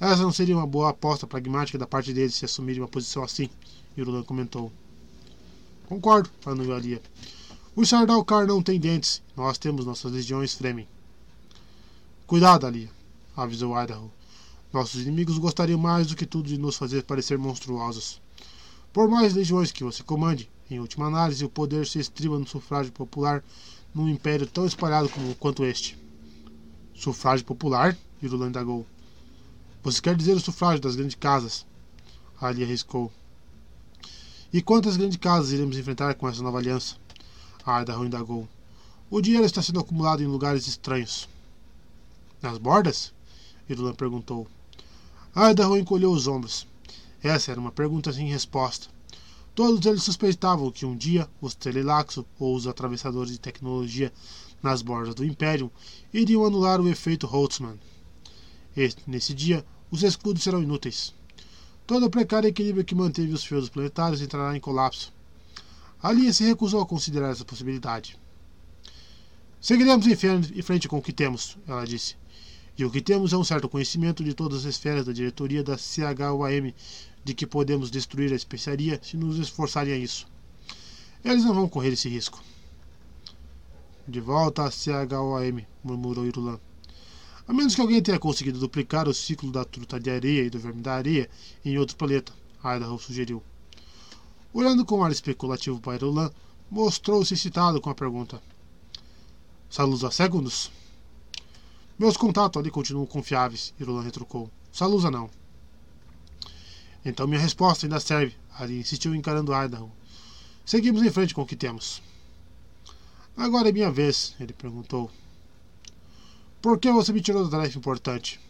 [0.00, 3.50] Essa não seria uma boa aposta pragmática da parte deles se assumirem uma posição assim,
[3.96, 4.72] Yurulan comentou.
[5.86, 7.02] Concordo, falou Alia.
[7.76, 9.22] O Sardalcar não tem dentes.
[9.36, 10.88] Nós temos nossas legiões Fremen.
[12.26, 12.90] Cuidado, Alia,
[13.36, 14.10] avisou Idaho.
[14.72, 18.22] Nossos inimigos gostariam mais do que tudo de nos fazer parecer monstruosos.
[18.92, 22.92] Por mais legiões que você comande, em última análise, o poder se estriba no sufrágio
[22.92, 23.44] popular
[23.94, 25.98] num império tão espalhado como, quanto este.
[26.94, 27.96] Sufrágio popular?
[28.22, 28.86] Irulan indagou.
[29.82, 31.66] Você quer dizer o sufrágio das grandes casas?
[32.40, 33.12] Ali arriscou.
[34.52, 36.96] E quantas grandes casas iremos enfrentar com essa nova aliança?
[37.66, 38.48] Idaho indagou.
[39.10, 41.28] O dinheiro está sendo acumulado em lugares estranhos.
[42.40, 43.12] Nas bordas?
[43.68, 44.46] Irulan perguntou.
[45.34, 46.66] Idaho encolheu os ombros.
[47.22, 48.88] Essa era uma pergunta sem resposta.
[49.54, 54.12] Todos eles suspeitavam que um dia os Telelaxo ou os atravessadores de tecnologia
[54.62, 55.70] nas bordas do Império
[56.12, 57.78] iriam anular o efeito Holtzman.
[58.76, 61.14] E, nesse dia, os escudos serão inúteis.
[61.86, 65.12] Todo o precário equilíbrio que manteve os feudos planetários entrará em colapso.
[66.02, 68.18] Ali se recusou a considerar essa possibilidade.
[69.60, 72.16] Seguiremos em frente com o que temos, ela disse.
[72.76, 75.78] E o que temos é um certo conhecimento de todas as esferas da diretoria da
[75.78, 76.74] CHUAM
[77.24, 80.26] de que podemos destruir a especiaria se nos esforçarem a isso.
[81.24, 82.42] Eles não vão correr esse risco.
[84.06, 86.60] De volta a CHOM, murmurou Irulan.
[87.46, 90.58] A menos que alguém tenha conseguido duplicar o ciclo da truta de areia e do
[90.58, 91.28] verme da areia
[91.64, 92.32] em outro planeta,
[92.64, 93.42] Idaho sugeriu.
[94.52, 96.30] Olhando com ar especulativo para Irulan,
[96.70, 98.42] mostrou-se excitado com a pergunta.
[99.68, 100.70] Salusa segundos?
[101.98, 104.50] Meus contatos ali continuam confiáveis, Irulan retrucou.
[104.72, 105.28] Salusa não.
[107.04, 108.34] Então minha resposta ainda serve.
[108.58, 109.92] Ali insistiu encarando Idaho.
[110.64, 112.00] Seguimos em frente com o que temos.
[113.36, 115.10] Agora é minha vez, ele perguntou.
[116.64, 118.40] Por que você me tirou da tarefa importante?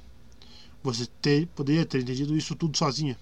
[0.85, 3.19] Você ter, poderia ter entendido isso tudo sozinha.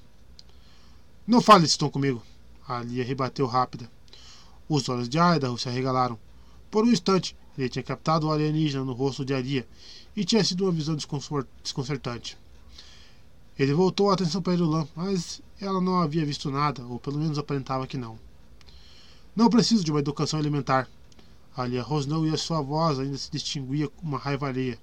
[1.26, 2.22] Não fale esse tom comigo.
[2.68, 3.90] Ali rebateu rápida.
[4.68, 6.18] Os olhos de Idaho se arregalaram.
[6.70, 9.66] Por um instante, ele tinha captado o alienígena no rosto de Aria
[10.14, 12.36] e tinha sido uma visão desconcertante.
[13.58, 17.38] Ele voltou a atenção para Irulan, mas ela não havia visto nada, ou pelo menos
[17.38, 18.18] aparentava que não.
[19.34, 20.86] Não preciso de uma educação elementar.
[21.56, 24.78] Ali rosnou e a sua voz ainda se distinguia com uma raiva alheia.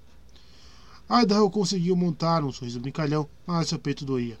[1.10, 4.38] Idaho conseguiu montar um sorriso brincalhão, mas seu peito doía.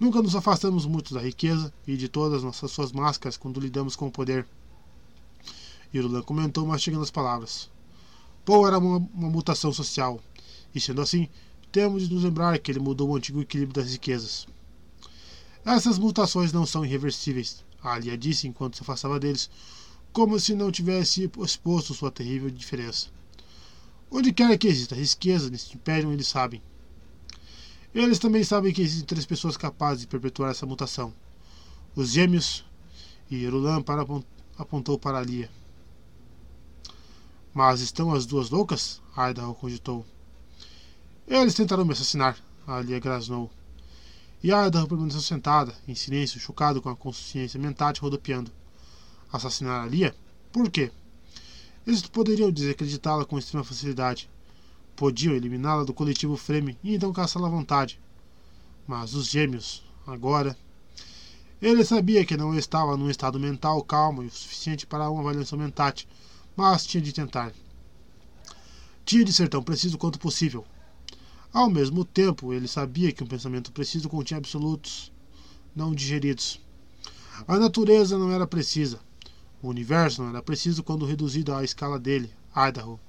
[0.00, 4.06] Nunca nos afastamos muito da riqueza e de todas nossas suas máscaras quando lidamos com
[4.06, 4.46] o poder.
[5.92, 7.70] Irulan comentou mastigando as palavras.
[8.44, 10.20] Paul era uma, uma mutação social,
[10.74, 11.28] e sendo assim,
[11.70, 14.46] temos de nos lembrar que ele mudou o antigo equilíbrio das riquezas.
[15.64, 19.50] Essas mutações não são irreversíveis, Alia disse enquanto se afastava deles,
[20.14, 23.08] como se não tivesse exposto sua terrível diferença.
[24.08, 26.62] Onde quer que exista riqueza neste império, eles sabem.
[27.92, 31.12] Eles também sabem que existem três pessoas capazes de perpetuar essa mutação:
[31.96, 32.64] os gêmeos.
[33.28, 34.06] E Erulan para,
[34.56, 35.50] apontou para Alia.
[37.52, 39.02] Mas estão as duas loucas?
[39.16, 40.06] Idaho cogitou.
[41.26, 43.50] Eles tentaram me assassinar, Alia grasnou.
[44.40, 48.52] E Idaho permaneceu sentada, em silêncio, chocado com a consciência mental rodopiando.
[49.36, 50.14] Assassinar Alia?
[50.52, 50.90] Por quê?
[51.86, 54.30] Eles poderiam desacreditá-la com extrema facilidade.
[54.94, 58.00] Podiam eliminá-la do coletivo Freme e então caçá-la à vontade.
[58.86, 60.56] Mas os gêmeos, agora.
[61.60, 65.58] Ele sabia que não estava num estado mental calmo e o suficiente para uma avaliação
[65.58, 66.06] mentate,
[66.56, 67.52] mas tinha de tentar.
[69.04, 70.64] Tinha de ser tão preciso quanto possível,
[71.54, 75.12] ao mesmo tempo, ele sabia que um pensamento preciso continha absolutos
[75.74, 76.60] não digeridos.
[77.46, 78.98] A natureza não era precisa.
[79.64, 83.00] O universo não era preciso quando reduzido à escala dele, Idaho.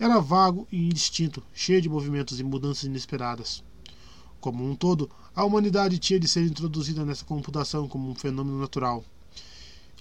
[0.00, 3.62] Era vago e indistinto, cheio de movimentos e mudanças inesperadas.
[4.40, 9.04] Como um todo, a humanidade tinha de ser introduzida nessa computação como um fenômeno natural.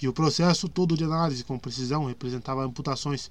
[0.02, 3.30] E o processo todo de análise com precisão representava amputações,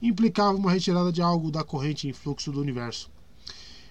[0.00, 3.10] implicava uma retirada de algo da corrente em fluxo do universo.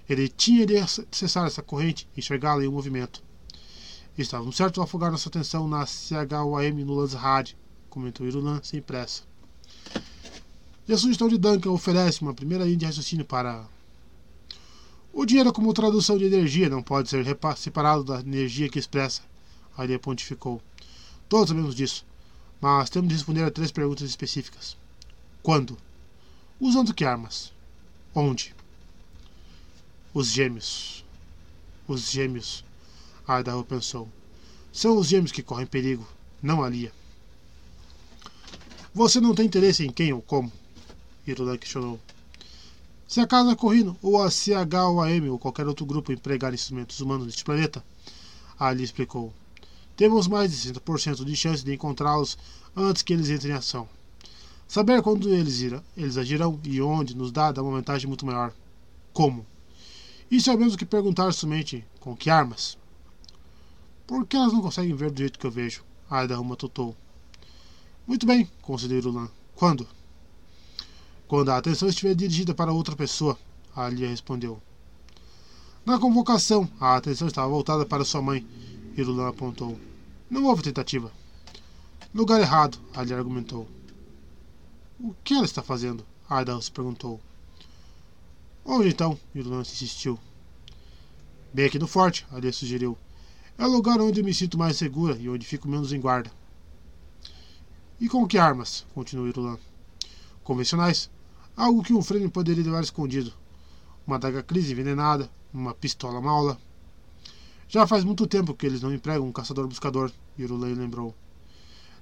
[0.09, 3.23] Ele tinha de acessar essa corrente e enxergá-la em movimento.
[4.17, 7.53] Estávamos certo ao afogar nossa atenção na CHUAM no Lansrad,
[7.93, 9.21] comentou Irulan sem pressa.
[10.87, 13.67] E a sugestão de Duncan oferece uma primeira linha de raciocínio para.
[15.13, 17.23] O dinheiro, como tradução de energia, não pode ser
[17.55, 19.21] separado da energia que expressa,
[19.77, 20.59] Alia pontificou.
[21.29, 22.03] Todos sabemos disso,
[22.59, 24.75] mas temos de responder a três perguntas específicas.
[25.43, 25.77] Quando?
[26.59, 27.53] Usando que armas?
[28.15, 28.55] Onde?
[30.15, 31.05] Os gêmeos.
[31.87, 32.65] Os gêmeos.
[33.29, 34.09] Idaho pensou.
[34.71, 36.07] São os gêmeos que correm perigo,
[36.41, 36.91] não a Lia.
[38.95, 40.51] Você não tem interesse em quem ou como?
[41.25, 41.99] Irulan questionou.
[43.07, 47.43] Se a Casa Corrino ou a CHOAM ou qualquer outro grupo empregar instrumentos humanos neste
[47.43, 47.83] planeta,
[48.59, 49.33] Ali explicou,
[49.97, 52.37] temos mais de 60% de chance de encontrá-los
[52.75, 53.89] antes que eles entrem em ação.
[54.67, 58.53] Saber quando eles, irão, eles agirão e onde nos dá, dá uma vantagem muito maior.
[59.11, 59.45] Como?
[60.29, 62.77] Isso é o mesmo que perguntar somente com que armas.
[64.05, 65.83] Por que elas não conseguem ver do jeito que eu vejo?
[66.09, 66.95] Aida Ruma tutou.
[68.05, 69.29] Muito bem, considerou Lan.
[69.55, 69.87] Quando?
[71.25, 73.37] Quando a atenção estiver dirigida para outra pessoa,
[73.73, 74.61] Alia respondeu.
[75.85, 78.45] Na convocação, a atenção estava voltada para sua mãe,
[78.97, 79.79] Irulan apontou.
[80.29, 81.11] Não houve tentativa.
[82.13, 83.67] Lugar errado, Alia argumentou.
[84.99, 86.05] O que ela está fazendo?
[86.29, 87.21] Aida se perguntou.
[88.65, 89.17] Onde então?
[89.33, 90.19] Irulan insistiu.
[91.53, 92.97] Bem aqui no forte, Alia sugeriu.
[93.57, 96.29] É o lugar onde me sinto mais segura e onde fico menos em guarda.
[98.03, 98.85] E com que armas?
[98.93, 99.57] continuou Irulan.
[100.43, 101.09] Convencionais.
[101.55, 103.31] Algo que um frame poderia levar escondido.
[104.05, 106.59] Uma daga crise envenenada, uma pistola maula.
[107.65, 111.15] Já faz muito tempo que eles não empregam um caçador-buscador, Irulan lembrou.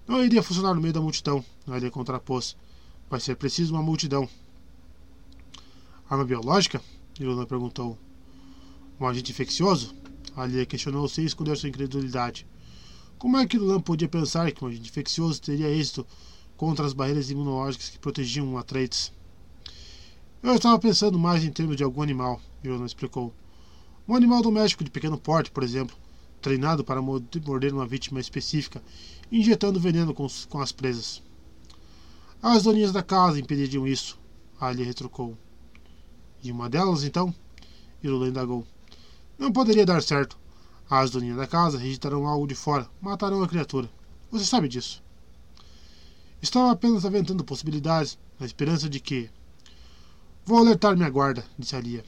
[0.08, 2.58] Não iria funcionar no meio da multidão, Alia contrapôs.
[3.08, 4.28] Vai ser preciso uma multidão.
[6.10, 6.82] Arma biológica?
[7.20, 7.96] Irulan perguntou.
[9.00, 9.94] Um agente infeccioso?
[10.36, 12.48] Alia questionou sem esconder sua incredulidade.
[13.22, 16.08] Como é que Lulan podia pensar que um agente infeccioso teria êxito
[16.58, 19.12] contra as barreiras imunológicas que protegiam Atreides?
[20.42, 23.32] Eu estava pensando mais em termos de algum animal, Yonan explicou.
[24.08, 25.96] Um animal doméstico de pequeno porte, por exemplo,
[26.42, 28.82] treinado para morder uma vítima específica,
[29.32, 31.22] injetando veneno com, com as presas.
[32.42, 34.18] As doninhas da casa impediriam isso,
[34.60, 35.38] Alia retrucou.
[36.42, 37.32] E uma delas, então?
[38.02, 38.66] Irula indagou.
[39.38, 40.41] Não poderia dar certo.
[40.94, 43.90] As doninhas da casa registrarão algo de fora, matarão a criatura.
[44.30, 45.02] Você sabe disso.
[46.42, 49.30] Estava apenas aventando possibilidades, na esperança de que.
[50.46, 52.04] Vou alertar minha guarda, disse Alia.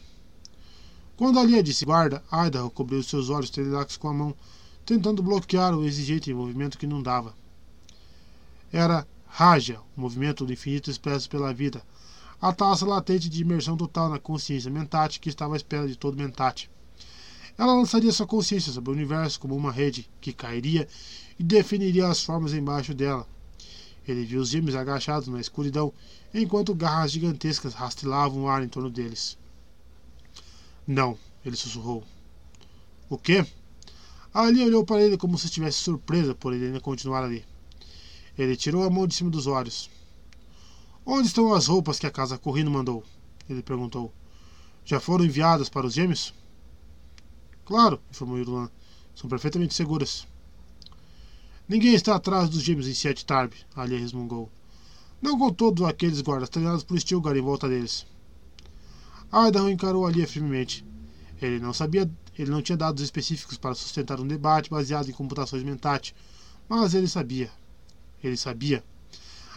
[1.16, 4.36] Quando Alia disse guarda, Idaho cobriu seus olhos terilacos com a mão,
[4.86, 7.34] tentando bloquear o exigente movimento que não dava.
[8.70, 11.82] Era Raja, o movimento do infinito expresso pela vida,
[12.42, 16.18] a taça latente de imersão total na consciência mentate que estava à espera de todo
[16.18, 16.70] mentate.
[17.58, 20.88] Ela lançaria sua consciência sobre o universo como uma rede que cairia
[21.38, 23.28] e definiria as formas embaixo dela.
[24.08, 25.94] Ele viu os gêmeos agachados na escuridão,
[26.34, 29.38] enquanto garras gigantescas rastilavam o ar em torno deles.
[30.86, 32.04] Não, ele sussurrou.
[33.10, 33.46] O quê?
[34.34, 37.46] Ali olhou para ele como se estivesse surpresa por ele ainda continuar ali.
[38.38, 39.90] Ele tirou a mão de cima dos olhos.
[41.06, 43.04] Onde estão as roupas que a casa Corrino mandou?
[43.48, 44.12] Ele perguntou.
[44.84, 46.34] Já foram enviadas para os gêmeos?
[47.74, 48.70] Claro, informou Irlan.
[49.16, 50.28] São perfeitamente seguras.
[51.68, 54.48] Ninguém está atrás dos gêmeos em Siete Tarb, Alia resmungou.
[55.20, 58.06] Não com todos aqueles guardas treinados por Stilgar em volta deles.
[59.34, 60.86] Idaho encarou Alia firmemente.
[61.42, 62.08] Ele não sabia,
[62.38, 66.14] ele não tinha dados específicos para sustentar um debate baseado em computações mentais,
[66.70, 67.50] mas ele sabia.
[68.24, 68.84] Ele sabia.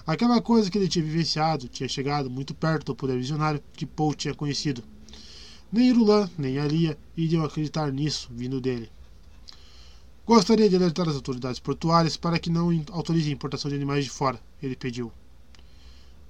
[0.06, 4.14] Aquela coisa que ele tinha vivenciado tinha chegado muito perto do poder visionário que Paul
[4.14, 4.82] tinha conhecido.
[5.72, 8.90] Nem Irulan, nem Alia iriam acreditar nisso vindo dele.
[10.26, 14.10] Gostaria de alertar as autoridades portuárias para que não autorizem a importação de animais de
[14.10, 15.12] fora, ele pediu.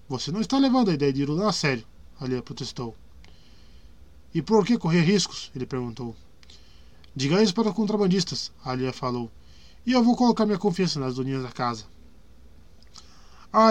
[0.09, 1.85] Você não está levando a ideia de Irulan a sério,
[2.21, 2.95] Alia protestou.
[4.35, 5.51] E por que correr riscos?
[5.55, 6.15] ele perguntou.
[7.15, 9.31] Diga isso para os contrabandistas, Alia falou.
[9.87, 11.85] E eu vou colocar minha confiança nas doninhas da casa.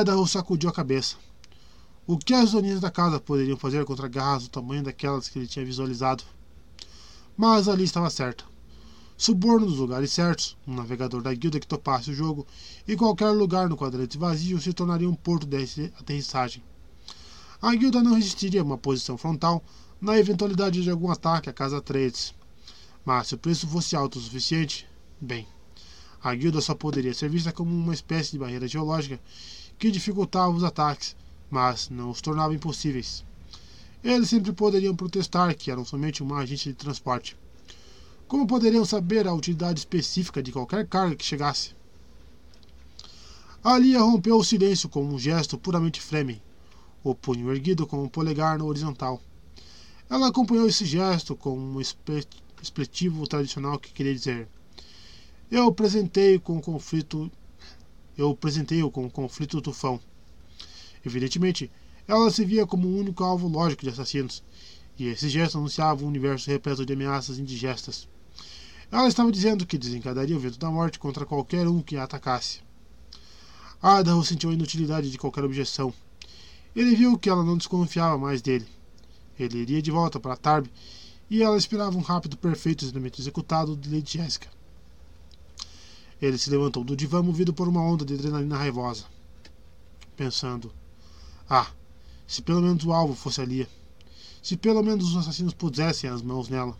[0.01, 1.17] Idaho sacudiu a cabeça.
[2.07, 5.47] O que as doninhas da casa poderiam fazer contra garras do tamanho daquelas que ele
[5.47, 6.23] tinha visualizado?
[7.35, 8.45] Mas ali estava certa.
[9.17, 12.45] Suborno nos lugares certos, um navegador da guilda que topasse o jogo,
[12.87, 16.61] e qualquer lugar no quadrante vazio se tornaria um porto de aterrissagem.
[17.59, 19.63] A guilda não resistiria a uma posição frontal
[19.99, 22.35] na eventualidade de algum ataque à casa Trades.
[23.03, 24.87] Mas se o preço fosse alto o suficiente,
[25.19, 25.47] bem,
[26.21, 29.19] a guilda só poderia ser vista como uma espécie de barreira geológica
[29.79, 31.15] que dificultava os ataques
[31.49, 33.23] mas não os tornava impossíveis.
[34.03, 37.35] Eles sempre poderiam protestar que eram somente uma agência de transporte.
[38.27, 41.75] Como poderiam saber a utilidade específica de qualquer carga que chegasse?
[43.63, 46.41] Alia rompeu o silêncio com um gesto puramente Fremen,
[47.03, 49.21] o punho erguido com o polegar no horizontal.
[50.07, 51.81] Ela acompanhou esse gesto com um
[52.61, 54.47] expletivo tradicional que queria dizer:
[55.49, 57.31] Eu presentei com o conflito.
[58.15, 59.99] Eu presentei-o com o conflito tufão.
[61.05, 61.71] Evidentemente,
[62.07, 64.43] ela se via como o único alvo lógico de assassinos,
[64.97, 68.07] e esse gesto anunciava um universo repleto de ameaças indigestas.
[68.91, 72.61] Ela estava dizendo que desencadearia o vento da morte contra qualquer um que a atacasse.
[73.83, 75.93] Idaho sentiu a inutilidade de qualquer objeção.
[76.75, 78.67] Ele viu que ela não desconfiava mais dele.
[79.37, 80.67] Ele iria de volta para Tarb
[81.29, 84.47] e ela esperava um rápido, perfeito experimento executado de Lady Jessica.
[86.21, 89.05] Ele se levantou do divã movido por uma onda de adrenalina raivosa,
[90.15, 90.71] pensando:
[91.49, 91.71] Ah,
[92.27, 93.67] se pelo menos o alvo fosse ali.
[94.41, 96.77] Se pelo menos os assassinos pusessem as mãos nela.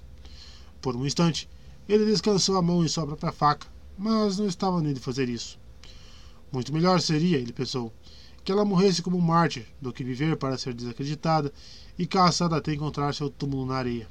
[0.82, 1.50] Por um instante,
[1.88, 3.68] ele descansou a mão em sua própria faca,
[3.98, 5.60] mas não estava nele fazer isso.
[6.52, 7.94] Muito melhor seria, ele pensou,
[8.44, 11.52] que ela morresse como um mártir do que viver para ser desacreditada
[11.98, 14.08] e caçada até encontrar seu túmulo na areia.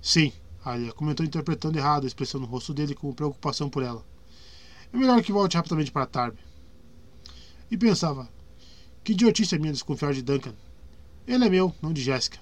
[0.00, 0.32] Sim,
[0.64, 4.04] Alia comentou interpretando errado a expressão no rosto dele como preocupação por ela.
[4.92, 6.36] É melhor que volte rapidamente para Tarb.
[7.70, 8.28] E pensava,
[9.04, 10.54] que idiotice a minha desconfiar de Duncan.
[11.28, 12.38] Ele é meu, não de Jéssica.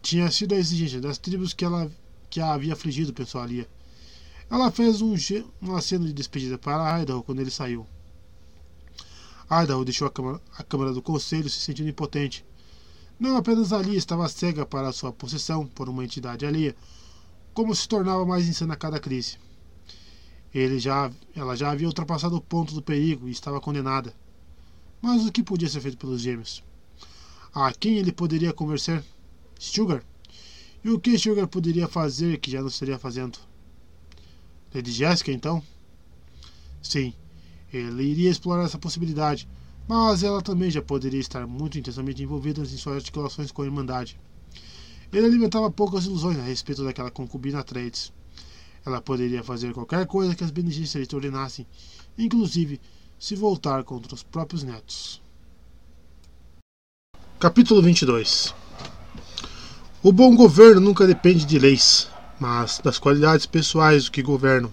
[0.00, 1.90] Tinha sido a exigência das tribos que ela
[2.30, 3.68] que a havia afligido, pensou Alia.
[4.50, 5.14] Ela fez um,
[5.60, 7.86] um aceno de despedida para Idaho quando ele saiu.
[9.50, 12.44] Idaho deixou a câmara, a câmara do conselho se sentindo impotente.
[13.20, 16.74] Não apenas ali estava cega para sua possessão por uma entidade alheia,
[17.52, 19.36] como se tornava mais insana a cada crise.
[20.54, 24.14] Ele já, ela já havia ultrapassado o ponto do perigo e estava condenada.
[25.02, 26.62] Mas o que podia ser feito pelos gêmeos?
[27.52, 29.02] A quem ele poderia conversar?
[29.58, 30.04] Sugar?
[30.84, 33.36] E o que Sugar poderia fazer que já não estaria fazendo?
[34.72, 35.60] Lady Jessica, então?
[36.80, 37.12] Sim,
[37.72, 39.48] ele iria explorar essa possibilidade,
[39.88, 44.20] mas ela também já poderia estar muito intensamente envolvida em suas articulações com a Irmandade.
[45.12, 48.12] Ele alimentava poucas ilusões a respeito daquela concubina Trades.
[48.86, 51.66] Ela poderia fazer qualquer coisa que as Bene lhe ordenassem,
[52.16, 52.80] inclusive
[53.22, 55.22] se voltar contra os próprios netos.
[57.38, 58.52] Capítulo 22
[60.02, 62.08] o bom governo nunca depende de leis,
[62.40, 64.72] mas das qualidades pessoais do que governam.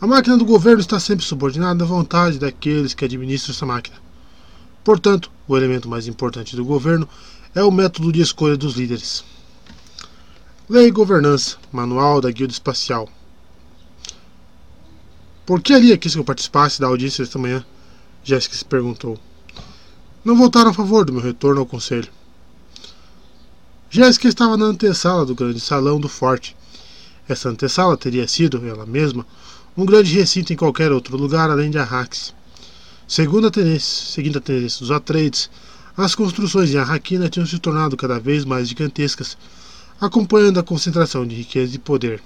[0.00, 3.96] A máquina do governo está sempre subordinada à vontade daqueles que administram essa máquina.
[4.84, 7.08] Portanto, o elemento mais importante do governo
[7.52, 9.24] é o método de escolha dos líderes.
[10.68, 13.08] Lei e Governança, Manual da Guilda Espacial.
[15.46, 17.64] Por que ali quis que eu participasse da audiência esta manhã?
[18.22, 19.18] Jéssica se perguntou.
[20.24, 22.08] Não votaram a favor do meu retorno ao conselho.
[23.90, 26.56] Jéssica estava na antessala do grande salão do forte.
[27.28, 29.26] Essa antessala teria sido, ela mesma,
[29.76, 32.34] um grande recinto em qualquer outro lugar além de Arrax.
[33.06, 35.50] Segundo a tendência, seguindo a tendência dos Atreides,
[35.94, 39.36] as construções em Arraquina tinham se tornado cada vez mais gigantescas,
[40.00, 42.22] acompanhando a concentração de riqueza e poder.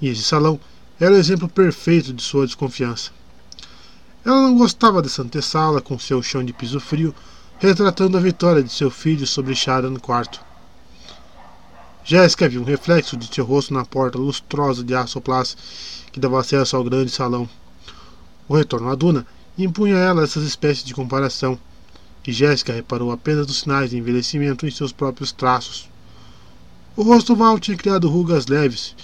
[0.00, 0.60] E esse salão
[1.00, 3.10] era o exemplo perfeito de sua desconfiança.
[4.24, 7.14] Ela não gostava dessa antessala com seu chão de piso frio,
[7.58, 10.40] retratando a vitória de seu filho sobre Sharon IV.
[12.04, 15.22] Jéssica viu um reflexo de seu rosto na porta lustrosa de aço
[16.10, 17.48] que dava acesso ao grande salão.
[18.48, 21.58] O retorno à Duna impunha a ela essas espécies de comparação,
[22.26, 25.88] e Jéssica reparou apenas nos sinais de envelhecimento em seus próprios traços.
[26.96, 28.94] O rosto Val tinha criado rugas leves,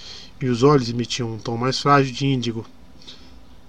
[0.45, 2.65] e os olhos emitiam um tom mais frágil de índigo.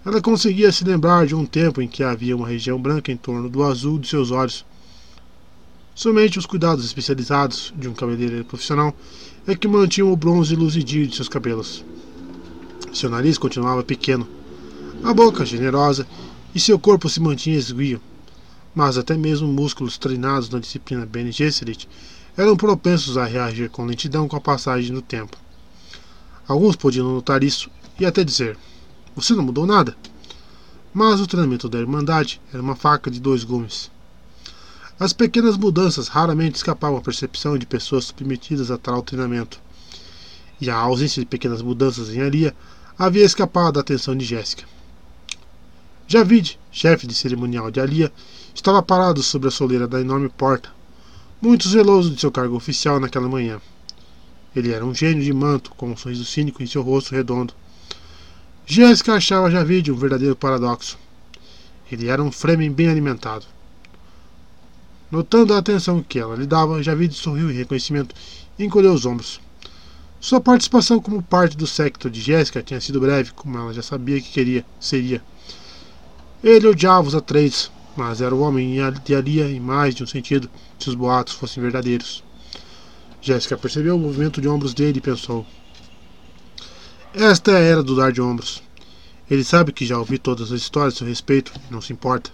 [0.05, 3.49] Ela conseguia se lembrar de um tempo em que havia uma região branca em torno
[3.49, 4.65] do azul de seus olhos.
[5.95, 8.95] Somente os cuidados especializados de um cabeleireiro profissional
[9.47, 11.83] é que mantinham o bronze luzidio de seus cabelos.
[12.93, 14.29] Seu nariz continuava pequeno,
[15.03, 16.07] a boca generosa
[16.55, 18.01] e seu corpo se mantinha esguio,
[18.75, 21.89] mas até mesmo músculos treinados na disciplina Bene Gesserit
[22.37, 25.46] eram propensos a reagir com lentidão com a passagem do tempo.
[26.49, 28.57] Alguns podiam notar isso e até dizer:
[29.15, 29.97] Você não mudou nada.
[30.95, 33.91] Mas o treinamento da Irmandade era uma faca de dois gumes.
[34.99, 39.61] As pequenas mudanças raramente escapavam à percepção de pessoas submetidas a tal treinamento.
[40.59, 42.57] E a ausência de pequenas mudanças em Alia
[42.99, 44.65] havia escapado da atenção de Jéssica.
[46.09, 48.13] Javid, chefe de cerimonial de Alia,
[48.55, 50.71] estava parado sobre a soleira da enorme porta,
[51.43, 53.61] muito zeloso de seu cargo oficial naquela manhã.
[54.57, 57.53] Ele era um gênio de manto, com um sorriso cínico em seu rosto redondo.
[58.65, 60.99] Jéssica achava Javid um verdadeiro paradoxo.
[61.93, 63.45] Ele era um Fremen bem alimentado.
[65.11, 68.15] Notando a atenção que ela lhe dava, Javid sorriu em reconhecimento
[68.59, 69.43] e encolheu os ombros.
[70.19, 74.19] Sua participação como parte do secto de Jéssica tinha sido breve, como ela já sabia
[74.23, 75.23] que queria, seria.
[76.43, 80.49] Ele odiava os Atreides, mas era o homem de Alia em mais de um sentido,
[80.79, 82.25] se os boatos fossem verdadeiros.
[83.21, 85.47] Jéssica percebeu o movimento de ombros dele e pensou:
[87.13, 88.63] Esta é a era do dar de ombros.
[89.29, 92.31] Ele sabe que já ouvi todas as histórias a seu respeito e não se importa.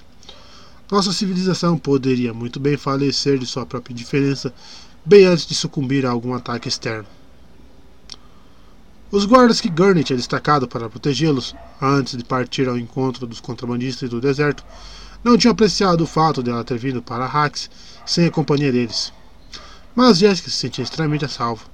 [0.91, 4.53] Nossa civilização poderia muito bem falecer de sua própria indiferença
[5.05, 7.07] bem antes de sucumbir a algum ataque externo.
[9.11, 14.09] Os guardas que Gurney tinha destacado para protegê-los antes de partir ao encontro dos contrabandistas
[14.09, 14.65] do deserto
[15.25, 17.71] não tinham apreciado o fato de ela ter vindo para Hax
[18.05, 19.13] sem a companhia deles.
[19.95, 21.67] Mas Jessica se sentia extremamente a salvo.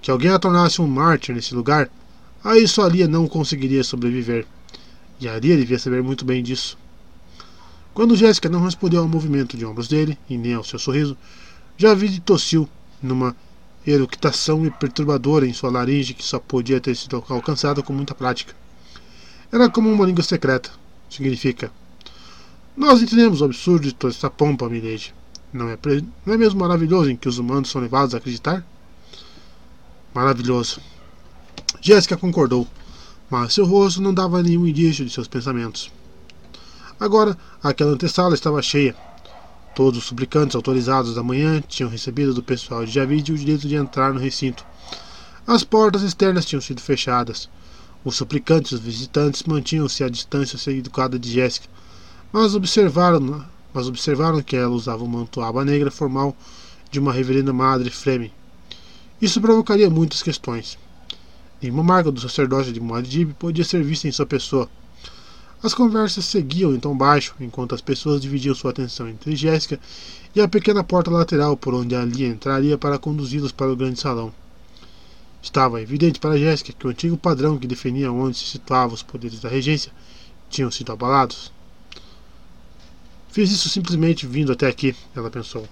[0.00, 1.88] Que alguém a tornasse um mártir nesse lugar,
[2.42, 4.46] aí sua Lia não conseguiria sobreviver.
[5.20, 6.76] E a Lia devia saber muito bem disso.
[7.94, 11.16] Quando Jéssica não respondeu ao movimento de ombros dele, e nem ao seu sorriso,
[11.76, 12.68] Javid tossiu
[13.02, 13.36] numa
[13.86, 18.54] eructação perturbadora em sua laringe que só podia ter sido alcançada com muita prática.
[19.50, 20.70] Era como uma língua secreta.
[21.10, 21.70] Significa:
[22.76, 25.14] Nós entendemos o absurdo de toda essa pompa, milady.
[25.52, 25.78] Não é,
[26.24, 28.64] não é mesmo maravilhoso em que os humanos são levados a acreditar?
[30.14, 30.80] Maravilhoso.
[31.80, 32.66] Jéssica concordou,
[33.28, 35.90] mas seu rosto não dava nenhum indício de seus pensamentos.
[36.98, 38.94] Agora, aquela antessala estava cheia.
[39.74, 43.74] Todos os suplicantes autorizados da manhã tinham recebido do pessoal de Javid o direito de
[43.74, 44.64] entrar no recinto.
[45.46, 47.48] As portas externas tinham sido fechadas.
[48.04, 51.68] Os suplicantes e os visitantes mantinham-se à distância educada de Jéssica,
[52.32, 56.36] mas observaram, mas observaram que ela usava um manto aba negra formal
[56.90, 58.32] de uma reverenda madre Freme.
[59.20, 60.78] Isso provocaria muitas questões.
[61.60, 64.68] Nenhuma marca do sacerdócio de Muad'Dib podia ser vista em sua pessoa.
[65.62, 69.78] As conversas seguiam em tom baixo, enquanto as pessoas dividiam sua atenção entre Jéssica
[70.34, 74.34] e a pequena porta lateral por onde Ali entraria para conduzi-los para o grande salão.
[75.40, 79.38] Estava evidente para Jéssica que o antigo padrão que definia onde se situavam os poderes
[79.38, 79.92] da regência
[80.50, 81.52] tinham sido abalados.
[83.32, 85.66] Fiz isso simplesmente vindo até aqui, ela pensou.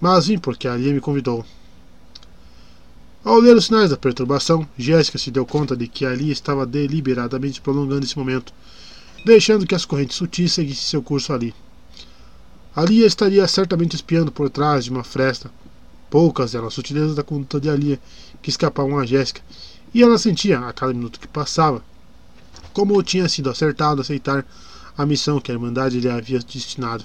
[0.00, 1.44] Mas vim porque Ali me convidou.
[3.24, 7.60] Ao ler os sinais da perturbação, Jéssica se deu conta de que Ali estava deliberadamente
[7.60, 8.52] prolongando esse momento
[9.24, 11.54] deixando que as correntes sutis seguissem seu curso ali.
[12.74, 15.50] Alia estaria certamente espiando por trás de uma fresta.
[16.10, 18.00] Poucas eram as sutilezas da conduta de Alia
[18.40, 19.40] que escapavam a Jéssica,
[19.94, 21.82] e ela sentia, a cada minuto que passava,
[22.72, 24.44] como tinha sido acertado aceitar
[24.96, 27.04] a missão que a Irmandade lhe havia destinado.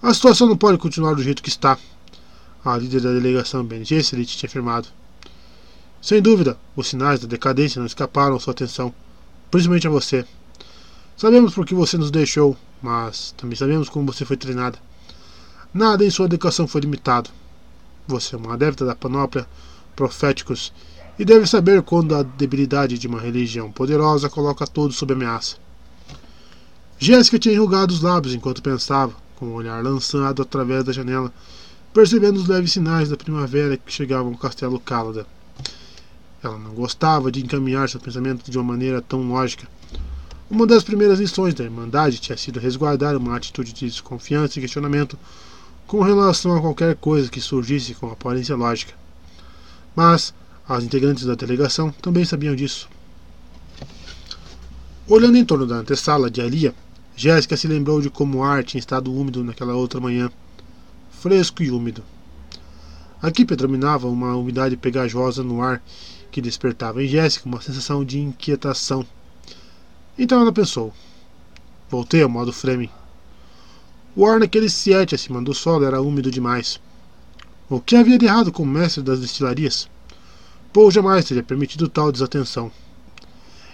[0.00, 1.76] A situação não pode continuar do jeito que está,
[2.64, 4.88] a líder da delegação Ben Gesserit tinha afirmado.
[6.00, 8.94] Sem dúvida, os sinais da decadência não escaparam à sua atenção
[9.50, 10.24] principalmente a você.
[11.16, 14.78] Sabemos por que você nos deixou, mas também sabemos como você foi treinada.
[15.72, 17.30] Nada em sua educação foi limitado.
[18.06, 19.46] Você é uma adepta da panóplia
[19.96, 20.72] proféticos
[21.18, 25.56] e deve saber quando a debilidade de uma religião poderosa coloca todos sob ameaça.
[26.98, 31.32] Jéssica tinha enrugado os lábios enquanto pensava, com o olhar lançado através da janela,
[31.92, 35.26] percebendo os leves sinais da primavera que chegavam ao castelo Cálada.
[36.42, 39.66] Ela não gostava de encaminhar seu pensamento de uma maneira tão lógica.
[40.48, 45.18] Uma das primeiras lições da Irmandade tinha sido resguardar uma atitude de desconfiança e questionamento
[45.86, 48.94] com relação a qualquer coisa que surgisse com aparência lógica.
[49.96, 50.32] Mas
[50.68, 52.88] as integrantes da delegação também sabiam disso.
[55.08, 56.74] Olhando em torno da antessala de Alia,
[57.16, 60.30] Jéssica se lembrou de como o ar tinha estado úmido naquela outra manhã
[61.10, 62.04] fresco e úmido.
[63.20, 65.82] Aqui predominava uma umidade pegajosa no ar
[66.30, 69.04] que despertava em Jéssica uma sensação de inquietação.
[70.18, 70.92] Então ela pensou.
[71.90, 72.90] Voltei ao modo Fremen.
[74.14, 76.78] O ar naquele siete acima do solo era úmido demais.
[77.68, 79.88] O que havia de errado com o mestre das destilarias?
[80.72, 82.70] Paul jamais teria permitido tal desatenção.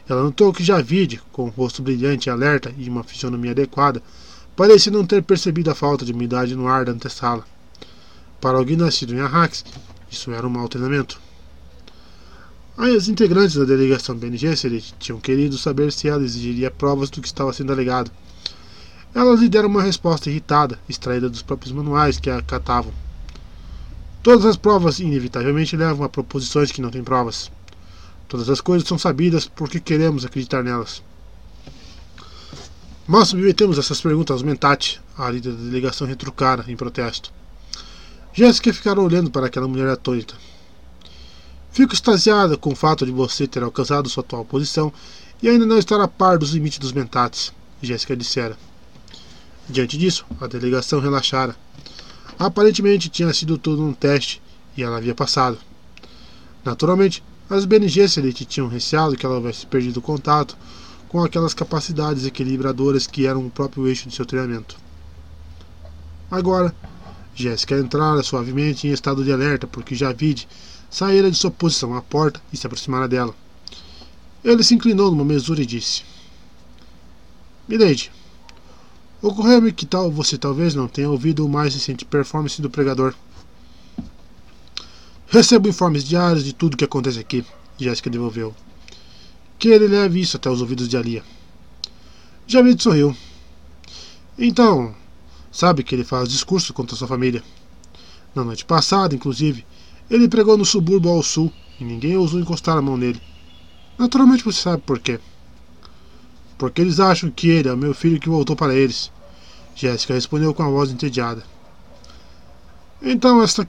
[0.08, 4.02] Ela notou que Javide, com o rosto brilhante e alerta e uma fisionomia adequada,
[4.54, 7.44] parecia não ter percebido a falta de umidade no ar da antessala.
[8.40, 9.64] Para alguém nascido em Arrax,
[10.10, 11.20] isso era um mau treinamento.
[12.76, 17.52] As integrantes da delegação Gesserit tinham querido saber se ela exigiria provas do que estava
[17.52, 18.10] sendo alegado.
[19.14, 22.92] Elas lhe deram uma resposta irritada, extraída dos próprios manuais que a catavam.
[24.24, 27.52] Todas as provas inevitavelmente levam a proposições que não têm provas.
[28.26, 31.02] Todas as coisas são sabidas porque queremos acreditar nelas.
[33.06, 37.30] Nós submetemos essas perguntas aos Mentate, a líder da delegação retrucara em protesto.
[38.32, 40.34] Jéssica ficara olhando para aquela mulher atônita.
[41.70, 44.90] Fico extasiada com o fato de você ter alcançado sua atual posição
[45.42, 48.56] e ainda não estar a par dos limites dos mentates, Jéssica dissera.
[49.68, 51.54] Diante disso, a delegação relaxara.
[52.38, 54.42] Aparentemente tinha sido tudo um teste
[54.76, 55.58] e ela havia passado.
[56.64, 60.56] Naturalmente, as Bene Gesserit tinham receado que ela houvesse perdido contato
[61.08, 64.76] com aquelas capacidades equilibradoras que eram o próprio eixo de seu treinamento.
[66.30, 66.74] Agora,
[67.34, 70.48] Jéssica entrara suavemente em estado de alerta, porque Javid
[70.90, 73.34] saíra de sua posição à porta e se aproximara dela.
[74.42, 76.02] Ele se inclinou numa mesura e disse:
[77.68, 78.10] Milady,
[79.24, 83.14] ocorreu-me que tal você talvez não tenha ouvido o mais recente performance do pregador.
[85.26, 87.42] Recebo informes diários de tudo o que acontece aqui,
[87.78, 88.54] Jéssica devolveu.
[89.58, 91.24] Que ele leve isso até os ouvidos de Alia.
[92.46, 93.16] Javid sorriu.
[94.38, 94.94] Então,
[95.50, 97.42] sabe que ele faz discursos contra sua família.
[98.34, 99.64] Na noite passada, inclusive,
[100.10, 103.22] ele pregou no subúrbio ao sul e ninguém ousou encostar a mão nele.
[103.98, 105.18] Naturalmente você sabe por quê.
[106.56, 109.10] Porque eles acham que ele é o meu filho que voltou para eles.
[109.74, 111.42] Jéssica respondeu com a voz entediada.
[113.02, 113.68] Então esta,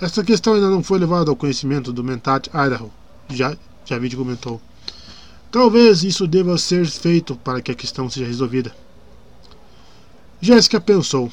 [0.00, 2.90] esta questão ainda não foi levada ao conhecimento do Mentat Idaho,
[3.28, 4.60] já, Javid comentou.
[5.50, 8.74] Talvez isso deva ser feito para que a questão seja resolvida.
[10.40, 11.30] Jéssica pensou.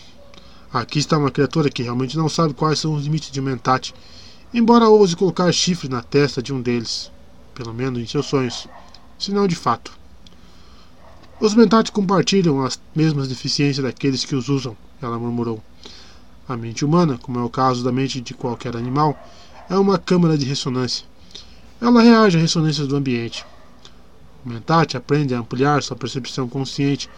[0.73, 3.93] Aqui está uma criatura que realmente não sabe quais são os limites de Mentat,
[4.53, 7.11] embora ouse colocar chifre na testa de um deles,
[7.53, 8.67] pelo menos em seus sonhos,
[9.17, 10.00] se não de fato.
[11.41, 15.59] Os Mentat compartilham as mesmas deficiências daqueles que os usam, ela murmurou.
[16.47, 19.19] A mente humana, como é o caso da mente de qualquer animal,
[19.67, 21.03] é uma câmara de ressonância.
[21.81, 23.43] Ela reage a ressonâncias do ambiente.
[24.45, 27.09] O Mentat aprende a ampliar sua percepção consciente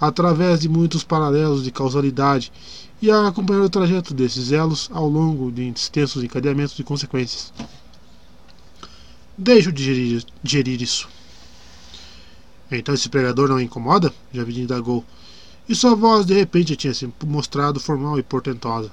[0.00, 2.50] através de muitos paralelos de causalidade
[3.02, 7.52] e a acompanhar o trajeto desses elos ao longo de extensos encadeamentos de consequências.
[9.36, 11.14] Deixe-o digerir, digerir isso.
[12.70, 14.12] Então esse pregador não incomoda?
[14.32, 15.04] Javid indagou,
[15.68, 18.90] e sua voz de repente tinha se mostrado formal e portentosa.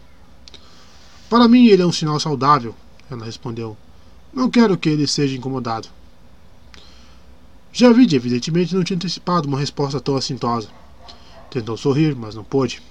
[1.30, 2.76] Para mim ele é um sinal saudável,
[3.10, 3.76] ela respondeu.
[4.34, 5.88] Não quero que ele seja incomodado.
[7.72, 10.70] Javid evidentemente não tinha antecipado uma resposta tão assintosa.
[11.50, 12.82] Tentou sorrir, mas não pôde.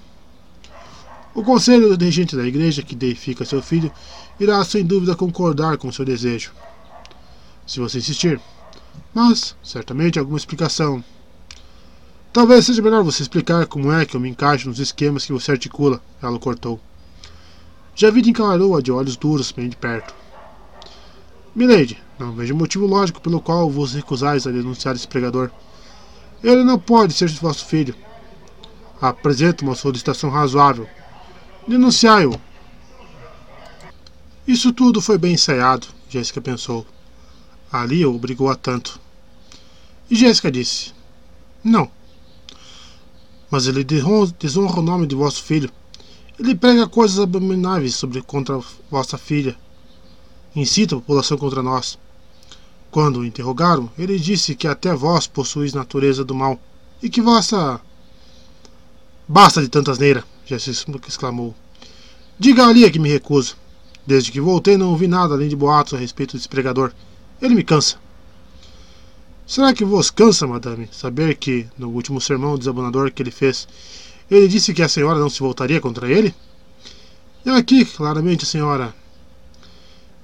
[1.34, 3.90] O conselho do regente da igreja que deifica seu filho
[4.38, 6.52] irá sem dúvida concordar com seu desejo.
[7.66, 8.40] Se você insistir.
[9.14, 11.04] Mas, certamente, alguma explicação.
[12.32, 15.52] Talvez seja melhor você explicar como é que eu me encaixo nos esquemas que você
[15.52, 16.80] articula, ela cortou.
[17.94, 20.14] Javid encarou-a de olhos duros bem de perto.
[21.54, 25.50] Milady, não vejo motivo lógico pelo qual vos recusais a denunciar esse pregador.
[26.42, 27.94] Ele não pode ser vosso filho,
[29.00, 30.88] apresenta uma solicitação razoável.
[31.68, 32.40] Denunciai-o.
[34.48, 36.86] Isso tudo foi bem ensaiado, Jéssica pensou.
[37.72, 39.00] Ali o obrigou a tanto.
[40.10, 40.92] E Jéssica disse:
[41.64, 41.90] Não.
[43.50, 45.70] Mas ele desonra o nome de vosso filho.
[46.38, 49.56] Ele prega coisas abomináveis sobre contra vossa filha.
[50.54, 51.98] Incita a população contra nós.
[52.90, 56.60] Quando o interrogaram, ele disse que até vós possuís natureza do mal
[57.02, 57.80] e que vossa
[59.26, 61.54] Basta de tanta asneira, Jesus exclamou.
[62.38, 63.56] Diga ali que me recuso.
[64.06, 66.92] Desde que voltei não ouvi nada além de boatos a respeito desse pregador.
[67.42, 67.96] Ele me cansa.
[69.44, 73.66] Será que vos cansa, madame, saber que, no último sermão desabonador que ele fez,
[74.30, 76.32] ele disse que a senhora não se voltaria contra ele?
[77.44, 78.94] E aqui, claramente, senhora.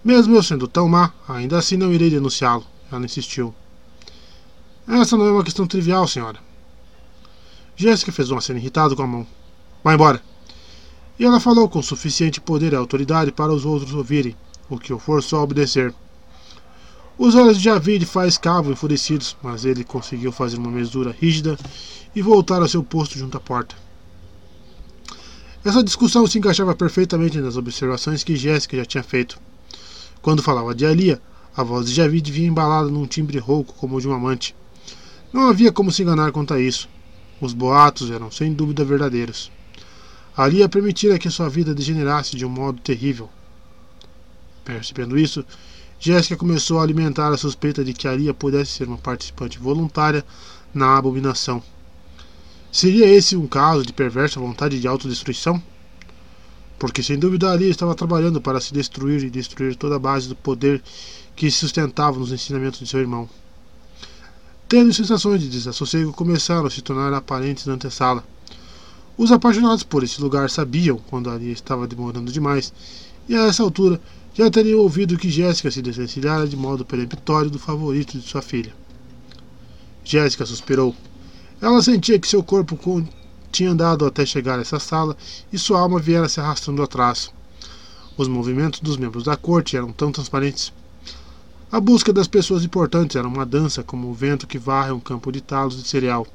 [0.05, 2.65] Mesmo eu sendo tão má, ainda assim não irei denunciá-lo.
[2.91, 3.53] Ela insistiu.
[4.87, 6.39] Essa não é uma questão trivial, senhora.
[7.75, 9.27] Jéssica fez uma cena irritada com a mão.
[9.83, 10.23] Vá embora.
[11.19, 14.37] E ela falou com suficiente poder e autoridade para os outros ouvirem,
[14.71, 15.93] o que o forçou a obedecer.
[17.19, 21.59] Os olhos de Javid faiscavam enfurecidos, mas ele conseguiu fazer uma mesura rígida
[22.15, 23.75] e voltar ao seu posto junto à porta.
[25.65, 29.41] Essa discussão se encaixava perfeitamente nas observações que Jéssica já tinha feito.
[30.23, 31.21] Quando falava de Alia,
[31.57, 34.55] a voz de Javid vinha embalada num timbre rouco como o de um amante.
[35.33, 36.89] Não havia como se enganar quanto a isso.
[37.41, 39.51] Os boatos eram sem dúvida verdadeiros.
[40.37, 43.29] Ali a permitira que sua vida degenerasse de um modo terrível.
[44.65, 45.45] Percebendo isso,
[46.01, 50.25] Jéssica começou a alimentar a suspeita de que Alia pudesse ser uma participante voluntária
[50.73, 51.61] na abominação.
[52.71, 55.61] Seria esse um caso de perversa vontade de autodestruição?
[56.79, 60.37] Porque sem dúvida Alia estava trabalhando para se destruir e destruir toda a base do
[60.37, 60.81] poder
[61.35, 63.29] que se sustentava nos ensinamentos de seu irmão.
[64.69, 68.23] Tendo sensações de desassossego começaram a se tornar aparentes na antessala.
[69.17, 72.73] Os apaixonados por esse lugar sabiam quando ali estava demorando demais,
[73.29, 74.01] e a essa altura
[74.39, 78.73] já teriam ouvido que Jéssica se desvencilhara de modo peremptório do favorito de sua filha.
[80.05, 80.95] Jéssica suspirou.
[81.61, 82.79] Ela sentia que seu corpo
[83.51, 85.17] tinha andado até chegar a essa sala
[85.53, 87.33] e sua alma viera se arrastando atrás.
[88.17, 90.73] Os movimentos dos membros da corte eram tão transparentes
[91.71, 95.31] a busca das pessoas importantes era uma dança como o vento que varre um campo
[95.31, 96.27] de talos de cereal.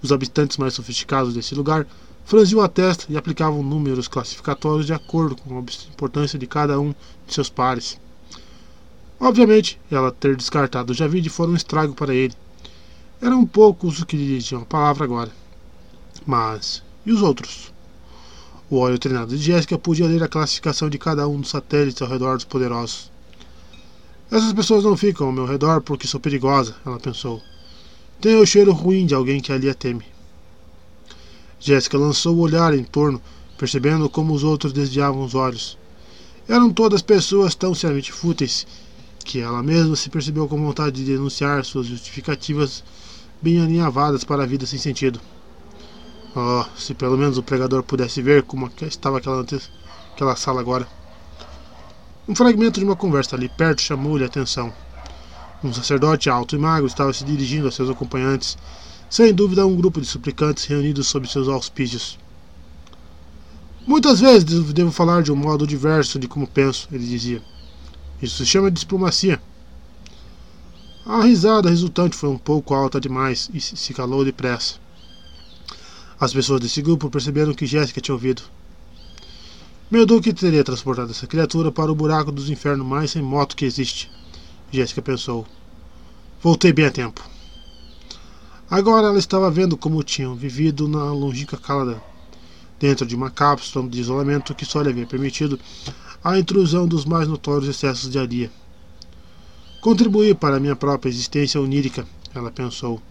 [0.00, 1.84] Os habitantes mais sofisticados desse lugar
[2.24, 6.94] franziu a testa e aplicavam números classificatórios de acordo com a importância de cada um
[7.26, 7.98] de seus pares.
[9.20, 12.34] Obviamente, ela ter descartado o Javide foi um estrago para ele.
[13.20, 15.32] Eram poucos os que dirigiam a palavra agora.
[16.26, 17.72] Mas, e os outros?
[18.68, 22.08] O olho treinado de Jéssica podia ler a classificação de cada um dos satélites ao
[22.08, 23.10] redor dos poderosos.
[24.30, 27.42] Essas pessoas não ficam ao meu redor porque sou perigosa, ela pensou.
[28.20, 30.13] Tenho o cheiro ruim de alguém que ali a teme.
[31.64, 33.22] Jéssica lançou o olhar em torno,
[33.56, 35.78] percebendo como os outros desviavam os olhos.
[36.46, 38.66] Eram todas pessoas tão seriamente fúteis
[39.24, 42.84] que ela mesma se percebeu com vontade de denunciar suas justificativas
[43.40, 45.18] bem alinhavadas para a vida sem sentido.
[46.36, 49.42] Oh, se pelo menos o pregador pudesse ver como estava aquela,
[50.12, 50.86] aquela sala agora.
[52.28, 54.70] Um fragmento de uma conversa ali perto chamou-lhe a atenção.
[55.62, 58.58] Um sacerdote alto e magro estava se dirigindo a seus acompanhantes,
[59.14, 62.18] sem dúvida um grupo de suplicantes reunidos sob seus auspícios.
[63.86, 67.40] Muitas vezes devo falar de um modo diverso de como penso, ele dizia.
[68.20, 69.40] Isso se chama diplomacia.
[71.06, 74.80] A risada resultante foi um pouco alta demais e se calou depressa.
[76.18, 78.42] As pessoas desse grupo perceberam que Jéssica tinha ouvido.
[79.88, 84.10] Meu Duque teria transportado essa criatura para o buraco dos infernos mais remoto que existe.
[84.72, 85.46] Jéssica pensou.
[86.42, 87.33] Voltei bem a tempo.
[88.70, 92.00] Agora ela estava vendo como tinham vivido na longínqua Caladan,
[92.80, 95.60] dentro de uma cápsula de isolamento que só lhe havia permitido
[96.22, 98.50] a intrusão dos mais notórios excessos de Aria.
[99.82, 103.02] Contribuir para a minha própria existência onírica, ela pensou.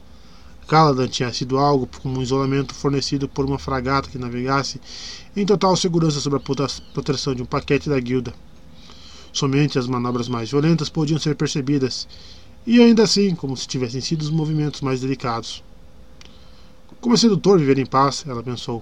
[0.67, 4.81] Caladan tinha sido algo como um isolamento fornecido por uma fragata que navegasse
[5.35, 8.33] em total segurança sob a proteção de um paquete da guilda.
[9.31, 12.07] Somente as manobras mais violentas podiam ser percebidas,
[12.65, 15.63] e ainda assim como se tivessem sido os movimentos mais delicados.
[17.01, 18.81] Como é sedutor viver em paz, ela pensou.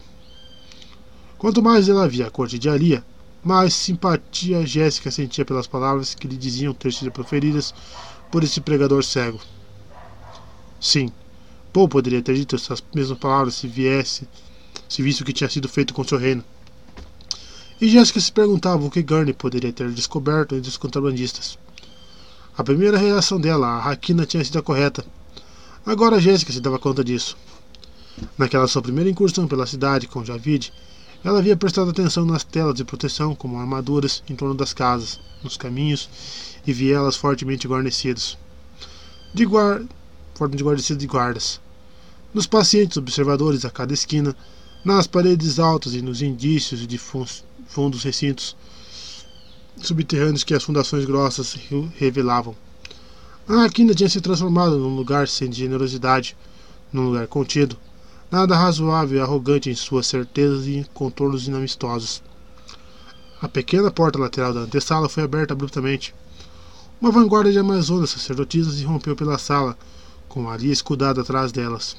[1.38, 3.04] Quanto mais ela via a corte de Alia,
[3.44, 7.74] mais simpatia Jéssica sentia pelas palavras que lhe diziam ter sido proferidas
[8.32, 9.40] por esse pregador cego.
[10.80, 11.12] Sim,
[11.74, 14.28] Paul poderia ter dito essas mesmas palavras se viesse,
[14.88, 16.44] se visse o que tinha sido feito com seu reino.
[17.80, 21.58] E Jéssica se perguntava o que Gurney poderia ter descoberto entre os contrabandistas.
[22.58, 25.06] A primeira reação dela, a Raquina, tinha sido a correta.
[25.86, 27.38] Agora Jéssica se dava conta disso.
[28.38, 30.74] Naquela sua primeira incursão pela cidade com Javid,
[31.24, 35.56] ela havia prestado atenção nas telas de proteção, como armaduras em torno das casas, nos
[35.56, 36.10] caminhos
[36.68, 38.38] e vielas fortemente guarnecidos.
[39.34, 39.88] De guarda
[40.50, 41.62] de guarda de guardas.
[42.34, 44.36] Nos pacientes observadores a cada esquina,
[44.84, 48.58] nas paredes altas e nos indícios de fundos recintos
[49.78, 51.58] subterrâneos que as fundações grossas
[51.98, 52.56] revelavam.
[53.48, 56.38] A quina tinha se transformado num lugar sem generosidade,
[56.92, 57.78] num lugar contido,
[58.32, 62.22] nada razoável e arrogante em suas certezas e contornos inamistosos.
[63.42, 66.14] A pequena porta lateral da antessala foi aberta abruptamente.
[67.02, 69.78] Uma vanguarda de amazonas sacerdotisas irrompeu pela sala,
[70.30, 71.98] com Maria escudada atrás delas.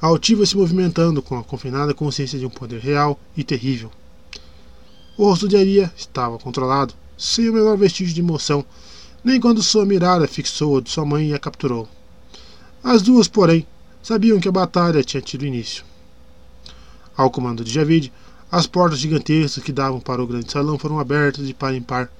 [0.00, 3.90] A altiva se movimentando com a confinada consciência de um poder real e terrível.
[5.16, 8.64] O rosto de Aria estava controlado, sem o menor vestígio de emoção,
[9.22, 11.86] nem quando sua mirada fixou a de sua mãe e a capturou.
[12.82, 13.66] As duas, porém,
[14.02, 15.84] sabiam que a batalha tinha tido início.
[17.16, 18.12] Ao comando de Javid,
[18.50, 22.10] as portas gigantescas que davam para o grande salão foram abertas de par em par,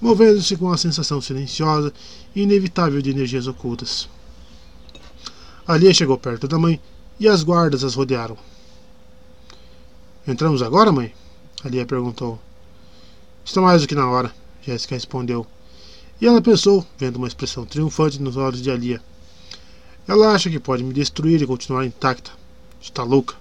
[0.00, 1.92] movendo-se com a sensação silenciosa
[2.34, 4.08] e inevitável de energias ocultas.
[5.66, 6.80] Alia chegou perto da mãe
[7.18, 8.36] e as guardas as rodearam.
[10.28, 11.12] Entramos agora, mãe?
[11.66, 12.38] Alia perguntou.
[13.44, 14.32] Está mais do que na hora,
[14.62, 15.44] Jéssica respondeu.
[16.20, 19.02] E ela pensou, vendo uma expressão triunfante nos olhos de Alia.
[20.06, 22.30] Ela acha que pode me destruir e continuar intacta.
[22.80, 23.34] Está louca.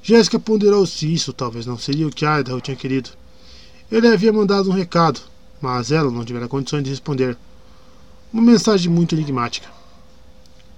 [0.00, 3.10] Jéssica ponderou se isso talvez não seria o que Idaho tinha querido.
[3.90, 5.20] Ele havia mandado um recado,
[5.60, 7.36] mas ela não tivera condições de responder.
[8.32, 9.68] Uma mensagem muito enigmática.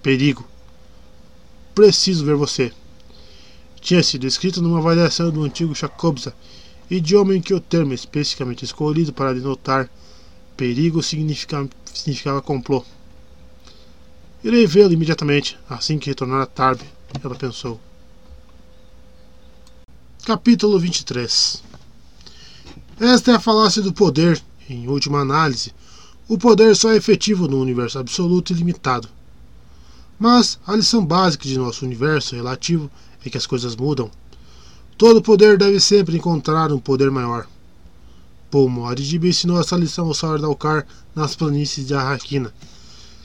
[0.02, 0.48] Perigo.
[1.74, 2.72] Preciso ver você.
[3.80, 6.34] Tinha sido escrito numa variação do antigo Chakobza,
[6.90, 9.88] idioma em que o termo especificamente escolhido para denotar
[10.56, 12.84] perigo significava, significava complô.
[14.44, 16.84] Irei vê-lo imediatamente, assim que retornar a Tarbe,
[17.22, 17.80] ela pensou.
[20.24, 21.62] Capítulo 23
[23.00, 25.74] Esta é a falácia do poder em última análise,
[26.28, 29.08] o poder só é efetivo no universo absoluto e limitado.
[30.18, 32.90] Mas a lição básica de nosso universo relativo
[33.24, 34.10] é que as coisas mudam.
[34.96, 37.46] Todo poder deve sempre encontrar um poder maior.
[38.50, 42.52] Paul Mordig ensinou essa lição ao Sauer Dalkar nas planícies de Arrakina.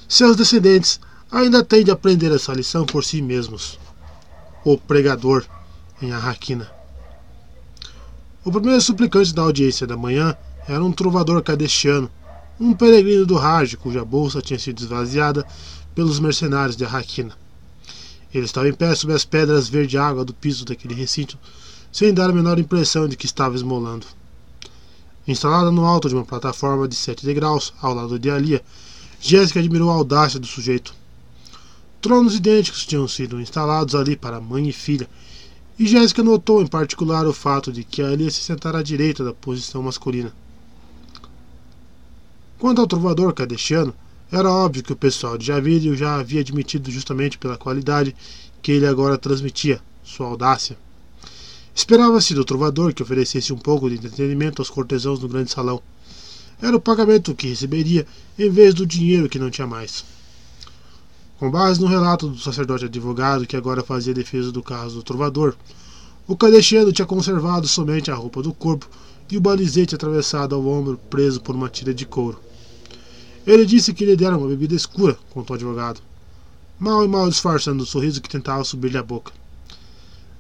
[0.08, 1.00] Seus descendentes
[1.32, 3.80] ainda têm de aprender essa lição por si mesmos.
[4.64, 5.46] o pregador,
[6.02, 6.68] em Arraquina.
[8.44, 10.36] O primeiro suplicante da audiência da manhã
[10.68, 12.10] era um trovador cadestiano,
[12.60, 15.46] um peregrino do Raj, cuja bolsa tinha sido esvaziada
[15.94, 17.38] pelos mercenários de Arraquina.
[18.38, 21.40] Ele estava em pé sob as pedras verde-água do piso daquele recinto,
[21.90, 24.06] sem dar a menor impressão de que estava esmolando.
[25.26, 28.62] Instalada no alto de uma plataforma de sete degraus, ao lado de Alia,
[29.22, 30.94] Jéssica admirou a audácia do sujeito.
[32.02, 35.10] Tronos idênticos tinham sido instalados ali para mãe e filha,
[35.80, 39.32] e Jéssica notou em particular o fato de que Alia se sentara à direita da
[39.32, 40.34] posição masculina.
[42.60, 43.96] Quanto ao trovador cadestiano,
[44.40, 48.16] era óbvio que o pessoal de Javírio o já havia admitido justamente pela qualidade
[48.62, 50.78] que ele agora transmitia, sua audácia.
[51.76, 55.82] Esperava-se do trovador que oferecesse um pouco de entretenimento aos cortesãos no grande salão.
[56.62, 58.08] Era o pagamento que receberia
[58.40, 60.06] em vez do dinheiro que não tinha mais.
[61.38, 65.54] Com base no relato do sacerdote advogado que agora fazia defesa do caso do trovador,
[66.26, 68.90] o cadestiano tinha conservado somente a roupa do corpo
[69.30, 72.45] e o balizete atravessado ao ombro preso por uma tira de couro.
[73.46, 76.02] Ele disse que lhe deram uma bebida escura, contou o advogado,
[76.80, 79.32] mal e mal disfarçando o sorriso que tentava subir-lhe a boca.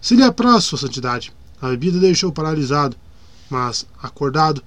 [0.01, 2.97] Se lhe apraz, sua santidade, a bebida deixou paralisado,
[3.49, 4.63] mas acordado,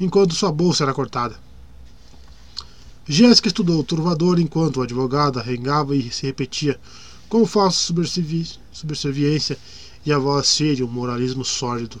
[0.00, 1.36] enquanto sua bolsa era cortada.
[3.06, 6.80] Jéssica estudou o turvador enquanto o advogado arrengava e se repetia,
[7.28, 7.92] com falsa
[8.72, 9.58] subserviência
[10.06, 12.00] e a voz cheia de um moralismo sólido.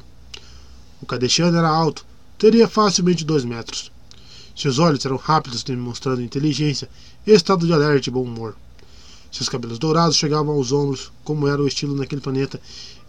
[1.02, 2.06] O cadeixano era alto,
[2.38, 3.92] teria facilmente dois metros.
[4.54, 6.88] Seus olhos eram rápidos, demonstrando inteligência
[7.26, 8.54] e estado de alerta e bom humor.
[9.30, 12.60] Seus cabelos dourados chegavam aos ombros, como era o estilo naquele planeta,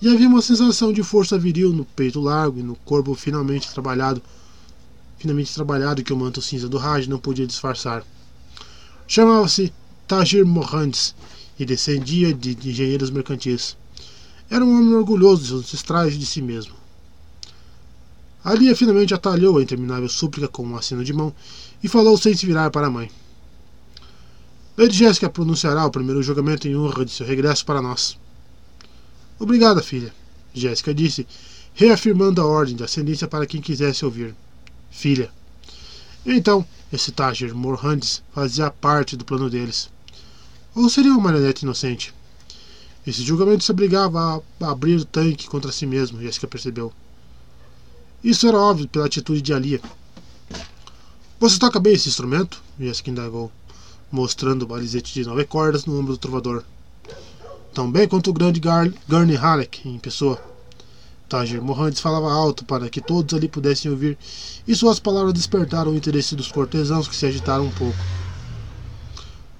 [0.01, 4.21] e havia uma sensação de força viril no peito largo e no corpo finalmente trabalhado
[5.17, 8.03] finamente trabalhado que o manto cinza do Raj não podia disfarçar.
[9.07, 9.73] Chamava-se
[10.07, 11.15] Tajir Mohandes
[11.57, 13.77] e descendia de engenheiros mercantis.
[14.49, 16.74] Era um homem orgulhoso de seus ancestrais e de si mesmo.
[18.45, 21.33] Alia finalmente atalhou a interminável súplica com um aceno de mão
[21.83, 23.09] e falou sem se virar para a mãe.
[24.77, 28.15] Lady Jéssica pronunciará o primeiro julgamento em honra de seu regresso para nós.
[29.39, 30.13] Obrigada, filha,
[30.53, 31.25] Jéssica disse,
[31.73, 34.35] reafirmando a ordem de ascendência para quem quisesse ouvir
[34.91, 35.31] filha.
[36.23, 36.63] Então,
[36.93, 39.89] esse Tajir Morhandes fazia parte do plano deles.
[40.75, 42.13] Ou seria uma marionete inocente?
[43.07, 46.93] Esse julgamento se obrigava a abrir o tanque contra si mesmo, Jessica percebeu.
[48.25, 49.79] Isso era óbvio pela atitude de Alia.
[51.39, 52.59] Você toca bem esse instrumento?
[52.79, 53.51] Jessica indagou,
[54.11, 56.63] mostrando o balizete de nove cordas no ombro do trovador.
[57.71, 60.41] Tão bem quanto o grande Gurney Halleck em pessoa.
[61.29, 64.17] Tajir Mohandes falava alto para que todos ali pudessem ouvir,
[64.67, 67.99] e suas palavras despertaram o interesse dos cortesãos que se agitaram um pouco.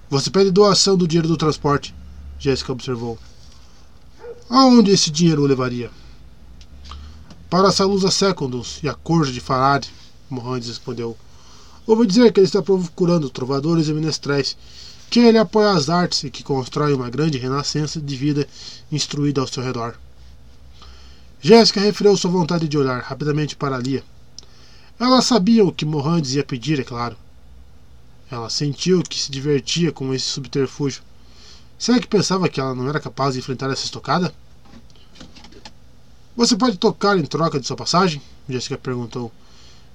[0.10, 1.94] Você pede doação do dinheiro do transporte,
[2.40, 3.20] Jéssica observou.
[4.50, 5.92] Aonde esse dinheiro o levaria?
[7.50, 9.88] Para a Salusa Secundus e a corja de Farad,
[10.30, 11.16] Mohandes respondeu.
[11.86, 14.58] Ouvi dizer que ele está procurando trovadores e menestréis,
[15.12, 18.48] que ele apoia as artes e que constrói uma grande renascença de vida
[18.92, 19.96] instruída ao seu redor.
[21.40, 24.04] Jéssica refreou sua vontade de olhar rapidamente para Lia.
[25.00, 27.16] Ela sabia o que Mohandes ia pedir, é claro.
[28.32, 31.04] Ela sentiu que se divertia com esse subterfúgio.
[31.78, 34.34] Será que pensava que ela não era capaz de enfrentar essa estocada?
[36.36, 38.22] Você pode tocar em troca de sua passagem?
[38.50, 39.32] Jéssica perguntou.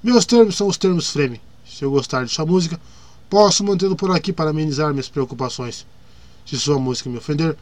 [0.03, 1.40] Meus termos são os termos Freme.
[1.69, 2.81] Se eu gostar de sua música,
[3.28, 5.87] posso mantê-lo por aqui para amenizar minhas preocupações.
[6.47, 7.56] Se sua música me ofender,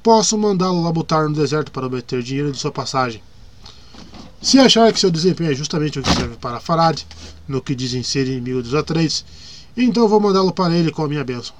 [0.00, 3.20] posso mandá-lo labutar no deserto para obter dinheiro de sua passagem.
[4.40, 7.02] Se achar que seu desempenho é justamente o que serve para Farad,
[7.48, 9.24] no que dizem ser inimigo dos Atreides,
[9.76, 11.54] então vou mandá-lo para ele com a minha bênção.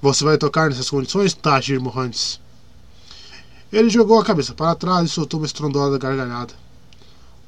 [0.00, 2.40] Você vai tocar nessas condições, Tajir Mohandes?
[3.70, 6.54] Ele jogou a cabeça para trás e soltou uma estrondosa gargalhada.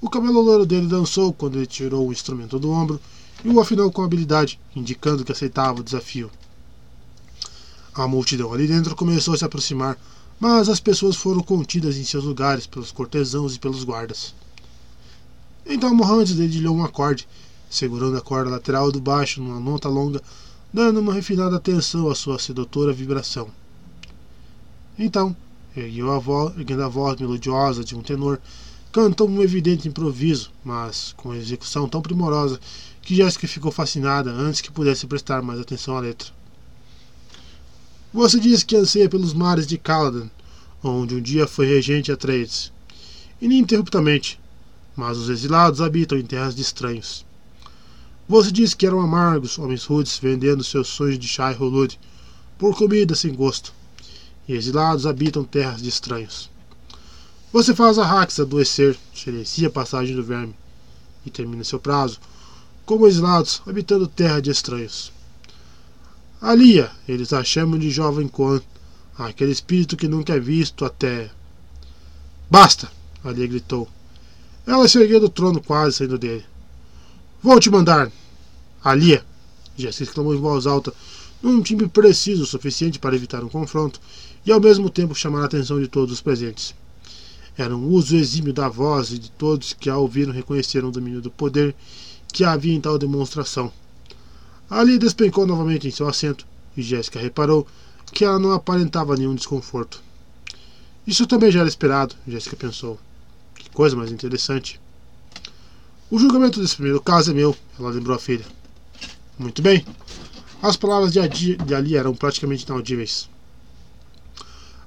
[0.02, 3.00] O cabelo loiro dele dançou quando ele tirou o instrumento do ombro
[3.42, 6.30] e o afinou com habilidade, indicando que aceitava o desafio.
[7.94, 9.98] A multidão ali dentro começou a se aproximar,
[10.38, 14.34] mas as pessoas foram contidas em seus lugares pelos cortesãos e pelos guardas.
[15.66, 17.26] Então Mohandes dedilhou um acorde,
[17.68, 20.22] segurando a corda lateral do baixo numa nota longa,
[20.72, 23.48] dando uma refinada atenção à sua sedutora vibração.
[24.98, 25.34] Então,
[25.76, 28.40] ergueu a voz, erguendo a voz melodiosa de um tenor,
[28.92, 32.58] cantou um evidente improviso, mas com execução tão primorosa
[33.02, 36.28] que Jéssica ficou fascinada antes que pudesse prestar mais atenção à letra.
[38.12, 40.28] Você diz que anseia pelos mares de Caladan,
[40.82, 42.72] onde um dia foi regente Atreides,
[43.40, 44.40] ininterruptamente,
[44.96, 47.24] mas os exilados habitam em terras de estranhos.
[48.28, 51.98] Você diz que eram amargos homens rudes vendendo seus sonhos de chá e rolud
[52.58, 53.72] por comida sem gosto,
[54.46, 56.50] e exilados habitam terras de estranhos.
[57.52, 60.54] Você faz a Rax adoecer, silencia a passagem do verme
[61.26, 62.20] e termina seu prazo,
[62.86, 65.12] como exilados habitando terra de estranhos.
[66.40, 68.60] Alia, eles a chamam de jovem Quan,
[69.18, 71.30] aquele espírito que nunca é visto até.
[72.50, 72.90] Basta!
[73.22, 73.88] Alia gritou.
[74.66, 76.44] Ela se ergueu do trono, quase saindo dele.
[77.42, 78.10] Vou te mandar!
[78.82, 79.24] Alia!
[79.76, 80.92] Jéssica exclamou em voz alta,
[81.42, 84.00] num timbre preciso o suficiente para evitar um confronto
[84.44, 86.74] e ao mesmo tempo chamar a atenção de todos os presentes.
[87.56, 91.20] Era um uso exímio da voz e de todos que a ouviram reconheceram o domínio
[91.20, 91.74] do poder
[92.32, 93.72] que havia em tal demonstração.
[94.68, 97.66] Ali despencou novamente em seu assento e Jéssica reparou
[98.12, 100.02] que ela não aparentava nenhum desconforto.
[101.06, 102.98] Isso também já era esperado, Jéssica pensou.
[103.54, 104.80] Que coisa mais interessante.
[106.10, 108.44] O julgamento desse primeiro caso é meu, ela lembrou a filha.
[109.38, 109.84] Muito bem.
[110.62, 113.28] As palavras de, de Ali eram praticamente inaudíveis.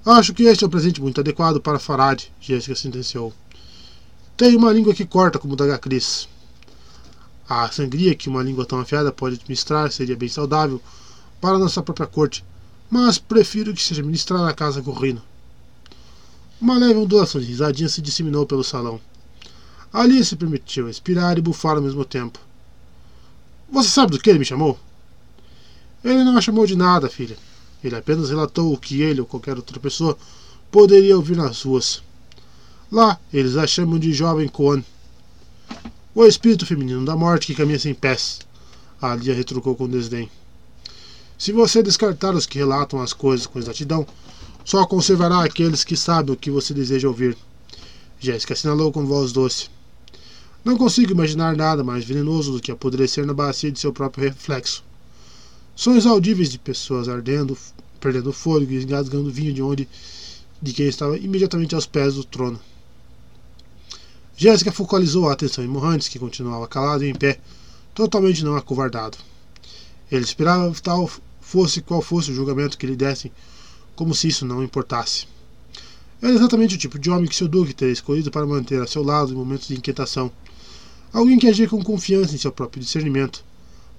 [0.05, 3.33] Acho que este é um presente muito adequado para Farad, Jéssica sentenciou.
[4.35, 6.27] Tem uma língua que corta como da Cris.
[7.47, 10.81] A sangria que uma língua tão afiada pode administrar seria bem saudável
[11.39, 12.43] para nossa própria corte,
[12.89, 15.21] mas prefiro que seja ministrada na casa Gorrino.
[16.59, 18.99] Uma leve ondulação de risadinha se disseminou pelo salão.
[19.91, 22.39] Ali se permitiu respirar e bufar ao mesmo tempo.
[23.71, 24.77] Você sabe do que ele me chamou?
[26.03, 27.37] Ele não a chamou de nada, filha.
[27.83, 30.17] Ele apenas relatou o que ele ou qualquer outra pessoa
[30.71, 32.01] poderia ouvir nas ruas.
[32.91, 34.83] Lá, eles a chamam de Jovem Koan.
[36.15, 38.39] O espírito feminino da morte que caminha sem pés.
[39.01, 40.29] A Lia retrucou com desdém.
[41.37, 44.07] Se você descartar os que relatam as coisas com exatidão,
[44.63, 47.35] só conservará aqueles que sabem o que você deseja ouvir.
[48.19, 49.69] Jéssica assinalou com voz doce.
[50.63, 54.83] Não consigo imaginar nada mais venenoso do que apodrecer na bacia de seu próprio reflexo.
[55.75, 57.57] Sons audíveis de pessoas ardendo,
[57.99, 59.89] perdendo fôlego e engasgando vinho de onde
[60.61, 62.59] de quem estava imediatamente aos pés do trono.
[64.37, 67.39] Jéssica focalizou a atenção em Mohandes, que continuava calado e em pé,
[67.93, 69.17] totalmente não acovardado.
[70.11, 71.09] Ele esperava tal
[71.41, 73.31] fosse qual fosse o julgamento que lhe dessem,
[73.95, 75.27] como se isso não importasse.
[76.21, 79.03] Era exatamente o tipo de homem que seu duque teria escolhido para manter a seu
[79.03, 80.31] lado em momentos de inquietação.
[81.11, 83.43] Alguém que agia com confiança em seu próprio discernimento,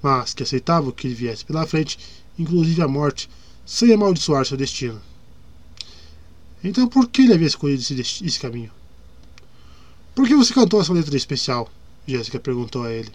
[0.04, 1.98] mas que aceitava o que lhe viesse pela frente,
[2.38, 3.30] inclusive a morte,
[3.64, 5.00] sem amaldiçoar seu destino.
[6.62, 8.70] Então por que ele havia escolhido esse, esse caminho?
[10.14, 11.70] Por que você cantou essa letra especial?
[12.06, 13.10] Jéssica perguntou a ele.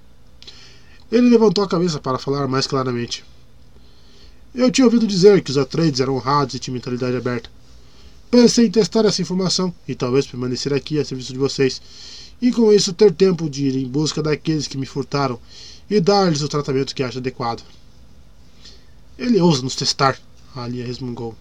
[1.12, 3.24] Ele levantou a cabeça para falar mais claramente.
[4.54, 7.52] Eu tinha ouvido dizer que os Atreides eram honrados e tinham mentalidade aberta.
[8.32, 11.80] Pensei em testar essa informação e talvez permanecer aqui a serviço de vocês,
[12.42, 15.40] e com isso ter tempo de ir em busca daqueles que me furtaram
[15.90, 17.64] e dar-lhes o tratamento que acha adequado.
[19.18, 20.20] Ele ousa nos testar,
[20.56, 21.36] Alia resmungou.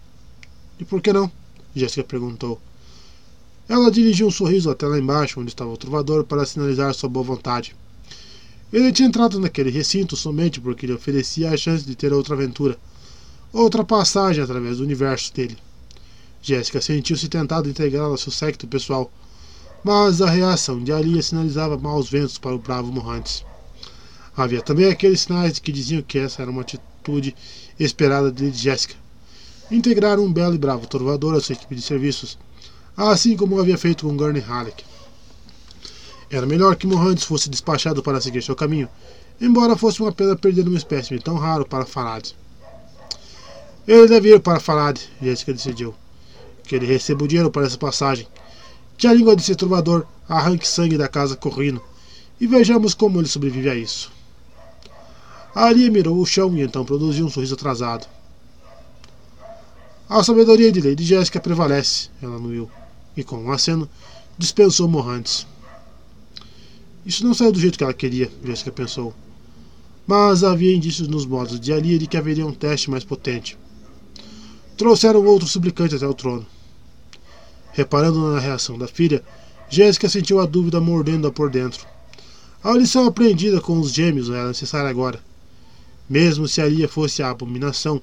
[0.81, 1.31] E por que não?
[1.75, 2.61] Jéssica perguntou.
[3.69, 7.25] Ela dirigiu um sorriso até lá embaixo, onde estava o trovador, para sinalizar sua boa
[7.25, 7.77] vontade.
[8.73, 12.79] Ele tinha entrado naquele recinto somente porque lhe oferecia a chance de ter outra aventura,
[13.53, 15.57] outra passagem através do universo dele.
[16.41, 19.11] Jéssica sentiu-se tentada a integrá-la ao seu secto pessoal,
[19.85, 23.45] mas a reação de Alia sinalizava maus ventos para o bravo Mohantes.
[24.39, 27.35] Havia também aqueles sinais que diziam que essa era uma atitude
[27.77, 28.95] esperada de Jéssica.
[29.69, 32.39] Integrar um belo e bravo trovador à sua equipe de serviços,
[32.97, 34.85] assim como havia feito com Gurney Halleck.
[36.31, 38.89] Era melhor que Mohandes fosse despachado para seguir seu caminho,
[39.41, 42.31] embora fosse uma pena perder uma espécime tão raro para Farad.
[43.89, 45.93] Ele deve ir para Farad, Jéssica decidiu.
[46.63, 48.29] Que ele receba o dinheiro para essa passagem.
[48.97, 51.83] Que a língua desse trovador arranque sangue da casa correndo.
[52.41, 54.17] E vejamos como ele sobrevive a isso.
[55.55, 58.07] Aria mirou o chão e então produziu um sorriso atrasado.
[60.09, 62.71] A sabedoria de Lady Jéssica prevalece, ela anuiu,
[63.17, 63.89] e com um aceno
[64.39, 65.47] dispensou Mohantes.
[67.05, 69.15] Isso não saiu do jeito que ela queria, Jéssica pensou.
[70.07, 73.59] Mas havia indícios nos modos de Alia de que haveria um teste mais potente.
[74.77, 76.47] Trouxeram outro suplicante até o trono.
[77.73, 79.23] Reparando na reação da filha,
[79.69, 81.87] Jéssica sentiu a dúvida mordendo-a por dentro.
[82.65, 85.21] A lição aprendida com os gêmeos era necessária agora.
[86.09, 88.01] Mesmo se Alia fosse a abominação,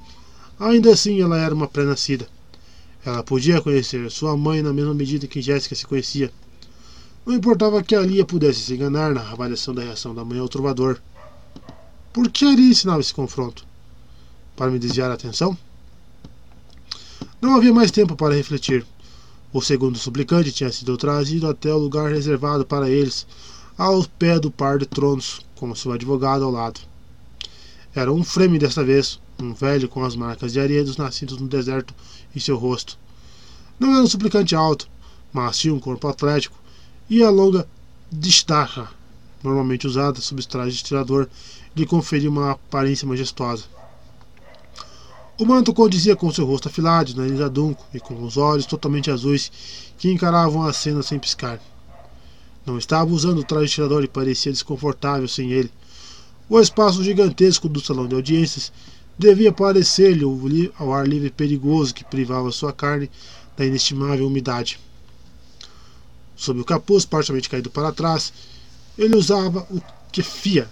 [0.59, 2.27] ainda assim ela era uma pré-nascida.
[3.03, 6.31] Ela podia conhecer sua mãe na mesma medida que Jéssica se conhecia.
[7.25, 10.99] Não importava que Alia pudesse se enganar na avaliação da reação da mãe ao trovador.
[12.13, 13.65] Por que Alia ensinava esse confronto?
[14.55, 15.57] Para me desviar a atenção?
[17.41, 18.85] Não havia mais tempo para refletir.
[19.51, 23.25] O segundo suplicante tinha sido trazido até o lugar reservado para eles,
[23.77, 26.79] ao pé do par de tronos, com seu advogado ao lado.
[27.95, 31.47] Era um frame desta vez, um velho com as marcas de areia dos nascidos no
[31.47, 31.93] deserto
[32.35, 32.99] em seu rosto.
[33.79, 34.89] Não era um suplicante alto,
[35.31, 36.57] mas tinha um corpo atlético
[37.09, 37.65] e a longa
[38.11, 38.89] destaca,
[39.41, 41.29] normalmente usada sob os trajes de tirador,
[41.73, 43.63] lhe conferia uma aparência majestosa.
[45.37, 49.51] O manto condizia com seu rosto afilado, nariz adunco e com os olhos totalmente azuis
[49.97, 51.61] que encaravam a cena sem piscar.
[52.65, 55.71] Não estava usando o traje de tirador e parecia desconfortável sem ele.
[56.47, 58.71] O espaço gigantesco do salão de audiências
[59.17, 60.23] devia parecer-lhe
[60.77, 63.09] ao ar livre perigoso que privava sua carne
[63.57, 64.79] da inestimável umidade.
[66.35, 68.31] Sob o capuz parcialmente caído para trás,
[68.97, 70.69] ele usava o kefia,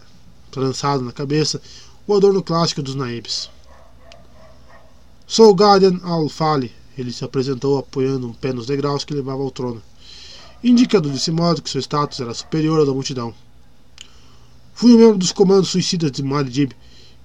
[0.51, 1.59] trançado na cabeça,
[2.05, 3.49] o adorno clássico dos naibes.
[5.25, 9.81] Sou Guardian Al-Fali, ele se apresentou apoiando um pé nos degraus que levava ao trono,
[10.63, 13.33] indicando desse modo que seu status era superior ao da multidão.
[14.73, 16.73] Fui membro dos comandos suicidas de Maridib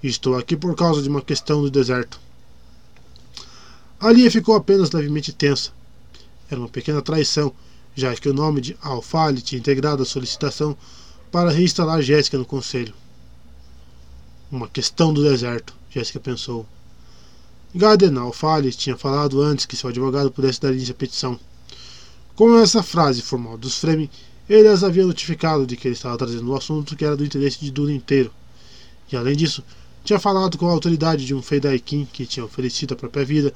[0.03, 2.21] e estou aqui por causa de uma questão do deserto.
[3.99, 5.73] A linha ficou apenas levemente tensa.
[6.51, 7.53] Era uma pequena traição,
[7.97, 10.77] já que o nome de Al-Fali tinha integrado a solicitação
[11.33, 12.95] para reinstalar Jéssica no conselho.
[14.51, 16.67] Uma questão do deserto, Jéssica pensou.
[17.75, 21.39] Gardenal Fales tinha falado antes que seu advogado pudesse dar início à petição.
[22.35, 24.09] Com essa frase formal dos Fremen,
[24.49, 27.61] ele as havia notificado de que ele estava trazendo um assunto que era do interesse
[27.61, 28.33] de Duna inteiro.
[29.13, 29.63] E além disso,
[30.05, 33.53] tinha falado com a autoridade de um Feidaikin que tinha oferecido a própria vida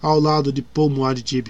[0.00, 1.48] ao lado de Paul Muad'Dib.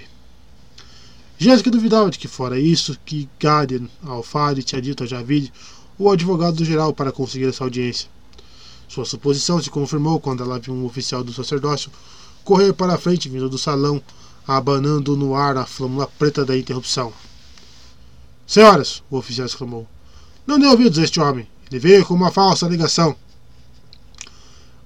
[1.37, 5.53] Jéssica duvidava de que fora isso que Garden Alfari tinha dito a Javid,
[5.99, 8.09] o advogado geral, para conseguir essa audiência.
[8.87, 11.91] Sua suposição se confirmou quando ela viu um oficial do sacerdócio
[12.43, 14.01] correr para a frente vindo do salão,
[14.47, 17.11] abanando no ar a flâmula preta da interrupção.
[18.47, 19.85] Senhoras, o oficial exclamou,
[20.47, 21.45] não dê ouvidos a este homem.
[21.69, 23.13] Ele veio com uma falsa ligação.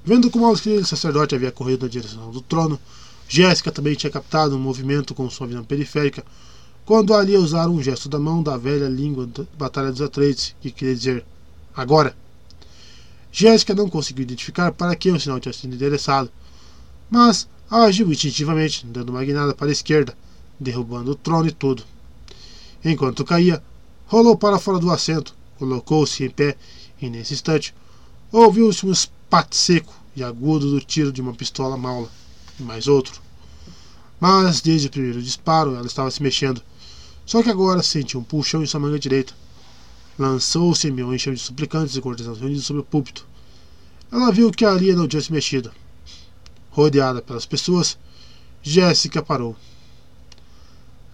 [0.03, 2.79] Vendo como o sacerdote havia corrido na direção do trono,
[3.29, 6.25] Jéssica também tinha captado um movimento com sua visão periférica
[6.83, 10.71] quando ali usaram um gesto da mão da velha língua da Batalha dos Atreides, que
[10.71, 11.23] queria dizer
[11.75, 12.17] agora.
[13.31, 16.31] Jéssica não conseguiu identificar para quem o sinal tinha sido endereçado,
[17.11, 20.17] mas agiu instintivamente, dando uma guinada para a esquerda,
[20.59, 21.83] derrubando o trono e tudo.
[22.83, 23.63] Enquanto caía,
[24.07, 26.57] rolou para fora do assento, colocou-se em pé
[27.01, 27.73] e, nesse instante,
[28.31, 32.09] ouviu-se um espate seco e agudo do tiro de uma pistola maula,
[32.59, 33.21] e mais outro.
[34.19, 36.61] Mas, desde o primeiro disparo, ela estava se mexendo,
[37.25, 39.33] só que agora sentiu um puxão em sua manga direita
[40.21, 43.25] lançou-se em meio enxame de suplicantes e cortesãos reunidos sobre o púlpito.
[44.11, 45.71] Ela viu que ali não tinha se mexido.
[46.69, 47.97] Rodeada pelas pessoas,
[48.61, 49.55] Jéssica parou.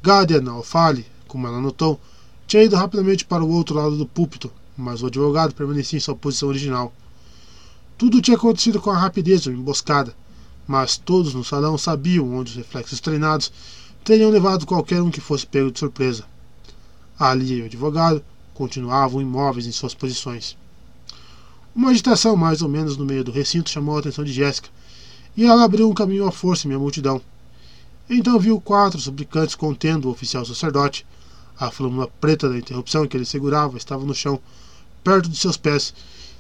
[0.02, 1.06] Gadian Alfale,
[1.38, 2.02] como ela notou,
[2.48, 6.16] tinha ido rapidamente para o outro lado do púlpito, mas o advogado permanecia em sua
[6.16, 6.92] posição original.
[7.96, 10.16] Tudo tinha acontecido com a rapidez de uma emboscada,
[10.68, 13.52] mas todos no salão sabiam onde os reflexos treinados
[14.04, 16.26] teriam levado qualquer um que fosse pego de surpresa.
[17.20, 18.24] Ali e o advogado
[18.56, 20.58] continuavam imóveis em suas posições.
[21.76, 24.70] Uma agitação mais ou menos no meio do recinto chamou a atenção de Jéssica,
[25.36, 27.22] e ela abriu um caminho à força em meia multidão.
[28.10, 31.06] Então viu quatro suplicantes contendo o oficial sacerdote.
[31.60, 34.40] A flâmula preta da interrupção que ele segurava estava no chão,
[35.04, 35.94] perto de seus pés,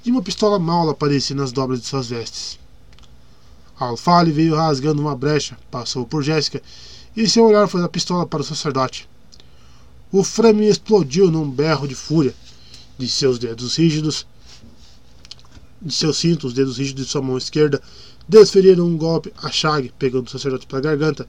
[0.06, 2.60] e uma pistola mal aparecia nas dobras de suas vestes.
[3.80, 6.62] Alfale veio rasgando uma brecha, passou por Jéssica,
[7.16, 9.10] e seu olhar foi da pistola para o sacerdote.
[10.12, 12.34] O Fremen explodiu num berro de fúria.
[12.98, 14.26] De seus dedos rígidos,
[15.80, 17.82] de seus cintos, os dedos rígidos de sua mão esquerda,
[18.28, 21.28] desferiram um golpe a Shag, pegando o sacerdote pela garganta,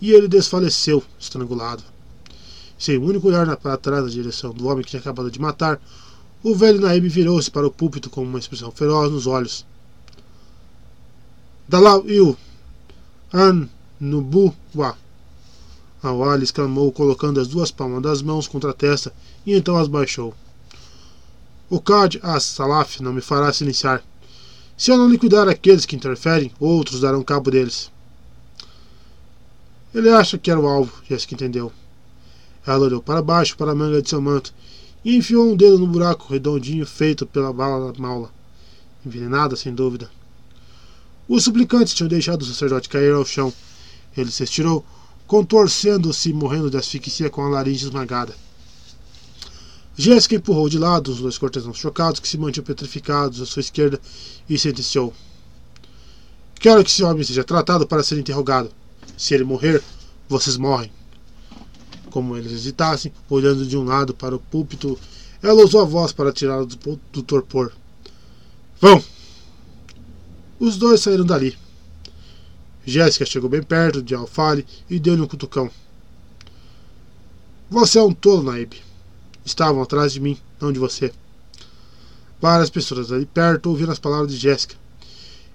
[0.00, 1.93] e ele desfaleceu, estrangulado.
[2.84, 5.80] Sem único olhar para trás na direção do homem que tinha acabado de matar,
[6.42, 9.64] o velho Naib virou-se para o púlpito com uma expressão feroz nos olhos.
[11.66, 12.36] Dalau Iu,
[13.32, 14.98] An Nubu Wa.
[16.02, 19.14] Awali exclamou, colocando as duas palmas das mãos contra a testa,
[19.46, 20.34] e então as baixou.
[21.70, 24.04] O Cad as-Salaf não me fará silenciar.
[24.76, 27.90] Se eu não liquidar aqueles que interferem, outros darão cabo deles.
[29.94, 31.72] Ele acha que era o alvo, Jessica entendeu.
[32.66, 34.54] Ela olhou para baixo, para a manga de seu manto,
[35.04, 38.30] e enfiou um dedo no buraco redondinho feito pela bala da maula.
[39.04, 40.10] Envenenada, sem dúvida.
[41.28, 43.52] Os suplicantes tinham deixado o sacerdote cair ao chão.
[44.16, 44.84] Ele se estirou,
[45.26, 48.34] contorcendo-se e morrendo de asfixia com a laringe esmagada.
[49.96, 54.00] Jéssica empurrou de lado os dois cortesãos chocados que se mantinham petrificados à sua esquerda
[54.48, 55.14] e sentenciou.
[56.56, 58.70] Quero que esse homem seja tratado para ser interrogado.
[59.16, 59.82] Se ele morrer,
[60.28, 60.90] vocês morrem.
[62.14, 64.96] Como eles hesitassem, olhando de um lado para o púlpito,
[65.42, 67.72] ela usou a voz para tirá-lo do, do torpor.
[68.80, 69.02] Vão!
[70.60, 71.58] Os dois saíram dali.
[72.86, 75.68] Jéssica chegou bem perto de Alfale e deu-lhe um cutucão.
[77.68, 78.74] Você é um tolo, Naib.
[79.44, 81.12] Estavam atrás de mim, não de você.
[82.40, 84.76] Várias pessoas ali perto ouviram as palavras de Jéssica.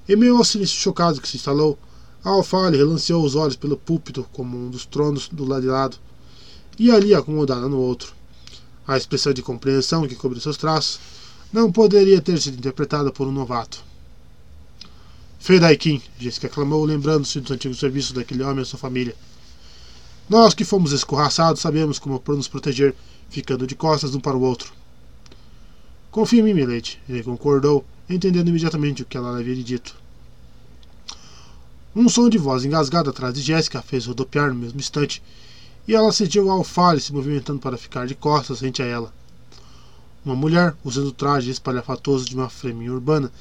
[0.09, 1.79] Em meio ao silêncio chocado que se instalou,
[2.21, 5.97] Alfale relanceou os olhos pelo púlpito como um dos tronos do lado de lado,
[6.79, 8.13] e ali acomodada no outro.
[8.87, 10.99] A expressão de compreensão que cobriu seus traços
[11.51, 13.83] não poderia ter sido interpretada por um novato.
[15.39, 19.15] Fedaikin, Jéssica clamou, lembrando-se dos antigos serviços daquele homem e sua família.
[20.29, 22.95] Nós que fomos escorraçados sabemos como nos proteger,
[23.29, 24.71] ficando de costas um para o outro.
[26.11, 29.95] Confia em mim, Milady, ele concordou, entendendo imediatamente o que ela havia dito.
[31.95, 35.21] Um som de voz engasgado atrás de Jéssica fez rodopiar no mesmo instante,
[35.89, 39.11] e ela sentiu o alfale se movimentando para ficar de costas frente a ela.
[40.23, 43.31] Uma mulher, usando o traje espalhafatoso de uma freminha urbana,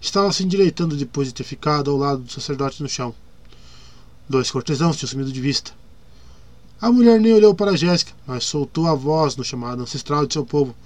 [0.00, 3.12] estava se endireitando depois de ter ficado ao lado do sacerdote no chão.
[4.28, 5.72] Dois cortesãos tinham sumido de vista.
[6.80, 10.46] A mulher nem olhou para Jéssica, mas soltou a voz no chamado ancestral de seu
[10.46, 10.76] povo,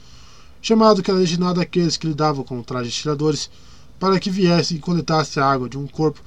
[0.63, 3.51] chamado que era destinado àqueles que lidavam com trajes tiradores,
[3.99, 6.23] para que viessem e coletassem a água de um corpo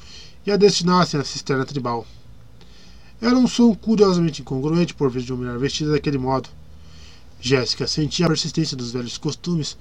[0.46, 2.06] e a destinassem à cisterna tribal.
[3.24, 6.50] Era um som curiosamente incongruente por vez de uma mulher vestida daquele modo.
[7.40, 9.78] Jéssica sentia a persistência dos velhos costumes,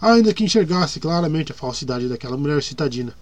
[0.00, 3.12] ainda que enxergasse claramente a falsidade daquela mulher citadina.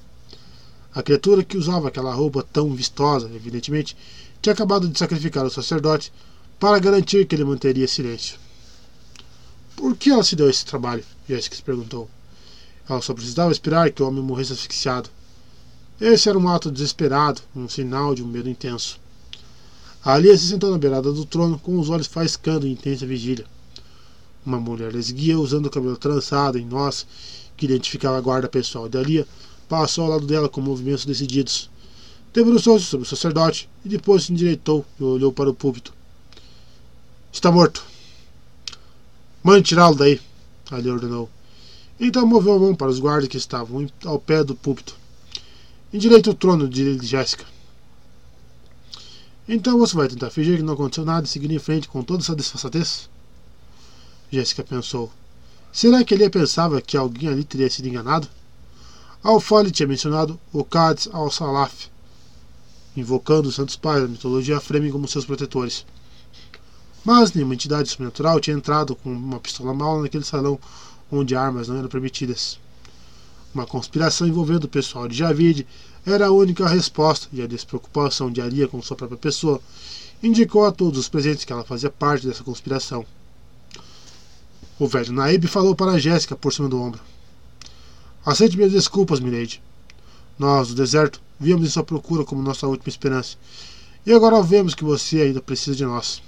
[0.95, 3.97] A criatura que usava aquela roupa tão vistosa, evidentemente,
[4.41, 6.13] tinha acabado de sacrificar o sacerdote
[6.61, 8.39] para garantir que ele manteria silêncio.
[9.75, 11.03] Por que ela se deu esse trabalho?
[11.29, 12.09] Jessica se perguntou.
[12.89, 15.11] Ela só precisava esperar que o homem morresse asfixiado.
[16.01, 19.05] Esse era um ato desesperado, um sinal de um medo intenso.
[20.07, 23.45] Ali se sentou na beirada do trono, com os olhos faiscando em intensa vigília.
[24.47, 27.05] Uma mulher esguia, usando o cabelo trançado em nós,
[27.57, 29.27] que identificava a guarda pessoal de Alia,
[29.69, 31.69] passou ao lado dela com movimentos decididos.
[32.33, 35.93] Debruçou-se sobre o sacerdote e depois se endireitou e olhou para o púlpito.
[37.33, 37.85] Está morto.
[39.43, 40.21] Mande tirá-lo daí,
[40.71, 41.29] Ali ordenou.
[41.99, 44.95] Então moveu a mão para os guardas que estavam ao pé do púlpito.
[45.93, 47.56] Endireita o trono, de Jéssica.
[49.49, 52.23] Então você vai tentar fingir que não aconteceu nada e seguir em frente com toda
[52.23, 53.09] essa desfaçatez?
[54.31, 55.11] Jéssica pensou.
[55.73, 58.29] Será que ele pensava que alguém ali teria sido enganado?
[59.23, 61.89] Alfali tinha mencionado o Qadis al-Salaf,
[62.97, 65.87] invocando os santos pais da mitologia Fremen como seus protetores.
[67.05, 70.59] Mas nenhuma entidade sobrenatural tinha entrado com uma pistola mala naquele salão
[71.11, 72.59] onde armas não eram permitidas.
[73.57, 75.67] Uma conspiração envolvendo o pessoal de Javid
[76.05, 79.63] era a única resposta, e a despreocupação de Aria com sua própria pessoa
[80.23, 83.07] indicou a todos os presentes que ela fazia parte dessa conspiração.
[84.79, 87.01] O velho Naib falou para Jéssica por cima do ombro.
[88.27, 89.63] Aceite minhas desculpas, milady.
[90.39, 93.39] Nós, do deserto, Víamos em sua procura como nossa última esperança.
[94.05, 96.23] E agora vemos que você ainda precisa de nós.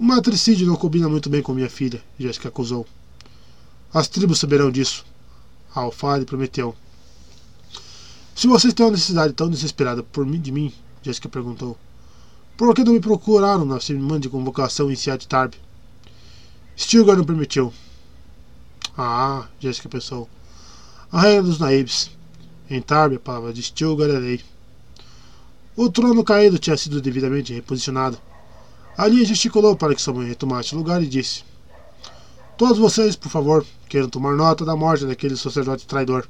[0.00, 2.84] O matricídio não combina muito bem com minha filha, Jéssica acusou.
[3.94, 5.04] As tribos saberão disso.
[5.74, 6.74] Alfade prometeu.
[8.34, 10.72] Se vocês têm uma necessidade tão desesperada por mim, de mim,
[11.02, 11.76] Jéssica perguntou,
[12.56, 15.54] por que não me procuraram na semana de convocação em Seat Tarb?
[16.76, 17.72] Stilgar não permitiu.
[18.96, 20.28] Ah, Jéssica pensou.
[21.12, 22.10] A regra dos naibes.
[22.68, 24.40] Em Tarbe, a palavra de Stilgar é lei.
[25.76, 28.18] O trono caído tinha sido devidamente reposicionado.
[28.96, 31.42] Ali gesticulou para que sua mãe retomasse o lugar e disse:
[32.60, 36.28] Todos vocês, por favor, queiram tomar nota da morte daquele sacerdote traidor.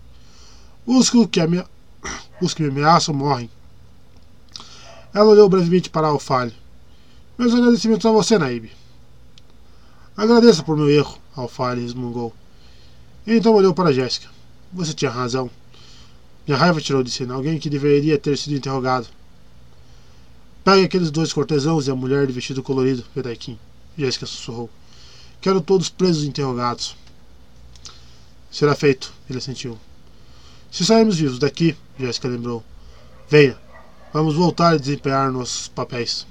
[0.87, 1.65] Os que, ame...
[2.41, 3.51] Os que me ameaçam morrem.
[5.13, 6.55] Ela olhou brevemente para Alfale.
[7.37, 8.71] Meus agradecimentos a você, Naib.
[10.17, 12.33] Agradeça por meu erro, Alfale resmungou.
[13.27, 14.29] Então olhou para Jéssica.
[14.73, 15.51] Você tinha razão.
[16.47, 19.09] Minha raiva tirou de cena alguém que deveria ter sido interrogado.
[20.63, 23.59] Pegue aqueles dois cortesãos e a mulher de vestido colorido, Vedaikin.
[23.99, 24.71] Jéssica sussurrou.
[25.41, 26.95] Quero todos presos e interrogados.
[28.51, 29.79] Será feito, ele sentiu.
[30.71, 32.63] Se sairmos vivos daqui, Jéssica lembrou.
[33.29, 33.57] Venha,
[34.13, 36.27] vamos voltar a desempenhar nossos papéis.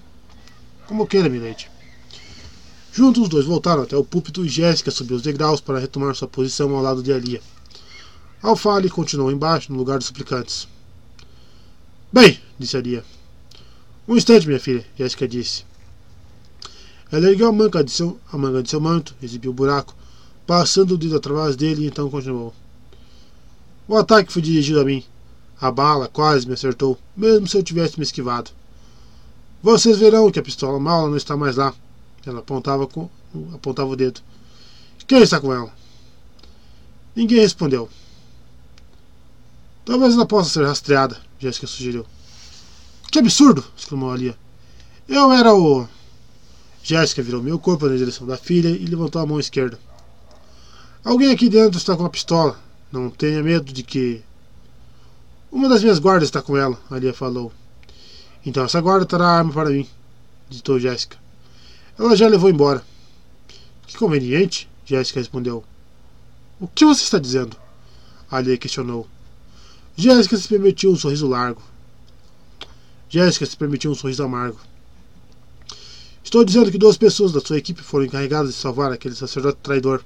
[0.86, 1.70] Como queira, milady.
[2.92, 6.28] Juntos os dois voltaram até o púlpito e Jéssica subiu os degraus para retomar sua
[6.28, 7.42] posição ao lado de Alia.
[8.42, 10.68] Alfale continuou embaixo, no lugar dos suplicantes.
[12.12, 13.04] Bem, disse Aria.
[14.08, 15.69] Um instante, minha filha, Jéssica disse.
[17.12, 19.96] Ela a manga de seu, a manga de seu manto, exibiu o buraco,
[20.46, 22.54] passando o dedo através dele e então continuou.
[23.88, 25.04] O ataque foi dirigido a mim.
[25.60, 28.52] A bala quase me acertou, mesmo se eu tivesse me esquivado.
[29.62, 31.74] Vocês verão que a pistola mala não está mais lá.
[32.26, 33.10] Ela apontava, com,
[33.54, 34.22] apontava o dedo.
[35.08, 35.74] Quem está com ela?
[37.16, 37.90] Ninguém respondeu.
[39.84, 42.06] Talvez ela possa ser rastreada, Jéssica sugeriu.
[43.12, 43.66] Que absurdo!
[43.76, 44.38] exclamou Alia.
[45.08, 45.88] Eu era o.
[46.90, 49.78] Jéssica virou meu corpo na direção da filha e levantou a mão esquerda.
[51.06, 52.60] Alguém aqui dentro está com uma pistola.
[52.92, 54.24] Não tenha medo de que.
[55.52, 57.54] Uma das minhas guardas está com ela, Alia falou.
[58.44, 59.88] Então essa guarda terá arma para mim,
[60.50, 61.16] ditou Jéssica.
[61.96, 62.84] Ela já levou embora.
[63.86, 65.64] Que conveniente, Jéssica respondeu.
[66.60, 67.56] O que você está dizendo?
[68.32, 69.08] Alia questionou.
[69.96, 71.62] Jéssica se permitiu um sorriso largo.
[73.08, 74.60] Jéssica se permitiu um sorriso amargo.
[76.30, 80.04] Estou dizendo que duas pessoas da sua equipe foram encarregadas de salvar aquele sacerdote traidor.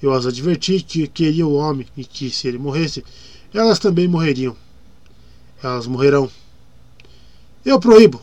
[0.00, 3.04] Eu as adverti que queria o homem e que, se ele morresse,
[3.52, 4.56] elas também morreriam.
[5.60, 6.30] Elas morrerão.
[7.64, 8.22] Eu proíbo.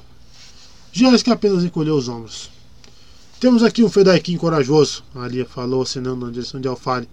[0.94, 2.50] Jéssica apenas encolheu os ombros.
[3.42, 7.10] Temos aqui um Fedaikin corajoso, Alia falou, acenando na direção de Alfale.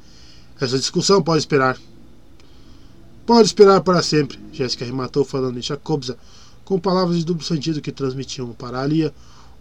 [0.61, 1.77] Essa discussão pode esperar.
[3.27, 6.17] Pode esperar para sempre, Jéssica arrematou falando em Jacobza,
[6.65, 9.13] com palavras de duplo sentido que transmitiam para Alia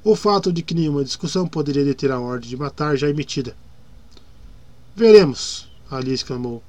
[0.09, 3.53] o fato de que nenhuma discussão poderia deter a ordem de matar já emitida.
[4.95, 6.63] Veremos, Ali exclamou.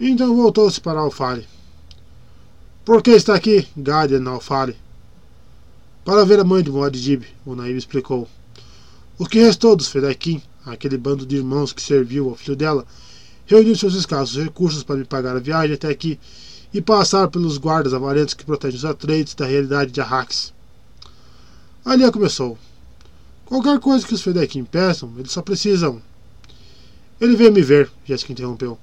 [0.00, 1.46] Então voltou-se para Alfale.
[2.84, 4.76] Por que está aqui, Gadian Alfale?
[6.04, 8.28] Para ver a mãe de Muad'Dib, o Naib explicou.
[9.16, 12.84] O que restou dos Fedakim, aquele bando de irmãos que serviu ao filho dela,
[13.46, 16.18] reuniu seus escassos recursos para me pagar a viagem até aqui
[16.74, 20.52] e passar pelos guardas avarentos que protegem os atreides da realidade de Arrax.
[21.88, 22.58] Ali começou.
[23.46, 26.02] Qualquer coisa que os Fedequim peçam, eles só precisam.
[27.18, 28.78] Ele veio me ver, Jéssica interrompeu.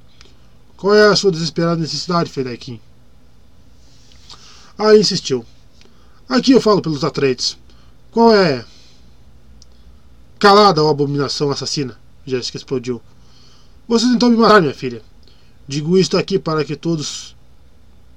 [0.76, 2.82] Qual é a sua desesperada necessidade, Fedequim?
[4.76, 5.46] Ali insistiu.
[6.28, 7.56] Aqui eu falo pelos Atreides.
[8.10, 8.66] Qual é.
[10.40, 13.00] Calada, ó abominação assassina, Jéssica explodiu.
[13.88, 15.04] Você tentou me matar, minha filha.
[15.68, 17.36] Digo isto aqui para que todos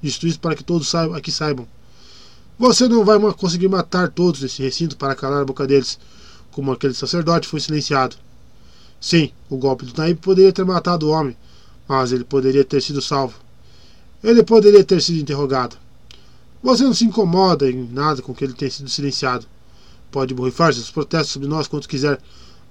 [0.02, 1.68] isto, isso para que todos saibam, aqui saibam.
[2.58, 5.96] Você não vai conseguir matar todos nesse recinto para calar a boca deles,
[6.50, 8.16] como aquele sacerdote foi silenciado.
[9.00, 11.36] Sim, o golpe do Naib poderia ter matado o homem,
[11.86, 13.38] mas ele poderia ter sido salvo.
[14.24, 15.76] Ele poderia ter sido interrogado.
[16.60, 19.46] Você não se incomoda em nada com que ele tenha sido silenciado.
[20.10, 22.20] Pode borrifar seus protestos sobre nós quanto quiser,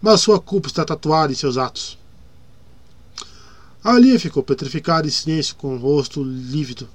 [0.02, 1.98] mas sua culpa está tatuada em seus atos.
[3.82, 6.90] Ali ficou petrificada em silêncio, com o rosto lívido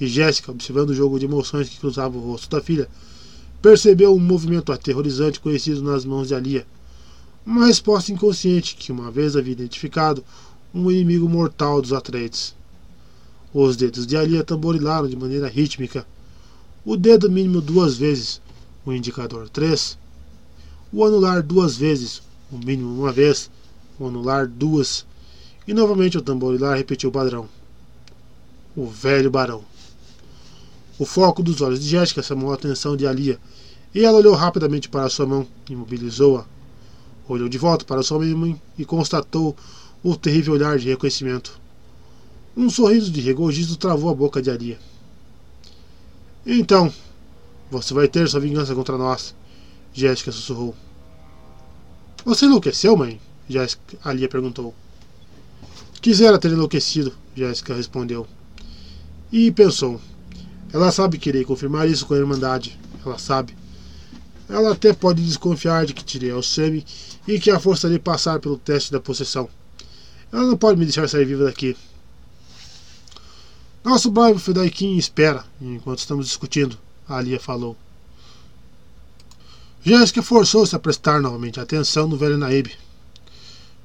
[0.00, 2.88] e Jéssica, observando o jogo de emoções que cruzava o rosto da filha,
[3.60, 6.66] percebeu um movimento aterrorizante conhecido nas mãos de Alia.
[7.44, 10.24] Uma resposta inconsciente que uma vez havia identificado
[10.74, 12.54] um inimigo mortal dos Atreides.
[13.52, 16.06] Os dedos de Alia tamborilaram de maneira rítmica.
[16.84, 18.40] O dedo mínimo duas vezes,
[18.86, 19.98] o indicador três.
[20.92, 23.50] O anular duas vezes, o mínimo uma vez,
[23.98, 25.04] o anular duas.
[25.66, 27.48] E novamente o tamborilar repetiu o padrão.
[28.74, 29.69] O velho barão.
[31.00, 33.40] O foco dos olhos de Jéssica chamou a atenção de Alia,
[33.94, 36.44] e ela olhou rapidamente para sua mão, imobilizou-a.
[37.26, 39.56] Olhou de volta para sua mãe e constatou
[40.02, 41.58] o terrível olhar de reconhecimento.
[42.54, 44.78] Um sorriso de regozijo travou a boca de Alia.
[46.44, 46.92] Então,
[47.70, 49.34] você vai ter sua vingança contra nós,
[49.94, 50.76] Jéssica sussurrou.
[52.26, 53.18] Você enlouqueceu, mãe?
[53.48, 54.74] Jéssica, Alia perguntou.
[56.02, 58.26] Quisera ter enlouquecido, Jéssica respondeu.
[59.32, 59.98] E pensou:
[60.72, 62.78] ela sabe que irei confirmar isso com a Irmandade.
[63.04, 63.56] Ela sabe.
[64.48, 66.84] Ela até pode desconfiar de que tirei ao Semi
[67.26, 69.48] e que a forçarei passar pelo teste da possessão.
[70.32, 71.76] Ela não pode me deixar sair viva daqui.
[73.82, 77.76] Nosso bravo Fedaikin espera, enquanto estamos discutindo, a Alia falou.
[79.82, 82.70] Jéssica forçou-se a prestar novamente atenção no velho Naib.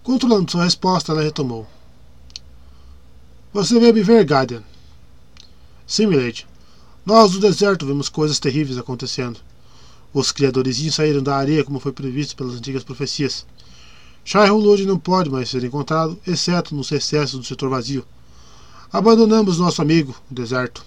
[0.04, 1.66] Controlando sua resposta, ela retomou.
[3.54, 4.62] Você veio me ver, Guardian.
[5.88, 6.46] Sim, milady.
[7.06, 9.40] Nós do deserto vemos coisas terríveis acontecendo.
[10.12, 13.46] Os criadores saíram da areia como foi previsto pelas antigas profecias.
[14.24, 18.04] Shai Hulud não pode mais ser encontrado, exceto nos recessos do setor vazio.
[18.92, 20.84] Abandonamos nosso amigo, o deserto.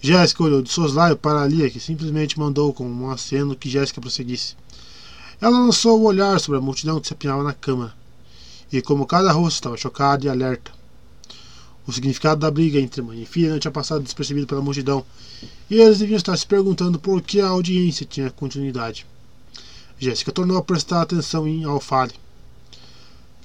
[0.00, 4.54] Jéssica olhou de soslaio para Alia, que simplesmente mandou com um aceno que Jéssica prosseguisse.
[5.40, 7.92] Ela lançou o olhar sobre a multidão que se apinhava na câmara,
[8.72, 10.75] e como cada rosto estava chocado e alerta.
[11.86, 15.04] O significado da briga entre mãe e filha não tinha passado despercebido pela multidão,
[15.70, 19.06] e eles deviam estar se perguntando por que a audiência tinha continuidade.
[19.98, 22.12] Jéssica tornou a prestar atenção em Alfale.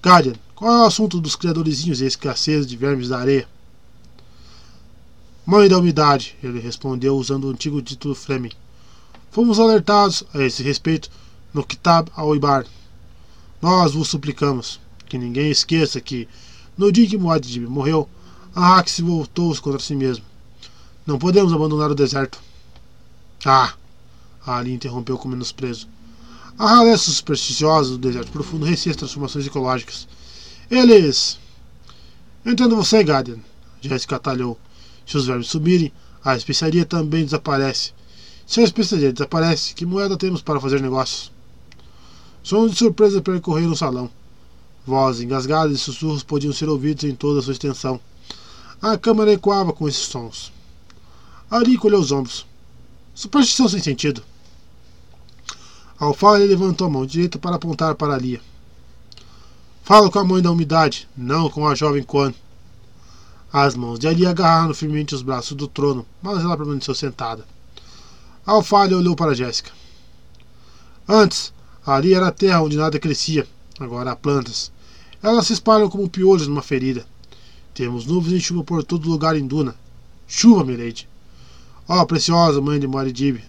[0.04, 3.48] Guardian, qual é o assunto dos criadorzinhos e a escassez de vermes da areia?
[5.46, 8.52] Mãe da umidade, ele respondeu usando o antigo título Fleming.
[9.32, 11.10] Fomos alertados a esse respeito
[11.54, 12.66] no Kitab al-Ibar.
[13.62, 16.28] Nós vos suplicamos que ninguém esqueça que,
[16.78, 18.10] no dia que Muad'Dib morreu,
[18.54, 20.26] Arrak se voltou contra si mesmo.
[21.06, 22.40] Não podemos abandonar o deserto.
[23.46, 23.74] Ah!
[24.46, 25.88] Ali interrompeu com menosprezo.
[26.58, 30.08] A ralé supersticiosa do deserto profundo receia as transformações ecológicas.
[30.70, 31.40] Eles.
[32.46, 33.40] Entendo você, Guardian.
[33.80, 34.60] Jessica atalhou.
[35.06, 35.92] Se os vermes subirem,
[36.24, 37.94] a especiaria também desaparece.
[38.46, 41.32] Se a especiaria desaparece, que moeda temos para fazer negócios?
[42.44, 44.10] Sons de surpresa percorreram o salão.
[44.86, 48.00] Vozes engasgadas e sussurros podiam ser ouvidos em toda a sua extensão.
[48.82, 50.52] A câmara ecoava com esses sons.
[51.52, 52.48] Ari colheu os ombros.
[53.14, 54.24] Superstição sem sentido.
[56.00, 58.42] Alfalha levantou a mão direita para apontar para Lia.
[59.84, 62.34] Fala com a mãe da umidade, não com a jovem Quan.
[63.54, 67.46] As mãos de Ali agarraram firmemente os braços do trono, mas ela permaneceu sentada.
[68.44, 69.70] Alfalha olhou para Jéssica.
[71.08, 71.54] Antes,
[71.86, 73.48] ali era a terra onde nada crescia,
[73.80, 74.72] agora há plantas.
[75.22, 77.06] Elas se espalham como piolhos numa ferida.
[77.82, 79.74] Temos nuvens e chuva por todo lugar em Duna.
[80.28, 81.10] Chuva, Milady.
[81.88, 83.44] Ó oh, preciosa mãe de Moridib.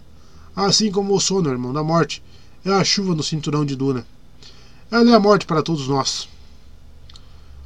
[0.56, 2.22] Assim como o sono, irmão da morte,
[2.64, 4.06] é a chuva no cinturão de Duna.
[4.90, 6.30] Ela é a morte para todos nós.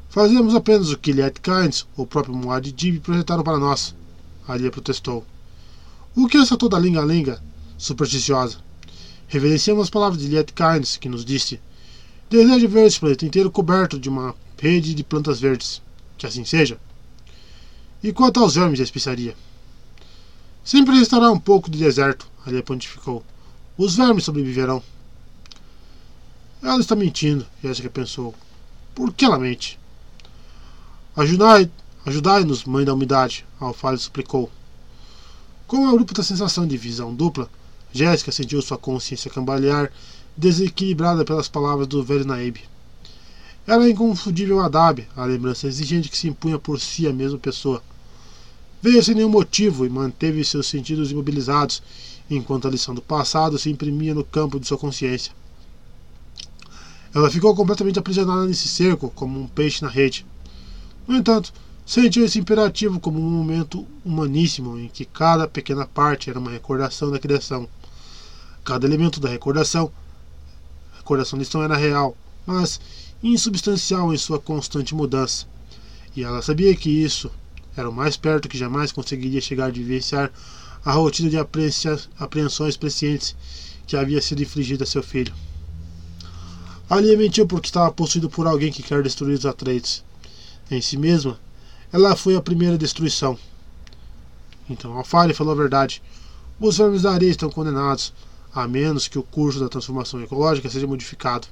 [0.08, 3.94] Fazemos apenas o que Liet Kynes, o próprio Muad'Dib, projetaram para nós.
[4.48, 5.24] Alia protestou.
[6.16, 7.40] O que é essa toda linga-linga
[7.78, 8.58] supersticiosa?
[9.28, 11.60] Reverenciamos as palavras de Liet Kynes, que nos disse:
[12.28, 15.85] Desejo ver esse planeta inteiro coberto de uma rede de plantas verdes.
[16.26, 16.76] Que assim seja.
[18.02, 19.36] E quanto aos vermes da especiaria?
[20.64, 23.24] Sempre restará um pouco de deserto, Alia pontificou.
[23.78, 24.82] Os vermes sobreviverão.
[26.60, 28.34] Ela está mentindo, Jéssica pensou.
[28.92, 29.78] Por que ela mente?
[31.14, 31.70] Ajudai-nos,
[32.04, 34.50] ajudai mãe da umidade, Alfalho suplicou.
[35.68, 37.48] Com a abrupta sensação de visão dupla,
[37.92, 39.92] Jéssica sentiu sua consciência cambalear,
[40.36, 42.58] desequilibrada pelas palavras do velho Naib.
[43.66, 47.82] Era inconfundível Adab, a lembrança exigente que se impunha por si a mesma pessoa.
[48.80, 51.82] Veio sem nenhum motivo e manteve seus sentidos imobilizados,
[52.30, 55.32] enquanto a lição do passado se imprimia no campo de sua consciência.
[57.12, 60.24] Ela ficou completamente aprisionada nesse cerco, como um peixe na rede.
[61.08, 61.52] No entanto,
[61.84, 67.10] sentiu esse imperativo como um momento humaníssimo em que cada pequena parte era uma recordação
[67.10, 67.68] da criação.
[68.62, 69.90] Cada elemento da recordação,
[70.94, 72.80] a recordação lição era real, mas
[73.22, 75.46] insubstancial em sua constante mudança.
[76.14, 77.30] E ela sabia que isso
[77.76, 80.30] era o mais perto que jamais conseguiria chegar de vivenciar
[80.84, 83.36] a rotina de apreensões prescientes
[83.86, 85.34] que havia sido infligida a seu filho.
[86.88, 90.04] Ali mentiu porque estava possuído por alguém que quer destruir os Atreides.
[90.70, 91.38] Em si mesma,
[91.92, 93.36] ela foi a primeira destruição.
[94.70, 96.02] Então Alfari falou a verdade.
[96.60, 98.12] Os vermes da areia estão condenados,
[98.54, 101.48] a menos que o curso da transformação ecológica seja modificado.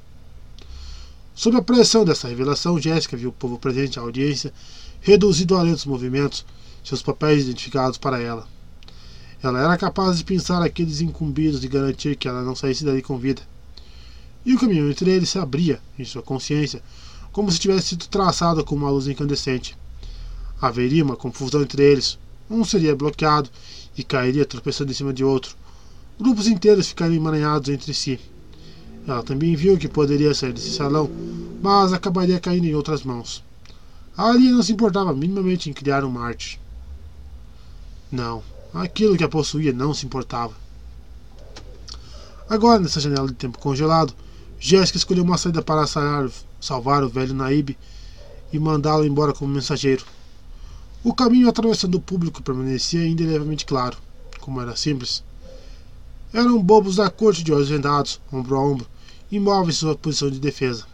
[1.35, 4.53] Sob a pressão dessa revelação, Jéssica viu o povo presente à audiência
[5.01, 6.47] reduzido a lentos movimentos,
[6.83, 8.47] seus papéis identificados para ela.
[9.43, 13.19] Ela era capaz de pensar aqueles incumbidos de garantir que ela não saísse dali com
[13.19, 13.43] vida.
[14.47, 16.83] E o caminho entre eles se abria, em sua consciência,
[17.33, 19.77] como se tivesse sido traçado com uma luz incandescente.
[20.61, 22.17] Haveria uma confusão entre eles.
[22.49, 23.51] Um seria bloqueado
[23.99, 25.57] e cairia tropeçando em cima de outro.
[26.19, 28.21] Grupos inteiros ficariam emaranhados entre si.
[29.07, 31.11] Ela também viu que poderia sair desse salão,
[31.63, 33.43] mas acabaria caindo em outras mãos.
[34.17, 36.61] A Alia não se importava minimamente em criar um Marte.
[38.11, 38.43] Não,
[38.75, 40.53] Aquilo que a possuía não se importava.
[42.51, 44.13] Agora, nessa janela de tempo congelado,
[44.59, 45.87] Jéssica escolheu uma saída para
[46.61, 47.79] salvar o velho Naib
[48.53, 50.05] e mandá-lo embora como mensageiro.
[51.05, 53.97] O caminho atravessando o público permanecia indelevelmente claro,
[54.41, 55.23] como era simples.
[56.33, 58.89] Eram bobos da corte de olhos vendados, ombro a ombro,
[59.37, 60.87] imóveis em sua posição de defesa.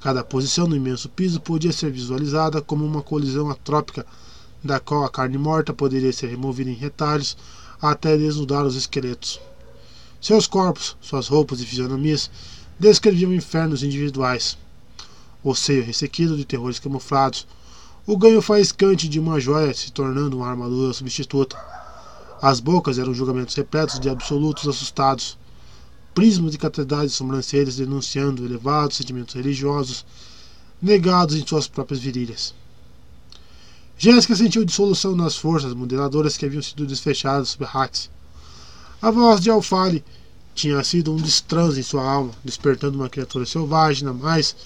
[0.00, 4.06] Cada posição no imenso piso podia ser visualizada como uma colisão atrópica
[4.62, 7.36] da qual a carne morta poderia ser removida em retalhos
[7.80, 9.40] até desnudar os esqueletos.
[10.20, 12.30] Seus corpos, suas roupas e fisionomias
[12.78, 14.58] descreviam infernos individuais.
[15.42, 17.46] O seio ressequido de terrores camuflados,
[18.06, 21.56] o ganho faiscante de uma joia se tornando uma armadura substituta.
[22.40, 25.38] As bocas eram julgamentos repletos de absolutos assustados,
[26.16, 30.02] prismas de catedrais e sobrancelhas denunciando elevados sentimentos religiosos
[30.80, 32.54] negados em suas próprias virilhas.
[33.98, 38.10] Jéssica sentiu dissolução nas forças modeladoras que haviam sido desfechadas sobre Hax.
[39.02, 40.02] A voz de Alfale
[40.54, 44.56] tinha sido um destranse em sua alma, despertando uma criatura selvagem na mais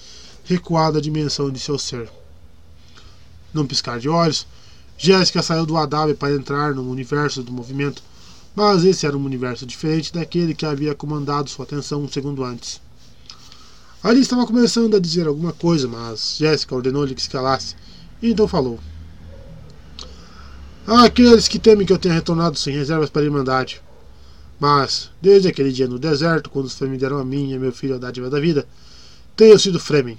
[0.45, 2.09] recuada dimensão de seu ser.
[3.53, 4.47] Num piscar de olhos,
[4.97, 8.01] Jéssica saiu do Adabe para entrar no universo do movimento,
[8.55, 12.81] mas esse era um universo diferente daquele que havia comandado sua atenção um segundo antes.
[14.03, 17.75] Ali estava começando a dizer alguma coisa, mas Jéssica ordenou-lhe que se calasse,
[18.21, 18.79] e então falou.
[20.87, 23.81] Há aqueles que temem que eu tenha retornado sem reservas para a Irmandade.
[24.59, 27.71] Mas, desde aquele dia no deserto, quando os Fremen deram a mim e a meu
[27.71, 28.67] filho a dádiva da vida,
[29.35, 30.17] tenho sido Fremen.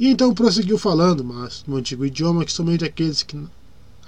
[0.00, 3.38] E então prosseguiu falando, mas no antigo idioma que somente aqueles que,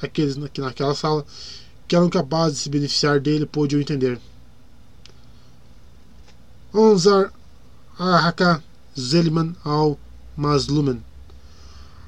[0.02, 1.24] aqueles que naquela sala
[1.86, 4.18] que eram capazes de se beneficiar dele podiam entender.
[6.72, 7.33] Onzar
[7.99, 8.62] Ahaka
[8.99, 9.99] Zeliman al
[10.36, 11.00] Masluman.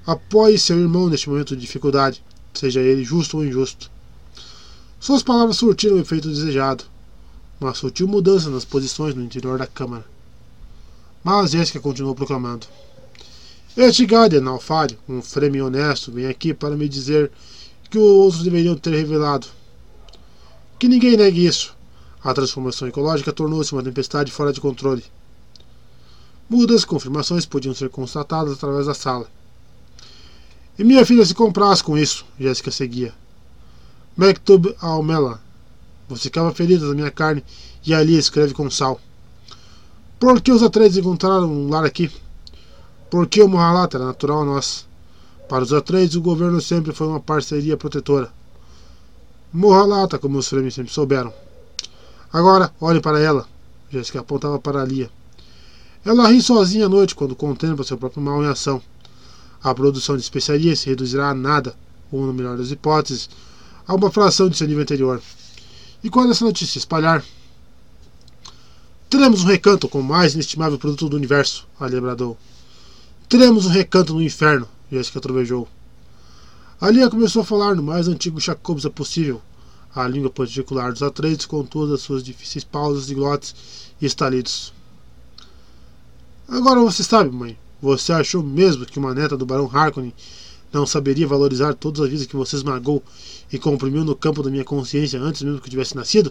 [0.07, 2.23] Apoie seu irmão neste momento de dificuldade,
[2.55, 3.91] seja ele justo ou injusto.
[4.99, 6.85] Suas palavras surtiram o efeito desejado,
[7.61, 10.05] uma sutil mudança nas posições no interior da câmara.
[11.23, 12.67] Mas Jéssica continuou proclamando.
[13.77, 17.31] Este Guardian Alfário, um freme honesto, vem aqui para me dizer
[17.91, 19.47] que os outros deveriam ter revelado.
[20.79, 21.75] Que ninguém negue isso.
[22.23, 25.03] A transformação ecológica tornou-se uma tempestade fora de controle.
[26.49, 29.27] Mudas confirmações podiam ser constatadas através da sala.
[30.79, 33.15] E minha filha se comprasse com isso, Jéssica seguia.
[34.17, 35.41] Mektub Almela.
[36.09, 37.43] Você cava feridas na minha carne
[37.85, 39.01] e ali escreve com sal.
[40.19, 42.11] Por que os Atreides encontraram um lar aqui?
[43.11, 44.87] Por que o Mohalat era natural a nós?
[45.49, 48.31] Para os Atreides, o governo sempre foi uma parceria protetora.
[49.57, 51.33] Mohalata, como os Fremen sempre souberam.
[52.31, 53.49] Agora, olhe para ela.
[53.91, 55.11] Jéssica apontava para Lia.
[56.05, 58.83] Ela ri sozinha à noite quando contempla seu próprio mal em ação.
[59.63, 61.75] A produção de especiarias se reduzirá a nada,
[62.13, 63.31] ou, no melhor das hipóteses,
[63.89, 65.23] a uma fração de seu nível anterior.
[66.05, 67.25] E quando essa notícia espalhar,
[69.09, 72.37] teremos um recanto com o mais inestimável produto do universo, Ali bradou.
[73.27, 75.67] Teremos um recanto no inferno, Jéssica trovejou.
[76.79, 79.41] Alia começou a falar no mais antigo Jacobsa possível,
[79.95, 83.55] a língua particular dos Atreides com todas as suas difíceis pausas e glotes
[83.99, 84.75] e estalidos.
[86.47, 87.59] Agora você sabe, mãe.
[87.81, 90.13] Você achou mesmo que uma neta do Barão Harkonnen
[90.71, 93.03] não saberia valorizar todas as vidas que você esmagou
[93.51, 96.31] e comprimiu no campo da minha consciência antes mesmo que eu tivesse nascido?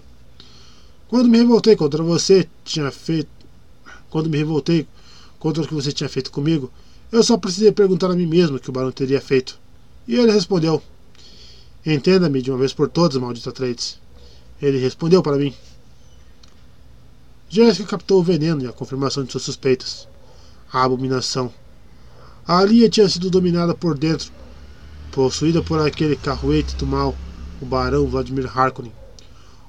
[1.08, 3.29] Quando me revoltei contra você, tinha feito.
[4.11, 4.85] Quando me revoltei
[5.40, 6.72] contra o que você tinha feito comigo,
[7.11, 9.65] eu só precisei perguntar a mim mesmo o que o barão teria feito.
[10.07, 10.81] E ele respondeu:
[11.85, 13.99] Entenda-me de uma vez por todas, maldito Atreides.
[14.61, 15.53] Ele respondeu para mim:
[17.49, 20.07] Jéssica captou o veneno e a confirmação de suas suspeitas.
[20.71, 21.53] A abominação.
[22.47, 24.31] A Alia tinha sido dominada por dentro,
[25.11, 27.15] possuída por aquele carruete do mal,
[27.61, 28.91] o barão Vladimir Harkonnen.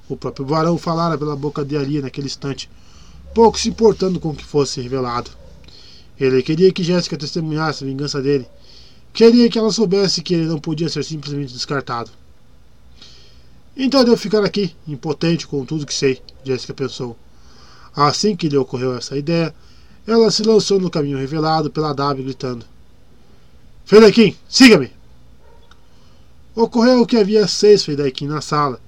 [0.09, 2.69] O próprio barão falara pela boca de Alia naquele instante,
[3.33, 5.31] pouco se importando com o que fosse revelado.
[6.19, 8.47] Ele queria que Jéssica testemunhasse a vingança dele.
[9.17, 12.11] Queria que ela soubesse que ele não podia ser simplesmente descartado.
[13.75, 17.17] Então devo ficar aqui, impotente com tudo que sei, Jéssica pensou.
[17.95, 19.55] Assim que lhe ocorreu essa ideia,
[20.05, 22.63] ela se lançou no caminho revelado pela Dabi, gritando:
[23.85, 24.91] Fedaikin, siga-me!
[26.53, 28.79] Ocorreu que havia seis Fedaikin na sala,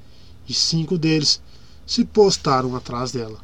[0.48, 1.42] e cinco deles
[1.88, 3.40] se postaram atrás dela.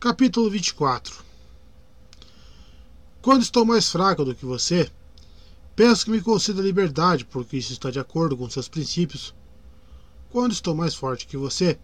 [0.00, 1.29] Capítulo 24
[3.22, 4.90] Quando estou mais fraco do que você,
[5.76, 9.34] peço que me conceda liberdade, porque isso está de acordo com seus princípios.
[10.30, 11.78] Quando estou mais forte que você,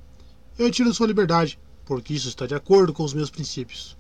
[0.58, 3.98] eu tiro sua liberdade, porque isso está de acordo com os meus princípios.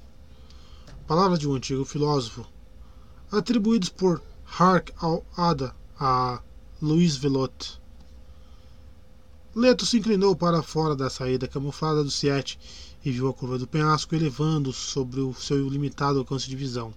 [1.06, 2.46] Palavras de um antigo filósofo,
[3.30, 4.22] atribuídos por
[4.58, 6.40] Hark al-Ada a
[6.80, 7.78] Luiz Velot.
[9.54, 12.58] Leto se inclinou para fora da saída camuflada do Siete
[13.04, 16.94] e viu a curva do penhasco elevando sobre o seu limitado alcance de visão.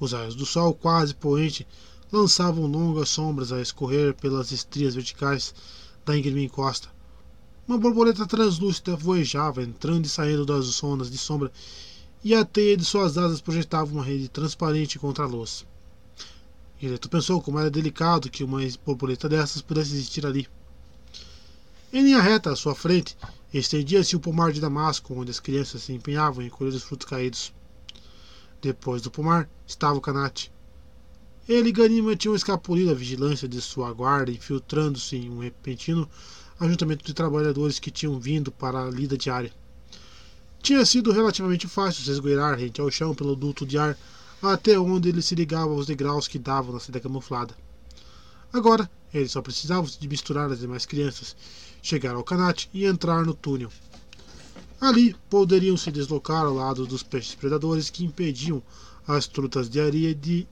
[0.00, 1.66] Os raios do sol, quase poente,
[2.12, 5.54] lançavam longas sombras a escorrer pelas estrias verticais
[6.04, 6.88] da íngreme encosta,
[7.68, 11.52] uma borboleta translúcida voejava, entrando e saindo das zonas de sombra,
[12.24, 15.66] e a teia de suas asas projetava uma rede transparente contra a luz.
[16.80, 20.48] Gileto pensou como era delicado que uma borboleta dessas pudesse existir ali.
[21.92, 23.14] Em linha reta à sua frente,
[23.52, 27.52] estendia-se o pomar de Damasco, onde as crianças se empenhavam em colher os frutos caídos.
[28.60, 30.52] Depois do pomar estava o Canate.
[31.48, 36.08] Ele e Ganima tinham escapulido à vigilância de sua guarda, infiltrando-se em um repentino
[36.60, 39.52] ajuntamento de trabalhadores que tinham vindo para a lida diária.
[40.60, 43.96] Tinha sido relativamente fácil se esgueirar rente ao chão pelo duto de ar
[44.42, 47.56] até onde ele se ligava aos degraus que davam na seda camuflada.
[48.52, 51.36] Agora, eles só precisavam de misturar as demais crianças,
[51.82, 53.70] chegar ao canate e entrar no túnel.
[54.80, 58.62] Ali poderiam se deslocar ao lado dos peixes predadores que impediam
[59.06, 60.46] as trutas de areia de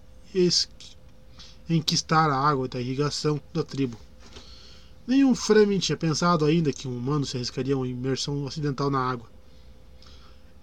[1.68, 3.96] enquistar a água da irrigação da tribo.
[5.06, 8.98] Nenhum Fremen tinha pensado ainda que um humano se arriscaria a uma imersão acidental na
[8.98, 9.30] água.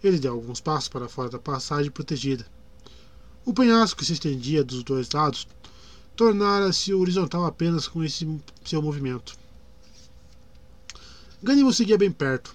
[0.03, 2.45] Ele deu alguns passos para fora da passagem protegida.
[3.45, 5.47] O penhasco que se estendia dos dois lados
[6.17, 8.27] tornara-se horizontal apenas com esse
[8.65, 9.37] seu movimento.
[11.41, 12.53] Ganimo seguia bem perto.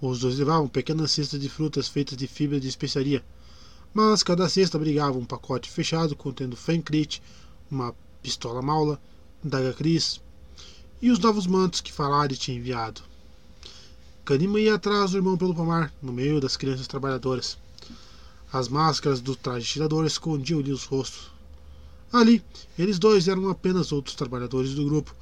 [0.00, 3.24] Os dois levavam pequenas cestas de frutas feitas de fibra de especiaria,
[3.92, 7.20] mas cada cesta abrigava um pacote fechado contendo Fencrit,
[7.68, 9.00] uma pistola maula,
[9.42, 10.20] daga Cris
[11.02, 13.02] e os novos mantos que Falari tinha enviado.
[14.24, 17.58] Ganima ia atrás do irmão pelo pomar, no meio das crianças trabalhadoras.
[18.52, 21.30] As máscaras do traje tirador escondiam-lhe os rostos.
[22.12, 22.42] Ali,
[22.78, 25.14] eles dois eram apenas outros trabalhadores do grupo,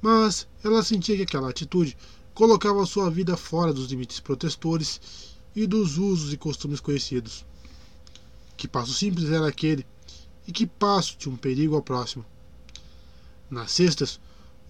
[0.00, 1.96] mas ela sentia que aquela atitude
[2.40, 4.98] colocava sua vida fora dos limites protestores
[5.54, 7.44] e dos usos e costumes conhecidos.
[8.56, 9.84] Que passo simples era aquele,
[10.48, 12.24] e que passo de um perigo ao próximo.
[13.50, 14.18] Nas cestas,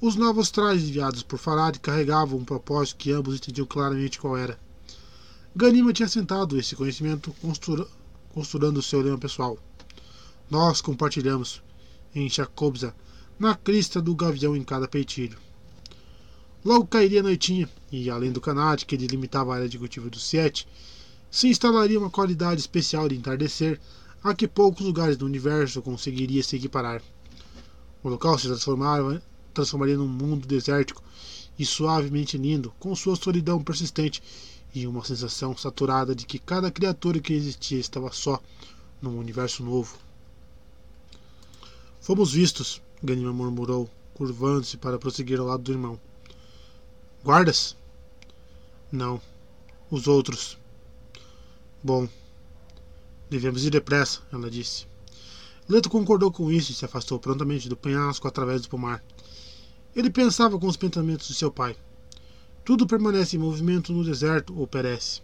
[0.01, 4.59] os novos trajes enviados por Farad carregavam um propósito que ambos entendiam claramente qual era.
[5.55, 7.33] Ganima tinha sentado esse conhecimento
[8.35, 9.57] costurando seu lema pessoal.
[10.51, 11.63] Nós compartilhamos,
[12.13, 12.93] em Chacobza,
[13.39, 15.39] na crista do gavião em cada peitilho.
[16.63, 20.19] Logo cairia a noitinha, e além do canate que delimitava a área de cultivo do
[20.19, 20.69] Siete,
[21.31, 23.81] se instalaria uma qualidade especial de entardecer
[24.23, 27.03] a que poucos lugares do universo conseguiria se equiparar.
[28.03, 29.23] O local se transformava,
[29.55, 31.03] transformaria num mundo desértico
[31.59, 34.23] e suavemente lindo, com sua solidão persistente
[34.75, 38.39] e uma sensação saturada de que cada criatura que existia estava só
[39.01, 39.97] num universo novo.
[42.01, 45.99] Fomos vistos, Ganima murmurou, curvando-se para prosseguir ao lado do irmão.
[47.23, 47.77] Guardas?
[48.91, 49.21] Não.
[49.91, 50.57] Os outros.
[51.83, 52.09] Bom.
[53.29, 54.87] Devemos ir depressa, ela disse.
[55.69, 59.05] Leto concordou com isso e se afastou prontamente do penhasco através do pomar.
[59.95, 61.77] Ele pensava com os pensamentos de seu pai.
[62.65, 65.21] Tudo permanece em movimento no deserto ou perece.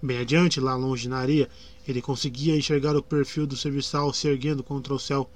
[0.00, 1.50] Bem adiante, lá longe na areia,
[1.86, 5.28] ele conseguia enxergar o perfil do serviçal se erguendo contra o céu,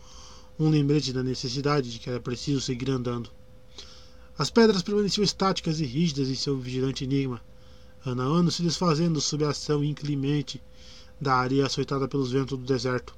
[0.58, 3.30] um lembrete da necessidade de que era preciso seguir andando.
[4.38, 7.42] As pedras permaneciam estáticas e rígidas em seu vigilante enigma,
[8.04, 10.62] ano a ano se desfazendo sob a ação inclemente
[11.20, 13.14] da areia açoitada pelos ventos do deserto.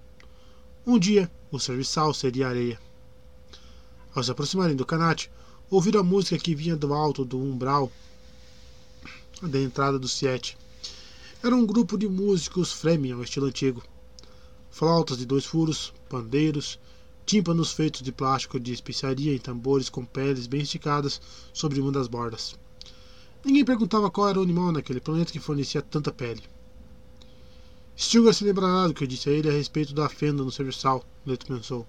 [0.85, 2.81] Um dia, o serviçal seria areia.
[4.15, 5.31] Ao se aproximarem do canate,
[5.71, 7.91] ouviram a música que vinha do alto do umbral
[9.41, 10.59] da entrada do Siete.
[11.43, 13.83] Era um grupo de músicos Fremen ao estilo antigo.
[14.71, 16.79] Flautas de dois furos, pandeiros,
[17.25, 21.21] tímpanos feitos de plástico de especiaria e tambores com peles bem esticadas
[21.53, 22.57] sobre uma das bordas.
[23.45, 26.43] Ninguém perguntava qual era o animal naquele planeta que fornecia tanta pele.
[27.97, 31.05] Stilgar se lembrará do que eu disse a ele a respeito da fenda no serviçal,
[31.27, 31.87] Leto pensou.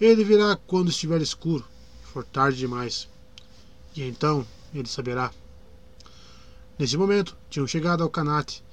[0.00, 1.64] Ele virá quando estiver escuro,
[2.02, 3.08] for tarde demais.
[3.94, 5.30] E então ele saberá.
[6.78, 8.64] Nesse momento, tinham chegado ao canate.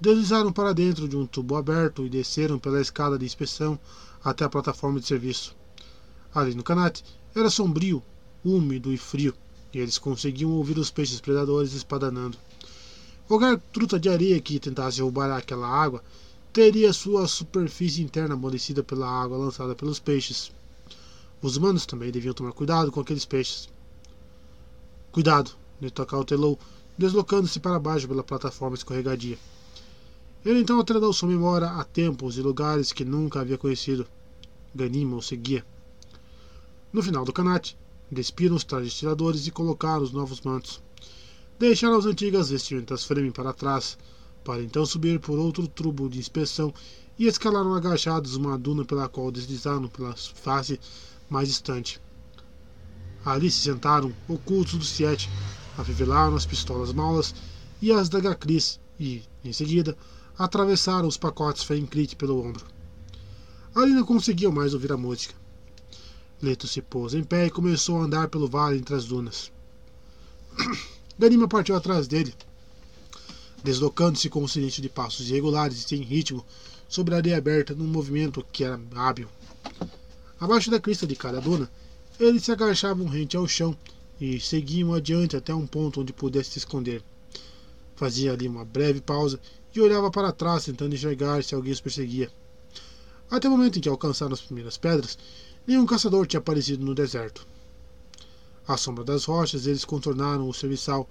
[0.00, 3.78] Deslizaram para dentro de um tubo aberto e desceram pela escada de inspeção
[4.30, 5.54] até a plataforma de serviço.
[6.34, 8.02] Ali no canate era sombrio,
[8.44, 9.32] úmido e frio,
[9.72, 12.36] e eles conseguiam ouvir os peixes predadores espadanando.
[13.28, 16.02] Qualquer truta de areia que tentasse roubar aquela água
[16.52, 20.50] teria sua superfície interna amolecida pela água lançada pelos peixes.
[21.40, 23.68] Os humanos também deviam tomar cuidado com aqueles peixes.
[25.12, 26.58] Cuidado, Neto cautelou,
[26.98, 29.38] deslocando-se para baixo pela plataforma escorregadia.
[30.46, 34.06] Ele então atrenou sua memória a tempos e lugares que nunca havia conhecido.
[34.72, 35.66] Ganima o seguia.
[36.92, 37.76] No final do canate,
[38.08, 40.80] despiram os trajes tiradores e colocaram os novos mantos.
[41.58, 43.98] Deixaram as antigas vestimentas Fremen para trás,
[44.44, 46.72] para então subir por outro tubo de inspeção
[47.18, 50.78] e escalaram agachados uma duna pela qual deslizaram pela face
[51.28, 52.00] mais distante.
[53.24, 55.28] Ali se sentaram, ocultos do Siete,
[55.76, 57.34] afivelaram as pistolas maulas
[57.82, 59.96] e as da Gacris e, em seguida,
[60.38, 62.66] atravessaram os pacotes Fencrit pelo ombro.
[63.74, 65.34] Ali não conseguiam mais ouvir a música.
[66.40, 69.50] Leto se pôs em pé e começou a andar pelo vale entre as dunas.
[71.18, 72.34] Ganima partiu atrás dele,
[73.64, 76.44] deslocando-se com um silêncio de passos irregulares e sem ritmo
[76.88, 79.28] sobre a areia aberta num movimento que era hábil.
[80.38, 81.70] Abaixo da crista de cada duna,
[82.20, 83.76] eles se agachavam rente ao chão
[84.20, 87.02] e seguiam adiante até um ponto onde pudesse se esconder.
[87.94, 89.40] Fazia ali uma breve pausa
[89.78, 92.30] e olhava para trás tentando enxergar se alguém os perseguia.
[93.30, 95.18] Até o momento em que alcançaram as primeiras pedras,
[95.66, 97.46] nenhum caçador tinha aparecido no deserto.
[98.66, 101.08] À sombra das rochas, eles contornaram o serviçal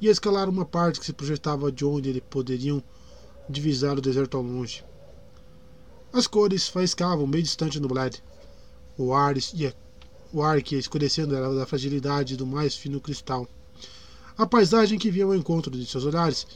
[0.00, 2.82] e escalaram uma parte que se projetava de onde eles poderiam
[3.48, 4.84] divisar o deserto ao longe.
[6.12, 8.22] As cores faiscavam bem distante no Bled,
[8.96, 9.74] o ar, ia,
[10.32, 13.46] o ar que ia escurecendo era da fragilidade do mais fino cristal.
[14.36, 16.46] A paisagem que via ao encontro de seus olhares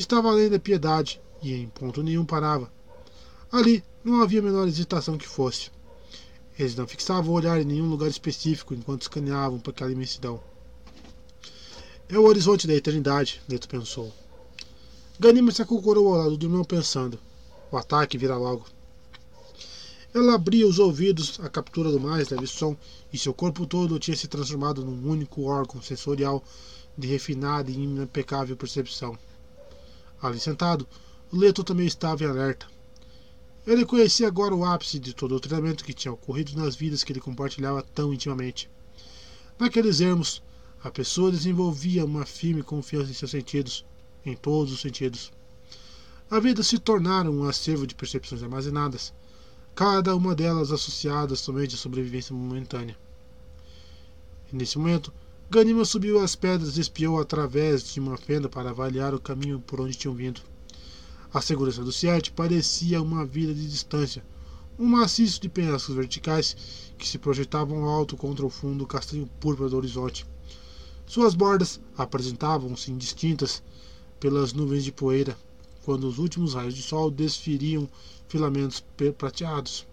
[0.00, 2.72] estava além da piedade e em ponto nenhum parava.
[3.50, 5.70] Ali não havia a menor hesitação que fosse.
[6.58, 10.40] Eles não fixavam o olhar em nenhum lugar específico enquanto escaneavam para aquela imensidão.
[12.08, 14.12] É o horizonte da eternidade, Neto pensou.
[15.18, 17.18] Ganima se acocorou ao lado do irmão pensando.
[17.70, 18.66] O ataque virá logo.
[20.14, 22.76] Ela abria os ouvidos à captura do mais leve som
[23.10, 26.44] e seu corpo todo tinha se transformado num único órgão sensorial
[26.98, 29.16] de refinada e impecável percepção.
[30.22, 30.86] Ali sentado,
[31.32, 32.66] o Leto também estava em alerta.
[33.66, 37.12] Ele conhecia agora o ápice de todo o treinamento que tinha ocorrido nas vidas que
[37.12, 38.70] ele compartilhava tão intimamente.
[39.58, 40.40] Naqueles ermos,
[40.82, 43.84] a pessoa desenvolvia uma firme confiança em seus sentidos,
[44.24, 45.32] em todos os sentidos.
[46.30, 49.12] A vida se tornara um acervo de percepções armazenadas,
[49.74, 52.96] cada uma delas associada somente à sobrevivência momentânea.
[54.52, 55.12] E nesse momento,
[55.50, 59.80] Ganima subiu as pedras e espiou através de uma fenda para avaliar o caminho por
[59.80, 60.40] onde tinham vindo.
[61.32, 64.24] A segurança do Siete parecia uma vida de distância,
[64.78, 66.56] um maciço de penhascos verticais
[66.98, 70.26] que se projetavam alto contra o fundo castanho púrpura do horizonte.
[71.06, 73.62] Suas bordas apresentavam-se indistintas
[74.18, 75.36] pelas nuvens de poeira,
[75.84, 77.88] quando os últimos raios de sol desferiam
[78.28, 78.84] filamentos
[79.18, 79.86] prateados.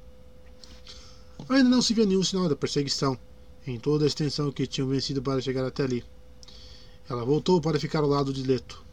[1.50, 3.18] Ainda não se via nenhum sinal da perseguição,
[3.66, 6.04] em toda a extensão que tinham vencido para chegar até ali.
[7.10, 8.84] Ela voltou para ficar ao lado de Leto.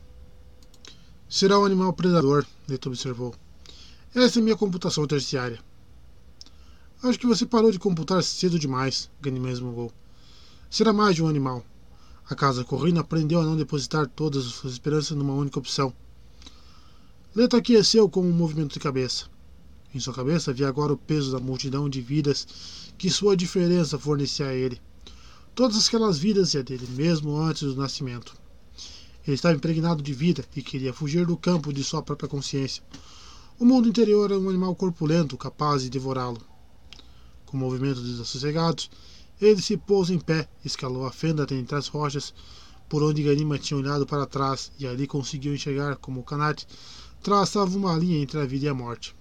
[1.29, 3.35] Será um animal predador, Neto observou.
[4.15, 5.59] Essa é minha computação terciária.
[7.03, 9.93] Acho que você parou de computar cedo demais, Ganymede resmungou.
[10.71, 11.65] Será mais de um animal.
[12.29, 15.93] A casa corrina aprendeu a não depositar todas as suas esperanças numa única opção.
[17.35, 19.27] Leto aqueceu com um movimento de cabeça.
[19.95, 22.47] Em sua cabeça havia agora o peso da multidão de vidas
[22.99, 24.81] que sua diferença fornecia a ele.
[25.55, 28.35] Todas aquelas vidas e a dele mesmo antes do nascimento.
[29.27, 32.83] Ele estava impregnado de vida e queria fugir do campo de sua própria consciência.
[33.59, 36.41] O mundo interior era um animal corpulento, capaz de devorá-lo.
[37.45, 38.91] Com movimentos desassossegados,
[39.41, 42.33] ele se pôs em pé, escalou a fenda entre as rochas,
[42.89, 46.67] por onde Ganima tinha olhado para trás, e ali conseguiu enxergar como o canate
[47.23, 49.17] traçava uma linha entre a vida e a morte.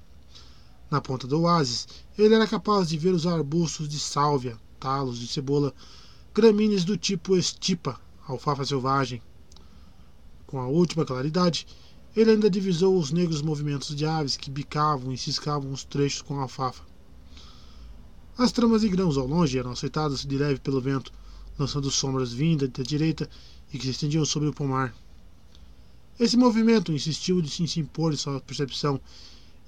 [0.91, 5.27] Na ponta do oásis, ele era capaz de ver os arbustos de sálvia, talos de
[5.27, 5.73] cebola,
[6.33, 9.21] gramíneas do tipo estipa, alfafa selvagem,
[10.45, 11.67] com a última claridade,
[12.15, 16.39] ele ainda divisou os negros movimentos de aves que bicavam e ciscavam os trechos com
[16.39, 16.83] alfafa.
[18.37, 21.11] As tramas de grãos ao longe eram aceitadas de leve pelo vento,
[21.57, 23.29] lançando sombras vindas da direita
[23.73, 24.95] e que se estendiam sobre o pomar.
[26.17, 28.99] Esse movimento insistiu de se impor em sua percepção,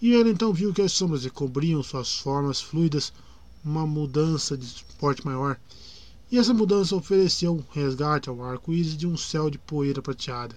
[0.01, 3.12] e ele então viu que as sombras recobriam suas formas fluidas,
[3.63, 5.60] uma mudança de porte maior,
[6.31, 10.56] e essa mudança ofereceu um resgate ao arco-íris de um céu de poeira prateada.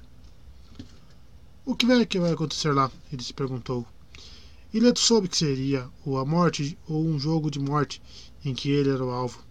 [1.65, 2.91] O que vai que vai acontecer lá?
[3.13, 3.87] Ele se perguntou.
[4.73, 8.03] E Leto soube que seria ou a morte ou um jogo de morte
[8.45, 9.43] em que ele era o alvo.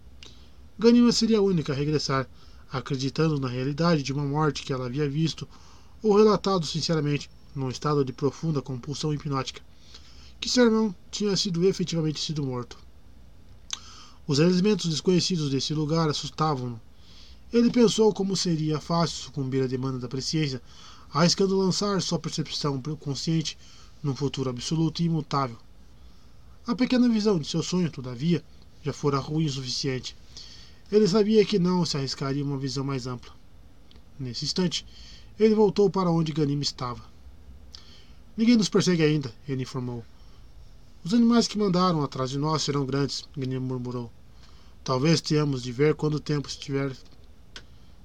[0.78, 2.28] Ganima seria a única a regressar,
[2.70, 5.48] acreditando na realidade de uma morte que ela havia visto
[6.02, 9.60] ou relatado sinceramente, num estado de profunda compulsão hipnótica,
[10.40, 12.78] que seu irmão tinha sido efetivamente sido morto.
[14.26, 16.80] Os elementos desconhecidos desse lugar assustavam-no.
[17.52, 20.62] Ele pensou como seria fácil sucumbir à demanda da presciência
[21.12, 23.58] arriscando lançar sua percepção consciente
[24.02, 25.56] num futuro absoluto e imutável.
[26.66, 28.44] A pequena visão de seu sonho, todavia,
[28.82, 30.16] já fora ruim o suficiente.
[30.90, 33.32] Ele sabia que não se arriscaria uma visão mais ampla.
[34.18, 34.86] Nesse instante,
[35.38, 37.02] ele voltou para onde Ganim estava.
[38.36, 40.04] Ninguém nos persegue ainda, ele informou.
[41.02, 44.12] Os animais que mandaram atrás de nós serão grandes, Ganim murmurou.
[44.84, 46.94] Talvez tenhamos de ver quando o tempo estiver.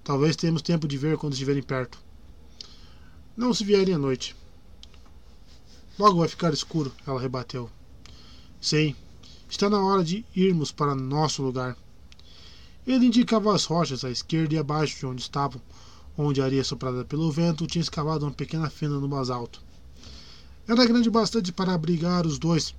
[0.02, 1.98] Talvez tenhamos tempo de ver quando estiverem perto.
[3.36, 4.34] Não se vierem à noite.
[6.00, 7.70] Logo vai ficar escuro, ela rebateu.
[8.62, 8.96] Sim,
[9.50, 11.78] está na hora de irmos para nosso lugar.
[12.88, 15.62] Ele indicava as rochas à esquerda e abaixo de onde estavam,
[16.18, 19.62] onde a areia soprada pelo vento tinha escavado uma pequena fenda no basalto.
[20.66, 22.74] Era grande bastante para abrigar os dois,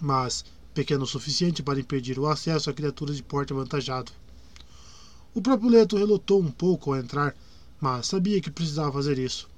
[0.00, 0.44] mas
[0.74, 4.12] pequeno o suficiente para impedir o acesso a criaturas de porte avantajado.
[5.34, 7.34] O próprio Leto relutou um pouco ao entrar,
[7.80, 9.48] mas sabia que precisava fazer isso.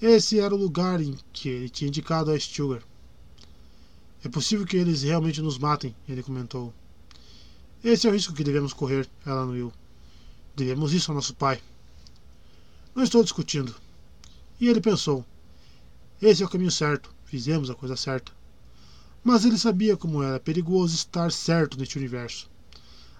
[0.00, 2.82] Esse era o lugar em que ele tinha indicado a Stilgar.
[4.24, 6.72] É possível que eles realmente nos matem, ele comentou.
[7.82, 9.72] Esse é o risco que devemos correr, ela anuiu.
[10.56, 11.60] Devemos isso ao nosso pai.
[12.94, 13.74] Não estou discutindo.
[14.60, 15.24] E ele pensou:
[16.22, 18.32] esse é o caminho certo, fizemos a coisa certa.
[19.24, 22.50] Mas ele sabia como era perigoso estar certo neste universo.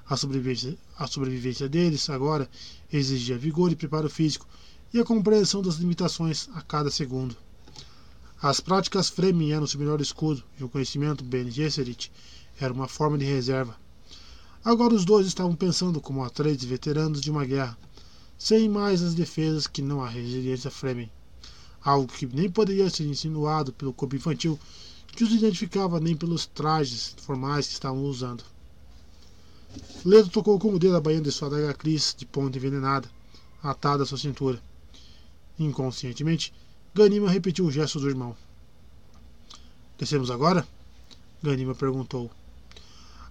[0.06, 2.46] A sobrevivência, a sobrevivência deles agora
[2.92, 4.46] exigia vigor e preparo físico
[4.92, 7.34] e a compreensão das limitações a cada segundo.
[8.42, 12.12] As práticas Fremen eram seu melhor escudo, e o conhecimento Bene Gesserit
[12.60, 13.74] era uma forma de reserva.
[14.62, 17.78] Agora os dois estavam pensando como atletas veteranos de uma guerra,
[18.36, 21.10] sem mais as defesas que não a resiliência Fremen.
[21.82, 24.60] Algo que nem poderia ser insinuado pelo corpo infantil,
[25.14, 28.44] que os identificava nem pelos trajes formais que estavam usando.
[30.04, 33.08] Leto tocou com o dedo a bainha de sua adaga Cris de ponta envenenada,
[33.62, 34.62] atada à sua cintura.
[35.58, 36.52] Inconscientemente,
[36.94, 38.36] Ganima repetiu o gesto do irmão.
[39.98, 40.66] Descemos agora?
[41.42, 42.30] Ganima perguntou.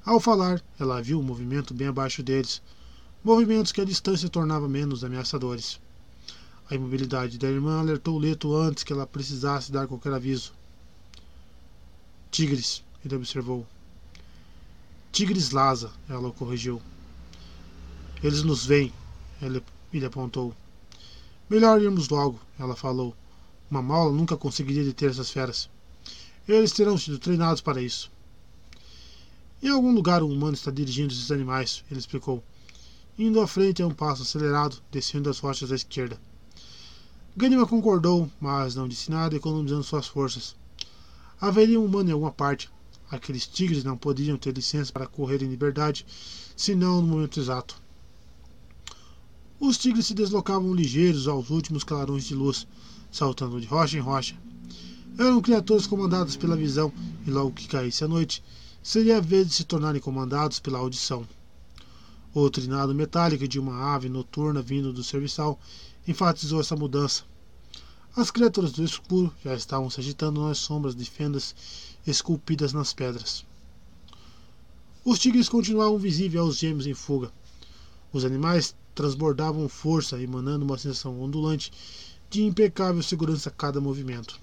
[0.05, 2.61] Ao falar, ela viu um movimento bem abaixo deles,
[3.23, 5.79] movimentos que a distância tornava menos ameaçadores.
[6.69, 10.51] A imobilidade da irmã alertou Leto antes que ela precisasse dar qualquer aviso.
[12.33, 13.63] Tigres, ele observou.
[15.11, 16.81] Tigres Laza, ela o corrigiu.
[18.23, 18.91] Eles nos veem,
[19.39, 19.61] ele,
[19.93, 20.51] ele apontou.
[21.47, 23.15] Melhor irmos logo, ela falou.
[23.69, 25.69] Uma mala nunca conseguiria deter essas feras.
[26.47, 28.11] Eles terão sido treinados para isso.
[29.61, 32.43] Em algum lugar um humano está dirigindo esses animais, ele explicou.
[33.15, 36.19] Indo à frente a um passo acelerado, descendo as rochas à esquerda.
[37.37, 40.55] Ganima concordou, mas não disse nada, economizando suas forças.
[41.43, 42.71] Haveria um humano em alguma parte,
[43.11, 46.05] Aqueles tigres não podiam ter licença para correr em liberdade,
[46.55, 47.75] senão no momento exato.
[49.59, 52.65] Os tigres se deslocavam ligeiros aos últimos clarões de luz,
[53.11, 54.37] saltando de rocha em rocha.
[55.17, 56.93] Eram criaturas comandadas pela visão,
[57.27, 58.41] e logo que caísse a noite,
[58.81, 61.27] seria a vez de se tornarem comandados pela audição.
[62.33, 65.59] O trinado metálico de uma ave noturna vindo do serviçal
[66.07, 67.25] enfatizou essa mudança.
[68.15, 71.55] As criaturas do escuro já estavam se agitando nas sombras de fendas
[72.05, 73.43] esculpidas nas pedras.
[75.03, 77.31] Os tigres continuavam visíveis aos gêmeos em fuga.
[78.11, 81.71] Os animais transbordavam força, emanando uma sensação ondulante
[82.29, 84.39] de impecável segurança a cada movimento.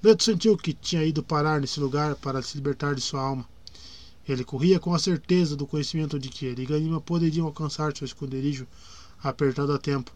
[0.00, 3.44] Leto sentiu que tinha ido parar nesse lugar para se libertar de sua alma.
[4.28, 8.04] Ele corria com a certeza do conhecimento de que ele e Ganima poderiam alcançar seu
[8.04, 8.68] esconderijo
[9.20, 10.12] apertado a tempo,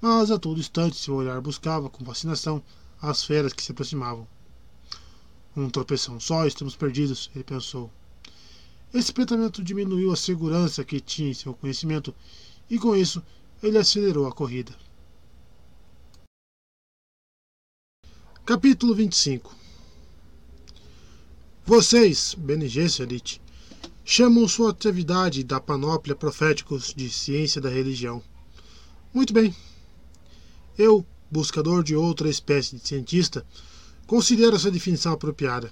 [0.00, 2.62] mas a todo instante seu olhar buscava com fascinação
[3.00, 4.26] as feras que se aproximavam.
[5.56, 7.90] Um tropeção só, estamos perdidos, ele pensou.
[8.92, 12.14] Esse pensamento diminuiu a segurança que tinha em seu conhecimento
[12.70, 13.22] e, com isso,
[13.62, 14.74] ele acelerou a corrida.
[18.44, 19.54] Capítulo 25
[21.66, 22.34] Vocês,
[22.66, 23.42] Gesserit,
[24.04, 28.22] chamam sua atividade da panóplia proféticos de ciência da religião.
[29.12, 29.54] Muito bem.
[30.78, 33.44] Eu, buscador de outra espécie de cientista,
[34.08, 35.70] Considero essa definição apropriada.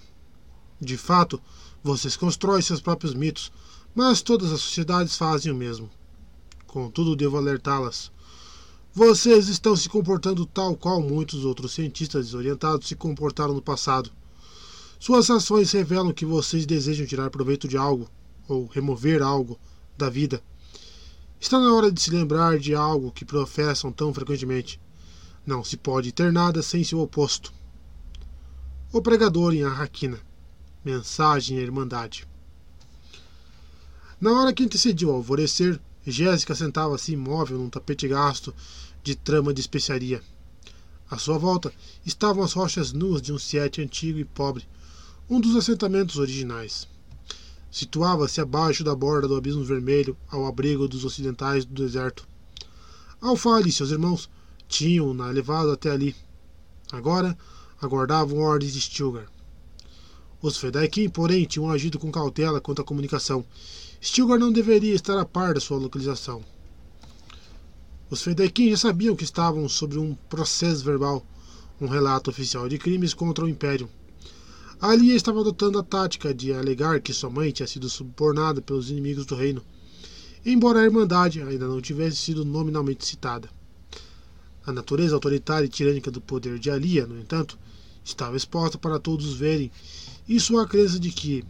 [0.79, 1.41] De fato,
[1.83, 3.51] vocês constroem seus próprios mitos,
[3.95, 5.89] mas todas as sociedades fazem o mesmo.
[6.67, 8.13] Contudo, devo alertá-las.
[8.93, 14.13] Vocês estão se comportando tal qual muitos outros cientistas desorientados se comportaram no passado.
[15.01, 18.07] Suas ações revelam que vocês desejam tirar proveito de algo,
[18.47, 19.59] ou remover algo,
[19.97, 20.43] da vida.
[21.41, 24.79] Está na hora de se lembrar de algo que professam tão frequentemente.
[25.47, 27.55] Não se pode ter nada sem seu oposto.
[28.93, 30.19] O pregador em Arraquina.
[30.85, 32.27] Mensagem à Irmandade.
[34.21, 38.53] Na hora que antecediu ao alvorecer, Jéssica sentava-se imóvel num tapete gasto
[39.05, 40.21] de trama de especiaria.
[41.09, 41.73] À sua volta
[42.05, 44.67] estavam as rochas nuas de um siete antigo e pobre,
[45.31, 46.89] um dos assentamentos originais.
[47.71, 52.27] Situava-se abaixo da borda do abismo vermelho, ao abrigo dos ocidentais do deserto.
[53.21, 54.29] Alfale e seus irmãos
[54.69, 56.15] tinham-na levado até ali.
[56.93, 57.37] Agora,
[57.81, 59.27] aguardavam ordens de Stilgar.
[60.41, 63.45] Os Fedaikin, porém, tinham agido com cautela quanto à comunicação.
[64.01, 66.45] Stilgar não deveria estar a par da sua localização.
[68.09, 71.27] Os Fedaikin já sabiam que estavam sobre um processo verbal,
[71.81, 73.89] um relato oficial de crimes contra o Império.
[74.81, 79.25] Ali estava adotando a tática de alegar que sua mãe tinha sido subornada pelos inimigos
[79.25, 79.63] do reino,
[80.45, 83.49] embora a Irmandade ainda não tivesse sido nominalmente citada.
[84.67, 87.57] A natureza autoritária e tirânica do poder de Alia, no entanto,
[88.05, 89.71] estava exposta para todos verem,
[90.29, 91.45] e sua crença de que,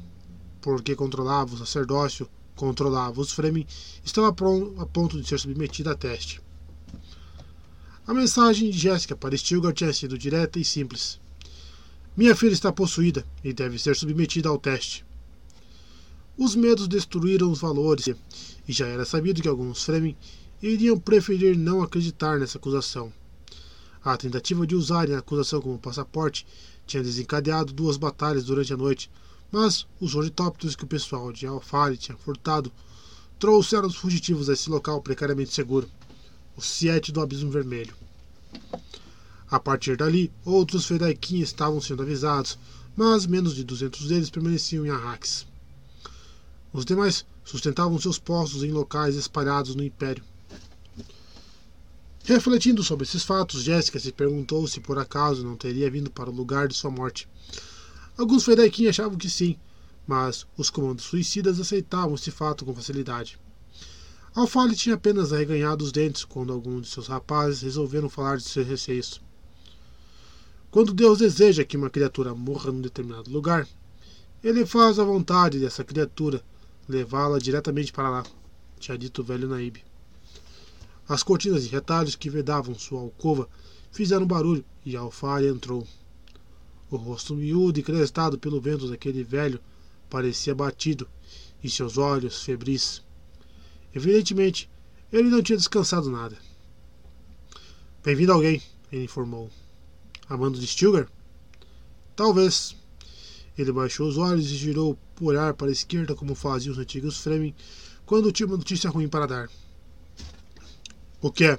[0.61, 3.67] porque controlava o sacerdócio, controlava os Fremen,
[4.05, 6.43] estava a ponto de ser submetida a teste.
[8.07, 11.19] A mensagem de Jéssica para Stilgar tinha sido direta e simples.
[12.17, 15.05] Minha filha está possuída e deve ser submetida ao teste.
[16.37, 18.09] Os medos destruíram os valores,
[18.69, 20.17] e já era sabido que alguns Fremen
[20.62, 23.12] iriam preferir não acreditar nessa acusação.
[24.05, 26.47] A tentativa de usarem a acusação como passaporte
[26.87, 29.10] tinha desencadeado duas batalhas durante a noite,
[29.51, 32.72] mas os ornitópteros que o pessoal de Alfari tinha furtado
[33.39, 35.89] trouxeram os fugitivos a esse local precariamente seguro,
[36.56, 37.94] o Siete do Abismo Vermelho.
[39.51, 42.58] A partir dali, outros Fedaikin estavam sendo avisados,
[42.97, 45.47] mas menos de 200 deles permaneciam em Arrakis.
[46.72, 50.24] Os demais sustentavam seus postos em locais espalhados no Império.
[52.28, 56.35] Refletindo sobre esses fatos, Jéssica se perguntou se por acaso não teria vindo para o
[56.35, 57.28] lugar de sua morte.
[58.19, 59.57] Alguns Fedaikin achavam que sim,
[60.05, 63.39] mas os comandos suicidas aceitavam esse fato com facilidade.
[64.35, 68.67] Alfale tinha apenas arreganhado os dentes quando alguns de seus rapazes resolveram falar de seus
[68.67, 69.21] receios.
[70.69, 73.69] Quando Deus deseja que uma criatura morra num determinado lugar,
[74.42, 76.42] ele faz a vontade dessa criatura
[76.89, 78.25] levá-la diretamente para lá,
[78.81, 79.86] tinha dito o velho Naíbe.
[81.08, 83.49] As cortinas de retalhos que vedavam sua alcova
[83.92, 85.87] fizeram barulho e Alfari entrou.
[86.90, 89.60] O rosto miúdo e crestado pelo vento daquele velho
[90.10, 91.08] parecia batido
[91.62, 93.03] e seus olhos febris.
[93.94, 94.69] Evidentemente,
[95.12, 96.37] ele não tinha descansado nada.
[98.05, 99.51] Bem-vindo alguém, ele informou.
[100.28, 101.08] Amando de Stilgar?
[102.17, 102.76] Talvez.
[103.56, 107.19] Ele baixou os olhos e girou o olhar para a esquerda como faziam os antigos
[107.21, 107.55] Fremen
[108.05, 109.49] quando tinha uma notícia ruim para dar.
[111.26, 111.59] O que é?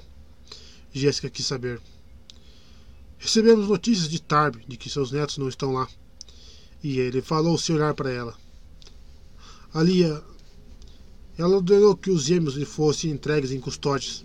[0.94, 1.78] Jéssica quis saber.
[3.18, 5.86] Recebemos notícias de Tarb de que seus netos não estão lá.
[6.82, 8.34] E ele falou sem olhar para ela.
[9.74, 10.24] Alia.
[11.36, 14.24] Ela ordenou que os gêmeos lhe fossem entregues em custódias.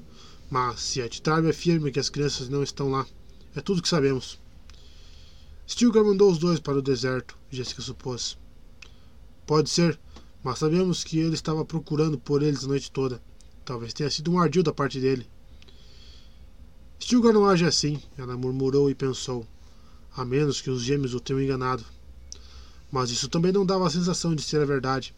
[0.50, 3.06] Mas se a Tarb afirma que as crianças não estão lá,
[3.54, 4.40] é tudo que sabemos.
[5.68, 8.38] Stilgar mandou os dois para o deserto, Jéssica supôs.
[9.46, 10.00] Pode ser,
[10.42, 13.22] mas sabemos que ele estava procurando por eles a noite toda.
[13.66, 15.33] Talvez tenha sido um ardil da parte dele.
[17.00, 19.46] Stilgar não age assim, ela murmurou e pensou.
[20.16, 21.84] A menos que os gêmeos o tenham enganado.
[22.92, 25.14] Mas isso também não dava a sensação de ser a verdade.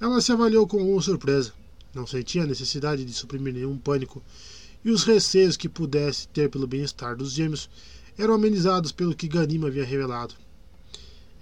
[0.00, 1.52] Ela se avaliou com alguma surpresa.
[1.94, 4.22] Não sentia a necessidade de suprimir nenhum pânico,
[4.84, 7.68] e os receios que pudesse ter pelo bem-estar dos gêmeos
[8.16, 10.34] eram amenizados pelo que Ganima havia revelado.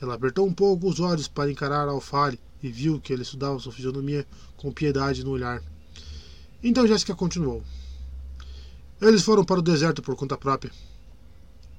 [0.00, 3.72] Ela apertou um pouco os olhos para encarar Alfare e viu que ele estudava sua
[3.72, 4.26] fisionomia
[4.56, 5.62] com piedade no olhar.
[6.62, 7.62] Então Jéssica continuou.
[9.00, 10.72] Eles foram para o deserto por conta própria.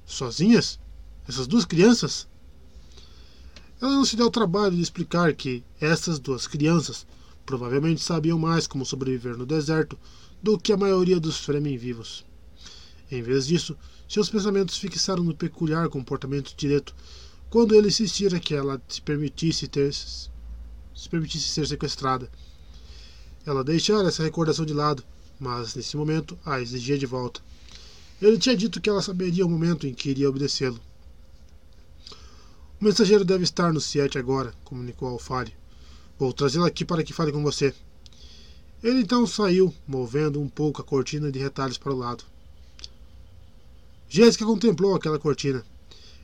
[0.04, 0.78] Sozinhas?
[1.28, 2.26] Essas duas crianças?
[3.80, 7.06] Ela não se deu o trabalho de explicar que essas duas crianças
[7.46, 9.98] provavelmente sabiam mais como sobreviver no deserto
[10.42, 12.24] do que a maioria dos Fremen vivos.
[13.10, 13.76] Em vez disso,
[14.08, 16.94] seus pensamentos fixaram no peculiar comportamento direto
[17.50, 22.30] quando ele insistira que ela se permitisse ter se permitisse ser sequestrada
[23.44, 25.02] ela deixara essa recordação de lado,
[25.42, 27.40] mas nesse momento a exigia de volta.
[28.20, 30.80] Ele tinha dito que ela saberia o momento em que iria obedecê-lo.
[32.80, 35.52] O mensageiro deve estar no Siete agora, comunicou Alfari.
[36.16, 37.74] Vou trazê-lo aqui para que fale com você.
[38.84, 42.24] Ele então saiu, movendo um pouco a cortina de retalhos para o lado.
[44.08, 45.64] Jéssica contemplou aquela cortina.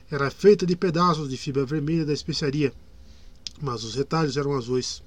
[0.09, 2.73] Era feita de pedaços de fibra vermelha da especiaria,
[3.61, 5.03] mas os retalhos eram azuis.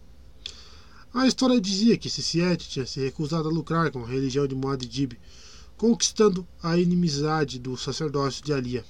[1.13, 5.19] A história dizia que Sisiete tinha se recusado a lucrar com a religião de Muad'Dib,
[5.75, 8.85] conquistando a inimizade do sacerdócio de Alia.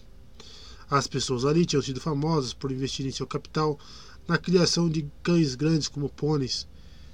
[0.88, 3.80] As pessoas ali tinham sido famosas por investir em seu capital
[4.28, 6.68] na criação de cães grandes como pôneis,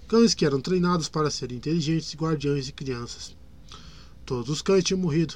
[0.10, 3.34] cães que eram treinados para serem inteligentes guardiães de crianças.
[4.26, 5.36] Todos os cães tinham morrido.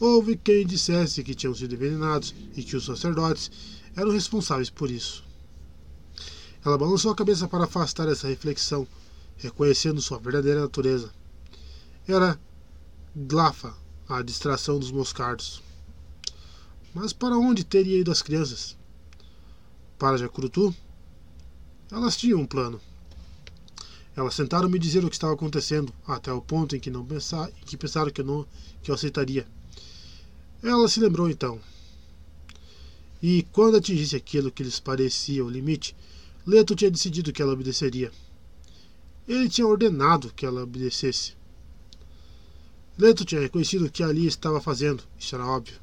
[0.00, 3.52] Houve quem dissesse que tinham sido envenenados e que os sacerdotes
[3.94, 5.29] eram responsáveis por isso.
[6.64, 8.86] Ela balançou a cabeça para afastar essa reflexão,
[9.36, 11.10] reconhecendo sua verdadeira natureza.
[12.06, 12.38] Era
[13.16, 13.74] Glafa,
[14.08, 15.62] a distração dos moscardos.
[16.92, 18.76] Mas para onde teria ido as crianças?
[19.98, 20.74] Para Jacurutu?
[21.90, 22.80] Elas tinham um plano.
[24.14, 27.48] Elas tentaram me dizer o que estava acontecendo, até o ponto em que, não pensar,
[27.48, 28.46] em que pensaram que eu, não,
[28.82, 29.46] que eu aceitaria.
[30.62, 31.60] Ela se lembrou então.
[33.22, 35.96] E quando atingisse aquilo que lhes parecia o limite,
[36.50, 38.10] Leto tinha decidido que ela obedeceria.
[39.28, 41.34] Ele tinha ordenado que ela obedecesse.
[42.98, 45.78] Leto tinha reconhecido o que ali estava fazendo, isso era óbvio.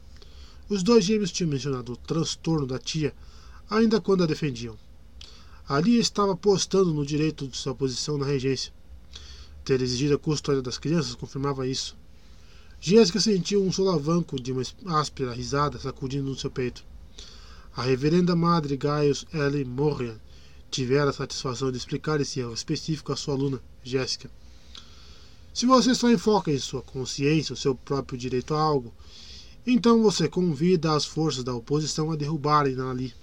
[0.67, 3.16] Os dois gêmeos tinham mencionado o transtorno da tia,
[3.69, 4.78] ainda quando a defendiam.
[5.69, 8.74] Ali estava apostando no direito de sua posição na regência.
[9.64, 11.96] Ter exigido a custódia das crianças confirmava isso.
[12.78, 14.64] Jéssica sentiu um solavanco de uma
[15.00, 16.83] áspera risada sacudindo no seu peito.
[17.74, 19.64] A reverenda madre Gaius L.
[19.64, 20.19] Morrian
[20.69, 24.30] tivera a satisfação de explicar esse erro específico à sua aluna, Jéssica.
[25.53, 28.94] Se você só enfoca em sua consciência, o seu próprio direito a algo,
[29.66, 33.14] então você convida as forças da oposição a derrubarem ali.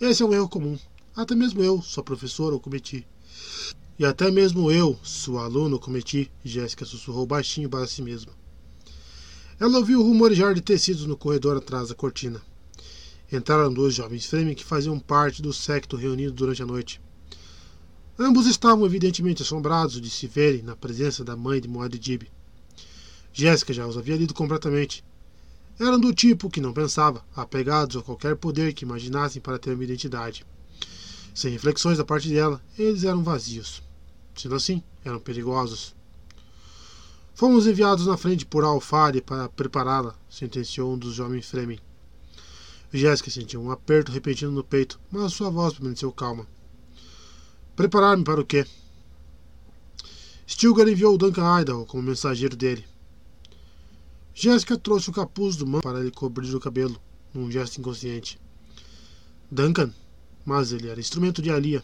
[0.00, 0.78] Esse é um erro comum.
[1.14, 3.06] Até mesmo eu, sua professora, o cometi.
[3.98, 8.32] E até mesmo eu, sua aluna, o cometi, Jéssica sussurrou baixinho para si mesma.
[9.58, 12.42] Ela ouviu o rumorejar de tecidos no corredor atrás da cortina.
[13.30, 17.00] Entraram dois jovens Fremen que faziam parte do secto reunido durante a noite.
[18.18, 22.30] Ambos estavam evidentemente assombrados de se verem na presença da mãe de Moadidib.
[23.32, 25.04] Jéssica já os havia lido completamente.
[25.78, 29.84] Eram do tipo que não pensava, apegados a qualquer poder que imaginassem para ter uma
[29.84, 30.46] identidade.
[31.34, 33.82] Sem reflexões da parte dela, eles eram vazios.
[34.34, 35.94] Sendo assim, eram perigosos.
[37.34, 41.78] Fomos enviados na frente por Alfari para prepará-la, sentenciou um dos jovens Fremen.
[42.96, 46.46] Jéssica sentiu um aperto repentino no peito, mas sua voz permaneceu calma.
[47.74, 48.66] Preparar-me para o quê?
[50.48, 52.84] Stilgar enviou Duncan Idaho como mensageiro dele.
[54.32, 57.00] Jéssica trouxe o capuz do manto para lhe cobrir o cabelo,
[57.34, 58.38] num gesto inconsciente.
[59.50, 59.92] Duncan?
[60.44, 61.82] Mas ele era instrumento de Alia.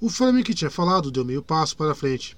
[0.00, 2.36] O Fremen que tinha falado deu meio passo para frente.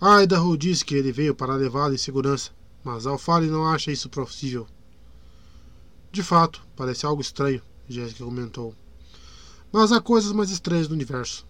[0.00, 2.50] Idaho disse que ele veio para levá-la em segurança,
[2.82, 4.66] mas Alfari não acha isso possível.
[6.12, 8.74] De fato, parece algo estranho, Jéssica comentou.
[9.72, 11.46] Mas há coisas mais estranhas no universo.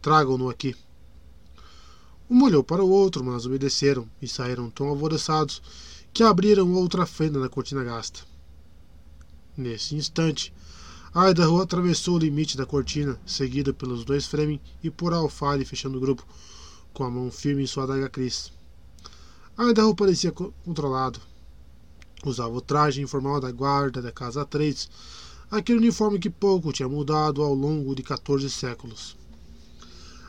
[0.00, 0.76] Tragam-no aqui.
[2.30, 5.60] Um olhou para o outro, mas obedeceram e saíram tão alvoroçados
[6.12, 8.20] que abriram outra fenda na cortina gasta.
[9.56, 10.54] Nesse instante,
[11.12, 16.00] Idaho atravessou o limite da cortina, seguida pelos dois Fremen e por Alfari fechando o
[16.00, 16.24] grupo,
[16.92, 18.52] com a mão firme em sua adaga Cris.
[19.58, 21.20] Idaho parecia controlado.
[22.24, 24.88] Usava o traje informal da guarda da Casa 3,
[25.50, 29.16] aquele uniforme que pouco tinha mudado ao longo de 14 séculos.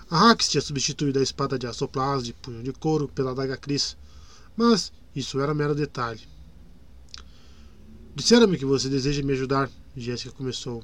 [0.10, 3.98] A Hax tinha substituído a espada de açoplas de punho de couro pela adaga Cris,
[4.56, 6.22] mas isso era mero detalhe.
[8.14, 10.84] Disseram-me que você deseja me ajudar, Jéssica começou.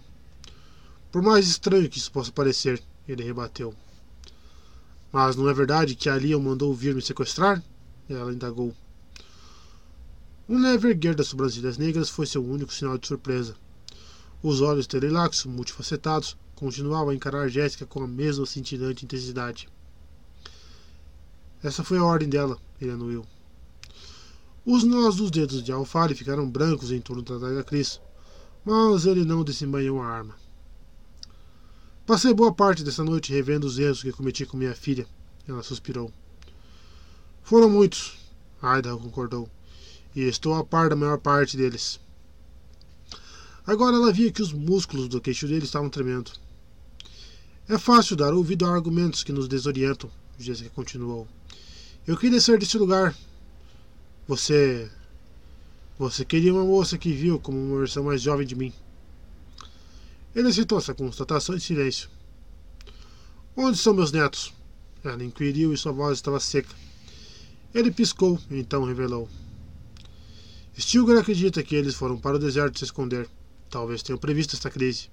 [1.11, 3.75] Por mais estranho que isso possa parecer, ele rebateu.
[5.11, 7.61] Mas não é verdade que Ali o mandou vir me sequestrar?
[8.09, 8.73] Ela indagou.
[10.51, 13.55] Um leve erguer das sobrancelhas negras foi seu único sinal de surpresa.
[14.43, 19.69] Os olhos telelaxos, multifacetados, continuavam a encarar Jéssica com a mesma cintilante intensidade.
[21.63, 23.25] Essa foi a ordem dela, ele anuiu.
[24.65, 28.01] Os nós dos dedos de Alfari ficaram brancos em torno da daga Cris,
[28.65, 30.35] mas ele não desembanhou a arma.
[32.05, 35.07] Passei boa parte dessa noite revendo os erros que cometi com minha filha.
[35.47, 36.11] Ela suspirou.
[37.41, 38.17] Foram muitos,
[38.61, 39.49] Idaho concordou,
[40.15, 41.99] e estou a par da maior parte deles.
[43.65, 46.31] Agora ela via que os músculos do queixo dele estavam tremendo.
[47.69, 51.27] É fácil dar ouvido a argumentos que nos desorientam, Jessica continuou.
[52.05, 53.15] Eu queria sair desse lugar.
[54.27, 54.91] Você.
[55.99, 58.73] Você queria uma moça que viu como uma versão mais jovem de mim.
[60.35, 62.09] Ele aceitou essa constatação em silêncio.
[63.55, 64.51] Onde são meus netos?
[65.03, 66.73] Ela inquiriu e sua voz estava seca.
[67.73, 69.29] Ele piscou então revelou.
[70.77, 73.29] Stilgar acredita que eles foram para o deserto se esconder.
[73.69, 75.09] Talvez tenham previsto esta crise.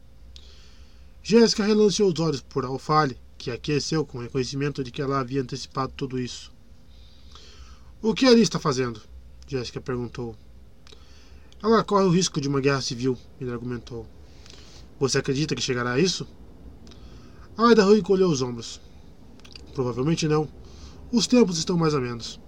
[1.23, 5.43] Jéssica relanceou os olhos por Alfale, que aqueceu com o reconhecimento de que ela havia
[5.43, 6.53] antecipado tudo isso.
[8.01, 9.01] O que ele está fazendo?
[9.47, 10.37] Jéssica perguntou.
[11.63, 14.07] Ela corre o risco de uma guerra civil, ele argumentou.
[15.01, 16.27] Você acredita que chegará a isso?
[17.59, 18.81] Idaho encolheu os ombros.
[19.75, 20.49] Provavelmente não.
[21.11, 22.41] Os tempos estão mais ou menos.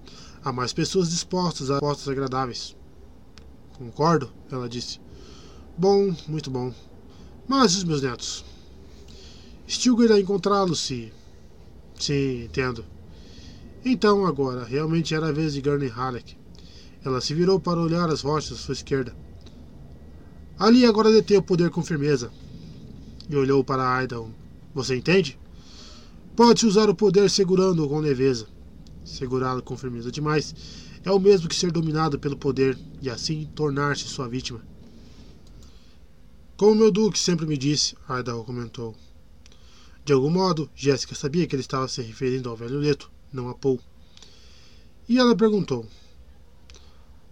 [0.45, 2.77] Há mais pessoas dispostas a postos agradáveis.
[3.81, 5.01] Concordo, ela disse.
[5.79, 6.71] Bom, muito bom.
[7.49, 8.45] Mas os meus netos?
[9.67, 11.11] Stilgar irá encontrá-los se.
[11.99, 12.85] Sim, entendo.
[13.83, 16.37] Então, agora, realmente era a vez de Gurney Halleck.
[17.03, 19.17] Ela se virou para olhar as rochas à sua esquerda.
[20.59, 22.31] Ali agora detém o poder com firmeza.
[23.31, 24.27] E olhou para Aidan.
[24.75, 25.39] Você entende?
[26.37, 28.47] Pode-se usar o poder segurando-o com leveza.
[29.07, 30.55] Segurá-lo com firmeza demais
[31.05, 34.61] é o mesmo que ser dominado pelo poder e assim tornar-se sua vítima.
[36.57, 38.95] Como meu duque sempre me disse, Idaho comentou.
[40.05, 43.55] De algum modo, Jéssica sabia que ele estava se referindo ao velho Leto, não a
[43.55, 43.81] Paul.
[45.09, 45.87] E ela perguntou: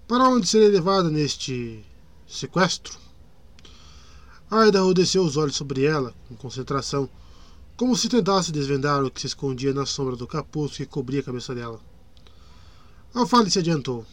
[0.06, 1.84] Para onde serei levada neste
[2.26, 2.98] sequestro?
[4.50, 7.08] Idaho desceu os olhos sobre ela, com concentração,
[7.76, 11.24] como se tentasse desvendar o que se escondia na sombra do capuz que cobria a
[11.24, 11.78] cabeça dela.
[13.14, 14.06] Alfale se adiantou.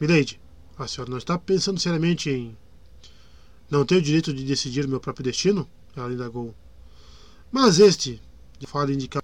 [0.00, 0.40] Milady,
[0.78, 2.56] a senhora não está pensando seriamente em.
[3.70, 5.68] Não tenho o direito de decidir meu próprio destino?
[5.94, 6.54] Ela indagou.
[7.52, 8.20] Mas este.
[8.66, 9.22] Fala indica.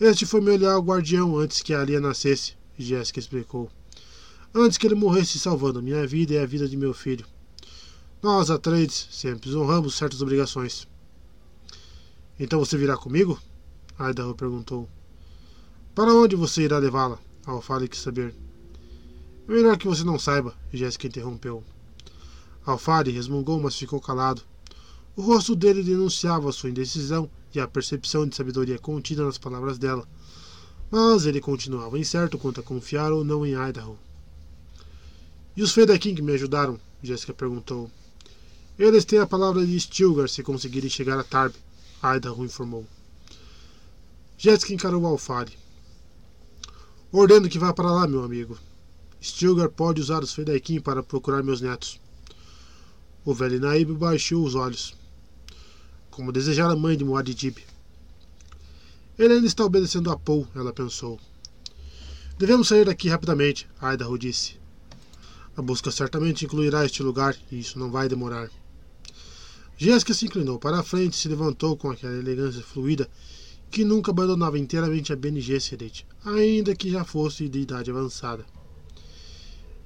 [0.00, 3.70] Este foi meu leal guardião antes que a Alia nascesse, Jéssica explicou.
[4.54, 7.26] Antes que ele morresse salvando a minha vida e a vida de meu filho.
[8.22, 10.86] Nós, Atreides, sempre honramos certas obrigações.
[12.38, 13.40] Então você virá comigo?
[13.98, 14.88] Idaho perguntou.
[15.94, 17.18] Para onde você irá levá-la?
[17.44, 18.34] Alfale quis saber.
[19.48, 21.64] É melhor que você não saiba, Jéssica interrompeu.
[22.64, 24.42] Alfari resmungou, mas ficou calado.
[25.16, 30.08] O rosto dele denunciava sua indecisão e a percepção de sabedoria contida nas palavras dela.
[30.90, 33.98] Mas ele continuava incerto quanto a confiar ou não em Idaho.
[35.56, 36.78] E os Fedequim que me ajudaram?
[37.02, 37.90] Jéssica perguntou.
[38.78, 41.52] Eles têm a palavra de Stilgar se conseguirem chegar a Tarb,
[42.02, 42.86] Idaho informou.
[44.38, 45.61] Jéssica encarou Alfari.
[47.14, 48.58] Ordeno que vá para lá, meu amigo.
[49.22, 52.00] Stilgar pode usar os Fedaikin para procurar meus netos.
[53.22, 54.96] O velho Naib baixou os olhos.
[56.10, 57.58] Como desejara a mãe de Muad'Dib.
[59.18, 61.20] Ele ainda está obedecendo a Paul, ela pensou.
[62.38, 64.58] Devemos sair daqui rapidamente, Idaho disse.
[65.54, 68.50] A busca certamente incluirá este lugar e isso não vai demorar.
[69.76, 73.06] Jéssica se inclinou para a frente e se levantou com aquela elegância fluida
[73.70, 78.44] que nunca abandonava inteiramente a Bene Gesserit, ainda que já fosse de idade avançada.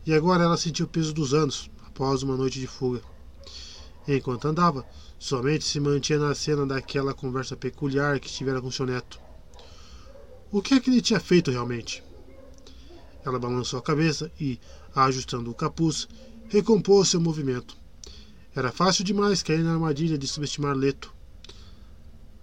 [0.04, 3.02] E agora ela sentiu o peso dos anos, após uma noite de fuga.
[4.06, 4.86] Enquanto andava,
[5.18, 9.18] somente se mantinha na cena daquela conversa peculiar que tivera com seu neto.
[10.52, 12.04] O que é que ele tinha feito realmente?
[13.24, 14.60] Ela balançou a cabeça e,
[14.94, 16.06] ajustando o capuz,
[16.48, 17.76] recompôs seu movimento.
[18.54, 21.15] Era fácil demais cair na armadilha de subestimar Leto.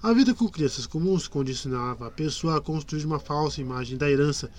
[0.03, 4.51] A vida com crianças comuns condicionava a pessoa a construir uma falsa imagem da herança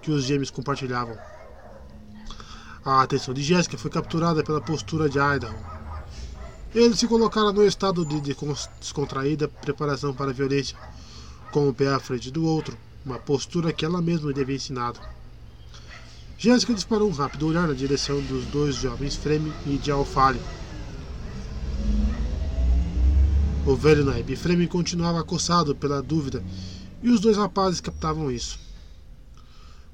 [0.00, 1.18] que os gêmeos compartilhavam.
[2.84, 5.58] A atenção de Jéssica foi capturada pela postura de Idaho.
[6.72, 10.78] Ele se colocara no estado de descontraída preparação para a violência,
[11.50, 15.00] com o pé à frente do outro, uma postura que ela mesma lhe havia ensinado.
[16.38, 20.40] Jéssica disparou um rápido olhar na direção dos dois jovens Freme e de Alfale.
[23.64, 26.42] O velho Naib Freme continuava acossado pela dúvida
[27.00, 28.58] e os dois rapazes captavam isso.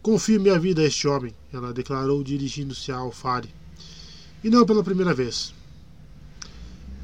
[0.00, 3.54] Confio minha vida a este homem, ela declarou dirigindo-se a Alfale.
[4.42, 5.52] E não pela primeira vez.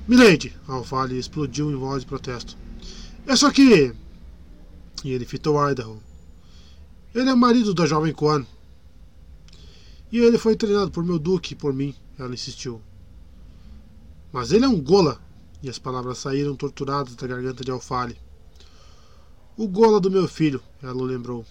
[0.09, 0.57] Milady!
[0.67, 2.57] Alfale explodiu em voz de protesto.
[3.27, 3.95] É só que.
[5.05, 6.03] E ele fitou Idaho.
[7.15, 8.47] Ele é marido da jovem Kwan.
[10.11, 12.81] E ele foi treinado por meu duque e por mim, ela insistiu.
[14.33, 15.21] Mas ele é um gola,
[15.65, 18.19] e as palavras saíram torturadas da garganta de Alfale.
[19.57, 21.45] O gola do meu filho, ela o lembrou.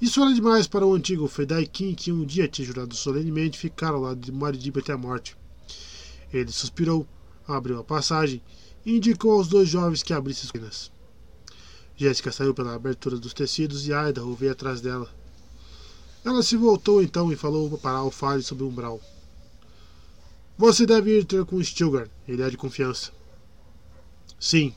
[0.00, 4.00] Isso era demais para o antigo Fedaikin que um dia tinha jurado solenemente ficar ao
[4.00, 5.36] lado de Maridib até a morte.
[6.32, 7.06] Ele suspirou,
[7.46, 8.42] abriu a passagem
[8.84, 10.92] e indicou aos dois jovens que abrissem as cortinas.
[11.96, 15.08] Jéssica saiu pela abertura dos tecidos e Idaho veio atrás dela.
[16.24, 19.00] Ela se voltou então e falou para Alfari sob o umbral.
[20.58, 23.12] Você deve ir ter com Stilgar, ele é de confiança.
[24.40, 24.74] Sim.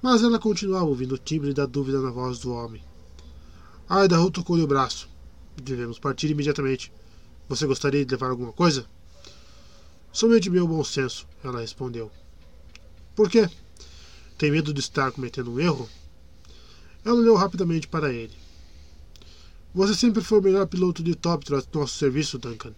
[0.00, 2.80] Mas ela continuava ouvindo o timbre da dúvida na voz do homem.
[3.90, 5.08] Idaho tocou-lhe o braço.
[5.60, 6.92] Devemos partir imediatamente.
[7.48, 8.86] Você gostaria de levar alguma coisa?
[10.12, 12.08] Somente meu bom senso, ela respondeu.
[13.16, 13.50] Por quê?
[14.38, 15.88] Tem medo de estar cometendo um erro?
[17.04, 18.36] Ela olhou rapidamente para ele.
[19.74, 22.72] Você sempre foi o melhor piloto de helicóptero do nosso serviço, Duncan.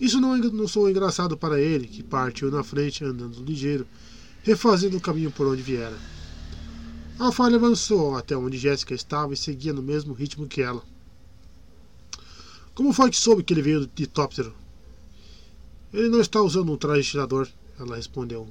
[0.00, 3.86] Isso não, não sou engraçado para ele, que partiu na frente andando ligeiro,
[4.42, 5.96] refazendo o caminho por onde viera.
[7.18, 10.82] A falha avançou até onde Jéssica estava e seguia no mesmo ritmo que ela.
[12.74, 14.54] Como foi que soube que ele veio de helicóptero?
[15.94, 17.48] Ele não está usando um traje tirador,
[17.78, 18.46] ela respondeu.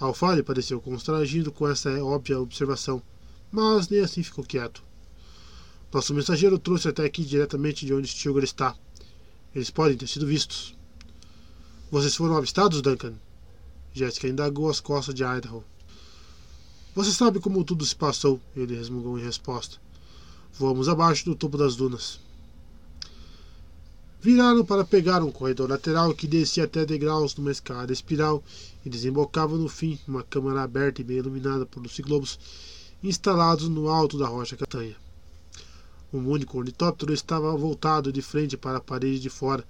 [0.00, 3.02] Alfalhe pareceu constrangido com essa óbvia observação,
[3.52, 4.82] mas nem assim ficou quieto.
[5.92, 8.74] Nosso mensageiro trouxe até aqui diretamente de onde Stilgar está.
[9.54, 10.76] Eles podem ter sido vistos.
[11.90, 13.14] Vocês foram avistados, Duncan?
[13.92, 15.64] Jessica indagou as costas de Idaho.
[16.94, 19.78] Você sabe como tudo se passou, ele resmungou em resposta.
[20.52, 22.20] Voamos abaixo do topo das dunas.
[24.20, 28.42] Viraram para pegar um corredor lateral que descia até degraus numa escada espiral
[28.84, 32.38] e desembocava no fim numa câmara aberta e bem iluminada por luciglobos
[33.02, 34.96] instalados no alto da rocha catanha.
[36.12, 39.64] Um único ornitóptero estava voltado de frente para a parede de fora,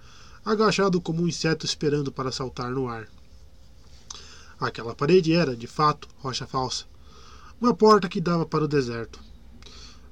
[0.44, 3.08] agachado como um inseto esperando para saltar no ar.
[4.60, 6.84] Aquela parede era, de fato, rocha falsa.
[7.60, 9.20] Uma porta que dava para o deserto.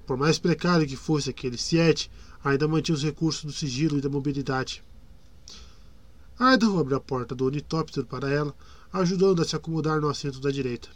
[0.04, 2.10] Por mais precário que fosse aquele siete,
[2.42, 4.84] ainda mantinha os recursos do sigilo e da mobilidade.
[6.38, 8.54] Idaho abriu a porta do ornitóptero para ela,
[8.92, 10.88] ajudando a se acomodar no assento da direita.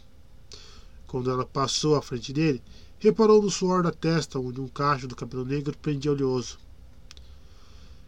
[1.07, 2.61] Quando ela passou à frente dele,
[3.01, 6.59] Reparou no suor da testa, onde um cacho do cabelo negro prendia oleoso.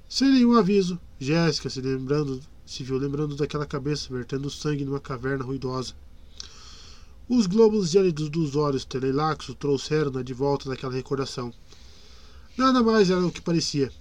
[0.07, 5.43] Sem nenhum aviso, Jéssica se lembrando, se viu lembrando daquela cabeça vertendo sangue numa caverna
[5.43, 5.95] ruidosa.
[7.27, 11.51] Os globos gélidos dos olhos teleilaxos trouxeram-na de volta daquela recordação.
[12.55, 13.91] Nada mais era o que parecia.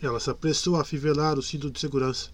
[0.00, 2.30] Ela se apressou a afivelar o cinto de segurança.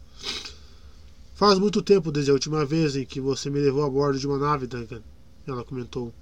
[1.35, 4.27] Faz muito tempo desde a última vez em que você me levou a bordo de
[4.29, 5.03] uma nave, Duncan.
[5.45, 6.15] Ela comentou.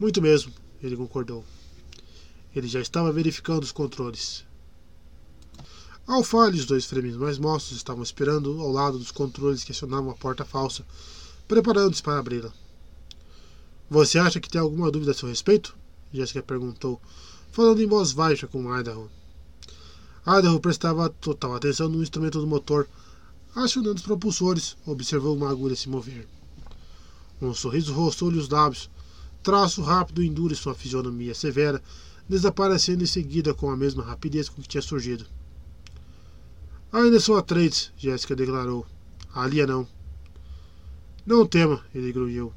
[0.00, 0.50] Muito mesmo,
[0.82, 1.44] ele concordou.
[2.56, 4.46] Ele já estava verificando os controles.
[6.06, 10.10] Ao falho, os dois fremes mais moços estavam esperando ao lado dos controles que acionavam
[10.10, 10.86] a porta falsa,
[11.46, 12.50] preparando-se para abri-la.
[13.90, 15.76] Você acha que tem alguma dúvida a seu respeito?
[16.10, 16.98] Jessica perguntou,
[17.52, 19.10] falando em voz baixa com Idaho.
[20.26, 22.88] Idaho prestava total atenção no instrumento do motor,
[23.54, 26.26] acionando os propulsores, observou uma agulha se mover.
[27.40, 28.88] Um sorriso roçou-lhe os lábios,
[29.42, 31.82] traço rápido endure sua fisionomia severa,
[32.28, 35.26] desaparecendo em seguida com a mesma rapidez com que tinha surgido.
[36.92, 38.86] Ainda sou Atreides, Jéssica declarou.
[39.34, 39.86] A Lia não.
[41.24, 42.52] Não tema, ele grunhiu.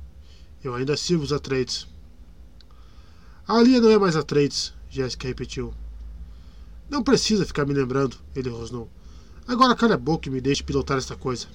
[0.63, 1.87] Eu ainda sirvo os Atreides.
[3.47, 5.73] A Lia não é mais Atreides, Jéssica repetiu.
[6.89, 8.89] Não precisa ficar me lembrando, ele rosnou.
[9.47, 11.47] Agora cale a boca e me deixe pilotar esta coisa.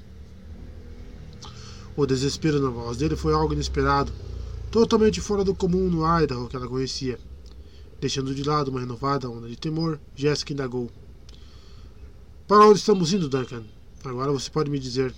[1.96, 4.12] O desespero na voz dele foi algo inesperado,
[4.70, 7.18] totalmente fora do comum no Idaho que ela conhecia.
[8.00, 10.90] Deixando de lado uma renovada onda de temor, Jéssica indagou.
[12.46, 13.64] Para onde estamos indo, Duncan?
[14.04, 15.14] Agora você pode me dizer.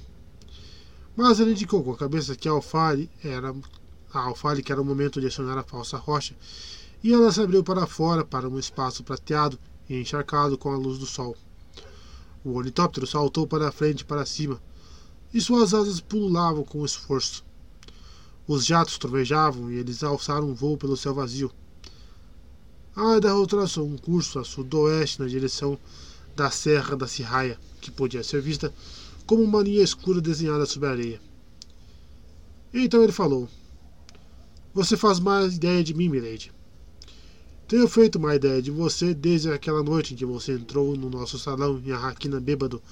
[1.16, 3.54] Mas ele indicou com a cabeça que a Alfale era
[4.12, 6.34] a Alfale que era o momento de acionar a falsa rocha,
[7.02, 10.98] e ela se abriu para fora para um espaço prateado e encharcado com a luz
[10.98, 11.36] do sol.
[12.44, 14.60] O ornitóptero saltou para a frente e para cima,
[15.32, 17.44] e suas asas pululavam com esforço.
[18.46, 21.50] Os jatos trovejavam e eles alçaram um voo pelo céu vazio.
[22.96, 25.78] Idaho traçou um curso a sudoeste na direção
[26.34, 28.72] da Serra da Serraia, que podia ser vista
[29.26, 31.20] como uma linha escura desenhada sobre a areia.
[32.74, 33.48] Então ele falou:
[34.74, 36.52] Você faz mais ideia de mim, milady.
[37.68, 41.38] Tenho feito uma ideia de você desde aquela noite em que você entrou no nosso
[41.38, 42.82] salão em Arraquina bêbado,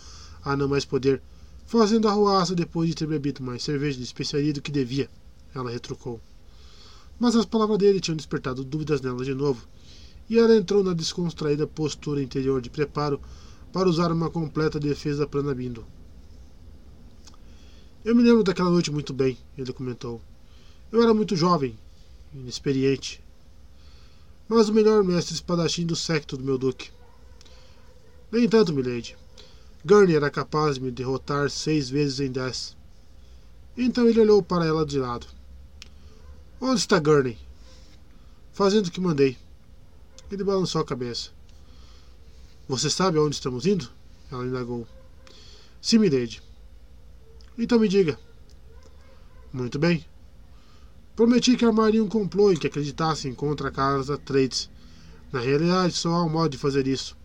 [0.45, 1.21] a não mais poder,
[1.67, 5.11] fazendo arruaça depois de ter bebido mais cerveja de especiaria do que devia.
[5.55, 6.21] Ela retrucou.
[7.19, 9.67] Mas as palavras dele tinham despertado dúvidas nela de novo,
[10.29, 13.21] e ela entrou na descontraída postura interior de preparo
[13.73, 15.87] para usar uma completa defesa Pranabindo.
[18.05, 20.21] Eu me lembro daquela noite muito bem, ele comentou.
[20.93, 21.79] Eu era muito jovem,
[22.33, 23.23] inexperiente,
[24.49, 26.91] mas o melhor mestre espadachim do secto do meu duque.
[28.33, 29.17] Nem tanto, milady.
[29.85, 32.77] Gurney era capaz de me derrotar seis vezes em dez.
[33.77, 35.27] Então ele olhou para ela de lado.
[36.61, 37.39] Onde está Gurney?
[38.53, 39.39] Fazendo o que mandei.
[40.29, 41.31] Ele balançou a cabeça.
[42.69, 43.89] Você sabe aonde estamos indo?
[44.31, 44.85] Ela indagou.
[45.81, 46.43] Sim, milady.
[47.57, 48.19] Então me diga.
[49.53, 50.05] Muito bem.
[51.15, 54.69] Prometi que armaria um complô em que acreditassem contra a casa Trades.
[55.31, 57.17] Na realidade, só há um modo de fazer isso.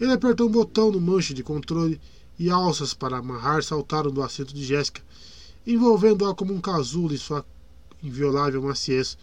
[0.00, 2.00] Ele apertou um botão no manche de controle
[2.36, 5.00] e alças para amarrar saltaram do assento de Jéssica,
[5.64, 7.46] envolvendo-a como um casulo em sua
[8.02, 9.16] inviolável maciez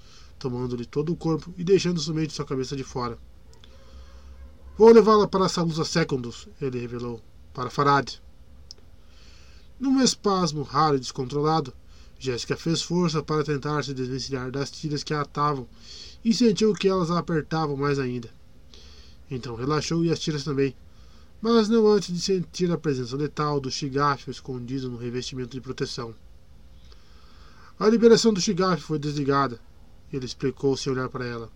[0.43, 3.17] tomando-lhe todo o corpo e deixando somente sua cabeça de fora.
[4.77, 7.21] Vou levá-la para Salusa Secundus, ele revelou,
[7.53, 8.21] para Farad.
[9.79, 11.73] Num espasmo raro e descontrolado,
[12.19, 15.67] Jéssica fez força para tentar se desvencilhar das tiras que a atavam
[16.23, 18.29] e sentiu que elas a apertavam mais ainda.
[19.29, 20.75] Então relaxou e as tiras também,
[21.41, 26.13] mas não antes de sentir a presença letal do chigafo escondido no revestimento de proteção.
[27.83, 29.59] A liberação do chigafo foi desligada
[30.15, 31.51] ele explicou sem olhar para ela.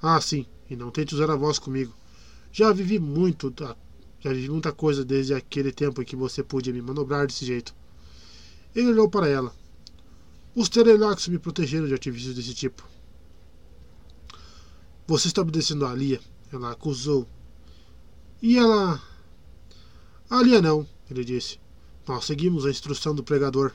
[0.00, 1.92] Ah, sim, e não tente usar a voz comigo.
[2.50, 3.52] Já vivi muito,
[4.18, 7.74] já vivi muita coisa desde aquele tempo em que você podia me manobrar desse jeito.
[8.74, 9.54] Ele olhou para ela.
[10.54, 12.82] Os Terelax me protegeram de artifícios desse tipo.
[15.06, 16.20] Você está obedecendo a Lia,
[16.50, 17.28] ela acusou.
[18.40, 19.02] E ela.
[20.30, 21.60] A Lia não, ele disse.
[22.08, 23.72] Nós seguimos a instrução do pregador.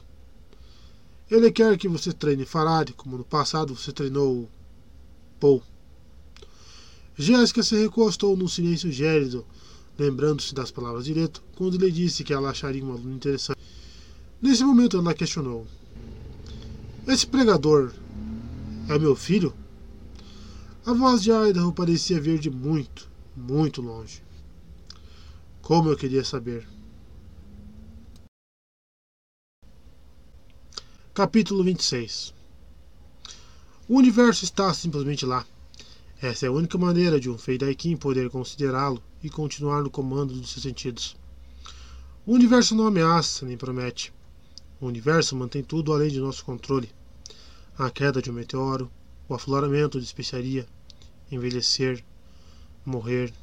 [1.29, 4.49] Ele quer que você treine Farad, como no passado você treinou
[5.39, 5.61] Paul.
[7.17, 9.45] Jéssica se recostou num silêncio gélido,
[9.97, 13.59] lembrando-se das palavras de Leto, quando lhe disse que ela acharia um aluno interessante.
[14.41, 15.67] Nesse momento ela questionou:
[17.05, 17.91] Esse pregador
[18.87, 19.53] é meu filho?
[20.85, 24.23] A voz de Idaho parecia vir de muito, muito longe.
[25.61, 26.76] Como eu queria saber.
[31.17, 32.31] Capítulo 26
[33.89, 35.43] O universo está simplesmente lá.
[36.21, 40.51] Essa é a única maneira de um Feidaikin poder considerá-lo e continuar no comando dos
[40.51, 41.17] seus sentidos.
[42.23, 44.13] O universo não ameaça nem promete.
[44.79, 46.91] O universo mantém tudo além de nosso controle.
[47.79, 48.87] A queda de um meteoro,
[49.27, 50.67] o afloramento de especiaria,
[51.31, 52.05] envelhecer,
[52.85, 53.33] morrer.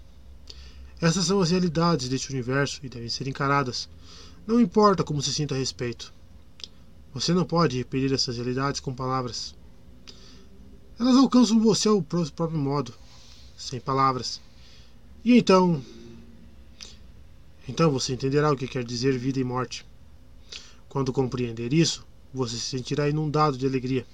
[1.00, 3.88] Essas são as realidades deste universo e devem ser encaradas.
[4.46, 6.14] Não importa como se sinta a respeito.
[7.14, 9.54] Você não pode repelir essas realidades com palavras.
[10.98, 12.92] Elas alcançam você ao próprio modo,
[13.56, 14.40] sem palavras.
[15.24, 15.80] E então.
[17.68, 19.86] Então você entenderá o que quer dizer vida e morte.
[20.88, 24.04] Quando compreender isso, você se sentirá inundado de alegria.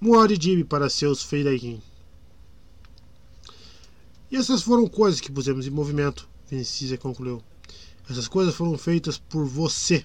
[0.00, 1.80] Muore Jimmy para seus Feidaikin.
[4.30, 7.42] E essas foram coisas que pusemos em movimento, Vinícius concluiu.
[8.08, 10.04] Essas coisas foram feitas por você.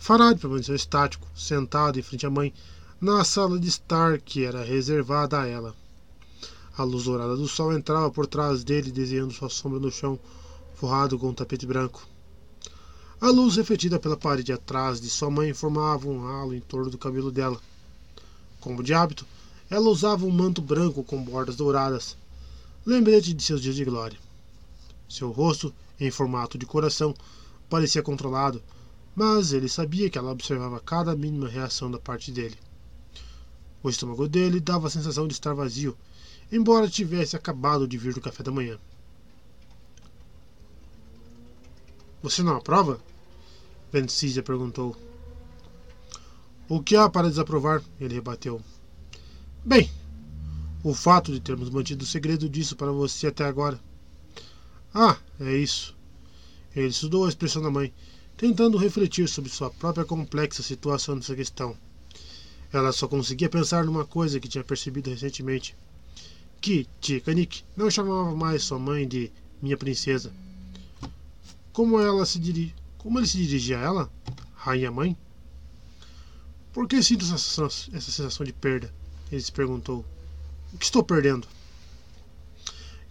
[0.00, 2.54] Farad permaneceu estático, sentado em frente à mãe,
[2.98, 5.76] na sala de estar que era reservada a ela.
[6.74, 10.18] A luz dourada do sol entrava por trás dele, desenhando sua sombra no chão,
[10.74, 12.08] forrado com um tapete branco.
[13.20, 16.96] A luz refletida pela parede atrás de sua mãe formava um halo em torno do
[16.96, 17.60] cabelo dela.
[18.58, 19.26] Como de hábito,
[19.68, 22.16] ela usava um manto branco com bordas douradas,
[22.86, 24.18] lembrete de seus dias de glória.
[25.06, 27.14] Seu rosto, em formato de coração,
[27.68, 28.62] parecia controlado,
[29.14, 32.56] mas ele sabia que ela observava cada mínima reação da parte dele.
[33.82, 35.96] O estômago dele dava a sensação de estar vazio,
[36.52, 38.78] embora tivesse acabado de vir do café da manhã.
[42.22, 43.00] Você não aprova?
[43.90, 44.94] Vencísia perguntou.
[46.68, 47.82] O que há para desaprovar?
[47.98, 48.60] Ele rebateu.
[49.64, 49.90] Bem,
[50.84, 53.80] o fato de termos mantido o segredo disso para você até agora.
[54.94, 55.96] Ah, é isso.
[56.74, 57.92] Ele estudou a expressão da mãe,
[58.40, 61.76] tentando refletir sobre sua própria complexa situação nessa questão.
[62.72, 65.76] Ela só conseguia pensar numa coisa que tinha percebido recentemente:
[66.58, 70.32] que Tikanik não chamava mais sua mãe de minha princesa.
[71.70, 72.74] Como ela se diri...
[72.96, 74.10] Como ele se dirigia a ela?
[74.54, 75.14] Rainha mãe?
[76.72, 78.90] Por que sinto essa, essa sensação de perda?
[79.30, 80.02] Ele se perguntou.
[80.72, 81.46] O que estou perdendo?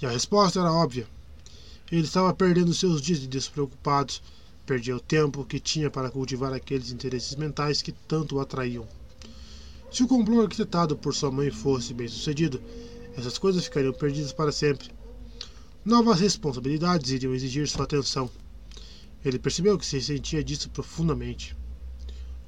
[0.02, 1.08] E a resposta era óbvia.
[1.92, 4.24] Ele estava perdendo seus dias de despreocupados,
[4.70, 8.88] perdia o tempo que tinha para cultivar aqueles interesses mentais que tanto o atraíam.
[9.92, 12.62] Se o complô arquitetado por sua mãe fosse bem sucedido,
[13.18, 14.92] essas coisas ficariam perdidas para sempre.
[15.84, 18.30] Novas responsabilidades iriam exigir sua atenção.
[19.26, 21.58] Ele percebeu que se sentia disso profundamente.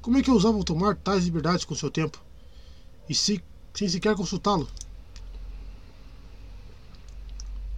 [0.00, 2.22] Como é que ousavam tomar tais liberdades com seu tempo?
[3.08, 3.42] E se
[3.74, 4.68] sem sequer consultá-lo.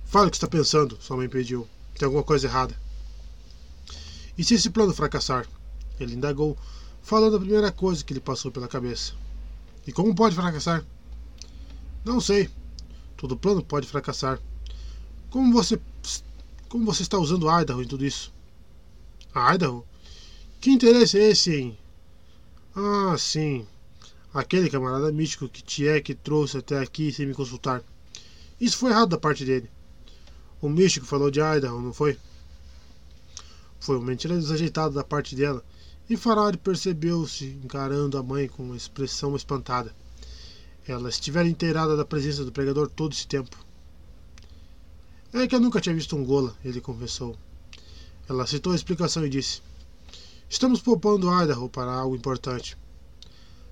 [0.05, 1.67] Fale o que está pensando, sua mãe pediu.
[1.94, 2.83] Tem alguma coisa errada.
[4.36, 5.47] E se esse plano fracassar?
[5.99, 6.56] Ele indagou,
[7.02, 9.12] falando a primeira coisa que lhe passou pela cabeça.
[9.86, 10.84] E como pode fracassar?
[12.04, 12.50] Não sei.
[13.17, 14.40] Todo plano pode fracassar.
[15.31, 15.81] Como você.
[16.68, 18.33] Como você está usando Idaho em tudo isso?
[19.34, 19.84] A Idaho?
[20.60, 21.78] Que interesse é esse em.
[22.74, 23.67] Ah, sim.
[24.33, 27.83] Aquele camarada místico que Tiek trouxe até aqui sem me consultar.
[28.60, 29.70] Isso foi errado da parte dele.
[30.60, 32.18] O místico falou de Idaho, não foi?
[33.81, 35.65] Foi uma mentira desajeitada da parte dela,
[36.08, 39.94] e Farad percebeu-se encarando a mãe com uma expressão espantada.
[40.87, 43.57] Ela estivera inteirada da presença do pregador todo esse tempo.
[45.33, 47.37] É que eu nunca tinha visto um gola, ele confessou.
[48.28, 49.62] Ela aceitou a explicação e disse:
[50.49, 52.76] Estamos poupando Idaho para algo importante.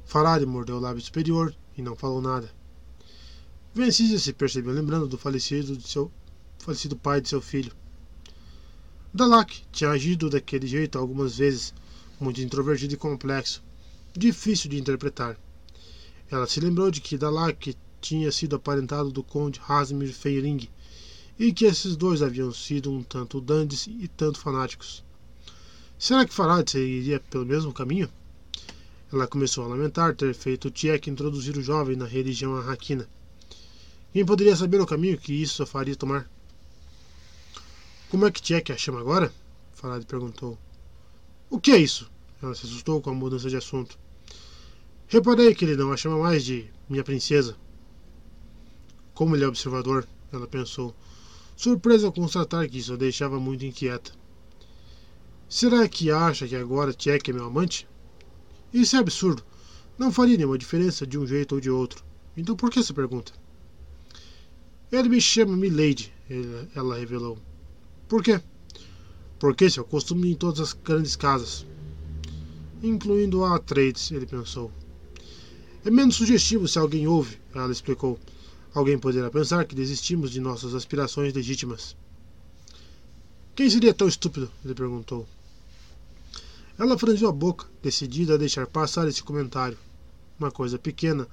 [0.04, 2.51] Farad mordeu o lábio superior e não falou nada.
[3.74, 6.10] Vencísia se percebeu lembrando do falecido, de seu,
[6.58, 7.72] falecido pai de seu filho.
[9.14, 11.74] Dalak tinha agido daquele jeito algumas vezes,
[12.18, 13.62] muito introvertido e complexo,
[14.16, 15.38] difícil de interpretar.
[16.30, 20.66] Ela se lembrou de que Dalak tinha sido aparentado do conde Rasmir Feiring
[21.38, 25.04] e que esses dois haviam sido um tanto dandes e tanto fanáticos.
[25.98, 28.08] Será que Farad seguiria pelo mesmo caminho?
[29.12, 33.06] Ela começou a lamentar ter feito Tchek introduzir o jovem na religião arraquina.
[34.10, 36.30] Quem poderia saber o caminho que isso faria tomar?
[38.12, 39.32] Como é que Tchek a chama agora?
[39.72, 40.58] Farad perguntou.
[41.48, 42.10] O que é isso?
[42.42, 43.98] Ela se assustou com a mudança de assunto.
[45.08, 47.56] Reparei que ele não a chama mais de minha princesa.
[49.14, 50.94] Como ele é observador, ela pensou,
[51.56, 54.12] surpresa ao constatar que isso a deixava muito inquieta.
[55.48, 57.88] Será que acha que agora Tchek é meu amante?
[58.74, 59.42] Isso é absurdo.
[59.96, 62.04] Não faria nenhuma diferença de um jeito ou de outro.
[62.36, 63.32] Então por que essa pergunta?
[64.92, 66.12] Ele me chama Milady,
[66.76, 67.38] ela revelou.
[68.12, 68.42] Por quê?
[69.38, 71.64] Porque esse é o costume em todas as grandes casas.
[72.82, 74.70] Incluindo a Trades, ele pensou.
[75.82, 78.20] É menos sugestivo se alguém ouve, ela explicou.
[78.74, 81.96] Alguém poderá pensar que desistimos de nossas aspirações legítimas.
[83.54, 84.50] Quem seria tão estúpido?
[84.62, 85.26] ele perguntou.
[86.78, 89.78] Ela franziu a boca, decidida a deixar passar esse comentário.
[90.38, 91.26] Uma coisa pequena,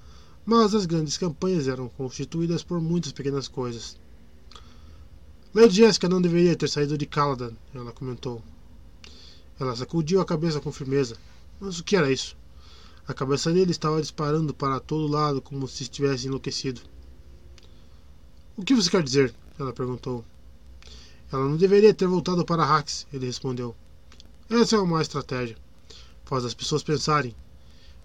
[0.45, 3.97] mas as grandes campanhas eram constituídas por muitas pequenas coisas.
[5.51, 8.39] Lady Jessica não deveria ter saído de Caladan, ela comentou.
[9.59, 11.17] Ela sacudiu a cabeça com firmeza.
[11.59, 12.37] Mas o que era isso?
[13.07, 16.81] A cabeça dele estava disparando para todo lado como se estivesse enlouquecido.
[18.55, 19.33] O que você quer dizer?
[19.57, 20.23] Ela perguntou.
[21.31, 23.75] Ela não deveria ter voltado para Hax, ele respondeu.
[24.47, 25.57] Essa é uma estratégia.
[26.25, 27.35] Faz as pessoas pensarem.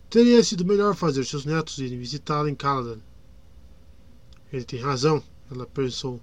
[0.08, 3.00] Teria sido melhor fazer seus netos irem visitá-la em Caladan.
[4.50, 6.18] Ele tem razão, ela pensou,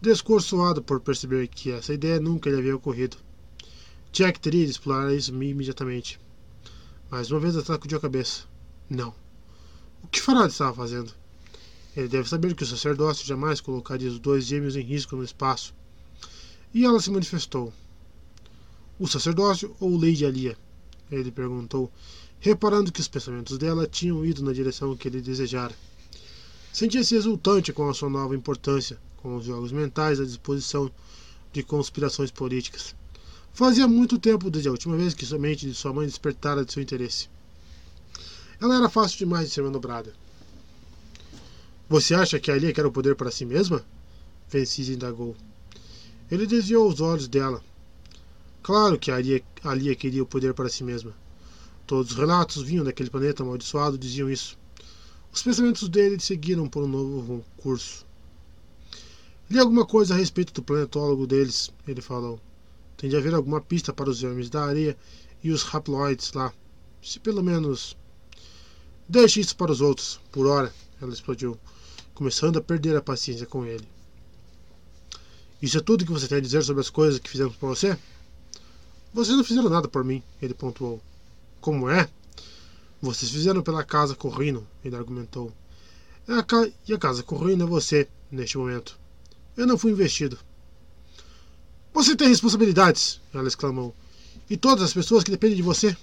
[0.00, 3.16] descorçoado por perceber que essa ideia nunca lhe havia ocorrido.
[4.12, 6.20] Jack teria de explorar isso imediatamente.
[7.10, 8.44] Mais uma vez ela sacudiu a cabeça.
[8.88, 9.14] Não.
[10.02, 11.12] O que Farad estava fazendo?
[11.96, 15.74] Ele deve saber que o sacerdócio jamais colocaria os dois gêmeos em risco no espaço.
[16.72, 17.72] E ela se manifestou.
[18.98, 20.56] O sacerdócio ou Lady Alia?
[21.10, 21.90] Ele perguntou,
[22.40, 25.74] reparando que os pensamentos dela tinham ido na direção que ele desejara.
[26.72, 30.90] Sentia-se exultante com a sua nova importância, com os jogos mentais à disposição
[31.52, 32.94] de conspirações políticas.
[33.52, 36.82] Fazia muito tempo desde a última vez que somente de sua mãe despertara de seu
[36.82, 37.28] interesse.
[38.60, 40.14] Ela era fácil demais de ser manobrada.
[41.88, 43.84] Você acha que a Alia quer o poder para si mesma?
[44.48, 45.34] Vencis indagou.
[46.30, 47.62] Ele desviou os olhos dela.
[48.62, 51.14] Claro que a Alia, a Alia queria o poder para si mesma.
[51.86, 54.58] Todos os relatos vinham daquele planeta amaldiçoado diziam isso.
[55.32, 58.06] Os pensamentos dele seguiram por um novo curso.
[59.50, 62.38] Li alguma coisa a respeito do planetólogo deles, ele falou.
[62.98, 64.96] Tem de haver alguma pista para os vermes da areia
[65.42, 66.52] e os haploides lá.
[67.02, 67.96] Se pelo menos.
[69.08, 71.58] Deixe isso para os outros, por hora, ela explodiu,
[72.12, 73.88] começando a perder a paciência com ele.
[75.62, 77.96] Isso é tudo que você tem a dizer sobre as coisas que fizemos por você?
[79.14, 81.00] Vocês não fizeram nada por mim, ele pontuou.
[81.58, 82.08] Como é?
[83.00, 85.52] Vocês fizeram pela casa Corrino, ele argumentou.
[86.26, 86.68] A ca...
[86.86, 88.97] E a casa Corrino é você, neste momento.
[89.58, 90.38] Eu não fui investido.
[91.92, 93.92] Você tem responsabilidades, ela exclamou.
[94.48, 95.96] E todas as pessoas que dependem de você.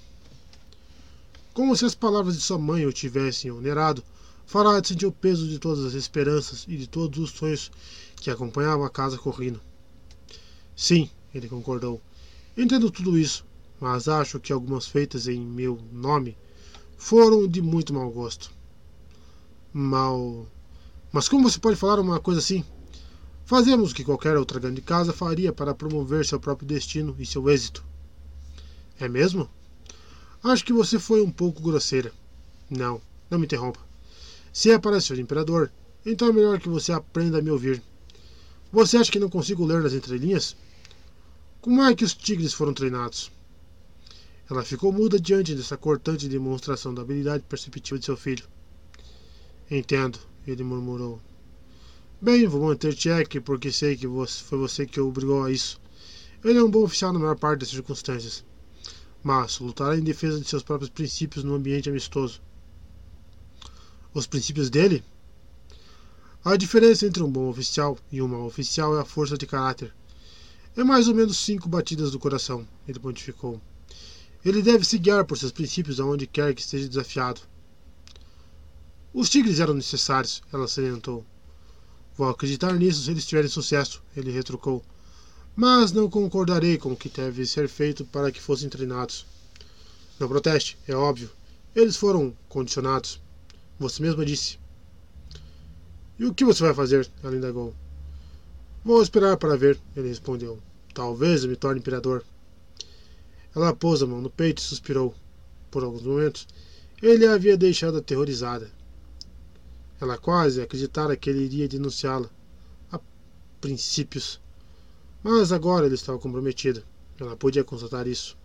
[1.53, 4.03] Como se as palavras de sua mãe o tivessem onerado,
[4.45, 7.71] Farad sentiu o peso de todas as esperanças e de todos os sonhos
[8.17, 9.61] que acompanhavam a casa Corrino.
[10.75, 12.01] Sim, ele concordou.
[12.57, 13.45] Entendo tudo isso,
[13.79, 16.37] mas acho que algumas feitas em meu nome
[16.97, 18.51] foram de muito mau gosto.
[19.71, 20.45] Mal.
[21.09, 22.65] Mas como você pode falar uma coisa assim?
[23.45, 27.47] Fazemos o que qualquer outra grande casa faria para promover seu próprio destino e seu
[27.47, 27.85] êxito.
[28.99, 29.47] É mesmo?
[30.43, 32.11] Acho que você foi um pouco grosseira.
[32.67, 33.79] Não, não me interrompa.
[34.51, 35.71] Se é para ser imperador,
[36.03, 37.83] então é melhor que você aprenda a me ouvir.
[38.71, 40.55] Você acha que não consigo ler nas entrelinhas?
[41.61, 43.31] Como é que os tigres foram treinados?
[44.49, 48.45] Ela ficou muda diante dessa cortante demonstração da habilidade perceptiva de seu filho.
[49.69, 51.21] Entendo, ele murmurou.
[52.21, 55.79] Bem, vou manter Jack porque sei que foi você que o obrigou a isso.
[56.43, 58.43] Ele é um bom oficial na maior parte das circunstâncias.
[59.21, 62.41] Mas lutará em defesa de seus próprios princípios num ambiente amistoso.
[64.13, 65.03] Os princípios dele?
[66.43, 69.93] A diferença entre um bom oficial e um mau oficial é a força de caráter.
[70.77, 73.59] É mais ou menos cinco batidas do coração, ele pontificou.
[74.43, 77.41] Ele deve se guiar por seus princípios aonde quer que esteja desafiado.
[79.13, 81.25] Os tigres eram necessários, ela salientou.
[82.17, 84.83] Vou acreditar nisso se eles tiverem sucesso, ele retrucou.
[85.55, 89.25] Mas não concordarei com o que deve ser feito para que fossem treinados.
[90.19, 91.29] Não proteste, é óbvio.
[91.75, 93.21] Eles foram condicionados.
[93.77, 94.57] Você mesma disse.
[96.17, 97.09] E o que você vai fazer?
[97.21, 97.75] Ela indagou.
[98.83, 100.59] Vou esperar para ver, ele respondeu.
[100.93, 102.23] Talvez eu me torne imperador.
[103.53, 105.13] Ela pôs a mão no peito e suspirou.
[105.69, 106.47] Por alguns momentos,
[107.01, 108.71] ele a havia deixado aterrorizada.
[109.99, 112.29] Ela quase acreditara que ele iria denunciá-la.
[112.91, 112.99] A
[113.61, 114.41] princípios.
[115.23, 116.83] Mas agora ele estava comprometido.
[117.19, 118.37] Ela podia constatar isso.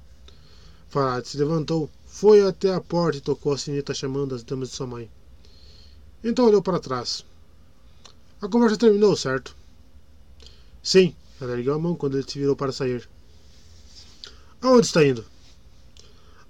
[0.88, 4.74] Farad se levantou, foi até a porta e tocou a sineta chamando as damas de
[4.76, 5.10] sua mãe.
[6.22, 7.24] Então olhou para trás.
[8.40, 9.56] A conversa terminou, certo?
[10.82, 13.08] Sim, ela ergueu a mão quando ele se virou para sair.
[14.60, 15.24] Aonde está indo?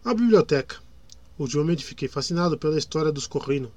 [0.05, 0.77] A biblioteca.
[1.39, 3.71] Ultimamente fiquei fascinado pela história dos Corrino.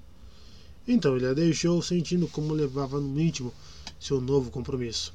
[0.88, 3.54] Então ele a deixou sentindo como levava no íntimo
[4.00, 5.14] seu novo compromisso.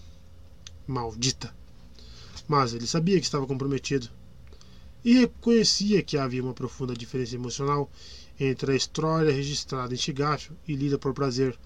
[0.86, 1.54] Maldita!
[2.46, 4.08] Mas ele sabia que estava comprometido.
[5.04, 7.90] E reconhecia que havia uma profunda diferença emocional
[8.40, 11.58] entre a história registrada em Shigafio e lida por prazer.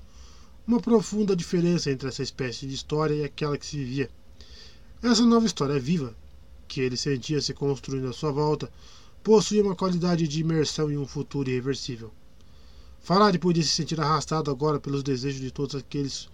[0.66, 4.10] Uma profunda diferença entre essa espécie de história e aquela que se vivia.
[5.00, 6.14] Essa nova história viva,
[6.66, 8.70] que ele sentia se construindo à sua volta,
[9.22, 12.12] possuía uma qualidade de imersão em um futuro irreversível.
[13.02, 16.28] Farad podia se sentir arrastado agora pelos desejos de todos aqueles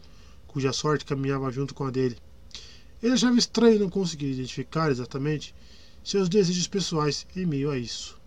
[0.47, 2.19] cuja sorte caminhava junto com a dele.
[3.03, 5.55] Ele achava estranho não conseguir identificar exatamente
[6.05, 8.19] seus desejos pessoais em meio a isso.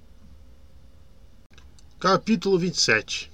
[2.00, 3.32] Capítulo 27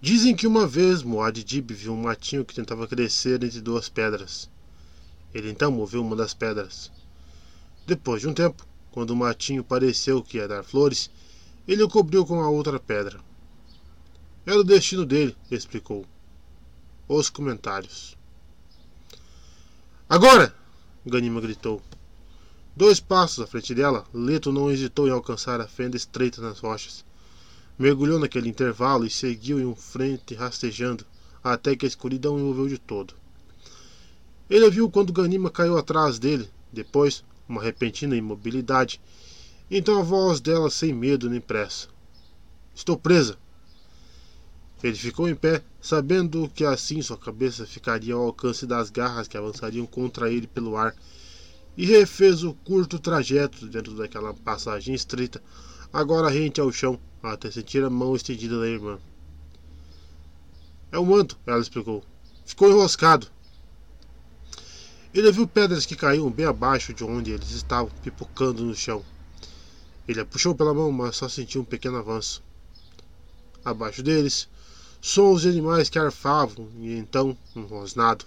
[0.00, 4.48] Dizem que uma vez Muad'Dib viu um matinho que tentava crescer entre duas pedras.
[5.32, 6.92] Ele então moveu uma das pedras.
[7.84, 11.10] Depois de um tempo, quando o matinho pareceu que ia dar flores,
[11.66, 13.20] ele o cobriu com a outra pedra.
[14.46, 16.04] Era o destino dele, explicou.
[17.08, 18.16] Os comentários.
[20.08, 20.54] Agora!
[21.06, 21.82] Ganima gritou.
[22.76, 27.04] Dois passos à frente dela, Leto não hesitou em alcançar a fenda estreita nas rochas.
[27.78, 31.06] Mergulhou naquele intervalo e seguiu em frente rastejando,
[31.42, 33.14] até que a escuridão envolveu de todo.
[34.48, 39.00] Ele viu quando Ganima caiu atrás dele, depois, uma repentina imobilidade.
[39.76, 41.88] Então a voz dela sem medo nem pressa.
[42.72, 43.36] Estou presa.
[44.80, 49.36] Ele ficou em pé, sabendo que assim sua cabeça ficaria ao alcance das garras que
[49.36, 50.94] avançariam contra ele pelo ar,
[51.76, 55.42] e refez o curto trajeto dentro daquela passagem estreita,
[55.92, 59.00] agora rente ao chão, até sentir a mão estendida da irmã.
[60.92, 62.04] É o manto, ela explicou.
[62.46, 63.26] Ficou enroscado.
[65.12, 69.04] Ele viu pedras que caíam bem abaixo de onde eles estavam, pipocando no chão.
[70.06, 72.42] Ele a puxou pela mão, mas só sentiu um pequeno avanço.
[73.64, 74.48] Abaixo deles,
[75.00, 78.26] sons de animais que arfavam e então um rosnado.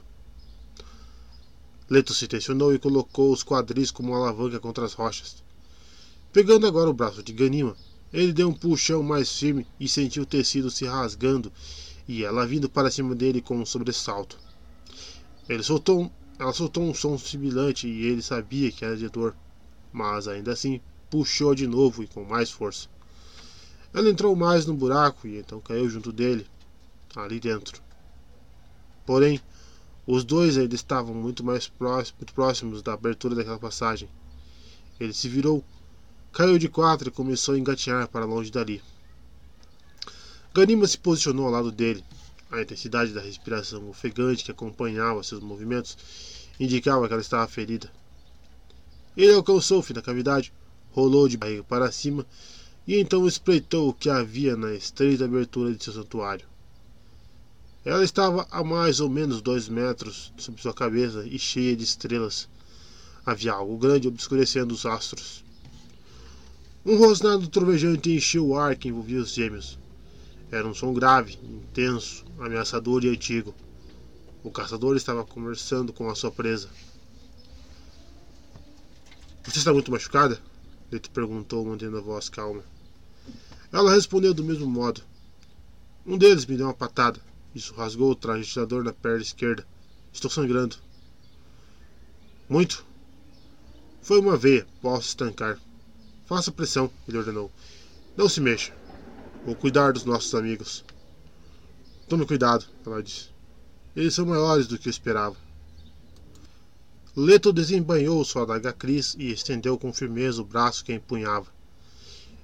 [1.90, 5.44] Leto se tensionou e colocou os quadris como uma alavanca contra as rochas.
[6.34, 7.76] Pegando agora o braço de Ganima,
[8.12, 11.52] ele deu um puxão mais firme e sentiu o tecido se rasgando
[12.08, 14.38] e ela vindo para cima dele com um sobressalto.
[15.48, 19.36] Ele soltou, ela soltou um som sibilante e ele sabia que era de dor,
[19.94, 22.88] mas ainda assim puxou de novo e com mais força.
[23.94, 26.46] Ela entrou mais no buraco e então caiu junto dele,
[27.16, 27.82] ali dentro.
[29.06, 29.42] Porém,
[30.06, 34.10] os dois ainda estavam muito mais próximos, muito próximos da abertura daquela passagem.
[35.00, 35.64] Ele se virou,
[36.32, 38.82] caiu de quatro e começou a engatinhar para longe dali.
[40.54, 42.04] Ganima se posicionou ao lado dele.
[42.50, 45.98] A intensidade da respiração ofegante que acompanhava seus movimentos
[46.60, 47.92] indicava que ela estava ferida.
[49.16, 50.54] Ele alcançou o fim da cavidade,
[50.98, 52.26] rolou de barriga para cima
[52.88, 56.48] e então espreitou o que havia na estreita abertura de seu santuário.
[57.86, 62.50] Ela estava a mais ou menos dois metros sobre sua cabeça e cheia de estrelas.
[63.24, 65.44] Havia algo grande obscurecendo os astros.
[66.84, 69.78] Um rosnado trovejante encheu o ar que envolvia os gêmeos.
[70.52, 73.54] Era um som grave, intenso, ameaçador e antigo.
[74.44, 76.70] O caçador estava conversando com a sua presa.
[79.44, 80.42] Você está muito machucada?
[80.92, 82.64] Leto perguntou, mantendo a voz calma.
[83.72, 85.02] Ela respondeu do mesmo modo.
[86.06, 87.20] Um deles me deu uma patada.
[87.54, 89.68] Isso rasgou o traje de tirador na perna esquerda.
[90.14, 90.78] Estou sangrando.
[92.48, 92.86] Muito?
[94.02, 94.66] Foi uma veia.
[94.82, 95.60] Posso estancar.
[96.26, 97.52] Faça pressão, ele ordenou.
[98.16, 98.74] Não se mexa.
[99.46, 100.84] Vou cuidar dos nossos amigos.
[102.08, 103.30] Tome cuidado, ela disse.
[103.96, 105.36] Eles são maiores do que eu esperava.
[107.20, 111.48] Leto desembanhou sua adaga Cris e estendeu com firmeza o braço que a empunhava.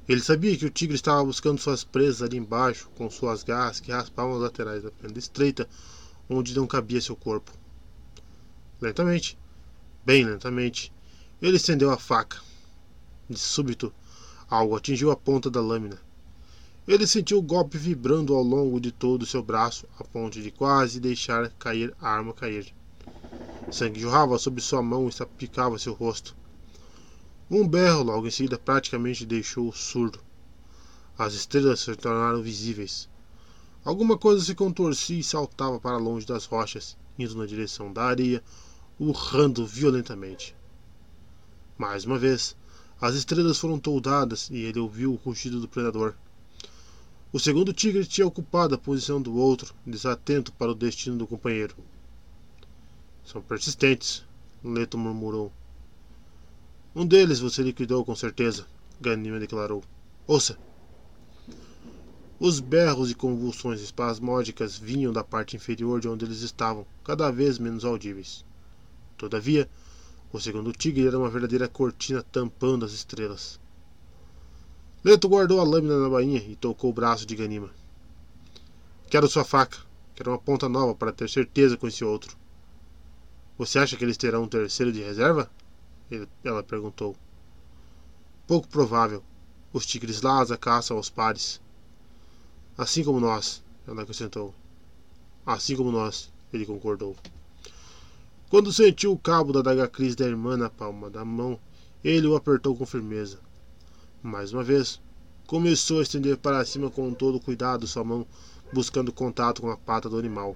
[0.09, 3.91] Ele sabia que o tigre estava buscando suas presas ali embaixo, com suas garras que
[3.91, 5.69] raspavam as laterais da prenda estreita,
[6.27, 7.51] onde não cabia seu corpo.
[8.81, 9.37] Lentamente,
[10.03, 10.91] bem lentamente,
[11.39, 12.41] ele estendeu a faca.
[13.29, 13.93] De súbito,
[14.49, 16.01] algo atingiu a ponta da lâmina.
[16.87, 20.49] Ele sentiu o golpe vibrando ao longo de todo o seu braço, a ponto de
[20.49, 22.73] quase deixar cair a arma cair.
[23.69, 26.35] Sangue jorrava sobre sua mão e salpicava seu rosto.
[27.49, 30.19] Um berro logo em seguida praticamente deixou-o surdo.
[31.17, 33.09] As estrelas se tornaram visíveis.
[33.83, 38.43] Alguma coisa se contorcia e saltava para longe das rochas, indo na direção da areia,
[38.99, 40.55] urrando violentamente.
[41.77, 42.55] Mais uma vez,
[43.01, 46.15] as estrelas foram toldadas e ele ouviu o rugido do predador.
[47.31, 51.75] O segundo tigre tinha ocupado a posição do outro, desatento para o destino do companheiro.
[53.23, 54.23] São persistentes,
[54.63, 55.51] Leto murmurou.
[56.95, 58.65] Um deles você liquidou com certeza,
[58.99, 59.83] Ganima declarou.
[60.27, 60.57] Ouça!
[62.39, 67.57] Os berros e convulsões espasmódicas vinham da parte inferior de onde eles estavam, cada vez
[67.57, 68.43] menos audíveis.
[69.17, 69.69] Todavia,
[70.31, 73.59] o segundo tigre era uma verdadeira cortina tampando as estrelas.
[75.03, 77.69] Leto guardou a lâmina na bainha e tocou o braço de Ganima.
[79.09, 79.77] Quero sua faca.
[80.15, 82.37] Quero uma ponta nova para ter certeza com esse outro.
[83.57, 85.49] Você acha que eles terão um terceiro de reserva?
[86.43, 87.15] Ela perguntou.
[88.47, 89.23] Pouco provável.
[89.71, 91.61] Os tigres Lhasa caçam aos pares.
[92.77, 94.53] Assim como nós, ela acrescentou.
[95.45, 97.15] Assim como nós, ele concordou.
[98.49, 101.59] Quando sentiu o cabo da daga Cris da irmã na palma da mão,
[102.03, 103.39] ele o apertou com firmeza.
[104.21, 104.99] Mais uma vez,
[105.47, 108.25] começou a estender para cima com todo cuidado sua mão,
[108.71, 110.55] buscando contato com a pata do animal.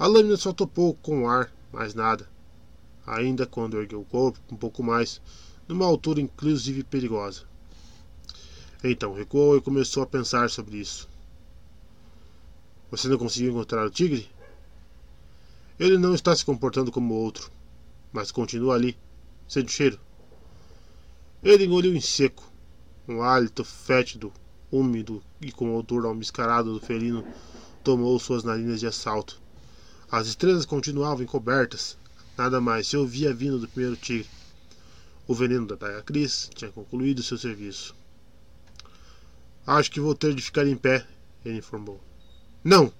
[0.00, 2.26] A lâmina só topou com o ar, mais nada.
[3.06, 5.20] Ainda quando ergueu o corpo um pouco mais,
[5.68, 7.42] numa altura inclusive perigosa.
[8.82, 11.06] Então recuou e começou a pensar sobre isso.
[12.90, 14.26] Você não conseguiu encontrar o tigre?
[15.78, 17.52] Ele não está se comportando como outro,
[18.10, 18.96] mas continua ali,
[19.54, 20.00] o cheiro.
[21.42, 22.50] Ele engoliu em seco,
[23.06, 24.32] um hálito fétido,
[24.72, 27.22] úmido e com odor almiscarado do felino
[27.84, 29.49] tomou suas narinas de assalto.
[30.12, 31.96] As estrelas continuavam encobertas,
[32.36, 34.28] nada mais se ouvia vindo do primeiro tigre.
[35.28, 37.94] O veneno da Daia Cris tinha concluído seu serviço.
[39.64, 41.06] Acho que vou ter de ficar em pé,
[41.44, 42.00] ele informou.
[42.64, 42.92] Não!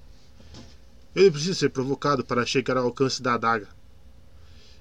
[1.13, 3.67] Ele precisa ser provocado para chegar ao alcance da adaga.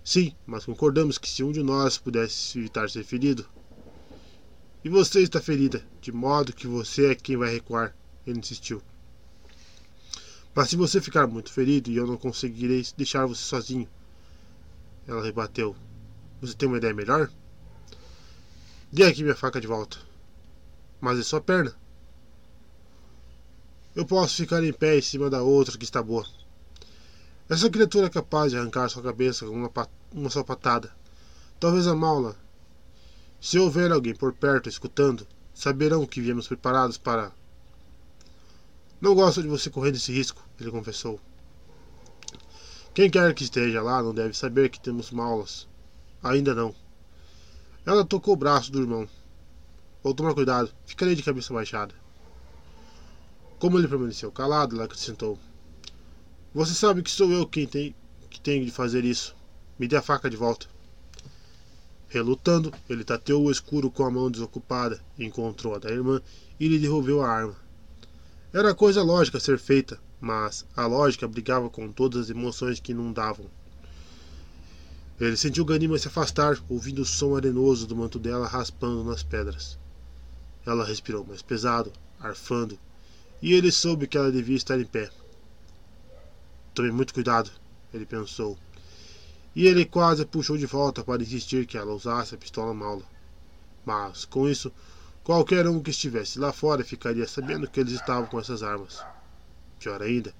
[0.05, 3.43] Sim, mas concordamos que se um de nós pudesse evitar ser ferido.
[4.85, 7.95] E você está ferida, de modo que você é quem vai recuar,
[8.27, 8.83] ele insistiu.
[10.59, 13.87] Mas se você ficar muito ferido e eu não conseguirei deixar você sozinho,
[15.07, 15.73] ela rebateu.
[16.41, 17.31] Você tem uma ideia melhor?
[18.91, 19.95] Dê aqui minha faca de volta.
[20.99, 21.73] Mas é sua perna.
[23.95, 26.27] Eu posso ficar em pé em cima da outra que está boa.
[27.47, 29.71] Essa criatura é capaz de arrancar sua cabeça com uma,
[30.11, 30.91] uma só patada.
[31.57, 32.35] Talvez a maula.
[33.39, 37.31] Se houver alguém por perto escutando, saberão que viemos preparados para.
[39.01, 41.19] Não gosto de você correndo esse risco, ele confessou.
[42.93, 45.67] Quem quer que esteja lá não deve saber que temos maulas.
[46.21, 46.75] Ainda não.
[47.85, 49.07] Ela tocou o braço do irmão.
[50.03, 51.95] Vou tomar cuidado, ficarei de cabeça baixada.
[53.57, 55.39] Como ele permaneceu calado, ela acrescentou:
[56.53, 57.95] Você sabe que sou eu quem tem
[58.29, 59.35] que tenho de fazer isso.
[59.77, 60.67] Me dê a faca de volta.
[62.09, 66.21] Relutando, ele tateou o escuro com a mão desocupada, encontrou a da irmã
[66.59, 67.68] e lhe devolveu a arma.
[68.51, 73.45] Era coisa lógica ser feita, mas a lógica brigava com todas as emoções que inundavam.
[75.19, 79.77] Ele sentiu Ganima se afastar, ouvindo o som arenoso do manto dela raspando nas pedras.
[80.65, 82.79] Ela respirou mais pesado, arfando,
[83.39, 85.11] e ele soube que ela devia estar em pé.
[86.73, 87.51] Tome muito cuidado,
[87.93, 88.57] ele pensou.
[89.55, 93.03] E ele quase a puxou de volta para insistir que ela usasse a pistola maula.
[93.85, 94.71] Mas, com isso,
[95.29, 99.05] qualquer um que estivesse lá fora ficaria sabendo que eles estavam com essas armas.
[99.77, 100.33] Pior ainda,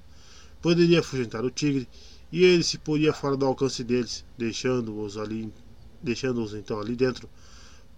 [0.63, 1.87] poderia afugentar o tigre
[2.31, 5.53] e ele se poria fora do alcance deles, deixando-os ali,
[6.01, 7.29] deixando-os então ali dentro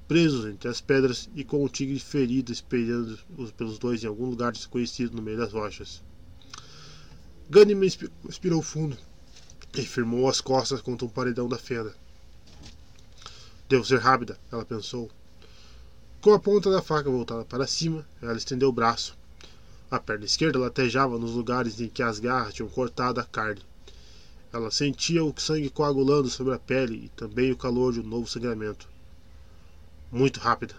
[0.05, 3.17] presos entre as pedras e com o tigre ferido esperando
[3.55, 6.03] pelos dois em algum lugar desconhecido no meio das rochas.
[7.49, 8.97] Ganymed expirou fundo
[9.77, 11.95] e firmou as costas contra um paredão da fenda.
[13.69, 15.09] Devo ser rápida, ela pensou.
[16.21, 19.17] Com a ponta da faca voltada para cima, ela estendeu o braço.
[19.89, 23.63] A perna esquerda latejava nos lugares em que as garras tinham cortado a carne.
[24.53, 28.27] Ela sentia o sangue coagulando sobre a pele e também o calor de um novo
[28.27, 28.87] sangramento
[30.11, 30.75] muito rápida.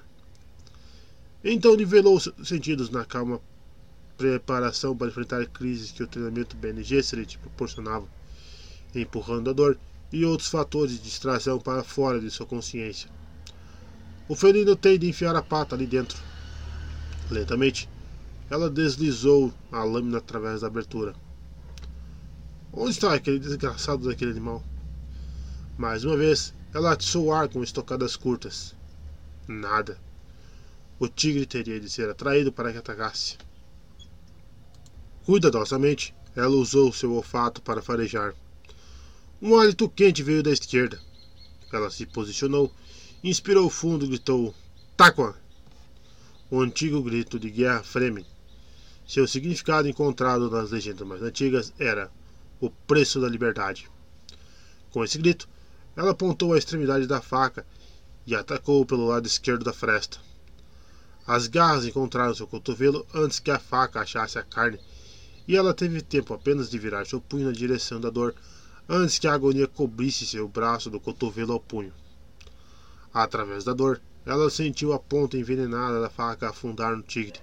[1.42, 3.40] Então nivelou os sentidos na calma
[4.16, 8.06] preparação para enfrentar crises que o treinamento BNG te proporcionava,
[8.94, 9.76] empurrando a dor
[10.12, 13.10] e outros fatores de distração para fora de sua consciência.
[14.28, 16.18] O felino tem de enfiar a pata ali dentro.
[17.30, 17.88] Lentamente,
[18.48, 21.14] ela deslizou a lâmina através da abertura.
[22.72, 24.62] Onde está aquele desgraçado daquele animal?
[25.76, 28.74] Mais uma vez, ela atiçou o ar com estocadas curtas.
[29.48, 29.98] Nada.
[30.98, 33.36] O tigre teria de ser atraído para que atacasse.
[35.24, 38.34] Cuidadosamente, ela usou seu olfato para farejar.
[39.40, 41.00] Um hálito quente veio da esquerda.
[41.72, 42.72] Ela se posicionou,
[43.22, 44.52] inspirou fundo gritou:
[44.96, 45.36] Taqua!
[46.50, 48.26] O antigo grito de guerra Fremen.
[49.06, 52.10] Seu significado encontrado nas legendas mais antigas era
[52.60, 53.88] o preço da liberdade.
[54.90, 55.48] Com esse grito,
[55.96, 57.64] ela apontou a extremidade da faca
[58.26, 60.18] e atacou pelo lado esquerdo da fresta.
[61.26, 64.80] As garras encontraram seu cotovelo antes que a faca achasse a carne,
[65.46, 68.34] e ela teve tempo apenas de virar seu punho na direção da dor
[68.88, 71.92] antes que a agonia cobrisse seu braço do cotovelo ao punho.
[73.14, 77.40] Através da dor, ela sentiu a ponta envenenada da faca afundar no tigre.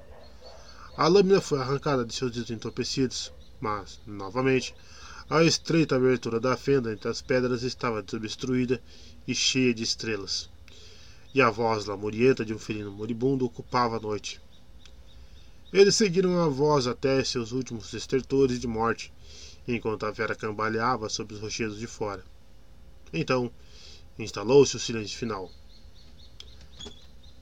[0.97, 4.75] A lâmina foi arrancada de seus dedos entorpecidos, mas, novamente,
[5.29, 8.81] a estreita abertura da fenda entre as pedras estava desobstruída
[9.27, 10.49] e cheia de estrelas
[11.33, 14.41] e a voz lamurienta de um felino moribundo ocupava a noite.
[15.71, 19.13] Eles seguiram a voz até seus últimos estertores de morte
[19.67, 22.23] enquanto a Vera cambaleava sob os rochedos de fora.
[23.13, 23.51] Então,
[24.17, 25.51] instalou-se o silêncio final.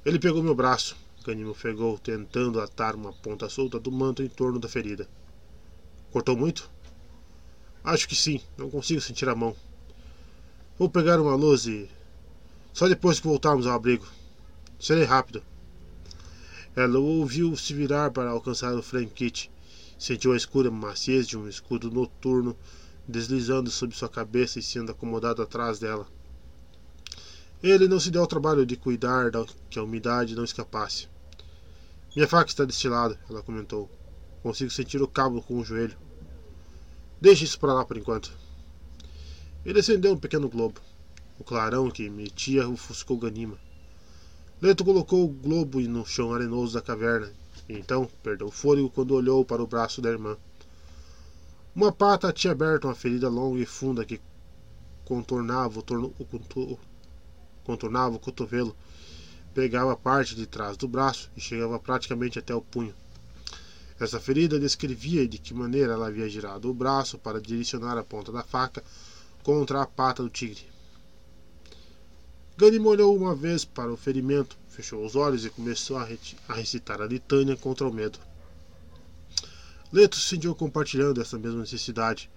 [0.07, 4.57] Ele pegou meu braço, Ganimo ofegou, tentando atar uma ponta solta do manto em torno
[4.57, 5.05] da ferida.
[6.13, 6.71] Cortou muito?
[7.83, 9.53] Acho que sim, não consigo sentir a mão.
[10.79, 11.89] Vou pegar uma luz e.
[12.71, 14.07] Só depois que voltarmos ao abrigo.
[14.79, 15.43] Serei rápido.
[16.73, 19.51] Ela ouviu se virar para alcançar o Frank Kit.
[19.99, 22.55] Sentiu a escura maciez de um escudo noturno
[23.05, 26.07] deslizando sobre sua cabeça e sendo acomodado atrás dela.
[27.61, 29.31] Ele não se deu ao trabalho de cuidar
[29.69, 31.07] que a umidade não escapasse.
[32.15, 33.89] Minha faca está deste lado, ela comentou.
[34.43, 35.97] Consigo sentir o cabo com o joelho.
[37.19, 38.31] Deixe isso para lá por enquanto.
[39.65, 40.79] Ele acendeu um pequeno globo.
[41.39, 43.57] O clarão que emitia ofuscou Ganima.
[44.61, 47.31] Leto colocou o globo no chão arenoso da caverna
[47.67, 50.37] e então perdeu o fôlego quando olhou para o braço da irmã.
[51.75, 54.19] Uma pata tinha aberto uma ferida longa e funda que
[55.05, 56.79] contornava o, torno, o,
[57.67, 58.73] contornava o cotovelo,
[59.53, 62.95] pegava a parte de trás do braço e chegava praticamente até o punho.
[63.99, 68.31] Essa ferida descrevia de que maneira ela havia girado o braço para direcionar a ponta
[68.31, 68.81] da faca
[69.43, 70.65] contra a pata do tigre.
[72.55, 76.07] Ganim olhou uma vez para o ferimento, fechou os olhos e começou a,
[76.47, 78.17] a recitar a litânia contra o medo.
[79.91, 82.29] Leto se sentiu compartilhando essa mesma necessidade,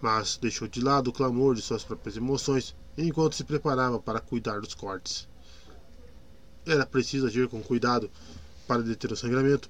[0.00, 2.74] mas deixou de lado o clamor de suas próprias emoções
[3.06, 5.28] enquanto se preparava para cuidar dos cortes.
[6.66, 8.10] Era preciso agir com cuidado
[8.66, 9.68] para deter o sangramento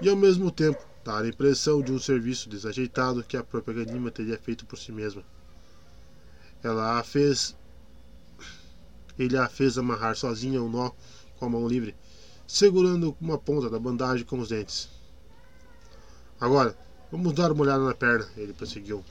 [0.00, 4.10] e, ao mesmo tempo, dar a impressão de um serviço desajeitado que a própria Ganima
[4.10, 5.22] teria feito por si mesma.
[6.62, 7.56] Ela a fez.
[9.18, 10.90] Ele a fez amarrar sozinha um nó
[11.38, 11.96] com a mão livre,
[12.46, 14.90] segurando uma ponta da bandagem com os dentes.
[16.38, 16.76] Agora,
[17.10, 19.02] vamos dar uma olhada na perna, ele prosseguiu.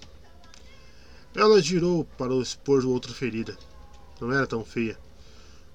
[1.35, 3.57] Ela girou para expor outra ferida.
[4.21, 4.97] Não era tão feia.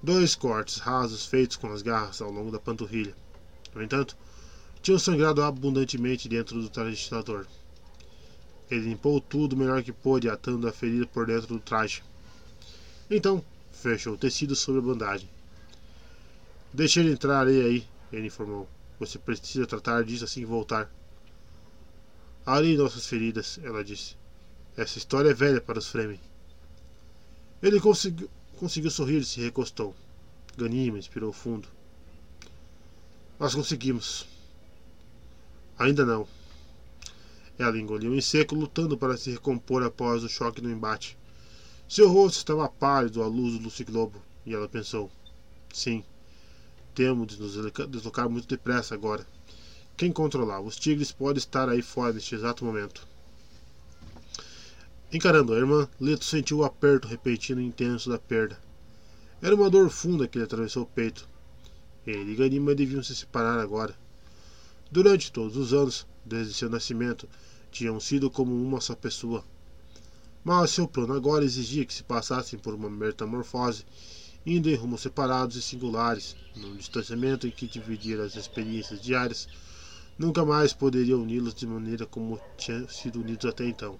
[0.01, 3.15] Dois cortes rasos feitos com as garras ao longo da panturrilha.
[3.75, 4.17] No entanto,
[4.81, 7.07] tinham sangrado abundantemente dentro do traje
[8.71, 12.01] ele limpou tudo o melhor que pôde, atando a ferida por dentro do traje.
[13.09, 15.29] Então, fechou o tecido sobre a bandagem.
[16.73, 18.69] Deixe ele entrar aí, ele informou.
[18.97, 20.89] Você precisa tratar disso assim que voltar.
[22.45, 24.20] Ali nossas feridas, ela disse.
[24.81, 26.19] Essa história é velha para os Fremen.
[27.61, 29.95] Ele conseguiu, conseguiu sorrir e se recostou.
[30.57, 31.67] Ganima inspirou fundo.
[33.39, 34.25] Nós conseguimos.
[35.77, 36.27] Ainda não.
[37.59, 41.15] Ela engoliu em seco, lutando para se recompor após o choque no embate.
[41.87, 45.11] Seu rosto estava pálido à luz do Luciglobo, e ela pensou:
[45.71, 46.03] Sim,
[46.95, 47.53] temos de nos
[47.87, 49.27] deslocar muito depressa agora.
[49.95, 53.10] Quem controlava os tigres pode estar aí fora neste exato momento.
[55.13, 58.57] Encarando a irmã, Leto sentiu o aperto repentino e intenso da perda.
[59.41, 61.27] Era uma dor funda que lhe atravessou o peito.
[62.07, 63.93] Ele e Ganima deviam se separar agora.
[64.89, 67.27] Durante todos os anos, desde seu nascimento,
[67.69, 69.43] tinham sido como uma só pessoa.
[70.45, 73.83] Mas seu plano agora exigia que se passassem por uma metamorfose,
[74.45, 79.45] indo em rumos separados e singulares, num distanciamento em que dividir as experiências diárias
[80.17, 83.99] nunca mais poderia uni-los de maneira como tinham sido unidos até então.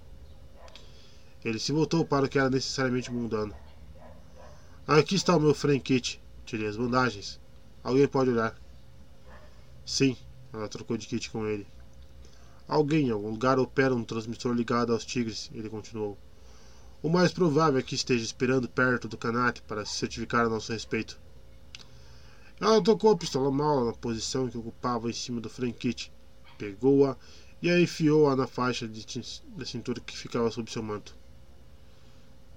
[1.43, 3.55] Ele se voltou para o que era necessariamente mundano.
[4.87, 6.21] Aqui está o meu Frankit.
[6.45, 7.39] Tirei as bandagens.
[7.83, 8.55] Alguém pode olhar.
[9.85, 10.15] Sim,
[10.53, 11.65] ela trocou de kit com ele.
[12.67, 16.17] Alguém em algum lugar opera um transmissor ligado aos tigres, ele continuou.
[17.01, 20.71] O mais provável é que esteja esperando perto do canate para se certificar a nosso
[20.71, 21.19] respeito.
[22.59, 26.13] Ela tocou a pistola mal na posição que ocupava em cima do Frankit,
[26.57, 27.17] pegou-a
[27.61, 29.03] e a enfiou-a na faixa de
[29.57, 31.20] da cintura que ficava sob seu manto.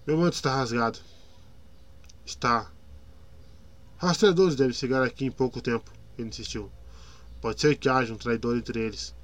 [0.07, 0.99] Meu manto está rasgado.
[2.27, 2.71] Está.
[3.97, 6.71] Rastreadores devem chegar aqui em pouco tempo, ele insistiu.
[7.41, 9.15] Pode ser que haja um traidor entre eles.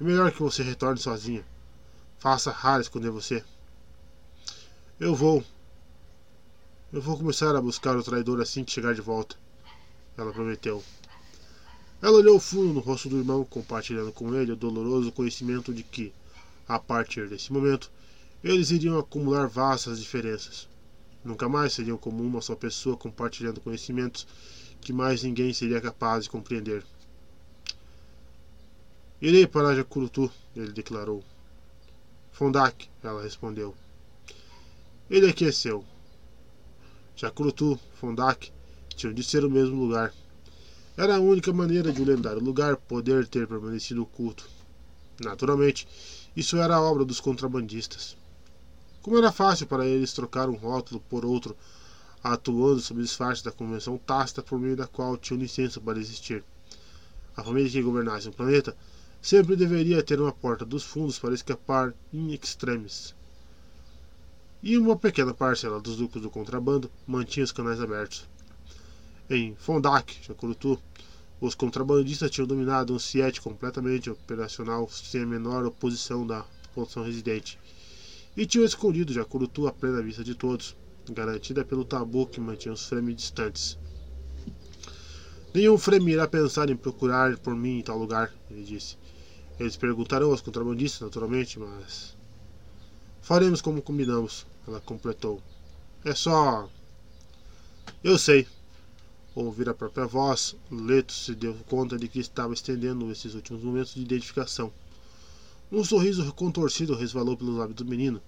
[0.00, 1.44] É melhor que você retorne sozinha.
[2.18, 3.44] Faça Hara esconder você.
[5.00, 5.42] Eu vou.
[6.92, 9.36] Eu vou começar a buscar o traidor assim que chegar de volta.
[10.16, 10.84] Ela prometeu.
[12.00, 16.12] Ela olhou fundo no rosto do irmão, compartilhando com ele o doloroso conhecimento de que,
[16.68, 17.90] a partir desse momento,
[18.42, 20.68] eles iriam acumular vastas diferenças.
[21.24, 24.26] Nunca mais seriam como uma só pessoa compartilhando conhecimentos
[24.80, 26.84] que mais ninguém seria capaz de compreender.
[29.20, 31.24] Irei para Jacurutu, ele declarou.
[32.30, 33.74] Fondak, ela respondeu.
[35.10, 35.84] Ele aqui seu.
[37.16, 38.52] Jacurutu, Fondak
[38.94, 40.14] tinham de ser o mesmo lugar.
[40.96, 44.48] Era a única maneira de o lendário lugar poder ter permanecido oculto.
[45.20, 45.86] Naturalmente,
[46.36, 48.16] Isso era obra dos contrabandistas.
[49.08, 51.56] Como era fácil para eles trocar um rótulo por outro,
[52.22, 56.44] atuando sob disfarce da convenção tácita por meio da qual tinham licença para existir.
[57.34, 58.76] A família que governasse o planeta
[59.22, 63.14] sempre deveria ter uma porta dos fundos para escapar em extremis.
[64.62, 68.28] E uma pequena parcela dos lucros do contrabando mantinha os canais abertos.
[69.30, 70.78] Em Fondak, Jacurutu,
[71.40, 77.58] os contrabandistas tinham dominado um Siete completamente operacional sem a menor oposição da população residente
[78.38, 80.76] e tinham escondido Jacurutu à plena vista de todos,
[81.10, 83.76] garantida pelo tabu que mantinha os Fremen distantes.
[85.52, 88.96] Nenhum Fremen irá pensar em procurar por mim em tal lugar, ele disse.
[89.58, 92.16] Eles perguntarão aos contrabandistas, naturalmente, mas.
[93.20, 95.42] Faremos como combinamos, ela completou.
[96.04, 96.70] É só.
[98.04, 98.46] Eu sei.
[99.34, 103.94] Ouvir a própria voz, Leto se deu conta de que estava estendendo esses últimos momentos
[103.94, 104.72] de identificação.
[105.70, 108.22] Um sorriso contorcido resvalou pelos lábios do menino,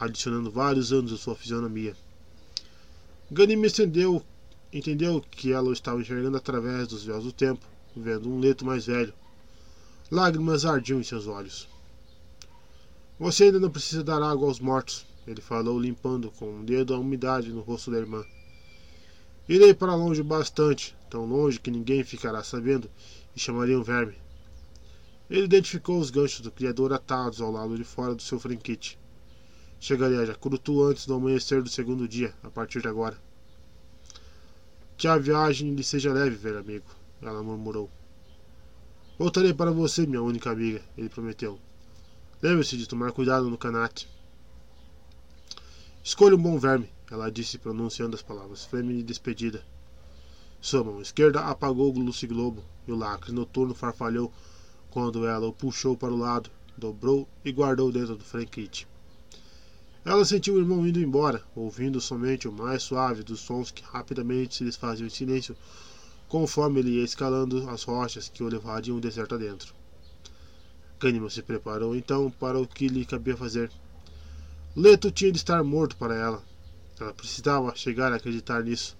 [0.00, 1.94] adicionando vários anos à sua fisionomia.
[3.30, 4.24] Ganim estendeu,
[4.72, 8.86] entendeu que ela o estava enxergando através dos véus do tempo, vendo um leto mais
[8.86, 9.12] velho.
[10.10, 11.68] Lágrimas ardiam em seus olhos.
[13.18, 16.98] Você ainda não precisa dar água aos mortos, ele falou, limpando com um dedo a
[16.98, 18.24] umidade no rosto da irmã.
[19.46, 22.90] Irei para longe bastante, tão longe que ninguém ficará sabendo
[23.36, 24.23] e chamaria um verme.
[25.30, 28.98] Ele identificou os ganchos do criador atados ao lado de fora do seu franquite.
[29.80, 33.16] Chegarei a Jacurutu antes do amanhecer do segundo dia, a partir de agora.
[34.96, 36.86] Que a viagem lhe seja leve, velho amigo,
[37.22, 37.90] ela murmurou.
[39.18, 41.58] Voltarei para você, minha única amiga, ele prometeu.
[42.42, 44.08] Lembre-se de tomar cuidado no canate.
[46.02, 49.64] Escolha um bom verme, ela disse, pronunciando as palavras de despedida.
[50.60, 51.92] Sua mão esquerda apagou o
[52.26, 54.32] Globo e o lacre noturno farfalhou
[54.94, 58.86] quando ela o puxou para o lado, dobrou e guardou dentro do franquite.
[60.04, 64.54] Ela sentiu o irmão indo embora, ouvindo somente o mais suave dos sons que rapidamente
[64.54, 65.56] se desfaziam em silêncio,
[66.28, 69.74] conforme ele ia escalando as rochas que o levariam deserto adentro.
[71.00, 73.72] Cânima se preparou então para o que lhe cabia fazer.
[74.76, 76.40] Leto tinha de estar morto para ela.
[77.00, 78.96] Ela precisava chegar a acreditar nisso.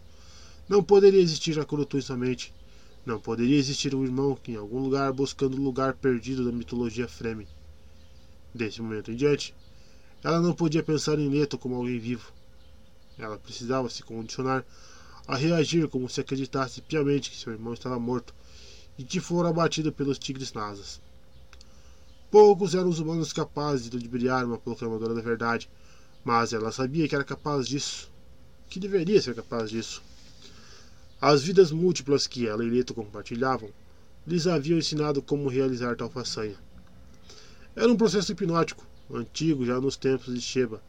[0.69, 2.53] Não poderia existir a Kurutu somente.
[3.07, 7.47] Não poderia existir um irmão em algum lugar buscando o lugar perdido da mitologia Fremen.
[8.55, 9.55] Desse momento em diante,
[10.23, 12.33] ela não podia pensar em Leto como alguém vivo.
[13.19, 14.65] Ela precisava se condicionar
[15.27, 18.35] a reagir como se acreditasse piamente que seu irmão estava morto
[18.99, 20.99] e que fora abatido pelos tigres nasas.
[22.31, 25.69] Poucos eram os humanos capazes de ludibriar uma proclamadora da verdade,
[26.25, 28.11] mas ela sabia que era capaz disso,
[28.69, 30.03] que deveria ser capaz disso.
[31.27, 33.71] As vidas múltiplas que ela e Leto compartilhavam
[34.27, 36.55] lhes haviam ensinado como realizar tal façanha.
[37.75, 40.83] Era um processo hipnótico, antigo já nos tempos de Sheba,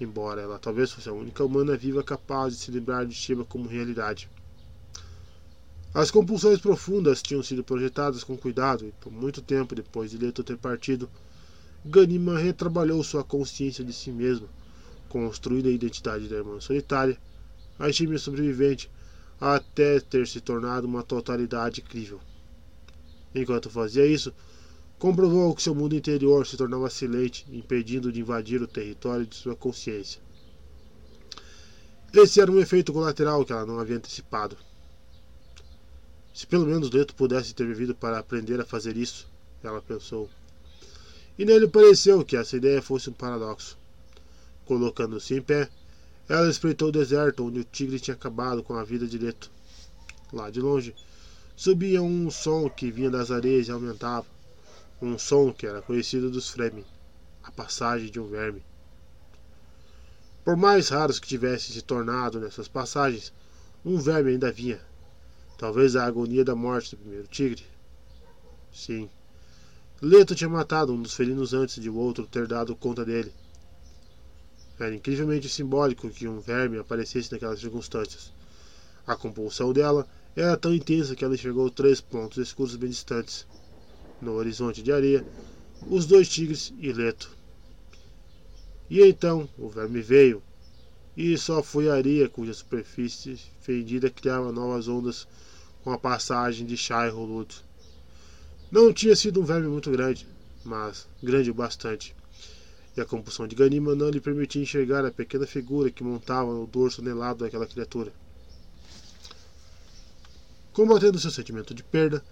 [0.00, 3.68] embora ela talvez fosse a única humana viva capaz de se lembrar de Sheba como
[3.68, 4.28] realidade.
[5.94, 10.42] As compulsões profundas tinham sido projetadas com cuidado e por muito tempo depois de Leto
[10.42, 11.08] ter partido,
[11.84, 14.48] Ganima retrabalhou sua consciência de si mesma,
[15.08, 17.16] construindo a identidade da irmã solitária,
[17.78, 18.90] a gêmea sobrevivente,
[19.40, 22.20] até ter se tornado uma totalidade crível.
[23.34, 24.34] Enquanto fazia isso,
[24.98, 29.56] comprovou que seu mundo interior se tornava silente, impedindo de invadir o território de sua
[29.56, 30.20] consciência.
[32.12, 34.56] Esse era um efeito colateral que ela não havia antecipado.
[36.34, 39.28] Se pelo menos Leto pudesse ter vivido para aprender a fazer isso,
[39.62, 40.28] ela pensou.
[41.38, 43.78] E nele pareceu que essa ideia fosse um paradoxo.
[44.66, 45.70] Colocando-se em pé,
[46.30, 49.50] ela espreitou o deserto onde o tigre tinha acabado com a vida de Leto.
[50.32, 50.94] Lá de longe,
[51.56, 54.26] subia um som que vinha das areias e aumentava.
[55.02, 56.84] Um som que era conhecido dos Fremen,
[57.42, 58.62] a passagem de um verme.
[60.44, 63.32] Por mais raros que tivessem se tornado nessas passagens,
[63.84, 64.80] um verme ainda vinha.
[65.58, 67.64] Talvez a agonia da morte do primeiro tigre.
[68.72, 69.10] Sim.
[70.00, 73.34] Leto tinha matado um dos felinos antes de o outro ter dado conta dele.
[74.80, 78.32] Era incrivelmente simbólico que um verme aparecesse naquelas circunstâncias.
[79.06, 83.46] A compulsão dela era tão intensa que ela enxergou três pontos escuros bem distantes.
[84.22, 85.22] No horizonte de areia,
[85.86, 87.30] os dois tigres e Leto.
[88.88, 90.42] E então o verme veio,
[91.14, 95.28] e só foi a areia cuja superfície fendida criava novas ondas
[95.84, 97.54] com a passagem de Shai Rolud.
[98.70, 100.26] Não tinha sido um verme muito grande,
[100.64, 102.14] mas grande o bastante
[102.96, 106.66] e a compulsão de Ganima não lhe permitia enxergar a pequena figura que montava no
[106.66, 108.12] dorso anelado daquela criatura.
[110.72, 112.24] Combatendo seu sentimento de perda,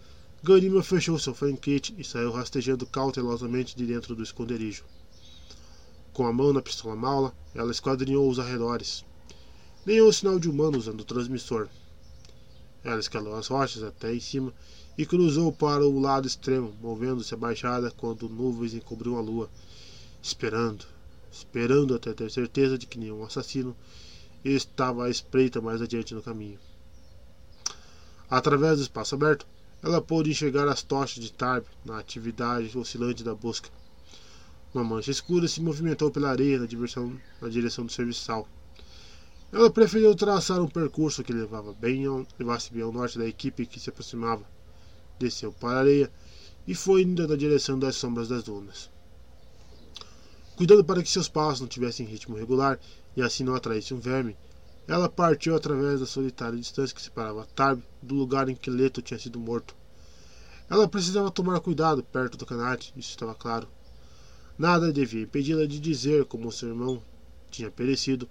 [0.42, 4.84] Ganima fechou seu franquete e saiu rastejando cautelosamente de dentro do esconderijo.
[6.12, 9.04] Com a mão na pistola mala, ela esquadrinhou os arredores.
[9.84, 11.68] Nenhum sinal de humano usando o transmissor.
[12.84, 14.52] Ela escalou as rochas até em cima
[14.96, 19.48] e cruzou para o lado extremo, movendo-se abaixada quando nuvens encobriam a lua,
[20.22, 20.84] esperando,
[21.30, 23.76] esperando até ter certeza de que nenhum assassino
[24.44, 26.58] estava à espreita mais adiante no caminho.
[28.30, 29.46] Através do espaço aberto,
[29.82, 33.70] ela pôde enxergar as tochas de Tarb na atividade oscilante da busca.
[34.74, 38.46] Uma mancha escura se movimentou pela areia na, direção, na direção do serviçal.
[39.52, 43.66] Ela preferiu traçar um percurso que levava bem ao, levasse bem ao norte da equipe
[43.66, 44.44] que se aproximava
[45.18, 46.12] desceu para a areia
[46.66, 48.90] e foi indo na direção das sombras das dunas.
[50.58, 52.80] Cuidando para que seus passos não tivessem ritmo regular
[53.16, 54.36] e assim não atraísse um verme,
[54.88, 59.20] ela partiu através da solitária distância que separava Tarb do lugar em que Leto tinha
[59.20, 59.76] sido morto.
[60.68, 63.68] Ela precisava tomar cuidado perto do canate, isso estava claro.
[64.58, 67.00] Nada devia impedi-la de dizer como seu irmão
[67.52, 68.28] tinha perecido,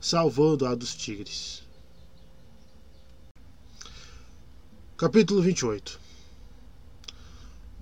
[0.00, 1.64] salvando a dos tigres.
[4.96, 6.06] Capítulo 28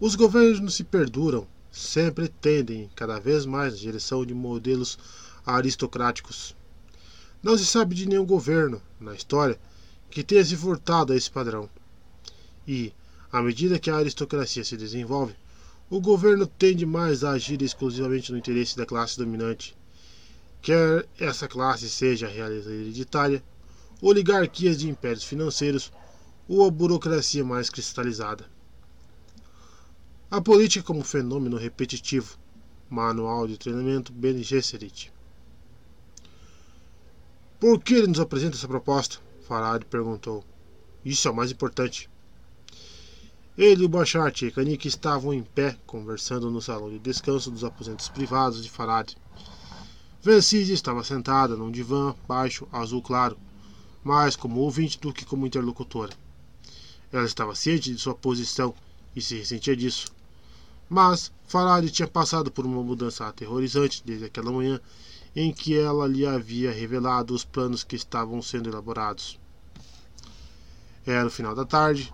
[0.00, 4.96] os governos se perduram, sempre tendem cada vez mais na direção de modelos
[5.44, 6.54] aristocráticos.
[7.42, 9.58] Não se sabe de nenhum governo, na história,
[10.08, 11.68] que tenha se furtado a esse padrão.
[12.66, 12.94] E,
[13.30, 15.34] à medida que a aristocracia se desenvolve,
[15.90, 19.76] o governo tende mais a agir exclusivamente no interesse da classe dominante,
[20.62, 23.42] quer essa classe seja a realeza hereditária,
[24.00, 25.92] oligarquias de impérios financeiros
[26.48, 28.53] ou a burocracia mais cristalizada.
[30.34, 32.36] A política como fenômeno repetitivo.
[32.90, 35.12] Manual de treinamento Bene Gesserit.
[37.60, 39.20] Por que ele nos apresenta essa proposta?
[39.46, 40.44] Farad perguntou.
[41.04, 42.10] Isso é o mais importante.
[43.56, 48.08] Ele o Bachat e Kanik estavam em pé, conversando no salão de descanso dos aposentos
[48.08, 49.14] privados de Farad.
[50.20, 53.38] Vencide estava sentada num divã baixo, azul claro,
[54.02, 56.12] mais como ouvinte do que como interlocutora.
[57.12, 58.74] Ela estava ciente de sua posição
[59.14, 60.12] e se ressentia disso.
[60.88, 64.80] Mas Farad tinha passado por uma mudança aterrorizante desde aquela manhã
[65.34, 69.38] em que ela lhe havia revelado os planos que estavam sendo elaborados.
[71.06, 72.12] Era o final da tarde,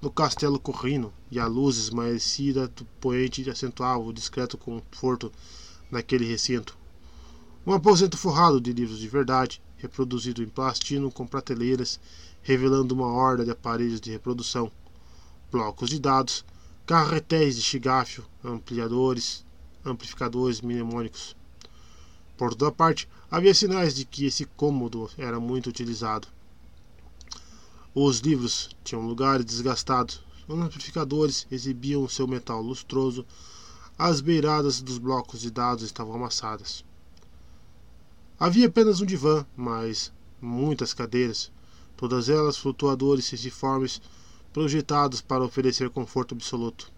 [0.00, 5.32] no castelo Corrino, e a luz esmaecida do poente acentuava o discreto conforto
[5.90, 6.76] naquele recinto.
[7.66, 11.98] Um aposento forrado de livros de verdade, reproduzido em plastino com prateleiras,
[12.42, 14.70] revelando uma horda de aparelhos de reprodução,
[15.50, 16.44] blocos de dados,
[16.88, 19.44] carretéis de chigafio, ampliadores,
[19.84, 21.36] amplificadores mnemônicos.
[22.34, 26.26] Por toda parte, havia sinais de que esse cômodo era muito utilizado.
[27.94, 30.24] Os livros tinham lugares desgastados.
[30.48, 33.26] Os amplificadores exibiam seu metal lustroso.
[33.98, 36.86] As beiradas dos blocos de dados estavam amassadas.
[38.40, 41.52] Havia apenas um divã, mas muitas cadeiras,
[41.98, 44.00] todas elas flutuadores reciformes
[44.52, 46.90] projetados para oferecer conforto absoluto.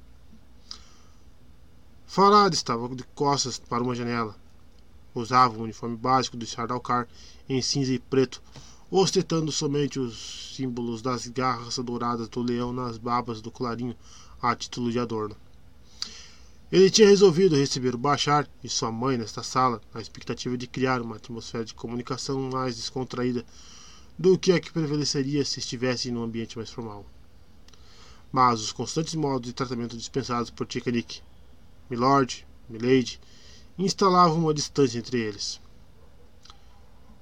[2.07, 4.37] Farad estava de costas para uma janela.
[5.15, 7.09] Usava o uniforme básico do Sardalcar
[7.49, 8.43] em cinza e preto,
[8.91, 13.97] ostentando somente os símbolos das garras douradas do leão nas babas do colarinho
[14.41, 15.37] a título de adorno.
[16.71, 21.03] Ele tinha resolvido receber o Bachar e sua mãe nesta sala, na expectativa de criar
[21.03, 23.45] uma atmosfera de comunicação mais descontraída
[24.17, 27.05] do que a que prevaleceria se estivesse em um ambiente mais formal
[28.33, 31.23] mas os constantes modos de tratamento dispensados por Tikanik,
[31.89, 33.21] Milord, Milady,
[33.79, 35.61] instalavam uma distância entre eles.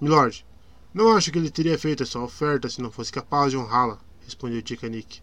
[0.01, 0.45] Milord,
[0.93, 4.63] não acho que ele teria feito essa oferta se não fosse capaz de honrá-la, respondeu
[4.63, 5.23] Tikanik.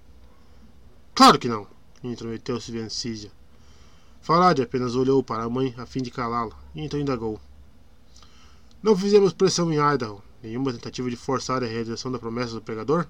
[1.13, 1.67] Claro que não,
[2.03, 3.31] intrometeu-se Vencísia.
[4.21, 7.39] Farad apenas olhou para a mãe a fim de calá-la, e então indagou.
[8.81, 10.21] Não fizemos pressão em Idaho.
[10.43, 13.07] Nenhuma tentativa de forçar a realização da promessa do pregador?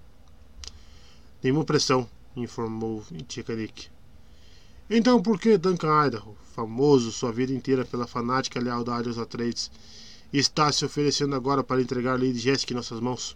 [1.44, 3.90] Nenhuma pressão, informou Tikanik.
[4.90, 9.72] Então por que Duncan Idaho, famoso sua vida inteira pela fanática lealdade aos Atreides,
[10.32, 13.36] está se oferecendo agora para entregar Lady Jessica em nossas mãos?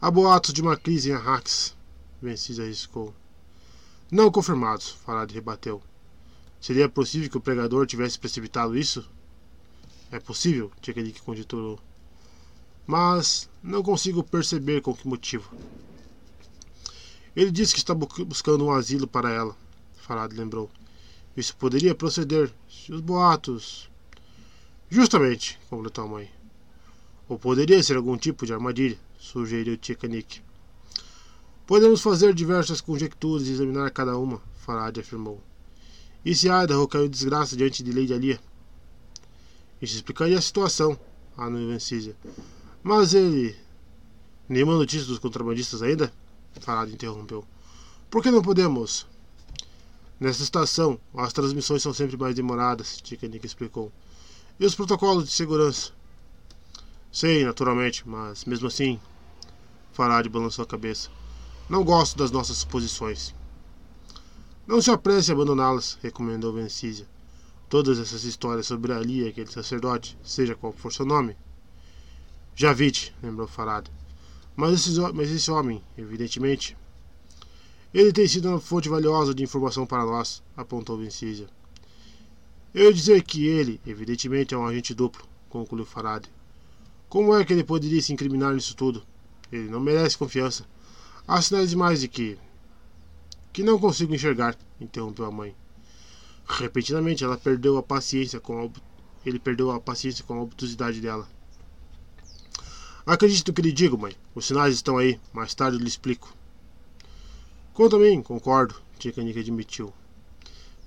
[0.00, 1.74] Há boatos de uma crise em Arrax,
[2.20, 3.14] Vencis arriscou.
[4.10, 5.82] Não confirmados, Farad rebateu.
[6.60, 9.08] Seria possível que o pregador tivesse precipitado isso?
[10.10, 11.78] É possível, Tikanik conjecturou.
[12.86, 15.50] Mas não consigo perceber com que motivo.
[17.36, 19.54] Ele disse que está buscando um asilo para ela,
[19.98, 20.70] Farad lembrou.
[21.36, 23.90] Isso poderia proceder se os boatos.
[24.88, 26.30] Justamente, completou a mãe.
[27.28, 30.40] Ou poderia ser algum tipo de armadilha, sugeriu Tikanik.
[31.66, 35.38] Podemos fazer diversas conjecturas e examinar cada uma, Farad afirmou.
[36.24, 38.40] E se Idaho caiu desgraça diante de Lady Alia?
[39.82, 40.98] Isso explicaria a situação,
[41.36, 42.16] a Vencísia.
[42.82, 43.54] Mas ele.
[44.48, 46.10] Nenhuma notícia dos contrabandistas ainda?
[46.60, 47.44] Farad interrompeu.
[48.10, 49.06] Por que não podemos?
[50.18, 53.92] Nessa estação, as transmissões são sempre mais demoradas, Tikanik explicou.
[54.58, 55.92] E os protocolos de segurança?
[57.12, 58.98] Sei, naturalmente, mas mesmo assim.
[59.92, 61.10] Farad balançou a cabeça.
[61.68, 63.34] Não gosto das nossas suposições.
[64.66, 67.06] Não se apresse a abandoná-las, recomendou Vencísia.
[67.68, 71.36] Todas essas histórias sobre Ali aquele sacerdote, seja qual for seu nome.
[72.54, 73.88] Javite, lembrou Farad.
[74.56, 76.76] Mas, esse, mas esse homem, evidentemente.
[77.92, 81.46] Ele tem sido uma fonte valiosa de informação para nós, apontou Vencísia.
[82.74, 86.26] Eu dizer que ele, evidentemente, é um agente duplo, concluiu Farad.
[87.08, 89.02] Como é que ele poderia se incriminar nisso tudo?
[89.52, 90.66] Ele não merece confiança.
[91.26, 92.38] Há sinais demais de que.
[93.52, 95.54] que não consigo enxergar, interrompeu a mãe.
[96.46, 98.70] Repentinamente ela perdeu a paciência com a,
[99.24, 101.28] ele perdeu a paciência com a obtusidade dela.
[103.04, 104.14] Acredite no que lhe digo, mãe.
[104.36, 105.18] Os sinais estão aí.
[105.32, 106.32] Mais tarde eu lhe explico.
[107.74, 109.92] Quanto a mim, concordo, Tikanik admitiu.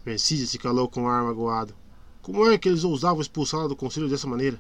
[0.06, 1.76] Vencídia se calou com ar magoado.
[2.22, 4.58] Como é que eles ousavam expulsá-la do conselho dessa maneira?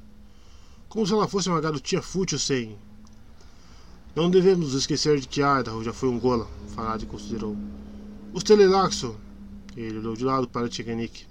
[0.89, 2.77] Como se ela fosse uma garotinha fútil sem
[4.15, 7.55] não devemos esquecer de que Idaho já foi um gola, Farad considerou.
[8.33, 9.15] Os Telelaxo.
[9.77, 11.25] Ele olhou de lado para Tikanik.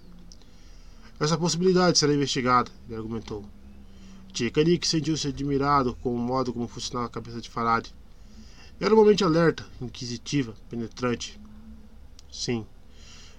[1.19, 3.45] Essa possibilidade será investigada, ele argumentou.
[4.33, 7.89] Tikanik sentiu-se admirado com o modo como funcionava a cabeça de Farad.
[8.81, 11.41] Era uma mente alerta, inquisitiva, penetrante.
[12.31, 12.65] Sim.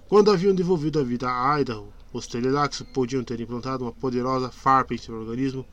[0.10, 4.94] Quando haviam devolvido a vida a Idaho, os Telelaxo podiam ter implantado uma poderosa farpa
[4.94, 5.66] em seu organismo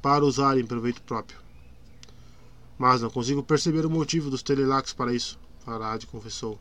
[0.00, 1.38] para usar em proveito próprio.
[2.78, 6.58] Mas não consigo perceber o motivo dos Telelax para isso, Farad confessou.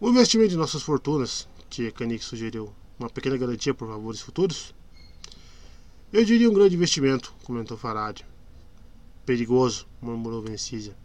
[0.00, 2.72] O investimento de nossas fortunas, Tia Kanik sugeriu.
[2.98, 4.74] Uma pequena garantia por favores futuros?
[6.12, 8.22] Eu diria um grande investimento, comentou Farad.
[9.24, 10.96] Perigoso, murmurou Vencísia.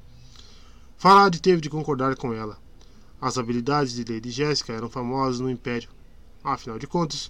[0.98, 2.58] Farad teve de concordar com ela.
[3.22, 5.90] As habilidades de Lady Jéssica eram famosas no Império.
[6.44, 7.30] Afinal de contas,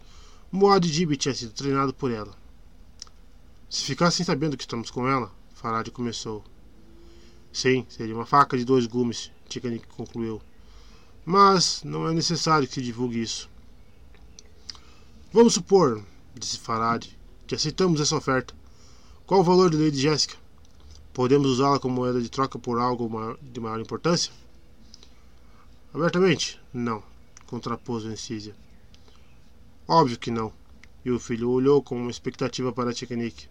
[0.50, 2.34] Moad Dib tinha sido treinado por ela.
[3.70, 6.46] Se ficassem sabendo que estamos com ela, Farad começou.
[7.52, 10.42] Sim, seria uma faca de dois gumes, Tikanik concluiu.
[11.26, 13.50] Mas não é necessário que se divulgue isso.
[15.34, 16.02] Vamos supor,
[16.34, 17.06] disse Farad,
[17.48, 18.54] que aceitamos essa oferta.
[19.26, 20.36] Qual o valor de Lady Jéssica?
[21.14, 24.32] Podemos usá-la como moeda de troca por algo de maior importância?
[25.94, 27.02] Abertamente, não,
[27.48, 28.56] contrapôs Vencísia.
[29.88, 30.52] Óbvio que não.
[31.06, 33.48] E o filho olhou com uma expectativa para Tikanik.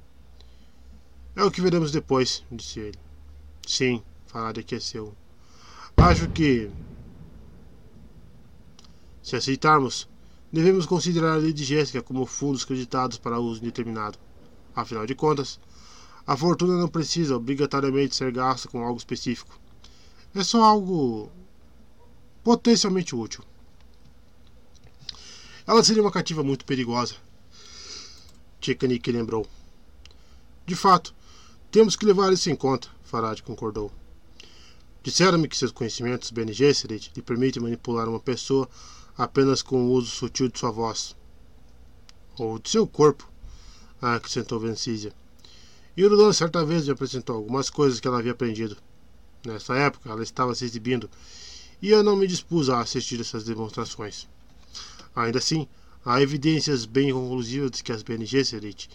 [1.37, 2.99] É o que veremos depois, disse ele.
[3.67, 5.15] Sim, Faraday aqueceu.
[5.97, 6.71] Acho que.
[9.23, 10.09] Se aceitarmos,
[10.55, 14.17] devemos considerar a lei de Jéssica como fundos creditados para uso indeterminado.
[14.75, 15.59] Afinal de contas,
[16.25, 19.59] a fortuna não precisa obrigatoriamente ser gasta com algo específico.
[20.33, 21.29] É só algo
[22.45, 23.43] potencialmente útil.
[25.67, 27.17] Ela seria uma cativa muito perigosa.
[28.61, 29.45] Tchekanik lembrou.
[30.65, 31.13] De fato,
[31.71, 33.91] temos que levar isso em conta, Farad concordou.
[35.03, 38.69] Disseram-me que seus conhecimentos Bene Gesserit lhe permitem manipular uma pessoa
[39.17, 41.17] apenas com o uso sutil de sua voz.
[42.39, 43.31] Ou de seu corpo,
[44.01, 45.13] acrescentou Vencísia.
[45.97, 48.77] Urudan certa vez me apresentou algumas coisas que ela havia aprendido.
[49.47, 51.09] Nessa época, ela estava se exibindo
[51.81, 54.27] e eu não me dispus a assistir essas demonstrações.
[55.15, 55.69] Ainda assim,
[56.05, 58.89] há evidências bem conclusivas de que as Bene Gesserit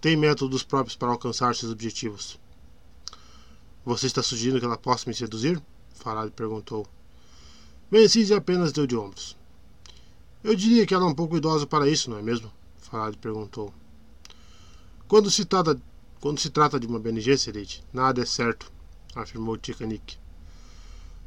[0.00, 2.38] tem métodos próprios para alcançar seus objetivos.
[3.84, 5.62] Você está sugerindo que ela possa me seduzir?
[5.94, 6.86] Farad perguntou.
[7.90, 9.36] Vencise apenas deu de ombros.
[10.44, 12.50] Eu diria que ela é um pouco idosa para isso, não é mesmo?
[12.78, 13.72] Farad perguntou.
[15.06, 15.80] Quando se trata,
[16.20, 18.72] quando se trata de uma BNG, Serete, nada é certo,
[19.14, 20.18] afirmou Tikanik.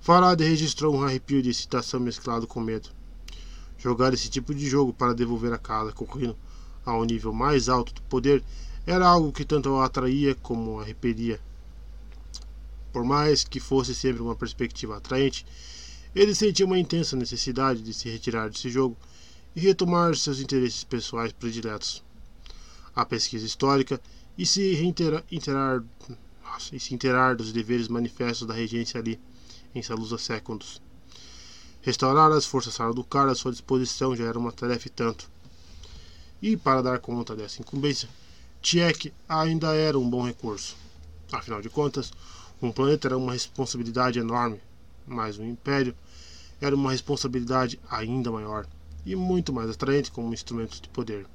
[0.02, 2.90] Farad registrou um arrepio de excitação mesclado com medo.
[3.78, 6.36] Jogar esse tipo de jogo para devolver a casa correndo
[6.86, 8.44] ao nível mais alto do poder
[8.86, 11.40] era algo que tanto o atraía como a repelia.
[12.92, 15.46] Por mais que fosse sempre uma perspectiva atraente,
[16.16, 18.96] ele sentia uma intensa necessidade de se retirar desse jogo
[19.56, 22.02] e retomar seus interesses pessoais prediletos.
[22.96, 24.00] A pesquisa histórica
[24.38, 26.98] e se inteirar, e se
[27.36, 29.20] dos deveres manifestos da regência ali,
[29.74, 30.82] em Salusa Secundus.
[31.82, 35.30] Restaurar as forças Sarducar à sua disposição já era uma tarefa e tanto.
[36.42, 38.10] E para dar conta dessa incumbência,
[38.62, 40.76] Tchek ainda era um bom recurso.
[41.32, 42.12] Afinal de contas,
[42.62, 44.60] Um planeta era uma responsabilidade enorme,
[45.06, 45.94] mas um império
[46.60, 48.68] era uma responsabilidade ainda maior
[49.06, 51.28] e muito mais atraente como instrumento de poder.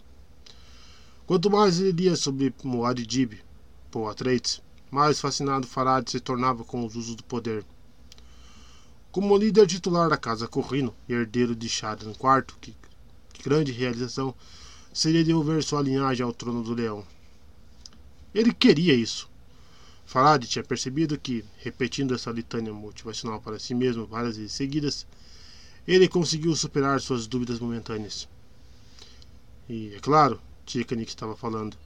[1.26, 3.40] Quanto mais ele lia sobre Muad'Dib,
[3.90, 7.64] Paul Atreides, mais fascinado Farad se tornava com os usos do poder.
[9.12, 12.76] Como líder titular da Casa Corrino e herdeiro de Shadan IV, que,
[13.32, 14.34] que grande realização
[14.92, 17.04] seria devolver sua linhagem ao trono do leão.
[18.34, 19.29] Ele queria isso.
[20.10, 25.06] Farad tinha percebido que, repetindo essa litânia motivacional para si mesmo várias vezes seguidas,
[25.86, 28.28] ele conseguiu superar suas dúvidas momentâneas.
[29.68, 31.76] E, é claro, Tikanik estava falando,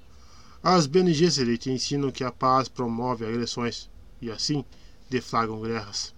[0.63, 3.91] as Bene Gesserit ensinam que a paz promove agressões
[4.23, 4.65] e, assim,
[5.11, 6.15] deflagram guerras.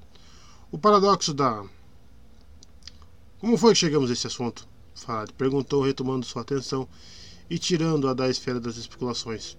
[0.70, 1.64] O paradoxo da.
[3.40, 4.68] Como foi que chegamos a esse assunto?
[4.94, 6.88] Farad perguntou, retomando sua atenção
[7.50, 9.58] e tirando-a da esfera das especulações.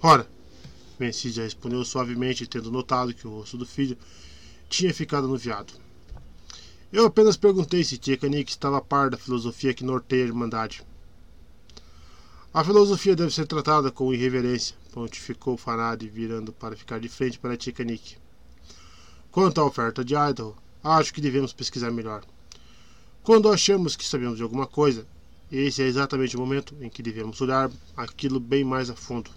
[0.00, 0.30] Ora,
[0.98, 3.96] Mencídia respondeu suavemente, tendo notado que o rosto do filho
[4.68, 5.72] tinha ficado anuviado.
[6.92, 10.84] Eu apenas perguntei se Tchekanik estava a par da filosofia que norteia a Irmandade.
[12.52, 17.56] A filosofia deve ser tratada com irreverência, pontificou Farad, virando para ficar de frente para
[17.56, 18.16] Tchekanik.
[19.30, 22.22] Quanto à oferta de Idaho, acho que devemos pesquisar melhor.
[23.22, 25.06] Quando achamos que sabemos de alguma coisa,
[25.50, 29.30] esse é exatamente o momento em que devemos olhar aquilo bem mais a fundo.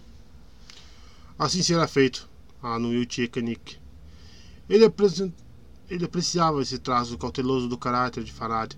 [1.37, 2.29] Assim será feito,
[2.63, 3.77] anuiu Tchekanik.
[4.69, 4.85] Ele
[5.89, 8.73] ele apreciava esse traço cauteloso do caráter de Farad,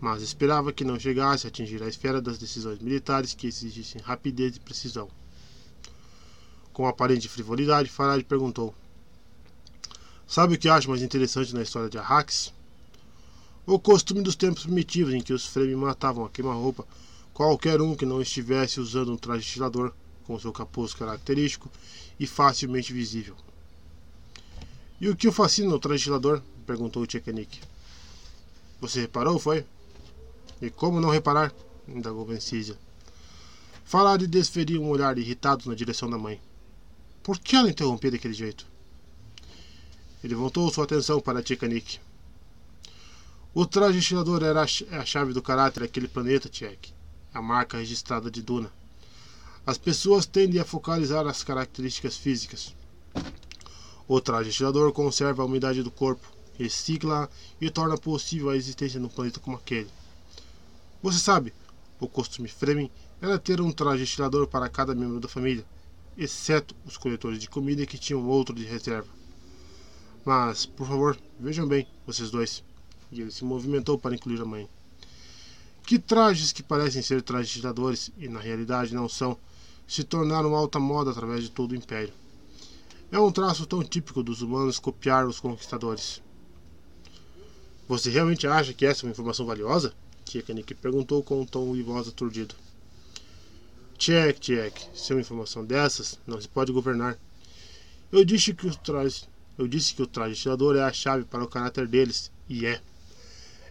[0.00, 4.56] mas esperava que não chegasse a atingir a esfera das decisões militares que exigissem rapidez
[4.56, 5.10] e precisão.
[6.72, 8.74] Com aparente frivolidade, Farad perguntou:
[10.26, 12.50] Sabe o que acho mais interessante na história de Arrax?
[13.66, 16.86] O costume dos tempos primitivos em que os Fremen matavam a queima-roupa
[17.34, 19.92] qualquer um que não estivesse usando um traje estilador
[20.30, 21.68] com seu capuz característico
[22.18, 23.34] e facilmente visível.
[25.00, 26.40] E o que o fascina no transtilador?
[26.64, 27.60] perguntou Tchekanik.
[28.80, 29.66] Você reparou, foi?
[30.62, 31.52] E como não reparar?
[31.88, 32.78] indagou Vencísia.
[33.84, 36.40] Falad desferiu um olhar irritado na direção da mãe.
[37.24, 38.64] Por que ela interrompeu daquele jeito?
[40.22, 41.98] Ele voltou sua atenção para Tchekanik.
[43.52, 44.14] O traje
[44.46, 46.92] era a chave do caráter daquele planeta, Tchek.
[47.34, 48.70] A marca registrada de Duna.
[49.66, 52.74] As pessoas tendem a focalizar as características físicas.
[54.08, 56.26] O traje estilador conserva a umidade do corpo,
[56.58, 59.88] recicla e torna possível a existência num planeta como aquele.
[61.02, 61.52] Você sabe,
[62.00, 65.64] o costume Fremen era ter um traje estilador para cada membro da família,
[66.16, 69.08] exceto os coletores de comida que tinham outro de reserva.
[70.24, 72.62] Mas, por favor, vejam bem, vocês dois.
[73.12, 74.68] E ele se movimentou para incluir a mãe.
[75.84, 79.38] Que trajes que parecem ser trajes estiladores e na realidade não são,
[79.90, 82.12] se tornaram alta moda através de todo o Império.
[83.10, 86.22] É um traço tão típico dos humanos copiar os conquistadores.
[87.88, 89.92] Você realmente acha que essa é uma informação valiosa?
[90.24, 92.54] Tchekanik perguntou com um tom e voz aturdido.
[93.98, 97.18] Tchek, Tchek, se é uma informação dessas, não se pode governar.
[98.12, 99.24] Eu disse que o traje,
[99.58, 102.80] eu disse que o traje estilador é a chave para o caráter deles, e é.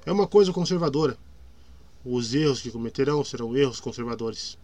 [0.06, 1.18] É uma coisa conservadora.
[2.04, 4.58] Os erros que cometerão serão erros conservadores.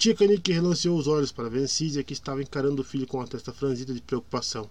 [0.00, 3.92] Tchekanik relanceou os olhos para Vencísia, que estava encarando o filho com a testa franzida
[3.92, 4.66] de preocupação.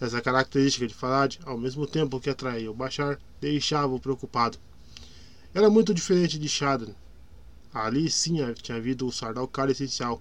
[0.00, 4.58] Essa característica de Farad, ao mesmo tempo que atraía o Bashar, deixava-o preocupado.
[5.54, 6.92] Era muito diferente de Shadan.
[7.72, 10.20] Ali sim tinha havido o Sardaukar essencial,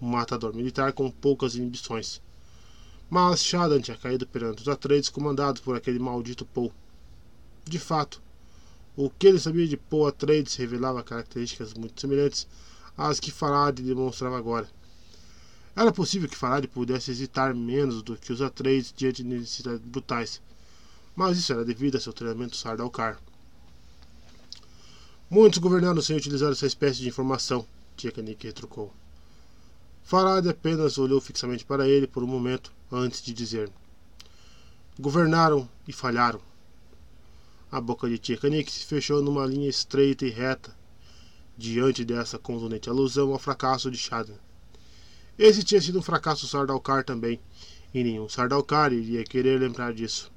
[0.00, 2.22] um matador militar com poucas inibições.
[3.10, 6.72] Mas Shadan tinha caído perante os Atreides comandados por aquele maldito Paul.
[7.66, 8.22] De fato,
[8.96, 12.46] o que ele sabia de Paul Atreides revelava características muito semelhantes
[12.96, 14.68] às que Farad demonstrava agora.
[15.74, 20.40] Era possível que Farad pudesse hesitar menos do que os Atreides diante de necessidades brutais,
[21.14, 23.18] mas isso era devido a seu treinamento Sardaukar.
[25.28, 28.92] Muitos governaram sem utilizar essa espécie de informação, Tchekanik retrucou.
[30.04, 33.68] Farad apenas olhou fixamente para ele por um momento antes de dizer:
[35.00, 36.40] Governaram e falharam.
[37.72, 40.75] A boca de Tchekanik se fechou numa linha estreita e reta,
[41.56, 44.34] diante dessa contundente alusão ao fracasso de Shadan.
[45.38, 47.40] Esse tinha sido um fracasso Sardaukar também,
[47.92, 50.30] e nenhum Sardaukar iria querer lembrar disso.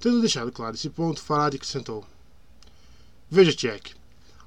[0.00, 2.06] Tendo deixado claro esse ponto, Farad acrescentou:
[3.28, 3.94] Veja, Tchek,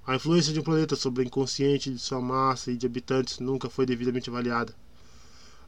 [0.08, 3.70] a influência de um planeta sobre o inconsciente de sua massa e de habitantes nunca
[3.70, 4.74] foi devidamente avaliada.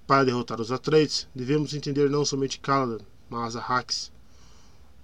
[0.08, 4.12] Para derrotar os Atreides, devemos entender não somente Caladan, mas Arrax.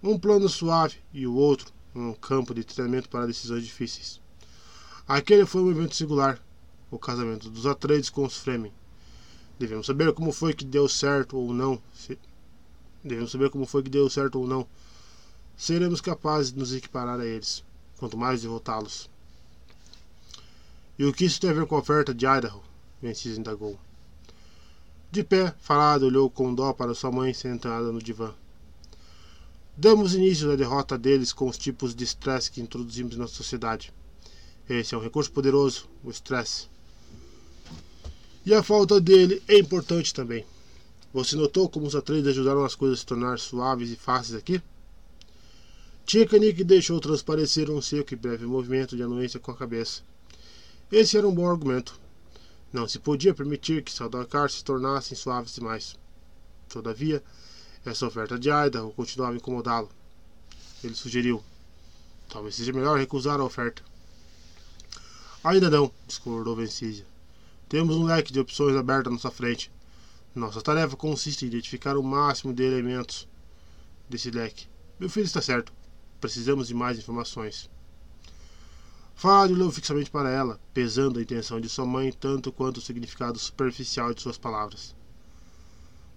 [0.02, 4.20] Um plano suave e o outro, um campo de treinamento para decisões difíceis.
[5.10, 6.40] Aquele foi um evento singular,
[6.92, 8.72] o casamento dos Atreides com os Fremen.
[9.58, 11.82] Devemos saber como foi que deu certo ou não.
[11.96, 12.16] Se...
[13.04, 14.68] Devemos saber como foi que deu certo ou não.
[15.58, 17.66] Seremos capazes de nos equiparar a eles,
[17.98, 19.10] quanto mais derrotá-los.
[21.00, 22.62] E o que isso tem a ver com a oferta de Idaho?
[23.02, 23.80] Vencis indagou.
[25.12, 28.32] De pé, Farad olhou com dó para sua mãe sentada no divã.
[29.76, 33.92] Damos início à derrota deles com os tipos de estresse que introduzimos na sociedade.
[34.70, 36.68] Esse é um recurso poderoso, o estresse.
[38.46, 40.46] E a falta dele é importante também.
[41.12, 44.62] Você notou como os atletas ajudaram as coisas a se tornar suaves e fáceis aqui?
[46.06, 50.04] Tchekanik deixou transparecer um seco e breve movimento de anuência com a cabeça.
[50.92, 52.00] Esse era um bom argumento.
[52.72, 55.96] Não se podia permitir que Saldakar se tornassem suaves demais.
[56.68, 57.24] Todavia,
[57.84, 59.90] essa oferta de Idaho continuava a incomodá-lo.
[60.84, 61.44] Ele sugeriu:
[62.28, 63.89] Talvez seja melhor recusar a oferta.
[65.50, 67.08] Ainda não, discordou Vencísia.
[67.68, 69.72] Temos um leque de opções aberto à nossa frente.
[70.36, 73.28] Nossa tarefa consiste em identificar o máximo de elementos
[74.08, 74.68] desse leque.
[75.00, 75.74] Meu filho está certo.
[76.22, 77.68] Precisamos de mais informações.
[79.16, 83.40] Fale olhou fixamente para ela, pesando a intenção de sua mãe tanto quanto o significado
[83.40, 84.96] superficial de suas palavras.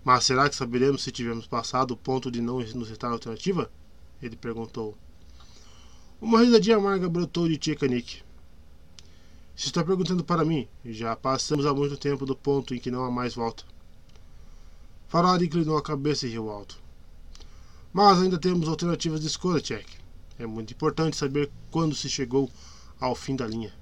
[0.04, 3.72] Mas será que saberemos se tivermos passado o ponto de não nos restar alternativa?
[4.20, 4.94] Ele perguntou.
[6.20, 8.22] Uma risadinha amarga brotou de tia Kanik.
[9.62, 13.04] Se está perguntando para mim, já passamos há muito tempo do ponto em que não
[13.04, 13.62] há mais volta.
[15.06, 16.76] Farad inclinou a cabeça e riu alto.
[17.92, 19.86] Mas ainda temos alternativas de escolha, Jack.
[20.36, 22.50] É muito importante saber quando se chegou
[22.98, 23.72] ao fim da linha.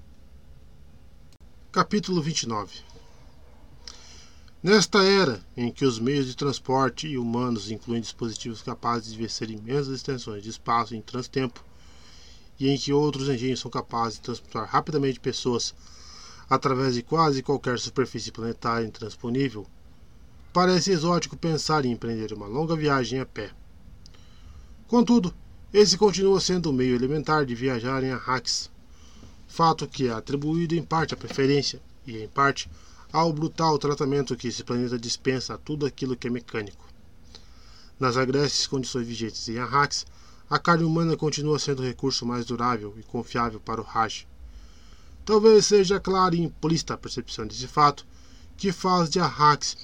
[1.71, 2.81] Capítulo 29
[4.61, 9.95] Nesta era, em que os meios de transporte humanos incluem dispositivos capazes de vencer imensas
[9.95, 11.65] extensões de espaço em transtempo,
[12.61, 15.73] e em que outros engenhos são capazes de transportar rapidamente pessoas
[16.47, 19.65] através de quase qualquer superfície planetária intransponível,
[20.53, 23.49] parece exótico pensar em empreender uma longa viagem a pé.
[24.87, 25.33] Contudo,
[25.73, 28.69] esse continua sendo o meio elementar de viajar em Arrax,
[29.47, 32.69] fato que é atribuído em parte à preferência e, em parte,
[33.11, 36.87] ao brutal tratamento que esse planeta dispensa a tudo aquilo que é mecânico.
[37.99, 40.05] Nas agrestes condições vigentes em Arrax,
[40.51, 44.27] a carne humana continua sendo o recurso mais durável e confiável para o Raj.
[45.23, 48.05] Talvez seja clara e implícita a percepção desse fato
[48.57, 49.77] que faz de Arrax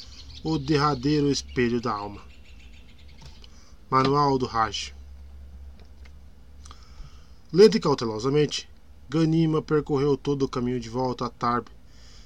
[0.43, 2.21] o derradeiro espelho da alma.
[3.89, 4.93] Manual do Raj
[7.53, 8.69] Lenta e cautelosamente,
[9.07, 11.67] Ganima percorreu todo o caminho de volta a Tarb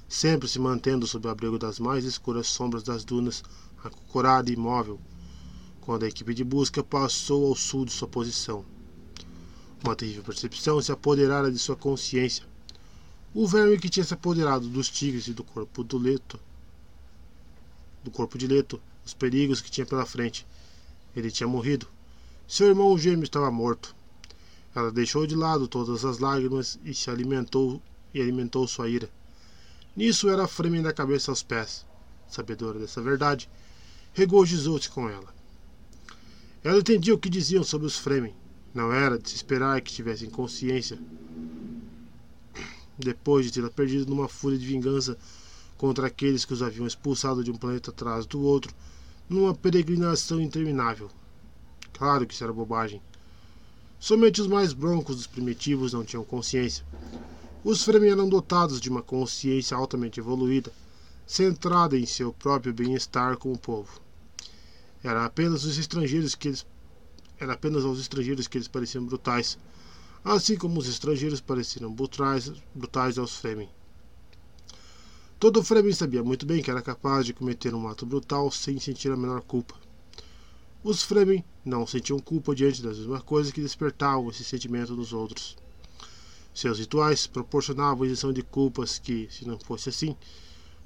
[0.08, 3.44] sempre se mantendo sob o abrigo das mais escuras sombras das dunas,
[3.84, 5.00] acocorada e imóvel,
[5.82, 8.64] quando a equipe de busca passou ao sul de sua posição.
[9.82, 12.44] Uma terrível percepção se apoderara de sua consciência.
[13.34, 16.38] O verme que tinha se apoderado dos tigres e do corpo do Leto,
[18.04, 20.46] do corpo de Leto, os perigos que tinha pela frente.
[21.16, 21.88] Ele tinha morrido.
[22.46, 23.94] Seu irmão gêmeo estava morto.
[24.74, 27.82] Ela deixou de lado todas as lágrimas e se alimentou
[28.14, 29.10] e alimentou sua ira.
[29.96, 31.84] Nisso era Fremen da cabeça aos pés.
[32.28, 33.50] Sabedora dessa verdade,
[34.14, 35.41] regozijou-se com ela.
[36.64, 38.34] Ela entendia o que diziam sobre os Fremen.
[38.72, 40.96] Não era de se esperar que tivessem consciência.
[42.96, 45.18] Depois de tê-la perdido numa fúria de vingança
[45.76, 48.72] contra aqueles que os haviam expulsado de um planeta atrás do outro,
[49.28, 51.10] numa peregrinação interminável.
[51.92, 53.02] Claro que isso era bobagem.
[53.98, 56.84] Somente os mais broncos dos primitivos não tinham consciência.
[57.64, 60.72] Os Fremen eram dotados de uma consciência altamente evoluída,
[61.26, 64.00] centrada em seu próprio bem-estar como povo.
[65.02, 66.66] Era apenas os estrangeiros que eles
[67.40, 69.58] era apenas aos estrangeiros que eles pareciam brutais,
[70.24, 73.68] assim como os estrangeiros pareciam brutais, brutais aos Fremen.
[75.40, 79.10] Todo Fremen sabia muito bem que era capaz de cometer um ato brutal sem sentir
[79.10, 79.74] a menor culpa.
[80.84, 85.56] Os Fremen não sentiam culpa diante das mesmas coisas que despertavam esse sentimento nos outros.
[86.54, 90.14] Seus rituais proporcionavam a isenção de culpas que, se não fosse assim,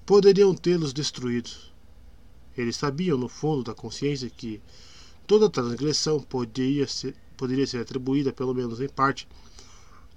[0.06, 1.75] poderiam tê-los destruídos.
[2.56, 4.60] Eles sabiam, no fundo da consciência, que
[5.26, 9.28] toda transgressão poderia ser, poderia ser atribuída, pelo menos em parte,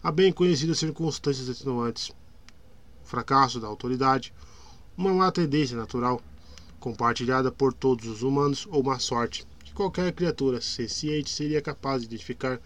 [0.01, 2.09] a bem conhecidas circunstâncias atenuantes.
[3.03, 4.33] O fracasso da autoridade,
[4.97, 6.21] uma má tendência natural,
[6.79, 12.07] compartilhada por todos os humanos, ou má sorte, que qualquer criatura senciente seria capaz de
[12.07, 12.61] identificar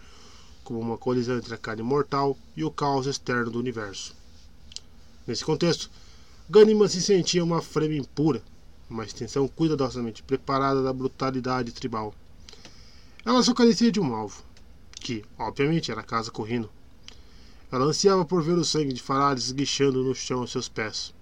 [0.62, 4.14] como uma colisão entre a carne mortal e o caos externo do universo.
[5.26, 5.90] Nesse contexto,
[6.48, 8.42] Ganima se sentia uma frame impura,
[8.88, 12.14] uma extensão cuidadosamente preparada da brutalidade tribal.
[13.24, 14.42] Ela só carecia de um alvo,
[15.00, 16.68] que, obviamente, era a casa Corrino.
[17.70, 21.12] Ela ansiava por ver o sangue de Farades esguichando no chão aos seus pés.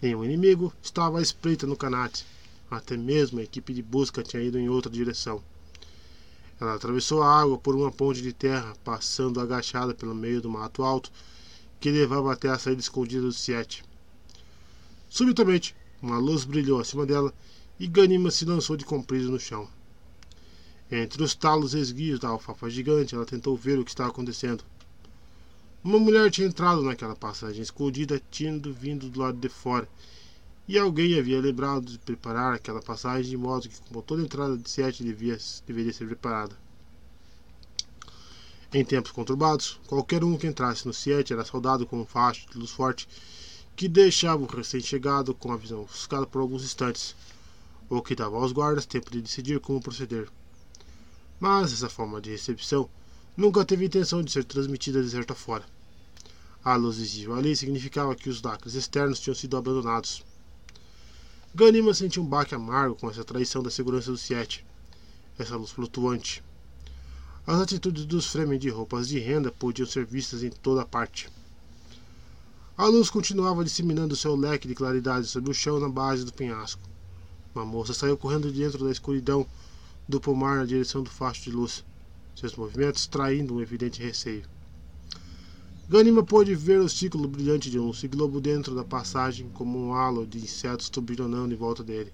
[0.00, 2.26] Nenhum inimigo estava à espreita no canate.
[2.70, 5.42] Até mesmo a equipe de busca tinha ido em outra direção.
[6.60, 10.82] Ela atravessou a água por uma ponte de terra, passando agachada pelo meio do mato
[10.82, 11.10] alto
[11.80, 13.82] que levava até a saída escondida do Siete.
[15.10, 17.32] Subitamente, uma luz brilhou acima dela
[17.78, 19.68] e Ganima se lançou de comprido no chão.
[20.90, 24.64] Entre os talos esguios da alfafa gigante, ela tentou ver o que estava acontecendo.
[25.82, 29.88] Uma mulher tinha entrado naquela passagem escondida, tendo vindo do lado de fora,
[30.68, 34.68] e alguém havia lembrado de preparar aquela passagem de modo que, como toda entrada de
[34.68, 36.56] sete devia, deveria ser preparada.
[38.74, 42.58] Em tempos conturbados, qualquer um que entrasse no Siete era saudado com um facho de
[42.58, 43.06] luz forte
[43.74, 47.16] que deixava o recém-chegado com a visão ofuscada por alguns instantes,
[47.88, 50.28] ou que dava aos guardas tempo de decidir como proceder.
[51.40, 52.88] Mas essa forma de recepção
[53.36, 55.64] nunca teve intenção de ser transmitida de certa fora.
[56.64, 60.22] A luz visível ali significava que os lacres externos tinham sido abandonados.
[61.54, 64.64] Ganima sentiu um baque amargo com essa traição da segurança do Siete,
[65.38, 66.42] essa luz flutuante.
[67.44, 71.28] As atitudes dos Fremen de roupas de renda podiam ser vistas em toda parte.
[72.74, 76.80] A luz continuava disseminando seu leque de claridade sobre o chão na base do penhasco.
[77.54, 79.46] Uma moça saiu correndo de dentro da escuridão
[80.08, 81.84] do pomar na direção do facho de luz,
[82.34, 84.44] seus movimentos traindo um evidente receio.
[85.86, 90.26] Ganima pôde ver o ciclo brilhante de um ciclobo dentro da passagem como um halo
[90.26, 92.10] de insetos turbilhonando em volta dele.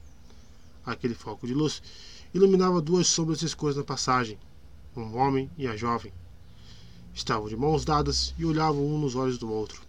[0.84, 1.80] Aquele foco de luz
[2.34, 4.36] iluminava duas sombras escuras na passagem,
[4.96, 6.12] um homem e a jovem.
[7.14, 9.87] Estavam de mãos dadas e olhavam um nos olhos do outro.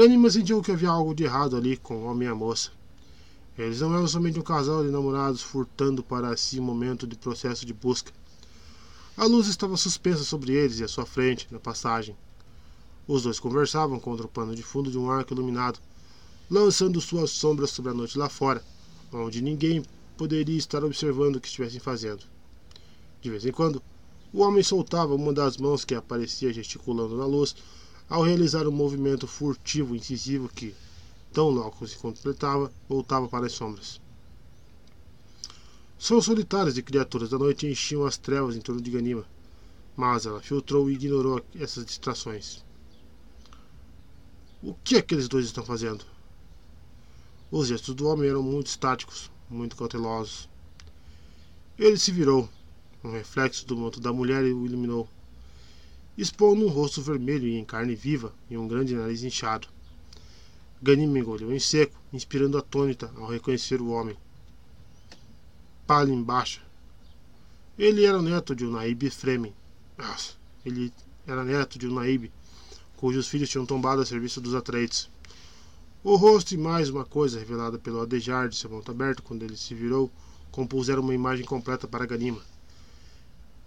[0.00, 2.70] Ganima sentiu que havia algo de errado ali com o homem e a moça.
[3.58, 7.66] Eles não eram somente um casal de namorados furtando para si um momento de processo
[7.66, 8.10] de busca.
[9.14, 12.16] A luz estava suspensa sobre eles e à sua frente, na passagem.
[13.06, 15.78] Os dois conversavam contra o pano de fundo de um arco iluminado,
[16.50, 18.64] lançando suas sombras sobre a noite lá fora,
[19.12, 19.84] onde ninguém
[20.16, 22.24] poderia estar observando o que estivessem fazendo.
[23.20, 23.82] De vez em quando,
[24.32, 27.54] o homem soltava uma das mãos que aparecia gesticulando na luz
[28.10, 30.74] ao realizar um movimento furtivo incisivo que,
[31.32, 34.00] tão logo se completava, voltava para as sombras.
[35.96, 39.24] Sons solitários de criaturas da noite enchiam as trevas em torno de Ganima,
[39.96, 42.64] mas ela filtrou e ignorou essas distrações.
[44.60, 46.04] O que aqueles dois estão fazendo?
[47.48, 50.48] Os gestos do homem eram muito estáticos, muito cautelosos.
[51.78, 52.48] Ele se virou.
[53.04, 55.08] Um reflexo do manto da mulher o iluminou,
[56.16, 59.68] expondo um rosto vermelho e em carne viva e um grande nariz inchado.
[60.82, 64.16] Ganima engoliu em seco, inspirando atônita ao reconhecer o homem
[65.90, 66.62] palha embaixo.
[67.76, 68.76] Ele era neto de um
[69.10, 69.52] Fremen.
[70.64, 70.92] Ele
[71.26, 72.28] era neto de um
[72.96, 75.10] cujos filhos tinham tombado a serviço dos Atreides.
[76.04, 79.56] O rosto e mais uma coisa revelada pelo adejar de seu manto aberto quando ele
[79.56, 80.08] se virou
[80.52, 82.40] compuseram uma imagem completa para Ganima.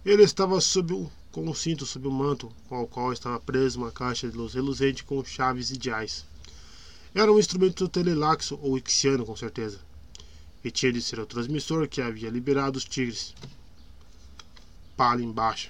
[0.06, 0.94] Ele estava sob
[1.34, 4.54] com um cinto sob o manto, com o qual estava preso uma caixa de luz
[4.54, 6.26] reluzente com chaves ideais.
[7.14, 9.82] Era um instrumento telelaxo ou ixiano, com certeza
[10.64, 13.36] e tinha de ser o transmissor que havia liberado os tigres.
[14.96, 15.70] Pala embaixo.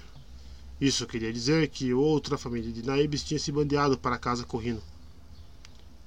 [0.80, 4.84] Isso queria dizer que outra família de Naibes tinha se bandeado para casa correndo.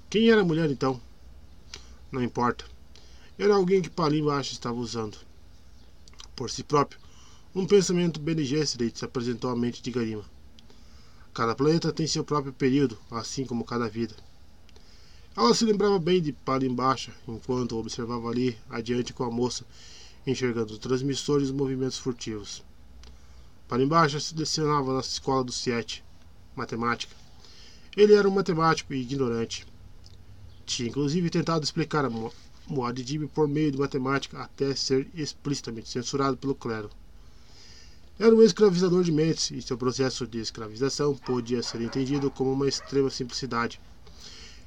[0.08, 1.01] Quem era a mulher então?
[2.12, 2.65] Não importa.
[3.39, 5.19] Era alguém que Palim embaixo estava usando.
[6.37, 7.01] Por si próprio,
[7.58, 10.22] um pensamento Bene Gesserit se apresentou à mente de Garima.
[11.33, 14.15] Cada planeta tem seu próprio período, assim como cada vida.
[15.35, 19.65] Ela se lembrava bem de para embaixo, enquanto observava ali adiante com a moça,
[20.26, 22.62] enxergando transmissores e os movimentos furtivos.
[23.67, 26.05] Para embaixo se lecionava na escola do Siete,
[26.55, 27.17] matemática.
[27.97, 29.67] Ele era um matemático e ignorante.
[30.67, 32.10] Tinha inclusive tentado explicar a
[32.69, 36.90] Muad'Dib por meio de matemática até ser explicitamente censurado pelo clero.
[38.18, 42.68] Era um escravizador de mentes e seu processo de escravização podia ser entendido como uma
[42.68, 43.81] extrema simplicidade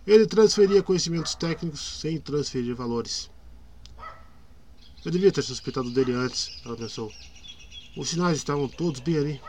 [0.10, 3.30] ele transferia conhecimentos técnicos sem transferir valores.
[5.06, 7.12] Eu devia ter suspeitado dele antes, ela pensou.
[7.96, 9.42] Os sinais estavam todos bem ali.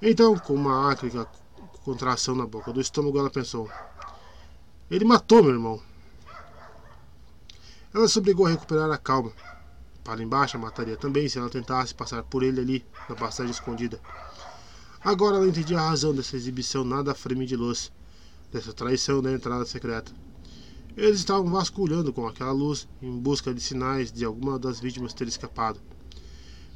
[0.00, 1.10] Então, com uma acre
[1.84, 3.68] contração na boca do estômago, ela pensou:
[4.88, 5.82] Ele matou meu irmão.
[7.92, 9.32] Ela se obrigou a recuperar a calma.
[10.06, 14.00] Para embaixo, mataria também se ela tentasse passar por ele ali, na passagem escondida.
[15.02, 17.90] Agora ela entendia a razão dessa exibição nada frame de luz
[18.52, 20.12] dessa traição da entrada secreta.
[20.96, 25.26] Eles estavam vasculhando com aquela luz em busca de sinais de alguma das vítimas ter
[25.26, 25.80] escapado.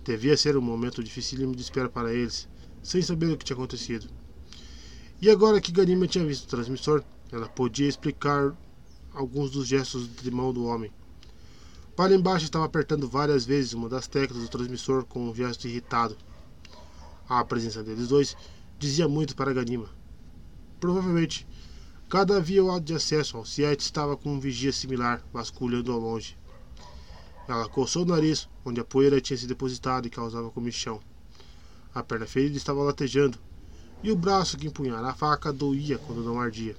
[0.04, 2.48] Devia ser um momento dificílimo de espera para eles,
[2.82, 4.10] sem saber o que tinha acontecido.
[5.22, 8.52] E agora que Ganima tinha visto o transmissor, Ela podia explicar
[9.14, 10.90] alguns dos gestos de mão do homem.
[12.00, 16.16] Para embaixo estava apertando várias vezes uma das teclas do transmissor com um gesto irritado.
[17.28, 18.34] A presença deles dois
[18.78, 19.86] dizia muito para Ganima.
[20.80, 21.46] Provavelmente,
[22.08, 26.38] cada via de acesso ao Siete estava com um vigia similar, vasculhando ao longe.
[27.46, 31.02] Ela coçou o nariz, onde a poeira tinha se depositado e causava comichão.
[31.94, 33.36] A perna ferida estava latejando,
[34.02, 36.74] e o braço que empunhara a faca doía quando não ardia.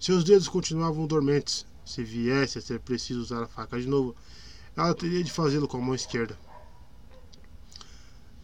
[0.00, 1.64] Seus dedos continuavam dormentes.
[1.86, 4.14] Se viesse a ser preciso usar a faca de novo,
[4.76, 6.36] ela teria de fazê-lo com a mão esquerda.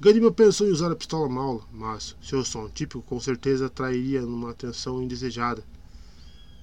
[0.01, 4.53] Ganima pensou em usar a pistola maula, mas seu som típico com certeza atrairia numa
[4.53, 5.65] atenção indesejada.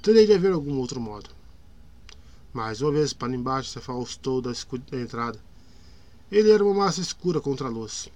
[0.01, 1.29] Teria de haver algum outro modo.
[2.53, 4.51] Mais uma vez, para embaixo se afastou da,
[4.89, 5.39] da entrada.
[6.31, 8.07] Ele era uma massa escura contra a luz.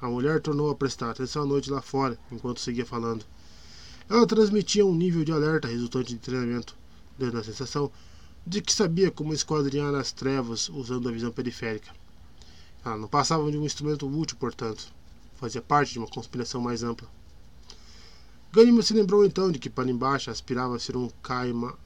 [0.00, 3.24] A mulher tornou a prestar atenção à noite lá fora, enquanto seguia falando.
[4.08, 6.77] Ela transmitia um nível de alerta resultante de treinamento,
[7.18, 7.90] dando a sensação
[8.46, 11.90] de que sabia como esquadrinhar as trevas usando a visão periférica.
[12.84, 14.92] Ela não passava de um instrumento útil, portanto.
[15.34, 17.08] Fazia parte de uma conspiração mais ampla.
[18.50, 21.76] Ganima se lembrou então de que embaixo aspirava a ser um Kaima,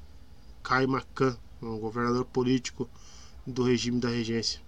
[1.60, 2.88] um governador político
[3.47, 4.60] do regime da regência.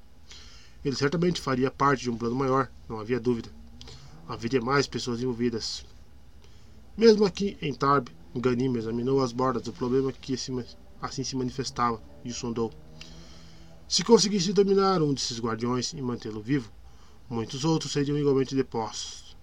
[0.85, 3.49] Ele certamente faria parte de um plano maior, não havia dúvida.
[4.29, 5.85] Haveria mais pessoas envolvidas.
[6.97, 8.09] Mesmo aqui em Tarb,
[8.41, 10.35] Ganima examinou as bordas do problema que
[11.01, 12.73] assim se manifestava e o sondou.
[13.89, 16.73] Se conseguisse dominar um desses guardiões e mantê-lo vivo,
[17.29, 19.37] muitos outros seriam igualmente depostos.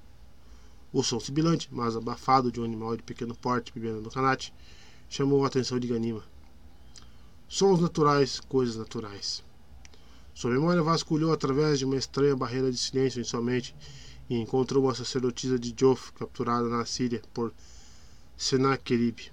[0.92, 4.54] O som sibilante, mas abafado de um animal de pequeno porte bebendo no canate,
[5.08, 6.24] chamou a atenção de Ganima.
[7.48, 9.44] Sons naturais, coisas naturais.
[10.34, 13.76] Sua memória vasculhou através de uma estranha barreira de silêncio em sua mente
[14.30, 17.54] e encontrou uma sacerdotisa de Jof capturada na Síria por
[18.44, 19.32] Senaquerib.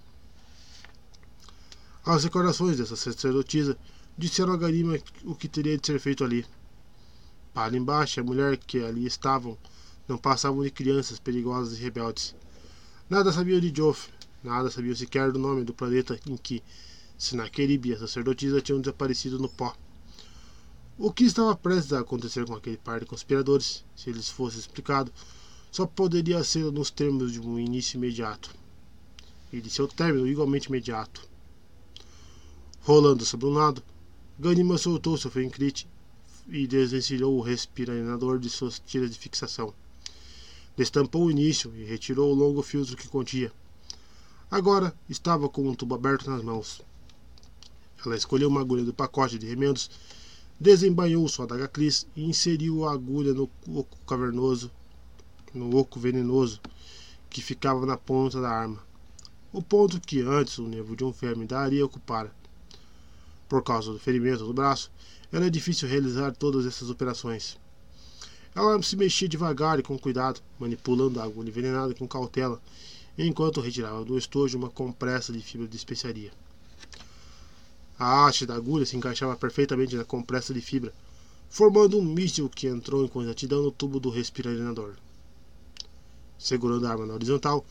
[2.04, 3.74] As recordações dessa sacerdotisa
[4.18, 6.44] disseram a Garima o que teria de ser feito ali.
[7.54, 9.56] Para embaixo, a mulher que ali estavam
[10.06, 12.34] não passavam de crianças perigosas e rebeldes.
[13.08, 14.10] Nada sabiam de Joff,
[14.44, 16.62] nada sabiam sequer do nome do planeta em que
[17.16, 19.74] Senaquerib e a sacerdotisa tinham desaparecido no pó.
[20.98, 25.10] O que estava prestes a acontecer com aquele par de conspiradores, se lhes fosse explicado,
[25.72, 28.67] só poderia ser nos termos de um início imediato
[29.52, 31.28] e de seu término igualmente imediato.
[32.82, 33.82] Rolando sobre um lado,
[34.38, 35.86] Ganima soltou seu Fencrit
[36.48, 39.74] e desvencilhou o respirador de suas tiras de fixação.
[40.76, 43.52] Destampou o início e retirou o longo filtro que continha.
[44.50, 46.80] Agora estava com um tubo aberto nas mãos.
[48.04, 49.90] Ela escolheu uma agulha do pacote de remendos,
[50.58, 54.70] desembainhou sua adaga Cris e inseriu a agulha no oco cavernoso,
[55.52, 56.60] no oco venenoso
[57.28, 58.87] que ficava na ponta da arma.
[59.58, 62.30] O ponto que antes o nervo de um verme daria ocupara.
[63.48, 64.88] Por causa do ferimento do braço,
[65.32, 67.58] era é difícil realizar todas essas operações.
[68.54, 72.62] Ela se mexia devagar e com cuidado, manipulando a agulha envenenada com cautela,
[73.18, 76.30] enquanto retirava do estojo uma compressa de fibra de especiaria.
[77.98, 80.94] A haste da agulha se encaixava perfeitamente na compressa de fibra,
[81.50, 84.94] formando um míssil que entrou com exatidão no tubo do respirador.
[86.38, 87.66] Segurando a arma na horizontal,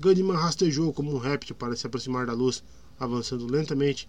[0.00, 2.64] Gandhiman rastejou como um réptil para se aproximar da luz,
[2.98, 4.08] avançando lentamente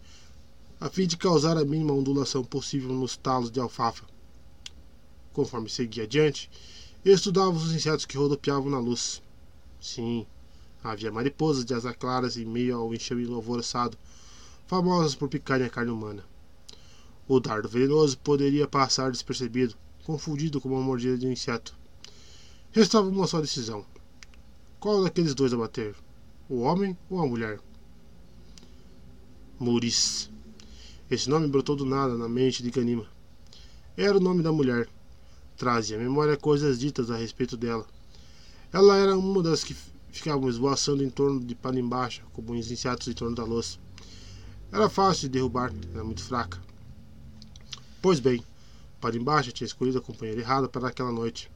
[0.79, 4.05] a fim de causar a mínima ondulação possível nos talos de alfafa.
[5.33, 6.49] Conforme seguia adiante,
[7.03, 9.21] estudava os insetos que rodopiavam na luz.
[9.81, 10.25] Sim,
[10.81, 13.97] havia mariposas de asa claras em meio ao enxame alvoroçado,
[14.67, 16.23] famosas por picarem a carne humana.
[17.27, 19.75] O dardo venenoso poderia passar despercebido,
[20.05, 21.75] confundido com uma mordida de um inseto.
[22.71, 23.85] Restava uma só decisão.
[24.81, 25.93] Qual daqueles dois abater?
[26.49, 27.59] O homem ou a mulher?
[29.59, 30.27] Muris.
[31.07, 33.05] Esse nome brotou do nada na mente de Ganima.
[33.95, 34.89] Era o nome da mulher.
[35.55, 37.85] Trazia à memória coisas ditas a respeito dela.
[38.73, 39.75] Ela era uma das que
[40.11, 43.77] ficavam esvoaçando em torno de Panimbacha, como os insetos em torno da louça.
[44.71, 46.59] Era fácil de derrubar, era muito fraca.
[48.01, 48.43] Pois bem,
[48.99, 51.50] Panimbacha tinha escolhido a companheira errada para aquela noite.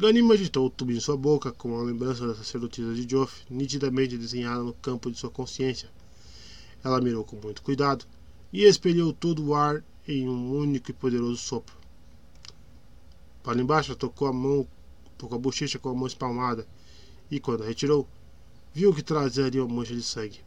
[0.00, 4.16] Ganima agitou o tubo em sua boca com a lembrança da sacerdotisa de Joff, nitidamente
[4.16, 5.90] desenhada no campo de sua consciência.
[6.82, 8.06] Ela mirou com muito cuidado
[8.50, 11.76] e expeliu todo o ar em um único e poderoso sopro.
[13.42, 14.66] Para embaixo tocou a mão,
[15.18, 16.66] tocou a bochecha com a mão espalmada,
[17.30, 18.08] e quando a retirou,
[18.72, 20.40] viu que trazia uma mancha de sangue.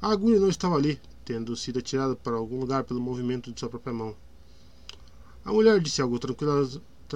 [0.00, 3.68] A agulha não estava ali, tendo sido atirada para algum lugar pelo movimento de sua
[3.68, 4.14] própria mão.
[5.44, 6.20] A mulher disse algo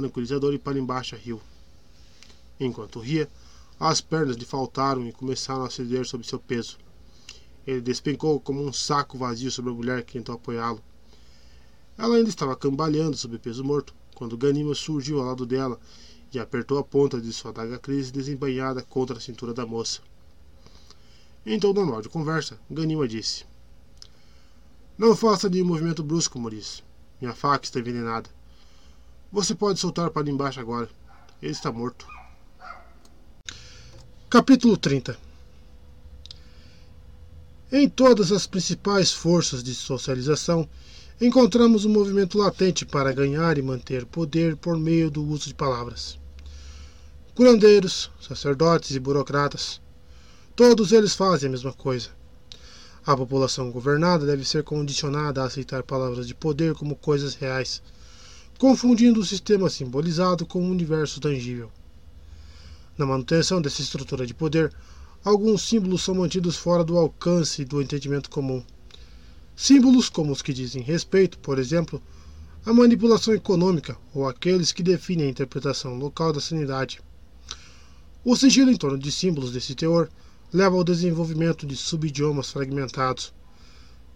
[0.00, 1.40] tranquilizador e para embaixo riu.
[2.58, 3.28] Enquanto ria,
[3.78, 6.78] As pernas lhe faltaram e começaram a ceder sob seu peso.
[7.66, 10.82] Ele despencou como um saco vazio sobre a mulher que tentou apoiá-lo.
[11.98, 15.78] Ela ainda estava cambaleando sob o peso morto, quando Ganima surgiu ao lado dela
[16.32, 20.00] e apertou a ponta de sua adaga crise desembainhada contra a cintura da moça.
[21.60, 23.44] Tom normal de conversa, Ganima disse:
[24.96, 26.82] Não faça nenhum movimento brusco, Maurice.
[27.20, 28.30] Minha faca está envenenada.
[29.32, 30.88] Você pode soltar para embaixo agora.
[31.42, 32.06] Ele está morto.
[34.30, 35.18] Capítulo 30
[37.72, 40.68] Em todas as principais forças de socialização,
[41.20, 46.18] encontramos um movimento latente para ganhar e manter poder por meio do uso de palavras.
[47.34, 49.80] Curandeiros, sacerdotes e burocratas,
[50.54, 52.10] todos eles fazem a mesma coisa.
[53.04, 57.82] A população governada deve ser condicionada a aceitar palavras de poder como coisas reais,
[58.58, 61.70] confundindo o sistema simbolizado com o universo tangível.
[62.96, 64.72] Na manutenção dessa estrutura de poder,
[65.24, 68.62] alguns símbolos são mantidos fora do alcance do entendimento comum
[69.58, 72.02] Símbolos como os que dizem respeito, por exemplo,
[72.66, 77.00] à manipulação econômica ou aqueles que definem a interpretação local da sanidade.
[78.22, 80.10] O sentido em torno de símbolos desse teor
[80.52, 83.32] leva ao desenvolvimento de subidiomas fragmentados,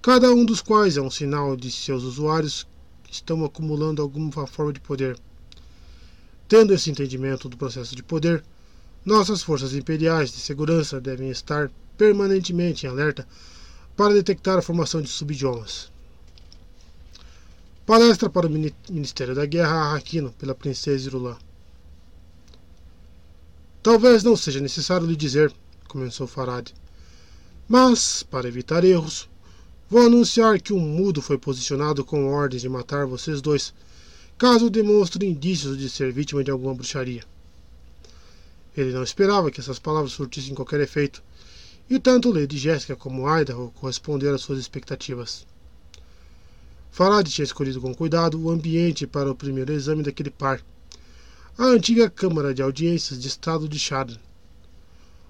[0.02, 2.66] cada um dos quais é um sinal de seus usuários
[3.10, 5.18] estão acumulando alguma forma de poder.
[6.48, 8.44] Tendo esse entendimento do processo de poder,
[9.04, 13.26] nossas forças imperiais de segurança devem estar permanentemente em alerta
[13.96, 15.90] para detectar a formação de subidiomas.
[17.84, 21.36] Palestra para o Ministério da Guerra Arraquino pela Princesa Irulã.
[23.82, 25.52] Talvez não seja necessário lhe dizer,
[25.88, 26.72] começou Farad,
[27.66, 29.28] mas, para evitar erros,
[29.90, 33.74] vou anunciar que um mudo foi posicionado com ordens de matar vocês dois,
[34.38, 37.24] caso demonstre indícios de ser vítima de alguma bruxaria.
[38.76, 41.20] Ele não esperava que essas palavras surtissem qualquer efeito,
[41.90, 45.44] e tanto Lady Jéssica como Idaho corresponderam às suas expectativas.
[46.92, 50.62] Farad tinha escolhido com cuidado o ambiente para o primeiro exame daquele par,
[51.58, 54.18] a antiga Câmara de Audiências de Estado de Chardon.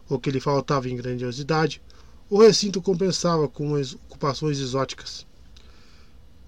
[0.06, 1.80] O que lhe faltava em grandiosidade,
[2.30, 5.26] o recinto compensava com as ocupações exóticas.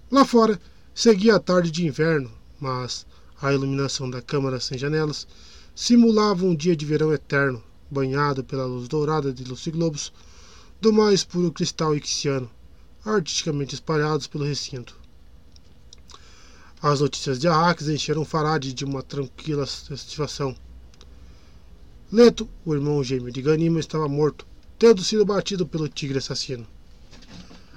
[0.09, 0.61] Lá fora,
[0.95, 3.05] seguia a tarde de inverno, mas
[3.41, 5.27] a iluminação da câmara sem janelas
[5.75, 10.13] simulava um dia de verão eterno, banhado pela luz dourada de luciglobos
[10.81, 12.49] do mais puro cristal ixiano,
[13.05, 14.97] artisticamente espalhados pelo recinto.
[16.81, 20.55] As notícias de Arrax encheram Farad de uma tranquila satisfação.
[22.13, 24.47] Leto, o irmão gêmeo de Ganima, estava morto,
[24.83, 26.67] tendo sido batido pelo tigre assassino.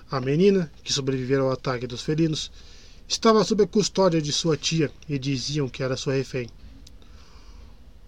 [0.09, 2.51] A menina, que sobrevivera ao ataque dos felinos,
[3.07, 6.49] estava sob a custódia de sua tia e diziam que era sua refém.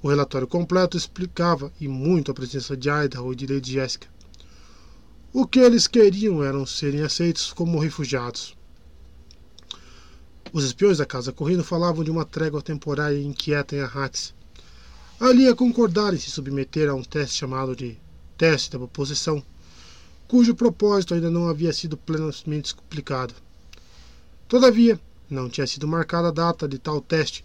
[0.02, 4.08] O relatório completo explicava e muito a presença de Idaho e de Lady Jessica.
[5.32, 8.58] O que eles queriam eram serem aceitos como refugiados.
[10.52, 14.34] Os espiões da Casa Corrino falavam de uma trégua temporária inquieta em Arrax.
[15.20, 17.96] Ali a concordar em se submeter a um teste chamado de
[18.38, 19.44] teste da oposição,
[20.28, 23.34] cujo propósito ainda não havia sido plenamente explicado.
[24.48, 25.00] Todavia,
[25.30, 27.44] não tinha sido marcada a data de tal teste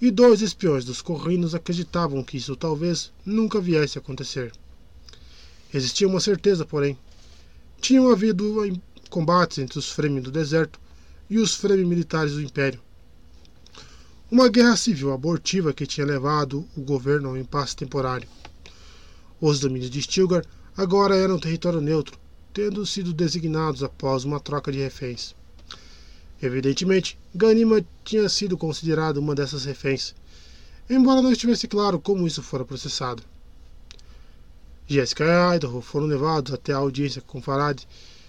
[0.00, 4.52] e dois espiões dos corrinos acreditavam que isso talvez nunca viesse a acontecer.
[5.72, 6.98] Existia uma certeza, porém.
[7.80, 8.54] Tinham havido
[9.08, 10.78] combates entre os Fremen do deserto
[11.28, 12.80] e os Fremen militares do Império.
[14.30, 18.28] Uma guerra civil abortiva que tinha levado o governo ao impasse temporário.
[19.46, 20.42] Os domínios de Stilgar
[20.74, 22.18] agora eram território neutro,
[22.50, 25.34] tendo sido designados após uma troca de reféns.
[26.42, 30.14] Evidentemente, Ganima tinha sido considerado uma dessas reféns,
[30.88, 33.22] embora não estivesse claro como isso fora processado.
[34.86, 37.82] Jessica e Idaho foram levados até a audiência com Farad,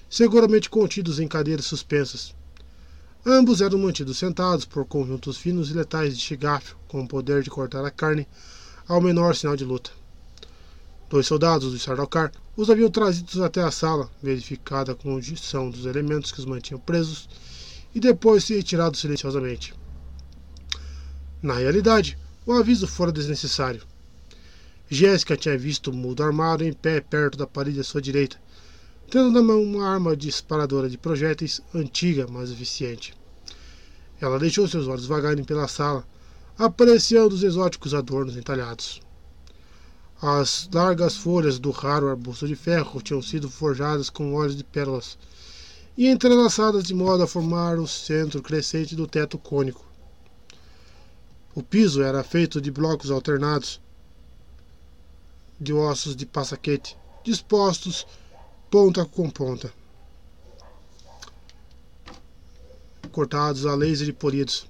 [0.09, 2.35] seguramente contidos em cadeiras suspensas.
[3.25, 7.49] Ambos eram mantidos sentados por conjuntos finos e letais de chigafio, com o poder de
[7.49, 8.27] cortar a carne
[8.85, 9.91] ao menor sinal de luta.
[11.15, 16.29] Dois soldados do Sardaukar os haviam trazidos até a sala, verificada a condição dos elementos
[16.29, 17.29] que os mantinham presos
[17.95, 19.73] e depois se retirado silenciosamente.
[21.41, 23.81] Na realidade, o aviso fora desnecessário.
[24.89, 28.35] Jéssica tinha visto o mudo armado em pé perto da parede à sua direita,
[29.09, 33.13] tendo na mão uma arma disparadora de projéteis antiga, mas eficiente.
[34.19, 36.05] Ela deixou seus olhos vagarem pela sala,
[36.57, 39.04] apreciando os exóticos adornos entalhados.
[40.21, 45.17] As largas folhas do raro arbusto de ferro tinham sido forjadas com óleos de pérolas
[45.97, 49.85] e entrelaçadas de modo a formar o centro crescente do teto cônico.
[51.53, 53.81] O piso era feito de blocos alternados,
[55.59, 58.07] de ossos de passaquete, dispostos
[58.71, 59.71] ponta com ponta.
[63.11, 64.65] Cortados a laser e polidos.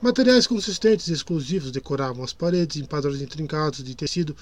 [0.00, 4.36] Materiais consistentes e exclusivos decoravam as paredes em padrões intrincados de tecido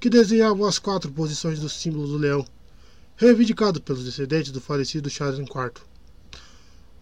[0.00, 2.46] que desenhavam as quatro posições do símbolo do leão,
[3.16, 5.82] reivindicado pelos descendentes do falecido Charles IV.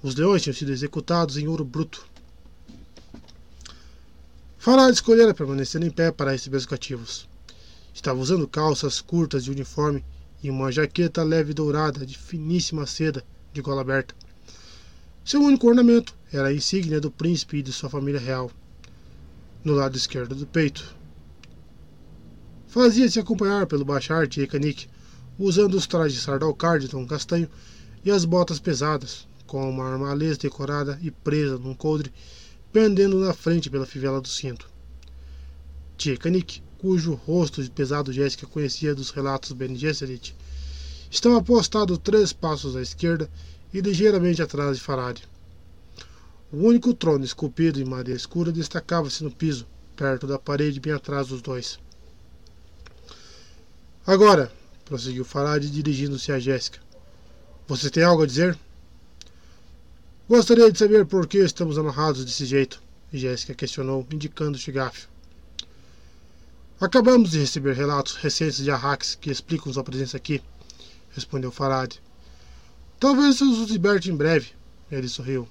[0.03, 2.07] Os leões tinham sido executados em ouro bruto.
[4.59, 7.29] Farad escolhera permanecer em pé para receber os cativos.
[7.93, 10.05] Estava usando calças curtas de uniforme
[10.43, 13.23] e uma jaqueta leve dourada de finíssima seda
[13.53, 14.15] de gola aberta.
[15.25, 18.51] Seu único ornamento era a insígnia do príncipe e de sua família real,
[19.63, 20.96] no lado esquerdo do peito.
[22.77, 24.87] Fazia-se acompanhar pelo Bachar Ekanik,
[25.39, 26.27] usando os trajes
[26.79, 27.49] de tom castanho
[28.05, 32.13] e as botas pesadas, com uma armalês decorada e presa num coldre
[32.71, 34.69] pendendo na frente pela fivela do cinto.
[35.97, 40.37] Tchekanik, cujo rosto de pesado Jéssica conhecia dos relatos Bene Gesserit,
[41.11, 43.31] estava postado três passos à esquerda
[43.73, 45.23] e ligeiramente atrás de Farad.
[46.53, 51.29] O único trono esculpido em madeira escura destacava-se no piso, perto da parede bem atrás
[51.29, 51.79] dos dois.
[54.07, 54.53] Agora,
[54.85, 56.79] prosseguiu Farad dirigindo-se a Jéssica,
[57.67, 58.57] você tem algo a dizer?
[60.29, 62.81] Gostaria de saber por que estamos amarrados desse jeito,
[63.13, 65.09] Jéssica questionou, indicando Chigaf.
[66.81, 70.41] Acabamos de receber relatos recentes de Arrax que explicam sua presença aqui,
[71.11, 71.97] respondeu Farad.
[73.01, 74.53] Talvez os liberte em breve,
[74.89, 75.49] ele sorriu.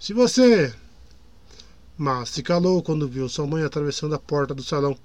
[0.00, 0.72] Se você.
[1.98, 4.96] Mas se calou quando viu sua mãe atravessando a porta do salão,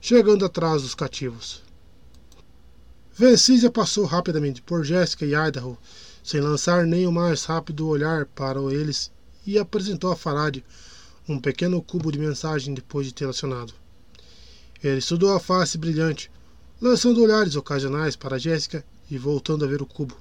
[0.00, 1.68] chegando atrás dos cativos.
[3.20, 5.76] Vencísia passou rapidamente por Jéssica e Idaho,
[6.24, 9.12] sem lançar nem o mais rápido olhar para eles,
[9.46, 10.64] e apresentou a Farad
[11.28, 13.74] um pequeno cubo de mensagem depois de tê-la acionado.
[14.82, 16.30] Ele estudou a face brilhante,
[16.80, 20.16] lançando olhares ocasionais para Jéssica e voltando a ver o cubo.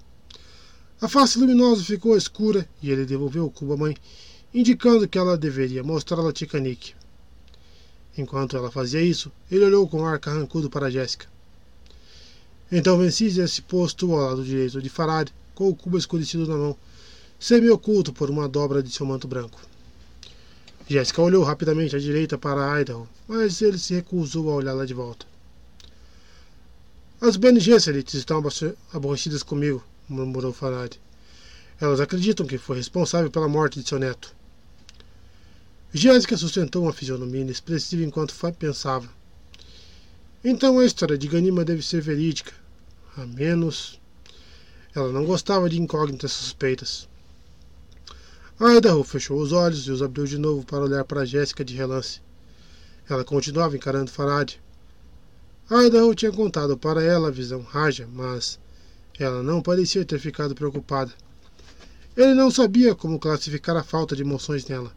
[0.99, 3.95] A face luminosa ficou escura e ele devolveu o cubo à mãe,
[4.53, 6.95] indicando que ela deveria mostrá-la a Tikanik.
[8.17, 11.38] Enquanto ela fazia isso, ele olhou com ar carrancudo para Jéssica.
[12.71, 16.77] Então Vencísia se postou ao lado direito de Farad com o cubo escurecido na mão,
[17.39, 19.59] semi-oculto por uma dobra de seu manto branco.
[20.87, 25.25] Jéssica olhou rapidamente à direita para Idaho, mas ele se recusou a olhá-la de volta.
[27.21, 28.41] As Bene Gesserit estão
[28.93, 30.95] aborrecidas comigo, murmurou Farad.
[31.81, 34.33] Elas acreditam que foi responsável pela morte de seu neto.
[35.93, 39.09] Jéssica sustentou uma fisionomia inexpressiva enquanto pensava.
[40.41, 42.53] Então a história de Ganima deve ser verídica,
[43.17, 43.99] a menos
[44.95, 47.09] ela não gostava de incógnitas suspeitas.
[48.57, 52.21] Idaho fechou os olhos e os abriu de novo para olhar para Jéssica de relance.
[53.09, 54.53] Ela continuava encarando Farad.
[55.69, 58.57] Idaho tinha contado para ela a visão Raja, mas
[59.19, 61.11] ela não parecia ter ficado preocupada.
[62.15, 64.93] Ele não sabia como classificar a falta de emoções nela,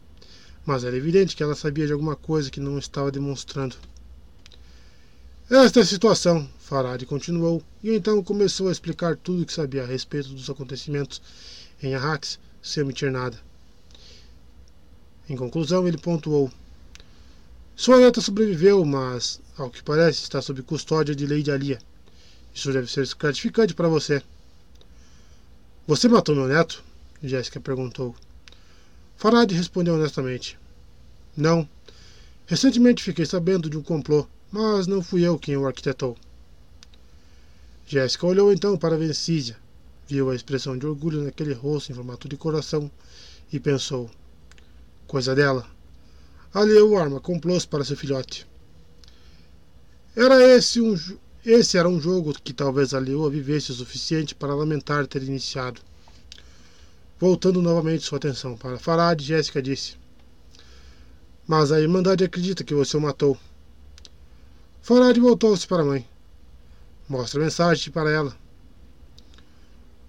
[0.65, 3.75] mas era evidente que ela sabia de alguma coisa que não estava demonstrando.
[5.49, 9.83] Esta é a situação, Farad continuou, e então começou a explicar tudo o que sabia
[9.83, 11.21] a respeito dos acontecimentos
[11.81, 13.37] em Arrax, sem omitir nada.
[15.29, 16.49] Em conclusão, ele pontuou:
[17.75, 21.79] Sua neta sobreviveu, mas, ao que parece, está sob custódia de Lady Alia.
[22.55, 24.23] Isso deve ser gratificante para você.
[25.85, 26.81] Você matou meu neto?
[27.21, 28.15] Jéssica perguntou.
[29.17, 30.57] Farad respondeu honestamente:
[31.35, 31.67] Não.
[32.47, 36.15] Recentemente fiquei sabendo de um complô, mas não fui eu quem o arquitetou.
[37.87, 39.57] Jéssica olhou então para Vencísia,
[40.07, 42.89] viu a expressão de orgulho naquele rosto em formato de coração
[43.51, 44.11] e pensou:
[45.07, 45.65] coisa dela.
[46.53, 48.45] Aliou arma complôs para seu filhote.
[50.15, 50.95] Era esse um
[51.43, 55.81] esse era um jogo que talvez a Leoa vivesse o suficiente para lamentar ter iniciado.
[57.19, 59.95] Voltando novamente sua atenção para Farad, Jéssica disse:
[61.47, 63.35] Mas a Irmandade acredita que você o matou.
[64.83, 66.05] Farad voltou-se para a mãe.
[67.07, 68.35] Mostra a mensagem para ela.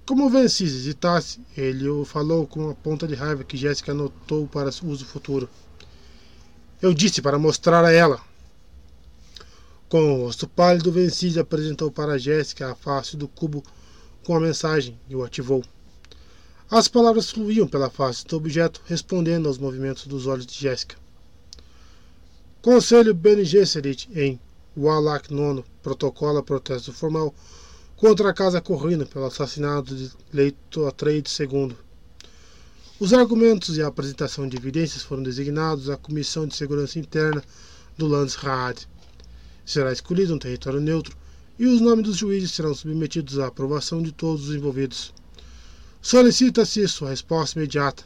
[0.05, 4.71] Como Vencis hesitasse, ele o falou com uma ponta de raiva que Jéssica anotou para
[4.83, 5.49] uso futuro.
[6.83, 8.21] Eu disse para mostrar a ela.
[9.89, 13.63] Com o rosto pálido, Vencis apresentou para Jéssica a face do cubo
[14.25, 15.65] com a mensagem e o ativou.
[16.69, 20.97] As palavras fluíam pela face do objeto, respondendo aos movimentos dos olhos de Jéssica.
[22.61, 24.41] Conselho Bene Gesserit em
[24.77, 27.35] Wallach IX protocola protesto formal
[27.97, 31.77] contra a Casa Corrina pelo assassinato de Leito Atreides II.
[33.01, 37.43] Os argumentos e a apresentação de evidências foram designados à Comissão de Segurança Interna
[37.97, 38.87] do Landsrat.
[39.65, 41.17] Será escolhido um território neutro
[41.59, 45.15] e os nomes dos juízes serão submetidos à aprovação de todos os envolvidos.
[46.03, 48.05] Solicita-se sua resposta imediata.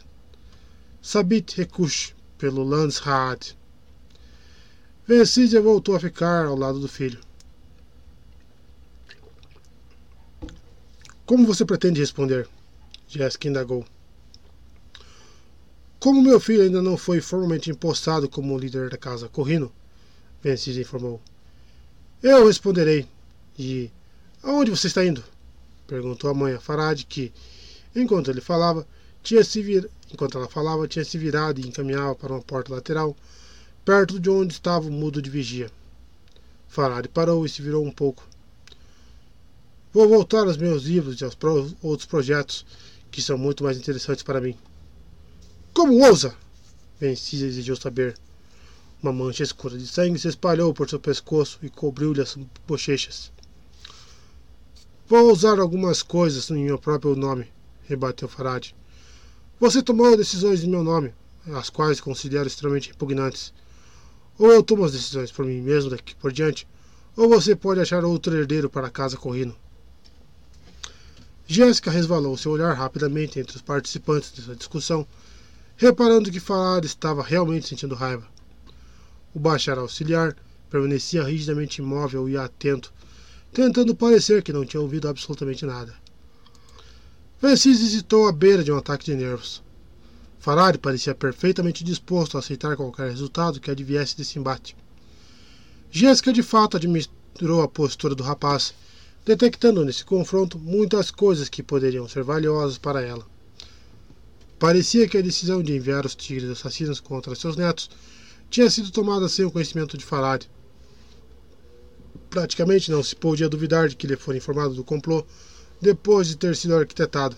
[1.03, 3.58] Sabit Rekush, pelo Landsraad.
[5.09, 7.19] Vencídia voltou a ficar ao lado do filho.
[11.25, 12.47] Como você pretende responder?
[13.07, 13.87] Jessica indagou.
[15.99, 19.73] Como meu filho ainda não foi formalmente impostado como líder da casa Corrino,
[20.43, 21.23] Vencídia informou.
[22.23, 23.09] Eu responderei.
[23.59, 23.91] E
[24.43, 25.25] aonde você está indo?
[25.87, 27.33] perguntou a mãe a Farad, que,
[27.97, 28.87] enquanto ele falava,
[29.23, 29.89] tinha se vir...
[30.13, 33.17] enquanto ela falava, tinha se virado e encaminhava para uma porta lateral,
[33.89, 35.71] perto de onde estava o mudo de vigia.
[36.69, 38.23] Farad parou e se virou um pouco.
[39.95, 42.67] Vou voltar aos meus livros e aos pro outros projetos
[43.11, 44.55] que são muito mais interessantes para mim.
[45.73, 46.37] Como ousa?
[47.01, 48.15] Vencia exigiu saber.
[49.03, 52.37] Uma mancha escura de sangue se espalhou por seu pescoço e cobriu-lhe as
[52.67, 53.33] bochechas.
[55.07, 57.51] Vou usar algumas coisas em meu próprio nome,
[57.85, 58.71] rebateu Farad.
[59.59, 61.15] Você tomou decisões em meu nome,
[61.55, 63.51] as quais considero extremamente repugnantes.
[64.39, 66.67] Ou eu tomo as decisões por mim mesmo daqui por diante,
[67.17, 69.57] ou você pode achar outro herdeiro para a casa correndo.
[71.47, 75.07] Jéssica resvalou seu olhar rapidamente entre os participantes dessa discussão,
[75.77, 78.27] reparando que Farad estava realmente sentindo raiva.
[79.35, 80.37] O bachar auxiliar
[80.71, 82.93] permanecia rigidamente imóvel e atento,
[83.53, 85.95] tentando parecer que não tinha ouvido absolutamente nada.
[87.41, 89.63] Vencis hesitou à beira de um ataque de nervos.
[90.39, 94.77] Farad parecia perfeitamente disposto a aceitar qualquer resultado que adviesse desse embate.
[95.91, 98.73] Jéssica de fato admirou a postura do rapaz
[99.25, 103.27] detectando nesse confronto muitas coisas que poderiam ser valiosas para ela.
[104.59, 107.91] Parecia que a decisão de enviar os tigres assassinos contra seus netos
[108.49, 110.47] tinha sido tomada sem o conhecimento de Farad.
[112.31, 115.25] Praticamente não se podia duvidar de que ele fora informado do complô
[115.81, 117.37] depois de ter sido arquitetado.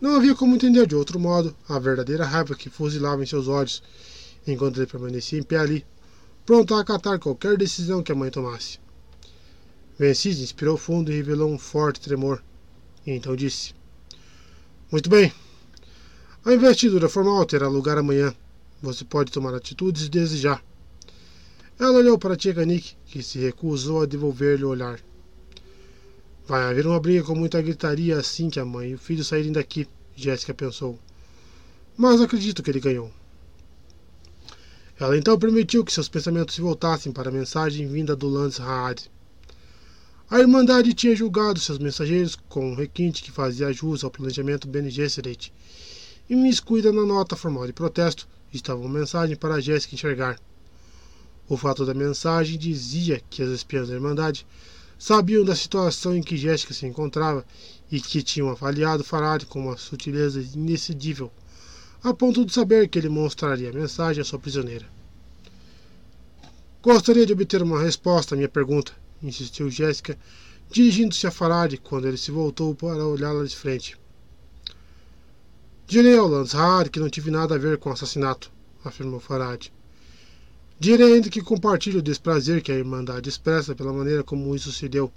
[0.00, 3.82] Não havia como entender de outro modo a verdadeira raiva que fuzilava em seus olhos,
[4.46, 5.84] enquanto ele permanecia em pé ali,
[6.46, 8.78] pronto a acatar qualquer decisão que a mãe tomasse.
[9.98, 12.40] Vencis inspirou fundo e revelou um forte tremor.
[13.04, 13.74] E então disse:
[14.92, 15.32] Muito bem.
[16.44, 18.32] A investidura formal terá lugar amanhã.
[18.80, 20.62] Você pode tomar atitudes desde já.
[21.76, 25.00] Ela olhou para Tchekanik, que se recusou a devolver-lhe o olhar.
[26.48, 29.52] Vai haver uma briga com muita gritaria assim que a mãe e o filho saírem
[29.52, 29.86] daqui,
[30.16, 30.98] Jéssica pensou.
[31.94, 33.12] Mas acredito que ele ganhou.
[34.98, 39.10] Ela então permitiu que seus pensamentos se voltassem para a mensagem vinda do Lance Haad.
[40.30, 44.88] A Irmandade tinha julgado seus mensageiros com um requinte que fazia jus ao planejamento Bene
[44.88, 45.52] Gesserit.
[46.30, 50.40] E miscuída na nota formal de protesto estava uma mensagem para Jéssica enxergar.
[51.46, 54.46] O fato da mensagem dizia que as espiãs da Irmandade
[54.98, 57.44] sabiam da situação em que Jéssica se encontrava
[57.90, 61.30] e que tinham avaliado Farad com uma sutileza inexcedível,
[62.02, 64.86] a ponto de saber que ele mostraria a mensagem à sua prisioneira.
[66.82, 68.92] Gostaria de obter uma resposta à minha pergunta,
[69.22, 70.18] insistiu Jéssica,
[70.70, 73.96] dirigindo-se a Farad quando ele se voltou para olhá-la de frente.
[75.86, 78.50] Direi ao Lanzhar que não tive nada a ver com o assassinato,
[78.84, 79.70] afirmou Farad.
[80.80, 84.88] Direi ainda que compartilho o desprazer que a Irmandade expressa pela maneira como isso se
[84.88, 85.10] deu,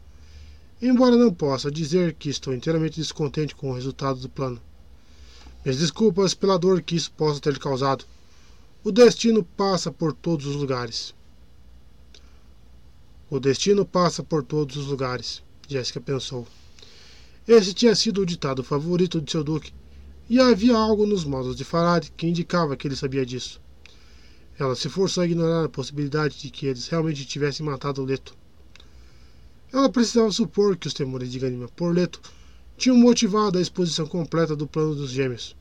[0.82, 4.60] embora não possa dizer que estou inteiramente descontente com o resultado do plano.
[5.64, 8.06] Minhas desculpas pela dor que isso possa ter causado.
[8.84, 11.14] O destino passa por todos os lugares.
[13.30, 16.48] O destino passa por todos os lugares, Jéssica pensou.
[17.48, 19.72] Esse tinha sido o ditado favorito de seu duque,
[20.28, 23.61] e havia algo nos modos de Farad que indicava que ele sabia disso.
[24.60, 28.36] Ela se forçou a ignorar a possibilidade de que eles realmente tivessem matado Leto.
[29.74, 32.22] Ela precisava supor que os temores de Ganima por Leto
[32.78, 35.56] tinham motivado a exposição completa do plano dos gêmeos.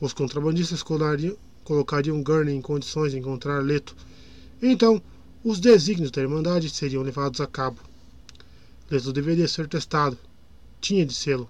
[0.00, 0.82] Os contrabandistas
[1.62, 3.94] colocariam Gurney em condições de encontrar Leto.
[4.60, 5.00] Então,
[5.44, 7.80] os desígnios da Irmandade seriam levados a cabo.
[8.90, 10.18] Leto deveria ser testado.
[10.80, 11.48] Tinha de sê-lo.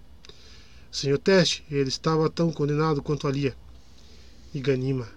[0.93, 3.57] Sem o teste, ele estava tão condenado quanto Alia.
[4.53, 5.08] E Ganima.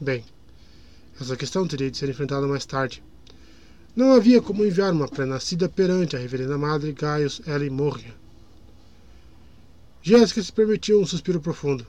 [0.00, 0.24] Bem,
[1.20, 3.02] essa questão teria de ser enfrentada mais tarde.
[3.94, 8.14] Não havia como enviar uma pré-nascida perante a reverenda madre Gaius Ellen Morria.
[10.02, 11.86] Jéssica se permitiu um suspiro profundo.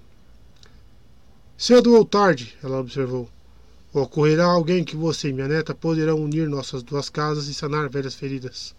[1.58, 3.30] Cedo ou tarde, ela observou,
[3.94, 8.16] Ocorrerá alguém que você e minha neta poderão unir nossas duas casas e sanar velhas
[8.16, 8.74] feridas.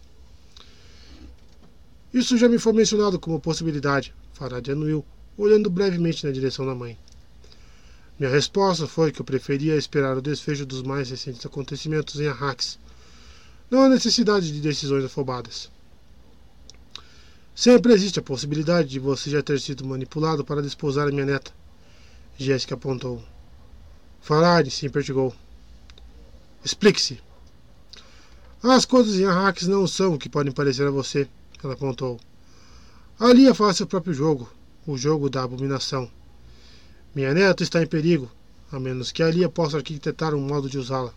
[2.12, 5.04] Isso já me foi mencionado como possibilidade, Farad anuiu,
[5.38, 6.98] olhando brevemente na direção da mãe.
[8.18, 12.78] Minha resposta foi que eu preferia esperar o desfecho dos mais recentes acontecimentos em Arrax.
[13.68, 15.68] Não há necessidade de decisões afobadas.
[17.56, 21.52] Sempre existe a possibilidade de você já ter sido manipulado para desposar a minha neta.
[22.38, 23.20] Jéssica apontou.
[24.20, 25.34] Farad se impertigou.
[26.64, 27.20] Explique-se.
[28.62, 31.28] As coisas em Arrakis não são o que podem parecer a você,
[31.62, 32.20] ela apontou.
[33.18, 34.48] Ali é faz seu próprio jogo,
[34.86, 36.10] o jogo da abominação.
[37.14, 38.28] Minha neta está em perigo,
[38.72, 41.14] a menos que ali possa arquitetar um modo de usá-la.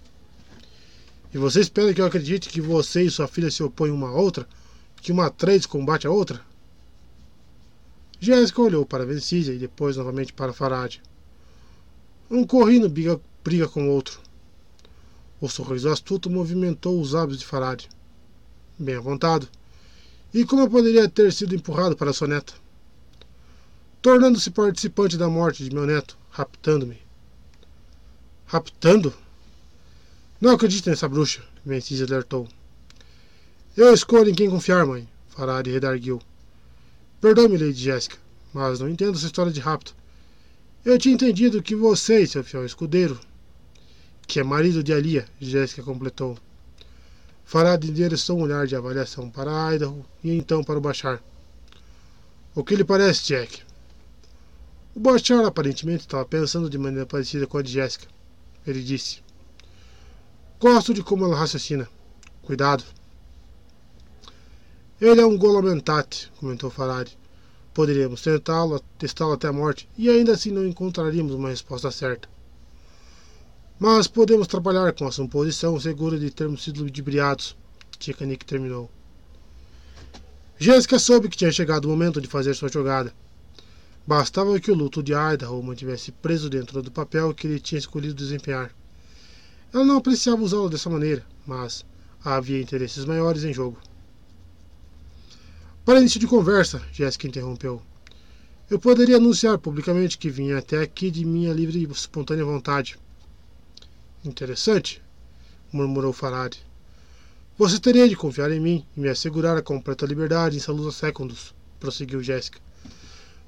[1.34, 4.14] E você espera que eu acredite que você e sua filha se opõem uma a
[4.14, 4.48] outra?
[5.02, 6.40] Que uma três combate a outra?
[8.20, 10.98] Jéssica olhou para Vencísia e depois novamente para Farad.
[12.30, 14.20] Um corrino briga, briga com outro.
[15.42, 17.86] O sorriso astuto movimentou os lábios de Farad.
[18.78, 19.48] Bem apontado.
[20.32, 22.54] E como eu poderia ter sido empurrado para sua neta?
[24.08, 26.98] Tornando-se participante da morte de meu neto, raptando-me.
[28.46, 29.14] Raptando?
[30.40, 32.48] Não acredito nessa bruxa, Vencis alertou.
[33.76, 36.22] Eu escolho em quem confiar, mãe, Farad redarguiu.
[37.20, 38.16] Perdoe-me, Lady Jéssica,
[38.54, 39.94] mas não entendo essa história de rapto.
[40.86, 43.20] Eu tinha entendido que você seu fiel escudeiro,
[44.26, 46.38] que é marido de Alia, Jéssica completou.
[47.44, 51.22] Farad endereçou um olhar de avaliação para Idaho e então para o Bachar.
[52.56, 53.67] O que lhe parece, Jack?
[54.98, 58.08] O Bachar aparentemente estava pensando de maneira parecida com a de Jéssica.
[58.66, 59.22] Ele disse.
[60.60, 61.88] Gosto de como ela raciocina.
[62.42, 62.84] Cuidado.
[65.00, 67.12] Ele é um golamentate, comentou Farad.
[67.76, 72.28] Poderíamos tentá-lo, testá-lo até a morte, e ainda assim não encontraríamos uma resposta certa.
[73.78, 77.56] Mas podemos trabalhar com a suposição segura de termos sido ludibriados.
[78.00, 78.90] Tikanik terminou.
[80.58, 83.14] Jéssica soube que tinha chegado o momento de fazer sua jogada.
[84.08, 88.14] Bastava que o luto de Idaho mantivesse preso dentro do papel que ele tinha escolhido
[88.14, 88.74] desempenhar.
[89.74, 91.84] Ela não apreciava usá-lo dessa maneira, mas
[92.24, 93.78] havia interesses maiores em jogo.
[95.84, 97.82] Para início de conversa, Jéssica interrompeu.
[98.70, 102.98] Eu poderia anunciar publicamente que vinha até aqui de minha livre e espontânea vontade.
[104.24, 105.02] Interessante,
[105.70, 106.56] murmurou Farad.
[107.58, 111.54] Você teria de confiar em mim e me assegurar a completa liberdade em Salusa Secundus,
[111.78, 112.60] prosseguiu Jéssica.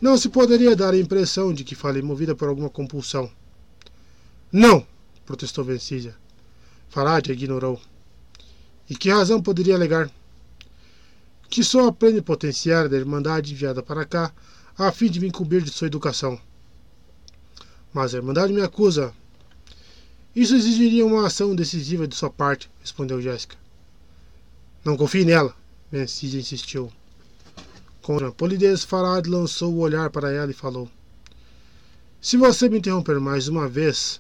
[0.02, 3.30] Não se poderia dar a impressão de que falei movida por alguma compulsão.
[4.52, 4.86] Não,
[5.26, 6.16] protestou Vencísia.
[6.88, 7.80] Farad ignorou.
[8.90, 10.10] E que razão poderia alegar?
[11.50, 14.34] Que sou a plenipotenciária da Irmandade enviada para cá
[14.78, 16.40] a fim de me encobrir de sua educação.
[17.94, 19.14] Mas a Irmandade me acusa.
[20.34, 23.58] Isso exigiria uma ação decisiva de sua parte, respondeu Jéssica.
[24.86, 25.54] Não confie nela,
[25.92, 26.90] Vencísia insistiu.
[28.36, 30.90] Polidez, Farad lançou o olhar para ela e falou:
[32.20, 34.20] Se você me interromper mais uma vez,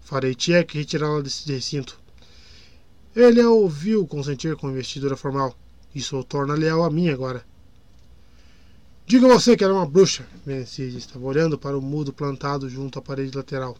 [0.00, 1.98] Farei Tchek retirá-la desse recinto.
[3.16, 5.58] Ele a ouviu consentir com investidura formal.
[5.92, 7.44] Isso o torna leal a mim agora.
[9.04, 10.24] Diga você que era uma bruxa.
[10.44, 13.76] Mencis estava olhando para o mudo plantado junto à parede lateral.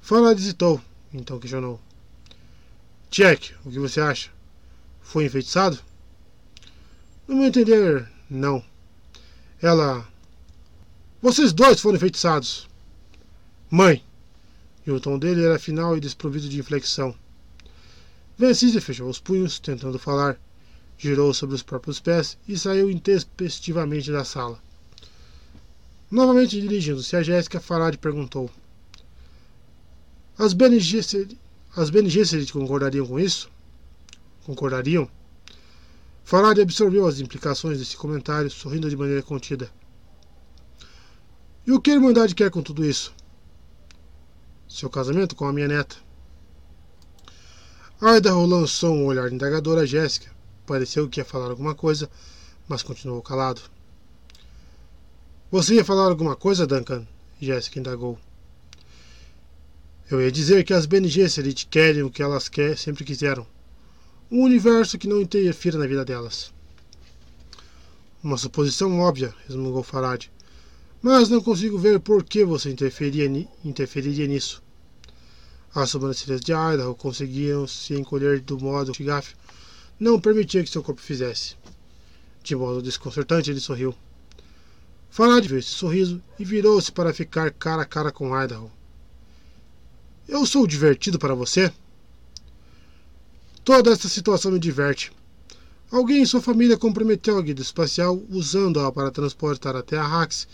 [0.00, 0.80] Fala hesitou,
[1.14, 1.80] então questionou.
[3.12, 4.30] Jack, o que você acha?
[5.00, 5.78] Foi enfeitiçado?
[7.28, 8.64] No meu entender, não.
[9.60, 10.08] Ela.
[11.20, 12.66] Vocês dois foram enfeitiçados.
[13.70, 14.02] Mãe,
[14.86, 17.14] e o tom dele era final e desprovido de inflexão.
[18.38, 20.40] Vencise fechou os punhos, tentando falar,
[20.96, 24.58] girou sobre os próprios pés e saiu intempestivamente da sala.
[26.10, 28.50] Novamente dirigindo-se a Jéssica, Farad perguntou:
[30.38, 31.36] As Bene Gesserit
[32.54, 33.50] concordariam com isso?
[34.46, 35.10] Concordariam?
[36.28, 39.70] Farad absorveu as implicações desse comentário, sorrindo de maneira contida.
[41.66, 43.14] E o que a Irmandade quer com tudo isso?
[44.68, 45.96] seu casamento com a minha neta.
[48.02, 50.30] Idaho lançou um olhar indagador a Jéssica.
[50.66, 52.10] Pareceu que ia falar alguma coisa,
[52.68, 53.62] mas continuou calado.
[55.50, 57.08] Você ia falar alguma coisa, Duncan?
[57.40, 58.18] Jéssica indagou.
[60.10, 63.46] Eu ia dizer que as Bene Gesserit querem o que elas querem, sempre quiseram.
[64.30, 66.52] Um universo que não interfira na vida delas.
[68.22, 70.26] Uma suposição óbvia, resmungou Farad.
[71.00, 74.62] Mas não consigo ver por que você interferiria, interferiria nisso.
[75.74, 79.34] As sobrancelhas de Idaho conseguiam se encolher do modo que Gaff
[79.98, 81.56] não permitia que seu corpo fizesse.
[82.42, 83.94] De modo desconcertante, ele sorriu.
[85.08, 88.70] Farad viu esse sorriso e virou-se para ficar cara a cara com Idaho.
[90.28, 91.72] Eu sou divertido para você?
[93.68, 95.12] Toda esta situação me diverte.
[95.90, 100.48] Alguém em sua família comprometeu a guia espacial usando-a para transportar até a Rax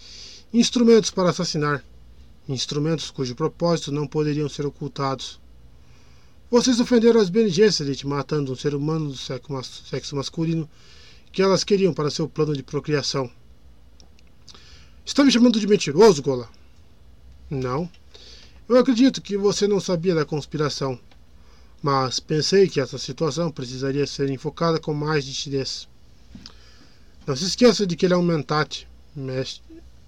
[0.52, 1.84] instrumentos para assassinar,
[2.48, 5.40] instrumentos cujo propósito não poderiam ser ocultados.
[6.50, 10.68] Vocês ofenderam as Bene Gesserit, matando um ser humano do sexo masculino
[11.30, 13.30] que elas queriam para seu plano de procriação.
[15.06, 16.48] Está me chamando de mentiroso, Gola?
[17.48, 17.88] Não.
[18.68, 20.98] Eu acredito que você não sabia da conspiração,
[21.84, 25.86] mas pensei que essa situação precisaria ser enfocada com mais nitidez.
[27.26, 28.88] Não se esqueça de que ele é um mentate,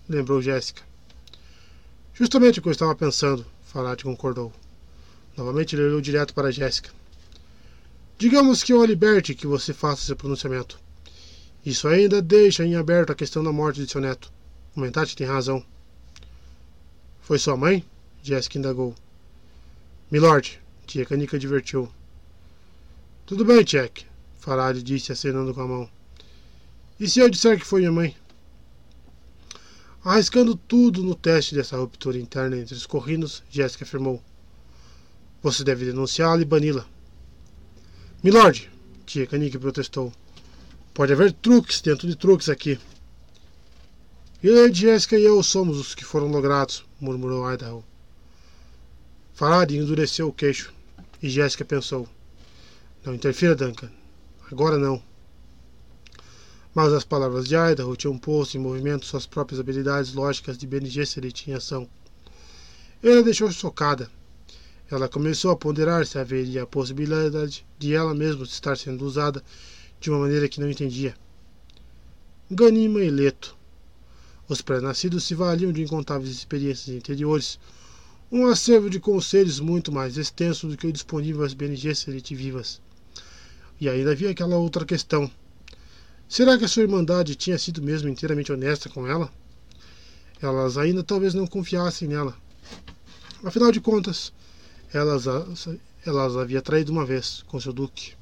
[0.08, 0.80] lembrou Jéssica.
[2.14, 4.50] Justamente o que eu estava pensando, Farad concordou.
[5.36, 6.88] Novamente ele olhou direto para Jéssica.
[8.16, 10.80] Digamos que eu a liberte que você faça seu pronunciamento.
[11.62, 14.32] Isso ainda deixa em aberto a questão da morte de seu neto.
[14.74, 15.62] O Mentate tem razão.
[17.20, 17.84] Foi sua mãe?
[18.22, 18.94] Jessica indagou.
[20.10, 21.90] Milord, tia Canica advertiu.
[23.26, 24.06] Tudo bem, Jack,
[24.38, 25.90] Farad disse acenando com a mão.
[26.98, 28.16] E se eu disser que foi minha mãe?
[30.04, 34.22] Arriscando tudo no teste dessa ruptura interna entre os corrinos, Jessica afirmou.
[35.42, 36.86] Você deve denunciá-la e bani-la.
[38.22, 38.70] Milord,
[39.04, 40.12] tia Canique protestou.
[40.94, 42.78] Pode haver truques dentro de truques aqui.
[44.40, 47.84] E Lady Jessica e eu somos os que foram logrados, murmurou Idaho.
[49.34, 50.72] Farad endureceu o queixo,
[51.22, 52.08] e Jessica pensou.
[53.04, 53.90] Não interfira, Duncan.
[54.50, 55.02] Agora não.
[56.74, 60.88] Mas as palavras de Idaho tinham posto em movimento suas próprias habilidades lógicas de Bene
[60.88, 61.88] Gesserit em ação.
[63.02, 64.10] Ele a deixou chocada.
[64.90, 69.42] Ela começou a ponderar se haveria a possibilidade de ela mesma estar sendo usada
[69.98, 71.16] de uma maneira que não entendia.
[72.50, 73.56] Ganima e Leto.
[74.48, 77.58] Os pré-nascidos se valiam de incontáveis experiências interiores,
[78.30, 82.80] um acervo de conselhos muito mais extenso do que o disponível às BNGs vivas.
[83.80, 85.30] E ainda havia aquela outra questão.
[86.28, 89.30] Será que a sua irmandade tinha sido mesmo inteiramente honesta com ela?
[90.42, 92.36] Elas ainda talvez não confiassem nela.
[93.44, 94.32] Afinal de contas,
[94.92, 95.26] elas,
[96.04, 98.14] elas havia traído uma vez com seu duque.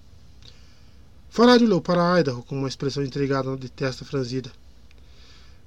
[1.31, 4.53] Farad olhou para Idaho com uma expressão intrigada de testa franzida.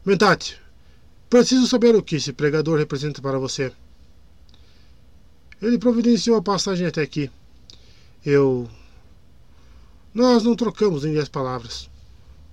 [0.06, 0.62] Mentate,
[1.30, 3.74] preciso saber o que esse pregador representa para você.
[5.62, 7.32] Ele providenciou a passagem até aqui.
[8.26, 8.69] Eu.
[10.14, 11.90] Nós não trocamos nem dez palavras.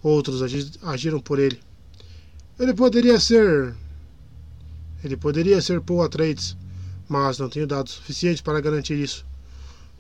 [0.02, 0.42] Outros
[0.82, 1.60] agiram por ele.
[2.58, 3.74] Ele poderia ser.
[5.02, 6.56] Ele poderia ser Paul Atreides,
[7.08, 9.24] mas não tenho dados suficientes para garantir isso.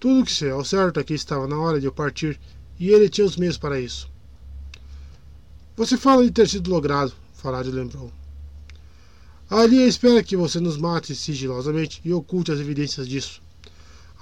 [0.00, 2.38] Tudo o que sei ao certo é estava na hora de eu partir
[2.78, 4.10] e ele tinha os meios para isso.
[5.76, 8.12] Você fala de ter sido logrado, Farad lembrou.
[9.50, 13.42] Ali espera que você nos mate sigilosamente e oculte as evidências disso,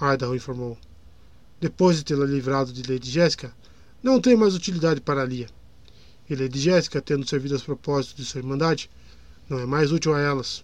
[0.01, 0.77] Idaho informou.
[1.61, 3.53] Depois de tê-la livrado de Lady Jéssica,
[4.01, 5.47] não tem mais utilidade para Lia.
[6.29, 8.89] E Lady Jéssica, tendo servido aos propósitos de sua irmandade,
[9.49, 10.63] não é mais útil a elas.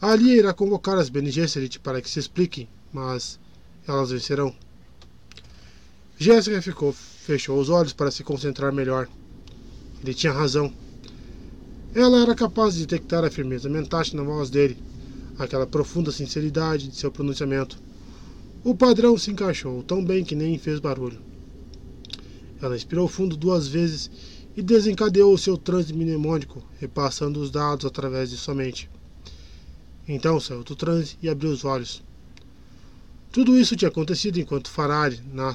[0.00, 3.40] A irá convocar as Bene Gesserit para que se expliquem, mas
[3.88, 4.54] elas vencerão.
[6.18, 9.08] Jéssica ficou, fechou os olhos para se concentrar melhor.
[10.02, 10.72] Ele tinha razão.
[11.98, 14.76] Ela era capaz de detectar a firmeza mental na voz dele,
[15.38, 17.78] aquela profunda sinceridade de seu pronunciamento.
[18.62, 21.18] O padrão se encaixou tão bem que nem fez barulho.
[22.60, 24.10] Ela inspirou fundo duas vezes
[24.54, 28.90] e desencadeou seu transe mnemônico, repassando os dados através de sua mente.
[30.06, 32.02] Então saiu do transe e abriu os olhos.
[33.32, 35.54] Tudo isso tinha acontecido enquanto Farari, na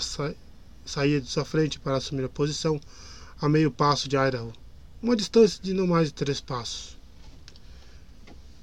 [0.84, 2.82] saía de sua frente para assumir a posição
[3.40, 4.52] a meio passo de Idaho,
[5.02, 6.98] uma distância de não mais de três passos.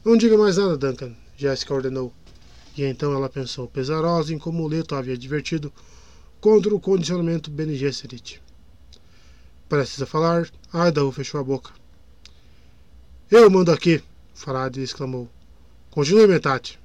[0.04, 2.12] Não diga mais nada, Duncan, Jessica ordenou.
[2.76, 5.72] E então ela pensou, pesarosa em como o Leto havia advertido
[6.40, 8.40] contra o condicionamento Bene Gesserit.
[9.68, 11.72] Precisa falar, Idaho fechou a boca.
[13.31, 15.29] Eu mando aqui, Farad exclamou.
[15.90, 16.79] Continue, Metate.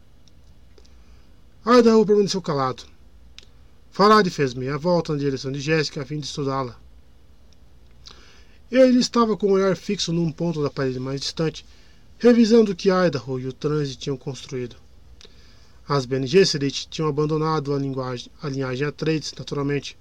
[1.65, 2.83] Idaho permaneceu calado.
[3.91, 6.82] Farad fez meia volta na direção de Jéssica a fim de estudá-la.
[8.73, 11.63] Ele estava com o olhar fixo num ponto da parede mais distante,
[12.17, 14.75] revisando o que Idaho e o transe tinham construído.
[15.87, 19.95] As Bene Gesserit tinham abandonado a, linguagem, a linhagem Atreides, naturalmente,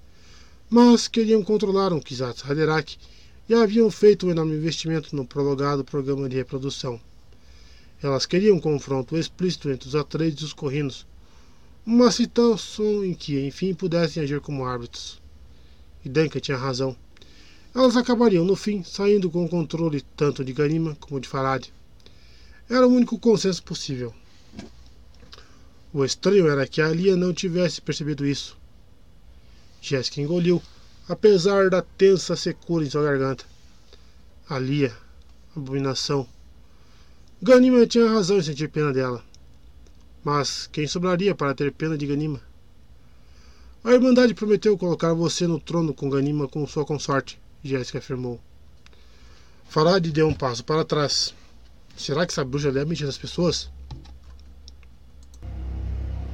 [0.71, 2.97] mas queriam controlar um Kizat Haderach
[3.47, 6.99] e haviam feito um enorme investimento no prolongado programa de reprodução.
[8.03, 11.07] Elas queriam um confronto explícito entre os Atreides e os Corrinos,
[11.85, 15.21] uma situação em que, enfim, pudessem agir como árbitros.
[16.03, 16.97] E Danka tinha razão.
[17.75, 21.69] Elas acabariam, no fim, saindo com o controle tanto de Ganima como de Farad.
[22.69, 24.15] Era o único consenso possível.
[25.93, 28.57] O estranho era que a Alia não tivesse percebido isso.
[29.81, 30.63] Jéssica engoliu,
[31.09, 33.45] apesar da tensa secura em sua garganta.
[34.49, 34.95] Alia,
[35.57, 36.29] abominação.
[37.43, 39.25] Ganima tinha razão em sentir pena dela.
[40.23, 42.41] Mas quem sobraria para ter pena de Ganima?
[43.83, 48.41] A Irmandade prometeu colocar você no trono com Ganima com sua consorte, Jéssica afirmou.
[49.69, 51.33] Farad deu um passo para trás.
[51.97, 53.71] Será que essa bruxa deve mentir das pessoas?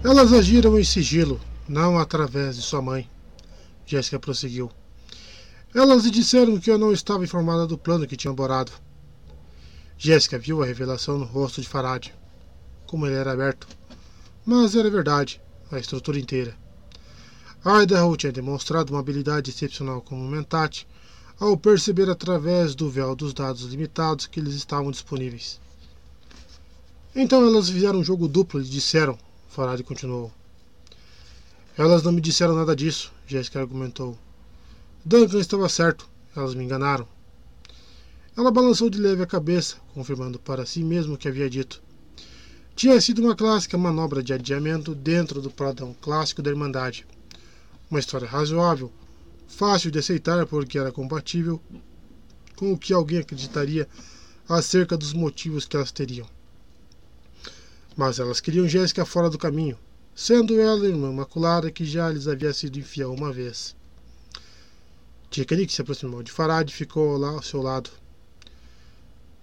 [0.02, 3.10] Elas agiram em sigilo, não através de sua mãe.
[3.84, 4.70] Jéssica prosseguiu.
[5.74, 8.72] Elas lhe disseram que eu não estava informada do plano que tinham borado.
[9.98, 12.08] Jéssica viu a revelação no rosto de Farad.
[12.86, 13.68] Como ele era aberto.
[14.46, 15.40] Mas era verdade,
[15.70, 16.56] a estrutura inteira.
[17.64, 20.86] Idaho tinha demonstrado uma habilidade excepcional como mentate
[21.40, 25.60] ao perceber através do véu dos dados limitados que eles estavam disponíveis.
[27.14, 29.18] Então elas fizeram um jogo duplo e disseram,
[29.48, 30.32] Farad continuou.
[31.76, 34.18] Elas não me disseram nada disso, Jéssica argumentou.
[35.04, 37.06] Duncan estava certo, elas me enganaram.
[38.36, 41.80] Ela balançou de leve a cabeça, confirmando para si mesmo o que havia dito.
[42.74, 47.06] Tinha sido uma clássica manobra de adiamento dentro do padrão clássico da Irmandade.
[47.90, 48.92] Uma história razoável,
[49.48, 51.60] fácil de aceitar porque era compatível
[52.54, 53.88] com o que alguém acreditaria
[54.48, 56.28] acerca dos motivos que elas teriam.
[57.96, 59.76] Mas elas queriam Jéssica fora do caminho,
[60.14, 63.74] sendo ela irmã maculada que já lhes havia sido infiel uma vez.
[65.30, 67.90] Tikanik se aproximou de Farad e ficou lá ao seu lado.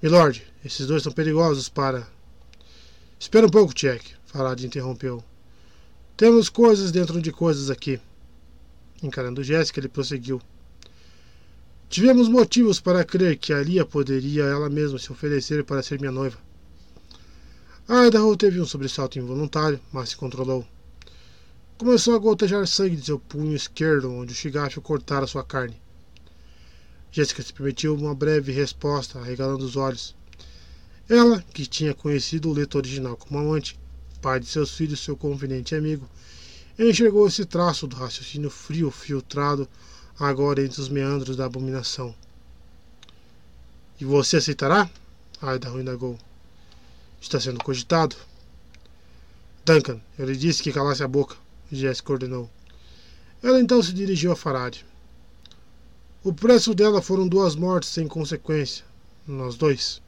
[0.01, 2.07] Milord, esses dois são perigosos para.
[3.19, 5.23] Espera um pouco, Tchek, Farad interrompeu.
[6.17, 7.99] Temos coisas dentro de coisas aqui.
[9.05, 10.41] Encarando Jéssica, ele prosseguiu.
[11.87, 16.37] Tivemos motivos para crer que Alia poderia ela mesma se oferecer para ser minha noiva.
[17.87, 20.65] Idaho teve um sobressalto involuntário, mas se controlou.
[21.77, 25.79] Começou a gotejar sangue de seu punho esquerdo, onde o chigacho cortara sua carne.
[27.11, 30.15] Jéssica se permitiu uma breve resposta, arregalando os olhos.
[31.07, 33.79] Ela, que tinha conhecido o leto original como amante,
[34.19, 36.09] pai de seus filhos, seu confidente amigo,
[36.77, 39.67] enxergou esse traço do raciocínio frio filtrado
[40.19, 42.13] agora entre os meandros da abominação.
[43.99, 44.89] E você aceitará?
[45.41, 46.17] Idaho indagou.
[47.21, 48.15] Está sendo cogitado.
[49.65, 51.35] Duncan, eu lhe disse que calasse a boca,
[51.71, 52.49] Jessica ordenou.
[53.41, 54.83] Ela então se dirigiu a Farad.
[56.23, 58.83] O preço dela foram duas mortes sem consequência.
[59.27, 60.01] Nós dois.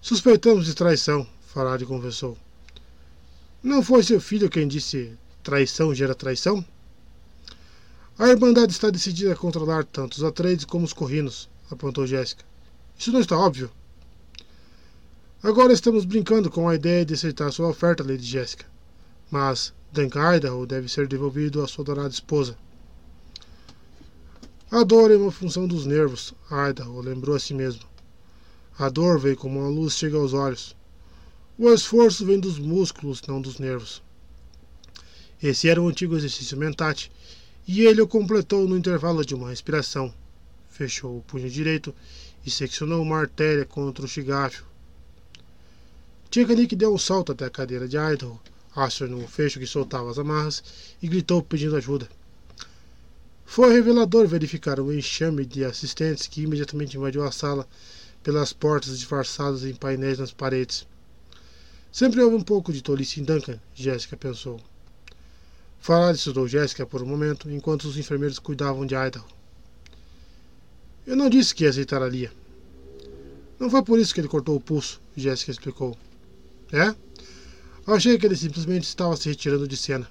[0.00, 2.36] Suspeitamos de traição, Farad confessou.
[3.60, 6.64] Não foi seu filho quem disse traição gera traição?
[8.16, 12.44] A Irmandade está decidida a controlar tanto os Atreides como os Corrinos, apontou Jéssica.
[12.96, 13.68] Isso não está óbvio?
[15.42, 18.64] Agora estamos brincando com a ideia de aceitar sua oferta, Lady Jéssica.
[19.28, 22.56] Mas Duncan Idaho deve ser devolvido à sua adorada esposa.
[24.70, 27.82] A dor é uma função dos nervos, Idaho lembrou a si mesmo.
[28.78, 30.76] A dor vem como uma luz chega aos olhos.
[31.60, 34.00] O esforço vem dos músculos, não dos nervos.
[35.42, 37.10] Esse era o antigo exercício mentate,
[37.66, 40.14] e ele o completou no intervalo de uma respiração.
[40.68, 41.92] Fechou o punho direito
[42.46, 44.64] e seccionou uma artéria contra o chigafio.
[46.30, 48.38] Tchekanik deu um salto até a cadeira de Idaho,
[48.72, 50.62] acionou um fecho que soltava as amarras
[51.02, 52.08] e gritou pedindo ajuda.
[53.44, 57.66] Foi revelador verificar o enxame de assistentes que imediatamente invadiu a sala
[58.22, 60.86] pelas portas disfarçadas em painéis nas paredes.
[61.90, 64.60] Sempre houve um pouco de tolice em Duncan, Jéssica pensou.
[65.80, 69.24] Farad estudou Jéssica por um momento, enquanto os enfermeiros cuidavam de Idaho.
[71.06, 72.30] Eu não disse que ia aceitar a Lia.
[73.58, 75.96] Não foi por isso que ele cortou o pulso, Jéssica explicou.
[76.72, 76.94] É?
[77.86, 80.08] Achei que ele simplesmente estava se retirando de cena.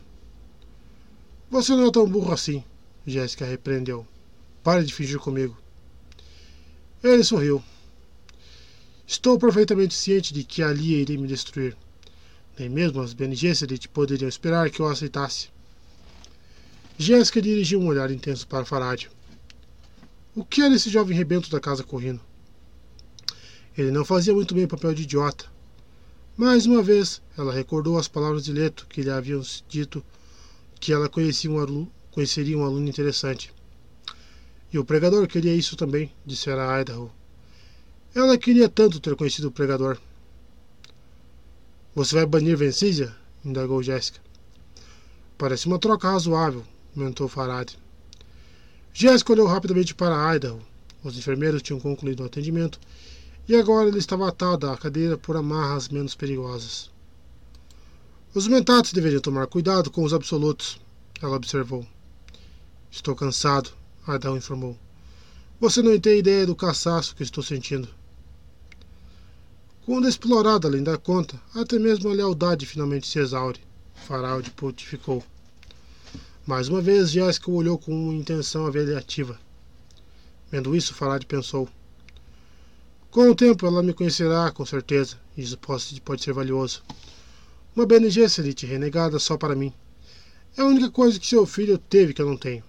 [1.50, 2.64] Você não é tão burro assim,
[3.06, 4.06] Jéssica repreendeu.
[4.64, 5.56] Pare de fingir comigo.
[7.03, 7.64] Ele sorriu.
[9.10, 11.78] Estou perfeitamente ciente de que ali iria me destruir.
[12.60, 15.48] Nem mesmo as Bene Gesserit poderiam esperar que eu aceitasse.
[16.98, 19.08] Jéssica dirigiu um olhar intenso para Farad.
[20.36, 22.19] O que era esse jovem rebento da casa correndo?
[23.78, 25.46] Ele não fazia muito bem o papel de idiota.
[26.36, 30.04] Mais uma vez, ela recordou as palavras de Leto que lhe haviam dito
[30.82, 33.54] que ela conhecia um aluno, conheceria um aluno interessante.
[34.72, 37.10] E o pregador queria isso também, dissera Idaho.
[38.15, 39.98] Ela queria tanto ter conhecido o pregador.
[41.94, 43.15] Você vai banir Vencísia?
[43.44, 44.19] indagou Jéssica.
[45.38, 46.64] Parece uma troca razoável,
[46.94, 47.72] comentou Farad.
[48.94, 50.60] Jéssica olhou rapidamente para Idaho.
[51.04, 52.80] Os enfermeiros tinham concluído o atendimento
[53.48, 56.90] e agora ele estava atado à cadeira por amarras menos perigosas.
[58.33, 60.80] Os mentatos deveriam tomar cuidado com os absolutos,
[61.22, 61.86] ela observou.
[62.92, 63.69] Estou cansado,
[64.08, 64.78] Idaho informou.
[65.60, 67.88] Você não tem ideia do cansaço que estou sentindo.
[69.88, 73.61] Quando explorada além da conta, até mesmo a lealdade finalmente se exaure,
[73.95, 75.24] Faraldi pontificou.
[76.45, 79.39] Mais uma vez, Jéssica olhou com intenção avaliativa.
[80.51, 81.69] Vendo isso, Farad pensou.
[83.10, 86.83] Com o tempo ela me conhecerá, com certeza, isso pode, pode ser valioso.
[87.74, 89.71] Uma Bene Gesserit renegada só para mim.
[90.57, 92.61] É a única coisa que seu filho teve que eu não tenho.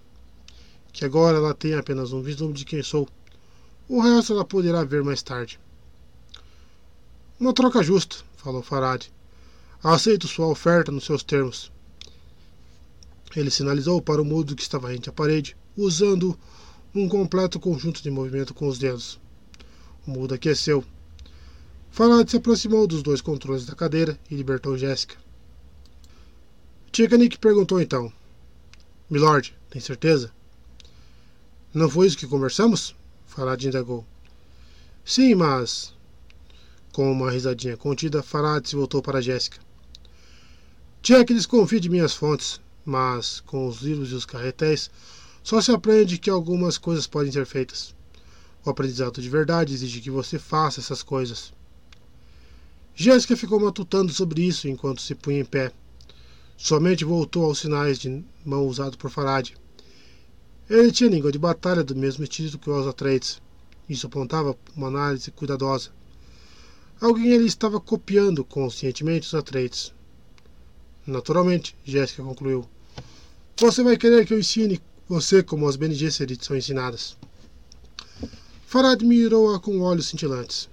[0.93, 3.09] Que agora ela tem apenas um vislumbre de quem sou.
[3.89, 5.59] O resto ela poderá ver mais tarde.
[7.39, 9.05] Uma troca justa, falou Farad.
[9.81, 11.71] Aceito sua oferta nos seus termos.
[13.33, 16.37] Ele sinalizou para o mudo que estava rente à parede, usando
[16.93, 19.17] um completo conjunto de movimento com os dedos.
[20.05, 20.83] O mudo aqueceu.
[21.89, 25.15] Farad se aproximou dos dois controles da cadeira e libertou Jéssica.
[26.91, 28.11] Tikanik perguntou então:
[29.09, 30.29] Milord, tem certeza?
[31.73, 32.93] Não foi isso que conversamos?
[33.27, 34.05] Farad indagou.
[35.05, 35.97] Sim, mas.
[36.91, 39.59] Com uma risadinha contida, Farad se voltou para Jéssica.
[41.01, 42.59] Jack desconfia de minhas fontes
[42.89, 44.89] mas com os livros e os carretéis
[45.43, 47.95] só se aprende que algumas coisas podem ser feitas.
[48.65, 51.53] O aprendizado de verdade exige que você faça essas coisas.
[52.95, 55.71] Jéssica ficou matutando sobre isso enquanto se punha em pé.
[56.57, 59.51] Somente voltou aos sinais de mão usados por Farad.
[60.69, 63.41] Ele tinha língua de batalha do mesmo estilo que os Atreides.
[63.87, 65.91] Isso apontava uma análise cuidadosa.
[67.01, 69.93] Alguém ali estava copiando conscientemente os Atreides.
[71.07, 72.67] Naturalmente, Jéssica concluiu.
[73.57, 77.17] Você vai querer que eu ensine você como as Gesserit são ensinadas.
[78.65, 80.69] Farad mirou-a com olhos cintilantes.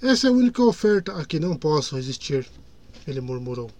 [0.00, 2.46] Essa é a única oferta a que não posso resistir,
[3.06, 3.70] ele murmurou.